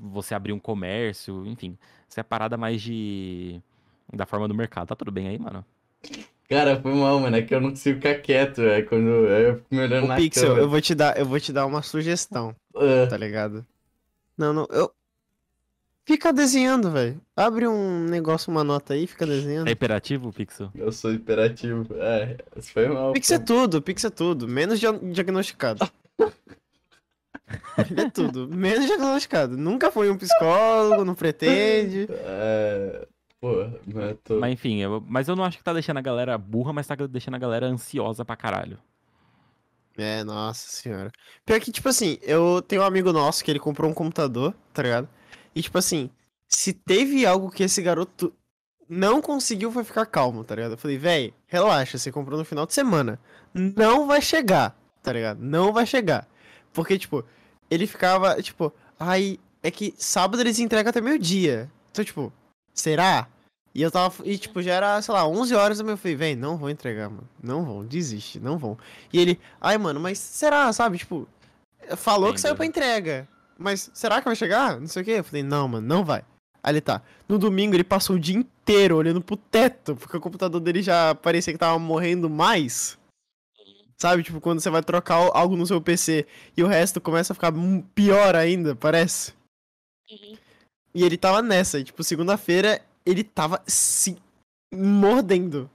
você 0.00 0.34
abrir 0.34 0.52
um 0.52 0.58
comércio, 0.60 1.46
enfim, 1.46 1.78
isso 2.08 2.18
é 2.20 2.22
parada 2.22 2.56
mais 2.56 2.82
de 2.82 3.60
da 4.12 4.26
forma 4.26 4.46
do 4.48 4.54
mercado. 4.54 4.88
Tá 4.88 4.96
tudo 4.96 5.10
bem 5.12 5.28
aí, 5.28 5.38
mano? 5.38 5.64
Cara, 6.48 6.80
foi 6.80 6.92
mal, 6.94 7.18
mano, 7.20 7.36
é 7.36 7.42
que 7.42 7.54
eu 7.54 7.60
não 7.60 7.70
consigo 7.70 7.96
ficar 7.96 8.20
quieto, 8.20 8.60
é 8.62 8.82
quando 8.82 9.08
eu 9.08 9.56
fico 9.58 9.74
me 9.74 9.80
olhando 9.82 10.06
Ô, 10.06 10.08
na 10.08 10.20
Pixel, 10.20 10.22
câmera. 10.22 10.58
eu 10.58 10.68
vou 10.68 10.80
te 10.80 10.94
dar, 10.94 11.16
eu 11.18 11.26
vou 11.26 11.38
te 11.40 11.52
dar 11.52 11.66
uma 11.66 11.82
sugestão, 11.82 12.54
Ah, 12.74 13.08
tá 13.08 13.16
ligado? 13.16 13.66
Não, 14.36 14.52
não, 14.52 14.66
eu 14.70 14.94
Fica 16.04 16.32
desenhando, 16.32 16.90
velho. 16.90 17.20
Abre 17.36 17.66
um 17.68 18.04
negócio, 18.04 18.50
uma 18.50 18.64
nota 18.64 18.94
aí, 18.94 19.06
fica 19.06 19.24
desenhando. 19.24 19.68
É 19.68 19.72
imperativo, 19.72 20.32
Pixel? 20.32 20.70
eu 20.74 20.90
sou 20.90 21.12
hiperativo. 21.12 21.86
É, 21.94 22.38
isso 22.56 22.72
foi 22.72 22.88
mal. 22.88 23.12
Pix 23.12 23.30
é 23.30 23.38
tudo, 23.38 23.80
Pix 23.80 24.04
é 24.04 24.10
tudo. 24.10 24.48
Menos 24.48 24.80
dia- 24.80 24.92
diagnosticado. 24.98 25.88
Ele 27.90 28.00
é 28.00 28.10
tudo. 28.10 28.48
Menos 28.48 28.86
diagnosticado. 28.86 29.56
Nunca 29.56 29.90
foi 29.92 30.10
um 30.10 30.16
psicólogo, 30.16 31.04
não 31.04 31.14
pretende. 31.14 32.08
É. 32.10 33.06
Pô, 33.40 33.54
mas 33.92 34.10
eu 34.10 34.16
tô. 34.24 34.38
Mas 34.40 34.52
enfim, 34.52 34.78
eu- 34.80 35.04
mas 35.08 35.28
eu 35.28 35.36
não 35.36 35.44
acho 35.44 35.58
que 35.58 35.64
tá 35.64 35.72
deixando 35.72 35.98
a 35.98 36.02
galera 36.02 36.36
burra, 36.38 36.72
mas 36.72 36.86
tá 36.86 36.94
deixando 36.94 37.34
a 37.34 37.38
galera 37.38 37.66
ansiosa 37.66 38.24
pra 38.24 38.36
caralho. 38.36 38.78
É, 39.96 40.24
nossa 40.24 40.68
senhora. 40.70 41.12
Pior 41.44 41.60
que, 41.60 41.70
tipo 41.70 41.88
assim, 41.88 42.18
eu 42.22 42.62
tenho 42.62 42.82
um 42.82 42.84
amigo 42.84 43.12
nosso 43.12 43.44
que 43.44 43.50
ele 43.50 43.58
comprou 43.58 43.90
um 43.90 43.94
computador, 43.94 44.54
tá 44.72 44.82
ligado? 44.82 45.08
E, 45.54 45.62
tipo 45.62 45.78
assim, 45.78 46.10
se 46.48 46.72
teve 46.72 47.26
algo 47.26 47.50
que 47.50 47.62
esse 47.62 47.82
garoto 47.82 48.32
não 48.88 49.22
conseguiu 49.22 49.72
foi 49.72 49.84
ficar 49.84 50.06
calmo, 50.06 50.44
tá 50.44 50.54
ligado? 50.54 50.72
Eu 50.72 50.78
falei, 50.78 50.98
véi, 50.98 51.34
relaxa, 51.46 51.96
você 51.96 52.12
comprou 52.12 52.38
no 52.38 52.44
final 52.44 52.66
de 52.66 52.74
semana. 52.74 53.18
Não 53.54 54.06
vai 54.06 54.20
chegar, 54.20 54.76
tá 55.02 55.12
ligado? 55.12 55.38
Não 55.40 55.72
vai 55.72 55.86
chegar. 55.86 56.28
Porque, 56.72 56.98
tipo, 56.98 57.24
ele 57.70 57.86
ficava, 57.86 58.40
tipo, 58.42 58.72
ai, 58.98 59.38
é 59.62 59.70
que 59.70 59.94
sábado 59.96 60.40
eles 60.40 60.58
entregam 60.58 60.90
até 60.90 61.00
meio-dia. 61.00 61.70
Então, 61.90 62.04
tipo, 62.04 62.32
será? 62.74 63.28
E 63.74 63.80
eu 63.80 63.90
tava, 63.90 64.14
e 64.24 64.36
tipo, 64.36 64.60
já 64.60 64.74
era, 64.74 65.00
sei 65.00 65.14
lá, 65.14 65.26
11 65.26 65.54
horas, 65.54 65.80
eu 65.80 65.96
falei, 65.96 66.16
véi, 66.16 66.36
não 66.36 66.58
vou 66.58 66.68
entregar, 66.68 67.08
mano. 67.08 67.28
Não 67.42 67.64
vão, 67.64 67.84
desiste, 67.84 68.38
não 68.38 68.58
vão. 68.58 68.76
E 69.10 69.18
ele, 69.18 69.40
ai, 69.60 69.78
mano, 69.78 69.98
mas 69.98 70.18
será, 70.18 70.70
sabe? 70.72 70.98
Tipo, 70.98 71.26
falou 71.96 72.34
que 72.34 72.40
saiu 72.40 72.54
pra 72.54 72.66
entrega. 72.66 73.26
Mas 73.62 73.90
será 73.94 74.18
que 74.20 74.26
vai 74.26 74.36
chegar? 74.36 74.78
Não 74.80 74.86
sei 74.86 75.02
o 75.02 75.04
quê. 75.04 75.10
Eu 75.12 75.24
falei, 75.24 75.42
não, 75.42 75.68
mano, 75.68 75.86
não 75.86 76.04
vai. 76.04 76.24
Aí 76.62 76.72
ele 76.74 76.80
tá. 76.80 77.02
No 77.28 77.38
domingo 77.38 77.74
ele 77.74 77.84
passou 77.84 78.16
o 78.16 78.20
dia 78.20 78.36
inteiro 78.36 78.96
olhando 78.96 79.20
pro 79.20 79.36
teto, 79.36 79.96
porque 79.96 80.16
o 80.16 80.20
computador 80.20 80.60
dele 80.60 80.82
já 80.82 81.14
parecia 81.14 81.52
que 81.52 81.58
tava 81.58 81.78
morrendo 81.78 82.28
mais. 82.30 82.98
Sabe, 83.98 84.22
tipo, 84.22 84.40
quando 84.40 84.60
você 84.60 84.68
vai 84.70 84.82
trocar 84.82 85.14
al- 85.14 85.36
algo 85.36 85.56
no 85.56 85.66
seu 85.66 85.80
PC 85.80 86.26
e 86.56 86.62
o 86.62 86.66
resto 86.66 87.00
começa 87.00 87.32
a 87.32 87.34
ficar 87.34 87.52
pior 87.94 88.34
ainda, 88.34 88.74
parece. 88.74 89.32
E 90.94 91.04
ele 91.04 91.16
tava 91.16 91.40
nessa, 91.40 91.78
e, 91.78 91.84
tipo, 91.84 92.02
segunda-feira 92.04 92.82
ele 93.06 93.22
tava 93.24 93.62
se 93.66 94.16
mordendo. 94.74 95.70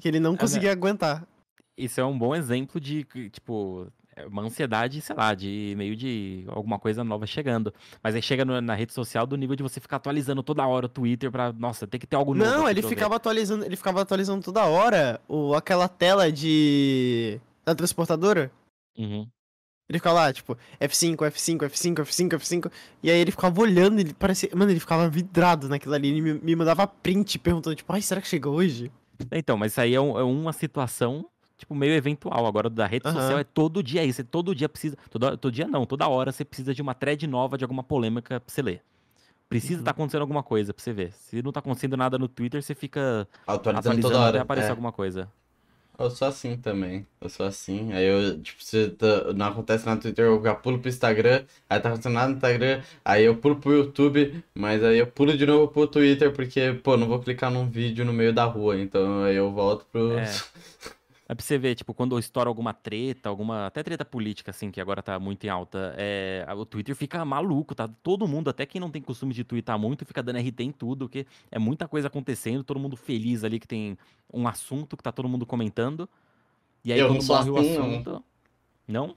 Que 0.00 0.08
ele 0.08 0.20
não 0.20 0.32
conseguia 0.36 0.72
aguentar. 0.72 1.26
Isso 1.76 2.00
é 2.00 2.04
um 2.04 2.16
bom 2.18 2.34
exemplo 2.34 2.80
de, 2.80 3.04
que, 3.04 3.30
tipo, 3.30 3.86
é 3.86 4.03
uma 4.30 4.42
ansiedade, 4.42 5.00
sei 5.00 5.14
lá, 5.16 5.34
de 5.34 5.74
meio 5.76 5.96
de 5.96 6.44
alguma 6.48 6.78
coisa 6.78 7.02
nova 7.04 7.26
chegando. 7.26 7.72
Mas 8.02 8.14
aí 8.14 8.22
chega 8.22 8.44
no- 8.44 8.60
na 8.60 8.74
rede 8.74 8.92
social 8.92 9.26
do 9.26 9.36
nível 9.36 9.56
de 9.56 9.62
você 9.62 9.80
ficar 9.80 9.96
atualizando 9.96 10.42
toda 10.42 10.66
hora 10.66 10.86
o 10.86 10.88
Twitter 10.88 11.30
pra, 11.30 11.52
nossa, 11.52 11.86
tem 11.86 11.98
que 12.00 12.06
ter 12.06 12.16
algo 12.16 12.34
novo. 12.34 12.50
Não, 12.50 12.68
ele 12.68 12.82
ficava 12.82 13.16
atualizando, 13.16 13.64
ele 13.64 13.76
ficava 13.76 14.00
atualizando 14.02 14.42
toda 14.44 14.64
hora 14.64 15.20
o, 15.28 15.54
aquela 15.54 15.88
tela 15.88 16.30
de 16.32 17.40
da 17.64 17.74
transportadora. 17.74 18.50
Uhum. 18.98 19.26
Ele 19.88 19.98
ficava 19.98 20.14
lá, 20.20 20.32
tipo, 20.32 20.56
F5, 20.80 21.16
F5, 21.30 21.58
F5, 21.68 21.94
F5, 22.06 22.28
F5. 22.38 22.72
E 23.02 23.10
aí 23.10 23.18
ele 23.18 23.30
ficava 23.30 23.60
olhando, 23.60 23.98
ele 24.00 24.14
parecia. 24.14 24.48
Mano, 24.54 24.70
ele 24.70 24.80
ficava 24.80 25.08
vidrado 25.10 25.68
naquilo 25.68 25.94
ali. 25.94 26.08
Ele 26.08 26.20
me, 26.22 26.34
me 26.34 26.56
mandava 26.56 26.86
print 26.86 27.38
perguntando, 27.38 27.76
tipo, 27.76 27.92
ai, 27.92 28.00
será 28.00 28.20
que 28.20 28.28
chegou 28.28 28.54
hoje? 28.54 28.90
Então, 29.30 29.56
mas 29.58 29.72
isso 29.72 29.80
aí 29.82 29.94
é, 29.94 30.00
um- 30.00 30.18
é 30.18 30.22
uma 30.24 30.52
situação, 30.54 31.26
tipo, 31.64 31.74
meio 31.74 31.92
eventual. 31.94 32.46
Agora, 32.46 32.68
da 32.70 32.86
rede 32.86 33.06
Aham. 33.06 33.14
social 33.20 33.38
é 33.38 33.44
todo 33.44 33.82
dia 33.82 34.04
isso. 34.04 34.16
Você 34.16 34.24
todo 34.24 34.54
dia 34.54 34.68
precisa. 34.68 34.96
Todo, 35.10 35.36
todo 35.36 35.52
dia 35.52 35.66
não, 35.66 35.84
toda 35.86 36.06
hora 36.08 36.30
você 36.30 36.44
precisa 36.44 36.74
de 36.74 36.80
uma 36.82 36.94
thread 36.94 37.26
nova 37.26 37.56
de 37.58 37.64
alguma 37.64 37.82
polêmica 37.82 38.38
pra 38.40 38.52
você 38.52 38.62
ler. 38.62 38.82
Precisa 39.48 39.74
Uhum. 39.74 39.78
estar 39.80 39.90
acontecendo 39.90 40.22
alguma 40.22 40.42
coisa 40.42 40.72
pra 40.72 40.82
você 40.82 40.92
ver. 40.92 41.12
Se 41.12 41.42
não 41.42 41.52
tá 41.52 41.60
acontecendo 41.60 41.96
nada 41.96 42.18
no 42.18 42.26
Twitter, 42.28 42.62
você 42.62 42.74
fica 42.74 43.28
Atualizando 43.46 43.78
atualizando 43.78 44.02
toda 44.02 44.18
hora. 44.20 44.28
até 44.30 44.38
aparecer 44.40 44.68
é. 44.68 44.70
alguma 44.70 44.90
coisa. 44.92 45.28
Eu 45.96 46.10
sou 46.10 46.26
assim 46.26 46.56
também. 46.56 47.06
Eu 47.20 47.28
sou 47.28 47.46
assim. 47.46 47.92
Aí 47.92 48.04
eu, 48.04 48.40
tipo, 48.42 48.64
se 48.64 48.88
tá- 48.90 49.32
não 49.32 49.46
acontece 49.46 49.86
nada 49.86 49.94
no 49.96 50.02
Twitter, 50.02 50.24
eu 50.24 50.42
já 50.42 50.52
pulo 50.52 50.80
pro 50.80 50.88
Instagram. 50.88 51.44
Aí 51.70 51.78
tá 51.78 51.88
acontecendo 51.88 52.14
nada 52.14 52.28
no 52.30 52.34
Instagram. 52.34 52.80
Aí 53.04 53.22
eu 53.24 53.36
pulo 53.36 53.54
pro 53.56 53.72
YouTube. 53.72 54.42
Mas 54.56 54.82
aí 54.82 54.98
eu 54.98 55.06
pulo 55.06 55.36
de 55.36 55.46
novo 55.46 55.68
pro 55.68 55.86
Twitter, 55.86 56.32
porque, 56.32 56.72
pô, 56.82 56.96
não 56.96 57.06
vou 57.06 57.20
clicar 57.20 57.48
num 57.48 57.68
vídeo 57.70 58.04
no 58.04 58.12
meio 58.12 58.32
da 58.32 58.44
rua. 58.44 58.76
Então 58.80 59.22
aí 59.22 59.36
eu 59.36 59.52
volto 59.52 59.86
pro. 59.92 60.18
É. 60.18 60.24
Pra 61.34 61.44
você 61.44 61.58
ver, 61.58 61.74
tipo, 61.74 61.94
quando 61.94 62.18
estoura 62.18 62.48
alguma 62.48 62.72
treta, 62.74 63.28
alguma. 63.28 63.66
Até 63.66 63.82
treta 63.82 64.04
política, 64.04 64.50
assim, 64.50 64.70
que 64.70 64.80
agora 64.80 65.02
tá 65.02 65.18
muito 65.18 65.44
em 65.44 65.48
alta. 65.48 65.94
É, 65.96 66.46
o 66.56 66.64
Twitter 66.66 66.94
fica 66.94 67.24
maluco, 67.24 67.74
tá? 67.74 67.88
Todo 67.88 68.28
mundo, 68.28 68.50
até 68.50 68.66
quem 68.66 68.80
não 68.80 68.90
tem 68.90 69.00
costume 69.02 69.32
de 69.32 69.44
twittar 69.44 69.78
muito, 69.78 70.04
fica 70.04 70.22
dando 70.22 70.38
RT 70.38 70.60
em 70.60 70.72
tudo, 70.72 71.06
porque 71.06 71.26
é 71.50 71.58
muita 71.58 71.88
coisa 71.88 72.08
acontecendo, 72.08 72.62
todo 72.64 72.78
mundo 72.78 72.96
feliz 72.96 73.44
ali 73.44 73.58
que 73.58 73.66
tem 73.66 73.96
um 74.32 74.46
assunto 74.46 74.96
que 74.96 75.02
tá 75.02 75.12
todo 75.12 75.28
mundo 75.28 75.46
comentando. 75.46 76.08
E 76.84 76.92
aí 76.92 76.98
Eu 77.00 77.08
quando 77.08 77.20
não 77.20 77.36
morre 77.36 77.50
o 77.50 77.58
assim, 77.58 77.78
não. 77.78 77.94
assunto. 77.94 78.24
Não? 78.86 79.16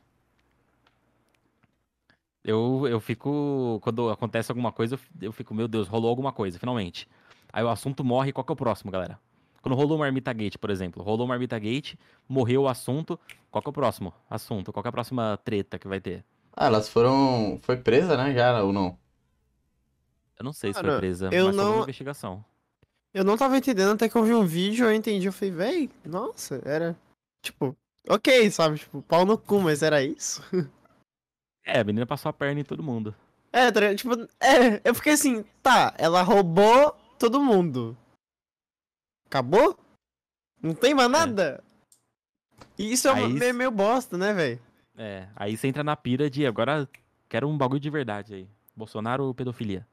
Eu, 2.44 2.88
eu 2.88 3.00
fico. 3.02 3.80
Quando 3.84 4.10
acontece 4.10 4.52
alguma 4.52 4.72
coisa, 4.72 4.98
eu 5.22 5.32
fico, 5.34 5.54
meu 5.54 5.68
Deus, 5.68 5.88
rolou 5.88 6.10
alguma 6.10 6.32
coisa, 6.32 6.58
finalmente. 6.58 7.08
Aí 7.52 7.64
o 7.64 7.70
assunto 7.70 8.04
morre, 8.04 8.32
qual 8.32 8.46
que 8.46 8.52
é 8.52 8.54
o 8.54 8.56
próximo, 8.56 8.90
galera? 8.90 9.20
Quando 9.62 9.76
rolou 9.76 9.98
o 9.98 10.00
Marmita 10.00 10.32
Gate, 10.34 10.58
por 10.58 10.70
exemplo. 10.70 11.04
Rolou 11.04 11.26
o 11.26 11.30
Marmita 11.30 11.58
Gate, 11.60 11.96
morreu 12.28 12.64
o 12.64 12.68
assunto. 12.68 13.20
Qual 13.52 13.62
que 13.62 13.68
é 13.68 13.72
o 13.72 13.74
próximo 13.74 14.14
assunto? 14.30 14.72
Qual 14.72 14.82
que 14.84 14.88
é 14.88 14.90
a 14.90 14.94
próxima 14.94 15.40
treta 15.44 15.78
que 15.80 15.88
vai 15.88 16.00
ter? 16.00 16.24
Ah, 16.56 16.68
elas 16.68 16.90
foram. 16.90 17.60
Foi 17.62 17.78
presa, 17.78 18.16
né? 18.18 18.34
Já 18.34 18.64
ou 18.64 18.72
não? 18.74 18.98
Eu 20.40 20.46
não 20.46 20.54
sei 20.54 20.72
se 20.72 20.80
Cara, 20.80 20.94
foi 20.94 21.00
presa, 21.00 21.30
eu 21.32 21.46
mas 21.48 21.56
foi 21.56 21.66
uma 21.66 21.74
não- 21.76 21.84
investigação. 21.84 22.46
Eu 23.14 23.24
não 23.24 23.36
tava 23.38 23.58
entendendo 23.58 23.94
até 23.94 24.08
que 24.08 24.16
eu 24.16 24.24
vi 24.24 24.34
um 24.34 24.46
vídeo, 24.46 24.86
eu 24.86 24.94
entendi. 24.94 25.26
Eu 25.28 25.34
falei, 25.34 25.52
véi, 25.54 25.90
nossa, 26.06 26.62
era. 26.64 26.96
Tipo, 27.42 27.76
ok, 28.08 28.52
sabe? 28.52 28.78
Tipo, 28.78 29.02
pau 29.02 29.26
no 29.26 29.38
cu, 29.38 29.60
mas 29.60 29.82
era 29.82 30.04
isso? 30.04 30.42
É, 31.70 31.82
a 31.82 31.84
menina 31.84 32.06
passou 32.06 32.30
a 32.30 32.34
perna 32.34 32.62
em 32.62 32.64
todo 32.64 32.82
mundo. 32.82 33.14
É, 33.52 33.70
tá? 33.70 33.94
Tipo, 33.94 34.14
é, 34.40 34.80
eu 34.86 34.96
fiquei 34.96 35.12
assim, 35.12 35.44
tá, 35.62 35.94
ela 35.98 36.22
roubou 36.22 36.96
todo 37.20 37.42
mundo. 37.42 37.98
Acabou? 39.28 39.78
Não 40.62 40.74
tem 40.74 40.94
mais 40.96 41.10
nada? 41.12 41.64
E 42.78 42.92
isso 42.92 43.08
é 43.08 43.12
uma- 43.12 43.28
Aí- 43.28 43.34
meio, 43.34 43.54
meio 43.54 43.72
bosta, 43.72 44.18
né, 44.18 44.34
velho? 44.34 44.60
É, 44.98 45.28
aí 45.36 45.56
você 45.56 45.68
entra 45.68 45.84
na 45.84 45.96
pira 45.96 46.30
de 46.30 46.46
agora 46.48 46.90
quero 47.30 47.48
um 47.48 47.58
bagulho 47.58 47.80
de 47.80 47.90
verdade 47.90 48.34
aí. 48.34 48.48
Bolsonaro 48.76 49.32
pedofilia. 49.34 49.86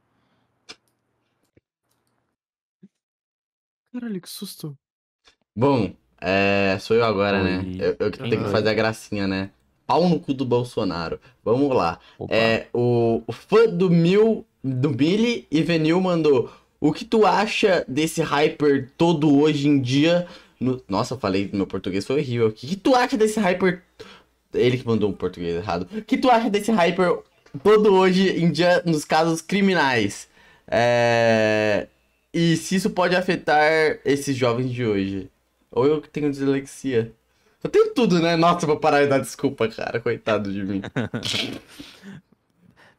Caralho, 3.92 4.20
que 4.20 4.28
susto. 4.28 4.76
Bom, 5.54 5.94
é. 6.20 6.76
Sou 6.80 6.96
eu 6.96 7.04
agora, 7.04 7.38
Oi. 7.38 7.44
né? 7.44 7.62
Eu, 7.78 7.96
eu 8.06 8.10
que 8.10 8.18
tenho 8.18 8.44
que 8.44 8.50
fazer 8.50 8.70
a 8.70 8.74
gracinha, 8.74 9.28
né? 9.28 9.50
Pau 9.86 10.08
no 10.08 10.18
cu 10.18 10.32
do 10.34 10.44
Bolsonaro. 10.44 11.20
Vamos 11.44 11.74
lá. 11.74 12.00
Opa. 12.18 12.34
É, 12.34 12.68
o, 12.72 13.22
o 13.26 13.32
fã 13.32 13.66
do 13.68 13.90
Mil, 13.90 14.46
do 14.62 14.90
Billy 14.90 15.46
e 15.50 15.62
Venil 15.62 16.00
mandou. 16.00 16.50
O 16.86 16.92
que 16.92 17.02
tu 17.06 17.24
acha 17.24 17.82
desse 17.88 18.20
hyper 18.20 18.90
todo 18.98 19.34
hoje 19.40 19.66
em 19.66 19.80
dia? 19.80 20.26
no- 20.60 20.82
Nossa, 20.86 21.14
eu 21.14 21.18
falei, 21.18 21.48
meu 21.50 21.66
português 21.66 22.04
foi 22.06 22.16
horrível. 22.20 22.48
O 22.48 22.52
que, 22.52 22.76
tu 22.76 22.94
acha 22.94 23.16
desse 23.16 23.40
hyper. 23.40 23.82
Ele 24.52 24.76
que 24.76 24.86
mandou 24.86 25.08
um 25.08 25.12
português 25.14 25.54
errado. 25.56 25.88
O 25.96 26.02
que 26.02 26.18
tu 26.18 26.28
acha 26.30 26.50
desse 26.50 26.70
hyper 26.70 27.20
todo 27.62 27.94
hoje 27.94 28.28
em 28.38 28.52
dia 28.52 28.82
nos 28.84 29.02
casos 29.02 29.40
criminais? 29.40 30.28
É, 30.68 31.86
E 32.34 32.54
se 32.58 32.76
isso 32.76 32.90
pode 32.90 33.16
afetar 33.16 33.98
esses 34.04 34.36
jovens 34.36 34.70
de 34.70 34.84
hoje? 34.84 35.30
Ou 35.72 35.86
eu 35.86 36.02
que 36.02 36.08
tenho 36.10 36.30
dislexia? 36.30 37.10
Eu 37.62 37.70
tenho 37.70 37.94
tudo, 37.94 38.20
né? 38.20 38.36
Nossa, 38.36 38.66
vou 38.66 38.76
parar 38.76 39.00
de 39.04 39.08
dar 39.08 39.20
desculpa, 39.20 39.66
cara. 39.68 40.00
Coitado 40.00 40.52
de 40.52 40.62
mim. 40.62 40.82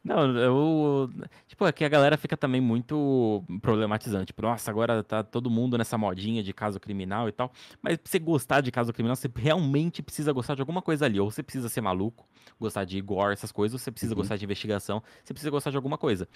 Não, 0.06 0.38
eu. 0.38 1.10
Tipo, 1.48 1.66
é 1.66 1.72
que 1.72 1.84
a 1.84 1.88
galera 1.88 2.16
fica 2.16 2.36
também 2.36 2.60
muito 2.60 3.42
problematizando. 3.60 4.24
Tipo, 4.24 4.40
nossa, 4.42 4.70
agora 4.70 5.02
tá 5.02 5.24
todo 5.24 5.50
mundo 5.50 5.76
nessa 5.76 5.98
modinha 5.98 6.44
de 6.44 6.52
caso 6.52 6.78
criminal 6.78 7.28
e 7.28 7.32
tal. 7.32 7.50
Mas 7.82 7.96
pra 7.96 8.08
você 8.08 8.20
gostar 8.20 8.60
de 8.60 8.70
caso 8.70 8.92
criminal, 8.92 9.16
você 9.16 9.28
realmente 9.34 10.04
precisa 10.04 10.32
gostar 10.32 10.54
de 10.54 10.62
alguma 10.62 10.80
coisa 10.80 11.06
ali. 11.06 11.18
Ou 11.18 11.28
você 11.28 11.42
precisa 11.42 11.68
ser 11.68 11.80
maluco, 11.80 12.24
gostar 12.60 12.84
de 12.84 13.00
gore, 13.00 13.32
essas 13.32 13.50
coisas, 13.50 13.74
ou 13.74 13.78
você 13.80 13.90
precisa 13.90 14.12
Uhum. 14.14 14.18
gostar 14.20 14.36
de 14.36 14.44
investigação, 14.44 15.02
você 15.24 15.34
precisa 15.34 15.50
gostar 15.50 15.70
de 15.72 15.76
alguma 15.76 15.98
coisa. 15.98 16.28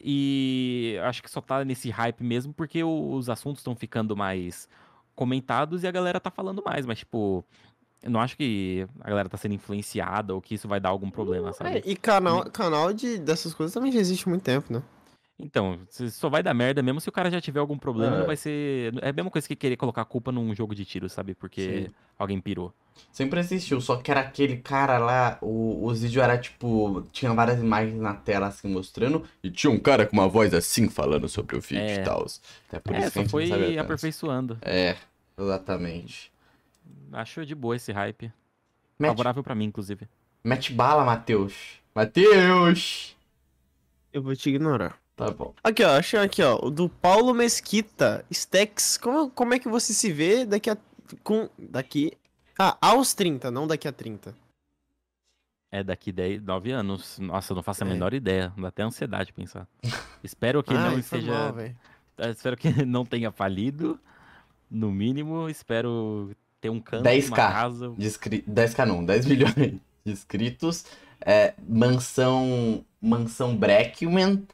E 0.00 0.98
acho 1.04 1.22
que 1.22 1.30
só 1.30 1.40
tá 1.40 1.64
nesse 1.64 1.88
hype 1.90 2.22
mesmo 2.22 2.52
porque 2.52 2.84
os 2.84 3.30
assuntos 3.30 3.60
estão 3.60 3.74
ficando 3.74 4.14
mais 4.16 4.68
comentados 5.14 5.82
e 5.82 5.86
a 5.88 5.90
galera 5.90 6.20
tá 6.20 6.30
falando 6.30 6.62
mais. 6.64 6.84
Mas, 6.84 6.98
tipo. 6.98 7.44
Eu 8.02 8.10
não 8.10 8.20
acho 8.20 8.36
que 8.36 8.86
a 9.00 9.08
galera 9.08 9.28
tá 9.28 9.36
sendo 9.36 9.54
influenciada 9.54 10.34
ou 10.34 10.40
que 10.40 10.54
isso 10.54 10.68
vai 10.68 10.78
dar 10.78 10.90
algum 10.90 11.10
problema, 11.10 11.52
sabe? 11.52 11.78
É, 11.78 11.82
e 11.84 11.96
canal, 11.96 12.44
canal 12.50 12.92
de, 12.92 13.18
dessas 13.18 13.52
coisas 13.52 13.74
também 13.74 13.90
já 13.90 13.98
existe 13.98 14.26
há 14.26 14.30
muito 14.30 14.42
tempo, 14.42 14.72
né? 14.72 14.82
Então, 15.40 15.78
só 16.10 16.28
vai 16.28 16.42
dar 16.42 16.52
merda 16.52 16.82
mesmo 16.82 17.00
se 17.00 17.08
o 17.08 17.12
cara 17.12 17.30
já 17.30 17.40
tiver 17.40 17.60
algum 17.60 17.78
problema, 17.78 18.16
É. 18.16 18.18
não 18.20 18.26
vai 18.26 18.36
ser. 18.36 18.92
É 19.00 19.10
a 19.10 19.12
mesma 19.12 19.30
coisa 19.30 19.46
que 19.46 19.54
querer 19.54 19.76
colocar 19.76 20.02
a 20.02 20.04
culpa 20.04 20.32
num 20.32 20.52
jogo 20.52 20.74
de 20.74 20.84
tiro, 20.84 21.08
sabe? 21.08 21.32
Porque 21.32 21.86
Sim. 21.86 21.94
alguém 22.18 22.40
pirou. 22.40 22.74
Sempre 23.12 23.38
existiu, 23.38 23.80
só 23.80 23.94
que 23.96 24.10
era 24.10 24.18
aquele 24.20 24.56
cara 24.56 24.98
lá, 24.98 25.38
o, 25.40 25.84
os 25.86 26.00
vídeos 26.02 26.24
era 26.24 26.36
tipo, 26.36 27.06
tinha 27.12 27.32
várias 27.32 27.60
imagens 27.60 28.00
na 28.00 28.14
tela 28.14 28.48
assim 28.48 28.68
mostrando, 28.68 29.22
e 29.40 29.48
tinha 29.48 29.70
um 29.70 29.78
cara 29.78 30.04
com 30.04 30.14
uma 30.16 30.28
voz 30.28 30.52
assim 30.52 30.88
falando 30.88 31.28
sobre 31.28 31.54
o 31.56 31.60
vídeo 31.60 31.82
É. 31.84 31.94
e 32.00 32.02
tal. 32.02 32.26
É 32.72 32.80
por 32.80 32.94
é, 32.94 32.98
isso 32.98 33.12
que 33.12 33.18
a 33.20 33.28
só 33.28 33.40
gente 33.40 33.50
foi 33.50 33.78
aperfeiçoando. 33.78 34.58
É, 34.62 34.96
exatamente. 35.38 36.32
Acho 37.12 37.44
de 37.46 37.54
boa 37.54 37.76
esse 37.76 37.92
hype. 37.92 38.32
Mete, 38.98 39.10
Favorável 39.10 39.42
pra 39.42 39.54
mim, 39.54 39.66
inclusive. 39.66 40.08
mete 40.44 40.72
bala, 40.72 41.04
Matheus. 41.04 41.78
Matheus! 41.94 43.16
Eu 44.12 44.22
vou 44.22 44.34
te 44.34 44.48
ignorar. 44.50 44.98
Tá 45.16 45.30
bom. 45.30 45.52
Aqui, 45.64 45.82
ó, 45.84 45.96
achei 45.98 46.18
aqui, 46.20 46.42
ó. 46.42 46.58
O 46.62 46.70
do 46.70 46.88
Paulo 46.88 47.34
Mesquita. 47.34 48.24
Stacks, 48.32 48.96
como, 48.96 49.30
como 49.30 49.54
é 49.54 49.58
que 49.58 49.68
você 49.68 49.92
se 49.92 50.12
vê 50.12 50.44
daqui 50.46 50.70
a. 50.70 50.76
Com. 51.24 51.48
Daqui. 51.58 52.12
Ah, 52.58 52.76
aos 52.80 53.14
30, 53.14 53.50
não 53.50 53.66
daqui 53.66 53.86
a 53.88 53.92
30. 53.92 54.34
É 55.70 55.82
daqui 55.82 56.10
10, 56.12 56.42
9 56.42 56.70
anos. 56.70 57.18
Nossa, 57.18 57.52
eu 57.52 57.56
não 57.56 57.62
faço 57.62 57.84
a 57.84 57.86
É. 57.86 57.90
menor 57.90 58.14
ideia. 58.14 58.52
Dá 58.56 58.68
até 58.68 58.82
ansiedade 58.82 59.32
pensar. 59.32 59.66
Espero 60.22 60.62
que 60.62 60.72
Ai, 60.74 60.82
não 60.82 60.90
foi 61.02 61.18
esteja. 61.18 61.32
mal, 61.32 61.54
espero 62.30 62.56
que 62.56 62.84
não 62.84 63.04
tenha 63.04 63.30
falido. 63.30 63.98
No 64.70 64.90
mínimo, 64.90 65.48
espero 65.48 66.30
ter 66.60 66.70
um 66.70 66.80
canto, 66.80 67.04
10K. 67.04 67.26
uma 67.28 67.36
casa. 67.36 67.94
De 67.96 68.06
inscri... 68.06 68.42
10k 68.42 68.84
não, 68.86 69.04
10 69.04 69.26
milhões 69.26 69.54
de 69.54 69.80
inscritos. 70.12 70.84
É, 71.20 71.54
mansão. 71.68 72.84
Mansão 73.00 73.56
Breckman. 73.56 74.46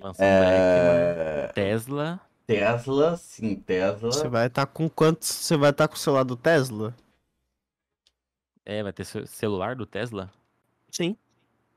Mansão 0.00 0.24
É, 0.26 1.50
Tesla. 1.54 2.20
Tesla, 2.46 3.16
sim, 3.16 3.54
Tesla. 3.56 4.10
Você 4.10 4.26
vai 4.28 4.46
estar 4.46 4.66
com 4.66 4.88
quantos? 4.88 5.28
Você 5.28 5.56
vai 5.56 5.70
estar 5.70 5.86
com 5.86 5.94
o 5.94 5.98
celular 5.98 6.24
do 6.24 6.34
Tesla? 6.36 6.94
É, 8.64 8.82
vai 8.82 8.92
ter 8.92 9.04
ce- 9.04 9.26
celular 9.26 9.74
do 9.76 9.86
Tesla? 9.86 10.30
Sim. 10.90 11.16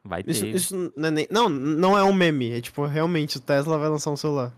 Vai 0.03 0.23
ter. 0.23 0.31
Isso, 0.31 0.45
isso 0.47 0.93
não 0.95 1.07
é 1.07 1.11
nem. 1.11 1.27
Não, 1.29 1.47
não 1.49 1.97
é 1.97 2.03
um 2.03 2.13
meme. 2.13 2.51
É 2.51 2.61
tipo, 2.61 2.85
realmente, 2.85 3.37
o 3.37 3.41
Tesla 3.41 3.77
vai 3.77 3.87
lançar 3.89 4.11
um 4.11 4.17
celular. 4.17 4.51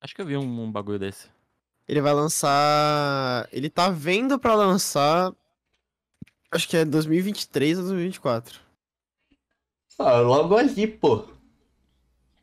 Acho 0.00 0.14
que 0.14 0.22
eu 0.22 0.26
vi 0.26 0.36
um, 0.36 0.62
um 0.64 0.70
bagulho 0.70 0.98
desse. 0.98 1.28
Ele 1.88 2.02
vai 2.02 2.12
lançar. 2.12 3.48
Ele 3.50 3.70
tá 3.70 3.88
vendo 3.88 4.38
pra 4.38 4.54
lançar. 4.54 5.32
Acho 6.50 6.68
que 6.68 6.76
é 6.76 6.84
2023 6.84 7.78
ou 7.78 7.84
2024. 7.84 8.60
Ah, 9.98 10.20
logo 10.20 10.56
ali, 10.56 10.86
pô. 10.86 11.24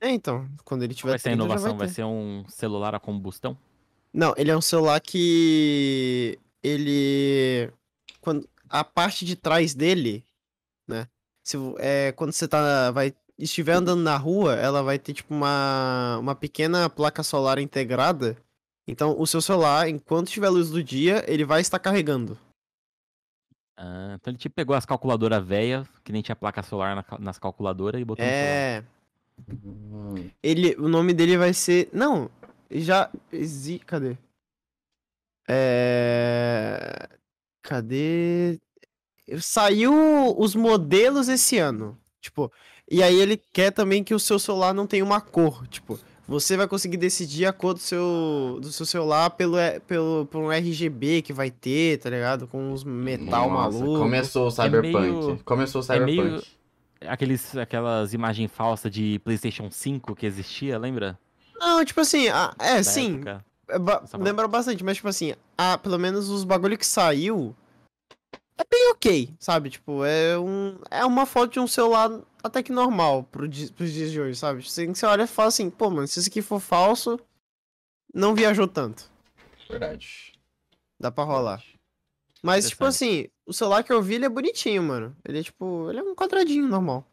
É, 0.02 0.10
então. 0.10 0.48
Quando 0.64 0.84
ele 0.84 0.96
tiver 0.96 1.12
vai 1.12 1.20
ser 1.20 1.30
a 1.30 1.32
30, 1.32 1.38
já 1.38 1.46
inovação? 1.46 1.78
Vai 1.78 1.88
ter. 1.88 1.94
ser 1.94 2.04
um 2.04 2.44
celular 2.48 2.96
a 2.96 3.00
combustão? 3.00 3.58
Não, 4.12 4.34
ele 4.36 4.50
é 4.50 4.58
um 4.58 4.62
celular 4.62 5.00
que. 5.00 6.40
Ele. 6.64 7.72
Quando 8.20 8.50
a 8.68 8.84
parte 8.84 9.26
de 9.26 9.36
trás 9.36 9.76
dele, 9.76 10.26
né? 10.88 11.08
Se, 11.44 11.58
é, 11.78 12.12
quando 12.14 12.32
você 12.32 12.48
tá. 12.48 12.90
Vai, 12.92 13.14
estiver 13.38 13.74
andando 13.74 14.02
na 14.02 14.18
rua, 14.18 14.56
ela 14.56 14.82
vai 14.82 14.98
ter 14.98 15.14
tipo 15.14 15.34
uma, 15.34 16.18
uma 16.20 16.34
pequena 16.34 16.90
placa 16.90 17.22
solar 17.22 17.60
integrada. 17.60 18.36
Então, 18.88 19.20
o 19.20 19.26
seu 19.26 19.42
celular, 19.42 19.90
enquanto 19.90 20.30
tiver 20.30 20.50
luz 20.50 20.70
do 20.70 20.84
dia, 20.84 21.24
ele 21.28 21.44
vai 21.44 21.62
estar 21.62 21.80
carregando. 21.80 22.38
Ah, 23.78 24.16
então 24.16 24.32
ele 24.32 24.38
tipo 24.38 24.56
pegou 24.56 24.76
as 24.76 24.86
calculadoras 24.86 25.46
velhas, 25.46 25.88
que 26.04 26.12
nem 26.12 26.22
tinha 26.22 26.36
placa 26.36 26.64
solar 26.64 26.96
na 26.96 27.20
nas 27.20 27.38
calculadoras, 27.38 28.00
e 28.00 28.06
botou 28.06 28.26
no 28.26 28.32
celular. 28.32 28.56
É. 28.56 28.84
Ele, 30.42 30.76
o 30.76 30.88
nome 30.88 31.14
dele 31.14 31.38
vai 31.38 31.54
ser. 31.54 31.90
Não, 31.92 32.30
já. 32.72 33.10
Cadê? 33.86 34.18
É. 35.48 37.10
Cadê? 37.62 38.60
Saiu 39.40 39.94
os 40.38 40.56
modelos 40.56 41.28
esse 41.28 41.58
ano. 41.58 41.98
Tipo, 42.22 42.52
e 42.90 43.04
aí 43.04 43.20
ele 43.20 43.38
quer 43.38 43.72
também 43.72 44.04
que 44.04 44.14
o 44.14 44.20
seu 44.20 44.40
celular 44.40 44.74
não 44.74 44.88
tenha 44.88 45.04
uma 45.04 45.20
cor. 45.20 45.68
Tipo, 45.68 46.00
você 46.28 46.58
vai 46.58 46.68
conseguir 46.68 46.98
decidir 46.98 47.46
a 47.46 47.54
cor 47.54 47.74
do 47.74 47.80
seu, 47.80 48.58
do 48.62 48.72
seu 48.72 48.86
celular 48.86 49.30
pelo, 49.32 49.58
é, 49.58 49.80
pelo, 49.80 50.26
por 50.32 50.40
um 50.42 50.52
RGB 50.52 51.22
que 51.22 51.32
vai 51.34 51.52
ter, 51.52 52.00
tá 52.00 52.10
ligado? 52.10 52.48
Com 52.48 52.72
uns 52.74 52.84
metal 52.84 53.50
nossa, 53.50 53.78
maluco. 53.78 54.00
Começou 54.00 54.48
o 54.48 54.52
Cyberpunk. 54.52 55.00
meio- 55.00 55.40
Começou 55.46 55.82
o 55.82 55.84
é 55.84 55.88
Cyberpunk. 55.88 56.30
meio- 56.30 56.44
Aqueles, 57.08 57.56
aquelas 57.56 58.14
imagens 58.14 58.50
falsas 58.52 58.92
de 58.92 59.20
PlayStation 59.24 59.70
5 59.70 60.16
que 60.16 60.26
existia, 60.26 60.80
lembra? 60.80 61.20
Não, 61.60 61.84
tipo 61.86 62.02
assim, 62.02 62.28
ah, 62.30 62.54
é, 62.58 62.78
Da 62.78 62.84
sim. 62.84 63.16
época. 63.16 63.46
É 63.68 63.78
ba- 63.80 64.04
lembra 64.20 64.48
bastante, 64.48 64.84
mas 64.84 64.98
tipo 64.98 65.08
assim, 65.08 65.34
ah, 65.58 65.78
pelo 65.78 65.98
menos 66.00 66.30
os 66.30 66.44
bagulho 66.44 66.78
que 66.78 66.86
saiu 66.86 67.56
é 68.58 68.64
bem 68.70 68.92
ok, 68.92 69.34
sabe? 69.40 69.70
Tipo, 69.70 70.04
é, 70.06 70.38
um, 70.40 70.78
é 70.90 71.06
uma 71.06 71.26
foto 71.26 71.54
de 71.54 71.60
um 71.60 71.68
celular 71.68 72.10
até 72.44 72.62
que 72.64 72.72
normal 72.72 73.24
pro, 73.24 73.48
di- 73.48 73.72
pros 73.72 73.92
dias 73.92 74.12
de 74.12 74.20
hoje, 74.22 74.38
sabe? 74.40 74.60
Assim, 74.60 74.94
você 74.94 75.06
olha 75.06 75.24
e 75.24 75.28
fala 75.28 75.50
assim, 75.50 75.70
pô, 75.70 75.90
mano, 75.90 76.08
se 76.08 76.20
isso 76.20 76.30
aqui 76.30 76.42
for 76.42 76.60
falso, 76.60 77.20
não 78.14 78.34
viajou 78.36 78.68
tanto. 78.68 79.10
Verdade. 79.70 80.34
Dá 81.00 81.12
pra 81.12 81.24
rolar. 81.24 81.64
Mas, 82.42 82.70
tipo 82.70 82.86
assim, 82.86 83.28
o 83.46 83.52
celular 83.54 83.84
que 83.84 83.92
eu 83.92 84.02
vi, 84.02 84.16
ele 84.16 84.26
é 84.26 84.30
bonitinho, 84.30 84.84
mano. 84.84 85.16
Ele 85.28 85.40
é 85.40 85.44
tipo, 85.44 85.90
ele 85.90 86.00
é 86.00 86.04
um 86.04 86.14
quadradinho 86.16 86.68
normal. 86.68 87.06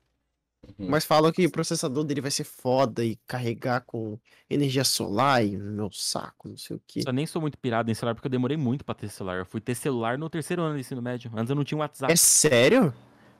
Uhum. 0.66 0.88
Mas 0.88 1.04
falam 1.04 1.32
que 1.32 1.44
o 1.44 1.50
processador 1.50 2.04
dele 2.04 2.20
vai 2.20 2.30
ser 2.30 2.44
foda 2.44 3.04
e 3.04 3.16
carregar 3.26 3.80
com 3.84 4.18
energia 4.48 4.84
solar 4.84 5.44
e 5.44 5.56
meu 5.56 5.90
saco, 5.90 6.48
não 6.48 6.56
sei 6.56 6.76
o 6.76 6.82
quê. 6.86 7.02
Eu 7.04 7.12
nem 7.12 7.26
sou 7.26 7.42
muito 7.42 7.58
pirado 7.58 7.90
em 7.90 7.94
celular 7.94 8.14
porque 8.14 8.26
eu 8.26 8.30
demorei 8.30 8.56
muito 8.56 8.84
pra 8.84 8.94
ter 8.94 9.08
celular. 9.08 9.38
Eu 9.38 9.46
fui 9.46 9.60
ter 9.60 9.74
celular 9.74 10.16
no 10.16 10.30
terceiro 10.30 10.62
ano 10.62 10.74
do 10.74 10.80
ensino 10.80 11.02
médio. 11.02 11.30
Antes 11.34 11.50
eu 11.50 11.56
não 11.56 11.64
tinha 11.64 11.76
um 11.76 11.80
WhatsApp. 11.80 12.12
É 12.12 12.16
sério? 12.16 12.94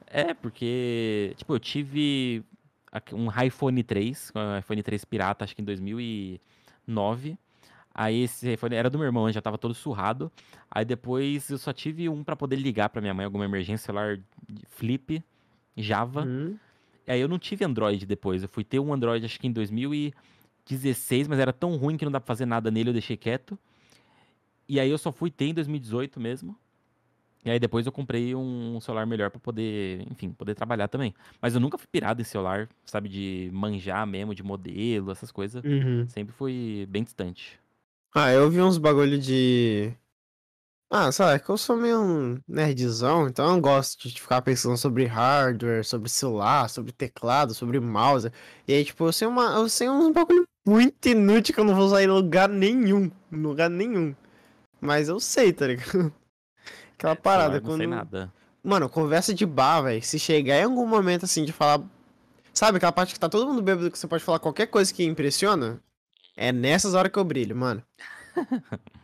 É, 0.06 0.34
porque, 0.34 1.34
tipo, 1.36 1.54
eu 1.54 1.60
tive 1.60 2.44
um 3.12 3.28
iPhone 3.42 3.82
3, 3.82 4.32
um 4.34 4.58
iPhone 4.58 4.82
3 4.82 5.04
pirata, 5.04 5.44
acho 5.44 5.54
que 5.54 5.62
em 5.62 5.64
2009. 5.64 7.38
Aí 7.94 8.22
esse 8.22 8.52
iPhone 8.52 8.74
era 8.74 8.90
do 8.90 8.98
meu 8.98 9.06
irmão, 9.06 9.30
já 9.30 9.40
tava 9.40 9.56
todo 9.56 9.74
surrado. 9.74 10.30
Aí 10.70 10.84
depois 10.84 11.48
eu 11.50 11.58
só 11.58 11.72
tive 11.72 12.08
um 12.08 12.24
pra 12.24 12.34
poder 12.34 12.56
ligar 12.56 12.88
pra 12.88 13.00
minha 13.00 13.14
mãe, 13.14 13.24
alguma 13.24 13.44
emergência 13.44 13.86
celular 13.86 14.18
flip, 14.68 15.22
Java. 15.76 16.24
Hum. 16.24 16.56
Aí 17.06 17.20
eu 17.20 17.28
não 17.28 17.38
tive 17.38 17.64
Android 17.64 18.06
depois. 18.06 18.42
Eu 18.42 18.48
fui 18.48 18.64
ter 18.64 18.78
um 18.78 18.92
Android 18.92 19.24
acho 19.24 19.38
que 19.38 19.46
em 19.46 19.52
2016, 19.52 21.28
mas 21.28 21.38
era 21.38 21.52
tão 21.52 21.76
ruim 21.76 21.96
que 21.96 22.04
não 22.04 22.12
dá 22.12 22.20
pra 22.20 22.26
fazer 22.26 22.46
nada 22.46 22.70
nele, 22.70 22.90
eu 22.90 22.94
deixei 22.94 23.16
quieto. 23.16 23.58
E 24.68 24.78
aí 24.78 24.90
eu 24.90 24.98
só 24.98 25.12
fui 25.12 25.30
ter 25.30 25.46
em 25.46 25.54
2018 25.54 26.20
mesmo. 26.20 26.56
E 27.44 27.50
aí 27.50 27.58
depois 27.58 27.84
eu 27.84 27.92
comprei 27.92 28.34
um 28.36 28.80
celular 28.80 29.04
melhor 29.04 29.28
pra 29.28 29.40
poder, 29.40 30.06
enfim, 30.10 30.30
poder 30.30 30.54
trabalhar 30.54 30.86
também. 30.86 31.12
Mas 31.40 31.54
eu 31.54 31.60
nunca 31.60 31.76
fui 31.76 31.88
pirado 31.90 32.22
em 32.22 32.24
celular, 32.24 32.68
sabe, 32.84 33.08
de 33.08 33.50
manjar 33.52 34.06
mesmo, 34.06 34.32
de 34.32 34.44
modelo, 34.44 35.10
essas 35.10 35.32
coisas. 35.32 35.64
Uhum. 35.64 36.06
Sempre 36.08 36.32
fui 36.32 36.86
bem 36.88 37.02
distante. 37.02 37.58
Ah, 38.14 38.30
eu 38.30 38.48
vi 38.48 38.60
uns 38.60 38.78
bagulho 38.78 39.18
de. 39.18 39.92
Ah, 40.94 41.10
sabe, 41.10 41.36
é 41.36 41.38
que 41.38 41.48
eu 41.48 41.56
sou 41.56 41.74
meio 41.74 41.98
um 42.02 42.38
nerdzão, 42.46 43.26
então 43.26 43.46
eu 43.46 43.52
não 43.52 43.60
gosto 43.62 44.06
de 44.06 44.20
ficar 44.20 44.42
pensando 44.42 44.76
sobre 44.76 45.06
hardware, 45.06 45.82
sobre 45.82 46.10
celular, 46.10 46.68
sobre 46.68 46.92
teclado, 46.92 47.54
sobre 47.54 47.80
mouse. 47.80 48.30
E 48.68 48.74
aí, 48.74 48.84
tipo, 48.84 49.06
eu 49.06 49.12
sei, 49.12 49.26
uma, 49.26 49.54
eu 49.54 49.70
sei 49.70 49.88
uns 49.88 50.12
bagulho 50.12 50.44
muito 50.66 51.08
inútil 51.08 51.54
que 51.54 51.60
eu 51.60 51.64
não 51.64 51.74
vou 51.74 51.86
usar 51.86 52.02
em 52.02 52.06
lugar 52.06 52.46
nenhum. 52.46 53.10
Em 53.32 53.36
lugar 53.36 53.70
nenhum. 53.70 54.14
Mas 54.78 55.08
eu 55.08 55.18
sei, 55.18 55.50
tá 55.50 55.66
ligado? 55.66 56.12
Aquela 56.98 57.16
parada, 57.16 57.54
Celular, 57.54 57.62
não 57.62 57.70
sei 57.78 57.86
quando. 57.86 57.96
nada. 57.96 58.32
Mano, 58.62 58.86
conversa 58.90 59.32
de 59.32 59.46
bar, 59.46 59.80
velho. 59.82 60.02
Se 60.02 60.18
chegar 60.18 60.56
em 60.58 60.64
algum 60.64 60.86
momento 60.86 61.24
assim 61.24 61.42
de 61.44 61.52
falar. 61.52 61.82
Sabe 62.52 62.76
aquela 62.76 62.92
parte 62.92 63.14
que 63.14 63.18
tá 63.20 63.30
todo 63.30 63.46
mundo 63.46 63.62
bêbado 63.62 63.90
que 63.90 63.98
você 63.98 64.06
pode 64.06 64.22
falar 64.22 64.38
qualquer 64.38 64.66
coisa 64.66 64.92
que 64.92 65.02
impressiona? 65.04 65.80
É 66.36 66.52
nessas 66.52 66.92
horas 66.92 67.10
que 67.10 67.18
eu 67.18 67.24
brilho, 67.24 67.56
mano. 67.56 67.82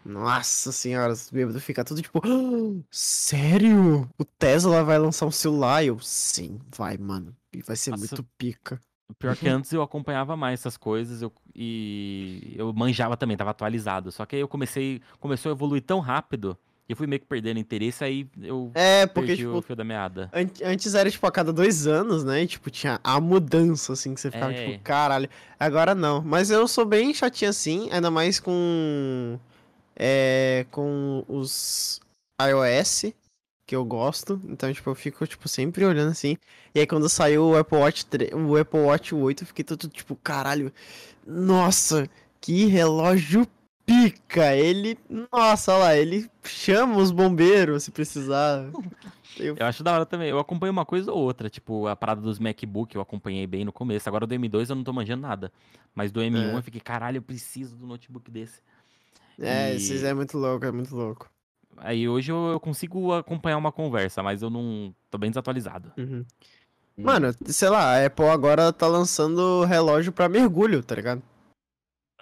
Nossa 0.05 0.73
senhora, 0.73 1.13
os 1.13 1.31
bêbados 1.31 1.63
ficam 1.63 1.85
tudo 1.85 2.01
tipo. 2.03 2.21
"Ah, 2.25 2.83
Sério? 2.91 4.09
O 4.19 4.25
Tesla 4.25 4.83
vai 4.85 4.99
lançar 4.99 5.27
um 5.27 5.31
celular? 5.31 5.83
E 5.83 5.89
Eu, 5.89 5.99
sim, 6.01 6.59
vai, 6.77 6.97
mano. 6.97 7.35
E 7.53 7.63
vai 7.63 7.77
ser 7.77 7.91
Nossa. 7.91 8.01
muito 8.01 8.23
pica. 8.37 8.81
Pior 9.19 9.35
que 9.37 9.49
antes 9.49 9.73
eu 9.73 9.81
acompanhava 9.83 10.37
mais 10.37 10.61
essas 10.61 10.77
coisas 10.77 11.23
eu, 11.23 11.33
e 11.55 12.55
eu 12.57 12.73
manjava 12.75 13.17
também, 13.17 13.37
tava 13.37 13.51
atualizado. 13.51 14.13
Só 14.13 14.27
que 14.27 14.37
aí 14.37 14.43
eu 14.43 14.49
comecei, 14.49 15.01
começou 15.19 15.51
a 15.51 15.55
evoluir 15.55 15.83
tão 15.83 15.99
rápido 15.99 16.57
eu 16.89 16.97
fui 16.97 17.07
meio 17.07 17.21
que 17.21 17.27
perdendo 17.27 17.59
interesse, 17.61 18.03
aí 18.03 18.27
eu 18.43 18.71
É, 18.75 19.07
porque, 19.07 19.29
perdi 19.29 19.43
tipo, 19.45 19.57
o 19.57 19.63
fio 19.63 19.77
da 19.77 19.85
meada. 19.85 20.31
An- 20.33 20.49
Antes 20.71 20.95
era, 20.95 21.11
tipo, 21.11 21.27
a 21.27 21.31
cada 21.31 21.53
dois 21.53 21.87
anos, 21.87 22.25
né? 22.25 22.43
E, 22.43 22.47
tipo, 22.47 22.71
tinha 22.71 22.99
a 23.05 23.21
mudança, 23.21 23.93
assim, 23.93 24.15
que 24.15 24.21
você 24.21 24.31
ficava, 24.31 24.53
É. 24.53 24.71
tipo, 24.73 24.83
caralho. 24.85 25.29
Agora 25.61 25.95
não. 25.95 26.23
Mas 26.23 26.51
eu 26.51 26.67
sou 26.67 26.85
bem 26.87 27.13
chatinho 27.13 27.51
assim, 27.51 27.89
ainda 27.93 28.11
mais 28.11 28.41
com. 28.41 29.39
É. 29.97 30.65
Com 30.71 31.25
os 31.29 32.01
iOS, 32.41 33.13
que 33.67 33.75
eu 33.77 33.85
gosto. 33.85 34.41
Então, 34.49 34.73
tipo, 34.73 34.89
eu 34.89 34.95
fico, 34.95 35.27
tipo, 35.27 35.49
sempre 35.49 35.85
olhando 35.85 36.11
assim. 36.13 36.37
E 36.75 36.81
aí, 36.81 36.87
quando 36.87 37.09
saiu 37.09 37.45
o 37.51 37.57
Apple 37.59 37.77
Watch, 37.79 38.07
3, 38.07 38.31
o 38.33 38.57
Apple 38.57 38.81
Watch 38.81 39.15
8, 39.15 39.43
eu 39.43 39.47
fiquei 39.47 39.65
todo, 39.65 39.89
tipo, 39.89 40.17
caralho. 40.17 40.73
Nossa, 41.27 42.09
que 42.41 42.65
relógio 42.67 43.47
pica. 43.89 44.55
Ele. 44.55 44.99
Nossa, 45.33 45.73
olha 45.73 45.83
lá, 45.85 45.97
ele 45.97 46.31
chama 46.45 46.99
os 46.99 47.11
bombeiros 47.11 47.85
se 47.85 47.91
precisar. 47.91 48.71
Eu 49.39 49.57
Eu 49.59 49.67
acho 49.67 49.83
da 49.83 49.95
hora 49.95 50.07
também. 50.07 50.29
Eu 50.29 50.39
acompanho 50.39 50.73
uma 50.73 50.85
coisa 50.85 51.11
ou 51.13 51.19
outra, 51.23 51.49
tipo, 51.49 51.87
a 51.87 51.97
parada 51.97 52.21
dos 52.21 52.39
MacBook 52.39 52.95
eu 52.95 53.01
acompanhei 53.01 53.47
bem 53.47 53.65
no 53.65 53.73
começo. 53.73 54.09
Agora 54.09 54.27
do 54.27 54.35
M2 54.35 54.69
eu 54.71 54.77
não 54.77 54.85
tô 54.85 54.93
manjando 54.93 55.23
nada. 55.23 55.53
Mas 55.95 56.13
do 56.13 56.21
M1 56.21 56.53
É. 56.53 56.57
eu 56.57 56.63
fiquei, 56.63 56.81
caralho, 56.81 57.19
eu 57.19 57.23
preciso 57.23 57.77
do 57.77 57.87
notebook 57.87 58.31
desse. 58.31 58.61
É, 59.41 59.77
E- 59.77 60.05
é 60.05 60.13
muito 60.15 60.37
louco, 60.37 60.65
é 60.67 60.73
muito 60.73 60.95
louco. 60.95 61.31
Aí 61.77 62.09
hoje 62.09 62.33
eu, 62.33 62.59
consigo 62.61 63.13
acompanhar 63.13 63.57
uma 63.57 63.71
conversa, 63.71 64.21
mas 64.23 64.43
eu 64.43 64.51
não 64.51 64.93
tô 65.11 65.17
bem 65.17 65.31
desatualizado. 65.31 65.93
Uhum. 65.97 66.25
Mano, 66.97 67.33
sei 67.47 67.69
lá, 67.69 67.95
a 67.95 68.07
Apple 68.07 68.27
agora 68.27 68.73
tá 68.73 68.89
lançando 68.89 69.65
relógio 69.65 70.11
pra 70.11 70.29
mergulho, 70.29 70.83
tá 70.83 70.97
ligado? 70.97 71.23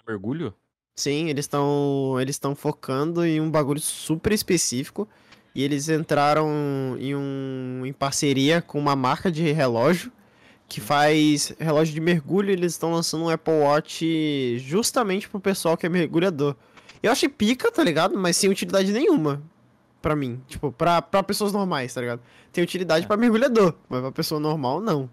Mergulho? 0.07 0.53
Sim, 0.99 1.29
eles 1.29 1.45
estão 1.45 2.17
eles 2.19 2.35
estão 2.35 2.55
focando 2.55 3.23
em 3.23 3.39
um 3.39 3.51
bagulho 3.51 3.79
super 3.79 4.33
específico 4.33 5.07
e 5.53 5.63
eles 5.63 5.87
entraram 5.89 6.49
em 6.99 7.15
um 7.15 7.83
em 7.85 7.93
parceria 7.93 8.61
com 8.61 8.79
uma 8.79 8.95
marca 8.95 9.31
de 9.31 9.51
relógio 9.51 10.11
que 10.67 10.81
faz 10.81 11.53
relógio 11.59 11.93
de 11.93 12.01
mergulho, 12.01 12.49
e 12.49 12.53
eles 12.53 12.73
estão 12.73 12.91
lançando 12.91 13.23
um 13.23 13.29
Apple 13.29 13.53
Watch 13.53 14.59
justamente 14.59 15.29
pro 15.29 15.39
pessoal 15.39 15.77
que 15.77 15.85
é 15.85 15.89
mergulhador. 15.89 16.55
Eu 17.01 17.09
achei 17.11 17.29
pica, 17.29 17.71
tá 17.71 17.81
ligado? 17.81 18.17
Mas 18.17 18.35
sem 18.35 18.49
utilidade 18.49 18.91
nenhuma 18.91 19.41
pra 20.01 20.13
mim, 20.15 20.41
tipo, 20.47 20.71
pra, 20.71 21.01
pra 21.01 21.23
pessoas 21.23 21.53
normais, 21.53 21.93
tá 21.93 22.01
ligado? 22.01 22.21
Tem 22.51 22.63
utilidade 22.63 23.05
É. 23.05 23.07
pra 23.07 23.15
mergulhador, 23.15 23.75
mas 23.87 24.01
pra 24.01 24.11
pessoa 24.11 24.41
normal 24.41 24.81
não. 24.81 25.09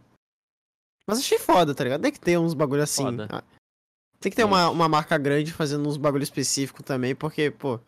Mas 1.07 1.19
achei 1.19 1.39
foda, 1.39 1.75
tá 1.75 1.85
ligado? 1.85 2.01
Tem 2.01 2.11
que 2.11 2.19
ter 2.21 2.37
uns 2.39 2.55
bagulho 2.55 2.83
assim. 2.83 3.05
Foda. 3.05 3.45
Tem 4.21 4.31
que 4.31 4.37
ter 4.37 4.45
uma, 4.45 4.71
uma 4.71 4.89
marca 4.89 5.19
grande 5.19 5.53
fazendo 5.53 5.87
uns 5.89 5.97
bagulho 5.97 6.23
específico 6.23 6.83
também, 6.83 7.15
porque, 7.15 7.51
pô, 7.51 7.79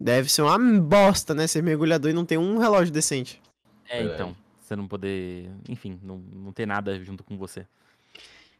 deve 0.00 0.30
ser 0.30 0.42
uma 0.42 0.58
bosta, 0.80 1.34
né? 1.34 1.46
Ser 1.46 1.62
mergulhador 1.62 2.10
e 2.10 2.14
não 2.14 2.24
ter 2.24 2.38
um 2.38 2.58
relógio 2.58 2.92
decente. 2.92 3.42
É, 3.88 3.98
Verdade. 3.98 4.14
então. 4.22 4.36
Você 4.60 4.74
não 4.74 4.88
poder, 4.88 5.50
enfim, 5.68 6.00
não, 6.02 6.16
não 6.16 6.50
ter 6.52 6.64
nada 6.66 6.98
junto 7.04 7.22
com 7.22 7.36
você. 7.36 7.66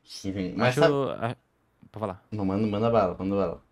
Sim, 0.05 0.53
Mas 0.55 0.77
Acho. 0.77 0.81
sabe... 0.81 1.25
a- 1.33 1.37
Pra 1.91 2.01
falar. 2.01 2.25
Não, 2.33 2.45
manda, 2.45 2.67
manda 2.67 2.91
bala, 2.91 3.17
manda 3.19 3.37
bala. 3.37 3.63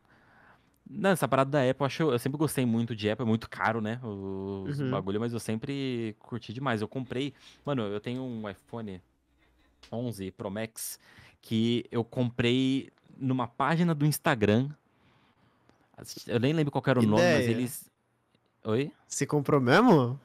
Não, 0.89 1.11
essa 1.11 1.27
parada 1.27 1.51
da 1.51 1.59
Apple, 1.69 1.83
eu, 1.83 1.87
acho, 1.87 2.03
eu 2.05 2.19
sempre 2.19 2.39
gostei 2.39 2.65
muito 2.65 2.95
de 2.95 3.11
Apple, 3.11 3.25
é 3.25 3.29
muito 3.29 3.51
caro, 3.51 3.81
né? 3.81 3.99
Os 4.03 4.79
Uhum. 4.81 4.91
bagulho, 4.91 5.19
mas 5.19 5.33
eu 5.33 5.41
sempre 5.41 6.15
curti 6.21 6.53
demais. 6.53 6.81
Eu 6.81 6.87
comprei. 6.89 7.35
Mano, 7.65 7.83
eu 7.83 7.99
tenho 8.01 8.23
um 8.23 8.49
iPhone 8.49 9.03
11 9.91 10.31
Pro 10.31 10.51
Max 10.51 10.99
que 11.43 11.85
eu 11.91 12.03
comprei 12.05 12.89
numa 13.19 13.47
página 13.47 13.95
do 13.95 14.07
Instagram. 14.07 14.71
Eu 16.27 16.41
nem 16.41 16.53
lembro 16.53 16.71
qual 16.73 16.83
era 16.87 16.99
o 16.99 17.03
nome, 17.03 17.23
mas 17.23 17.43
Ideia. 17.45 17.51
eles. 17.51 17.91
Oi? 18.65 18.91
Você 19.07 19.27
comprou 19.27 19.61
mesmo? 19.61 20.19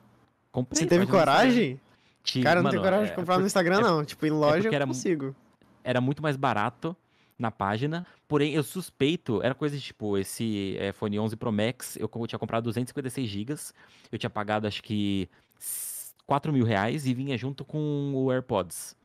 Comprei. 0.52 0.80
Você 0.84 0.88
teve 0.88 1.06
coragem? 1.06 1.80
Ti- 2.24 2.42
Cara, 2.42 2.60
eu 2.60 2.64
não 2.64 2.70
tenho 2.72 2.82
mano, 2.82 2.92
coragem 2.94 3.06
de 3.08 3.12
é 3.12 3.16
comprar 3.16 3.36
no 3.36 3.42
por- 3.42 3.48
Instagram, 3.48 3.78
é 3.78 3.82
não. 3.82 4.06
Tipo, 4.06 4.26
em 4.26 4.32
loja 4.32 4.64
porque 4.70 4.76
eu 4.76 4.88
consigo. 4.88 5.36
era 5.84 6.02
muito 6.02 6.22
mais 6.22 6.36
barato 6.36 6.96
na 7.38 7.52
página, 7.52 8.06
porém 8.28 8.54
eu 8.54 8.64
suspeito, 8.64 9.42
era 9.44 9.54
coisa 9.54 9.76
de 9.78 9.82
tipo, 9.84 10.18
esse 10.18 10.76
iPhone 10.90 11.20
11 11.20 11.36
Pro 11.36 11.52
Max, 11.52 11.96
eu 11.98 12.10
tinha 12.28 12.40
comprado 12.40 12.64
256 12.64 13.30
GB, 13.30 13.56
eu 14.12 14.18
tinha 14.18 14.30
pagado 14.30 14.66
acho 14.68 14.82
que 14.82 15.30
4 16.26 16.52
mil 16.52 16.66
reais 16.66 17.06
e 17.06 17.14
vinha 17.14 17.38
junto 17.38 17.64
com 17.64 18.12
o 18.16 18.32
AirPods. 18.32 18.96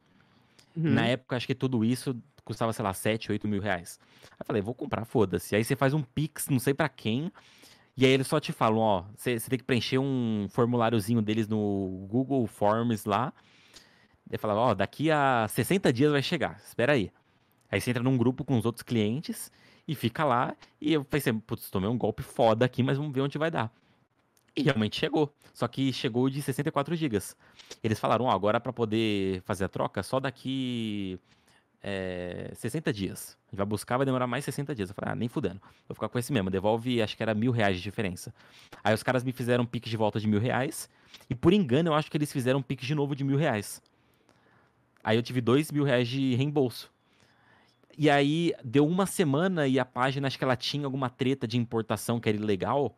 Uhum. 0.77 0.95
Na 0.95 1.07
época, 1.07 1.37
acho 1.37 1.47
que 1.47 1.55
tudo 1.55 1.85
isso 1.85 2.17
custava, 2.45 2.73
sei 2.73 2.85
lá, 2.85 2.93
7, 2.93 3.31
8 3.31 3.47
mil 3.47 3.61
reais. 3.61 3.99
Aí 4.25 4.37
eu 4.41 4.47
falei, 4.47 4.63
vou 4.63 4.75
comprar, 4.75 5.05
foda-se. 5.05 5.55
Aí 5.55 5.65
você 5.65 5.77
faz 5.77 5.95
um 5.95 6.03
Pix, 6.03 6.49
não 6.49 6.59
sei 6.59 6.75
pra 6.75 6.89
quem, 6.89 7.31
e 7.97 8.07
aí 8.07 8.13
eles 8.13 8.27
só 8.27 8.41
te 8.41 8.53
falam, 8.53 8.79
ó, 8.79 9.05
você 9.17 9.39
tem 9.39 9.59
que 9.59 9.65
preencher 9.65 9.99
um 9.99 10.47
formuláriozinho 10.51 11.21
deles 11.21 11.47
no 11.47 12.07
Google 12.09 12.47
Forms 12.47 13.05
lá. 13.05 13.33
Ele 14.29 14.39
fala, 14.39 14.55
ó, 14.55 14.75
daqui 14.75 15.11
a 15.11 15.47
60 15.49 15.93
dias 15.93 16.11
vai 16.11 16.23
chegar, 16.23 16.59
espera 16.67 16.95
aí. 16.95 17.13
Aí 17.71 17.81
você 17.81 17.91
entra 17.91 18.03
num 18.03 18.17
grupo 18.17 18.45
com 18.45 18.57
os 18.57 18.65
outros 18.65 18.83
clientes 18.83 19.53
e 19.87 19.95
fica 19.95 20.25
lá. 20.25 20.57
E 20.81 20.93
eu 20.95 21.05
pensei, 21.05 21.33
putz, 21.33 21.71
tomei 21.71 21.89
um 21.89 21.99
golpe 21.99 22.23
foda 22.23 22.65
aqui, 22.65 22.83
mas 22.83 22.97
vamos 22.97 23.13
ver 23.13 23.21
onde 23.21 23.37
vai 23.37 23.51
dar. 23.51 23.71
E 24.55 24.63
realmente 24.63 24.97
chegou. 24.97 25.33
Só 25.53 25.67
que 25.69 25.93
chegou 25.93 26.29
de 26.29 26.41
64 26.43 26.95
GB. 26.95 27.19
Eles 27.83 27.99
falaram, 27.99 28.27
ó, 28.27 28.31
agora 28.31 28.61
pra 28.61 28.73
poder 28.73 29.43
fazer 29.43 29.65
a 29.65 29.69
troca, 29.69 30.03
só 30.03 30.21
daqui 30.21 31.19
é, 31.83 32.51
60 32.55 32.93
dias. 32.93 33.37
A 33.49 33.51
gente 33.51 33.59
vai 33.59 33.67
buscar, 33.67 33.97
vai 33.97 34.07
demorar 34.07 34.27
mais 34.27 34.45
60 34.45 34.75
dias. 34.75 34.89
Eu 34.91 34.95
falei, 34.95 35.13
ah, 35.13 35.17
nem 35.17 35.29
fudendo. 35.29 35.61
Vou 35.89 35.95
ficar 35.95 36.09
com 36.09 36.19
esse 36.19 36.33
mesmo. 36.33 36.51
Devolve, 36.51 37.03
acho 37.03 37.17
que 37.17 37.23
era 37.23 37.35
mil 37.35 37.51
reais 37.51 37.77
de 37.77 37.83
diferença. 37.83 38.33
Aí 38.85 38.95
os 38.95 39.03
caras 39.03 39.25
me 39.25 39.33
fizeram 39.33 39.65
um 39.65 39.67
pique 39.67 39.91
de 39.91 39.97
volta 39.97 40.21
de 40.21 40.29
mil 40.29 40.41
reais. 40.41 40.89
E 41.29 41.35
por 41.35 41.53
engano, 41.53 41.91
eu 41.91 41.95
acho 41.95 42.11
que 42.11 42.17
eles 42.17 42.33
fizeram 42.33 42.61
um 42.61 42.63
Pix 42.63 42.87
de 42.87 42.95
novo 42.95 43.15
de 43.15 43.25
mil 43.25 43.37
reais. 43.37 43.83
Aí 45.03 45.17
eu 45.17 45.23
tive 45.23 45.41
dois 45.41 45.71
mil 45.71 45.85
reais 45.85 46.09
de 46.09 46.35
reembolso. 46.35 46.91
E 47.99 48.09
aí 48.09 48.55
deu 48.65 48.87
uma 48.87 49.05
semana 49.05 49.67
e 49.67 49.79
a 49.79 49.85
página, 49.85 50.27
acho 50.27 50.39
que 50.39 50.45
ela 50.45 50.57
tinha 50.57 50.87
alguma 50.87 51.11
treta 51.11 51.47
de 51.47 51.59
importação 51.59 52.19
que 52.19 52.29
era 52.29 52.39
ilegal. 52.39 52.97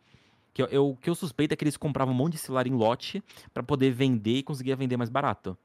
Que 0.55 0.61
eu, 0.61 0.67
eu, 0.67 0.97
que 1.01 1.09
eu 1.09 1.13
suspeito 1.15 1.53
é 1.53 1.57
que 1.57 1.65
eles 1.65 1.75
compravam 1.75 2.13
um 2.13 2.17
monte 2.17 2.33
de 2.33 2.39
celular 2.39 2.65
em 2.65 2.71
lote 2.73 3.21
para 3.53 3.61
poder 3.61 3.91
vender 3.91 4.37
e 4.37 4.41
conseguia 4.43 4.73
vender 4.75 4.95
mais 4.95 5.09
barato. 5.09 5.55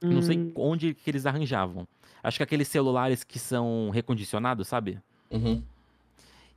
Não 0.00 0.22
sei 0.22 0.38
Hum, 0.38 0.52
onde 0.56 0.94
que 0.94 1.10
eles 1.10 1.26
arranjavam. 1.26 1.86
Acho 2.22 2.38
que 2.38 2.42
aqueles 2.42 2.66
celulares 2.68 3.22
que 3.22 3.38
são 3.38 3.90
recondicionados, 3.90 4.66
sabe? 4.66 4.98
Uhum. 5.30 5.62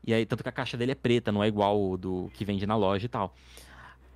E 0.06 0.14
aí, 0.14 0.26
tanto 0.26 0.44
que 0.44 0.48
a 0.50 0.52
caixa 0.54 0.78
dele 0.78 0.94
é 0.94 0.96
preta, 0.96 1.30
não 1.30 1.44
é 1.44 1.48
igual 1.50 1.78
o 1.92 1.98
do 1.98 2.32
que 2.34 2.46
vende 2.46 2.66
na 2.66 2.78
loja 2.78 3.06
e 3.06 3.10
tal. 3.10 3.36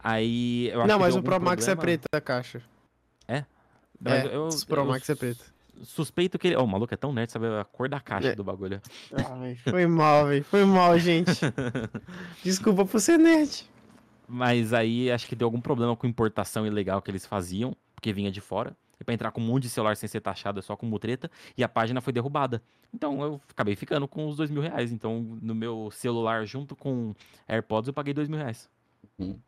Aí 0.01 0.69
eu 0.69 0.79
acho 0.79 0.87
Não, 0.87 0.95
que 0.95 1.01
mas 1.01 1.15
o 1.17 1.21
Pro 1.21 1.39
Max 1.41 1.67
é 1.67 1.75
problema. 1.75 1.81
preta 1.99 2.07
a 2.17 2.21
caixa. 2.21 2.61
Mas 4.03 4.25
é, 4.25 4.33
eu- 4.35 4.47
os 4.47 4.63
Pro 4.63 4.81
eu 4.81 4.85
Max 4.85 5.09
é 5.09 5.15
preto. 5.15 5.43
Suspeito 5.83 6.37
que 6.37 6.47
ele. 6.49 6.55
Ó, 6.55 6.63
o 6.63 6.67
maluco 6.67 6.93
é 6.93 6.97
tão 6.97 7.11
nerd, 7.13 7.31
sabe 7.31 7.47
a 7.47 7.63
cor 7.65 7.89
da 7.89 7.99
caixa 7.99 8.29
É. 8.29 8.35
do 8.35 8.43
bagulho. 8.43 8.81
Foi 9.69 9.85
mal, 9.87 10.27
velho. 10.27 10.43
Foi 10.43 10.65
mal, 10.65 10.97
gente. 10.99 11.31
Desculpa 12.43 12.85
por 12.85 12.99
ser 12.99 13.17
nerd. 13.17 13.67
Mas 14.27 14.73
aí 14.73 15.11
acho 15.11 15.27
que 15.27 15.35
deu 15.35 15.47
algum 15.47 15.59
problema 15.59 15.95
com 15.95 16.07
importação 16.07 16.65
ilegal 16.65 17.01
que 17.01 17.11
eles 17.11 17.25
faziam, 17.25 17.75
porque 17.95 18.13
vinha 18.13 18.31
de 18.31 18.39
fora. 18.41 18.75
E 18.99 19.03
pra 19.03 19.13
entrar 19.15 19.31
com 19.31 19.41
um 19.41 19.45
monte 19.45 19.63
de 19.63 19.69
celular 19.69 19.97
sem 19.97 20.07
ser 20.07 20.21
taxado, 20.21 20.59
é 20.59 20.61
só 20.61 20.75
com 20.77 20.85
mutreta, 20.85 21.29
e 21.57 21.63
a 21.63 21.67
página 21.67 21.99
foi 22.01 22.13
derrubada. 22.13 22.61
Então 22.93 23.21
eu 23.23 23.41
acabei 23.49 23.75
ficando 23.75 24.07
com 24.07 24.27
os 24.27 24.37
dois 24.37 24.51
mil 24.51 24.61
reais. 24.61 24.91
Então 24.91 25.37
no 25.41 25.55
meu 25.55 25.89
celular, 25.91 26.45
junto 26.45 26.75
com 26.75 27.13
AirPods, 27.47 27.87
eu 27.87 27.93
paguei 27.93 28.13
dois 28.13 28.29
mil 28.29 28.37
reais. 28.37 28.69
Hum, 29.19 29.39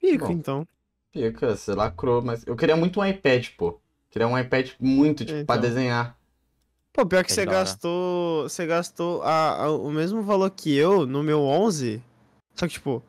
Pico, 0.00 0.26
Bom. 0.26 0.32
então. 0.32 0.68
Fica, 1.12 1.56
você 1.56 1.72
lacrou, 1.72 2.20
mas 2.20 2.46
eu 2.46 2.54
queria 2.56 2.76
muito 2.76 3.00
um 3.00 3.06
iPad, 3.06 3.48
pô. 3.56 3.80
Queria 4.10 4.26
um 4.28 4.38
iPad 4.38 4.70
muito, 4.80 5.24
tipo, 5.24 5.44
pra 5.44 5.56
Então. 5.56 5.68
desenhar. 5.68 6.16
Pô, 6.92 7.04
pior 7.06 7.24
que 7.24 7.30
É 7.30 7.34
você 7.34 7.40
hora. 7.42 7.50
gastou. 7.50 8.42
Você 8.48 8.66
gastou 8.66 9.22
a- 9.22 9.64
a- 9.64 9.70
o 9.72 9.90
mesmo 9.90 10.22
valor 10.22 10.50
que 10.50 10.74
eu 10.76 11.06
no 11.06 11.22
meu 11.22 11.40
11. 11.42 12.02
Só 12.54 12.66
que, 12.66 12.72
tipo, 12.74 13.02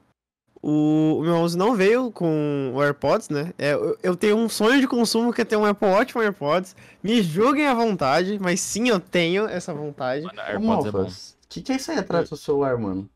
o, 0.62 1.18
o 1.20 1.22
meu 1.24 1.36
11 1.38 1.58
não 1.58 1.74
veio 1.76 2.12
com 2.12 2.72
o 2.76 2.82
AirPods, 2.82 3.30
né? 3.30 3.54
É, 3.58 3.74
eu, 3.74 3.98
eu 4.04 4.16
tenho 4.16 4.36
um 4.38 4.48
sonho 4.50 4.80
de 4.80 4.88
consumo 4.88 5.34
que 5.34 5.42
é 5.42 5.46
ter 5.46 5.56
um 5.56 5.66
Apple 5.66 5.88
Watch 5.88 6.14
com 6.14 6.20
AirPods. 6.22 6.76
Me 7.02 7.24
julguem 7.24 7.66
à 7.66 7.74
vontade, 7.74 8.38
mas 8.40 8.60
sim, 8.60 8.90
eu 8.90 9.00
tenho 9.00 9.48
essa 9.48 9.74
vontade. 9.74 10.24
Mano, 10.26 10.38
Ô, 10.38 10.42
AirPods 10.42 10.86
é 10.86 10.92
bom. 10.92 10.98
Malfas, 11.00 11.38
o 11.46 11.48
que, 11.48 11.62
que 11.62 11.72
é 11.72 11.76
isso 11.78 11.92
aí 11.92 11.98
atrás 11.98 12.26
do 12.26 12.36
seu 12.36 12.38
celular, 12.38 12.78
mano? 12.78 13.10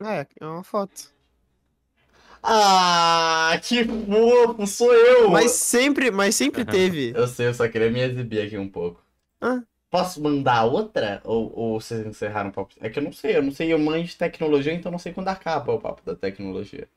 É, 0.00 0.26
é 0.40 0.46
uma 0.46 0.62
foto. 0.64 1.10
Ah, 2.48 3.58
que 3.62 3.84
fofo, 3.84 4.66
sou 4.66 4.94
eu! 4.94 5.30
Mas 5.30 5.50
sempre, 5.52 6.10
mas 6.12 6.34
sempre 6.34 6.64
teve. 6.64 7.12
Eu 7.14 7.26
sei, 7.26 7.48
eu 7.48 7.54
só 7.54 7.68
queria 7.68 7.90
me 7.90 8.00
exibir 8.00 8.40
aqui 8.46 8.56
um 8.56 8.68
pouco. 8.68 9.04
Ah. 9.40 9.62
Posso 9.90 10.22
mandar 10.22 10.64
outra? 10.64 11.20
Ou, 11.24 11.52
ou 11.58 11.80
vocês 11.80 12.06
encerraram 12.06 12.50
o 12.50 12.52
papo? 12.52 12.74
É 12.80 12.88
que 12.88 12.98
eu 12.98 13.02
não 13.02 13.12
sei, 13.12 13.36
eu 13.36 13.42
não 13.42 13.50
sei, 13.50 13.72
eu 13.72 13.78
manjo 13.78 14.04
de 14.08 14.16
tecnologia, 14.16 14.72
então 14.72 14.92
não 14.92 14.98
sei 14.98 15.12
quando 15.12 15.28
acaba 15.28 15.72
o 15.72 15.80
papo 15.80 16.02
da 16.04 16.14
tecnologia. 16.14 16.88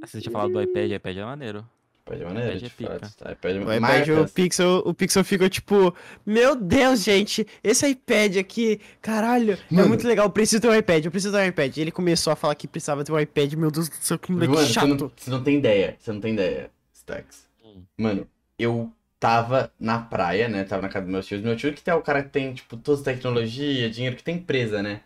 Ah, 0.00 0.06
Você 0.06 0.20
tinha 0.20 0.32
falado 0.32 0.52
do 0.52 0.62
iPad, 0.62 0.92
iPad 0.92 1.16
é 1.16 1.24
maneiro. 1.24 1.68
iPad 2.08 2.20
é 2.20 2.24
maneiro, 2.24 2.48
iPad 2.48 2.62
é 2.62 2.64
de 2.64 2.70
fato. 2.70 3.16
pica. 3.16 3.32
iPad 3.32 3.56
O 3.56 3.72
iPad, 3.72 4.08
o. 4.08 4.28
Pixel, 4.28 4.82
o 4.84 4.94
Pixel 4.94 5.24
fica 5.24 5.48
tipo, 5.48 5.94
meu 6.24 6.56
Deus, 6.56 7.04
gente, 7.04 7.46
esse 7.62 7.86
iPad 7.86 8.36
aqui, 8.38 8.80
caralho, 9.00 9.52
é 9.54 9.58
Mano. 9.70 9.88
muito 9.88 10.06
legal, 10.06 10.26
eu 10.26 10.30
preciso 10.30 10.60
ter 10.62 10.68
um 10.68 10.74
iPad, 10.74 11.04
eu 11.04 11.10
preciso 11.10 11.32
ter 11.32 11.42
um 11.42 11.46
iPad. 11.46 11.76
E 11.76 11.80
ele 11.80 11.90
começou 11.92 12.32
a 12.32 12.36
falar 12.36 12.54
que 12.54 12.66
precisava 12.66 13.04
ter 13.04 13.12
um 13.12 13.18
iPad, 13.20 13.52
meu 13.54 13.70
Deus 13.70 13.88
do 13.88 13.94
céu, 13.96 14.18
que 14.18 14.32
moleque 14.32 14.52
Mano, 14.52 14.66
você 14.66 14.72
chato. 14.72 14.86
não, 14.88 15.10
você 15.14 15.30
não 15.30 15.42
tem 15.42 15.58
ideia, 15.58 15.96
você 15.98 16.12
não 16.12 16.20
tem 16.20 16.32
ideia, 16.32 16.70
Stacks. 16.94 17.46
Hum. 17.64 17.82
Mano, 17.96 18.26
eu 18.58 18.90
tava 19.20 19.72
na 19.78 19.98
praia, 19.98 20.48
né? 20.48 20.64
Tava 20.64 20.82
na 20.82 20.88
casa 20.88 21.04
dos 21.04 21.12
meus 21.12 21.26
tios. 21.26 21.42
Meu 21.42 21.56
tio 21.56 21.72
que 21.72 21.88
é 21.88 21.94
o 21.94 22.02
cara 22.02 22.22
que 22.22 22.30
tem, 22.30 22.54
tipo, 22.54 22.76
toda 22.76 23.02
tecnologia, 23.02 23.90
dinheiro, 23.90 24.16
que 24.16 24.22
tem 24.22 24.36
empresa, 24.36 24.82
né? 24.82 25.00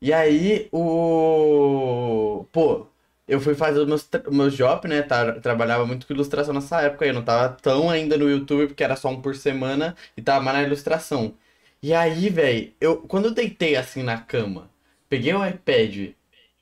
E 0.00 0.12
aí, 0.12 0.68
o... 0.72 2.44
Pô, 2.50 2.86
eu 3.32 3.40
fui 3.40 3.54
fazer 3.54 3.80
o 3.80 3.86
meu, 3.86 3.98
o 4.26 4.34
meu 4.34 4.50
job, 4.50 4.86
né? 4.86 5.00
Tá, 5.02 5.32
trabalhava 5.40 5.86
muito 5.86 6.06
com 6.06 6.12
ilustração 6.12 6.52
nessa 6.52 6.82
época. 6.82 7.06
Eu 7.06 7.14
não 7.14 7.22
tava 7.22 7.56
tão 7.62 7.88
ainda 7.88 8.16
no 8.18 8.30
YouTube, 8.30 8.66
porque 8.68 8.84
era 8.84 8.94
só 8.94 9.08
um 9.08 9.22
por 9.22 9.34
semana. 9.34 9.96
E 10.16 10.20
tava 10.22 10.44
mais 10.44 10.58
na 10.58 10.64
ilustração. 10.64 11.34
E 11.82 11.94
aí, 11.94 12.28
velho, 12.28 12.72
eu, 12.80 12.98
quando 12.98 13.26
eu 13.26 13.30
deitei 13.32 13.74
assim 13.76 14.02
na 14.02 14.18
cama, 14.18 14.70
peguei 15.08 15.32
o 15.34 15.46
iPad 15.46 16.10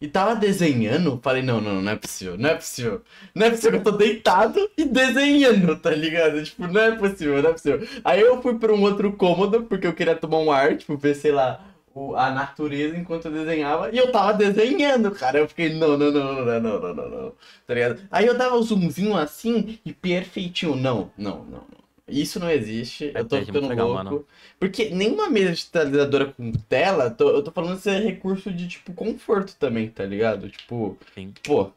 e 0.01 0.09
tava 0.09 0.37
desenhando, 0.37 1.21
falei, 1.23 1.43
não, 1.43 1.61
não, 1.61 1.83
não 1.83 1.93
é 1.93 1.97
possível, 1.97 2.39
não 2.39 2.51
é 2.51 2.55
possível. 2.55 3.03
Não 3.35 3.47
é 3.47 3.51
possível 3.51 3.73
que 3.83 3.89
eu 3.89 3.93
tô 3.93 3.99
deitado 3.99 4.71
e 4.77 4.85
desenhando, 4.85 5.77
tá 5.77 5.91
ligado? 5.91 6.43
Tipo, 6.45 6.69
não 6.69 6.81
é 6.81 6.93
possível, 6.97 7.43
não 7.43 7.51
é 7.51 7.53
possível. 7.53 7.87
Aí 8.05 8.21
eu 8.21 8.41
fui 8.41 8.59
pra 8.59 8.73
um 8.73 8.83
outro 8.83 9.13
cômodo, 9.15 9.65
porque 9.65 9.87
eu 9.87 9.93
queria 9.95 10.15
tomar 10.17 10.39
um 10.39 10.53
ar, 10.53 10.77
tipo, 10.77 10.97
ver, 10.97 11.15
sei 11.17 11.33
lá, 11.33 11.70
o- 11.95 12.15
a 12.17 12.31
natureza 12.31 12.97
enquanto 12.97 13.27
eu 13.27 13.33
desenhava. 13.33 13.91
E 13.95 13.99
eu 13.99 14.11
tava 14.13 14.33
desenhando, 14.35 15.11
cara. 15.13 15.39
Eu 15.39 15.49
fiquei, 15.49 15.75
não, 15.75 15.97
não, 15.99 16.11
não, 16.11 16.35
não, 16.45 16.61
não, 16.61 16.81
não, 16.81 16.95
não, 16.95 17.09
não. 17.11 17.33
Tá 17.67 17.75
ligado? 17.75 18.03
Aí 18.11 18.27
eu 18.27 18.37
dava 18.37 18.57
o 18.57 18.63
zoomzinho 18.63 19.17
assim 19.17 19.79
e 19.85 19.93
perfeitinho. 19.93 20.77
Não, 20.77 21.11
não, 21.17 21.37
não, 21.45 21.45
não. 21.45 21.81
Isso 22.09 22.41
não 22.41 22.51
existe. 22.51 23.13
Eu 23.15 23.25
tô 23.25 23.37
é 23.37 23.45
ficando 23.45 23.69
legal, 23.69 23.87
louco. 23.89 24.05
mano. 24.05 24.27
Porque 24.59 24.91
nenhuma 24.91 25.31
mesa 25.31 25.53
digitalizadora 25.53 26.27
com 26.33 26.51
tela, 26.69 27.09
tô- 27.11 27.31
eu 27.31 27.43
tô 27.43 27.53
falando 27.53 27.77
de 27.77 27.83
ser 27.83 28.01
recurso 28.01 28.51
de, 28.53 28.67
tipo, 28.67 28.93
conforto 28.93 29.55
também, 29.57 29.89
tá 29.89 30.05
ligado? 30.05 30.49
Tipo, 30.51 30.99
Sim. 31.15 31.33
pô, 31.45 31.71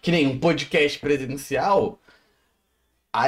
que 0.00 0.10
nem 0.10 0.26
um 0.26 0.38
podcast 0.40 0.98
presencial, 0.98 1.98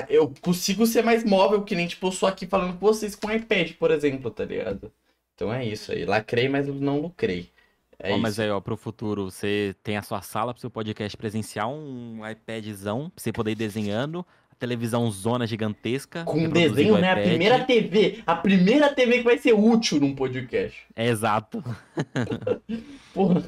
eu 0.08 0.32
consigo 0.40 0.86
ser 0.86 1.02
mais 1.04 1.24
móvel, 1.24 1.62
que 1.62 1.74
nem, 1.74 1.86
tipo, 1.86 2.06
eu 2.08 2.12
sou 2.12 2.28
aqui 2.28 2.46
falando 2.46 2.72
com 2.78 2.86
vocês 2.86 3.14
com 3.14 3.30
iPad, 3.30 3.72
por 3.74 3.90
exemplo, 3.90 4.30
tá 4.30 4.44
ligado? 4.44 4.90
Então 5.36 5.52
é 5.52 5.62
isso 5.64 5.92
aí. 5.92 6.06
Lacrei, 6.06 6.48
mas 6.48 6.66
não 6.66 6.98
lucrei. 6.98 7.50
É 7.98 8.12
Ó, 8.12 8.16
mas 8.18 8.40
aí, 8.40 8.50
ó, 8.50 8.58
pro 8.58 8.76
futuro, 8.76 9.30
você 9.30 9.76
tem 9.82 9.96
a 9.98 10.02
sua 10.02 10.22
sala 10.22 10.52
pro 10.54 10.60
seu 10.60 10.70
podcast 10.70 11.14
presencial, 11.16 11.72
um 11.74 12.20
iPadzão, 12.26 13.10
pra 13.10 13.22
você 13.22 13.32
poder 13.32 13.52
ir 13.52 13.54
desenhando, 13.54 14.24
a 14.50 14.54
televisão 14.54 15.10
zona 15.10 15.46
gigantesca. 15.46 16.24
Com 16.24 16.44
um 16.44 16.48
desenho, 16.48 16.98
né? 16.98 17.12
A 17.12 17.16
primeira 17.16 17.64
TV. 17.64 18.22
A 18.26 18.34
primeira 18.34 18.94
TV 18.94 19.18
que 19.18 19.24
vai 19.24 19.36
ser 19.38 19.52
útil 19.52 20.00
num 20.00 20.14
podcast. 20.14 20.86
É 20.96 21.06
exato. 21.06 21.62
Porra. 23.12 23.42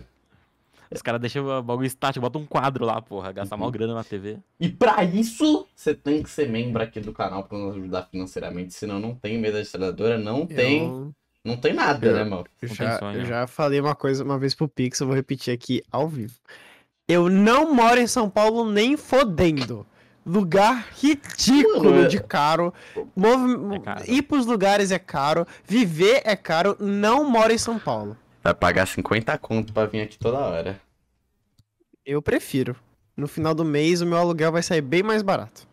Os 0.91 1.03
caras 1.03 1.21
deixam 1.21 1.47
o 1.47 1.63
bagulho 1.63 1.87
estático, 1.87 2.23
bota 2.23 2.39
um 2.39 2.47
quadro 2.47 2.87
lá, 2.87 3.01
porra, 3.03 3.31
gastar 3.31 3.57
Uhum. 3.57 3.61
mal 3.61 3.71
grana 3.71 3.93
na 3.95 4.03
TV. 4.05 4.39
E 4.59 4.71
pra 4.71 5.05
isso, 5.05 5.67
você 5.75 5.95
tem 5.95 6.23
que 6.23 6.31
ser 6.31 6.49
membro 6.49 6.83
aqui 6.83 6.99
do 7.01 7.13
canal 7.13 7.45
pra 7.45 7.59
nos 7.59 7.77
ajudar 7.77 8.05
financeiramente. 8.11 8.73
Senão 8.73 8.99
não 8.99 9.15
tem 9.15 9.39
mesa 9.39 9.59
digitalizadora, 9.59 10.17
não 10.19 10.47
tem. 10.47 11.13
Eu, 11.49 11.55
Não 11.55 11.61
tem 11.61 11.73
nada, 11.73 12.07
Eu- 12.07 12.15
né, 12.15 12.25
mano? 12.25 12.45
eu 12.63 12.69
já, 12.69 12.99
sonho. 12.99 13.21
eu 13.21 13.25
já 13.27 13.47
falei 13.47 13.81
uma 13.81 13.95
coisa 13.95 14.23
uma 14.25 14.39
vez 14.39 14.55
pro 14.55 14.69
Pixel, 14.69 15.07
vou 15.07 15.17
repetir 15.17 15.53
aqui 15.55 15.83
ao 15.91 16.09
vivo. 16.09 16.35
Eu 17.09 17.29
não 17.29 17.75
moro 17.75 17.99
em 18.01 18.07
São 18.07 18.29
Paulo 18.29 18.71
nem 18.71 18.97
fodendo. 18.97 19.87
Lugar 20.27 20.89
ridículo 21.01 21.85
Mano, 21.93 22.05
é- 22.05 22.09
de 22.09 22.21
caro. 22.23 22.75
Movi- 23.17 23.77
É 23.77 23.79
caro. 23.79 24.05
Ir 24.07 24.23
pros 24.23 24.45
lugares 24.45 24.91
é 24.91 24.99
caro. 24.99 25.47
Viver 25.67 26.21
é 26.25 26.37
caro. 26.37 26.77
Não 26.79 27.25
moro 27.31 27.51
em 27.53 27.57
São 27.57 27.79
Paulo. 27.79 28.15
Vai 28.43 28.53
pagar 28.53 28.87
50 28.87 29.39
conto 29.39 29.73
pra 29.73 29.87
vir 29.87 30.03
aqui 30.03 30.19
toda 30.19 30.39
hora. 30.39 30.79
Eu 32.05 32.21
prefiro. 32.23 32.77
No 33.17 33.27
final 33.27 33.55
do 33.55 33.65
mês, 33.65 34.01
o 34.01 34.07
meu 34.07 34.17
aluguel 34.19 34.53
vai 34.53 34.63
sair 34.63 34.81
bem 34.81 35.03
mais 35.03 35.23
barato. 35.23 35.67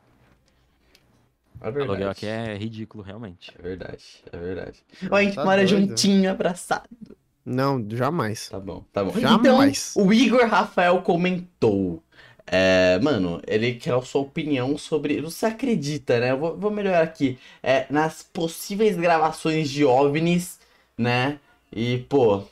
É 1.66 1.70
O 1.70 1.72
verdade. 1.72 1.90
aluguel 1.92 2.10
aqui 2.12 2.26
é 2.28 2.56
ridículo, 2.58 3.04
realmente. 3.04 3.52
É 3.58 3.62
verdade, 3.62 4.04
é 4.32 4.38
verdade. 4.38 4.84
Ó, 5.10 5.16
a 5.16 5.24
gente 5.24 5.36
Tá 5.36 5.44
mora 5.44 5.66
doido. 5.66 5.88
juntinho, 5.88 6.30
abraçado. 6.32 6.88
Não, 7.46 7.84
jamais. 7.92 8.50
Tá 8.50 8.60
bom, 8.60 8.84
tá 8.92 9.04
bom. 9.04 9.20
Jamais. 9.20 9.92
Então, 9.92 10.06
o 10.08 10.14
Igor 10.14 10.46
Rafael 10.48 11.02
comentou. 11.02 12.02
É, 12.48 13.00
mano, 13.02 13.42
ele 13.48 13.74
quer 13.76 13.94
a 13.94 14.02
sua 14.02 14.22
opinião 14.22 14.78
sobre. 14.78 15.20
Você 15.22 15.46
acredita, 15.48 16.20
né? 16.20 16.32
Eu 16.32 16.38
vou, 16.40 16.58
vou 16.58 16.72
melhorar 16.72 17.02
aqui. 17.02 17.38
É, 17.64 17.86
nas 17.90 18.22
possíveis 18.24 18.96
gravações 18.96 19.70
de 19.70 19.84
OVNIs, 19.86 20.60
né? 20.98 21.40
E, 21.72 22.00
pô. 22.10 22.44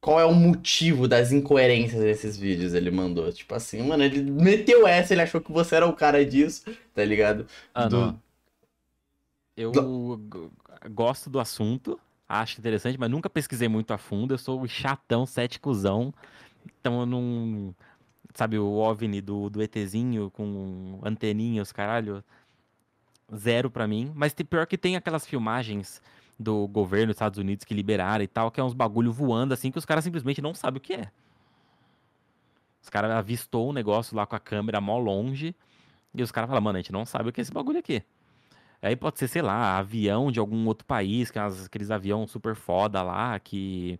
Qual 0.00 0.20
é 0.20 0.24
o 0.24 0.32
motivo 0.32 1.08
das 1.08 1.32
incoerências 1.32 2.00
desses 2.00 2.36
vídeos? 2.36 2.72
Ele 2.72 2.90
mandou. 2.90 3.32
Tipo 3.32 3.54
assim, 3.54 3.82
mano, 3.82 4.04
ele 4.04 4.22
meteu 4.30 4.86
essa, 4.86 5.12
ele 5.12 5.22
achou 5.22 5.40
que 5.40 5.50
você 5.52 5.74
era 5.76 5.86
o 5.86 5.92
cara 5.92 6.24
disso, 6.24 6.64
tá 6.94 7.04
ligado? 7.04 7.46
Mano, 7.74 8.12
Do- 8.12 8.20
eu 9.56 9.72
g- 9.72 10.88
gosto 10.90 11.28
do 11.28 11.40
assunto, 11.40 11.98
acho 12.28 12.60
interessante, 12.60 12.96
mas 12.98 13.10
nunca 13.10 13.28
pesquisei 13.28 13.66
muito 13.68 13.92
a 13.92 13.98
fundo. 13.98 14.34
Eu 14.34 14.38
sou 14.38 14.62
o 14.62 14.68
chatão, 14.68 15.26
céticozão. 15.26 16.14
Então 16.80 17.00
eu 17.00 17.06
não. 17.06 17.74
Sabe, 18.34 18.56
o 18.58 18.74
OVNI 18.74 19.20
do, 19.20 19.50
do 19.50 19.60
ETzinho 19.60 20.30
com 20.30 21.00
anteninha, 21.02 21.60
os 21.62 21.72
caralho. 21.72 22.22
Zero 23.34 23.68
pra 23.70 23.86
mim. 23.88 24.12
Mas 24.14 24.32
tem- 24.32 24.46
pior 24.46 24.66
que 24.66 24.78
tem 24.78 24.94
aquelas 24.96 25.26
filmagens 25.26 26.00
do 26.38 26.68
governo 26.68 27.06
dos 27.08 27.16
Estados 27.16 27.38
Unidos 27.38 27.64
que 27.64 27.74
liberaram 27.74 28.22
e 28.22 28.28
tal, 28.28 28.50
que 28.50 28.60
é 28.60 28.64
uns 28.64 28.74
bagulho 28.74 29.12
voando 29.12 29.52
assim 29.52 29.70
que 29.70 29.78
os 29.78 29.84
caras 29.84 30.04
simplesmente 30.04 30.40
não 30.40 30.54
sabem 30.54 30.78
o 30.78 30.80
que 30.80 30.92
é. 30.94 31.10
Os 32.82 32.88
caras 32.88 33.10
avistou 33.10 33.68
um 33.70 33.72
negócio 33.72 34.16
lá 34.16 34.24
com 34.26 34.36
a 34.36 34.40
câmera 34.40 34.80
mó 34.80 34.98
longe. 34.98 35.54
E 36.14 36.22
os 36.22 36.30
caras 36.32 36.48
falam, 36.48 36.62
mano, 36.62 36.78
a 36.78 36.80
gente 36.80 36.92
não 36.92 37.04
sabe 37.04 37.28
o 37.28 37.32
que 37.32 37.40
é 37.40 37.42
esse 37.42 37.52
bagulho 37.52 37.78
aqui. 37.78 38.02
Aí 38.80 38.94
pode 38.94 39.18
ser, 39.18 39.28
sei 39.28 39.42
lá, 39.42 39.76
avião 39.76 40.30
de 40.30 40.38
algum 40.38 40.66
outro 40.66 40.86
país, 40.86 41.30
que 41.30 41.38
é 41.38 41.42
umas- 41.42 41.66
aqueles 41.66 41.90
avião 41.90 42.26
super 42.26 42.54
foda 42.54 43.02
lá, 43.02 43.38
que 43.40 43.98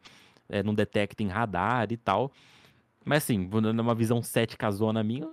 é, 0.48 0.62
não 0.62 0.74
detecta 0.74 1.22
em 1.22 1.28
radar 1.28 1.92
e 1.92 1.96
tal. 1.96 2.32
Mas 3.04 3.24
assim, 3.24 3.46
dando 3.46 3.80
uma 3.80 3.94
visão 3.94 4.22
7 4.22 4.56
casona 4.56 5.02
minha, 5.02 5.28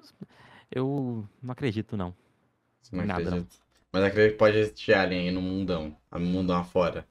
eu- 0.71 1.25
não 1.41 1.51
acredito, 1.51 1.95
não. 1.95 2.13
Não 2.91 3.05
Nada, 3.05 3.29
não. 3.31 3.47
Mas 3.95 4.03
acredito 4.05 4.33
que 4.33 4.37
pode 4.39 4.57
existir 4.59 4.93
alien 4.93 5.29
aí 5.29 5.31
no 5.31 5.41
mundão. 5.41 5.97
No 6.11 6.19
mundão 6.21 6.57
afora. 6.57 7.07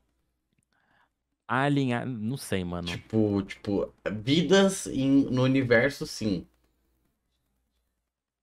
Alien, 1.48 2.04
não 2.06 2.36
sei, 2.36 2.62
mano. 2.64 3.00
Tipo, 3.00 3.42
tipo, 3.42 3.92
vidas 4.10 4.86
em- 4.86 5.24
no 5.30 5.42
universo, 5.42 6.06
sim. 6.06 6.46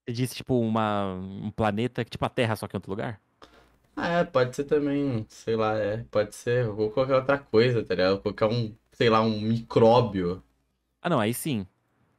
Você 0.06 0.14
disse, 0.14 0.36
tipo, 0.36 0.60
uma, 0.60 1.14
um 1.16 1.52
planeta 1.52 2.04
que, 2.04 2.10
tipo, 2.12 2.26
a 2.26 2.30
Terra, 2.30 2.56
só 2.56 2.68
que 2.68 2.76
em 2.76 2.78
outro 2.80 2.92
lugar? 2.92 3.22
Ah, 3.96 4.08
é, 4.20 4.24
pode 4.26 4.56
ser 4.56 4.64
também, 4.66 5.26
sei 5.30 5.56
lá, 5.56 5.78
é, 5.78 6.04
pode 6.06 6.36
ser 6.36 6.68
ou 6.70 6.92
qualquer 6.92 7.16
outra 7.16 7.38
coisa, 7.40 7.84
tá 7.86 7.94
ligado? 7.96 8.22
Qualquer 8.22 8.46
um, 8.48 8.76
sei 8.94 9.10
lá, 9.10 9.22
um 9.22 9.40
micróbio. 9.42 10.44
Ah, 11.02 11.10
não, 11.10 11.20
aí 11.20 11.34
sim. 11.34 11.66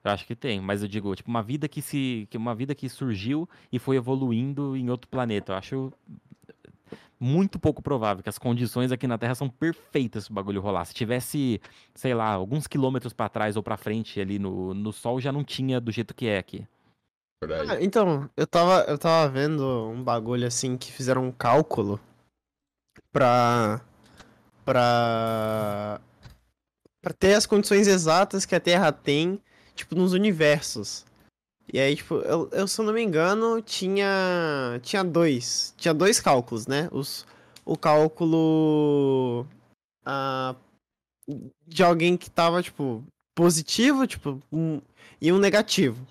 Eu 0.04 0.10
acho 0.10 0.26
que 0.26 0.34
tem, 0.34 0.60
mas 0.60 0.82
eu 0.82 0.88
digo, 0.88 1.14
tipo, 1.14 1.30
uma 1.30 1.42
vida 1.42 1.68
que 1.68 1.80
se. 1.80 2.26
que 2.30 2.36
uma 2.36 2.54
vida 2.54 2.74
que 2.74 2.88
surgiu 2.88 3.48
e 3.70 3.78
foi 3.78 3.96
evoluindo 3.96 4.76
em 4.76 4.90
outro 4.90 5.08
planeta. 5.08 5.52
Eu 5.52 5.56
acho 5.56 5.92
muito 7.22 7.56
pouco 7.56 7.80
provável 7.80 8.20
que 8.20 8.28
as 8.28 8.38
condições 8.38 8.90
aqui 8.90 9.06
na 9.06 9.16
Terra 9.16 9.36
são 9.36 9.48
perfeitas 9.48 10.26
pro 10.26 10.34
bagulho 10.34 10.60
rolar. 10.60 10.84
Se 10.84 10.92
tivesse, 10.92 11.60
sei 11.94 12.14
lá, 12.14 12.32
alguns 12.32 12.66
quilômetros 12.66 13.12
pra 13.12 13.28
trás 13.28 13.56
ou 13.56 13.62
pra 13.62 13.76
frente 13.76 14.20
ali 14.20 14.40
no, 14.40 14.74
no 14.74 14.92
Sol, 14.92 15.20
já 15.20 15.30
não 15.30 15.44
tinha 15.44 15.80
do 15.80 15.92
jeito 15.92 16.14
que 16.14 16.26
é 16.26 16.38
aqui. 16.38 16.66
Verdade. 17.40 17.70
Ah, 17.70 17.78
então, 17.80 18.28
eu 18.36 18.46
tava, 18.46 18.84
eu 18.88 18.98
tava 18.98 19.28
vendo 19.28 19.64
um 19.88 20.02
bagulho 20.02 20.46
assim 20.46 20.76
que 20.76 20.90
fizeram 20.90 21.24
um 21.24 21.32
cálculo 21.32 22.00
pra. 23.12 23.80
pra. 24.64 26.00
pra 27.00 27.12
ter 27.12 27.34
as 27.34 27.46
condições 27.46 27.86
exatas 27.86 28.44
que 28.44 28.54
a 28.54 28.60
Terra 28.60 28.90
tem, 28.90 29.40
tipo, 29.74 29.94
nos 29.94 30.12
universos. 30.12 31.04
E 31.72 31.78
aí, 31.78 31.96
tipo, 31.96 32.16
eu, 32.16 32.48
eu 32.52 32.66
se 32.68 32.80
eu 32.80 32.84
não 32.84 32.92
me 32.92 33.02
engano, 33.02 33.62
tinha. 33.62 34.78
tinha 34.82 35.02
dois. 35.04 35.74
Tinha 35.76 35.94
dois 35.94 36.20
cálculos, 36.20 36.66
né? 36.66 36.88
Os, 36.92 37.26
o 37.64 37.76
cálculo. 37.76 39.46
ah, 40.04 40.54
de 41.66 41.82
alguém 41.82 42.16
que 42.16 42.28
tava, 42.30 42.62
tipo, 42.62 43.04
positivo, 43.34 44.06
tipo, 44.06 44.40
um, 44.52 44.80
e 45.20 45.32
um 45.32 45.38
negativo. 45.38 46.04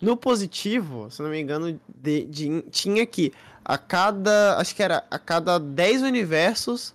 No 0.00 0.16
positivo, 0.16 1.10
se 1.10 1.22
não 1.22 1.30
me 1.30 1.40
engano, 1.40 1.78
de- 1.88 2.24
de- 2.26 2.62
tinha 2.70 3.06
que 3.06 3.32
a 3.64 3.76
cada. 3.78 4.58
Acho 4.58 4.74
que 4.74 4.82
era 4.82 5.04
a 5.10 5.18
cada 5.18 5.58
10 5.58 6.02
universos 6.02 6.94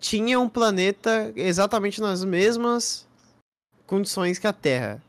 tinha 0.00 0.38
um 0.38 0.50
planeta 0.50 1.32
exatamente 1.34 1.98
nas 1.98 2.22
mesmas 2.22 3.06
condições 3.86 4.38
que 4.38 4.46
a 4.46 4.52
Terra. 4.52 5.02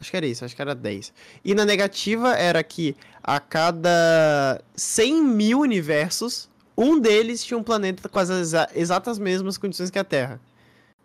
Acho 0.00 0.10
que 0.10 0.16
era 0.16 0.26
isso, 0.26 0.44
acho 0.44 0.56
que 0.56 0.62
era 0.62 0.74
10. 0.74 1.12
E 1.44 1.54
na 1.54 1.64
negativa 1.64 2.34
era 2.34 2.62
que 2.62 2.96
a 3.22 3.38
cada 3.38 4.62
100 4.74 5.22
mil 5.22 5.60
universos, 5.60 6.48
um 6.76 6.98
deles 6.98 7.44
tinha 7.44 7.58
um 7.58 7.62
planeta 7.62 8.08
com 8.08 8.18
as 8.18 8.30
exa- 8.30 8.70
exatas 8.74 9.18
mesmas 9.18 9.58
condições 9.58 9.90
que 9.90 9.98
a 9.98 10.04
Terra. 10.04 10.40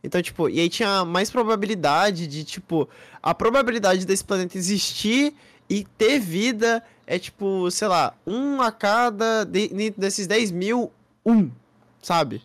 Então, 0.02 0.22
tipo, 0.22 0.48
e 0.50 0.60
aí 0.60 0.70
tinha 0.70 1.04
mais 1.04 1.30
probabilidade 1.30 2.28
de, 2.28 2.44
tipo, 2.44 2.88
a 3.22 3.34
probabilidade 3.34 4.06
desse 4.06 4.24
planeta 4.24 4.58
existir 4.58 5.34
e 5.70 5.84
ter 5.98 6.20
vida 6.20 6.82
é 7.08 7.20
tipo, 7.20 7.70
sei 7.72 7.88
lá, 7.88 8.14
um 8.26 8.62
a 8.62 8.72
cada. 8.72 9.44
de- 9.44 9.68
de- 9.68 9.90
desses 9.92 10.26
10 10.28 10.52
mil, 10.52 10.92
um, 11.26 11.50
sabe? 12.02 12.42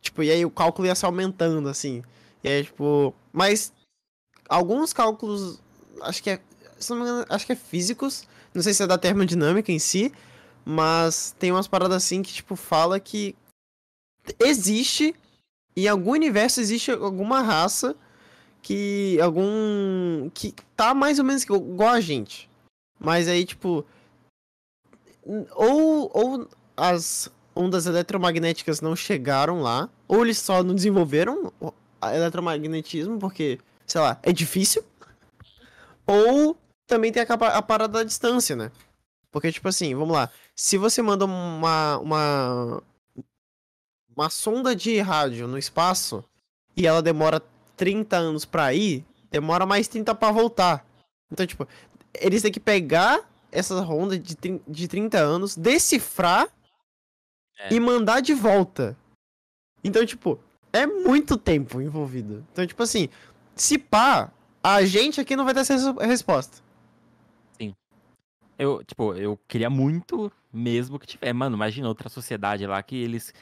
Tipo, 0.00 0.22
e 0.22 0.30
aí 0.30 0.44
o 0.44 0.50
cálculo 0.50 0.86
ia 0.88 0.94
se 0.94 1.04
aumentando, 1.06 1.68
assim. 1.68 2.02
E 2.42 2.48
aí, 2.48 2.64
tipo. 2.64 3.14
Mas 3.32 3.72
alguns 4.48 4.92
cálculos, 4.92 5.60
acho 6.02 6.22
que 6.22 6.30
é. 6.30 6.40
engano, 6.90 7.26
acho 7.28 7.46
que 7.46 7.52
é 7.52 7.56
físicos. 7.56 8.26
Não 8.52 8.62
sei 8.62 8.72
se 8.72 8.82
é 8.82 8.86
da 8.86 8.98
termodinâmica 8.98 9.72
em 9.72 9.78
si. 9.78 10.12
Mas 10.64 11.34
tem 11.38 11.52
umas 11.52 11.68
paradas 11.68 11.96
assim 11.96 12.22
que, 12.22 12.32
tipo, 12.32 12.56
fala 12.56 12.98
que 12.98 13.34
existe. 14.38 15.14
Em 15.76 15.88
algum 15.88 16.12
universo 16.12 16.60
existe 16.60 16.90
alguma 16.90 17.40
raça 17.42 17.96
que. 18.62 19.18
algum. 19.20 20.30
que 20.32 20.54
tá 20.76 20.94
mais 20.94 21.18
ou 21.18 21.24
menos 21.24 21.42
igual 21.42 21.90
a 21.90 22.00
gente. 22.00 22.48
Mas 22.98 23.28
aí, 23.28 23.44
tipo. 23.44 23.84
Ou, 25.54 26.10
ou 26.12 26.48
as 26.76 27.30
ondas 27.54 27.86
eletromagnéticas 27.86 28.80
não 28.80 28.96
chegaram 28.96 29.60
lá, 29.60 29.88
ou 30.08 30.24
eles 30.24 30.38
só 30.38 30.62
não 30.62 30.74
desenvolveram 30.74 31.52
eletromagnetismo, 32.02 33.18
porque, 33.18 33.58
sei 33.86 34.00
lá, 34.00 34.18
é 34.22 34.32
difícil. 34.32 34.84
Ou 36.06 36.56
também 36.86 37.10
tem 37.12 37.22
a, 37.22 37.26
a 37.56 37.62
parada 37.62 37.98
da 37.98 38.04
distância, 38.04 38.54
né? 38.54 38.70
Porque, 39.30 39.50
tipo 39.50 39.68
assim, 39.68 39.94
vamos 39.94 40.14
lá. 40.14 40.30
Se 40.54 40.76
você 40.78 41.02
manda 41.02 41.24
uma, 41.24 41.98
uma, 41.98 42.82
uma 44.16 44.30
sonda 44.30 44.76
de 44.76 45.00
rádio 45.00 45.48
no 45.48 45.58
espaço 45.58 46.24
e 46.76 46.86
ela 46.86 47.02
demora 47.02 47.42
30 47.76 48.16
anos 48.16 48.44
pra 48.44 48.72
ir, 48.74 49.04
demora 49.30 49.66
mais 49.66 49.88
30 49.88 50.14
pra 50.14 50.30
voltar. 50.30 50.86
Então, 51.32 51.46
tipo, 51.46 51.66
eles 52.14 52.42
têm 52.42 52.52
que 52.52 52.60
pegar 52.60 53.28
essa 53.50 53.80
ronda 53.80 54.18
de, 54.18 54.36
de 54.66 54.88
30 54.88 55.18
anos, 55.18 55.56
decifrar 55.56 56.48
É. 57.58 57.72
e 57.74 57.80
mandar 57.80 58.20
de 58.20 58.34
volta. 58.34 58.96
Então, 59.82 60.04
tipo, 60.06 60.38
é 60.72 60.86
muito 60.86 61.36
tempo 61.36 61.80
envolvido. 61.80 62.44
Então, 62.52 62.66
tipo 62.66 62.82
assim, 62.82 63.08
se 63.56 63.78
pá, 63.78 64.32
a 64.64 64.84
gente 64.84 65.20
aqui 65.20 65.36
não 65.36 65.44
vai 65.44 65.54
ter 65.54 65.60
essa 65.60 65.74
res- 65.74 66.08
resposta. 66.08 66.64
Eu, 68.56 68.84
tipo, 68.84 69.14
eu 69.14 69.36
queria 69.48 69.68
muito 69.68 70.30
mesmo 70.52 70.96
que 70.98 71.06
tiver. 71.08 71.32
Mano, 71.32 71.56
imagina 71.56 71.88
outra 71.88 72.08
sociedade 72.08 72.64
lá 72.66 72.80
que 72.84 72.94
eles 72.94 73.34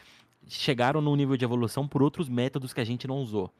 chegaram 0.48 1.02
num 1.02 1.14
nível 1.14 1.36
de 1.36 1.44
evolução 1.44 1.86
por 1.86 2.02
outros 2.02 2.30
métodos 2.30 2.72
que 2.72 2.80
a 2.80 2.84
gente 2.84 3.06
não 3.06 3.18
usou. 3.18 3.52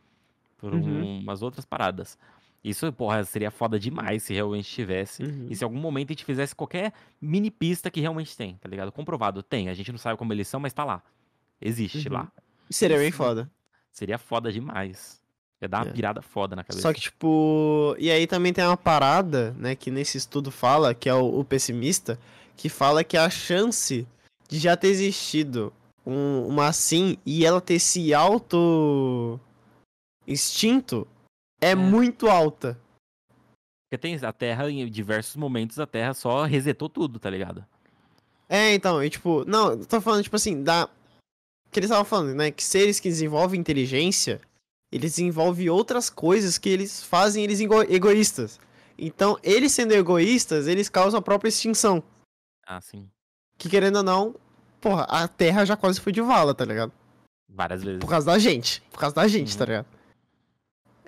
Por 0.57 0.73
Uhum. 0.73 1.19
umas 1.21 1.43
outras 1.43 1.67
paradas. 1.67 2.17
Isso, 2.65 2.91
porra, 2.93 3.23
seria 3.25 3.51
foda 3.51 3.79
demais 3.79 4.23
se 4.23 4.33
realmente 4.33 4.71
tivesse. 4.71 5.23
Uhum. 5.25 5.49
E 5.51 5.55
se 5.57 5.63
em 5.63 5.67
algum 5.67 5.79
momento 5.79 6.09
a 6.11 6.13
gente 6.15 6.25
fizesse 6.25 6.55
qualquer 6.57 6.93
mini 7.21 7.51
pista 7.51 7.91
que 7.91 8.01
realmente 8.01 8.35
tem, 8.35 8.55
tá 8.57 8.67
ligado? 8.69 8.91
Comprovado, 8.91 9.43
tem. 9.43 9.69
A 9.69 9.75
gente 9.75 9.93
não 9.93 9.99
sabe 9.99 10.17
como 10.17 10.33
eles 10.33 10.49
são, 10.49 10.59
mas 10.59 10.73
tá 10.73 10.85
lá. 10.85 11.03
Existe 11.61 12.09
Uhum. 12.09 12.15
lá. 12.15 12.33
Seria 12.71 12.97
bem 12.97 13.11
foda. 13.11 13.51
Seria 13.91 14.17
foda 14.17 14.51
demais. 14.51 15.22
Ia 15.63 15.69
dar 15.69 15.85
uma 15.85 15.91
É. 15.91 15.93
pirada 15.93 16.21
foda 16.21 16.57
na 16.57 16.65
cabeça. 16.65 16.83
Só 16.83 16.93
que, 16.93 17.01
tipo. 17.01 17.95
E 17.99 18.11
aí 18.11 18.27
também 18.27 18.53
tem 18.53 18.65
uma 18.65 18.77
parada, 18.77 19.53
né, 19.57 19.75
que 19.77 19.91
nesse 19.91 20.19
estudo 20.19 20.51
fala, 20.51 20.93
que 20.95 21.09
é 21.09 21.15
o, 21.15 21.39
o 21.41 21.45
pessimista, 21.45 22.19
que 22.57 22.69
fala 22.69 23.05
que 23.05 23.17
a 23.17 23.31
chance 23.31 24.07
de 24.49 24.59
já 24.59 24.77
ter 24.77 24.89
existido 24.89 25.73
um- 26.05 26.47
uma 26.49 26.67
assim 26.67 27.17
e 27.25 27.47
ela 27.47 27.61
ter 27.61 27.79
se 27.79 28.13
auto 28.13 29.39
extinto 30.27 31.07
é, 31.61 31.71
É. 31.71 31.75
muito 31.75 32.29
alta. 32.29 32.77
Porque 33.89 33.99
tem 33.99 34.17
a 34.21 34.33
Terra, 34.33 34.71
em 34.71 34.89
diversos 34.91 35.37
momentos, 35.37 35.79
a 35.79 35.87
Terra 35.87 36.13
só 36.15 36.45
resetou 36.45 36.89
tudo, 36.89 37.19
tá 37.19 37.31
ligado? 37.31 37.65
É, 38.49 38.75
então, 38.75 39.03
e 39.03 39.09
tipo, 39.09 39.45
não, 39.47 39.79
tô 39.85 40.01
falando, 40.01 40.23
tipo 40.25 40.37
assim, 40.37 40.63
da. 40.63 40.89
Que 41.71 41.79
eles 41.79 41.89
estavam 41.89 42.05
falando, 42.05 42.35
né? 42.35 42.51
Que 42.51 42.63
seres 42.63 42.99
que 43.01 43.09
desenvolvem 43.09 43.59
inteligência, 43.61 44.41
eles 44.93 45.13
desenvolvem 45.13 45.69
outras 45.71 46.09
coisas 46.11 46.59
que 46.59 46.69
eles 46.69 47.03
fazem 47.03 47.43
eles 47.43 47.61
ego- 47.61 47.83
egoístas. 47.83 48.61
Então, 48.99 49.39
eles 49.43 49.73
sendo 49.73 49.93
egoístas, 49.93 50.67
eles 50.69 50.89
causam 50.89 51.19
a 51.19 51.23
própria 51.23 51.49
extinção. 51.49 52.03
Ah, 52.67 52.81
sim. 52.81 53.09
Que 53.59 53.69
querendo 53.69 53.97
ou 53.97 54.03
não, 54.03 54.35
porra, 54.81 55.05
a 55.05 55.27
Terra 55.27 55.65
já 55.65 55.77
quase 55.77 55.99
foi 56.01 56.13
de 56.13 56.21
vala, 56.21 56.55
tá 56.55 56.65
ligado? 56.65 56.93
Várias 57.49 57.83
vezes. 57.83 57.99
Por 58.01 58.09
causa 58.09 58.27
da 58.27 58.39
gente. 58.39 58.83
Por 58.93 58.99
causa 59.01 59.15
da 59.17 59.27
gente, 59.27 59.53
Uhum. 59.53 59.59
tá 59.59 59.65
ligado? 59.65 59.87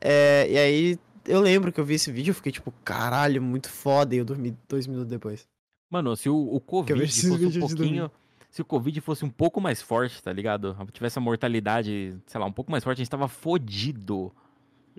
É, 0.00 0.46
e 0.50 0.58
aí, 0.58 0.98
eu 1.26 1.40
lembro 1.40 1.72
que 1.72 1.80
eu 1.80 1.84
vi 1.84 1.94
esse 1.94 2.10
vídeo 2.10 2.30
e 2.32 2.34
fiquei 2.34 2.52
tipo, 2.52 2.72
caralho, 2.84 3.40
muito 3.40 3.68
foda, 3.68 4.14
e 4.14 4.18
eu 4.18 4.24
dormi 4.24 4.56
dois 4.68 4.86
minutos 4.86 5.08
depois. 5.10 5.46
Mano, 5.90 6.16
se 6.16 6.28
o, 6.28 6.36
o 6.36 6.60
Covid 6.60 7.00
fosse 7.06 7.30
um 7.30 7.60
pouquinho. 7.60 8.10
Se 8.54 8.62
o 8.62 8.64
Covid 8.64 9.00
fosse 9.00 9.24
um 9.24 9.28
pouco 9.28 9.60
mais 9.60 9.82
forte, 9.82 10.22
tá 10.22 10.32
ligado? 10.32 10.76
Tivesse 10.92 11.18
a 11.18 11.20
mortalidade, 11.20 12.16
sei 12.24 12.40
lá, 12.40 12.46
um 12.46 12.52
pouco 12.52 12.70
mais 12.70 12.84
forte, 12.84 12.98
a 12.98 13.02
gente 13.02 13.10
tava 13.10 13.26
fodido. 13.26 14.32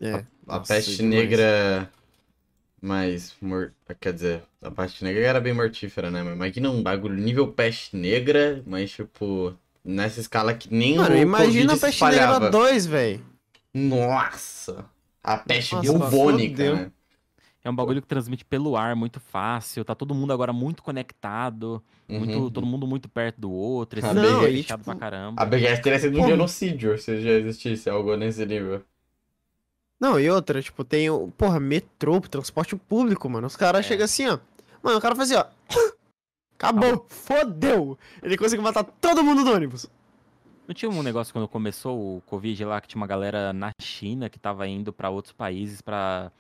É. 0.01 0.25
A 0.45 0.58
nossa, 0.58 0.74
peste 0.74 0.98
demais. 0.98 1.22
negra 1.22 1.90
mais 2.82 3.34
mor... 3.42 3.72
quer 3.98 4.11
dizer, 4.11 4.43
a 4.61 4.69
peste 4.69 5.06
negra 5.06 5.25
era 5.25 5.40
bem 5.40 5.53
mortífera, 5.53 6.11
né? 6.11 6.22
Mas 6.22 6.34
imagina 6.34 6.69
um 6.69 6.84
bagulho 6.84 7.16
nível 7.16 7.48
peste 7.48 7.95
negra, 7.95 8.61
mas 8.67 8.92
tipo 8.92 9.56
nessa 9.85 10.19
escala 10.19 10.53
que 10.53 10.67
nem 10.69 10.98
Mano, 10.98 11.16
o 11.16 11.17
imagina 11.17 11.75
a 11.75 11.77
Covid 11.77 11.80
se 11.80 11.85
Peste 11.85 12.03
Negra 12.03 12.17
espalhava. 12.17 12.50
2, 12.50 12.85
velho. 12.85 13.25
Nossa! 13.74 14.85
A 15.24 15.38
peste 15.38 15.75
Nossa, 15.75 15.93
bubônica, 15.93 16.75
né? 16.75 16.92
É 17.65 17.69
um 17.69 17.75
bagulho 17.75 17.99
que 17.99 18.07
transmite 18.07 18.45
pelo 18.45 18.77
ar 18.77 18.95
muito 18.95 19.19
fácil. 19.19 19.83
Tá 19.83 19.95
todo 19.95 20.13
mundo 20.13 20.31
agora 20.31 20.53
muito 20.53 20.83
conectado. 20.83 21.81
Muito, 22.07 22.37
Uhum. 22.37 22.49
todo 22.51 22.63
mundo 22.65 22.85
muito 22.85 23.09
perto 23.09 23.41
do 23.41 23.51
outro. 23.51 23.97
Esse 23.97 24.13
não, 24.13 24.21
BGS, 24.41 24.57
fechado 24.61 24.79
tipo, 24.81 24.91
pra 24.91 24.95
caramba. 24.99 25.41
A 25.41 25.45
BGS 25.45 25.81
teria 25.81 25.97
sido 25.99 26.13
um 26.13 26.17
Porra. 26.19 26.29
genocídio 26.29 26.95
se 26.99 27.19
já 27.21 27.31
existisse 27.31 27.89
algo 27.89 28.15
nesse 28.15 28.45
nível. 28.45 28.83
Não, 29.99 30.19
e 30.19 30.29
outra, 30.29 30.61
tipo, 30.61 30.83
tem 30.83 31.09
o, 31.09 31.29
porra, 31.29 31.59
metrô, 31.59 32.21
transporte 32.21 32.75
público, 32.75 33.27
mano. 33.27 33.47
Os 33.47 33.55
caras 33.55 33.83
É. 33.85 33.87
chegam 33.89 34.05
assim, 34.05 34.27
ó. 34.27 34.37
Mano, 34.83 34.97
o 34.99 35.01
cara 35.01 35.15
faz 35.15 35.31
assim, 35.31 35.41
ó. 35.41 35.45
Acabou, 36.59 37.05
fodeu. 37.09 37.97
Ele 38.21 38.37
conseguiu 38.37 38.63
matar 38.63 38.83
todo 38.83 39.23
mundo 39.23 39.43
do 39.43 39.51
ônibus. 39.51 39.89
Não 40.67 40.73
tinha 40.73 40.89
um 40.89 41.03
negócio 41.03 41.33
quando 41.33 41.47
começou 41.47 42.17
o 42.17 42.21
Covid 42.21 42.63
lá 42.65 42.79
que 42.81 42.87
tinha 42.87 42.99
uma 42.99 43.07
galera 43.07 43.51
na 43.53 43.71
China 43.81 44.29
que 44.29 44.39
tava 44.39 44.67
indo 44.67 44.93
pra 44.93 45.09
outros 45.09 45.33
países 45.33 45.81
pra. 45.81 46.31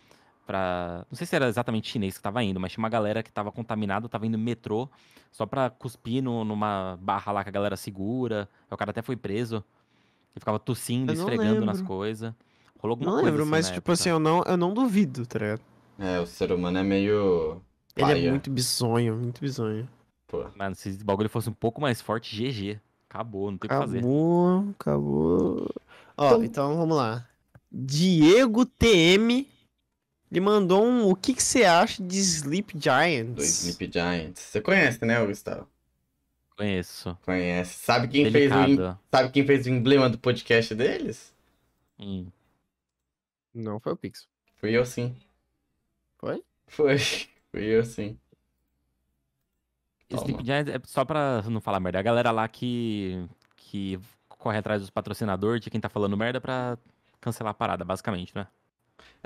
Pra... 0.45 1.05
Não 1.09 1.17
sei 1.17 1.25
se 1.25 1.35
era 1.35 1.47
exatamente 1.47 1.89
chinês 1.89 2.15
que 2.17 2.21
tava 2.23 2.43
indo, 2.43 2.59
mas 2.59 2.71
tinha 2.71 2.81
uma 2.83 2.89
galera 2.89 3.23
que 3.23 3.31
tava 3.31 3.51
contaminada, 3.51 4.07
tava 4.07 4.27
indo 4.27 4.37
no 4.37 4.43
metrô 4.43 4.87
só 5.31 5.45
pra 5.45 5.69
cuspir 5.69 6.21
no- 6.23 6.45
numa 6.45 6.97
barra 7.01 7.31
lá 7.31 7.43
que 7.43 7.49
a 7.49 7.51
galera 7.51 7.75
segura. 7.75 8.47
Aí 8.69 8.75
o 8.75 8.77
cara 8.77 8.91
até 8.91 9.01
foi 9.01 9.15
preso. 9.15 9.55
Ele 9.55 10.39
ficava 10.39 10.59
tossindo, 10.59 11.11
Eu 11.11 11.17
não 11.17 11.23
esfregando 11.23 11.65
nas 11.65 11.81
coisas. 11.81 12.33
Rolou 12.77 12.93
alguma 12.93 13.05
Não 13.11 13.15
coisa 13.17 13.25
lembro, 13.31 13.41
assim 13.43 13.51
mas, 13.51 13.65
tipo 13.67 13.77
época. 13.77 13.93
assim, 13.93 14.09
eu 14.09 14.19
não, 14.19 14.43
eu 14.43 14.57
não 14.57 14.73
duvido, 14.73 15.25
tá 15.25 15.39
ligado? 15.39 15.61
É, 15.97 16.19
o 16.19 16.27
ser 16.27 16.51
humano 16.51 16.77
é 16.77 16.83
meio. 16.83 17.61
Ele 17.95 18.05
paia, 18.05 18.27
é 18.27 18.29
muito 18.29 18.51
bizonho, 18.51 19.15
muito 19.15 19.39
bizonho. 19.41 19.87
pô. 20.27 20.45
Mano, 20.55 20.75
se 20.75 20.89
esse 20.89 21.03
bagulho 21.03 21.29
fosse 21.29 21.49
um 21.49 21.53
pouco 21.53 21.81
mais 21.81 22.01
forte, 22.01 22.35
GG. 22.35 22.79
Acabou, 23.09 23.49
não 23.49 23.57
tem 23.57 23.67
o 23.67 23.69
que 23.71 23.77
fazer. 23.77 23.97
Acabou, 23.99 24.69
acabou. 24.77 25.69
Ó, 26.17 26.25
Então- 26.27 26.43
então 26.43 26.77
vamos 26.77 26.97
lá. 26.97 27.25
Diego 27.71 28.65
TM 28.65 29.47
ele 30.35 30.41
mandou 30.41 30.83
um. 30.83 31.09
O 31.09 31.15
que 31.15 31.33
que 31.33 31.41
você 31.41 31.63
acha 31.63 32.03
de 32.03 32.17
Sleep 32.17 32.77
Do 32.77 32.83
Giants? 32.83 33.63
Sleep 33.63 33.89
Giants. 33.91 34.41
Você 34.41 34.59
conhece, 34.59 35.05
né, 35.05 35.25
Gustavo? 35.25 35.65
Conheço. 36.57 37.17
Conhece. 37.23 37.73
Sabe 37.75 38.09
quem, 38.09 38.29
fez 38.29 38.51
o. 38.51 38.97
Sabe 39.09 39.31
quem 39.31 39.45
fez 39.45 39.65
o 39.65 39.69
emblema 39.69 40.09
do 40.09 40.17
podcast 40.17 40.75
deles? 40.75 41.33
Hum. 41.97 42.27
Não 43.53 43.79
foi 43.79 43.93
o 43.93 43.95
Pix. 43.95 44.27
Fui 44.57 44.71
eu 44.71 44.85
sim. 44.85 45.15
Foi? 46.17 46.43
Foi. 46.67 46.97
Fui 47.51 47.63
eu 47.63 47.85
sim. 47.85 48.17
Toma. 50.09 50.21
Sleep 50.21 50.45
Giants 50.45 50.75
é 50.75 50.81
só 50.83 51.05
pra 51.05 51.43
não 51.43 51.61
falar 51.61 51.79
merda. 51.79 51.99
A 51.99 52.03
galera 52.03 52.31
lá 52.31 52.45
que, 52.49 53.25
que 53.55 53.97
corre 54.27 54.57
atrás 54.57 54.81
dos 54.81 54.89
patrocinadores, 54.89 55.61
de 55.63 55.69
quem 55.69 55.79
tá 55.79 55.87
falando 55.87 56.17
merda 56.17 56.41
pra 56.41 56.77
cancelar 57.21 57.51
a 57.51 57.53
parada, 57.53 57.85
basicamente, 57.85 58.35
né? 58.35 58.47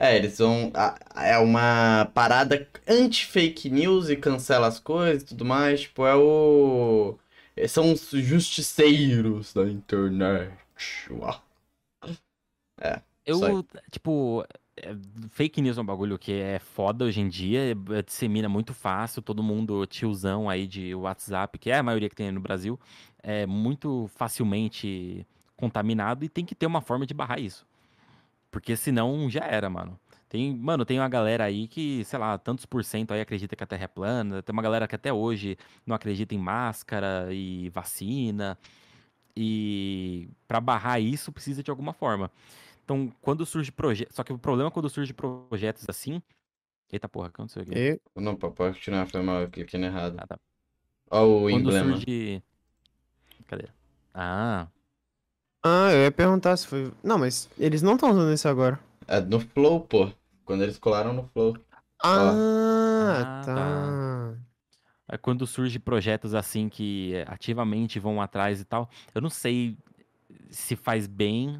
É, 0.01 0.15
eles 0.15 0.37
vão. 0.37 0.71
É 1.13 1.37
uma 1.39 2.05
parada 2.13 2.65
anti-fake 2.87 3.69
news 3.69 4.09
e 4.09 4.15
cancela 4.15 4.65
as 4.67 4.79
coisas 4.79 5.23
e 5.23 5.25
tudo 5.25 5.43
mais. 5.43 5.81
Tipo, 5.81 6.05
é 6.05 6.15
o. 6.15 7.17
São 7.67 7.91
os 7.91 8.09
justiceiros 8.11 9.53
da 9.53 9.63
internet. 9.69 10.53
Uau. 11.11 11.43
Eu, 13.25 13.35
Isso 13.35 13.45
aí. 13.45 13.81
tipo, 13.91 14.45
é, 14.77 14.95
fake 15.29 15.61
news 15.61 15.77
é 15.77 15.81
um 15.81 15.85
bagulho 15.85 16.17
que 16.17 16.31
é 16.31 16.59
foda 16.59 17.05
hoje 17.05 17.19
em 17.19 17.27
dia, 17.27 17.71
é- 17.71 18.01
dissemina 18.01 18.47
muito 18.49 18.73
fácil, 18.73 19.21
todo 19.21 19.43
mundo, 19.43 19.85
tiozão 19.85 20.49
aí 20.49 20.65
de 20.65 20.95
WhatsApp, 20.95 21.59
que 21.59 21.69
é 21.69 21.77
a 21.77 21.83
maioria 21.83 22.09
que 22.09 22.15
tem 22.15 22.31
no 22.31 22.39
Brasil, 22.39 22.79
é 23.21 23.45
muito 23.45 24.09
facilmente 24.15 25.27
contaminado 25.55 26.23
e 26.23 26.29
tem 26.29 26.45
que 26.45 26.55
ter 26.55 26.65
uma 26.65 26.81
forma 26.81 27.05
de 27.05 27.13
barrar 27.13 27.39
isso. 27.39 27.67
Porque 28.51 28.75
senão 28.75 29.29
já 29.29 29.41
era, 29.45 29.69
mano. 29.69 29.99
Tem, 30.27 30.55
mano, 30.55 30.85
tem 30.85 30.99
uma 30.99 31.09
galera 31.09 31.43
aí 31.45 31.67
que, 31.67 32.03
sei 32.05 32.19
lá, 32.19 32.37
tantos 32.37 32.65
por 32.65 32.83
cento 32.83 33.11
aí 33.13 33.21
acredita 33.21 33.55
que 33.55 33.63
a 33.63 33.67
Terra 33.67 33.85
é 33.85 33.87
plana, 33.87 34.43
tem 34.43 34.53
uma 34.53 34.61
galera 34.61 34.87
que 34.87 34.95
até 34.95 35.11
hoje 35.11 35.57
não 35.85 35.95
acredita 35.95 36.35
em 36.35 36.37
máscara 36.37 37.33
e 37.33 37.69
vacina. 37.69 38.57
E 39.35 40.29
pra 40.47 40.59
barrar 40.59 40.99
isso 40.99 41.31
precisa 41.31 41.63
de 41.63 41.71
alguma 41.71 41.93
forma. 41.93 42.31
Então, 42.83 43.11
quando 43.21 43.45
surge 43.45 43.71
projeto. 43.71 44.13
Só 44.13 44.23
que 44.23 44.33
o 44.33 44.37
problema 44.37 44.69
é 44.69 44.73
quando 44.73 44.89
surge 44.89 45.13
projetos 45.13 45.85
assim. 45.87 46.21
Eita 46.91 47.07
porra, 47.09 47.27
o 47.27 47.31
que 47.31 47.35
aconteceu 47.35 47.61
aqui? 47.61 47.75
E- 47.75 47.99
Não, 48.15 48.35
pode 48.35 48.55
continuar, 48.55 49.07
foi 49.07 49.21
mal, 49.21 49.41
eu 49.41 49.49
cliquei 49.49 49.79
no 49.79 49.85
errado. 49.85 50.17
Ah, 50.19 50.27
tá. 50.27 50.39
Ó 51.11 51.25
o 51.25 51.49
Quando 51.49 51.71
emblema. 51.71 51.95
surge. 51.95 52.43
Cadê? 53.47 53.67
Ah, 54.13 54.67
Ah, 55.63 55.91
eu 55.91 56.03
ia 56.03 56.11
perguntar 56.11 56.55
se 56.57 56.67
foi. 56.67 56.91
Não, 57.03 57.17
mas 57.17 57.49
eles 57.57 57.81
não 57.81 57.95
estão 57.95 58.11
usando 58.11 58.33
isso 58.33 58.47
agora. 58.47 58.79
É 59.07 59.19
no 59.19 59.39
Flow, 59.39 59.81
pô. 59.81 60.09
Quando 60.45 60.63
eles 60.63 60.77
colaram 60.77 61.13
no 61.13 61.23
Flow. 61.33 61.57
Ah, 62.01 62.33
Ah, 63.01 63.41
tá. 63.45 64.37
é 65.09 65.17
quando 65.17 65.45
surge 65.45 65.79
projetos 65.79 66.33
assim 66.33 66.69
que 66.69 67.13
eh, 67.13 67.25
ativamente 67.27 67.99
vão 67.99 68.21
atrás 68.21 68.61
e 68.61 68.65
tal. 68.65 68.89
Eu 69.13 69.21
não 69.21 69.29
sei 69.29 69.77
se 70.49 70.75
faz 70.75 71.07
bem 71.07 71.59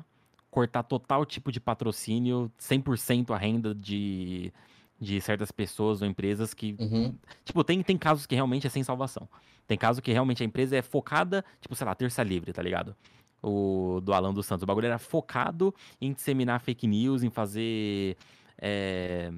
cortar 0.50 0.84
total 0.84 1.26
tipo 1.26 1.52
de 1.52 1.60
patrocínio, 1.60 2.52
100% 2.58 3.34
a 3.34 3.38
renda 3.38 3.76
de, 3.76 4.52
de 5.00 5.20
certas 5.22 5.52
pessoas 5.52 6.02
ou 6.02 6.08
empresas 6.08 6.54
que 6.54 6.76
Uhum. 6.80 7.16
Tipo, 7.44 7.64
tem, 7.64 7.82
tem 7.84 7.98
casos 7.98 8.26
que 8.26 8.36
realmente 8.36 8.66
é 8.66 8.70
sem 8.70 8.84
salvação. 8.84 9.28
Tem 9.68 9.78
casos 9.78 10.00
que 10.00 10.12
realmente 10.12 10.42
a 10.42 10.46
empresa 10.46 10.76
é 10.78 10.82
focada, 10.82 11.44
tipo, 11.62 11.76
sei 11.76 11.86
lá, 11.86 11.94
terça 11.94 12.24
livre, 12.24 12.52
tá 12.54 12.62
ligado? 12.62 12.96
O 13.42 14.02
do 14.02 14.14
Alan 14.14 14.34
dos 14.34 14.46
Santos. 14.46 14.64
O 14.64 14.66
bagulho 14.66 14.88
era 14.88 15.00
focado 15.00 15.74
em 16.02 16.12
disseminar 16.12 16.60
fake 16.60 16.88
news, 16.88 17.24
em 17.24 17.30
fazer. 17.30 18.18
é, 18.58 19.32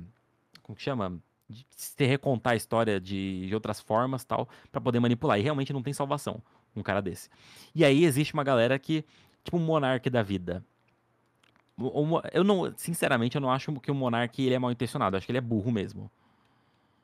como 0.63 0.75
que 0.75 0.81
chama? 0.81 1.19
De 1.49 1.65
se 1.75 2.05
recontar 2.05 2.53
a 2.53 2.55
história 2.55 2.99
de, 2.99 3.45
de 3.47 3.53
outras 3.53 3.81
formas 3.81 4.23
tal, 4.23 4.47
pra 4.71 4.79
poder 4.79 4.99
manipular. 4.99 5.37
E 5.37 5.43
realmente 5.43 5.73
não 5.73 5.83
tem 5.83 5.93
salvação 5.93 6.41
um 6.75 6.81
cara 6.81 7.01
desse. 7.01 7.29
E 7.75 7.83
aí 7.83 8.05
existe 8.05 8.33
uma 8.33 8.43
galera 8.43 8.77
que, 8.79 9.03
tipo, 9.43 9.57
um 9.57 9.59
monarca 9.59 10.09
da 10.09 10.23
vida. 10.23 10.63
Eu 12.31 12.43
não, 12.43 12.71
sinceramente, 12.77 13.35
eu 13.35 13.41
não 13.41 13.51
acho 13.51 13.73
que 13.79 13.91
o 13.91 13.95
monarca 13.95 14.41
ele 14.41 14.53
é 14.53 14.59
mal 14.59 14.71
intencionado. 14.71 15.15
Eu 15.15 15.17
acho 15.17 15.25
que 15.25 15.31
ele 15.31 15.39
é 15.39 15.41
burro 15.41 15.71
mesmo. 15.71 16.11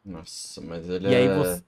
Nossa, 0.05 0.61
mas 0.61 0.87
ele 0.87 1.09
E 1.09 1.13
é. 1.13 1.17
aí 1.17 1.37
você. 1.37 1.63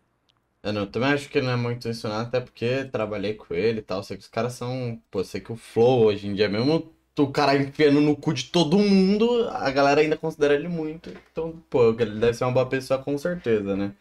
Eu 0.64 0.74
não, 0.74 0.86
também 0.88 1.10
acho 1.10 1.30
que 1.30 1.38
ele 1.38 1.48
não 1.48 1.54
é 1.54 1.56
muito 1.56 1.78
intencionado, 1.78 2.28
até 2.28 2.40
porque 2.42 2.86
trabalhei 2.86 3.34
com 3.34 3.54
ele 3.54 3.80
e 3.80 3.82
tal. 3.82 4.04
Sei 4.04 4.18
que 4.18 4.24
os 4.24 4.30
caras 4.30 4.54
são. 4.54 5.02
Pô, 5.10 5.24
sei 5.24 5.40
que 5.42 5.52
o 5.52 5.56
Flow 5.56 6.06
hoje 6.06 6.28
em 6.28 6.34
dia, 6.34 6.50
mesmo 6.50 6.94
o 7.18 7.32
cara 7.32 7.56
enfiando 7.56 8.00
no 8.02 8.16
cu 8.16 8.34
de 8.34 8.46
todo 8.46 8.80
mundo, 8.80 9.50
a 9.50 9.70
galera 9.72 10.02
ainda 10.02 10.18
considera 10.18 10.54
ele 10.54 10.68
muito. 10.70 11.10
Então, 11.32 11.62
pô, 11.70 11.90
ele 12.00 12.20
deve 12.20 12.34
ser 12.34 12.46
uma 12.46 12.54
boa 12.54 12.66
pessoa 12.68 13.02
com 13.04 13.18
certeza, 13.18 13.76
né? 13.76 13.94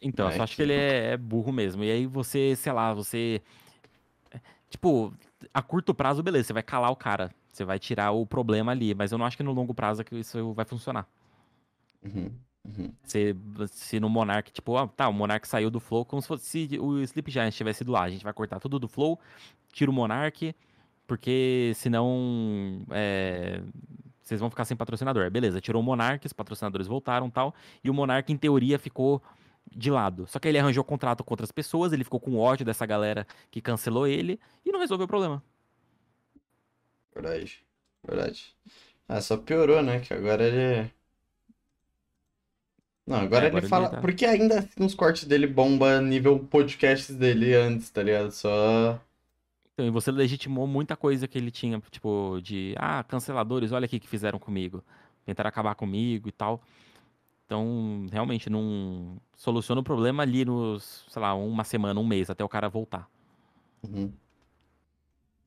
Então, 0.00 0.26
eu 0.26 0.30
Ai, 0.30 0.36
só 0.36 0.42
acho 0.44 0.56
que 0.56 0.62
ele 0.62 0.72
é, 0.72 1.12
é 1.12 1.16
burro 1.16 1.52
mesmo. 1.52 1.84
E 1.84 1.90
aí 1.90 2.06
você, 2.06 2.54
sei 2.56 2.72
lá, 2.72 2.94
você. 2.94 3.42
Tipo, 4.68 5.12
a 5.52 5.62
curto 5.62 5.94
prazo, 5.94 6.22
beleza, 6.22 6.48
você 6.48 6.52
vai 6.52 6.62
calar 6.62 6.90
o 6.90 6.96
cara. 6.96 7.30
Você 7.52 7.64
vai 7.64 7.78
tirar 7.78 8.12
o 8.12 8.24
problema 8.26 8.72
ali. 8.72 8.94
Mas 8.94 9.12
eu 9.12 9.18
não 9.18 9.26
acho 9.26 9.36
que 9.36 9.42
no 9.42 9.52
longo 9.52 9.74
prazo 9.74 10.02
é 10.02 10.16
isso 10.16 10.52
vai 10.54 10.64
funcionar. 10.64 11.06
Uhum, 12.02 12.40
uhum. 12.64 12.92
Se, 13.04 13.36
se 13.68 14.00
no 14.00 14.08
Monark, 14.08 14.52
tipo, 14.52 14.76
ah, 14.76 14.88
tá, 14.88 15.08
o 15.08 15.12
Monark 15.12 15.46
saiu 15.46 15.70
do 15.70 15.80
Flow, 15.80 16.04
como 16.04 16.20
se 16.20 16.28
fosse 16.28 16.44
se 16.44 16.78
o 16.78 16.98
Sleep 17.00 17.30
Giant 17.30 17.52
tivesse 17.54 17.82
ido 17.82 17.92
lá. 17.92 18.02
A 18.02 18.10
gente 18.10 18.24
vai 18.24 18.32
cortar 18.32 18.60
tudo 18.60 18.78
do 18.78 18.88
Flow, 18.88 19.18
tira 19.72 19.90
o 19.90 19.94
Monark, 19.94 20.54
porque 21.06 21.72
senão. 21.74 22.84
é, 22.90 23.60
vocês 24.22 24.40
vão 24.40 24.48
ficar 24.48 24.64
sem 24.64 24.76
patrocinador. 24.76 25.28
Beleza, 25.28 25.60
tirou 25.60 25.82
o 25.82 25.84
Monark, 25.84 26.24
os 26.24 26.32
patrocinadores 26.32 26.86
voltaram 26.86 27.26
e 27.26 27.30
tal. 27.32 27.52
E 27.82 27.90
o 27.90 27.94
Monark, 27.94 28.32
em 28.32 28.36
teoria, 28.36 28.78
ficou 28.78 29.20
de 29.74 29.90
lado. 29.90 30.26
Só 30.28 30.38
que 30.38 30.46
ele 30.46 30.58
arranjou 30.58 30.84
contrato 30.84 31.24
com 31.24 31.32
outras 31.32 31.50
pessoas, 31.50 31.92
ele 31.92 32.04
ficou 32.04 32.20
com 32.20 32.38
ódio 32.38 32.64
dessa 32.64 32.86
galera 32.86 33.26
que 33.50 33.60
cancelou 33.60 34.06
ele 34.06 34.38
e 34.64 34.70
não 34.70 34.78
resolveu 34.78 35.06
o 35.06 35.08
problema. 35.08 35.42
Verdade. 37.12 37.64
Verdade. 38.06 38.56
Ah, 39.08 39.20
só 39.20 39.36
piorou, 39.36 39.82
né? 39.82 40.00
Que 40.00 40.14
agora 40.14 40.44
ele. 40.44 40.90
Não, 43.06 43.16
agora 43.16 43.46
É, 43.46 43.48
ele 43.48 43.58
agora 43.58 43.64
ele 43.64 43.68
fala. 43.68 43.88
tá- 43.88 44.00
Porque 44.00 44.24
ainda 44.24 44.60
assim 44.60 44.84
os 44.84 44.94
cortes 44.94 45.24
dele 45.24 45.46
bomba 45.46 46.00
nível 46.00 46.38
podcasts 46.46 47.14
dele 47.14 47.54
antes, 47.54 47.90
tá 47.90 48.02
ligado? 48.02 48.30
Só. 48.32 49.00
Então, 49.72 49.86
e 49.86 49.90
você 49.90 50.10
legitimou 50.10 50.66
muita 50.66 50.96
coisa 50.96 51.26
que 51.26 51.38
ele 51.38 51.50
tinha, 51.50 51.80
tipo, 51.90 52.40
de, 52.42 52.74
ah, 52.78 53.02
canceladores, 53.04 53.72
olha 53.72 53.86
aqui 53.86 53.98
que 53.98 54.08
fizeram 54.08 54.38
comigo. 54.38 54.84
Tentaram 55.24 55.48
acabar 55.48 55.74
comigo 55.74 56.28
e 56.28 56.32
tal. 56.32 56.60
Então, 57.46 58.06
realmente, 58.12 58.50
não 58.50 59.18
soluciona 59.36 59.80
o 59.80 59.84
problema 59.84 60.22
ali 60.22 60.44
nos, 60.44 61.06
sei 61.10 61.22
lá, 61.22 61.34
uma 61.34 61.64
semana, 61.64 62.00
um 62.00 62.06
mês, 62.06 62.30
até 62.30 62.44
o 62.44 62.48
cara 62.48 62.68
voltar. 62.68 63.08
Uhum. 63.82 64.12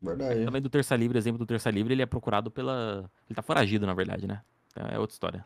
Verdade. 0.01 0.45
Também 0.45 0.61
do 0.61 0.69
Terça 0.69 0.95
Livre, 0.95 1.17
exemplo 1.17 1.40
do 1.40 1.45
Terça 1.45 1.69
Livre, 1.72 1.93
ele 1.93 2.01
é 2.01 2.06
procurado 2.06 2.51
pela. 2.51 3.09
Ele 3.30 3.35
tá 3.35 3.41
foragido, 3.41 3.85
na 3.85 3.93
verdade, 3.93 4.27
né? 4.27 4.41
É 4.75 4.99
outra 4.99 5.14
história. 5.14 5.45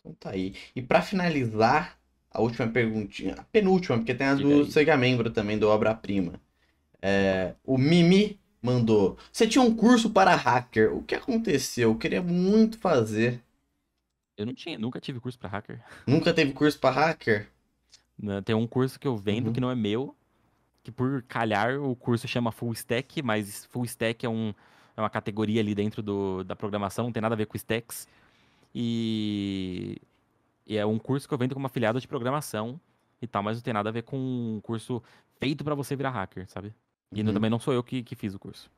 Então 0.00 0.14
tá 0.14 0.30
aí. 0.30 0.54
E 0.74 0.82
pra 0.82 1.02
finalizar, 1.02 1.98
a 2.30 2.40
última 2.40 2.68
perguntinha, 2.68 3.34
a 3.34 3.44
penúltima, 3.44 3.98
porque 3.98 4.14
tem 4.14 4.26
a 4.26 4.34
Diga 4.34 4.48
do 4.48 4.62
aí. 4.62 4.70
Seja 4.70 4.96
Membro 4.96 5.30
também, 5.30 5.58
do 5.58 5.68
Obra 5.68 5.94
Prima. 5.94 6.40
É, 7.02 7.54
o 7.64 7.78
Mimi 7.78 8.40
mandou. 8.62 9.18
Você 9.32 9.46
tinha 9.46 9.62
um 9.62 9.74
curso 9.74 10.10
para 10.10 10.34
hacker. 10.36 10.94
O 10.96 11.02
que 11.02 11.14
aconteceu? 11.14 11.90
Eu 11.90 11.98
queria 11.98 12.22
muito 12.22 12.78
fazer. 12.78 13.42
Eu 14.36 14.46
não 14.46 14.54
tinha, 14.54 14.78
nunca 14.78 15.00
tive 15.00 15.20
curso 15.20 15.38
pra 15.38 15.48
hacker. 15.48 15.80
Nunca 16.06 16.32
teve 16.32 16.52
curso 16.52 16.78
pra 16.78 16.90
hacker? 16.90 17.48
Né, 18.18 18.40
Tem 18.42 18.54
um 18.54 18.66
curso 18.66 18.98
que 18.98 19.08
eu 19.08 19.16
vendo 19.16 19.48
Uhum. 19.48 19.52
que 19.52 19.60
não 19.60 19.70
é 19.70 19.74
meu, 19.74 20.14
que 20.82 20.90
por 20.92 21.22
calhar 21.22 21.80
o 21.80 21.94
curso 21.96 22.28
chama 22.28 22.52
Full 22.52 22.72
Stack, 22.74 23.22
mas 23.22 23.66
Full 23.66 23.84
Stack 23.84 24.26
é, 24.26 24.28
um, 24.28 24.54
é 24.96 25.00
uma 25.00 25.10
categoria 25.10 25.60
ali 25.60 25.74
dentro 25.74 26.02
do, 26.02 26.44
da 26.44 26.56
programação, 26.56 27.06
não 27.06 27.12
tem 27.12 27.22
nada 27.22 27.34
a 27.34 27.38
ver 27.38 27.46
com 27.46 27.56
stacks. 27.56 28.08
E, 28.74 30.00
e 30.66 30.76
é 30.76 30.86
um 30.86 30.98
curso 30.98 31.28
que 31.28 31.34
eu 31.34 31.38
vendo 31.38 31.54
como 31.54 31.66
afiliado 31.66 32.00
de 32.00 32.08
programação 32.08 32.80
e 33.22 33.26
tal, 33.26 33.42
mas 33.42 33.56
não 33.58 33.62
tem 33.62 33.74
nada 33.74 33.88
a 33.90 33.92
ver 33.92 34.02
com 34.02 34.16
um 34.18 34.60
curso 34.62 35.02
feito 35.38 35.64
pra 35.64 35.74
você 35.74 35.96
virar 35.96 36.10
hacker, 36.10 36.48
sabe? 36.48 36.74
E 37.14 37.22
Uhum. 37.22 37.32
também 37.34 37.50
não 37.50 37.60
sou 37.60 37.74
eu 37.74 37.82
que, 37.82 38.02
que 38.02 38.16
fiz 38.16 38.34
o 38.34 38.38
curso. 38.38 38.70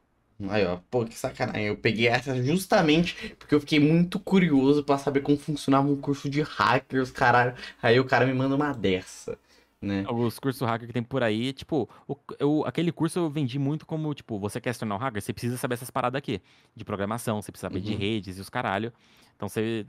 Aí, 0.48 0.64
ó, 0.66 0.78
pô, 0.90 1.04
que 1.04 1.14
sacanagem. 1.16 1.66
Eu 1.66 1.76
peguei 1.76 2.08
essa 2.08 2.42
justamente 2.42 3.34
porque 3.38 3.54
eu 3.54 3.60
fiquei 3.60 3.78
muito 3.78 4.18
curioso 4.18 4.82
pra 4.82 4.98
saber 4.98 5.20
como 5.20 5.38
funcionava 5.38 5.86
um 5.88 6.00
curso 6.00 6.28
de 6.28 6.42
hackers, 6.42 7.10
caralho. 7.12 7.54
Aí 7.80 8.00
o 8.00 8.04
cara 8.04 8.26
me 8.26 8.34
manda 8.34 8.56
uma 8.56 8.72
dessa, 8.72 9.38
né? 9.82 10.04
Os 10.08 10.38
cursos 10.38 10.66
hacker 10.66 10.86
que 10.86 10.92
tem 10.92 11.02
por 11.02 11.22
aí, 11.22 11.52
tipo, 11.52 11.88
o- 12.08 12.16
eu, 12.38 12.64
aquele 12.64 12.92
curso 12.92 13.18
eu 13.18 13.28
vendi 13.28 13.58
muito 13.58 13.84
como, 13.84 14.14
tipo, 14.14 14.38
você 14.38 14.60
quer 14.60 14.72
se 14.72 14.78
tornar 14.78 14.94
um 14.94 14.98
hacker, 14.98 15.20
você 15.20 15.32
precisa 15.32 15.56
saber 15.58 15.74
essas 15.74 15.90
paradas 15.90 16.16
aqui, 16.18 16.40
de 16.74 16.84
programação, 16.84 17.42
você 17.42 17.50
precisa 17.50 17.68
saber 17.68 17.80
de 17.80 17.92
Uhum. 17.92 17.98
redes 17.98 18.38
e 18.38 18.40
os 18.40 18.48
caralho. 18.48 18.92
Então, 19.36 19.48
você, 19.48 19.84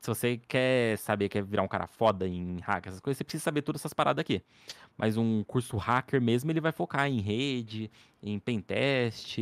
se 0.00 0.06
você 0.06 0.36
quer 0.36 0.98
saber, 0.98 1.28
quer 1.30 1.42
virar 1.42 1.62
um 1.62 1.68
cara 1.68 1.86
foda 1.86 2.28
em 2.28 2.58
hacker, 2.60 2.90
essas 2.90 3.00
coisas, 3.00 3.16
você 3.16 3.24
precisa 3.24 3.42
saber 3.44 3.62
todas 3.62 3.80
essas 3.80 3.94
paradas 3.94 4.20
aqui. 4.20 4.42
Mas 4.96 5.16
um 5.16 5.42
curso 5.44 5.76
hacker 5.78 6.20
mesmo, 6.20 6.50
ele 6.50 6.60
vai 6.60 6.72
focar 6.72 7.08
em 7.08 7.20
rede, 7.20 7.90
em 8.22 8.38
pentest, 8.38 9.38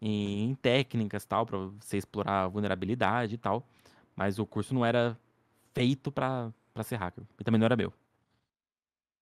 em, 0.00 0.50
em 0.50 0.54
técnicas 0.56 1.24
tal, 1.24 1.46
pra 1.46 1.56
você 1.80 1.96
explorar 1.96 2.44
a 2.44 2.48
vulnerabilidade 2.48 3.34
e 3.36 3.38
tal. 3.38 3.66
Mas 4.14 4.38
o 4.38 4.44
curso 4.44 4.74
não 4.74 4.84
era 4.84 5.16
feito 5.72 6.12
pra 6.12 6.52
ser 6.84 6.96
hacker. 6.96 7.24
E 7.40 7.44
também 7.44 7.58
não 7.58 7.64
era 7.64 7.76
meu. 7.76 7.92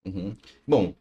Uhum. 0.05 0.37
Bom, 0.67 0.95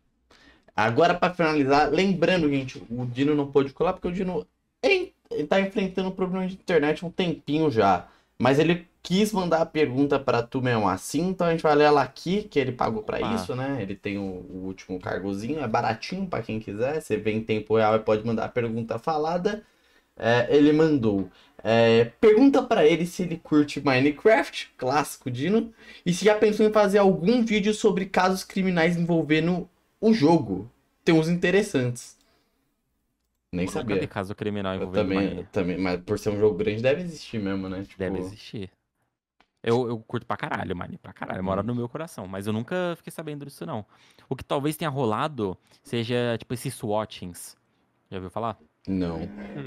agora 0.75 1.13
pra 1.13 1.33
finalizar, 1.33 1.89
lembrando, 1.91 2.49
gente, 2.49 2.83
o 2.89 3.05
Dino 3.05 3.35
não 3.35 3.51
pôde 3.51 3.73
colar 3.73 3.93
porque 3.93 4.07
o 4.07 4.11
Dino 4.11 4.45
ele 4.83 5.13
ele 5.31 5.45
tá 5.45 5.61
enfrentando 5.61 6.09
um 6.09 6.11
problema 6.11 6.47
de 6.47 6.55
internet 6.55 7.03
há 7.03 7.07
um 7.07 7.11
tempinho 7.11 7.69
já. 7.69 8.07
Mas 8.37 8.57
ele 8.57 8.87
quis 9.03 9.31
mandar 9.31 9.61
a 9.61 9.65
pergunta 9.65 10.19
pra 10.19 10.41
tu 10.41 10.61
mesmo 10.61 10.87
assim, 10.87 11.27
então 11.27 11.47
a 11.47 11.51
gente 11.51 11.61
vai 11.61 11.75
ler 11.75 11.85
ela 11.85 12.01
aqui, 12.01 12.43
que 12.43 12.59
ele 12.59 12.71
pagou 12.71 13.03
pra 13.03 13.17
Opa. 13.17 13.35
isso, 13.35 13.55
né? 13.55 13.81
Ele 13.81 13.95
tem 13.95 14.17
o, 14.17 14.21
o 14.21 14.63
último 14.65 14.99
cargozinho, 14.99 15.59
é 15.59 15.67
baratinho 15.67 16.25
pra 16.27 16.41
quem 16.41 16.59
quiser. 16.59 17.01
Você 17.01 17.17
vê 17.17 17.31
em 17.31 17.43
tempo 17.43 17.75
real 17.77 17.95
e 17.95 17.99
pode 17.99 18.25
mandar 18.25 18.45
a 18.45 18.49
pergunta 18.49 18.97
falada. 18.97 19.63
É, 20.19 20.53
ele 20.55 20.73
mandou. 20.73 21.29
é, 21.63 22.05
pergunta 22.21 22.61
pra 22.61 22.85
ele 22.85 23.05
se 23.05 23.23
ele 23.23 23.37
curte 23.37 23.79
Minecraft, 23.83 24.71
clássico 24.77 25.31
Dino, 25.31 25.73
e 26.05 26.13
se 26.13 26.25
já 26.25 26.35
pensou 26.37 26.65
em 26.65 26.71
fazer 26.71 26.97
algum 26.99 27.43
vídeo 27.43 27.73
sobre 27.73 28.05
casos 28.05 28.43
criminais 28.43 28.95
envolvendo 28.97 29.67
o 29.99 30.13
jogo. 30.13 30.69
Tem 31.03 31.15
uns 31.15 31.27
interessantes. 31.29 32.17
Nem 33.51 33.65
Nunca 33.65 33.79
sabia. 33.79 33.99
vi 33.99 34.07
caso 34.07 34.35
criminal 34.35 34.75
Eu 34.75 34.81
envolvendo 34.83 35.07
também, 35.09 35.29
Mine. 35.29 35.47
também, 35.51 35.77
mas 35.77 35.99
por 36.01 36.19
ser 36.19 36.29
um 36.29 36.37
jogo 36.39 36.55
grande 36.57 36.81
deve 36.83 37.01
existir 37.01 37.39
mesmo, 37.39 37.67
né? 37.67 37.81
Tipo, 37.83 37.97
Deve 37.97 38.19
existir. 38.19 38.69
Eu, 39.63 39.89
eu 39.89 39.99
curto 39.99 40.25
pra 40.25 40.37
caralho, 40.37 40.75
Mine, 40.77 40.97
pra 40.97 41.11
caralho. 41.11 41.43
Mora 41.43 41.61
Uhum. 41.61 41.67
no 41.67 41.75
meu 41.75 41.89
coração. 41.89 42.27
Mas 42.27 42.45
eu 42.47 42.53
nunca 42.53 42.93
fiquei 42.97 43.11
sabendo 43.11 43.45
disso, 43.45 43.65
não. 43.65 43.85
O 44.29 44.35
que 44.35 44.43
talvez 44.45 44.77
tenha 44.77 44.89
rolado 44.89 45.57
seja, 45.83 46.37
tipo, 46.37 46.53
esses 46.53 46.73
swatchings. 46.75 47.57
Já 48.09 48.17
ouviu 48.17 48.29
falar? 48.29 48.57
Não. 48.87 49.19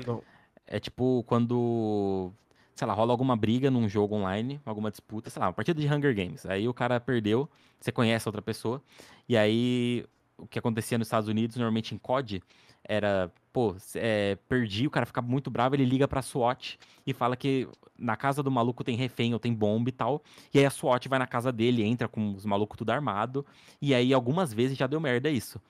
Não. 0.06 0.22
É 0.66 0.78
tipo 0.80 1.24
quando, 1.26 2.32
sei 2.74 2.86
lá, 2.86 2.94
rola 2.94 3.12
alguma 3.12 3.36
briga 3.36 3.70
num 3.70 3.88
jogo 3.88 4.14
online, 4.14 4.60
alguma 4.64 4.90
disputa, 4.90 5.30
sei 5.30 5.40
lá, 5.40 5.46
uma 5.46 5.52
partida 5.52 5.80
de 5.80 5.86
Hunger 5.86 6.14
Games. 6.14 6.46
Aí 6.46 6.68
o 6.68 6.74
cara 6.74 7.00
perdeu, 7.00 7.48
você 7.80 7.92
conhece 7.92 8.26
a 8.26 8.30
outra 8.30 8.42
pessoa, 8.42 8.82
e 9.28 9.36
aí 9.36 10.04
o 10.38 10.46
que 10.46 10.58
acontecia 10.58 10.98
nos 10.98 11.06
Estados 11.06 11.28
Unidos, 11.28 11.56
normalmente 11.56 11.94
em 11.94 11.98
COD, 11.98 12.42
era, 12.84 13.30
pô, 13.52 13.76
é, 13.94 14.36
perdi, 14.48 14.86
o 14.86 14.90
cara 14.90 15.06
fica 15.06 15.22
muito 15.22 15.50
bravo, 15.50 15.76
ele 15.76 15.84
liga 15.84 16.08
pra 16.08 16.20
SWAT 16.20 16.78
e 17.06 17.12
fala 17.12 17.36
que 17.36 17.68
na 17.96 18.16
casa 18.16 18.42
do 18.42 18.50
maluco 18.50 18.82
tem 18.82 18.96
refém 18.96 19.32
ou 19.32 19.38
tem 19.38 19.54
bomba 19.54 19.88
e 19.88 19.92
tal, 19.92 20.22
e 20.52 20.58
aí 20.58 20.66
a 20.66 20.70
SWAT 20.70 21.08
vai 21.08 21.18
na 21.18 21.26
casa 21.26 21.52
dele, 21.52 21.84
entra 21.84 22.08
com 22.08 22.34
os 22.34 22.44
malucos 22.44 22.76
tudo 22.76 22.90
armado, 22.90 23.46
e 23.80 23.94
aí 23.94 24.12
algumas 24.12 24.52
vezes 24.52 24.76
já 24.76 24.86
deu 24.86 25.00
merda 25.00 25.30
isso. 25.30 25.60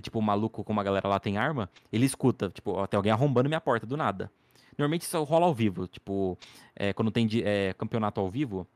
Tipo, 0.00 0.18
o 0.18 0.22
maluco, 0.22 0.64
como 0.64 0.80
a 0.80 0.82
galera 0.82 1.08
lá 1.08 1.20
tem 1.20 1.36
arma, 1.36 1.68
ele 1.92 2.06
escuta, 2.06 2.50
tipo, 2.50 2.72
ó, 2.72 2.86
tem 2.86 2.96
alguém 2.96 3.12
arrombando 3.12 3.48
minha 3.48 3.60
porta 3.60 3.86
do 3.86 3.96
nada. 3.96 4.30
Normalmente 4.76 5.02
isso 5.02 5.22
rola 5.24 5.46
ao 5.46 5.54
vivo, 5.54 5.86
tipo, 5.86 6.38
é, 6.74 6.92
quando 6.92 7.10
tem 7.10 7.28
é, 7.44 7.74
campeonato 7.76 8.20
ao 8.20 8.30
vivo, 8.30 8.66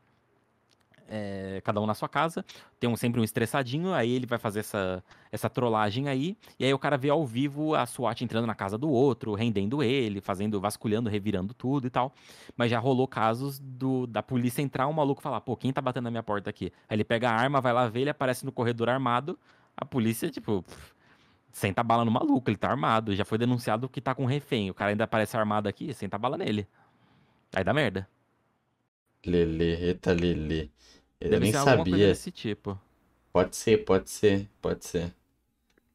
é, 1.09 1.61
cada 1.63 1.81
um 1.81 1.85
na 1.85 1.93
sua 1.93 2.09
casa, 2.09 2.45
tem 2.79 2.89
um, 2.89 2.95
sempre 2.95 3.19
um 3.19 3.23
estressadinho, 3.23 3.93
aí 3.93 4.11
ele 4.11 4.25
vai 4.25 4.37
fazer 4.37 4.59
essa, 4.59 5.03
essa 5.31 5.49
trollagem 5.49 6.07
aí, 6.07 6.37
e 6.59 6.65
aí 6.65 6.73
o 6.73 6.79
cara 6.79 6.97
vê 6.97 7.09
ao 7.09 7.25
vivo 7.25 7.73
a 7.75 7.85
SWAT 7.85 8.21
entrando 8.21 8.45
na 8.45 8.55
casa 8.55 8.77
do 8.77 8.89
outro, 8.89 9.33
rendendo 9.33 9.81
ele, 9.81 10.21
fazendo, 10.21 10.59
vasculhando, 10.59 11.09
revirando 11.09 11.53
tudo 11.53 11.87
e 11.87 11.89
tal. 11.89 12.13
Mas 12.55 12.69
já 12.69 12.79
rolou 12.79 13.07
casos 13.07 13.59
do, 13.59 14.05
da 14.05 14.21
polícia 14.21 14.61
entrar, 14.61 14.87
um 14.87 14.93
maluco 14.93 15.21
falar, 15.21 15.41
pô, 15.41 15.55
quem 15.55 15.71
tá 15.71 15.81
batendo 15.81 16.05
na 16.05 16.11
minha 16.11 16.23
porta 16.23 16.49
aqui? 16.49 16.71
Aí 16.89 16.95
ele 16.95 17.03
pega 17.03 17.29
a 17.29 17.33
arma, 17.33 17.61
vai 17.61 17.73
lá 17.73 17.87
ver, 17.87 18.01
ele 18.01 18.09
aparece 18.09 18.45
no 18.45 18.51
corredor 18.51 18.89
armado, 18.89 19.37
a 19.75 19.85
polícia, 19.85 20.29
tipo, 20.29 20.63
pff, 20.63 20.96
senta 21.51 21.83
bala 21.83 22.05
no 22.05 22.11
maluco, 22.11 22.49
ele 22.49 22.57
tá 22.57 22.69
armado, 22.69 23.15
já 23.15 23.25
foi 23.25 23.37
denunciado 23.37 23.89
que 23.89 24.01
tá 24.01 24.13
com 24.15 24.25
refém, 24.25 24.69
o 24.69 24.73
cara 24.73 24.91
ainda 24.91 25.03
aparece 25.05 25.35
armado 25.37 25.67
aqui, 25.69 25.93
senta 25.93 26.17
bala 26.17 26.37
nele. 26.37 26.67
Aí 27.55 27.63
dá 27.63 27.73
merda. 27.73 28.07
Lele, 29.25 29.65
eita 29.75 30.13
Lele. 30.13 30.71
Eu 31.19 31.29
Deve 31.29 31.43
nem 31.45 31.51
ser 31.51 31.57
alguma 31.57 31.87
coisa 31.87 31.91
sabia. 31.91 32.07
desse 32.09 32.31
tipo. 32.31 32.79
Pode 33.33 33.55
ser, 33.55 33.83
pode 33.85 34.09
ser, 34.09 34.49
pode 34.61 34.85
ser. 34.85 35.13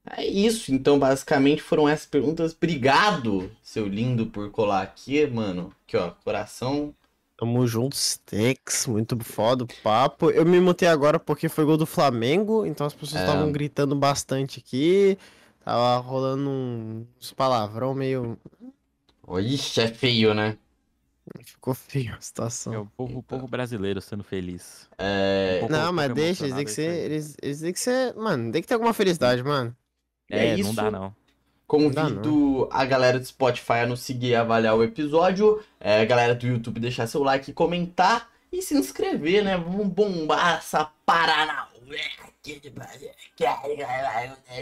É 0.05 0.27
isso, 0.27 0.73
então 0.75 0.99
basicamente 0.99 1.63
foram 1.63 1.89
essas 1.89 2.07
perguntas. 2.07 2.53
Obrigado, 2.55 3.51
seu 3.63 3.87
lindo, 3.87 4.27
por 4.27 4.51
colar 4.51 4.83
aqui, 4.83 5.25
mano. 5.27 5.73
Aqui, 5.87 5.97
ó, 5.97 6.11
coração. 6.25 6.95
Tamo 7.37 7.67
juntos, 7.67 8.19
Tex, 8.25 8.87
muito 8.87 9.19
foda 9.25 9.65
o 9.65 9.69
papo. 9.83 10.31
Eu 10.31 10.45
me 10.45 10.61
mutei 10.61 10.89
agora 10.89 11.19
porque 11.19 11.49
foi 11.49 11.65
gol 11.65 11.77
do 11.77 11.87
Flamengo, 11.87 12.67
então 12.67 12.87
as 12.87 12.95
pessoas 12.95 13.21
É. 13.23 13.25
estavam 13.25 13.51
gritando 13.51 13.95
bastante 13.97 14.61
aqui. 14.61 15.17
Tava 15.65 15.99
rolando 15.99 16.51
uns 16.51 17.33
palavrão 17.33 17.95
meio. 17.95 18.39
Ixi, 19.41 19.81
é 19.81 19.89
feio, 19.89 20.35
né? 20.35 20.57
Ficou 21.45 21.73
feio 21.73 22.13
a 22.13 22.17
É 22.17 22.21
situação. 22.21 22.83
o 22.83 22.87
povo, 22.97 23.19
o 23.21 23.23
povo 23.23 23.47
brasileiro 23.47 24.01
sendo 24.01 24.25
feliz. 24.25 24.89
É, 24.99 25.61
Um 25.63 25.69
Não, 25.69 25.93
mas 25.93 26.13
deixa, 26.13 26.45
eles 26.45 26.57
têm 26.57 26.65
que 26.65 26.71
ser. 26.71 26.83
é 26.91 26.91
aí. 26.91 26.99
Eles, 26.99 27.37
eles 27.41 27.61
têm 27.61 27.73
que 27.73 27.81
ser. 27.81 28.15
Mano, 28.17 28.51
tem 28.53 28.61
que 28.61 28.67
ter 28.69 28.75
alguma 28.75 28.93
felicidade, 28.93 29.43
mano. 29.43 29.75
E 30.29 30.35
é 30.35 30.47
É, 30.49 30.55
isso. 30.57 30.69
não 30.69 30.75
dá 30.75 30.91
não. 30.91 31.15
Convido 31.67 32.69
a 32.71 32.85
galera 32.85 33.19
do 33.19 33.25
Spotify 33.25 33.73
a 33.85 33.87
nos 33.87 34.01
seguir 34.01 34.31
e 34.31 34.35
avaliar 34.37 34.77
o 34.77 34.83
episódio. 34.85 35.63
É, 35.81 36.01
a 36.03 36.05
galera 36.05 36.35
do 36.35 36.47
YouTube 36.47 36.81
deixar 36.81 37.07
seu 37.07 37.23
like, 37.23 37.53
comentar 37.53 38.29
e 38.53 38.61
se 38.61 38.75
inscrever, 38.77 39.43
né? 39.43 39.57
Vamos 39.57 39.87
bombar 39.87 40.59
essa 40.59 40.85
Paranauê 41.07 42.01
aqui 42.43 42.59
de 42.59 42.71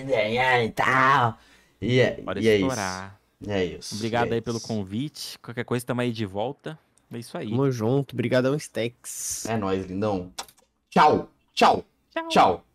desenhar 0.04 0.62
e 0.62 0.70
tal. 0.70 1.38
E 1.80 1.98
é, 1.98 2.10
Pode 2.12 2.40
e 2.40 2.48
é 2.48 2.56
isso. 2.56 2.64
estourar. 2.66 3.18
É 3.48 3.64
isso. 3.64 3.94
Obrigado 3.94 4.32
é 4.32 4.34
aí 4.34 4.40
pelo 4.42 4.58
isso. 4.58 4.66
convite. 4.68 5.38
Qualquer 5.38 5.64
coisa, 5.64 5.86
tamo 5.86 6.02
aí 6.02 6.12
de 6.12 6.26
volta. 6.26 6.78
É 7.10 7.18
isso 7.18 7.36
aí. 7.38 7.48
Tamo 7.48 7.70
junto, 7.70 8.14
brigadão, 8.14 8.56
Stex. 8.58 9.46
É 9.46 9.56
nóis, 9.56 9.86
lindão. 9.86 10.30
Tchau, 10.90 11.30
tchau, 11.54 11.84
tchau. 12.28 12.69